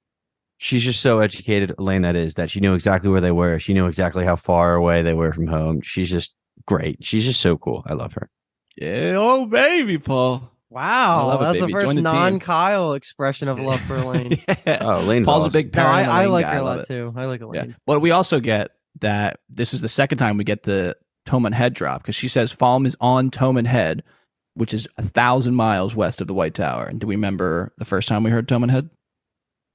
She's 0.60 0.82
just 0.82 1.00
so 1.00 1.20
educated, 1.20 1.72
Elayne. 1.78 2.02
That 2.02 2.16
is 2.16 2.34
that 2.34 2.50
she 2.50 2.58
knew 2.58 2.74
exactly 2.74 3.08
where 3.08 3.20
they 3.20 3.30
were. 3.30 3.60
She 3.60 3.74
knew 3.74 3.86
exactly 3.86 4.24
how 4.24 4.34
far 4.34 4.74
away 4.74 5.02
they 5.02 5.14
were 5.14 5.32
from 5.32 5.46
home. 5.46 5.82
She's 5.82 6.10
just 6.10 6.34
great. 6.68 7.04
She's 7.04 7.24
just 7.24 7.40
so 7.40 7.56
cool. 7.56 7.82
I 7.86 7.94
love 7.94 8.12
her. 8.12 8.28
Yeah. 8.76 9.14
Oh, 9.16 9.46
baby, 9.46 9.98
Paul. 9.98 10.52
Wow, 10.70 11.28
love 11.28 11.40
it, 11.40 11.44
that's 11.44 11.60
the 11.60 11.68
first 11.70 11.94
the 11.96 12.02
non-Kyle 12.02 12.92
expression 12.92 13.48
of 13.48 13.58
love 13.58 13.80
for 13.80 13.96
Elayne. 13.96 14.32
yeah. 14.66 14.78
Oh, 14.82 15.02
Elayne's 15.02 15.24
Paul's 15.24 15.44
awesome. 15.44 15.48
a 15.48 15.52
big 15.52 15.74
No. 15.74 15.82
I, 15.82 16.02
I 16.02 16.24
like 16.26 16.44
guy. 16.44 16.52
her 16.56 16.60
a 16.60 16.62
lot 16.62 16.86
too. 16.86 17.14
I 17.16 17.24
like 17.24 17.40
Yeah. 17.40 17.46
Elayne. 17.46 17.74
But 17.86 18.00
we 18.00 18.10
also 18.10 18.38
get 18.38 18.72
that 19.00 19.40
this 19.48 19.72
is 19.72 19.80
the 19.80 19.88
second 19.88 20.18
time 20.18 20.36
we 20.36 20.44
get 20.44 20.64
the 20.64 20.94
Toman 21.26 21.54
Head 21.54 21.72
drop 21.72 22.02
because 22.02 22.14
she 22.16 22.28
says 22.28 22.54
Falme 22.54 22.86
is 22.86 22.98
on 23.00 23.30
Toman 23.30 23.66
Head, 23.66 24.02
which 24.54 24.74
is 24.74 24.86
a 24.98 25.02
thousand 25.02 25.54
miles 25.54 25.96
west 25.96 26.20
of 26.20 26.26
the 26.26 26.34
White 26.34 26.54
Tower. 26.54 26.84
And 26.84 27.00
do 27.00 27.06
we 27.06 27.16
remember 27.16 27.72
the 27.78 27.86
first 27.86 28.06
time 28.06 28.22
we 28.22 28.30
heard 28.30 28.46
Toman 28.46 28.70
Head? 28.70 28.90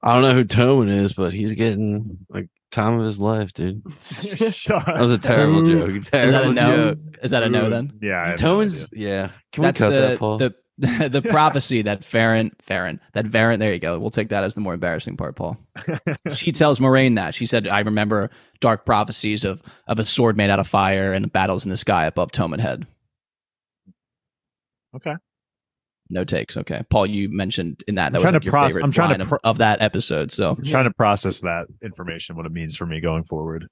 I 0.00 0.12
don't 0.14 0.22
know 0.22 0.34
who 0.34 0.44
Toman 0.44 0.88
is, 0.96 1.12
but 1.12 1.32
he's 1.32 1.54
getting 1.54 2.18
like 2.28 2.50
time 2.74 2.98
of 2.98 3.04
his 3.04 3.20
life, 3.20 3.52
dude. 3.52 3.82
That 3.86 4.96
was 4.98 5.10
a 5.12 5.18
terrible 5.18 5.66
Ooh. 5.68 5.92
joke. 5.92 5.96
Is 5.96 6.10
that 6.10 6.28
a 6.28 6.30
Terrible 6.30 6.52
no? 6.52 6.76
joke. 6.76 6.98
Is 7.22 7.30
that 7.30 7.42
a 7.42 7.48
no 7.48 7.70
then? 7.70 7.98
Yeah, 8.02 8.22
I 8.22 8.28
have 8.30 8.40
no 8.40 8.56
Toman's 8.56 8.88
yeah. 8.92 9.30
Can 9.52 9.62
That's 9.62 9.80
we 9.80 9.84
cut 9.86 9.90
the 9.90 10.00
that, 10.00 10.18
Paul? 10.18 10.38
the 10.38 10.54
the 10.76 11.22
prophecy 11.22 11.82
that 11.82 12.04
Farron 12.04 12.50
Farron 12.60 13.00
that 13.12 13.28
Farron. 13.28 13.60
There 13.60 13.72
you 13.72 13.78
go. 13.78 13.98
We'll 13.98 14.10
take 14.10 14.30
that 14.30 14.42
as 14.42 14.54
the 14.54 14.60
more 14.60 14.74
embarrassing 14.74 15.16
part, 15.16 15.36
Paul. 15.36 15.56
she 16.32 16.50
tells 16.50 16.80
Moiraine 16.80 17.14
that 17.14 17.34
she 17.34 17.46
said, 17.46 17.68
"I 17.68 17.80
remember 17.80 18.30
dark 18.60 18.84
prophecies 18.84 19.44
of 19.44 19.62
of 19.86 20.00
a 20.00 20.06
sword 20.06 20.36
made 20.36 20.50
out 20.50 20.58
of 20.58 20.66
fire 20.66 21.12
and 21.12 21.32
battles 21.32 21.64
in 21.64 21.70
the 21.70 21.76
sky 21.76 22.06
above 22.06 22.32
Toman 22.32 22.58
Head." 22.60 22.86
Okay. 24.96 25.14
No 26.10 26.24
takes. 26.24 26.56
Okay, 26.56 26.82
Paul, 26.90 27.06
you 27.06 27.28
mentioned 27.30 27.82
in 27.88 27.94
that 27.94 28.12
that 28.12 28.18
I'm 28.18 28.24
was 28.24 28.32
like 28.32 28.44
your 28.44 28.52
proce- 28.52 28.66
favorite 28.68 28.84
I'm 28.84 28.92
trying 28.92 29.08
to 29.08 29.14
line 29.14 29.20
of, 29.22 29.28
pro- 29.28 29.38
of 29.42 29.58
that 29.58 29.80
episode. 29.80 30.32
So, 30.32 30.50
I'm 30.50 30.64
trying 30.64 30.84
to 30.84 30.92
process 30.92 31.40
that 31.40 31.66
information, 31.82 32.36
what 32.36 32.46
it 32.46 32.52
means 32.52 32.76
for 32.76 32.86
me 32.86 33.00
going 33.00 33.24
forward. 33.24 33.66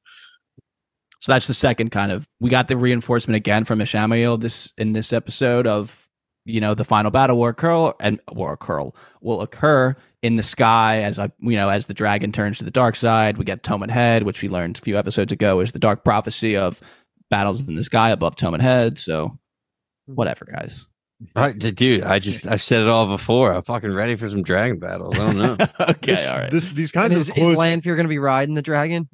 so 1.21 1.33
that's 1.33 1.47
the 1.47 1.55
second 1.55 1.91
kind 1.91 2.11
of. 2.11 2.29
We 2.41 2.49
got 2.49 2.69
the 2.69 2.77
reinforcement 2.77 3.37
again 3.37 3.65
from 3.65 3.81
Ishamael 3.81 4.41
this 4.41 4.73
in 4.79 4.93
this 4.93 5.13
episode 5.13 5.67
of 5.67 6.09
you 6.45 6.61
know 6.61 6.75
the 6.75 6.85
final 6.85 7.11
battle 7.11 7.39
will 7.39 7.49
occur 7.49 7.93
and 8.01 8.21
will 8.33 8.51
occur 8.51 8.91
will 9.21 9.43
occur 9.43 9.95
in 10.23 10.37
the 10.37 10.43
sky 10.43 11.03
as 11.03 11.19
I 11.19 11.31
you 11.41 11.57
know 11.57 11.69
as 11.69 11.87
the 11.87 11.95
dragon 11.95 12.33
turns 12.33 12.59
to 12.59 12.65
the 12.65 12.71
dark 12.71 12.97
side. 12.97 13.37
We 13.37 13.45
get 13.45 13.63
Toman 13.63 13.91
Head, 13.91 14.23
which 14.23 14.43
we 14.43 14.49
learned 14.49 14.79
a 14.79 14.81
few 14.81 14.99
episodes 14.99 15.33
ago 15.33 15.61
is 15.61 15.73
the 15.73 15.79
dark 15.79 16.05
prophecy 16.05 16.57
of 16.57 16.81
battles 17.31 17.67
in 17.67 17.75
the 17.75 17.83
sky 17.83 18.11
above 18.11 18.37
Toman 18.37 18.61
Head. 18.61 18.99
So, 18.99 19.39
hmm. 20.07 20.15
whatever, 20.15 20.47
guys. 20.47 20.87
Right, 21.37 21.59
dude. 21.59 22.03
I 22.05 22.19
just 22.19 22.47
I've 22.47 22.63
said 22.63 22.83
it 22.83 22.89
all 22.89 23.07
before. 23.07 23.53
I'm 23.53 23.63
fucking 23.63 23.93
ready 23.93 24.17
for 24.17 24.29
some 24.31 24.43
dragon 24.43 24.79
battles. 24.79 25.19
I 25.19 25.33
don't 25.33 25.37
know. 25.39 25.57
okay, 25.81 26.15
This- 26.15 26.29
all 26.29 26.39
right. 26.39 26.51
This, 26.51 26.69
these 26.71 26.93
kinds 26.93 27.15
is, 27.15 27.29
of 27.31 27.37
is 27.37 27.43
quotes. 27.43 27.59
Lanfear 27.59 27.97
going 27.97 28.05
to 28.05 28.09
be 28.11 28.19
riding 28.19 28.55
the 28.55 28.63
dragon? 28.63 29.09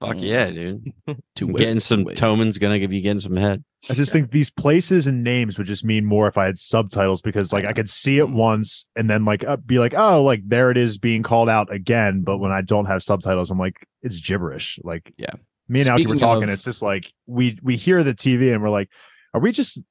Fuck 0.00 0.16
yeah, 0.18 0.48
dude. 0.50 0.92
Two 1.34 1.48
Getting 1.54 1.80
some 1.80 2.00
two 2.00 2.04
ways. 2.06 2.18
Toman's 2.18 2.58
gonna 2.58 2.78
give 2.78 2.92
you 2.92 3.00
getting 3.00 3.18
some 3.18 3.34
head. 3.34 3.64
I 3.90 3.94
just 3.94 4.12
think 4.12 4.30
these 4.30 4.48
places 4.48 5.08
and 5.08 5.24
names 5.24 5.58
would 5.58 5.66
just 5.66 5.84
mean 5.84 6.04
more 6.04 6.28
if 6.28 6.38
I 6.38 6.44
had 6.46 6.56
subtitles 6.56 7.20
because 7.20 7.52
like 7.52 7.64
I 7.64 7.72
could 7.72 7.90
see 7.90 8.18
it 8.18 8.28
once 8.28 8.86
and 8.94 9.10
then 9.10 9.24
like 9.24 9.42
uh, 9.44 9.56
be 9.56 9.80
like, 9.80 9.94
oh, 9.98 10.22
like 10.22 10.42
there 10.46 10.70
it 10.70 10.76
is 10.76 10.98
being 10.98 11.24
called 11.24 11.48
out 11.48 11.72
again. 11.72 12.22
But 12.22 12.38
when 12.38 12.52
I 12.52 12.60
don't 12.60 12.86
have 12.86 13.02
subtitles, 13.02 13.50
I'm 13.50 13.58
like, 13.58 13.84
it's 14.02 14.20
gibberish. 14.20 14.78
Like, 14.84 15.12
Yeah. 15.18 15.32
me 15.68 15.80
and 15.80 15.88
Alki 15.88 16.06
were 16.06 16.14
talking. 16.14 16.44
of- 16.44 16.50
it's 16.50 16.62
just 16.64 16.80
like 16.80 17.12
we 17.26 17.58
we 17.60 17.74
hear 17.74 18.04
the 18.04 18.14
TV 18.14 18.52
and 18.52 18.62
we're 18.62 18.70
like, 18.70 18.90
are 19.34 19.40
we 19.40 19.50
just 19.50 19.82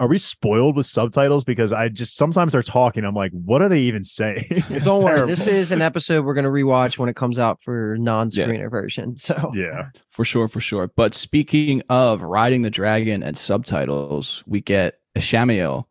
are 0.00 0.08
we 0.08 0.16
spoiled 0.16 0.76
with 0.76 0.86
subtitles? 0.86 1.44
Because 1.44 1.74
I 1.74 1.90
just 1.90 2.16
sometimes 2.16 2.52
they're 2.52 2.62
talking. 2.62 3.04
I'm 3.04 3.14
like, 3.14 3.32
what 3.32 3.60
are 3.60 3.68
they 3.68 3.80
even 3.80 4.02
saying? 4.02 4.46
It's 4.70 4.84
Don't 4.84 5.04
worry, 5.04 5.26
this 5.26 5.46
is 5.46 5.72
an 5.72 5.82
episode 5.82 6.24
we're 6.24 6.34
going 6.34 6.44
to 6.44 6.50
rewatch 6.50 6.96
when 6.96 7.08
it 7.08 7.16
comes 7.16 7.38
out 7.38 7.60
for 7.62 7.96
non-screener 7.98 8.70
version. 8.70 9.16
So 9.20 9.52
yeah. 9.54 9.90
For 10.08 10.24
sure, 10.24 10.48
for 10.48 10.60
sure. 10.60 10.90
But 10.96 11.14
speaking 11.14 11.82
of 11.90 12.22
riding 12.22 12.62
the 12.62 12.70
dragon 12.70 13.22
and 13.22 13.36
subtitles, 13.36 14.42
we 14.46 14.62
get 14.62 14.98
Ishamael 15.14 15.84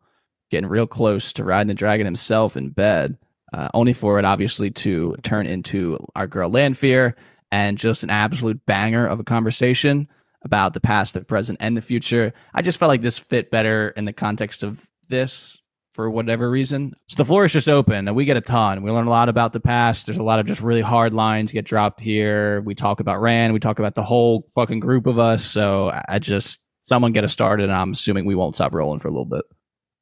getting 0.50 0.68
real 0.68 0.86
close 0.86 1.32
to 1.34 1.44
riding 1.44 1.68
the 1.68 1.74
dragon 1.74 2.06
himself 2.06 2.56
in 2.56 2.70
bed, 2.70 3.16
uh, 3.52 3.68
only 3.72 3.92
for 3.92 4.18
it 4.18 4.24
obviously 4.24 4.70
to 4.70 5.14
turn 5.22 5.46
into 5.46 5.96
our 6.16 6.26
girl 6.26 6.50
Lanfear 6.50 7.14
and 7.52 7.78
just 7.78 8.02
an 8.02 8.10
absolute 8.10 8.64
banger 8.66 9.06
of 9.06 9.20
a 9.20 9.24
conversation 9.24 10.08
about 10.42 10.72
the 10.74 10.80
past, 10.80 11.14
the 11.14 11.20
present, 11.22 11.58
and 11.60 11.76
the 11.76 11.82
future. 11.82 12.32
I 12.54 12.62
just 12.62 12.78
felt 12.78 12.88
like 12.88 13.02
this 13.02 13.18
fit 13.18 13.50
better 13.50 13.88
in 13.90 14.04
the 14.04 14.12
context 14.12 14.62
of 14.62 14.80
this 15.08 15.58
for 15.92 16.08
whatever 16.08 16.48
reason. 16.48 16.94
So 17.08 17.16
the 17.16 17.24
floor 17.24 17.44
is 17.44 17.52
just 17.52 17.68
open 17.68 18.06
and 18.06 18.16
we 18.16 18.24
get 18.24 18.36
a 18.36 18.40
ton. 18.40 18.82
We 18.82 18.90
learn 18.92 19.06
a 19.08 19.10
lot 19.10 19.28
about 19.28 19.52
the 19.52 19.60
past. 19.60 20.06
There's 20.06 20.18
a 20.18 20.22
lot 20.22 20.38
of 20.38 20.46
just 20.46 20.60
really 20.62 20.80
hard 20.82 21.12
lines 21.12 21.52
get 21.52 21.64
dropped 21.64 22.00
here. 22.00 22.60
We 22.62 22.74
talk 22.76 23.00
about 23.00 23.20
Rand. 23.20 23.52
We 23.52 23.60
talk 23.60 23.80
about 23.80 23.96
the 23.96 24.04
whole 24.04 24.46
fucking 24.54 24.80
group 24.80 25.06
of 25.06 25.18
us. 25.18 25.44
So 25.44 25.90
I- 25.90 26.02
I 26.08 26.18
just, 26.20 26.60
someone 26.80 27.12
get 27.12 27.24
us 27.24 27.32
started 27.32 27.64
and 27.64 27.72
I'm 27.72 27.90
assuming 27.92 28.24
we 28.24 28.34
won't 28.36 28.54
stop 28.54 28.72
rolling 28.72 29.00
for 29.00 29.08
a 29.08 29.10
little 29.10 29.24
bit. 29.26 29.42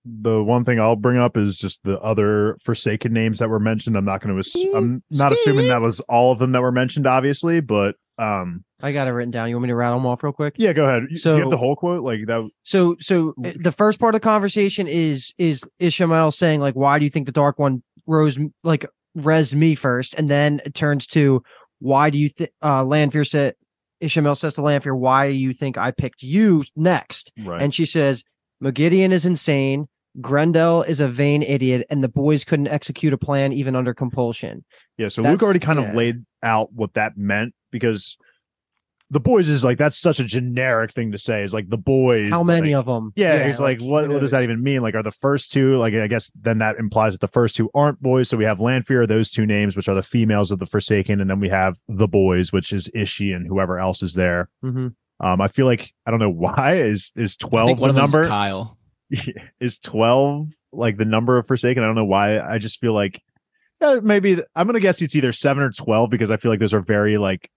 the 0.05 0.43
one 0.43 0.65
thing 0.65 0.79
I'll 0.81 0.95
bring 0.97 1.19
up 1.19 1.37
is 1.37 1.59
just 1.59 1.83
the 1.85 1.99
other 2.01 2.57
Forsaken 2.63 3.13
names 3.13 3.41
that 3.41 3.49
were 3.51 3.59
mentioned. 3.59 3.97
I'm 3.97 4.05
not 4.07 4.21
going 4.23 4.41
to. 4.41 4.73
I'm 4.77 5.03
not 5.11 5.33
assuming 5.33 5.69
that 5.69 5.81
was 5.83 6.01
all 6.01 6.33
of 6.33 6.39
them 6.39 6.53
that 6.53 6.63
were 6.63 6.73
mentioned, 6.73 7.07
obviously, 7.07 7.61
but 7.61 7.97
um, 8.19 8.65
I 8.83 8.93
got 8.93 9.07
it 9.09 9.13
written 9.13 9.31
down. 9.31 9.49
You 9.49 9.57
want 9.57 9.65
me 9.65 9.69
to 9.69 9.75
rattle 9.77 9.99
them 9.99 10.07
off 10.07 10.23
real 10.23 10.33
quick? 10.33 10.55
yeah. 10.59 10.73
Go 10.73 10.85
ahead. 10.85 11.05
You, 11.11 11.17
So- 11.17 11.37
you 11.37 11.43
have 11.43 11.51
the 11.51 11.57
whole 11.57 11.77
quote, 11.77 12.03
like 12.05 12.21
that. 12.27 12.49
So 12.65 12.97
so 13.01 13.35
uh, 13.45 13.53
the 13.61 13.73
first 13.73 13.99
part 14.01 14.15
of 14.15 14.21
the 14.21 14.25
conversation 14.25 14.87
is 14.87 15.33
is 15.39 15.63
Ishamael 15.81 16.33
saying 16.33 16.61
like 16.61 16.75
why 16.75 16.99
do 16.99 17.05
you 17.05 17.11
think 17.11 17.27
the 17.27 17.33
dark 17.33 17.59
one 17.59 17.83
rose 18.07 18.39
like 18.65 18.87
res 19.15 19.55
me 19.55 19.75
first 19.75 20.15
and 20.15 20.31
then 20.31 20.61
it 20.65 20.75
turns 20.75 21.07
to 21.09 21.43
why 21.81 22.11
do 22.11 22.19
you 22.19 22.29
think 22.29 22.51
uh 22.63 22.85
Lanfear 22.85 23.25
said 23.25 23.55
Ishamael 24.03 24.37
says 24.37 24.55
to 24.55 24.63
Lanfear 24.63 24.95
why 24.95 25.29
do 25.29 25.35
you 25.39 25.53
think 25.53 25.77
I 25.77 25.91
picked 25.91 26.23
you 26.23 26.63
next 26.77 27.33
Right. 27.45 27.61
and 27.61 27.75
she 27.75 27.85
says 27.87 28.23
Moghedien 28.63 29.11
is 29.13 29.27
insane 29.27 29.87
Graendal 30.21 30.87
is 30.89 31.01
a 31.01 31.09
vain 31.09 31.43
idiot 31.43 31.87
and 31.91 32.03
the 32.03 32.09
boys 32.09 32.45
couldn't 32.45 32.69
execute 32.69 33.13
a 33.13 33.19
plan 33.19 33.53
even 33.53 33.77
under 33.77 33.95
compulsion 33.95 34.65
yeah. 34.99 35.09
So 35.09 35.23
that's- 35.23 35.33
Luke 35.35 35.43
already 35.45 35.61
kind 35.61 35.81
yeah. 35.81 35.89
of 35.91 35.95
laid 35.95 36.25
out 36.43 36.73
what 36.73 36.95
that 36.95 37.17
meant 37.17 37.55
because 37.71 38.19
the 39.11 39.21
boys 39.21 39.49
is 39.49 39.65
like 39.65 39.79
that's 39.79 39.97
such 39.97 40.21
a 40.21 40.25
generic 40.25 40.93
thing 40.93 41.13
to 41.13 41.19
say. 41.19 41.43
Is 41.43 41.55
like 41.55 41.71
the 41.71 41.79
boys. 41.79 42.31
how 42.31 42.43
many 42.43 42.75
like, 42.75 42.81
of 42.81 42.87
them 42.87 43.13
Yeah, 43.17 43.47
he's 43.47 43.59
like, 43.59 43.81
what, 43.81 44.09
what 44.09 44.21
does 44.21 44.33
that 44.33 44.43
even 44.43 44.63
mean? 44.63 44.83
Like, 44.83 44.95
are 44.95 45.03
the 45.03 45.11
first 45.11 45.51
two 45.51 45.77
like? 45.77 45.95
I 45.95 46.09
guess 46.09 46.31
then 46.39 46.59
that 46.59 46.77
implies 46.77 47.15
that 47.15 47.21
the 47.21 47.29
first 47.29 47.57
two 47.57 47.71
aren't 47.75 48.03
boys. 48.03 48.29
So 48.29 48.37
we 48.37 48.45
have 48.45 48.61
Lanfear, 48.61 49.07
those 49.07 49.31
two 49.31 49.47
names, 49.47 49.77
which 49.77 49.89
are 49.89 49.95
the 49.95 50.03
females 50.03 50.51
of 50.51 50.59
the 50.59 50.67
Forsaken, 50.67 51.21
and 51.23 51.31
then 51.31 51.41
we 51.41 51.49
have 51.49 51.79
the 51.89 52.09
boys, 52.09 52.53
which 52.53 52.71
is 52.73 52.91
Ishi 52.95 53.33
and 53.33 53.47
whoever 53.47 53.79
else 53.79 54.03
is 54.03 54.13
there. 54.13 54.51
Mhm. 54.63 54.95
Um, 55.21 55.41
I 55.41 55.49
feel 55.49 55.65
like 55.67 55.95
I 56.05 56.11
don't 56.11 56.21
know 56.21 56.31
why 56.31 56.75
is 56.77 57.13
is 57.17 57.37
I 57.43 57.49
twelve 57.49 57.69
think 57.69 57.81
one 57.81 57.95
the 57.95 58.03
of 58.03 58.13
number? 58.13 58.29
Kyle. 58.29 58.78
is 59.61 59.79
12 59.79 60.53
like 60.73 60.97
the 60.97 61.05
number 61.05 61.39
of 61.39 61.47
Forsaken? 61.47 61.83
I 61.83 61.87
don't 61.87 61.95
know 61.95 62.05
why. 62.05 62.41
I 62.41 62.59
just 62.59 62.81
feel 62.81 62.93
like 62.93 63.23
yeah, 63.81 64.01
maybe 64.03 64.39
I'm 64.57 64.67
gonna 64.67 64.81
guess 64.81 65.01
it's 65.03 65.15
either 65.15 65.33
seven 65.33 65.63
or 65.63 65.71
12 65.71 66.11
because 66.11 66.31
I 66.31 66.37
feel 66.37 66.51
like 66.51 66.61
those 66.61 66.75
are 66.75 66.81
very 66.81 67.19
like 67.19 67.51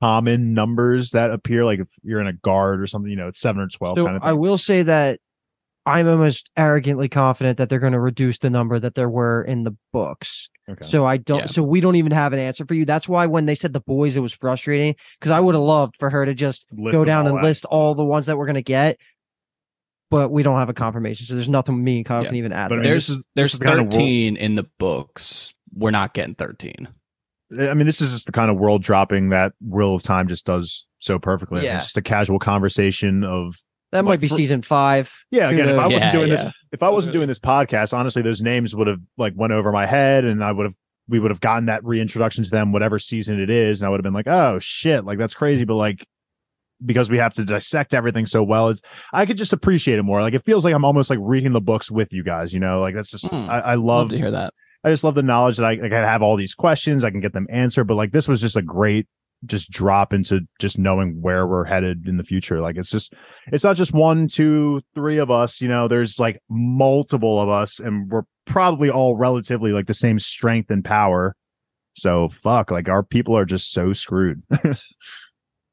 common 0.00 0.54
numbers 0.54 1.10
that 1.12 1.30
appear. 1.30 1.64
Like 1.64 1.80
if 1.80 1.88
you're 2.02 2.20
in 2.20 2.26
a 2.26 2.32
guard 2.32 2.80
or 2.80 2.86
something, 2.86 3.10
you 3.10 3.16
know, 3.16 3.28
it's 3.28 3.40
seven 3.40 3.62
or 3.62 3.68
12 3.68 3.98
So 3.98 4.04
kind 4.04 4.16
of 4.16 4.22
I 4.22 4.32
will 4.32 4.58
say 4.58 4.82
that 4.82 5.20
I'm 5.86 6.06
almost 6.06 6.50
arrogantly 6.56 7.08
confident 7.08 7.58
that 7.58 7.68
they're 7.68 7.78
going 7.78 7.94
to 7.94 8.00
reduce 8.00 8.38
the 8.38 8.50
number 8.50 8.78
that 8.78 8.94
there 8.94 9.08
were 9.08 9.42
in 9.42 9.64
the 9.64 9.74
books. 9.92 10.50
Okay. 10.68 10.84
So 10.86 11.04
I 11.04 11.16
don't. 11.16 11.40
Yeah. 11.40 11.46
So 11.46 11.62
we 11.62 11.80
don't 11.80 11.96
even 11.96 12.12
have 12.12 12.32
an 12.32 12.38
answer 12.38 12.64
for 12.64 12.74
you. 12.74 12.84
That's 12.84 13.08
why 13.08 13.26
when 13.26 13.46
they 13.46 13.54
said 13.54 13.72
the 13.72 13.80
boys, 13.80 14.16
it 14.16 14.20
was 14.20 14.32
frustrating 14.32 14.94
because 15.18 15.32
I 15.32 15.40
would 15.40 15.54
have 15.54 15.64
loved 15.64 15.96
for 15.98 16.10
her 16.10 16.24
to 16.24 16.34
just 16.34 16.68
List 16.72 16.92
go 16.92 17.04
down 17.04 17.26
and 17.26 17.38
out. 17.38 17.42
list 17.42 17.64
all 17.64 17.94
the 17.94 18.04
ones 18.04 18.26
that 18.26 18.36
we're 18.36 18.46
going 18.46 18.54
to 18.54 18.62
get. 18.62 18.98
But 20.10 20.30
we 20.30 20.42
don't 20.42 20.56
have 20.58 20.68
a 20.68 20.74
confirmation, 20.74 21.26
so 21.26 21.34
there's 21.34 21.48
nothing 21.48 21.82
me 21.82 21.98
and 21.98 22.06
Kyle 22.06 22.22
Yeah. 22.22 22.28
can 22.28 22.36
even 22.36 22.52
add. 22.52 22.68
But 22.68 22.74
I 22.74 22.76
mean, 22.82 22.90
there's 22.90 23.06
this 23.08 23.16
is- 23.16 23.24
there's 23.34 23.46
this 23.46 23.54
is 23.54 23.58
the 23.60 23.64
kind 23.66 23.78
of 23.78 23.84
world- 23.86 23.92
13 23.94 24.36
in 24.36 24.54
the 24.56 24.66
books. 24.78 25.54
We're 25.72 25.90
not 25.92 26.14
getting 26.14 26.34
13. 26.34 26.88
I 27.58 27.74
mean, 27.74 27.86
this 27.86 28.00
is 28.00 28.12
just 28.12 28.26
the 28.26 28.32
kind 28.32 28.50
of 28.50 28.56
world 28.58 28.82
dropping 28.82 29.30
that 29.30 29.52
Wheel 29.60 29.94
of 29.94 30.02
Time 30.02 30.28
just 30.28 30.46
does 30.46 30.86
so 30.98 31.18
perfectly. 31.18 31.58
I 31.58 31.60
mean, 31.62 31.66
Yeah. 31.70 31.76
It's 31.78 31.86
just 31.86 31.96
a 31.96 32.02
casual 32.02 32.38
conversation 32.38 33.24
of 33.24 33.56
that 33.92 34.04
might 34.04 34.10
like, 34.12 34.20
be 34.20 34.28
for- 34.28 34.36
season 34.36 34.62
five. 34.62 35.12
yeah. 35.32 35.48
Who 35.48 35.54
Again, 35.56 35.68
if 35.70 35.78
I 35.78 35.82
knows? 35.82 35.92
wasn't 35.94 36.02
Yeah, 36.02 36.12
doing 36.12 36.28
yeah. 36.30 36.36
this, 36.44 36.54
if 36.72 36.82
I 36.82 36.88
wasn't 36.90 37.12
doing 37.12 37.26
this 37.26 37.40
podcast, 37.40 37.92
honestly, 37.96 38.22
those 38.22 38.40
names 38.40 38.74
would 38.76 38.86
have 38.86 39.00
like 39.18 39.32
went 39.36 39.52
over 39.52 39.72
my 39.72 39.86
head, 39.86 40.24
and 40.24 40.44
I 40.44 40.52
would 40.52 40.64
have 40.64 40.74
we 41.08 41.18
would 41.18 41.32
have 41.32 41.40
gotten 41.40 41.66
that 41.66 41.84
reintroduction 41.84 42.44
to 42.44 42.50
them, 42.50 42.70
whatever 42.70 42.96
season 43.00 43.40
it 43.40 43.50
is, 43.50 43.82
and 43.82 43.88
I 43.88 43.90
would 43.90 43.98
have 43.98 44.04
been 44.04 44.12
like, 44.14 44.28
oh 44.28 44.60
shit, 44.60 45.04
like 45.04 45.18
that's 45.18 45.34
crazy. 45.34 45.64
But 45.64 45.74
like 45.74 46.06
because 46.84 47.10
we 47.10 47.18
have 47.18 47.34
to 47.34 47.44
dissect 47.44 47.94
everything 47.94 48.26
so 48.26 48.42
well, 48.42 48.68
it's 48.68 48.80
I 49.12 49.26
could 49.26 49.36
just 49.36 49.52
appreciate 49.52 49.98
it 49.98 50.02
more. 50.02 50.20
Like 50.22 50.34
it 50.34 50.44
feels 50.44 50.64
like 50.64 50.74
I'm 50.74 50.84
almost 50.84 51.10
like 51.10 51.18
reading 51.22 51.52
the 51.52 51.60
books 51.60 51.90
with 51.90 52.12
you 52.12 52.24
guys. 52.24 52.52
You 52.52 52.60
know, 52.60 52.80
like 52.80 52.94
that's 52.94 53.10
just 53.10 53.28
Hmm. 53.28 53.48
I, 53.50 53.60
I 53.60 53.74
Love 53.74 53.84
love 53.84 54.10
to 54.10 54.18
hear 54.18 54.30
that. 54.30 54.54
I 54.82 54.90
just 54.90 55.04
love 55.04 55.14
the 55.14 55.22
knowledge 55.22 55.58
that 55.58 55.66
I, 55.66 55.72
I 55.72 55.76
can 55.76 55.90
have 55.90 56.22
all 56.22 56.36
these 56.36 56.54
questions. 56.54 57.04
I 57.04 57.10
can 57.10 57.20
get 57.20 57.32
them 57.32 57.46
answered. 57.50 57.84
But 57.84 57.96
like 57.96 58.12
this 58.12 58.28
was 58.28 58.40
just 58.40 58.56
a 58.56 58.62
great 58.62 59.06
just 59.46 59.70
drop 59.70 60.12
into 60.12 60.40
just 60.58 60.78
knowing 60.78 61.20
where 61.20 61.46
we're 61.46 61.64
headed 61.64 62.06
in 62.06 62.16
the 62.16 62.22
future. 62.22 62.60
Like 62.60 62.76
it's 62.76 62.90
just 62.90 63.14
it's 63.48 63.64
not 63.64 63.76
just 63.76 63.92
one, 63.92 64.28
two, 64.28 64.80
three 64.94 65.18
of 65.18 65.30
us. 65.30 65.60
You 65.60 65.68
know, 65.68 65.88
there's 65.88 66.18
like 66.18 66.40
multiple 66.48 67.40
of 67.40 67.48
us, 67.48 67.78
and 67.78 68.10
we're 68.10 68.22
probably 68.46 68.90
all 68.90 69.16
relatively 69.16 69.72
like 69.72 69.86
the 69.86 69.94
same 69.94 70.18
strength 70.18 70.70
and 70.70 70.84
power. 70.84 71.36
So 71.94 72.28
fuck, 72.28 72.70
like 72.70 72.88
our 72.88 73.02
people 73.02 73.36
are 73.36 73.44
just 73.44 73.72
so 73.72 73.92
screwed. 73.92 74.42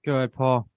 Go 0.05 0.15
ahead, 0.15 0.33
Paul. 0.33 0.67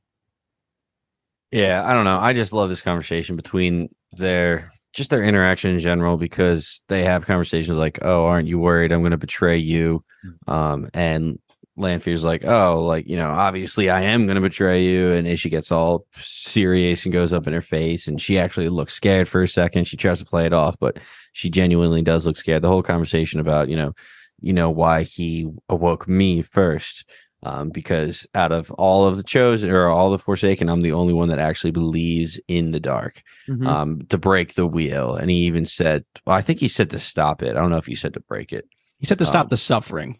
Yeah, 1.52 1.82
I 1.84 1.94
don't 1.94 2.04
know. 2.04 2.18
I 2.18 2.32
just 2.32 2.52
love 2.52 2.68
this 2.68 2.82
conversation 2.82 3.36
between 3.36 3.88
their 4.12 4.70
just 4.92 5.10
their 5.10 5.22
interaction 5.22 5.70
in 5.70 5.78
general 5.78 6.16
because 6.16 6.80
they 6.88 7.04
have 7.04 7.26
conversations 7.26 7.76
like, 7.76 7.98
"Oh, 8.02 8.26
aren't 8.26 8.48
you 8.48 8.58
worried 8.58 8.92
I'm 8.92 9.00
going 9.00 9.10
to 9.12 9.18
betray 9.18 9.56
you?" 9.56 10.04
Um, 10.46 10.88
and 10.94 11.38
Lanfear's 11.76 12.24
like, 12.24 12.44
"Oh, 12.44 12.84
like 12.84 13.08
you 13.08 13.16
know, 13.16 13.30
obviously 13.30 13.90
I 13.90 14.02
am 14.02 14.26
going 14.26 14.36
to 14.36 14.40
betray 14.40 14.84
you." 14.84 15.12
And 15.12 15.26
Ishi 15.26 15.48
gets 15.48 15.72
all 15.72 16.06
serious 16.14 17.04
and 17.04 17.12
goes 17.12 17.32
up 17.32 17.46
in 17.48 17.52
her 17.52 17.62
face, 17.62 18.06
and 18.06 18.20
she 18.20 18.38
actually 18.38 18.68
looks 18.68 18.92
scared 18.94 19.28
for 19.28 19.42
a 19.42 19.48
second. 19.48 19.86
She 19.86 19.96
tries 19.96 20.20
to 20.20 20.24
play 20.26 20.46
it 20.46 20.52
off, 20.52 20.76
but 20.78 20.98
she 21.32 21.50
genuinely 21.50 22.02
does 22.02 22.26
look 22.26 22.36
scared. 22.36 22.62
The 22.62 22.68
whole 22.68 22.82
conversation 22.82 23.40
about 23.40 23.68
you 23.68 23.76
know, 23.76 23.92
you 24.40 24.52
know 24.52 24.70
why 24.70 25.02
he 25.02 25.48
awoke 25.68 26.06
me 26.06 26.42
first 26.42 27.04
um, 27.42 27.70
because 27.70 28.26
out 28.34 28.52
of 28.52 28.70
all 28.72 29.06
of 29.06 29.16
the 29.16 29.22
chosen 29.22 29.70
or 29.70 29.88
all 29.88 30.10
the 30.10 30.18
Forsaken, 30.18 30.68
I'm 30.68 30.82
the 30.82 30.92
only 30.92 31.12
one 31.14 31.28
that 31.30 31.38
actually 31.38 31.70
believes 31.70 32.38
in 32.48 32.72
the 32.72 32.80
dark 32.80 33.22
Mhm. 33.48 33.66
um, 33.66 34.00
to 34.10 34.18
break 34.18 34.54
the 34.54 34.66
wheel. 34.66 35.14
And 35.14 35.30
he 35.30 35.38
even 35.38 35.64
said, 35.66 36.04
well, 36.26 36.36
I 36.36 36.42
think 36.42 36.60
he 36.60 36.68
said 36.68 36.90
to 36.90 36.98
stop 36.98 37.42
it. 37.42 37.56
I 37.56 37.60
don't 37.60 37.70
know 37.70 37.78
if 37.78 37.86
he 37.86 37.94
said 37.94 38.14
to 38.14 38.20
break 38.20 38.52
it. 38.52 38.66
He 38.98 39.06
said 39.06 39.18
to 39.18 39.24
stop 39.24 39.46
Um, 39.46 39.48
the 39.48 39.56
suffering, 39.56 40.18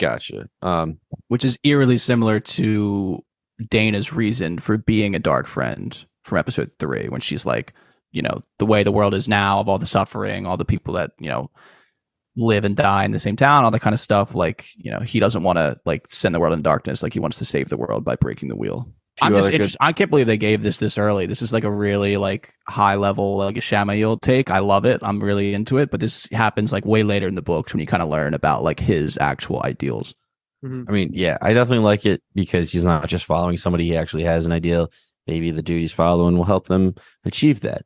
Gotcha. 0.00 0.48
Um, 0.62 0.98
which 1.28 1.44
is 1.44 1.58
eerily 1.62 1.98
similar 1.98 2.40
to 2.40 3.22
Dana's 3.70 4.12
reason 4.12 4.58
for 4.58 4.76
being 4.76 5.14
a 5.14 5.20
dark 5.20 5.46
friend 5.46 6.04
from 6.24 6.38
episode 6.38 6.70
three, 6.80 7.08
when 7.08 7.20
she's 7.20 7.46
like, 7.46 7.74
you 8.10 8.22
know, 8.22 8.40
the 8.58 8.66
way 8.66 8.82
the 8.82 8.90
world 8.90 9.14
is 9.14 9.28
now, 9.28 9.60
of 9.60 9.68
all 9.68 9.78
the 9.78 9.86
suffering, 9.86 10.46
all 10.46 10.56
the 10.56 10.64
people 10.64 10.94
that, 10.94 11.12
you 11.20 11.28
know, 11.28 11.50
live 12.36 12.64
and 12.64 12.76
die 12.76 13.04
in 13.04 13.12
the 13.12 13.18
same 13.18 13.36
town, 13.36 13.64
all 13.64 13.70
that 13.70 13.80
kind 13.80 13.94
of 13.94 14.00
stuff. 14.00 14.34
Like, 14.34 14.66
you 14.76 14.90
know, 14.90 15.00
he 15.00 15.20
doesn't 15.20 15.42
want 15.42 15.58
to 15.58 15.78
like 15.84 16.06
send 16.08 16.34
the 16.34 16.40
world 16.40 16.52
in 16.54 16.62
darkness. 16.62 17.02
Like 17.02 17.12
he 17.12 17.20
wants 17.20 17.38
to 17.38 17.44
save 17.44 17.68
the 17.68 17.76
world 17.76 18.04
by 18.04 18.16
breaking 18.16 18.48
the 18.48 18.56
wheel. 18.56 18.88
I'm 19.22 19.32
just 19.34 19.48
good- 19.48 19.54
interested. 19.54 19.78
I 19.80 19.92
can't 19.92 20.10
believe 20.10 20.26
they 20.26 20.36
gave 20.36 20.62
this 20.62 20.78
this 20.78 20.98
early. 20.98 21.26
This 21.26 21.40
is 21.42 21.52
like 21.52 21.62
a 21.62 21.70
really 21.70 22.16
like 22.16 22.52
high 22.66 22.96
level 22.96 23.36
like 23.36 23.56
a 23.56 23.60
Shamail 23.60 24.20
take. 24.20 24.50
I 24.50 24.58
love 24.58 24.84
it. 24.84 25.00
I'm 25.02 25.20
really 25.20 25.54
into 25.54 25.78
it. 25.78 25.90
But 25.92 26.00
this 26.00 26.26
happens 26.32 26.72
like 26.72 26.84
way 26.84 27.04
later 27.04 27.28
in 27.28 27.36
the 27.36 27.42
books 27.42 27.72
when 27.72 27.80
you 27.80 27.86
kind 27.86 28.02
of 28.02 28.08
learn 28.08 28.34
about 28.34 28.64
like 28.64 28.80
his 28.80 29.16
actual 29.20 29.62
ideals. 29.64 30.14
Mhm. 30.64 30.86
I 30.88 30.92
mean, 30.92 31.10
yeah, 31.12 31.38
I 31.40 31.54
definitely 31.54 31.84
like 31.84 32.06
it 32.06 32.22
because 32.34 32.72
he's 32.72 32.84
not 32.84 33.06
just 33.06 33.26
following 33.26 33.56
somebody. 33.56 33.84
He 33.84 33.96
actually 33.96 34.24
has 34.24 34.46
an 34.46 34.52
ideal. 34.52 34.90
Maybe 35.26 35.50
the 35.50 35.62
duties 35.62 35.92
following 35.92 36.36
will 36.36 36.44
help 36.44 36.66
them 36.66 36.94
achieve 37.24 37.60
that. 37.60 37.82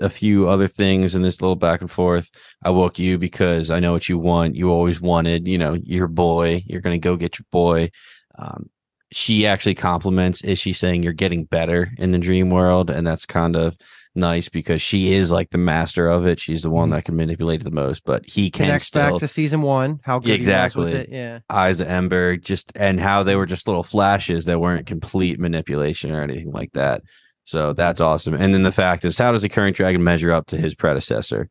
A 0.00 0.10
few 0.10 0.48
other 0.48 0.68
things 0.68 1.14
in 1.14 1.22
this 1.22 1.40
little 1.40 1.56
back 1.56 1.80
and 1.80 1.90
forth. 1.90 2.30
I 2.62 2.70
woke 2.70 2.98
you 2.98 3.16
because 3.16 3.70
I 3.70 3.80
know 3.80 3.92
what 3.92 4.08
you 4.08 4.18
want. 4.18 4.56
You 4.56 4.70
always 4.70 5.00
wanted, 5.00 5.48
you 5.48 5.58
know, 5.58 5.74
your 5.84 6.08
boy. 6.08 6.62
You're 6.66 6.82
going 6.82 7.00
to 7.00 7.04
go 7.04 7.16
get 7.16 7.38
your 7.38 7.46
boy. 7.50 7.90
Um, 8.38 8.68
she 9.12 9.46
actually 9.46 9.74
compliments 9.74 10.42
is 10.42 10.58
she 10.58 10.72
saying 10.72 11.02
you're 11.02 11.12
getting 11.12 11.44
better 11.44 11.90
in 11.98 12.12
the 12.12 12.18
dream 12.18 12.48
world 12.50 12.90
and 12.90 13.06
that's 13.06 13.26
kind 13.26 13.56
of 13.56 13.76
nice 14.14 14.48
because 14.48 14.82
she 14.82 15.14
is 15.14 15.32
like 15.32 15.48
the 15.50 15.58
master 15.58 16.06
of 16.08 16.26
it 16.26 16.38
she's 16.38 16.62
the 16.62 16.70
one 16.70 16.88
Mhm. 16.90 16.92
that 16.92 17.04
can 17.06 17.16
manipulate 17.16 17.64
the 17.64 17.70
most 17.70 18.04
but 18.04 18.26
he 18.26 18.50
can 18.50 18.66
Connects 18.66 18.86
still 18.88 19.12
back 19.12 19.20
to 19.20 19.28
season 19.28 19.62
one. 19.62 20.00
How 20.02 20.18
good 20.18 20.26
he 20.26 20.32
was 20.32 20.36
Exactly. 20.38 20.84
with 20.86 20.94
it. 20.94 21.08
Yeah. 21.10 21.38
eyes 21.48 21.80
of 21.80 21.88
Ember, 21.88 22.36
just 22.36 22.72
and 22.76 23.00
how 23.00 23.22
they 23.22 23.36
were 23.36 23.46
just 23.46 23.66
little 23.66 23.82
flashes 23.82 24.44
that 24.44 24.60
weren't 24.60 24.86
complete 24.86 25.40
manipulation 25.40 26.10
or 26.10 26.22
anything 26.22 26.52
like 26.52 26.72
that. 26.72 27.02
So 27.44 27.72
that's 27.72 28.00
awesome. 28.00 28.34
And 28.34 28.54
then 28.54 28.62
the 28.62 28.70
fact 28.72 29.04
is, 29.04 29.18
how 29.18 29.32
does 29.32 29.42
the 29.42 29.48
current 29.48 29.74
dragon 29.76 30.04
measure 30.04 30.30
up 30.30 30.46
to 30.48 30.56
his 30.56 30.74
predecessor? 30.74 31.48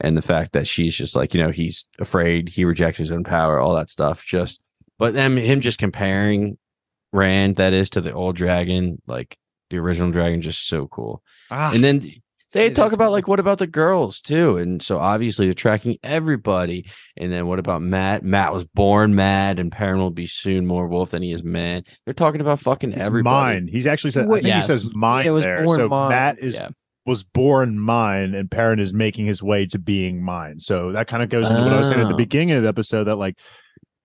And 0.00 0.16
the 0.16 0.22
fact 0.22 0.52
that 0.52 0.66
she's 0.66 0.94
just 0.96 1.16
like, 1.16 1.32
you 1.34 1.40
know, 1.42 1.50
he's 1.50 1.84
afraid, 1.98 2.48
he 2.48 2.64
rejects 2.64 2.98
his 2.98 3.10
own 3.10 3.24
power, 3.24 3.58
all 3.58 3.74
that 3.74 3.88
stuff. 3.90 4.24
Just, 4.24 4.60
but 4.98 5.14
then 5.14 5.36
him 5.36 5.60
just 5.60 5.78
comparing 5.78 6.58
Rand, 7.12 7.56
that 7.56 7.72
is, 7.72 7.90
to 7.90 8.00
the 8.00 8.12
old 8.12 8.36
dragon, 8.36 9.00
like 9.06 9.36
the 9.72 9.78
original 9.78 10.10
dragon, 10.12 10.40
just 10.40 10.68
so 10.68 10.86
cool. 10.86 11.22
Ah, 11.50 11.72
And 11.74 11.82
then 11.82 12.02
they 12.52 12.70
talk 12.70 12.92
about 12.92 13.06
cool. 13.06 13.12
like 13.12 13.26
what 13.28 13.40
about 13.40 13.56
the 13.58 13.66
girls 13.66 14.20
too 14.20 14.58
and 14.58 14.82
so 14.82 14.98
obviously 14.98 15.46
they're 15.46 15.54
tracking 15.54 15.96
everybody 16.02 16.84
and 17.16 17.32
then 17.32 17.46
what 17.46 17.58
about 17.58 17.80
Mat 17.80 18.22
Mat 18.22 18.52
was 18.52 18.66
born 18.66 19.14
mad 19.14 19.58
and 19.58 19.72
Perrin 19.72 19.98
will 20.00 20.10
be 20.10 20.26
soon 20.26 20.66
more 20.66 20.86
wolf 20.86 21.12
than 21.12 21.22
he 21.22 21.32
is 21.32 21.42
man 21.42 21.82
they're 22.04 22.12
talking 22.12 22.42
about 22.42 22.60
fucking 22.60 22.92
It's 22.92 23.00
everybody 23.00 23.54
mine. 23.60 23.68
He's 23.72 23.86
actually 23.86 24.10
said. 24.10 24.26
I 24.26 24.34
think 24.34 24.44
yes. 24.44 24.66
he 24.66 24.72
says 24.74 24.94
mine 24.94 25.26
It 25.26 25.30
was 25.30 25.44
there. 25.44 25.64
born 25.64 25.78
so 25.78 25.88
mine. 25.88 26.10
Mat 26.10 26.38
is 26.40 26.54
Yeah. 26.56 26.68
was 27.06 27.24
born 27.24 27.78
mine, 27.80 28.34
and 28.34 28.50
Perrin 28.50 28.78
is 28.80 28.92
making 28.92 29.24
his 29.24 29.42
way 29.42 29.64
to 29.66 29.78
being 29.78 30.22
mine. 30.22 30.58
So 30.58 30.92
that 30.92 31.06
kind 31.06 31.22
of 31.22 31.30
goes 31.30 31.48
into 31.50 31.62
what 31.62 31.72
I 31.72 31.78
was 31.78 31.88
saying 31.88 32.02
at 32.02 32.08
the 32.08 32.12
Oh. 32.14 32.16
beginning 32.18 32.52
of 32.52 32.62
the 32.64 32.68
episode 32.68 33.04
that 33.04 33.16
like 33.16 33.38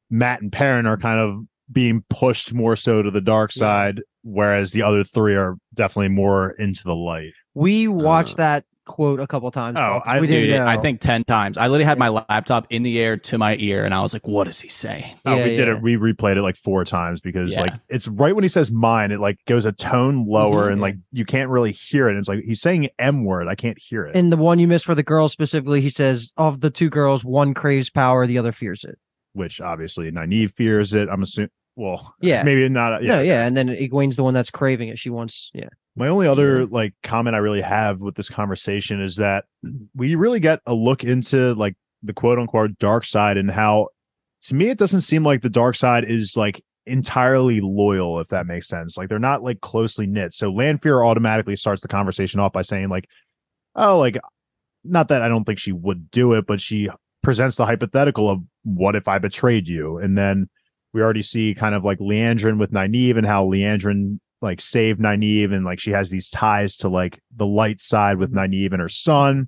Mat 0.09 0.41
and 0.41 0.53
Perrin 0.53 0.85
are 0.85 0.95
kind 0.97 1.19
of 1.19 1.41
being 1.71 2.03
pushed 2.09 2.53
more 2.53 2.75
so 2.75 3.01
to 3.01 3.11
the 3.11 3.21
dark 3.21 3.51
Yeah. 3.55 3.59
side, 3.59 4.01
whereas 4.23 4.71
the 4.71 4.81
other 4.83 5.03
three 5.03 5.35
are 5.35 5.55
definitely 5.73 6.09
more 6.09 6.51
into 6.51 6.83
the 6.83 6.95
light. 6.95 7.33
we 7.55 7.87
watched 7.87 8.35
Uh, 8.35 8.43
that 8.43 8.65
quote 8.85 9.19
a 9.19 9.25
couple 9.27 9.49
times. 9.51 9.75
Oh, 9.77 9.99
I- 10.05 10.19
we 10.21 10.27
didn't 10.27 10.49
Dude. 10.51 10.59
I 10.61 10.77
think 10.77 11.01
10 11.01 11.23
times. 11.25 11.57
I 11.57 11.63
literally 11.67 11.83
had 11.85 11.97
my 11.97 12.07
laptop 12.09 12.67
in 12.69 12.83
the 12.83 12.99
air 12.99 13.17
to 13.17 13.37
my 13.39 13.55
ear 13.59 13.83
and 13.83 13.93
I 13.93 13.99
was 14.01 14.13
like, 14.13 14.25
what 14.27 14.45
does 14.45 14.61
he 14.61 14.69
say? 14.69 15.13
Oh, 15.25 15.35
Yeah, 15.35 15.43
we 15.43 15.55
did 15.55 15.67
it. 15.67 15.81
We 15.81 15.95
replayed 15.97 16.37
it 16.37 16.41
like 16.43 16.55
four 16.55 16.85
times 16.85 17.19
because 17.19 17.53
Yeah. 17.53 17.61
like 17.61 17.73
it's 17.89 18.07
right 18.07 18.33
when 18.33 18.43
he 18.45 18.47
says 18.47 18.71
mine, 18.71 19.11
it 19.11 19.19
like 19.19 19.39
goes 19.45 19.65
a 19.65 19.71
tone 19.73 20.25
lower 20.27 20.69
Mhm. 20.69 20.73
and 20.73 20.81
like 20.81 20.95
you 21.11 21.25
can't 21.25 21.49
really 21.49 21.71
hear 21.73 22.07
it. 22.09 22.15
It's 22.17 22.29
like 22.29 22.43
he's 22.45 22.61
saying 22.61 22.87
M 22.99 23.25
word. 23.25 23.47
I 23.49 23.55
can't 23.55 23.77
hear 23.77 24.05
it. 24.05 24.15
And 24.15 24.31
the 24.31 24.37
one 24.37 24.57
you 24.59 24.67
missed 24.69 24.85
for 24.85 24.95
the 24.95 25.03
girls 25.03 25.33
specifically, 25.33 25.81
he 25.81 25.89
says 25.89 26.31
of 26.37 26.61
the 26.61 26.69
two 26.69 26.89
girls, 26.89 27.25
one 27.25 27.53
craves 27.53 27.89
power, 27.89 28.25
the 28.27 28.37
other 28.37 28.51
fears 28.53 28.83
it. 28.85 28.99
which 29.33 29.61
obviously 29.61 30.09
Nynaeve 30.11 30.51
fears 30.55 30.93
it. 30.95 31.09
I'm 31.11 31.21
assuming. 31.21 31.49
Well, 31.77 32.15
Yeah. 32.21 32.43
maybe 32.45 32.67
not. 32.67 32.95
Uh, 32.95 32.99
yeah, 33.01 33.21
yeah. 33.21 33.45
And 33.45 33.55
then 33.55 33.69
Egwene's 33.69 34.15
the 34.15 34.23
one 34.23 34.33
that's 34.33 34.49
craving 34.49 34.89
it. 34.89 34.99
She 34.99 35.09
wants, 35.09 35.51
yeah. 35.53 35.69
My 35.95 36.07
only 36.09 36.27
other 36.27 36.65
like 36.65 36.93
comment 37.03 37.35
I 37.35 37.39
really 37.39 37.61
have 37.61 38.01
with 38.01 38.15
this 38.15 38.29
conversation 38.29 39.01
is 39.01 39.15
that 39.15 39.45
we 39.95 40.15
really 40.15 40.39
get 40.39 40.59
a 40.65 40.73
look 40.73 41.03
into 41.03 41.53
like 41.55 41.75
the 42.03 42.13
quote 42.13 42.37
unquote 42.37 42.77
dark 42.77 43.03
side 43.03 43.37
and 43.37 43.49
how 43.49 43.87
to 44.41 44.55
me 44.55 44.69
it 44.69 44.77
doesn't 44.77 45.01
seem 45.01 45.23
like 45.23 45.41
the 45.41 45.49
dark 45.49 45.75
side 45.75 46.03
is 46.03 46.37
like 46.37 46.63
entirely 46.85 47.61
loyal, 47.61 48.19
if 48.19 48.27
that 48.29 48.45
makes 48.45 48.67
sense. 48.67 48.97
Like 48.97 49.09
they're 49.09 49.19
not 49.19 49.43
like 49.43 49.61
closely 49.61 50.07
knit. 50.07 50.33
So 50.33 50.51
Lanfear 50.51 51.03
automatically 51.03 51.55
starts 51.55 51.81
the 51.81 51.87
conversation 51.87 52.39
off 52.39 52.53
by 52.53 52.61
saying, 52.61 52.89
like, 52.89 53.09
oh, 53.75 53.97
like 53.99 54.17
not 54.83 55.09
that 55.09 55.21
I 55.21 55.27
don't 55.27 55.43
think 55.43 55.59
she 55.59 55.71
would 55.71 56.09
do 56.11 56.33
it, 56.33 56.45
but 56.47 56.61
she 56.61 56.89
presents 57.21 57.55
the 57.55 57.65
hypothetical 57.65 58.29
of 58.29 58.39
what 58.63 58.95
if 58.95 59.07
I 59.07 59.17
betrayed 59.17 59.67
you? 59.67 59.97
And 59.97 60.17
then 60.17 60.49
we 60.97 61.03
already 61.03 61.21
see 61.21 61.53
kind 61.53 61.75
of 61.75 61.85
like 61.85 61.99
Liandrin 61.99 62.57
with 62.57 62.71
Nynaeve 62.71 63.19
and 63.19 63.27
how 63.27 63.45
Liandrin 63.45 64.19
like 64.41 64.59
saved 64.59 64.99
Nynaeve 64.99 65.53
and 65.53 65.63
like 65.63 65.79
she 65.79 65.91
has 65.91 66.09
these 66.09 66.31
ties 66.31 66.75
to 66.77 66.89
like 66.89 67.19
the 67.35 67.45
light 67.45 67.79
side 67.79 68.17
with 68.17 68.33
mm-hmm. 68.33 68.51
Nynaeve 68.51 68.71
and 68.71 68.81
her 68.81 68.89
son. 68.89 69.47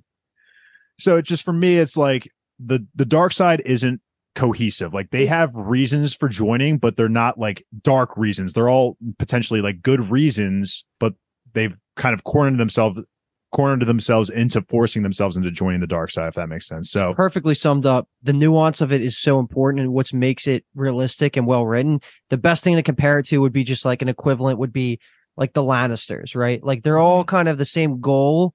So 1.00 1.16
it 1.16 1.24
just 1.24 1.44
for 1.44 1.52
me, 1.52 1.76
it's 1.76 1.96
like 1.96 2.30
the 2.64 2.86
the 2.94 3.04
dark 3.04 3.32
side 3.32 3.62
isn't 3.66 4.00
cohesive. 4.36 4.94
Like 4.94 5.10
they 5.10 5.26
have 5.26 5.50
reasons 5.54 6.14
for 6.14 6.28
joining, 6.28 6.78
but 6.78 6.94
they're 6.94 7.08
not 7.08 7.36
like 7.36 7.66
dark 7.82 8.16
reasons. 8.16 8.52
They're 8.52 8.70
all 8.70 8.96
potentially 9.18 9.60
like 9.60 9.82
good 9.82 10.08
reasons, 10.08 10.84
but 11.00 11.14
they've 11.52 11.76
kind 11.96 12.14
of 12.14 12.22
cornered 12.22 12.60
themselves 12.60 13.00
cornered 13.52 13.84
themselves 13.86 14.30
into 14.30 14.62
forcing 14.62 15.02
themselves 15.02 15.36
into 15.36 15.50
joining 15.50 15.80
the 15.80 15.86
dark 15.86 16.10
side, 16.10 16.28
if 16.28 16.34
that 16.34 16.48
makes 16.48 16.68
sense. 16.68 16.90
So 16.90 17.14
Perfectly 17.14 17.54
summed 17.54 17.86
up. 17.86 18.08
The 18.22 18.32
nuance 18.32 18.80
of 18.80 18.92
it 18.92 19.02
is 19.02 19.18
so 19.18 19.38
important 19.40 19.82
and 19.82 19.92
what 19.92 20.12
makes 20.12 20.46
it 20.46 20.64
realistic 20.74 21.36
and 21.36 21.46
well 21.46 21.66
written. 21.66 22.00
The 22.28 22.36
best 22.36 22.62
thing 22.62 22.76
to 22.76 22.82
compare 22.82 23.18
it 23.18 23.26
to 23.26 23.38
would 23.38 23.52
be 23.52 23.64
just 23.64 23.84
like 23.84 24.02
an 24.02 24.08
equivalent 24.08 24.58
would 24.58 24.72
be 24.72 25.00
like 25.36 25.52
the 25.52 25.62
Lannisters, 25.62 26.36
right? 26.36 26.62
Like 26.62 26.82
they're 26.82 26.98
all 26.98 27.22
mm-hmm. 27.22 27.36
kind 27.36 27.48
of 27.48 27.58
the 27.58 27.64
same 27.64 28.00
goal, 28.00 28.54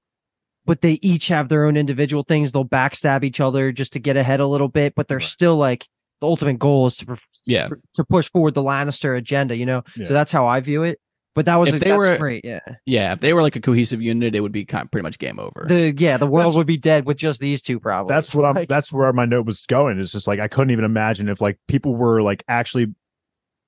but 0.64 0.80
they 0.80 0.98
each 1.02 1.28
have 1.28 1.48
their 1.48 1.64
own 1.66 1.76
individual 1.76 2.22
things. 2.22 2.52
They'll 2.52 2.64
backstab 2.64 3.22
each 3.24 3.40
other 3.40 3.72
just 3.72 3.92
to 3.94 3.98
get 3.98 4.16
ahead 4.16 4.40
a 4.40 4.46
little 4.46 4.68
bit, 4.68 4.94
but 4.94 5.08
they're 5.08 5.18
Right. 5.18 5.26
still 5.26 5.56
like 5.56 5.86
the 6.20 6.26
ultimate 6.26 6.58
goal 6.58 6.86
is 6.86 6.96
to 6.96 7.06
perf- 7.06 7.22
Yeah. 7.44 7.68
to 7.94 8.04
push 8.04 8.30
forward 8.30 8.54
the 8.54 8.62
Lannister 8.62 9.16
agenda. 9.16 9.56
You 9.56 9.66
know, 9.66 9.82
Yeah. 9.96 10.06
so 10.06 10.14
that's 10.14 10.32
how 10.32 10.46
I 10.46 10.60
view 10.60 10.82
it. 10.84 10.98
But 11.36 11.46
that 11.46 11.56
was 11.56 11.68
If 11.68 11.76
a, 11.76 11.78
they 11.78 11.90
that's 11.90 11.98
were- 12.08 12.16
great. 12.16 12.44
Yeah, 12.44 12.58
Yeah. 12.86 13.12
If 13.12 13.20
they 13.20 13.32
were 13.32 13.42
like 13.42 13.54
a 13.54 13.60
cohesive 13.60 14.02
unit, 14.02 14.34
it 14.34 14.40
would 14.40 14.50
be 14.52 14.64
kind 14.64 14.84
of 14.84 14.90
pretty 14.90 15.04
much 15.04 15.18
game 15.20 15.38
over. 15.38 15.66
the 15.68 15.94
yeah 15.96 16.16
the 16.16 16.26
world 16.26 16.46
That's- 16.46 16.56
would 16.56 16.66
be 16.66 16.78
dead 16.78 17.04
with 17.06 17.18
just 17.18 17.38
these 17.40 17.62
two. 17.62 17.78
Probably. 17.78 18.12
that's 18.12 18.34
what 18.34 18.44
I'm. 18.44 18.54
Like, 18.54 18.68
That's 18.68 18.90
where 18.92 19.12
my 19.12 19.26
note 19.26 19.46
was 19.46 19.60
going. 19.66 20.00
It's 20.00 20.10
just 20.12 20.26
like 20.26 20.40
I 20.40 20.48
couldn't 20.48 20.70
even 20.72 20.84
imagine 20.84 21.28
if 21.28 21.40
like 21.40 21.58
people 21.68 21.94
were 21.94 22.22
like 22.22 22.42
actually 22.48 22.94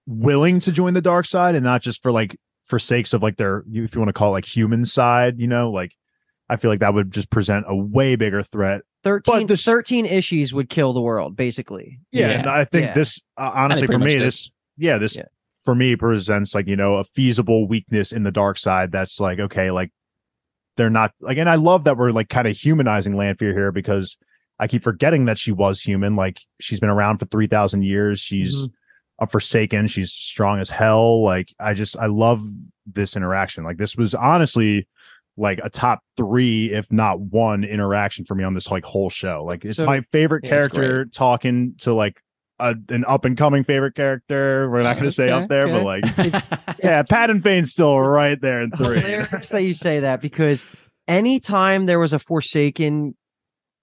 willing 0.07 0.61
to 0.61 0.73
join 0.73 0.95
the 0.95 1.01
dark 1.03 1.27
side 1.27 1.55
and 1.55 1.65
not 1.65 1.83
just 1.83 2.03
for 2.03 2.11
like 2.11 2.37
for 2.67 2.79
sakes 2.79 3.13
of 3.13 3.23
like 3.23 3.37
their 3.37 3.65
if 3.71 3.95
you 3.95 4.01
want 4.01 4.09
to 4.09 4.13
call 4.13 4.29
it 4.31 4.33
like 4.33 4.45
human 4.45 4.85
side. 4.85 5.39
You 5.39 5.47
know, 5.47 5.71
like 5.71 5.95
I 6.49 6.57
feel 6.57 6.71
like 6.71 6.81
that 6.81 6.95
would 6.95 7.11
just 7.11 7.31
present 7.31 7.67
a 7.69 7.77
way 7.77 8.17
bigger 8.17 8.43
threat. 8.43 8.81
13, 9.05 9.47
this- 9.47 9.65
13 9.65 10.07
issues 10.07 10.53
would 10.53 10.69
kill 10.69 10.93
the 10.93 11.01
world, 11.01 11.37
basically. 11.37 12.01
Yeah, 12.11 12.29
Yeah. 12.31 12.39
and 12.39 12.47
I 12.49 12.65
think 12.65 12.87
Yeah. 12.87 12.95
this 12.95 13.21
uh, 13.37 13.53
honestly 13.55 13.87
pretty 13.87 14.01
for 14.01 14.05
me 14.07 14.13
did. 14.15 14.23
this 14.23 14.51
yeah 14.77 14.99
this 14.99 15.17
Yeah. 15.17 15.25
For 15.69 15.75
me 15.75 15.95
presents 15.97 16.55
like 16.55 16.67
you 16.67 16.77
know 16.77 16.97
a 16.97 17.05
feasible 17.05 17.69
weakness 17.69 18.11
in 18.11 18.23
the 18.23 18.31
dark 18.31 18.57
side 18.57 18.91
that's 18.91 19.21
like 19.21 19.39
okay 19.39 19.71
like 19.71 19.91
they're 20.79 20.89
not 20.89 21.13
like 21.21 21.37
and 21.37 21.47
I 21.47 21.57
love 21.57 21.85
that 21.85 21.99
we're 21.99 22.11
like 22.11 22.31
kind 22.31 22.49
of 22.49 22.57
humanizing 22.57 23.15
Lanfear 23.17 23.53
here 23.53 23.71
because 23.71 24.17
I 24.59 24.67
keep 24.67 24.83
forgetting 24.83 25.27
that 25.27 25.37
she 25.37 25.53
was 25.53 25.83
human. 25.83 26.17
Like 26.17 26.41
she's 26.59 26.81
been 26.81 26.89
around 26.89 27.19
for 27.19 27.27
3000 27.27 27.83
years. 27.83 28.19
She's 28.19 28.57
Mm-hmm. 28.57 29.25
a 29.25 29.27
forsaken. 29.27 29.87
She's 29.89 30.11
strong 30.11 30.59
as 30.59 30.71
hell. 30.71 31.23
Like 31.23 31.53
I 31.61 31.75
just 31.75 31.99
I 31.99 32.07
love 32.07 32.41
this 32.87 33.15
interaction. 33.15 33.63
Like 33.63 33.77
this 33.77 33.95
was 33.95 34.15
honestly 34.15 34.89
like 35.37 35.61
a 35.63 35.69
top 35.69 36.01
three, 36.17 36.73
if 36.73 36.91
not 36.91 37.21
one 37.21 37.63
interaction 37.63 38.25
for 38.25 38.35
me 38.35 38.43
on 38.43 38.55
this 38.55 38.71
like 38.71 38.87
whole 38.87 39.11
show. 39.11 39.45
Like 39.45 39.67
it's 39.67 39.77
So- 39.77 39.85
my 39.85 40.01
favorite 40.13 40.45
Yeah, 40.45 40.51
character 40.51 41.05
talking 41.05 41.75
to 41.81 41.93
like 41.93 42.23
a, 42.61 42.75
an 42.89 43.05
up 43.07 43.25
and 43.25 43.37
coming 43.37 43.65
favorite 43.65 43.95
character. 43.95 44.69
We're 44.71 44.83
not 44.83 44.95
going 44.95 45.05
to 45.05 45.07
oh, 45.07 45.11
say 45.11 45.31
Okay, 45.31 45.43
up 45.43 45.49
there, 45.49 45.65
okay. 45.65 45.73
but 45.73 45.85
like, 45.85 46.75
yeah, 46.83 47.03
Padan 47.03 47.43
Fain's 47.43 47.71
still 47.71 47.99
right 48.01 48.41
there 48.41 48.61
in 48.61 48.71
three. 48.73 49.01
hilarious 49.01 49.49
that 49.51 49.63
you 49.63 49.75
say 49.75 50.01
that 50.01 50.21
because 50.21 50.67
anytime 51.07 51.87
there 51.87 51.99
was 51.99 52.13
a 52.13 52.19
Forsaken 52.19 53.15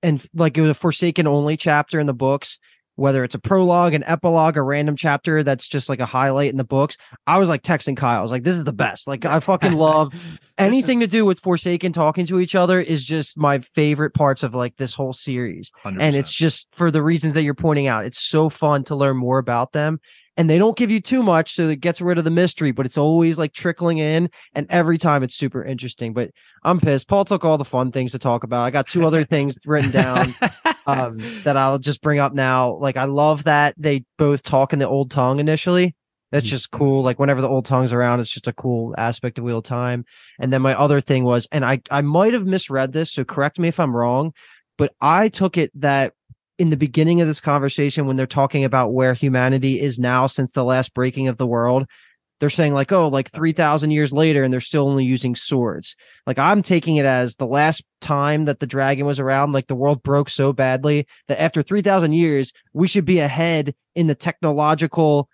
and 0.03 0.25
like 0.33 0.57
it 0.57 0.61
was 0.61 0.71
a 0.71 0.75
Forsaken 0.75 1.27
only 1.27 1.57
chapter 1.57 1.99
in 1.99 2.07
the 2.07 2.13
books, 2.13 2.59
whether 2.95 3.23
it's 3.23 3.35
a 3.35 3.39
prologue, 3.39 3.93
an 3.93 4.03
epilogue, 4.05 4.57
a 4.57 4.61
random 4.61 4.95
chapter 4.95 5.43
that's 5.43 5.67
just 5.67 5.89
like 5.89 5.99
a 5.99 6.05
highlight 6.05 6.49
in 6.49 6.57
the 6.57 6.63
books, 6.63 6.97
I 7.27 7.37
was 7.37 7.49
like 7.49 7.61
texting 7.61 7.97
Kyle. 7.97 8.19
I 8.19 8.21
was 8.21 8.31
like, 8.31 8.43
this 8.43 8.57
is 8.57 8.65
the 8.65 8.73
best. 8.73 9.07
Like 9.07 9.25
I 9.25 9.39
fucking 9.39 9.73
love 9.77 10.13
anything 10.57 11.01
to 11.01 11.07
do 11.07 11.25
with 11.25 11.39
Forsaken 11.39 11.91
talking 11.91 12.25
to 12.27 12.39
each 12.39 12.55
other 12.55 12.79
is 12.79 13.03
just 13.03 13.37
my 13.37 13.59
favorite 13.59 14.13
parts 14.13 14.43
of 14.43 14.55
like 14.55 14.77
this 14.77 14.93
whole 14.93 15.13
series. 15.13 15.71
100%. 15.83 15.97
And 15.99 16.15
it's 16.15 16.33
just 16.33 16.67
for 16.71 16.91
the 16.91 17.03
reasons 17.03 17.33
that 17.33 17.43
you're 17.43 17.53
pointing 17.53 17.87
out. 17.87 18.05
It's 18.05 18.21
so 18.21 18.49
fun 18.49 18.83
to 18.85 18.95
learn 18.95 19.17
more 19.17 19.37
about 19.37 19.73
them. 19.73 19.99
And 20.37 20.49
they 20.49 20.57
don't 20.57 20.77
give 20.77 20.91
you 20.91 20.99
too 20.99 21.23
much, 21.23 21.53
so 21.53 21.69
it 21.69 21.79
gets 21.79 22.01
rid 22.01 22.17
of 22.17 22.25
the 22.25 22.31
mystery, 22.31 22.71
but 22.71 22.85
it's 22.85 22.97
always 22.97 23.37
like 23.37 23.53
trickling 23.53 23.99
in. 23.99 24.29
And 24.53 24.67
every 24.69 24.97
time 24.97 25.23
it's 25.23 25.35
super 25.35 25.63
interesting. 25.63 26.13
But 26.13 26.31
I'm 26.63 26.79
pissed. 26.79 27.07
Paul 27.07 27.23
took 27.23 27.45
all 27.45 27.57
the 27.57 27.63
fun 27.63 27.91
things 27.91 28.11
to 28.11 28.19
talk 28.19 28.43
about. 28.43 28.63
I 28.63 28.71
got 28.71 28.87
two 28.87 29.05
other 29.05 29.23
things 29.23 29.57
written 29.65 29.91
down 29.91 30.33
um, 30.87 31.19
that 31.43 31.55
I'll 31.55 31.79
just 31.79 32.01
bring 32.01 32.19
up 32.19 32.33
now. 32.33 32.75
Like, 32.75 32.97
I 32.97 33.05
love 33.05 33.45
that 33.45 33.75
they 33.77 34.03
both 34.17 34.43
talk 34.43 34.73
in 34.73 34.79
the 34.79 34.87
old 34.87 35.09
tongue 35.09 35.39
initially. 35.39 35.95
That's 36.31 36.47
just 36.47 36.71
cool. 36.71 37.01
Like, 37.01 37.17
whenever 37.17 37.39
the 37.39 37.47
old 37.47 37.65
tongue's 37.65 37.93
around, 37.93 38.19
it's 38.19 38.29
just 38.29 38.47
a 38.47 38.53
cool 38.53 38.93
aspect 38.97 39.37
of 39.37 39.45
Wheel 39.45 39.59
of 39.59 39.63
Time. 39.63 40.03
And 40.37 40.51
then 40.51 40.61
my 40.61 40.77
other 40.77 40.99
thing 40.99 41.23
was, 41.23 41.47
and 41.51 41.63
I, 41.63 41.81
I 41.89 42.01
might 42.01 42.33
have 42.33 42.45
misread 42.45 42.91
this, 42.91 43.13
so 43.13 43.23
correct 43.23 43.57
me 43.57 43.69
if 43.69 43.79
I'm 43.79 43.95
wrong, 43.95 44.33
but 44.77 44.91
I 44.99 45.29
took 45.29 45.57
it 45.57 45.71
that 45.75 46.13
in 46.57 46.69
the 46.69 46.77
beginning 46.77 47.21
of 47.21 47.27
this 47.27 47.41
conversation, 47.41 48.05
when 48.05 48.15
they're 48.15 48.25
talking 48.25 48.63
about 48.63 48.93
where 48.93 49.13
humanity 49.13 49.79
is 49.79 49.99
now 49.99 50.27
since 50.27 50.51
the 50.51 50.63
last 50.63 50.93
breaking 50.93 51.27
of 51.27 51.37
the 51.37 51.47
world, 51.47 51.85
they're 52.39 52.49
saying 52.49 52.73
like, 52.73 52.91
oh, 52.91 53.07
like 53.07 53.27
uh-huh. 53.27 53.39
3,000 53.39 53.91
years 53.91 54.11
later, 54.11 54.43
and 54.43 54.51
they're 54.51 54.61
still 54.61 54.87
only 54.87 55.05
using 55.05 55.35
swords. 55.35 55.95
Like, 56.27 56.39
I'm 56.39 56.61
taking 56.61 56.97
it 56.97 57.05
as 57.05 57.35
the 57.35 57.47
last 57.47 57.83
time 58.01 58.45
that 58.45 58.59
the 58.59 58.67
dragon 58.67 59.05
was 59.05 59.19
around, 59.19 59.53
like 59.53 59.67
the 59.67 59.75
world 59.75 60.03
broke 60.03 60.29
so 60.29 60.53
badly 60.53 61.07
that 61.27 61.41
after 61.41 61.63
3,000 61.63 62.13
years, 62.13 62.51
we 62.73 62.87
should 62.87 63.05
be 63.05 63.19
ahead 63.19 63.73
in 63.95 64.07
the 64.07 64.15
technological 64.15 65.29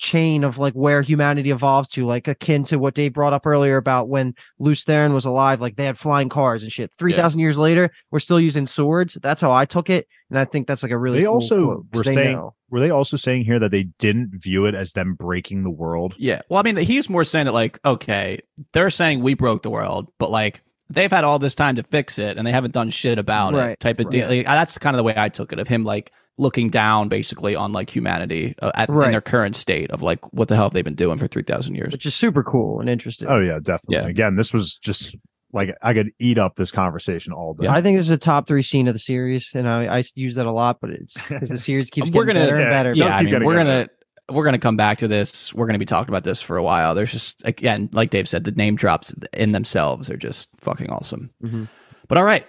chain 0.00 0.44
of 0.44 0.56
like 0.56 0.72
where 0.72 1.02
humanity 1.02 1.50
evolves 1.50 1.86
to, 1.90 2.06
like 2.06 2.26
akin 2.26 2.64
to 2.64 2.78
what 2.78 2.94
Dave 2.94 3.12
brought 3.12 3.34
up 3.34 3.46
earlier 3.46 3.76
about 3.76 4.08
when 4.08 4.34
Lews 4.58 4.84
Therin 4.84 5.12
was 5.12 5.26
alive, 5.26 5.60
like 5.60 5.76
they 5.76 5.84
had 5.84 5.98
flying 5.98 6.30
cars 6.30 6.62
and 6.62 6.72
shit. 6.72 6.90
3,000 6.98 7.38
years 7.38 7.58
later, 7.58 7.90
we're 8.10 8.18
still 8.18 8.40
using 8.40 8.66
swords. 8.66 9.18
That's 9.22 9.42
how 9.42 9.52
I 9.52 9.66
took 9.66 9.90
it. 9.90 10.08
And 10.30 10.38
I 10.38 10.46
think 10.46 10.66
that's 10.66 10.82
like 10.82 10.90
a 10.92 10.96
really 10.98 11.18
They 11.18 11.24
cool 11.26 11.34
also 11.34 11.64
quote, 11.66 11.86
'cause 11.92 11.98
were 11.98 12.02
they 12.04 12.14
saying- 12.24 12.36
know. 12.36 12.54
Were 12.70 12.80
they 12.80 12.90
also 12.90 13.16
saying 13.16 13.44
here 13.44 13.58
that 13.58 13.72
they 13.72 13.84
didn't 13.98 14.30
view 14.32 14.64
it 14.66 14.74
as 14.74 14.92
them 14.94 15.14
breaking 15.14 15.64
the 15.64 15.70
world? 15.70 16.14
Yeah. 16.16 16.40
Well, 16.48 16.60
I 16.60 16.62
mean, 16.62 16.76
he's 16.78 17.10
more 17.10 17.24
saying 17.24 17.48
it 17.48 17.52
like, 17.52 17.78
okay, 17.84 18.38
they're 18.72 18.90
saying 18.90 19.22
we 19.22 19.34
broke 19.34 19.62
the 19.62 19.70
world, 19.70 20.06
but 20.18 20.30
like 20.30 20.62
they've 20.88 21.10
had 21.10 21.24
all 21.24 21.38
this 21.38 21.54
time 21.54 21.76
to 21.76 21.82
fix 21.82 22.18
it 22.18 22.38
and 22.38 22.46
they 22.46 22.52
haven't 22.52 22.72
done 22.72 22.88
shit 22.90 23.18
about 23.18 23.54
Right, 23.54 23.70
it 23.72 23.80
type 23.80 24.00
of 24.00 24.08
deal. 24.08 24.28
Like, 24.28 24.46
that's 24.46 24.78
kind 24.78 24.94
of 24.94 24.98
the 24.98 25.04
way 25.04 25.14
I 25.16 25.28
took 25.28 25.52
it 25.52 25.58
of 25.58 25.68
him 25.68 25.84
like 25.84 26.10
looking 26.40 26.68
down 26.70 27.08
basically 27.08 27.54
on 27.54 27.70
like 27.72 27.94
humanity 27.94 28.54
uh, 28.62 28.72
at, 28.74 28.88
Right. 28.88 29.06
in 29.06 29.12
their 29.12 29.20
current 29.20 29.54
state 29.54 29.90
of 29.90 30.02
like 30.02 30.32
what 30.32 30.48
the 30.48 30.56
hell 30.56 30.64
have 30.64 30.72
they 30.72 30.82
been 30.82 30.94
doing 30.94 31.18
for 31.18 31.26
3,000 31.28 31.74
years? 31.74 31.92
which 31.92 32.06
is 32.06 32.14
super 32.14 32.42
cool 32.42 32.80
and 32.80 32.88
interesting. 32.88 33.28
Oh 33.28 33.38
yeah, 33.40 33.58
definitely. 33.62 33.96
Yeah. 33.96 34.06
Again, 34.06 34.36
this 34.36 34.52
was 34.52 34.78
just 34.78 35.16
like 35.52 35.74
I 35.82 35.92
could 35.94 36.10
eat 36.18 36.38
up 36.38 36.56
this 36.56 36.70
conversation 36.70 37.32
all 37.32 37.54
day. 37.54 37.66
I 37.68 37.82
think 37.82 37.98
this 37.98 38.04
is 38.06 38.10
a 38.10 38.18
top 38.18 38.46
three 38.48 38.62
scene 38.62 38.88
of 38.88 38.94
the 38.94 39.00
series, 39.00 39.50
and 39.54 39.68
I, 39.68 39.98
I 39.98 40.04
use 40.14 40.36
that 40.36 40.46
a 40.46 40.52
lot, 40.52 40.78
but 40.80 40.90
it's 40.90 41.14
because 41.28 41.48
the 41.48 41.58
series 41.68 41.90
keeps 41.90 42.10
We're 42.10 42.24
getting 42.24 42.40
gonna- 42.42 42.46
better 42.46 42.56
and 42.56 42.64
yeah, 42.64 42.70
better. 42.70 42.88
does 42.90 42.98
yeah, 42.98 43.14
I 43.16 43.22
mean, 43.22 43.32
getting 43.32 43.46
we're 43.46 43.54
better. 43.56 43.88
gonna 44.28 44.36
we're 44.38 44.44
gonna 44.44 44.58
come 44.60 44.76
back 44.76 44.98
to 44.98 45.08
this. 45.08 45.52
We're 45.52 45.66
gonna 45.66 45.78
be 45.80 45.84
talking 45.86 46.08
about 46.08 46.22
this 46.24 46.40
for 46.40 46.56
a 46.56 46.62
while. 46.62 46.94
There's 46.94 47.10
just 47.12 47.42
again, 47.44 47.90
like 47.92 48.10
Dave 48.10 48.28
said, 48.28 48.44
the 48.44 48.52
name 48.52 48.76
drops 48.76 49.12
in 49.34 49.50
themselves 49.52 50.08
are 50.08 50.16
just 50.16 50.48
fucking 50.60 50.88
awesome. 50.88 51.30
Mhm. 51.44 51.68
But 52.08 52.16
all 52.16 52.24
right, 52.24 52.46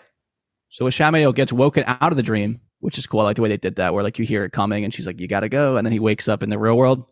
so 0.69 0.85
Ishamael 0.85 1.33
gets 1.35 1.51
woken 1.51 1.83
out 1.87 2.11
of 2.11 2.15
the 2.17 2.23
dream, 2.23 2.61
which 2.81 2.97
is 2.97 3.07
cool. 3.07 3.21
I 3.21 3.23
like 3.23 3.35
the 3.37 3.41
way 3.41 3.49
they 3.49 3.57
did 3.57 3.75
that, 3.77 3.93
where 3.93 4.03
like 4.03 4.19
you 4.19 4.25
hear 4.25 4.43
it 4.43 4.51
coming, 4.51 4.83
and 4.83 4.93
she's 4.93 5.07
like, 5.07 5.19
"You 5.19 5.27
gotta 5.27 5.49
go," 5.49 5.77
and 5.77 5.85
then 5.85 5.93
he 5.93 5.99
wakes 5.99 6.27
up 6.27 6.43
in 6.43 6.49
the 6.49 6.59
real 6.59 6.77
world 6.77 7.05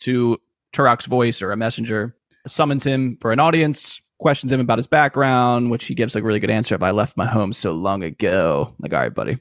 to 0.00 0.38
Turak's 0.74 1.06
voice 1.06 1.42
or 1.42 1.52
a 1.52 1.56
messenger 1.56 2.16
summons 2.46 2.84
him 2.84 3.16
for 3.20 3.32
an 3.32 3.40
audience. 3.40 4.00
Questions 4.20 4.52
him 4.52 4.60
about 4.60 4.78
his 4.78 4.86
background, 4.86 5.70
which 5.70 5.86
he 5.86 5.94
gives 5.94 6.14
like 6.14 6.22
a 6.22 6.26
really 6.26 6.40
good 6.40 6.50
answer. 6.50 6.74
If 6.74 6.82
I 6.82 6.92
left 6.92 7.16
my 7.16 7.26
home 7.26 7.52
so 7.52 7.72
long 7.72 8.02
ago, 8.02 8.74
like, 8.78 8.92
all 8.94 9.00
right, 9.00 9.12
buddy 9.14 9.38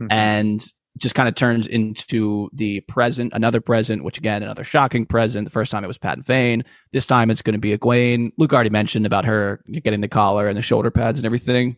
Mhm. 0.00 0.06
and 0.10 0.64
just 0.98 1.14
kind 1.16 1.28
of 1.28 1.34
turns 1.34 1.66
into 1.66 2.48
the 2.52 2.80
present, 2.82 3.32
another 3.34 3.60
present, 3.60 4.04
which 4.04 4.16
again, 4.18 4.42
another 4.44 4.62
shocking 4.64 5.04
present. 5.04 5.44
The 5.44 5.50
first 5.50 5.72
time 5.72 5.82
it 5.84 5.88
was 5.88 5.98
Padan 5.98 6.22
Fain. 6.22 6.64
This 6.92 7.04
time 7.06 7.30
it's 7.30 7.42
going 7.42 7.54
to 7.54 7.58
be 7.58 7.76
Egwene. 7.76 8.30
Luke 8.38 8.52
already 8.52 8.70
mentioned 8.70 9.04
about 9.04 9.24
her 9.24 9.60
getting 9.82 10.00
the 10.00 10.08
collar 10.08 10.46
and 10.46 10.56
the 10.56 10.62
shoulder 10.62 10.92
pads 10.92 11.18
and 11.18 11.26
everything. 11.26 11.76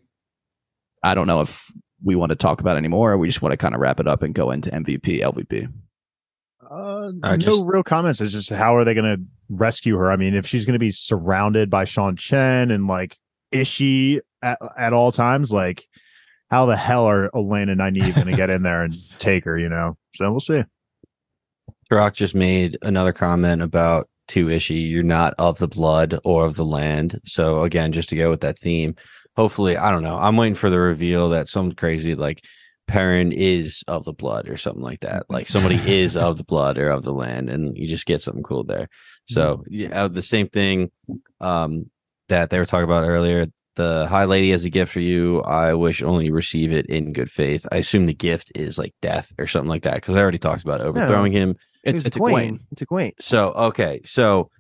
I 1.02 1.14
don't 1.14 1.26
know 1.26 1.40
if 1.40 1.70
we 2.02 2.14
want 2.14 2.30
to 2.30 2.36
talk 2.36 2.60
about 2.60 2.76
anymore 2.76 3.12
or 3.12 3.18
we 3.18 3.28
just 3.28 3.42
want 3.42 3.52
to 3.52 3.56
kind 3.56 3.74
of 3.74 3.80
wrap 3.80 4.00
it 4.00 4.06
up 4.06 4.22
and 4.22 4.34
go 4.34 4.50
into 4.50 4.70
MVP, 4.70 5.22
LVP. 5.22 5.72
Uh, 6.68 7.12
I 7.22 7.32
no 7.32 7.36
just- 7.36 7.64
real 7.66 7.82
comments. 7.82 8.20
It's 8.20 8.32
just 8.32 8.50
how 8.50 8.76
are 8.76 8.84
they 8.84 8.94
going 8.94 9.16
to 9.16 9.22
rescue 9.48 9.96
her? 9.96 10.10
I 10.10 10.16
mean, 10.16 10.34
if 10.34 10.46
she's 10.46 10.66
going 10.66 10.74
to 10.74 10.78
be 10.80 10.90
surrounded 10.90 11.70
by 11.70 11.84
Seanchan 11.84 12.72
and 12.72 12.86
like 12.86 13.16
Ishi 13.52 14.20
at, 14.42 14.58
at 14.76 14.92
all 14.92 15.12
times, 15.12 15.52
like 15.52 15.86
how 16.50 16.66
the 16.66 16.76
hell 16.76 17.06
are 17.06 17.30
Elayne 17.34 17.70
and 17.70 17.80
Nynaeve 17.80 18.14
going 18.14 18.26
to 18.26 18.36
get 18.36 18.50
in 18.50 18.62
there 18.62 18.82
and 18.82 18.94
take 19.18 19.44
her? 19.44 19.58
You 19.58 19.68
know, 19.68 19.96
so 20.14 20.30
we'll 20.30 20.40
see. 20.40 20.62
Turak 21.90 22.14
just 22.14 22.34
made 22.34 22.78
another 22.82 23.12
comment 23.12 23.62
about 23.62 24.08
to 24.28 24.50
Ishi, 24.50 24.74
you're 24.74 25.02
not 25.04 25.34
of 25.38 25.58
the 25.58 25.68
blood 25.68 26.18
or 26.24 26.46
of 26.46 26.56
the 26.56 26.64
land. 26.64 27.20
So 27.24 27.62
again, 27.62 27.92
just 27.92 28.08
to 28.08 28.16
go 28.16 28.28
with 28.30 28.40
that 28.40 28.58
theme, 28.58 28.96
hopefully, 29.36 29.76
I 29.76 29.90
don't 29.90 30.02
know. 30.02 30.18
I'm 30.18 30.36
waiting 30.36 30.54
for 30.54 30.70
the 30.70 30.78
reveal 30.78 31.30
that 31.30 31.48
some 31.48 31.72
crazy 31.72 32.14
like 32.14 32.44
Perrin 32.86 33.32
is 33.32 33.82
of 33.88 34.04
the 34.04 34.12
blood 34.12 34.48
or 34.48 34.56
something 34.56 34.82
like 34.82 35.00
that. 35.00 35.26
Like 35.28 35.48
somebody 35.48 35.76
is 35.86 36.16
of 36.16 36.36
the 36.36 36.44
blood 36.44 36.78
or 36.78 36.90
of 36.90 37.02
the 37.02 37.12
land, 37.12 37.50
and 37.50 37.76
you 37.76 37.86
just 37.86 38.06
get 38.06 38.22
something 38.22 38.42
cool 38.42 38.64
there. 38.64 38.88
So 39.26 39.64
yeah, 39.68 40.08
the 40.08 40.22
same 40.22 40.48
thing 40.48 40.90
um, 41.40 41.90
that 42.28 42.50
they 42.50 42.58
were 42.58 42.64
talking 42.64 42.84
about 42.84 43.04
earlier. 43.04 43.46
The 43.74 44.06
High 44.06 44.24
Lady 44.24 44.52
has 44.52 44.64
a 44.64 44.70
gift 44.70 44.92
for 44.92 45.00
you. 45.00 45.42
I 45.42 45.74
wish 45.74 46.02
only 46.02 46.26
you 46.26 46.32
receive 46.32 46.72
it 46.72 46.86
in 46.86 47.12
good 47.12 47.30
faith. 47.30 47.66
I 47.70 47.78
assume 47.78 48.06
the 48.06 48.14
gift 48.14 48.50
is 48.54 48.78
like 48.78 48.94
death 49.02 49.34
or 49.38 49.46
something 49.46 49.68
like 49.68 49.82
that 49.82 49.96
because 49.96 50.16
I 50.16 50.20
already 50.20 50.38
talked 50.38 50.62
about 50.62 50.80
overthrowing 50.80 51.32
him. 51.32 51.56
It's, 51.82 52.02
it's 52.04 52.16
Egwene. 52.16 52.60
It's 52.72 52.80
a 52.80 52.86
Egwene. 52.86 53.12
So 53.20 53.50
okay, 53.50 54.00
so 54.04 54.50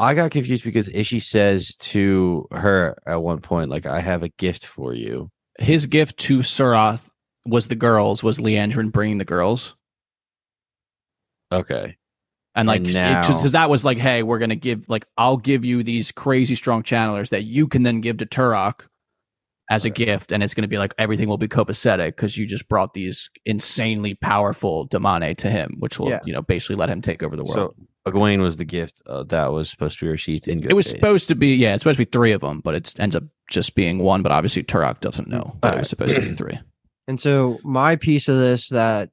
I 0.00 0.14
got 0.14 0.30
confused 0.30 0.64
because 0.64 0.88
Ishi 0.88 1.20
says 1.20 1.76
to 1.76 2.46
her 2.52 2.96
at 3.06 3.22
one 3.22 3.40
point, 3.40 3.70
like, 3.70 3.86
"I 3.86 4.00
have 4.00 4.22
a 4.22 4.28
gift 4.30 4.66
for 4.66 4.94
you." 4.94 5.30
His 5.58 5.86
gift 5.86 6.18
to 6.20 6.38
Suroth 6.38 7.10
was 7.44 7.68
the 7.68 7.74
girls, 7.74 8.22
was 8.22 8.38
Liandrin 8.38 8.90
bringing 8.92 9.18
the 9.18 9.24
girls. 9.24 9.76
Okay, 11.52 11.96
And 12.54 12.66
like, 12.68 12.82
And 12.82 12.94
now- 12.94 13.26
because 13.26 13.52
that 13.52 13.68
was 13.70 13.84
like, 13.84 13.98
hey, 13.98 14.22
we're 14.22 14.38
gonna 14.38 14.54
give, 14.56 14.88
like, 14.88 15.04
I'll 15.16 15.36
give 15.36 15.64
you 15.64 15.82
these 15.82 16.12
crazy 16.12 16.54
strong 16.54 16.82
channelers 16.82 17.30
that 17.30 17.44
you 17.44 17.66
can 17.68 17.82
then 17.82 18.00
give 18.00 18.18
to 18.18 18.26
Turak, 18.26 18.86
as 19.70 19.84
a 19.84 19.90
gift, 19.90 20.32
and 20.32 20.42
it's 20.42 20.52
going 20.52 20.62
to 20.62 20.68
be 20.68 20.78
like 20.78 20.92
everything 20.98 21.28
will 21.28 21.38
be 21.38 21.46
copacetic 21.46 22.06
because 22.08 22.36
you 22.36 22.44
just 22.44 22.68
brought 22.68 22.92
these 22.92 23.30
insanely 23.46 24.16
powerful 24.16 24.88
Damane 24.88 25.36
to 25.38 25.48
him, 25.48 25.76
which 25.78 25.98
will 25.98 26.08
Yeah. 26.10 26.18
you 26.24 26.32
know 26.32 26.42
basically 26.42 26.74
let 26.74 26.90
him 26.90 27.00
take 27.00 27.22
over 27.22 27.36
the 27.36 27.44
world. 27.44 27.74
So 27.78 27.86
Egwene 28.06 28.40
was 28.40 28.56
the 28.56 28.64
gift 28.64 29.02
uh, 29.06 29.24
that 29.24 29.52
was 29.52 29.68
supposed 29.68 29.98
to 29.98 30.06
be 30.06 30.10
received 30.10 30.48
in 30.48 30.60
good 30.60 30.70
it 30.70 30.74
was 30.74 30.86
faith. 30.86 30.96
supposed 30.96 31.28
to 31.28 31.34
be 31.34 31.54
yeah, 31.54 31.74
it's 31.74 31.82
supposed 31.82 31.98
to 31.98 32.04
be 32.06 32.10
three 32.10 32.32
of 32.32 32.40
them, 32.40 32.60
but 32.60 32.74
it 32.74 32.94
ends 32.98 33.14
up 33.14 33.24
just 33.50 33.74
being 33.74 33.98
one. 33.98 34.22
But 34.22 34.32
obviously 34.32 34.62
Turak 34.62 35.00
doesn't 35.00 35.28
know 35.28 35.56
that 35.60 35.74
it 35.74 35.80
was 35.80 35.88
supposed 35.88 36.14
to 36.14 36.22
be 36.22 36.30
three. 36.30 36.58
And 37.08 37.20
so 37.20 37.58
my 37.64 37.96
piece 37.96 38.28
of 38.28 38.36
this 38.36 38.68
that 38.68 39.10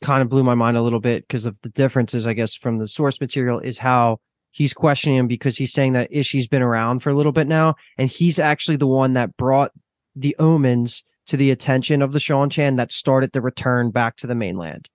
kind 0.00 0.22
of 0.22 0.28
blew 0.28 0.42
my 0.42 0.54
mind 0.54 0.76
a 0.76 0.82
little 0.82 0.98
bit 0.98 1.22
because 1.22 1.44
of 1.44 1.56
the 1.62 1.68
differences, 1.68 2.26
I 2.26 2.32
guess, 2.32 2.56
from 2.56 2.78
the 2.78 2.88
source 2.88 3.20
material 3.20 3.60
is 3.60 3.78
how 3.78 4.18
he's 4.50 4.72
questioning 4.72 5.18
him 5.18 5.28
because 5.28 5.56
he's 5.56 5.72
saying 5.72 5.92
that 5.92 6.10
Ishi's 6.10 6.48
been 6.48 6.62
around 6.62 7.00
for 7.00 7.10
a 7.10 7.14
little 7.14 7.30
bit 7.30 7.46
now, 7.46 7.76
and 7.96 8.10
he's 8.10 8.40
actually 8.40 8.76
the 8.76 8.88
one 8.88 9.12
that 9.12 9.36
brought 9.36 9.70
the 10.16 10.34
omens 10.38 11.04
to 11.26 11.36
the 11.36 11.50
attention 11.52 12.02
of 12.02 12.12
the 12.12 12.18
Seanchan 12.18 12.76
that 12.76 12.90
started 12.90 13.30
the 13.32 13.40
return 13.40 13.90
back 13.90 14.16
to 14.16 14.26
the 14.26 14.34
mainland. 14.34 14.88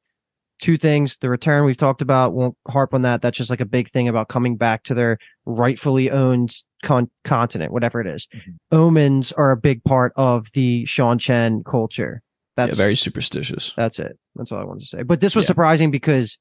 Two 0.59 0.77
things: 0.77 1.17
the 1.17 1.29
return 1.29 1.65
we've 1.65 1.75
talked 1.77 2.01
about. 2.01 2.33
Won't 2.33 2.55
harp 2.67 2.93
on 2.93 3.01
that. 3.01 3.21
That's 3.21 3.37
just 3.37 3.49
like 3.49 3.59
a 3.61 3.65
big 3.65 3.89
thing 3.89 4.07
about 4.07 4.29
coming 4.29 4.55
back 4.55 4.83
to 4.83 4.93
their 4.93 5.17
rightfully 5.45 6.09
owned 6.09 6.55
con- 6.81 7.09
continent, 7.25 7.73
whatever 7.73 7.99
it 7.99 8.07
is. 8.07 8.27
Mhm. 8.33 8.55
Omens 8.71 9.31
are 9.33 9.51
a 9.51 9.57
big 9.57 9.83
part 9.83 10.13
of 10.15 10.47
the 10.53 10.83
Seanchan 10.85 11.65
culture. 11.65 12.21
Yeah, 12.57 12.67
That's 12.67 12.77
very 12.77 12.95
superstitious. 12.95 13.73
that's 13.75 13.99
it. 13.99 14.17
That's 14.35 14.51
all 14.53 14.59
I 14.59 14.63
wanted 14.63 14.79
to 14.81 14.85
say. 14.87 15.03
But 15.03 15.19
this 15.19 15.35
was 15.35 15.43
Yeah. 15.43 15.47
surprising 15.47 15.91
because 15.91 16.37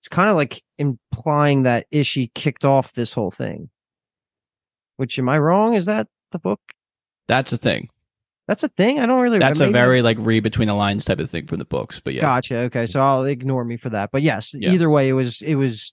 it's 0.00 0.08
kind 0.08 0.28
of 0.28 0.36
like 0.36 0.62
implying 0.78 1.62
that 1.62 1.86
Ishi 1.90 2.30
kicked 2.34 2.66
off 2.66 2.92
this 2.92 3.14
whole 3.14 3.30
thing. 3.30 3.70
Which 4.96 5.18
am 5.18 5.28
I 5.28 5.38
wrong? 5.38 5.72
Is 5.74 5.86
that 5.86 6.06
the 6.32 6.38
book? 6.38 6.60
That's 7.28 7.52
a 7.52 7.56
thing. 7.56 7.88
That's 8.48 8.64
a 8.64 8.68
thing. 8.68 8.98
I 8.98 9.06
don't 9.06 9.20
really. 9.20 9.38
That's 9.38 9.60
a 9.60 9.70
very 9.70 10.02
like 10.02 10.16
read 10.18 10.42
between 10.42 10.66
the 10.68 10.74
lines 10.74 11.04
type 11.04 11.20
of 11.20 11.30
thing 11.30 11.46
from 11.46 11.58
the 11.58 11.64
books. 11.66 12.00
But 12.00 12.14
yeah, 12.14 12.22
gotcha. 12.22 12.56
Okay, 12.60 12.86
so 12.86 12.98
I'll 13.00 13.24
ignore 13.24 13.62
me 13.64 13.76
for 13.76 13.90
that. 13.90 14.10
But 14.10 14.22
yes, 14.22 14.54
Yeah. 14.58 14.70
either 14.72 14.88
way, 14.90 15.08
it 15.08 15.12
was 15.12 15.42
it 15.42 15.54
was 15.54 15.92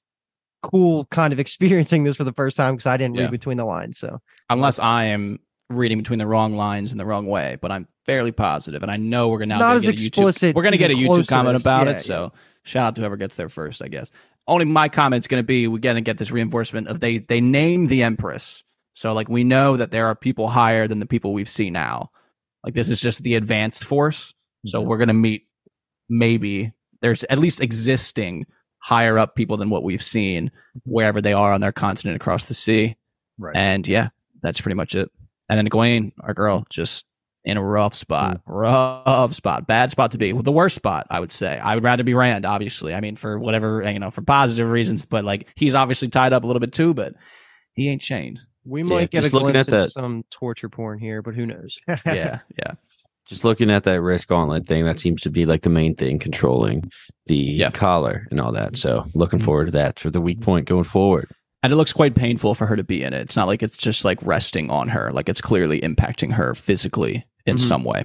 cool, 0.63 1.05
kind 1.11 1.33
of 1.33 1.39
experiencing 1.45 2.03
this 2.05 2.15
for 2.15 2.23
the 2.23 2.33
first 2.33 2.57
time 2.57 2.73
because 2.75 2.87
I 2.87 2.97
didn't 2.97 3.15
Yeah. 3.15 3.23
read 3.23 3.31
between 3.31 3.57
the 3.57 3.65
lines. 3.65 3.97
So 3.99 4.19
unless 4.49 4.79
I 4.79 5.03
am 5.05 5.39
reading 5.69 5.97
between 5.97 6.19
the 6.19 6.27
wrong 6.27 6.55
lines 6.55 6.91
in 6.91 6.97
the 6.97 7.05
wrong 7.05 7.27
way, 7.27 7.57
but 7.61 7.71
I'm 7.71 7.87
fairly 8.05 8.31
positive. 8.31 8.81
and 8.83 8.91
I 8.91 8.97
know 8.97 9.27
we're 9.29 9.39
gonna 9.39 9.55
now 9.55 9.59
not 9.59 9.75
as 9.75 9.81
get 9.83 9.91
a 9.91 9.97
YouTube. 9.97 10.07
explicit 10.07 10.55
We're 10.55 10.63
gonna 10.63 10.77
get 10.77 10.91
a 10.91 10.95
YouTube 10.95 11.27
comment 11.27 11.59
about 11.59 11.87
Yeah, 11.87 11.93
it. 11.93 11.99
So 12.01 12.31
shout 12.63 12.87
out 12.87 12.95
to 12.95 13.01
whoever 13.01 13.17
gets 13.17 13.35
there 13.35 13.49
first, 13.49 13.81
I 13.83 13.87
guess. 13.89 14.11
Only 14.47 14.65
my 14.65 14.87
comment's 14.89 15.27
gonna 15.27 15.43
be 15.43 15.67
we're 15.67 15.79
gonna 15.79 16.01
get 16.01 16.17
this 16.19 16.31
reinforcement 16.31 16.87
of 16.87 16.99
they 17.01 17.17
they 17.17 17.41
name 17.41 17.87
the 17.87 18.03
Empress, 18.03 18.63
so 18.93 19.11
like 19.13 19.27
we 19.27 19.43
know 19.43 19.75
that 19.75 19.91
there 19.91 20.05
are 20.07 20.15
people 20.15 20.47
higher 20.47 20.87
than 20.87 20.99
the 20.99 21.05
people 21.07 21.33
we've 21.33 21.49
seen 21.49 21.73
now. 21.73 22.11
Like 22.65 22.73
this 22.73 22.89
is 22.89 22.99
just 22.99 23.23
the 23.23 23.35
advanced 23.35 23.85
force, 23.85 24.33
so 24.65 24.81
Mhm. 24.83 24.87
we're 24.87 24.97
gonna 24.97 25.13
meet 25.13 25.43
maybe 26.09 26.73
there's 27.01 27.23
at 27.25 27.39
least 27.39 27.61
existing 27.61 28.45
higher 28.79 29.17
up 29.17 29.35
people 29.35 29.57
than 29.57 29.69
what 29.69 29.83
we've 29.83 30.03
seen 30.03 30.51
wherever 30.83 31.21
they 31.21 31.33
are 31.33 31.53
on 31.53 31.61
their 31.61 31.71
continent 31.71 32.15
across 32.15 32.45
the 32.45 32.53
sea. 32.53 32.95
Right. 33.37 33.55
And 33.55 33.87
yeah, 33.87 34.09
that's 34.41 34.61
pretty 34.61 34.75
much 34.75 34.93
it. 34.95 35.09
And 35.49 35.57
then 35.57 35.67
Egwene, 35.67 36.11
our 36.21 36.33
girl, 36.33 36.65
just 36.69 37.05
in 37.43 37.57
a 37.57 37.63
rough 37.63 37.93
spot, 37.93 38.41
rough 38.47 39.33
spot, 39.33 39.67
bad 39.67 39.91
spot 39.91 40.11
to 40.11 40.17
be. 40.17 40.33
Well, 40.33 40.41
the 40.41 40.51
worst 40.51 40.75
spot, 40.75 41.05
I 41.11 41.19
would 41.19 41.31
say. 41.31 41.59
I 41.59 41.75
would 41.75 41.83
rather 41.83 42.03
be 42.03 42.13
Rand, 42.15 42.45
obviously. 42.45 42.93
I 42.95 43.01
mean, 43.01 43.15
for 43.15 43.37
whatever 43.39 43.83
you 43.91 43.99
know, 43.99 44.09
for 44.11 44.21
positive 44.23 44.69
reasons, 44.69 45.05
but 45.05 45.23
like 45.23 45.47
he's 45.55 45.75
obviously 45.75 46.07
tied 46.07 46.33
up 46.33 46.43
a 46.43 46.47
little 46.47 46.59
bit 46.59 46.73
too, 46.73 46.93
but 46.95 47.13
he 47.73 47.89
ain't 47.89 48.01
chained. 48.01 48.41
We 48.65 48.83
might 48.83 49.11
get 49.11 49.19
a 49.19 49.21
just 49.23 49.33
looking 49.33 49.51
glimpse 49.51 49.67
at 49.69 49.73
into 49.73 49.85
that- 49.85 49.91
some 49.91 50.23
torture 50.31 50.69
porn 50.69 50.99
here, 50.99 51.21
but 51.21 51.35
who 51.35 51.45
knows? 51.45 51.77
Yeah, 52.05 52.39
yeah, 52.57 52.73
just 53.25 53.43
looking 53.43 53.71
at 53.71 53.83
that 53.85 54.01
risk 54.01 54.27
gauntlet 54.29 54.67
thing, 54.67 54.85
that 54.85 54.99
seems 54.99 55.21
to 55.23 55.29
be 55.29 55.45
like 55.45 55.61
the 55.63 55.69
main 55.69 55.95
thing 55.95 56.19
controlling 56.19 56.91
the 57.27 57.35
Yeah. 57.35 57.71
collar 57.71 58.27
and 58.31 58.39
all 58.39 58.51
that. 58.51 58.77
So 58.77 59.05
looking 59.13 59.39
Mhm. 59.39 59.43
forward 59.45 59.65
to 59.65 59.71
that 59.71 59.99
for 59.99 60.09
the 60.09 60.21
weak 60.21 60.41
point 60.41 60.67
going 60.67 60.83
forward. 60.83 61.29
and 61.63 61.73
it 61.73 61.77
looks 61.77 61.93
quite 61.93 62.13
painful 62.13 62.53
for 62.53 62.67
her 62.67 62.75
to 62.75 62.83
be 62.83 63.01
in 63.01 63.11
it. 63.13 63.21
It's 63.21 63.35
not 63.35 63.47
like 63.47 63.63
it's 63.63 63.77
just 63.77 64.05
like 64.05 64.19
resting 64.21 64.69
on 64.69 64.89
her; 64.89 65.11
like 65.11 65.27
it's 65.29 65.41
clearly 65.41 65.81
impacting 65.81 66.33
her 66.33 66.53
physically 66.53 67.25
in 67.47 67.55
Mhm. 67.55 67.59
some 67.59 67.83
way. 67.83 68.03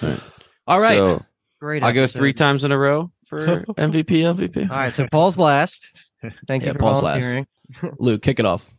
Right. 0.00 0.20
All 0.68 0.80
right, 0.80 0.96
So 0.98 1.24
Great. 1.60 1.82
I'll 1.82 1.92
go 1.92 2.06
three 2.06 2.32
times 2.32 2.62
in 2.62 2.70
a 2.70 2.78
row 2.78 3.10
for 3.26 3.64
MVP, 3.78 4.22
MVP. 4.22 4.62
All 4.70 4.76
right, 4.76 4.94
so 4.94 5.08
Paul's 5.10 5.40
last. 5.40 5.92
Thank 6.46 6.62
Yeah, 6.62 6.68
you 6.68 6.72
for 6.74 6.78
Paul's 6.78 7.02
last. 7.02 7.14
volunteering. 7.24 7.46
Luke, 7.98 8.22
kick 8.22 8.38
it 8.38 8.46
off. 8.46 8.70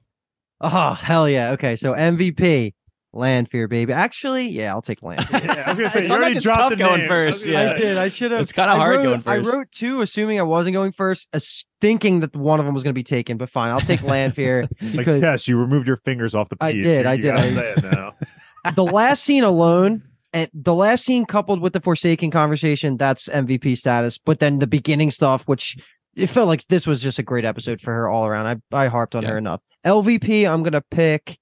Oh 0.61 0.93
hell 0.93 1.27
yeah! 1.27 1.51
Okay, 1.51 1.75
so 1.75 1.93
MVP, 1.93 2.73
Lanfear, 3.13 3.67
baby. 3.67 3.91
Actually, 3.93 4.47
yeah, 4.49 4.71
I'll 4.71 4.81
take 4.83 5.01
Land. 5.01 5.25
Yeah, 5.33 5.63
I 5.65 5.73
was 5.73 5.77
gonna 5.77 5.89
say, 5.89 5.99
It's 6.01 6.09
you 6.09 6.15
not 6.15 6.19
already 6.21 6.33
just 6.35 6.45
dropped 6.45 6.59
tough 6.59 6.69
the 6.69 6.75
going 6.75 6.99
name. 6.99 7.07
first, 7.09 7.47
I 7.47 7.49
was 7.49 7.55
gonna 7.55 7.65
yeah. 7.65 7.71
I 7.71 7.77
did. 7.79 7.97
I 7.97 8.07
should 8.09 8.31
have. 8.31 8.41
It's 8.41 8.51
kinda 8.51 8.71
I 8.71 8.77
hard 8.77 8.97
wrote- 8.97 9.03
going 9.03 9.21
first. 9.21 9.49
I 9.53 9.57
wrote 9.57 9.71
two, 9.71 10.01
assuming 10.01 10.39
I 10.39 10.43
wasn't 10.43 10.73
going 10.75 10.91
first, 10.91 11.27
as- 11.33 11.65
thinking 11.81 12.19
that 12.19 12.35
one 12.35 12.59
of 12.59 12.65
them 12.67 12.75
was 12.75 12.83
going 12.83 12.93
to 12.93 12.97
be 12.99 13.03
taken. 13.03 13.37
But 13.37 13.49
fine, 13.49 13.71
I'll 13.71 13.81
take 13.81 14.03
Lanfear. 14.03 14.67
It's 14.79 14.95
like, 14.95 15.07
yes, 15.07 15.47
you 15.47 15.57
removed 15.57 15.87
your 15.87 15.97
fingers 15.97 16.35
off 16.35 16.47
the 16.49 16.57
I 16.61 16.73
page. 16.73 16.83
did, 16.83 17.03
You- 17.05 17.09
I 17.09 17.17
did, 17.17 17.31
I- 17.33 17.49
say 17.49 17.73
it 17.77 17.83
now. 17.91 18.13
the 18.75 18.83
last 18.85 19.23
scene 19.23 19.43
alone, 19.43 20.03
and 20.31 20.47
the 20.53 20.75
last 20.75 21.03
scene 21.05 21.25
coupled 21.25 21.59
with 21.59 21.73
the 21.73 21.81
Forsaken 21.81 22.29
conversation, 22.29 22.97
that's 22.97 23.27
MVP 23.29 23.77
status. 23.79 24.19
But 24.19 24.39
then 24.39 24.59
the 24.59 24.67
beginning 24.67 25.09
stuff, 25.09 25.47
which 25.47 25.75
it 26.15 26.27
felt 26.27 26.47
like 26.47 26.65
this 26.67 26.85
was 26.87 27.01
just 27.01 27.19
a 27.19 27.23
great 27.23 27.45
episode 27.45 27.79
for 27.81 27.93
her 27.93 28.07
all 28.09 28.25
around. 28.27 28.61
I 28.73 28.83
I 28.85 28.87
harped 28.87 29.15
on 29.15 29.23
Yeah. 29.23 29.29
her 29.31 29.37
enough. 29.37 29.61
LVP, 29.85 30.47
I'm 30.47 30.63
gonna 30.63 30.83
pick. 30.91 31.37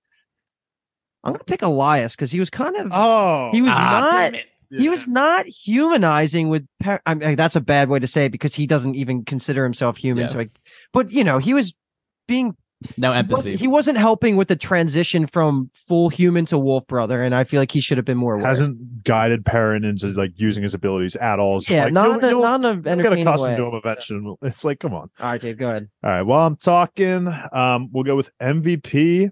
I'm 1.23 1.33
gonna 1.33 1.43
pick 1.43 1.61
Elyas 1.61 2.13
because 2.15 2.31
he 2.31 2.39
was 2.39 2.49
kind 2.49 2.75
of 2.77 2.87
Oh, 2.93 3.49
he 3.51 3.61
was 3.61 3.71
Ah, 3.73 3.99
not 4.11 4.31
damn 4.31 4.35
it. 4.35 4.45
he 4.81 4.87
was 4.89 5.05
not 5.07 5.45
humanizing 5.47 6.47
with 6.49 6.65
par- 6.81 7.01
I 7.05 7.15
mean, 7.15 7.35
that's 7.35 7.55
a 7.57 7.61
bad 7.61 7.89
way 7.89 7.99
to 7.99 8.07
say 8.07 8.25
it 8.25 8.31
because 8.31 8.55
he 8.55 8.65
doesn't 8.67 8.95
even 8.95 9.25
consider 9.25 9.63
himself 9.63 9.97
human 9.97 10.21
Yeah. 10.23 10.27
so 10.27 10.39
I, 10.39 10.49
but 10.93 11.11
you 11.11 11.23
know 11.23 11.37
he 11.39 11.53
was 11.53 11.73
being 12.27 12.55
No 12.97 13.11
he 13.11 13.17
empathy. 13.19 13.35
wasn't, 13.35 13.59
he 13.59 13.67
wasn't 13.67 13.97
helping 13.97 14.37
with 14.37 14.47
the 14.47 14.55
transition 14.55 15.25
from 15.27 15.69
full 15.73 16.07
human 16.09 16.45
to 16.45 16.57
wolf 16.57 16.87
brother 16.87 17.21
and 17.21 17.35
i 17.35 17.43
feel 17.43 17.59
like 17.59 17.71
he 17.73 17.81
should 17.81 17.97
have 17.97 18.05
been 18.05 18.17
more 18.17 18.35
aware. 18.35 18.47
hasn't 18.47 19.03
guided 19.03 19.45
Perrin 19.45 19.83
into 19.83 20.07
like 20.09 20.31
using 20.37 20.63
his 20.63 20.73
abilities 20.73 21.15
at 21.17 21.39
all. 21.39 21.59
So, 21.59 21.73
yeah 21.73 21.83
like, 21.85 21.93
not 21.93 22.05
you'll- 22.07 22.17
in 22.19 22.23
a, 22.23 22.29
you'll- 22.29 22.41
not 22.41 22.59
in 22.61 22.65
a 22.65 22.69
you'll 22.69 22.81
get 22.83 22.91
entertaining 22.91 23.27
accustomed 23.27 23.51
way. 23.51 23.57
to 23.57 23.65
him 23.67 23.75
eventually. 23.75 24.35
It's 24.43 24.63
like, 24.63 24.79
come 24.79 24.93
on. 24.93 25.09
all 25.19 25.31
right 25.31 25.41
dave 25.41 25.57
go 25.57 25.69
ahead 25.69 25.89
All 26.03 26.09
right. 26.09 26.21
While 26.21 26.47
I'm 26.47 26.55
talking, 26.55 27.27
um, 27.51 27.89
we'll 27.91 28.03
go 28.05 28.15
with 28.15 28.29
MVP. 28.41 29.29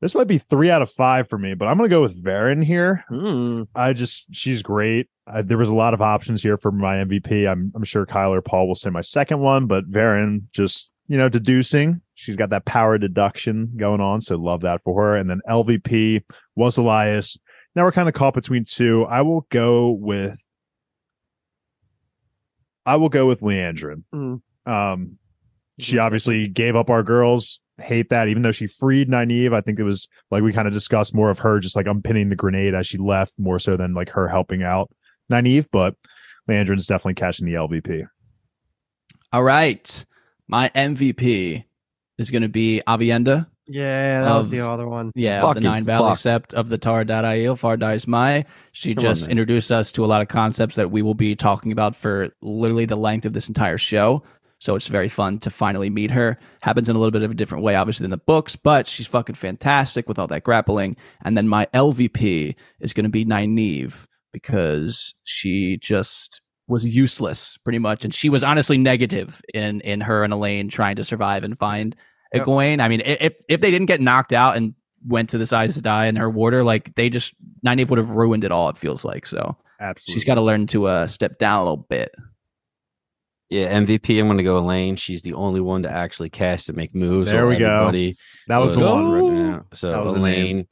This 0.00 0.14
might 0.14 0.26
be 0.26 0.36
three 0.38 0.70
out 0.70 0.82
of 0.82 0.90
five 0.90 1.28
for 1.30 1.38
me, 1.38 1.54
but 1.54 1.66
I'm 1.66 1.78
gonna 1.78 1.88
go 1.88 2.02
with 2.02 2.22
Verin 2.22 2.62
here. 2.62 3.04
Hmm. 3.08 3.62
I 3.74 3.94
just 3.94 4.26
she's 4.34 4.62
great. 4.62 5.08
I, 5.26 5.40
there 5.40 5.56
was 5.56 5.68
a 5.70 5.74
lot 5.74 5.94
of 5.94 6.02
options 6.02 6.42
here 6.42 6.58
for 6.58 6.70
my 6.70 6.96
MVP. 6.96 7.50
I'm 7.50 7.72
I'm 7.74 7.84
sure 7.84 8.04
Kyler 8.04 8.44
Paul 8.44 8.68
will 8.68 8.74
say 8.74 8.90
my 8.90 9.00
second 9.00 9.38
one, 9.38 9.66
but 9.66 9.90
Verin 9.90 10.42
just 10.52 10.92
you 11.08 11.18
know 11.18 11.28
deducing. 11.28 12.00
She's 12.14 12.36
got 12.36 12.50
that 12.50 12.64
power 12.64 12.98
deduction 12.98 13.72
going 13.76 14.00
on, 14.00 14.20
so 14.20 14.36
love 14.36 14.62
that 14.62 14.82
for 14.82 15.00
her. 15.02 15.16
And 15.16 15.28
then 15.28 15.40
LVP 15.48 16.22
was 16.54 16.76
Elyas. 16.76 17.38
Now 17.74 17.84
we're 17.84 17.92
kind 17.92 18.08
of 18.08 18.14
caught 18.14 18.34
between 18.34 18.64
two. 18.64 19.04
I 19.08 19.22
will 19.22 19.46
go 19.50 19.90
with. 19.90 20.38
I 22.86 22.96
will 22.96 23.08
go 23.08 23.26
with 23.26 23.40
Liandrin. 23.40 24.04
Mm. 24.14 24.42
Um, 24.66 25.18
she 25.78 25.98
obviously 25.98 26.48
gave 26.48 26.76
up 26.76 26.90
our 26.90 27.02
girls. 27.02 27.60
Hate 27.78 28.10
that, 28.10 28.28
even 28.28 28.42
though 28.42 28.52
she 28.52 28.68
freed 28.68 29.08
Nynaeve. 29.08 29.52
I 29.52 29.60
think 29.60 29.80
it 29.80 29.84
was 29.84 30.06
like 30.30 30.42
we 30.42 30.52
kind 30.52 30.68
of 30.68 30.72
discussed 30.72 31.14
more 31.14 31.30
of 31.30 31.40
her 31.40 31.58
just 31.58 31.74
like 31.74 31.86
unpinning 31.86 32.28
the 32.28 32.36
grenade 32.36 32.74
as 32.74 32.86
she 32.86 32.98
left, 32.98 33.34
more 33.38 33.58
so 33.58 33.76
than 33.76 33.94
like 33.94 34.10
her 34.10 34.28
helping 34.28 34.62
out 34.62 34.90
Nynaeve. 35.30 35.66
But 35.72 35.96
Liandrin's 36.48 36.86
definitely 36.86 37.14
catching 37.14 37.46
the 37.46 37.54
LVP. 37.54 38.06
All 39.32 39.42
right. 39.42 40.04
My 40.48 40.68
MVP 40.70 41.64
is 42.18 42.30
going 42.30 42.42
to 42.42 42.48
be 42.48 42.82
Aviendha. 42.86 43.46
yeah 43.66 44.20
that 44.20 44.36
was 44.36 44.50
the 44.50 44.60
other 44.60 44.86
one 44.86 45.10
Yeah, 45.14 45.42
of 45.42 45.48
the 45.54 45.60
Fucking 45.60 45.62
Nine 45.70 45.84
Valley 45.84 46.10
fuck. 46.10 46.18
Sept 46.18 46.54
of 46.54 46.68
the 46.68 46.78
Tar 46.78 47.04
Far 47.06 47.56
Fardais 47.76 48.06
Mai. 48.06 48.44
She 48.72 48.94
Come 48.94 49.02
just 49.02 49.22
man. 49.22 49.30
introduced 49.32 49.72
us 49.72 49.90
to 49.92 50.04
a 50.04 50.06
lot 50.06 50.20
of 50.22 50.28
concepts 50.28 50.76
that 50.76 50.90
we 50.90 51.02
will 51.02 51.14
be 51.14 51.34
talking 51.34 51.72
about 51.72 51.96
for 51.96 52.28
literally 52.42 52.84
the 52.86 52.96
length 52.96 53.24
of 53.26 53.32
this 53.32 53.48
entire 53.48 53.78
show. 53.78 54.22
So 54.60 54.76
it's 54.76 54.86
very 54.86 55.08
fun 55.08 55.40
to 55.40 55.50
finally 55.50 55.90
meet 55.90 56.10
her. 56.12 56.38
Happens 56.62 56.88
in 56.88 56.96
a 56.96 56.98
little 56.98 57.10
bit 57.10 57.22
of 57.22 57.30
a 57.30 57.34
different 57.34 57.64
way, 57.64 57.74
obviously, 57.74 58.04
than 58.04 58.12
the 58.12 58.16
books, 58.16 58.56
but 58.56 58.86
she's 58.86 59.06
fucking 59.06 59.34
fantastic 59.34 60.08
with 60.08 60.18
all 60.18 60.26
that 60.28 60.44
grappling. 60.44 60.96
And 61.22 61.36
then 61.36 61.48
my 61.48 61.66
LVP 61.74 62.54
is 62.80 62.92
going 62.94 63.04
to 63.04 63.10
be 63.10 63.26
Nynaeve 63.26 64.06
because 64.32 65.12
she 65.24 65.78
just 65.82 66.40
was 66.66 66.88
useless 66.88 67.56
pretty 67.58 67.78
much. 67.78 68.04
And 68.04 68.14
she 68.14 68.28
was 68.28 68.42
honestly 68.42 68.78
negative 68.78 69.40
in, 69.52 69.80
in 69.82 70.00
her 70.00 70.24
and 70.24 70.32
Elayne 70.32 70.70
trying 70.70 70.96
to 70.96 71.04
survive 71.04 71.44
and 71.44 71.58
find 71.58 71.94
Yep. 72.32 72.46
Egwene. 72.46 72.80
I 72.80 72.88
mean, 72.88 73.00
if, 73.04 73.32
if 73.48 73.60
they 73.60 73.70
didn't 73.70 73.86
get 73.86 74.00
knocked 74.00 74.32
out 74.32 74.56
and 74.56 74.74
went 75.06 75.30
to 75.30 75.38
the 75.38 75.46
size 75.46 75.74
to 75.74 75.82
die 75.82 76.06
in 76.06 76.16
her 76.16 76.28
water, 76.28 76.64
like 76.64 76.92
they 76.96 77.08
just, 77.08 77.32
Nynaeve 77.64 77.90
would 77.90 77.98
have 77.98 78.10
ruined 78.10 78.42
it 78.42 78.50
all, 78.50 78.68
it 78.70 78.76
feels 78.76 79.04
like. 79.04 79.24
So 79.26 79.56
Absolutely. 79.78 80.14
she's 80.14 80.24
got 80.24 80.34
to 80.34 80.40
learn 80.40 80.66
to 80.68 80.86
uh, 80.86 81.06
step 81.06 81.38
down 81.38 81.60
a 81.60 81.62
little 81.62 81.86
bit. 81.88 82.12
Yeah, 83.50 83.72
MVP. 83.78 84.18
I'm 84.18 84.26
going 84.26 84.38
to 84.38 84.42
go 84.42 84.60
Elayne. 84.60 84.96
She's 84.98 85.22
the 85.22 85.34
only 85.34 85.60
one 85.60 85.84
to 85.84 85.90
actually 85.90 86.30
cast 86.30 86.68
and 86.68 86.76
make 86.76 86.92
moves. 86.92 87.30
There 87.30 87.46
we 87.46 87.56
go. 87.56 87.92
that 88.48 88.56
was 88.58 88.74
the 88.74 88.80
was 88.80 88.90
one. 88.90 89.04
Go. 89.04 89.10
ripping. 89.12 89.64
So 89.74 89.92
That 89.92 90.02
was 90.02 90.14
the 90.14 90.18
Elayne, 90.18 90.66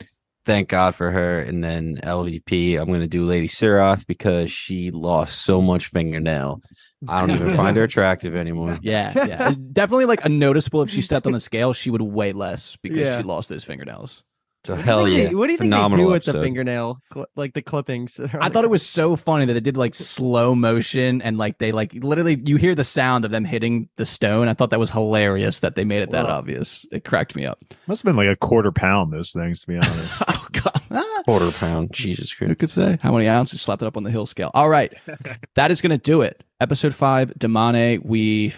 thank 0.45 0.69
God 0.69 0.95
for 0.95 1.11
her. 1.11 1.41
And 1.41 1.63
then 1.63 1.99
LVP, 2.03 2.79
I'm 2.81 2.91
gonna 2.91 3.07
do 3.07 3.27
Lady 3.27 3.49
Suroth 3.49 4.07
because 4.07 4.51
she 4.51 4.91
lost 4.91 5.43
so 5.43 5.61
much 5.63 5.87
fingernail. 5.87 6.61
I 7.09 7.21
don't 7.27 7.37
even 7.37 7.57
find 7.57 7.77
her 7.77 7.83
attractive 7.85 8.35
anymore. 8.37 8.79
Yeah, 8.83 9.13
yeah. 9.27 9.55
Definitely 9.73 10.07
like 10.07 10.25
a 10.25 10.29
noticeable 10.29 10.83
if 10.83 10.91
she 10.91 11.03
stepped 11.03 11.27
on 11.27 11.33
the 11.33 11.41
scale, 11.41 11.73
she 11.73 11.91
would 11.91 12.03
weigh 12.03 12.33
less 12.33 12.77
because 12.77 12.99
Yeah. 13.09 13.17
she 13.19 13.23
lost 13.25 13.49
those 13.49 13.65
fingernails. 13.65 14.23
So 14.65 14.75
What 14.75 14.77
do 14.77 14.81
you 14.81 14.85
hell 14.87 15.05
think 15.05 15.19
yeah, 15.19 15.29
they- 15.29 15.35
what 15.35 15.47
do 15.47 15.53
you 15.53 15.59
think 15.59 15.73
they 15.75 15.97
do 15.97 16.07
with 16.07 16.25
the 16.25 16.33
fingernail, 16.35 16.99
cl- 17.13 17.27
like 17.35 17.53
the 17.55 17.63
clippings? 17.63 18.15
that 18.15 18.33
are 18.33 18.43
I 18.43 18.49
thought 18.49 18.63
it 18.63 18.71
was 18.71 18.87
so 18.87 19.17
funny 19.17 19.45
that 19.47 19.53
they 19.55 19.61
did 19.61 19.77
like 19.77 19.95
slow 19.95 20.55
motion 20.55 21.21
and 21.21 21.37
like 21.37 21.59
they 21.59 21.73
like 21.73 21.93
literally 21.95 22.41
you 22.47 22.57
hear 22.57 22.75
the 22.77 22.85
sound 22.85 23.25
of 23.25 23.33
them 23.33 23.45
hitting 23.45 23.89
the 23.97 24.07
stone. 24.07 24.47
I 24.47 24.55
thought 24.55 24.71
that 24.71 24.79
was 24.79 24.91
hilarious 24.91 25.61
that 25.61 25.75
they 25.75 25.85
made 25.85 26.03
it 26.03 26.11
that 26.13 26.27
Wow. 26.27 26.39
obvious. 26.39 26.87
It 26.93 27.05
cracked 27.05 27.35
me 27.35 27.45
up. 27.45 27.59
Must 27.89 28.03
have 28.03 28.07
been 28.09 28.17
like 28.17 28.29
a 28.33 28.37
quarter 28.37 28.71
pound. 28.71 29.13
Those 29.13 29.33
things, 29.33 29.63
to 29.63 29.67
be 29.67 29.75
honest. 29.83 30.23
Oh 30.29 30.47
god. 30.53 30.81
Ah. 30.93 31.23
quarter 31.25 31.51
pound. 31.51 31.93
Jesus 31.93 32.31
Who 32.31 32.47
Christ. 32.47 32.61
could 32.61 32.71
say 32.71 32.99
how 33.03 33.13
many 33.13 33.27
ounces 33.29 33.61
slapped 33.61 33.83
it 33.83 33.87
up 33.87 33.97
on 33.97 34.05
the 34.05 34.11
hill 34.13 34.27
scale? 34.27 34.53
All 34.55 34.69
right, 34.69 34.93
that 35.57 35.73
is 35.73 35.81
going 35.81 35.91
to 35.91 35.99
do 35.99 36.23
it. 36.23 36.45
Episode 36.61 36.95
five, 36.95 37.31
Damane. 37.39 38.05
We 38.05 38.55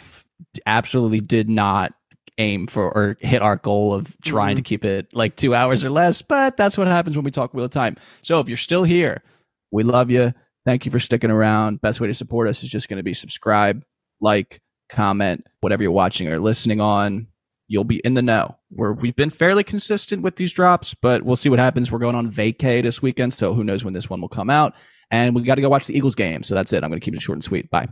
absolutely 0.67 1.21
did 1.21 1.49
not 1.49 1.95
aim 2.39 2.67
for 2.67 2.91
or 2.91 3.17
hit 3.21 3.43
our 3.43 3.57
goal 3.57 3.95
of 3.95 4.17
trying 4.23 4.57
to 4.57 4.63
mm-hmm. 4.63 4.67
keep 4.67 4.85
it 4.85 5.15
like 5.15 5.37
two 5.37 5.55
hours 5.55 5.85
or 5.85 5.91
less, 5.91 6.23
but 6.23 6.57
that's 6.57 6.77
what 6.77 6.87
happens 6.87 7.17
when 7.17 7.25
we 7.25 7.31
talk 7.31 7.55
Wheel 7.55 7.65
of 7.65 7.71
Time. 7.71 7.97
So 8.23 8.41
if 8.41 8.49
you're 8.49 8.57
still 8.57 8.85
here, 8.85 9.23
we 9.71 9.83
love 9.83 10.11
you. 10.11 10.33
Thank 10.65 10.87
you 10.87 10.93
for 10.93 11.01
sticking 11.01 11.31
around. 11.31 11.81
Best 11.81 12.01
way 12.01 12.07
to 12.07 12.15
support 12.15 12.49
us 12.49 12.63
is 12.63 12.71
just 12.71 12.89
going 12.89 12.97
to 12.97 13.03
be 13.03 13.15
subscribe, 13.15 13.85
like, 14.21 14.61
comment, 14.89 15.47
whatever 15.61 15.83
you're 15.83 15.93
watching 15.93 16.29
or 16.29 16.39
listening 16.39 16.81
on. 16.81 17.27
You'll 17.69 17.85
be 17.85 18.01
in 18.05 18.15
the 18.15 18.23
know. 18.23 18.57
Where 18.71 18.93
we've 18.93 19.17
been 19.17 19.31
fairly 19.31 19.65
consistent 19.65 20.23
with 20.23 20.37
these 20.37 20.53
drops, 20.53 20.95
but 20.95 21.23
we'll 21.23 21.37
see 21.37 21.49
what 21.49 21.59
happens. 21.59 21.91
We're 21.91 21.99
going 21.99 22.17
on 22.17 22.31
vacay 22.31 22.83
this 22.83 23.01
weekend, 23.01 23.35
so 23.35 23.55
who 23.55 23.65
knows 23.65 23.85
when 23.85 23.95
this 23.95 24.11
one 24.11 24.21
will 24.21 24.29
come 24.29 24.51
out. 24.51 24.75
And 25.11 25.35
we 25.35 25.43
got 25.43 25.57
to 25.57 25.63
go 25.63 25.69
watch 25.69 25.87
the 25.87 25.97
Eagles 25.97 26.15
game. 26.15 26.43
So 26.43 26.55
that's 26.55 26.73
it. 26.73 26.83
I'm 26.83 26.91
going 26.91 27.01
to 27.01 27.05
keep 27.05 27.15
it 27.15 27.23
short 27.23 27.37
and 27.37 27.45
sweet. 27.45 27.71
Bye. 27.71 27.89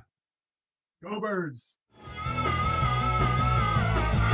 Go 1.02 1.20
birds. 1.20 1.72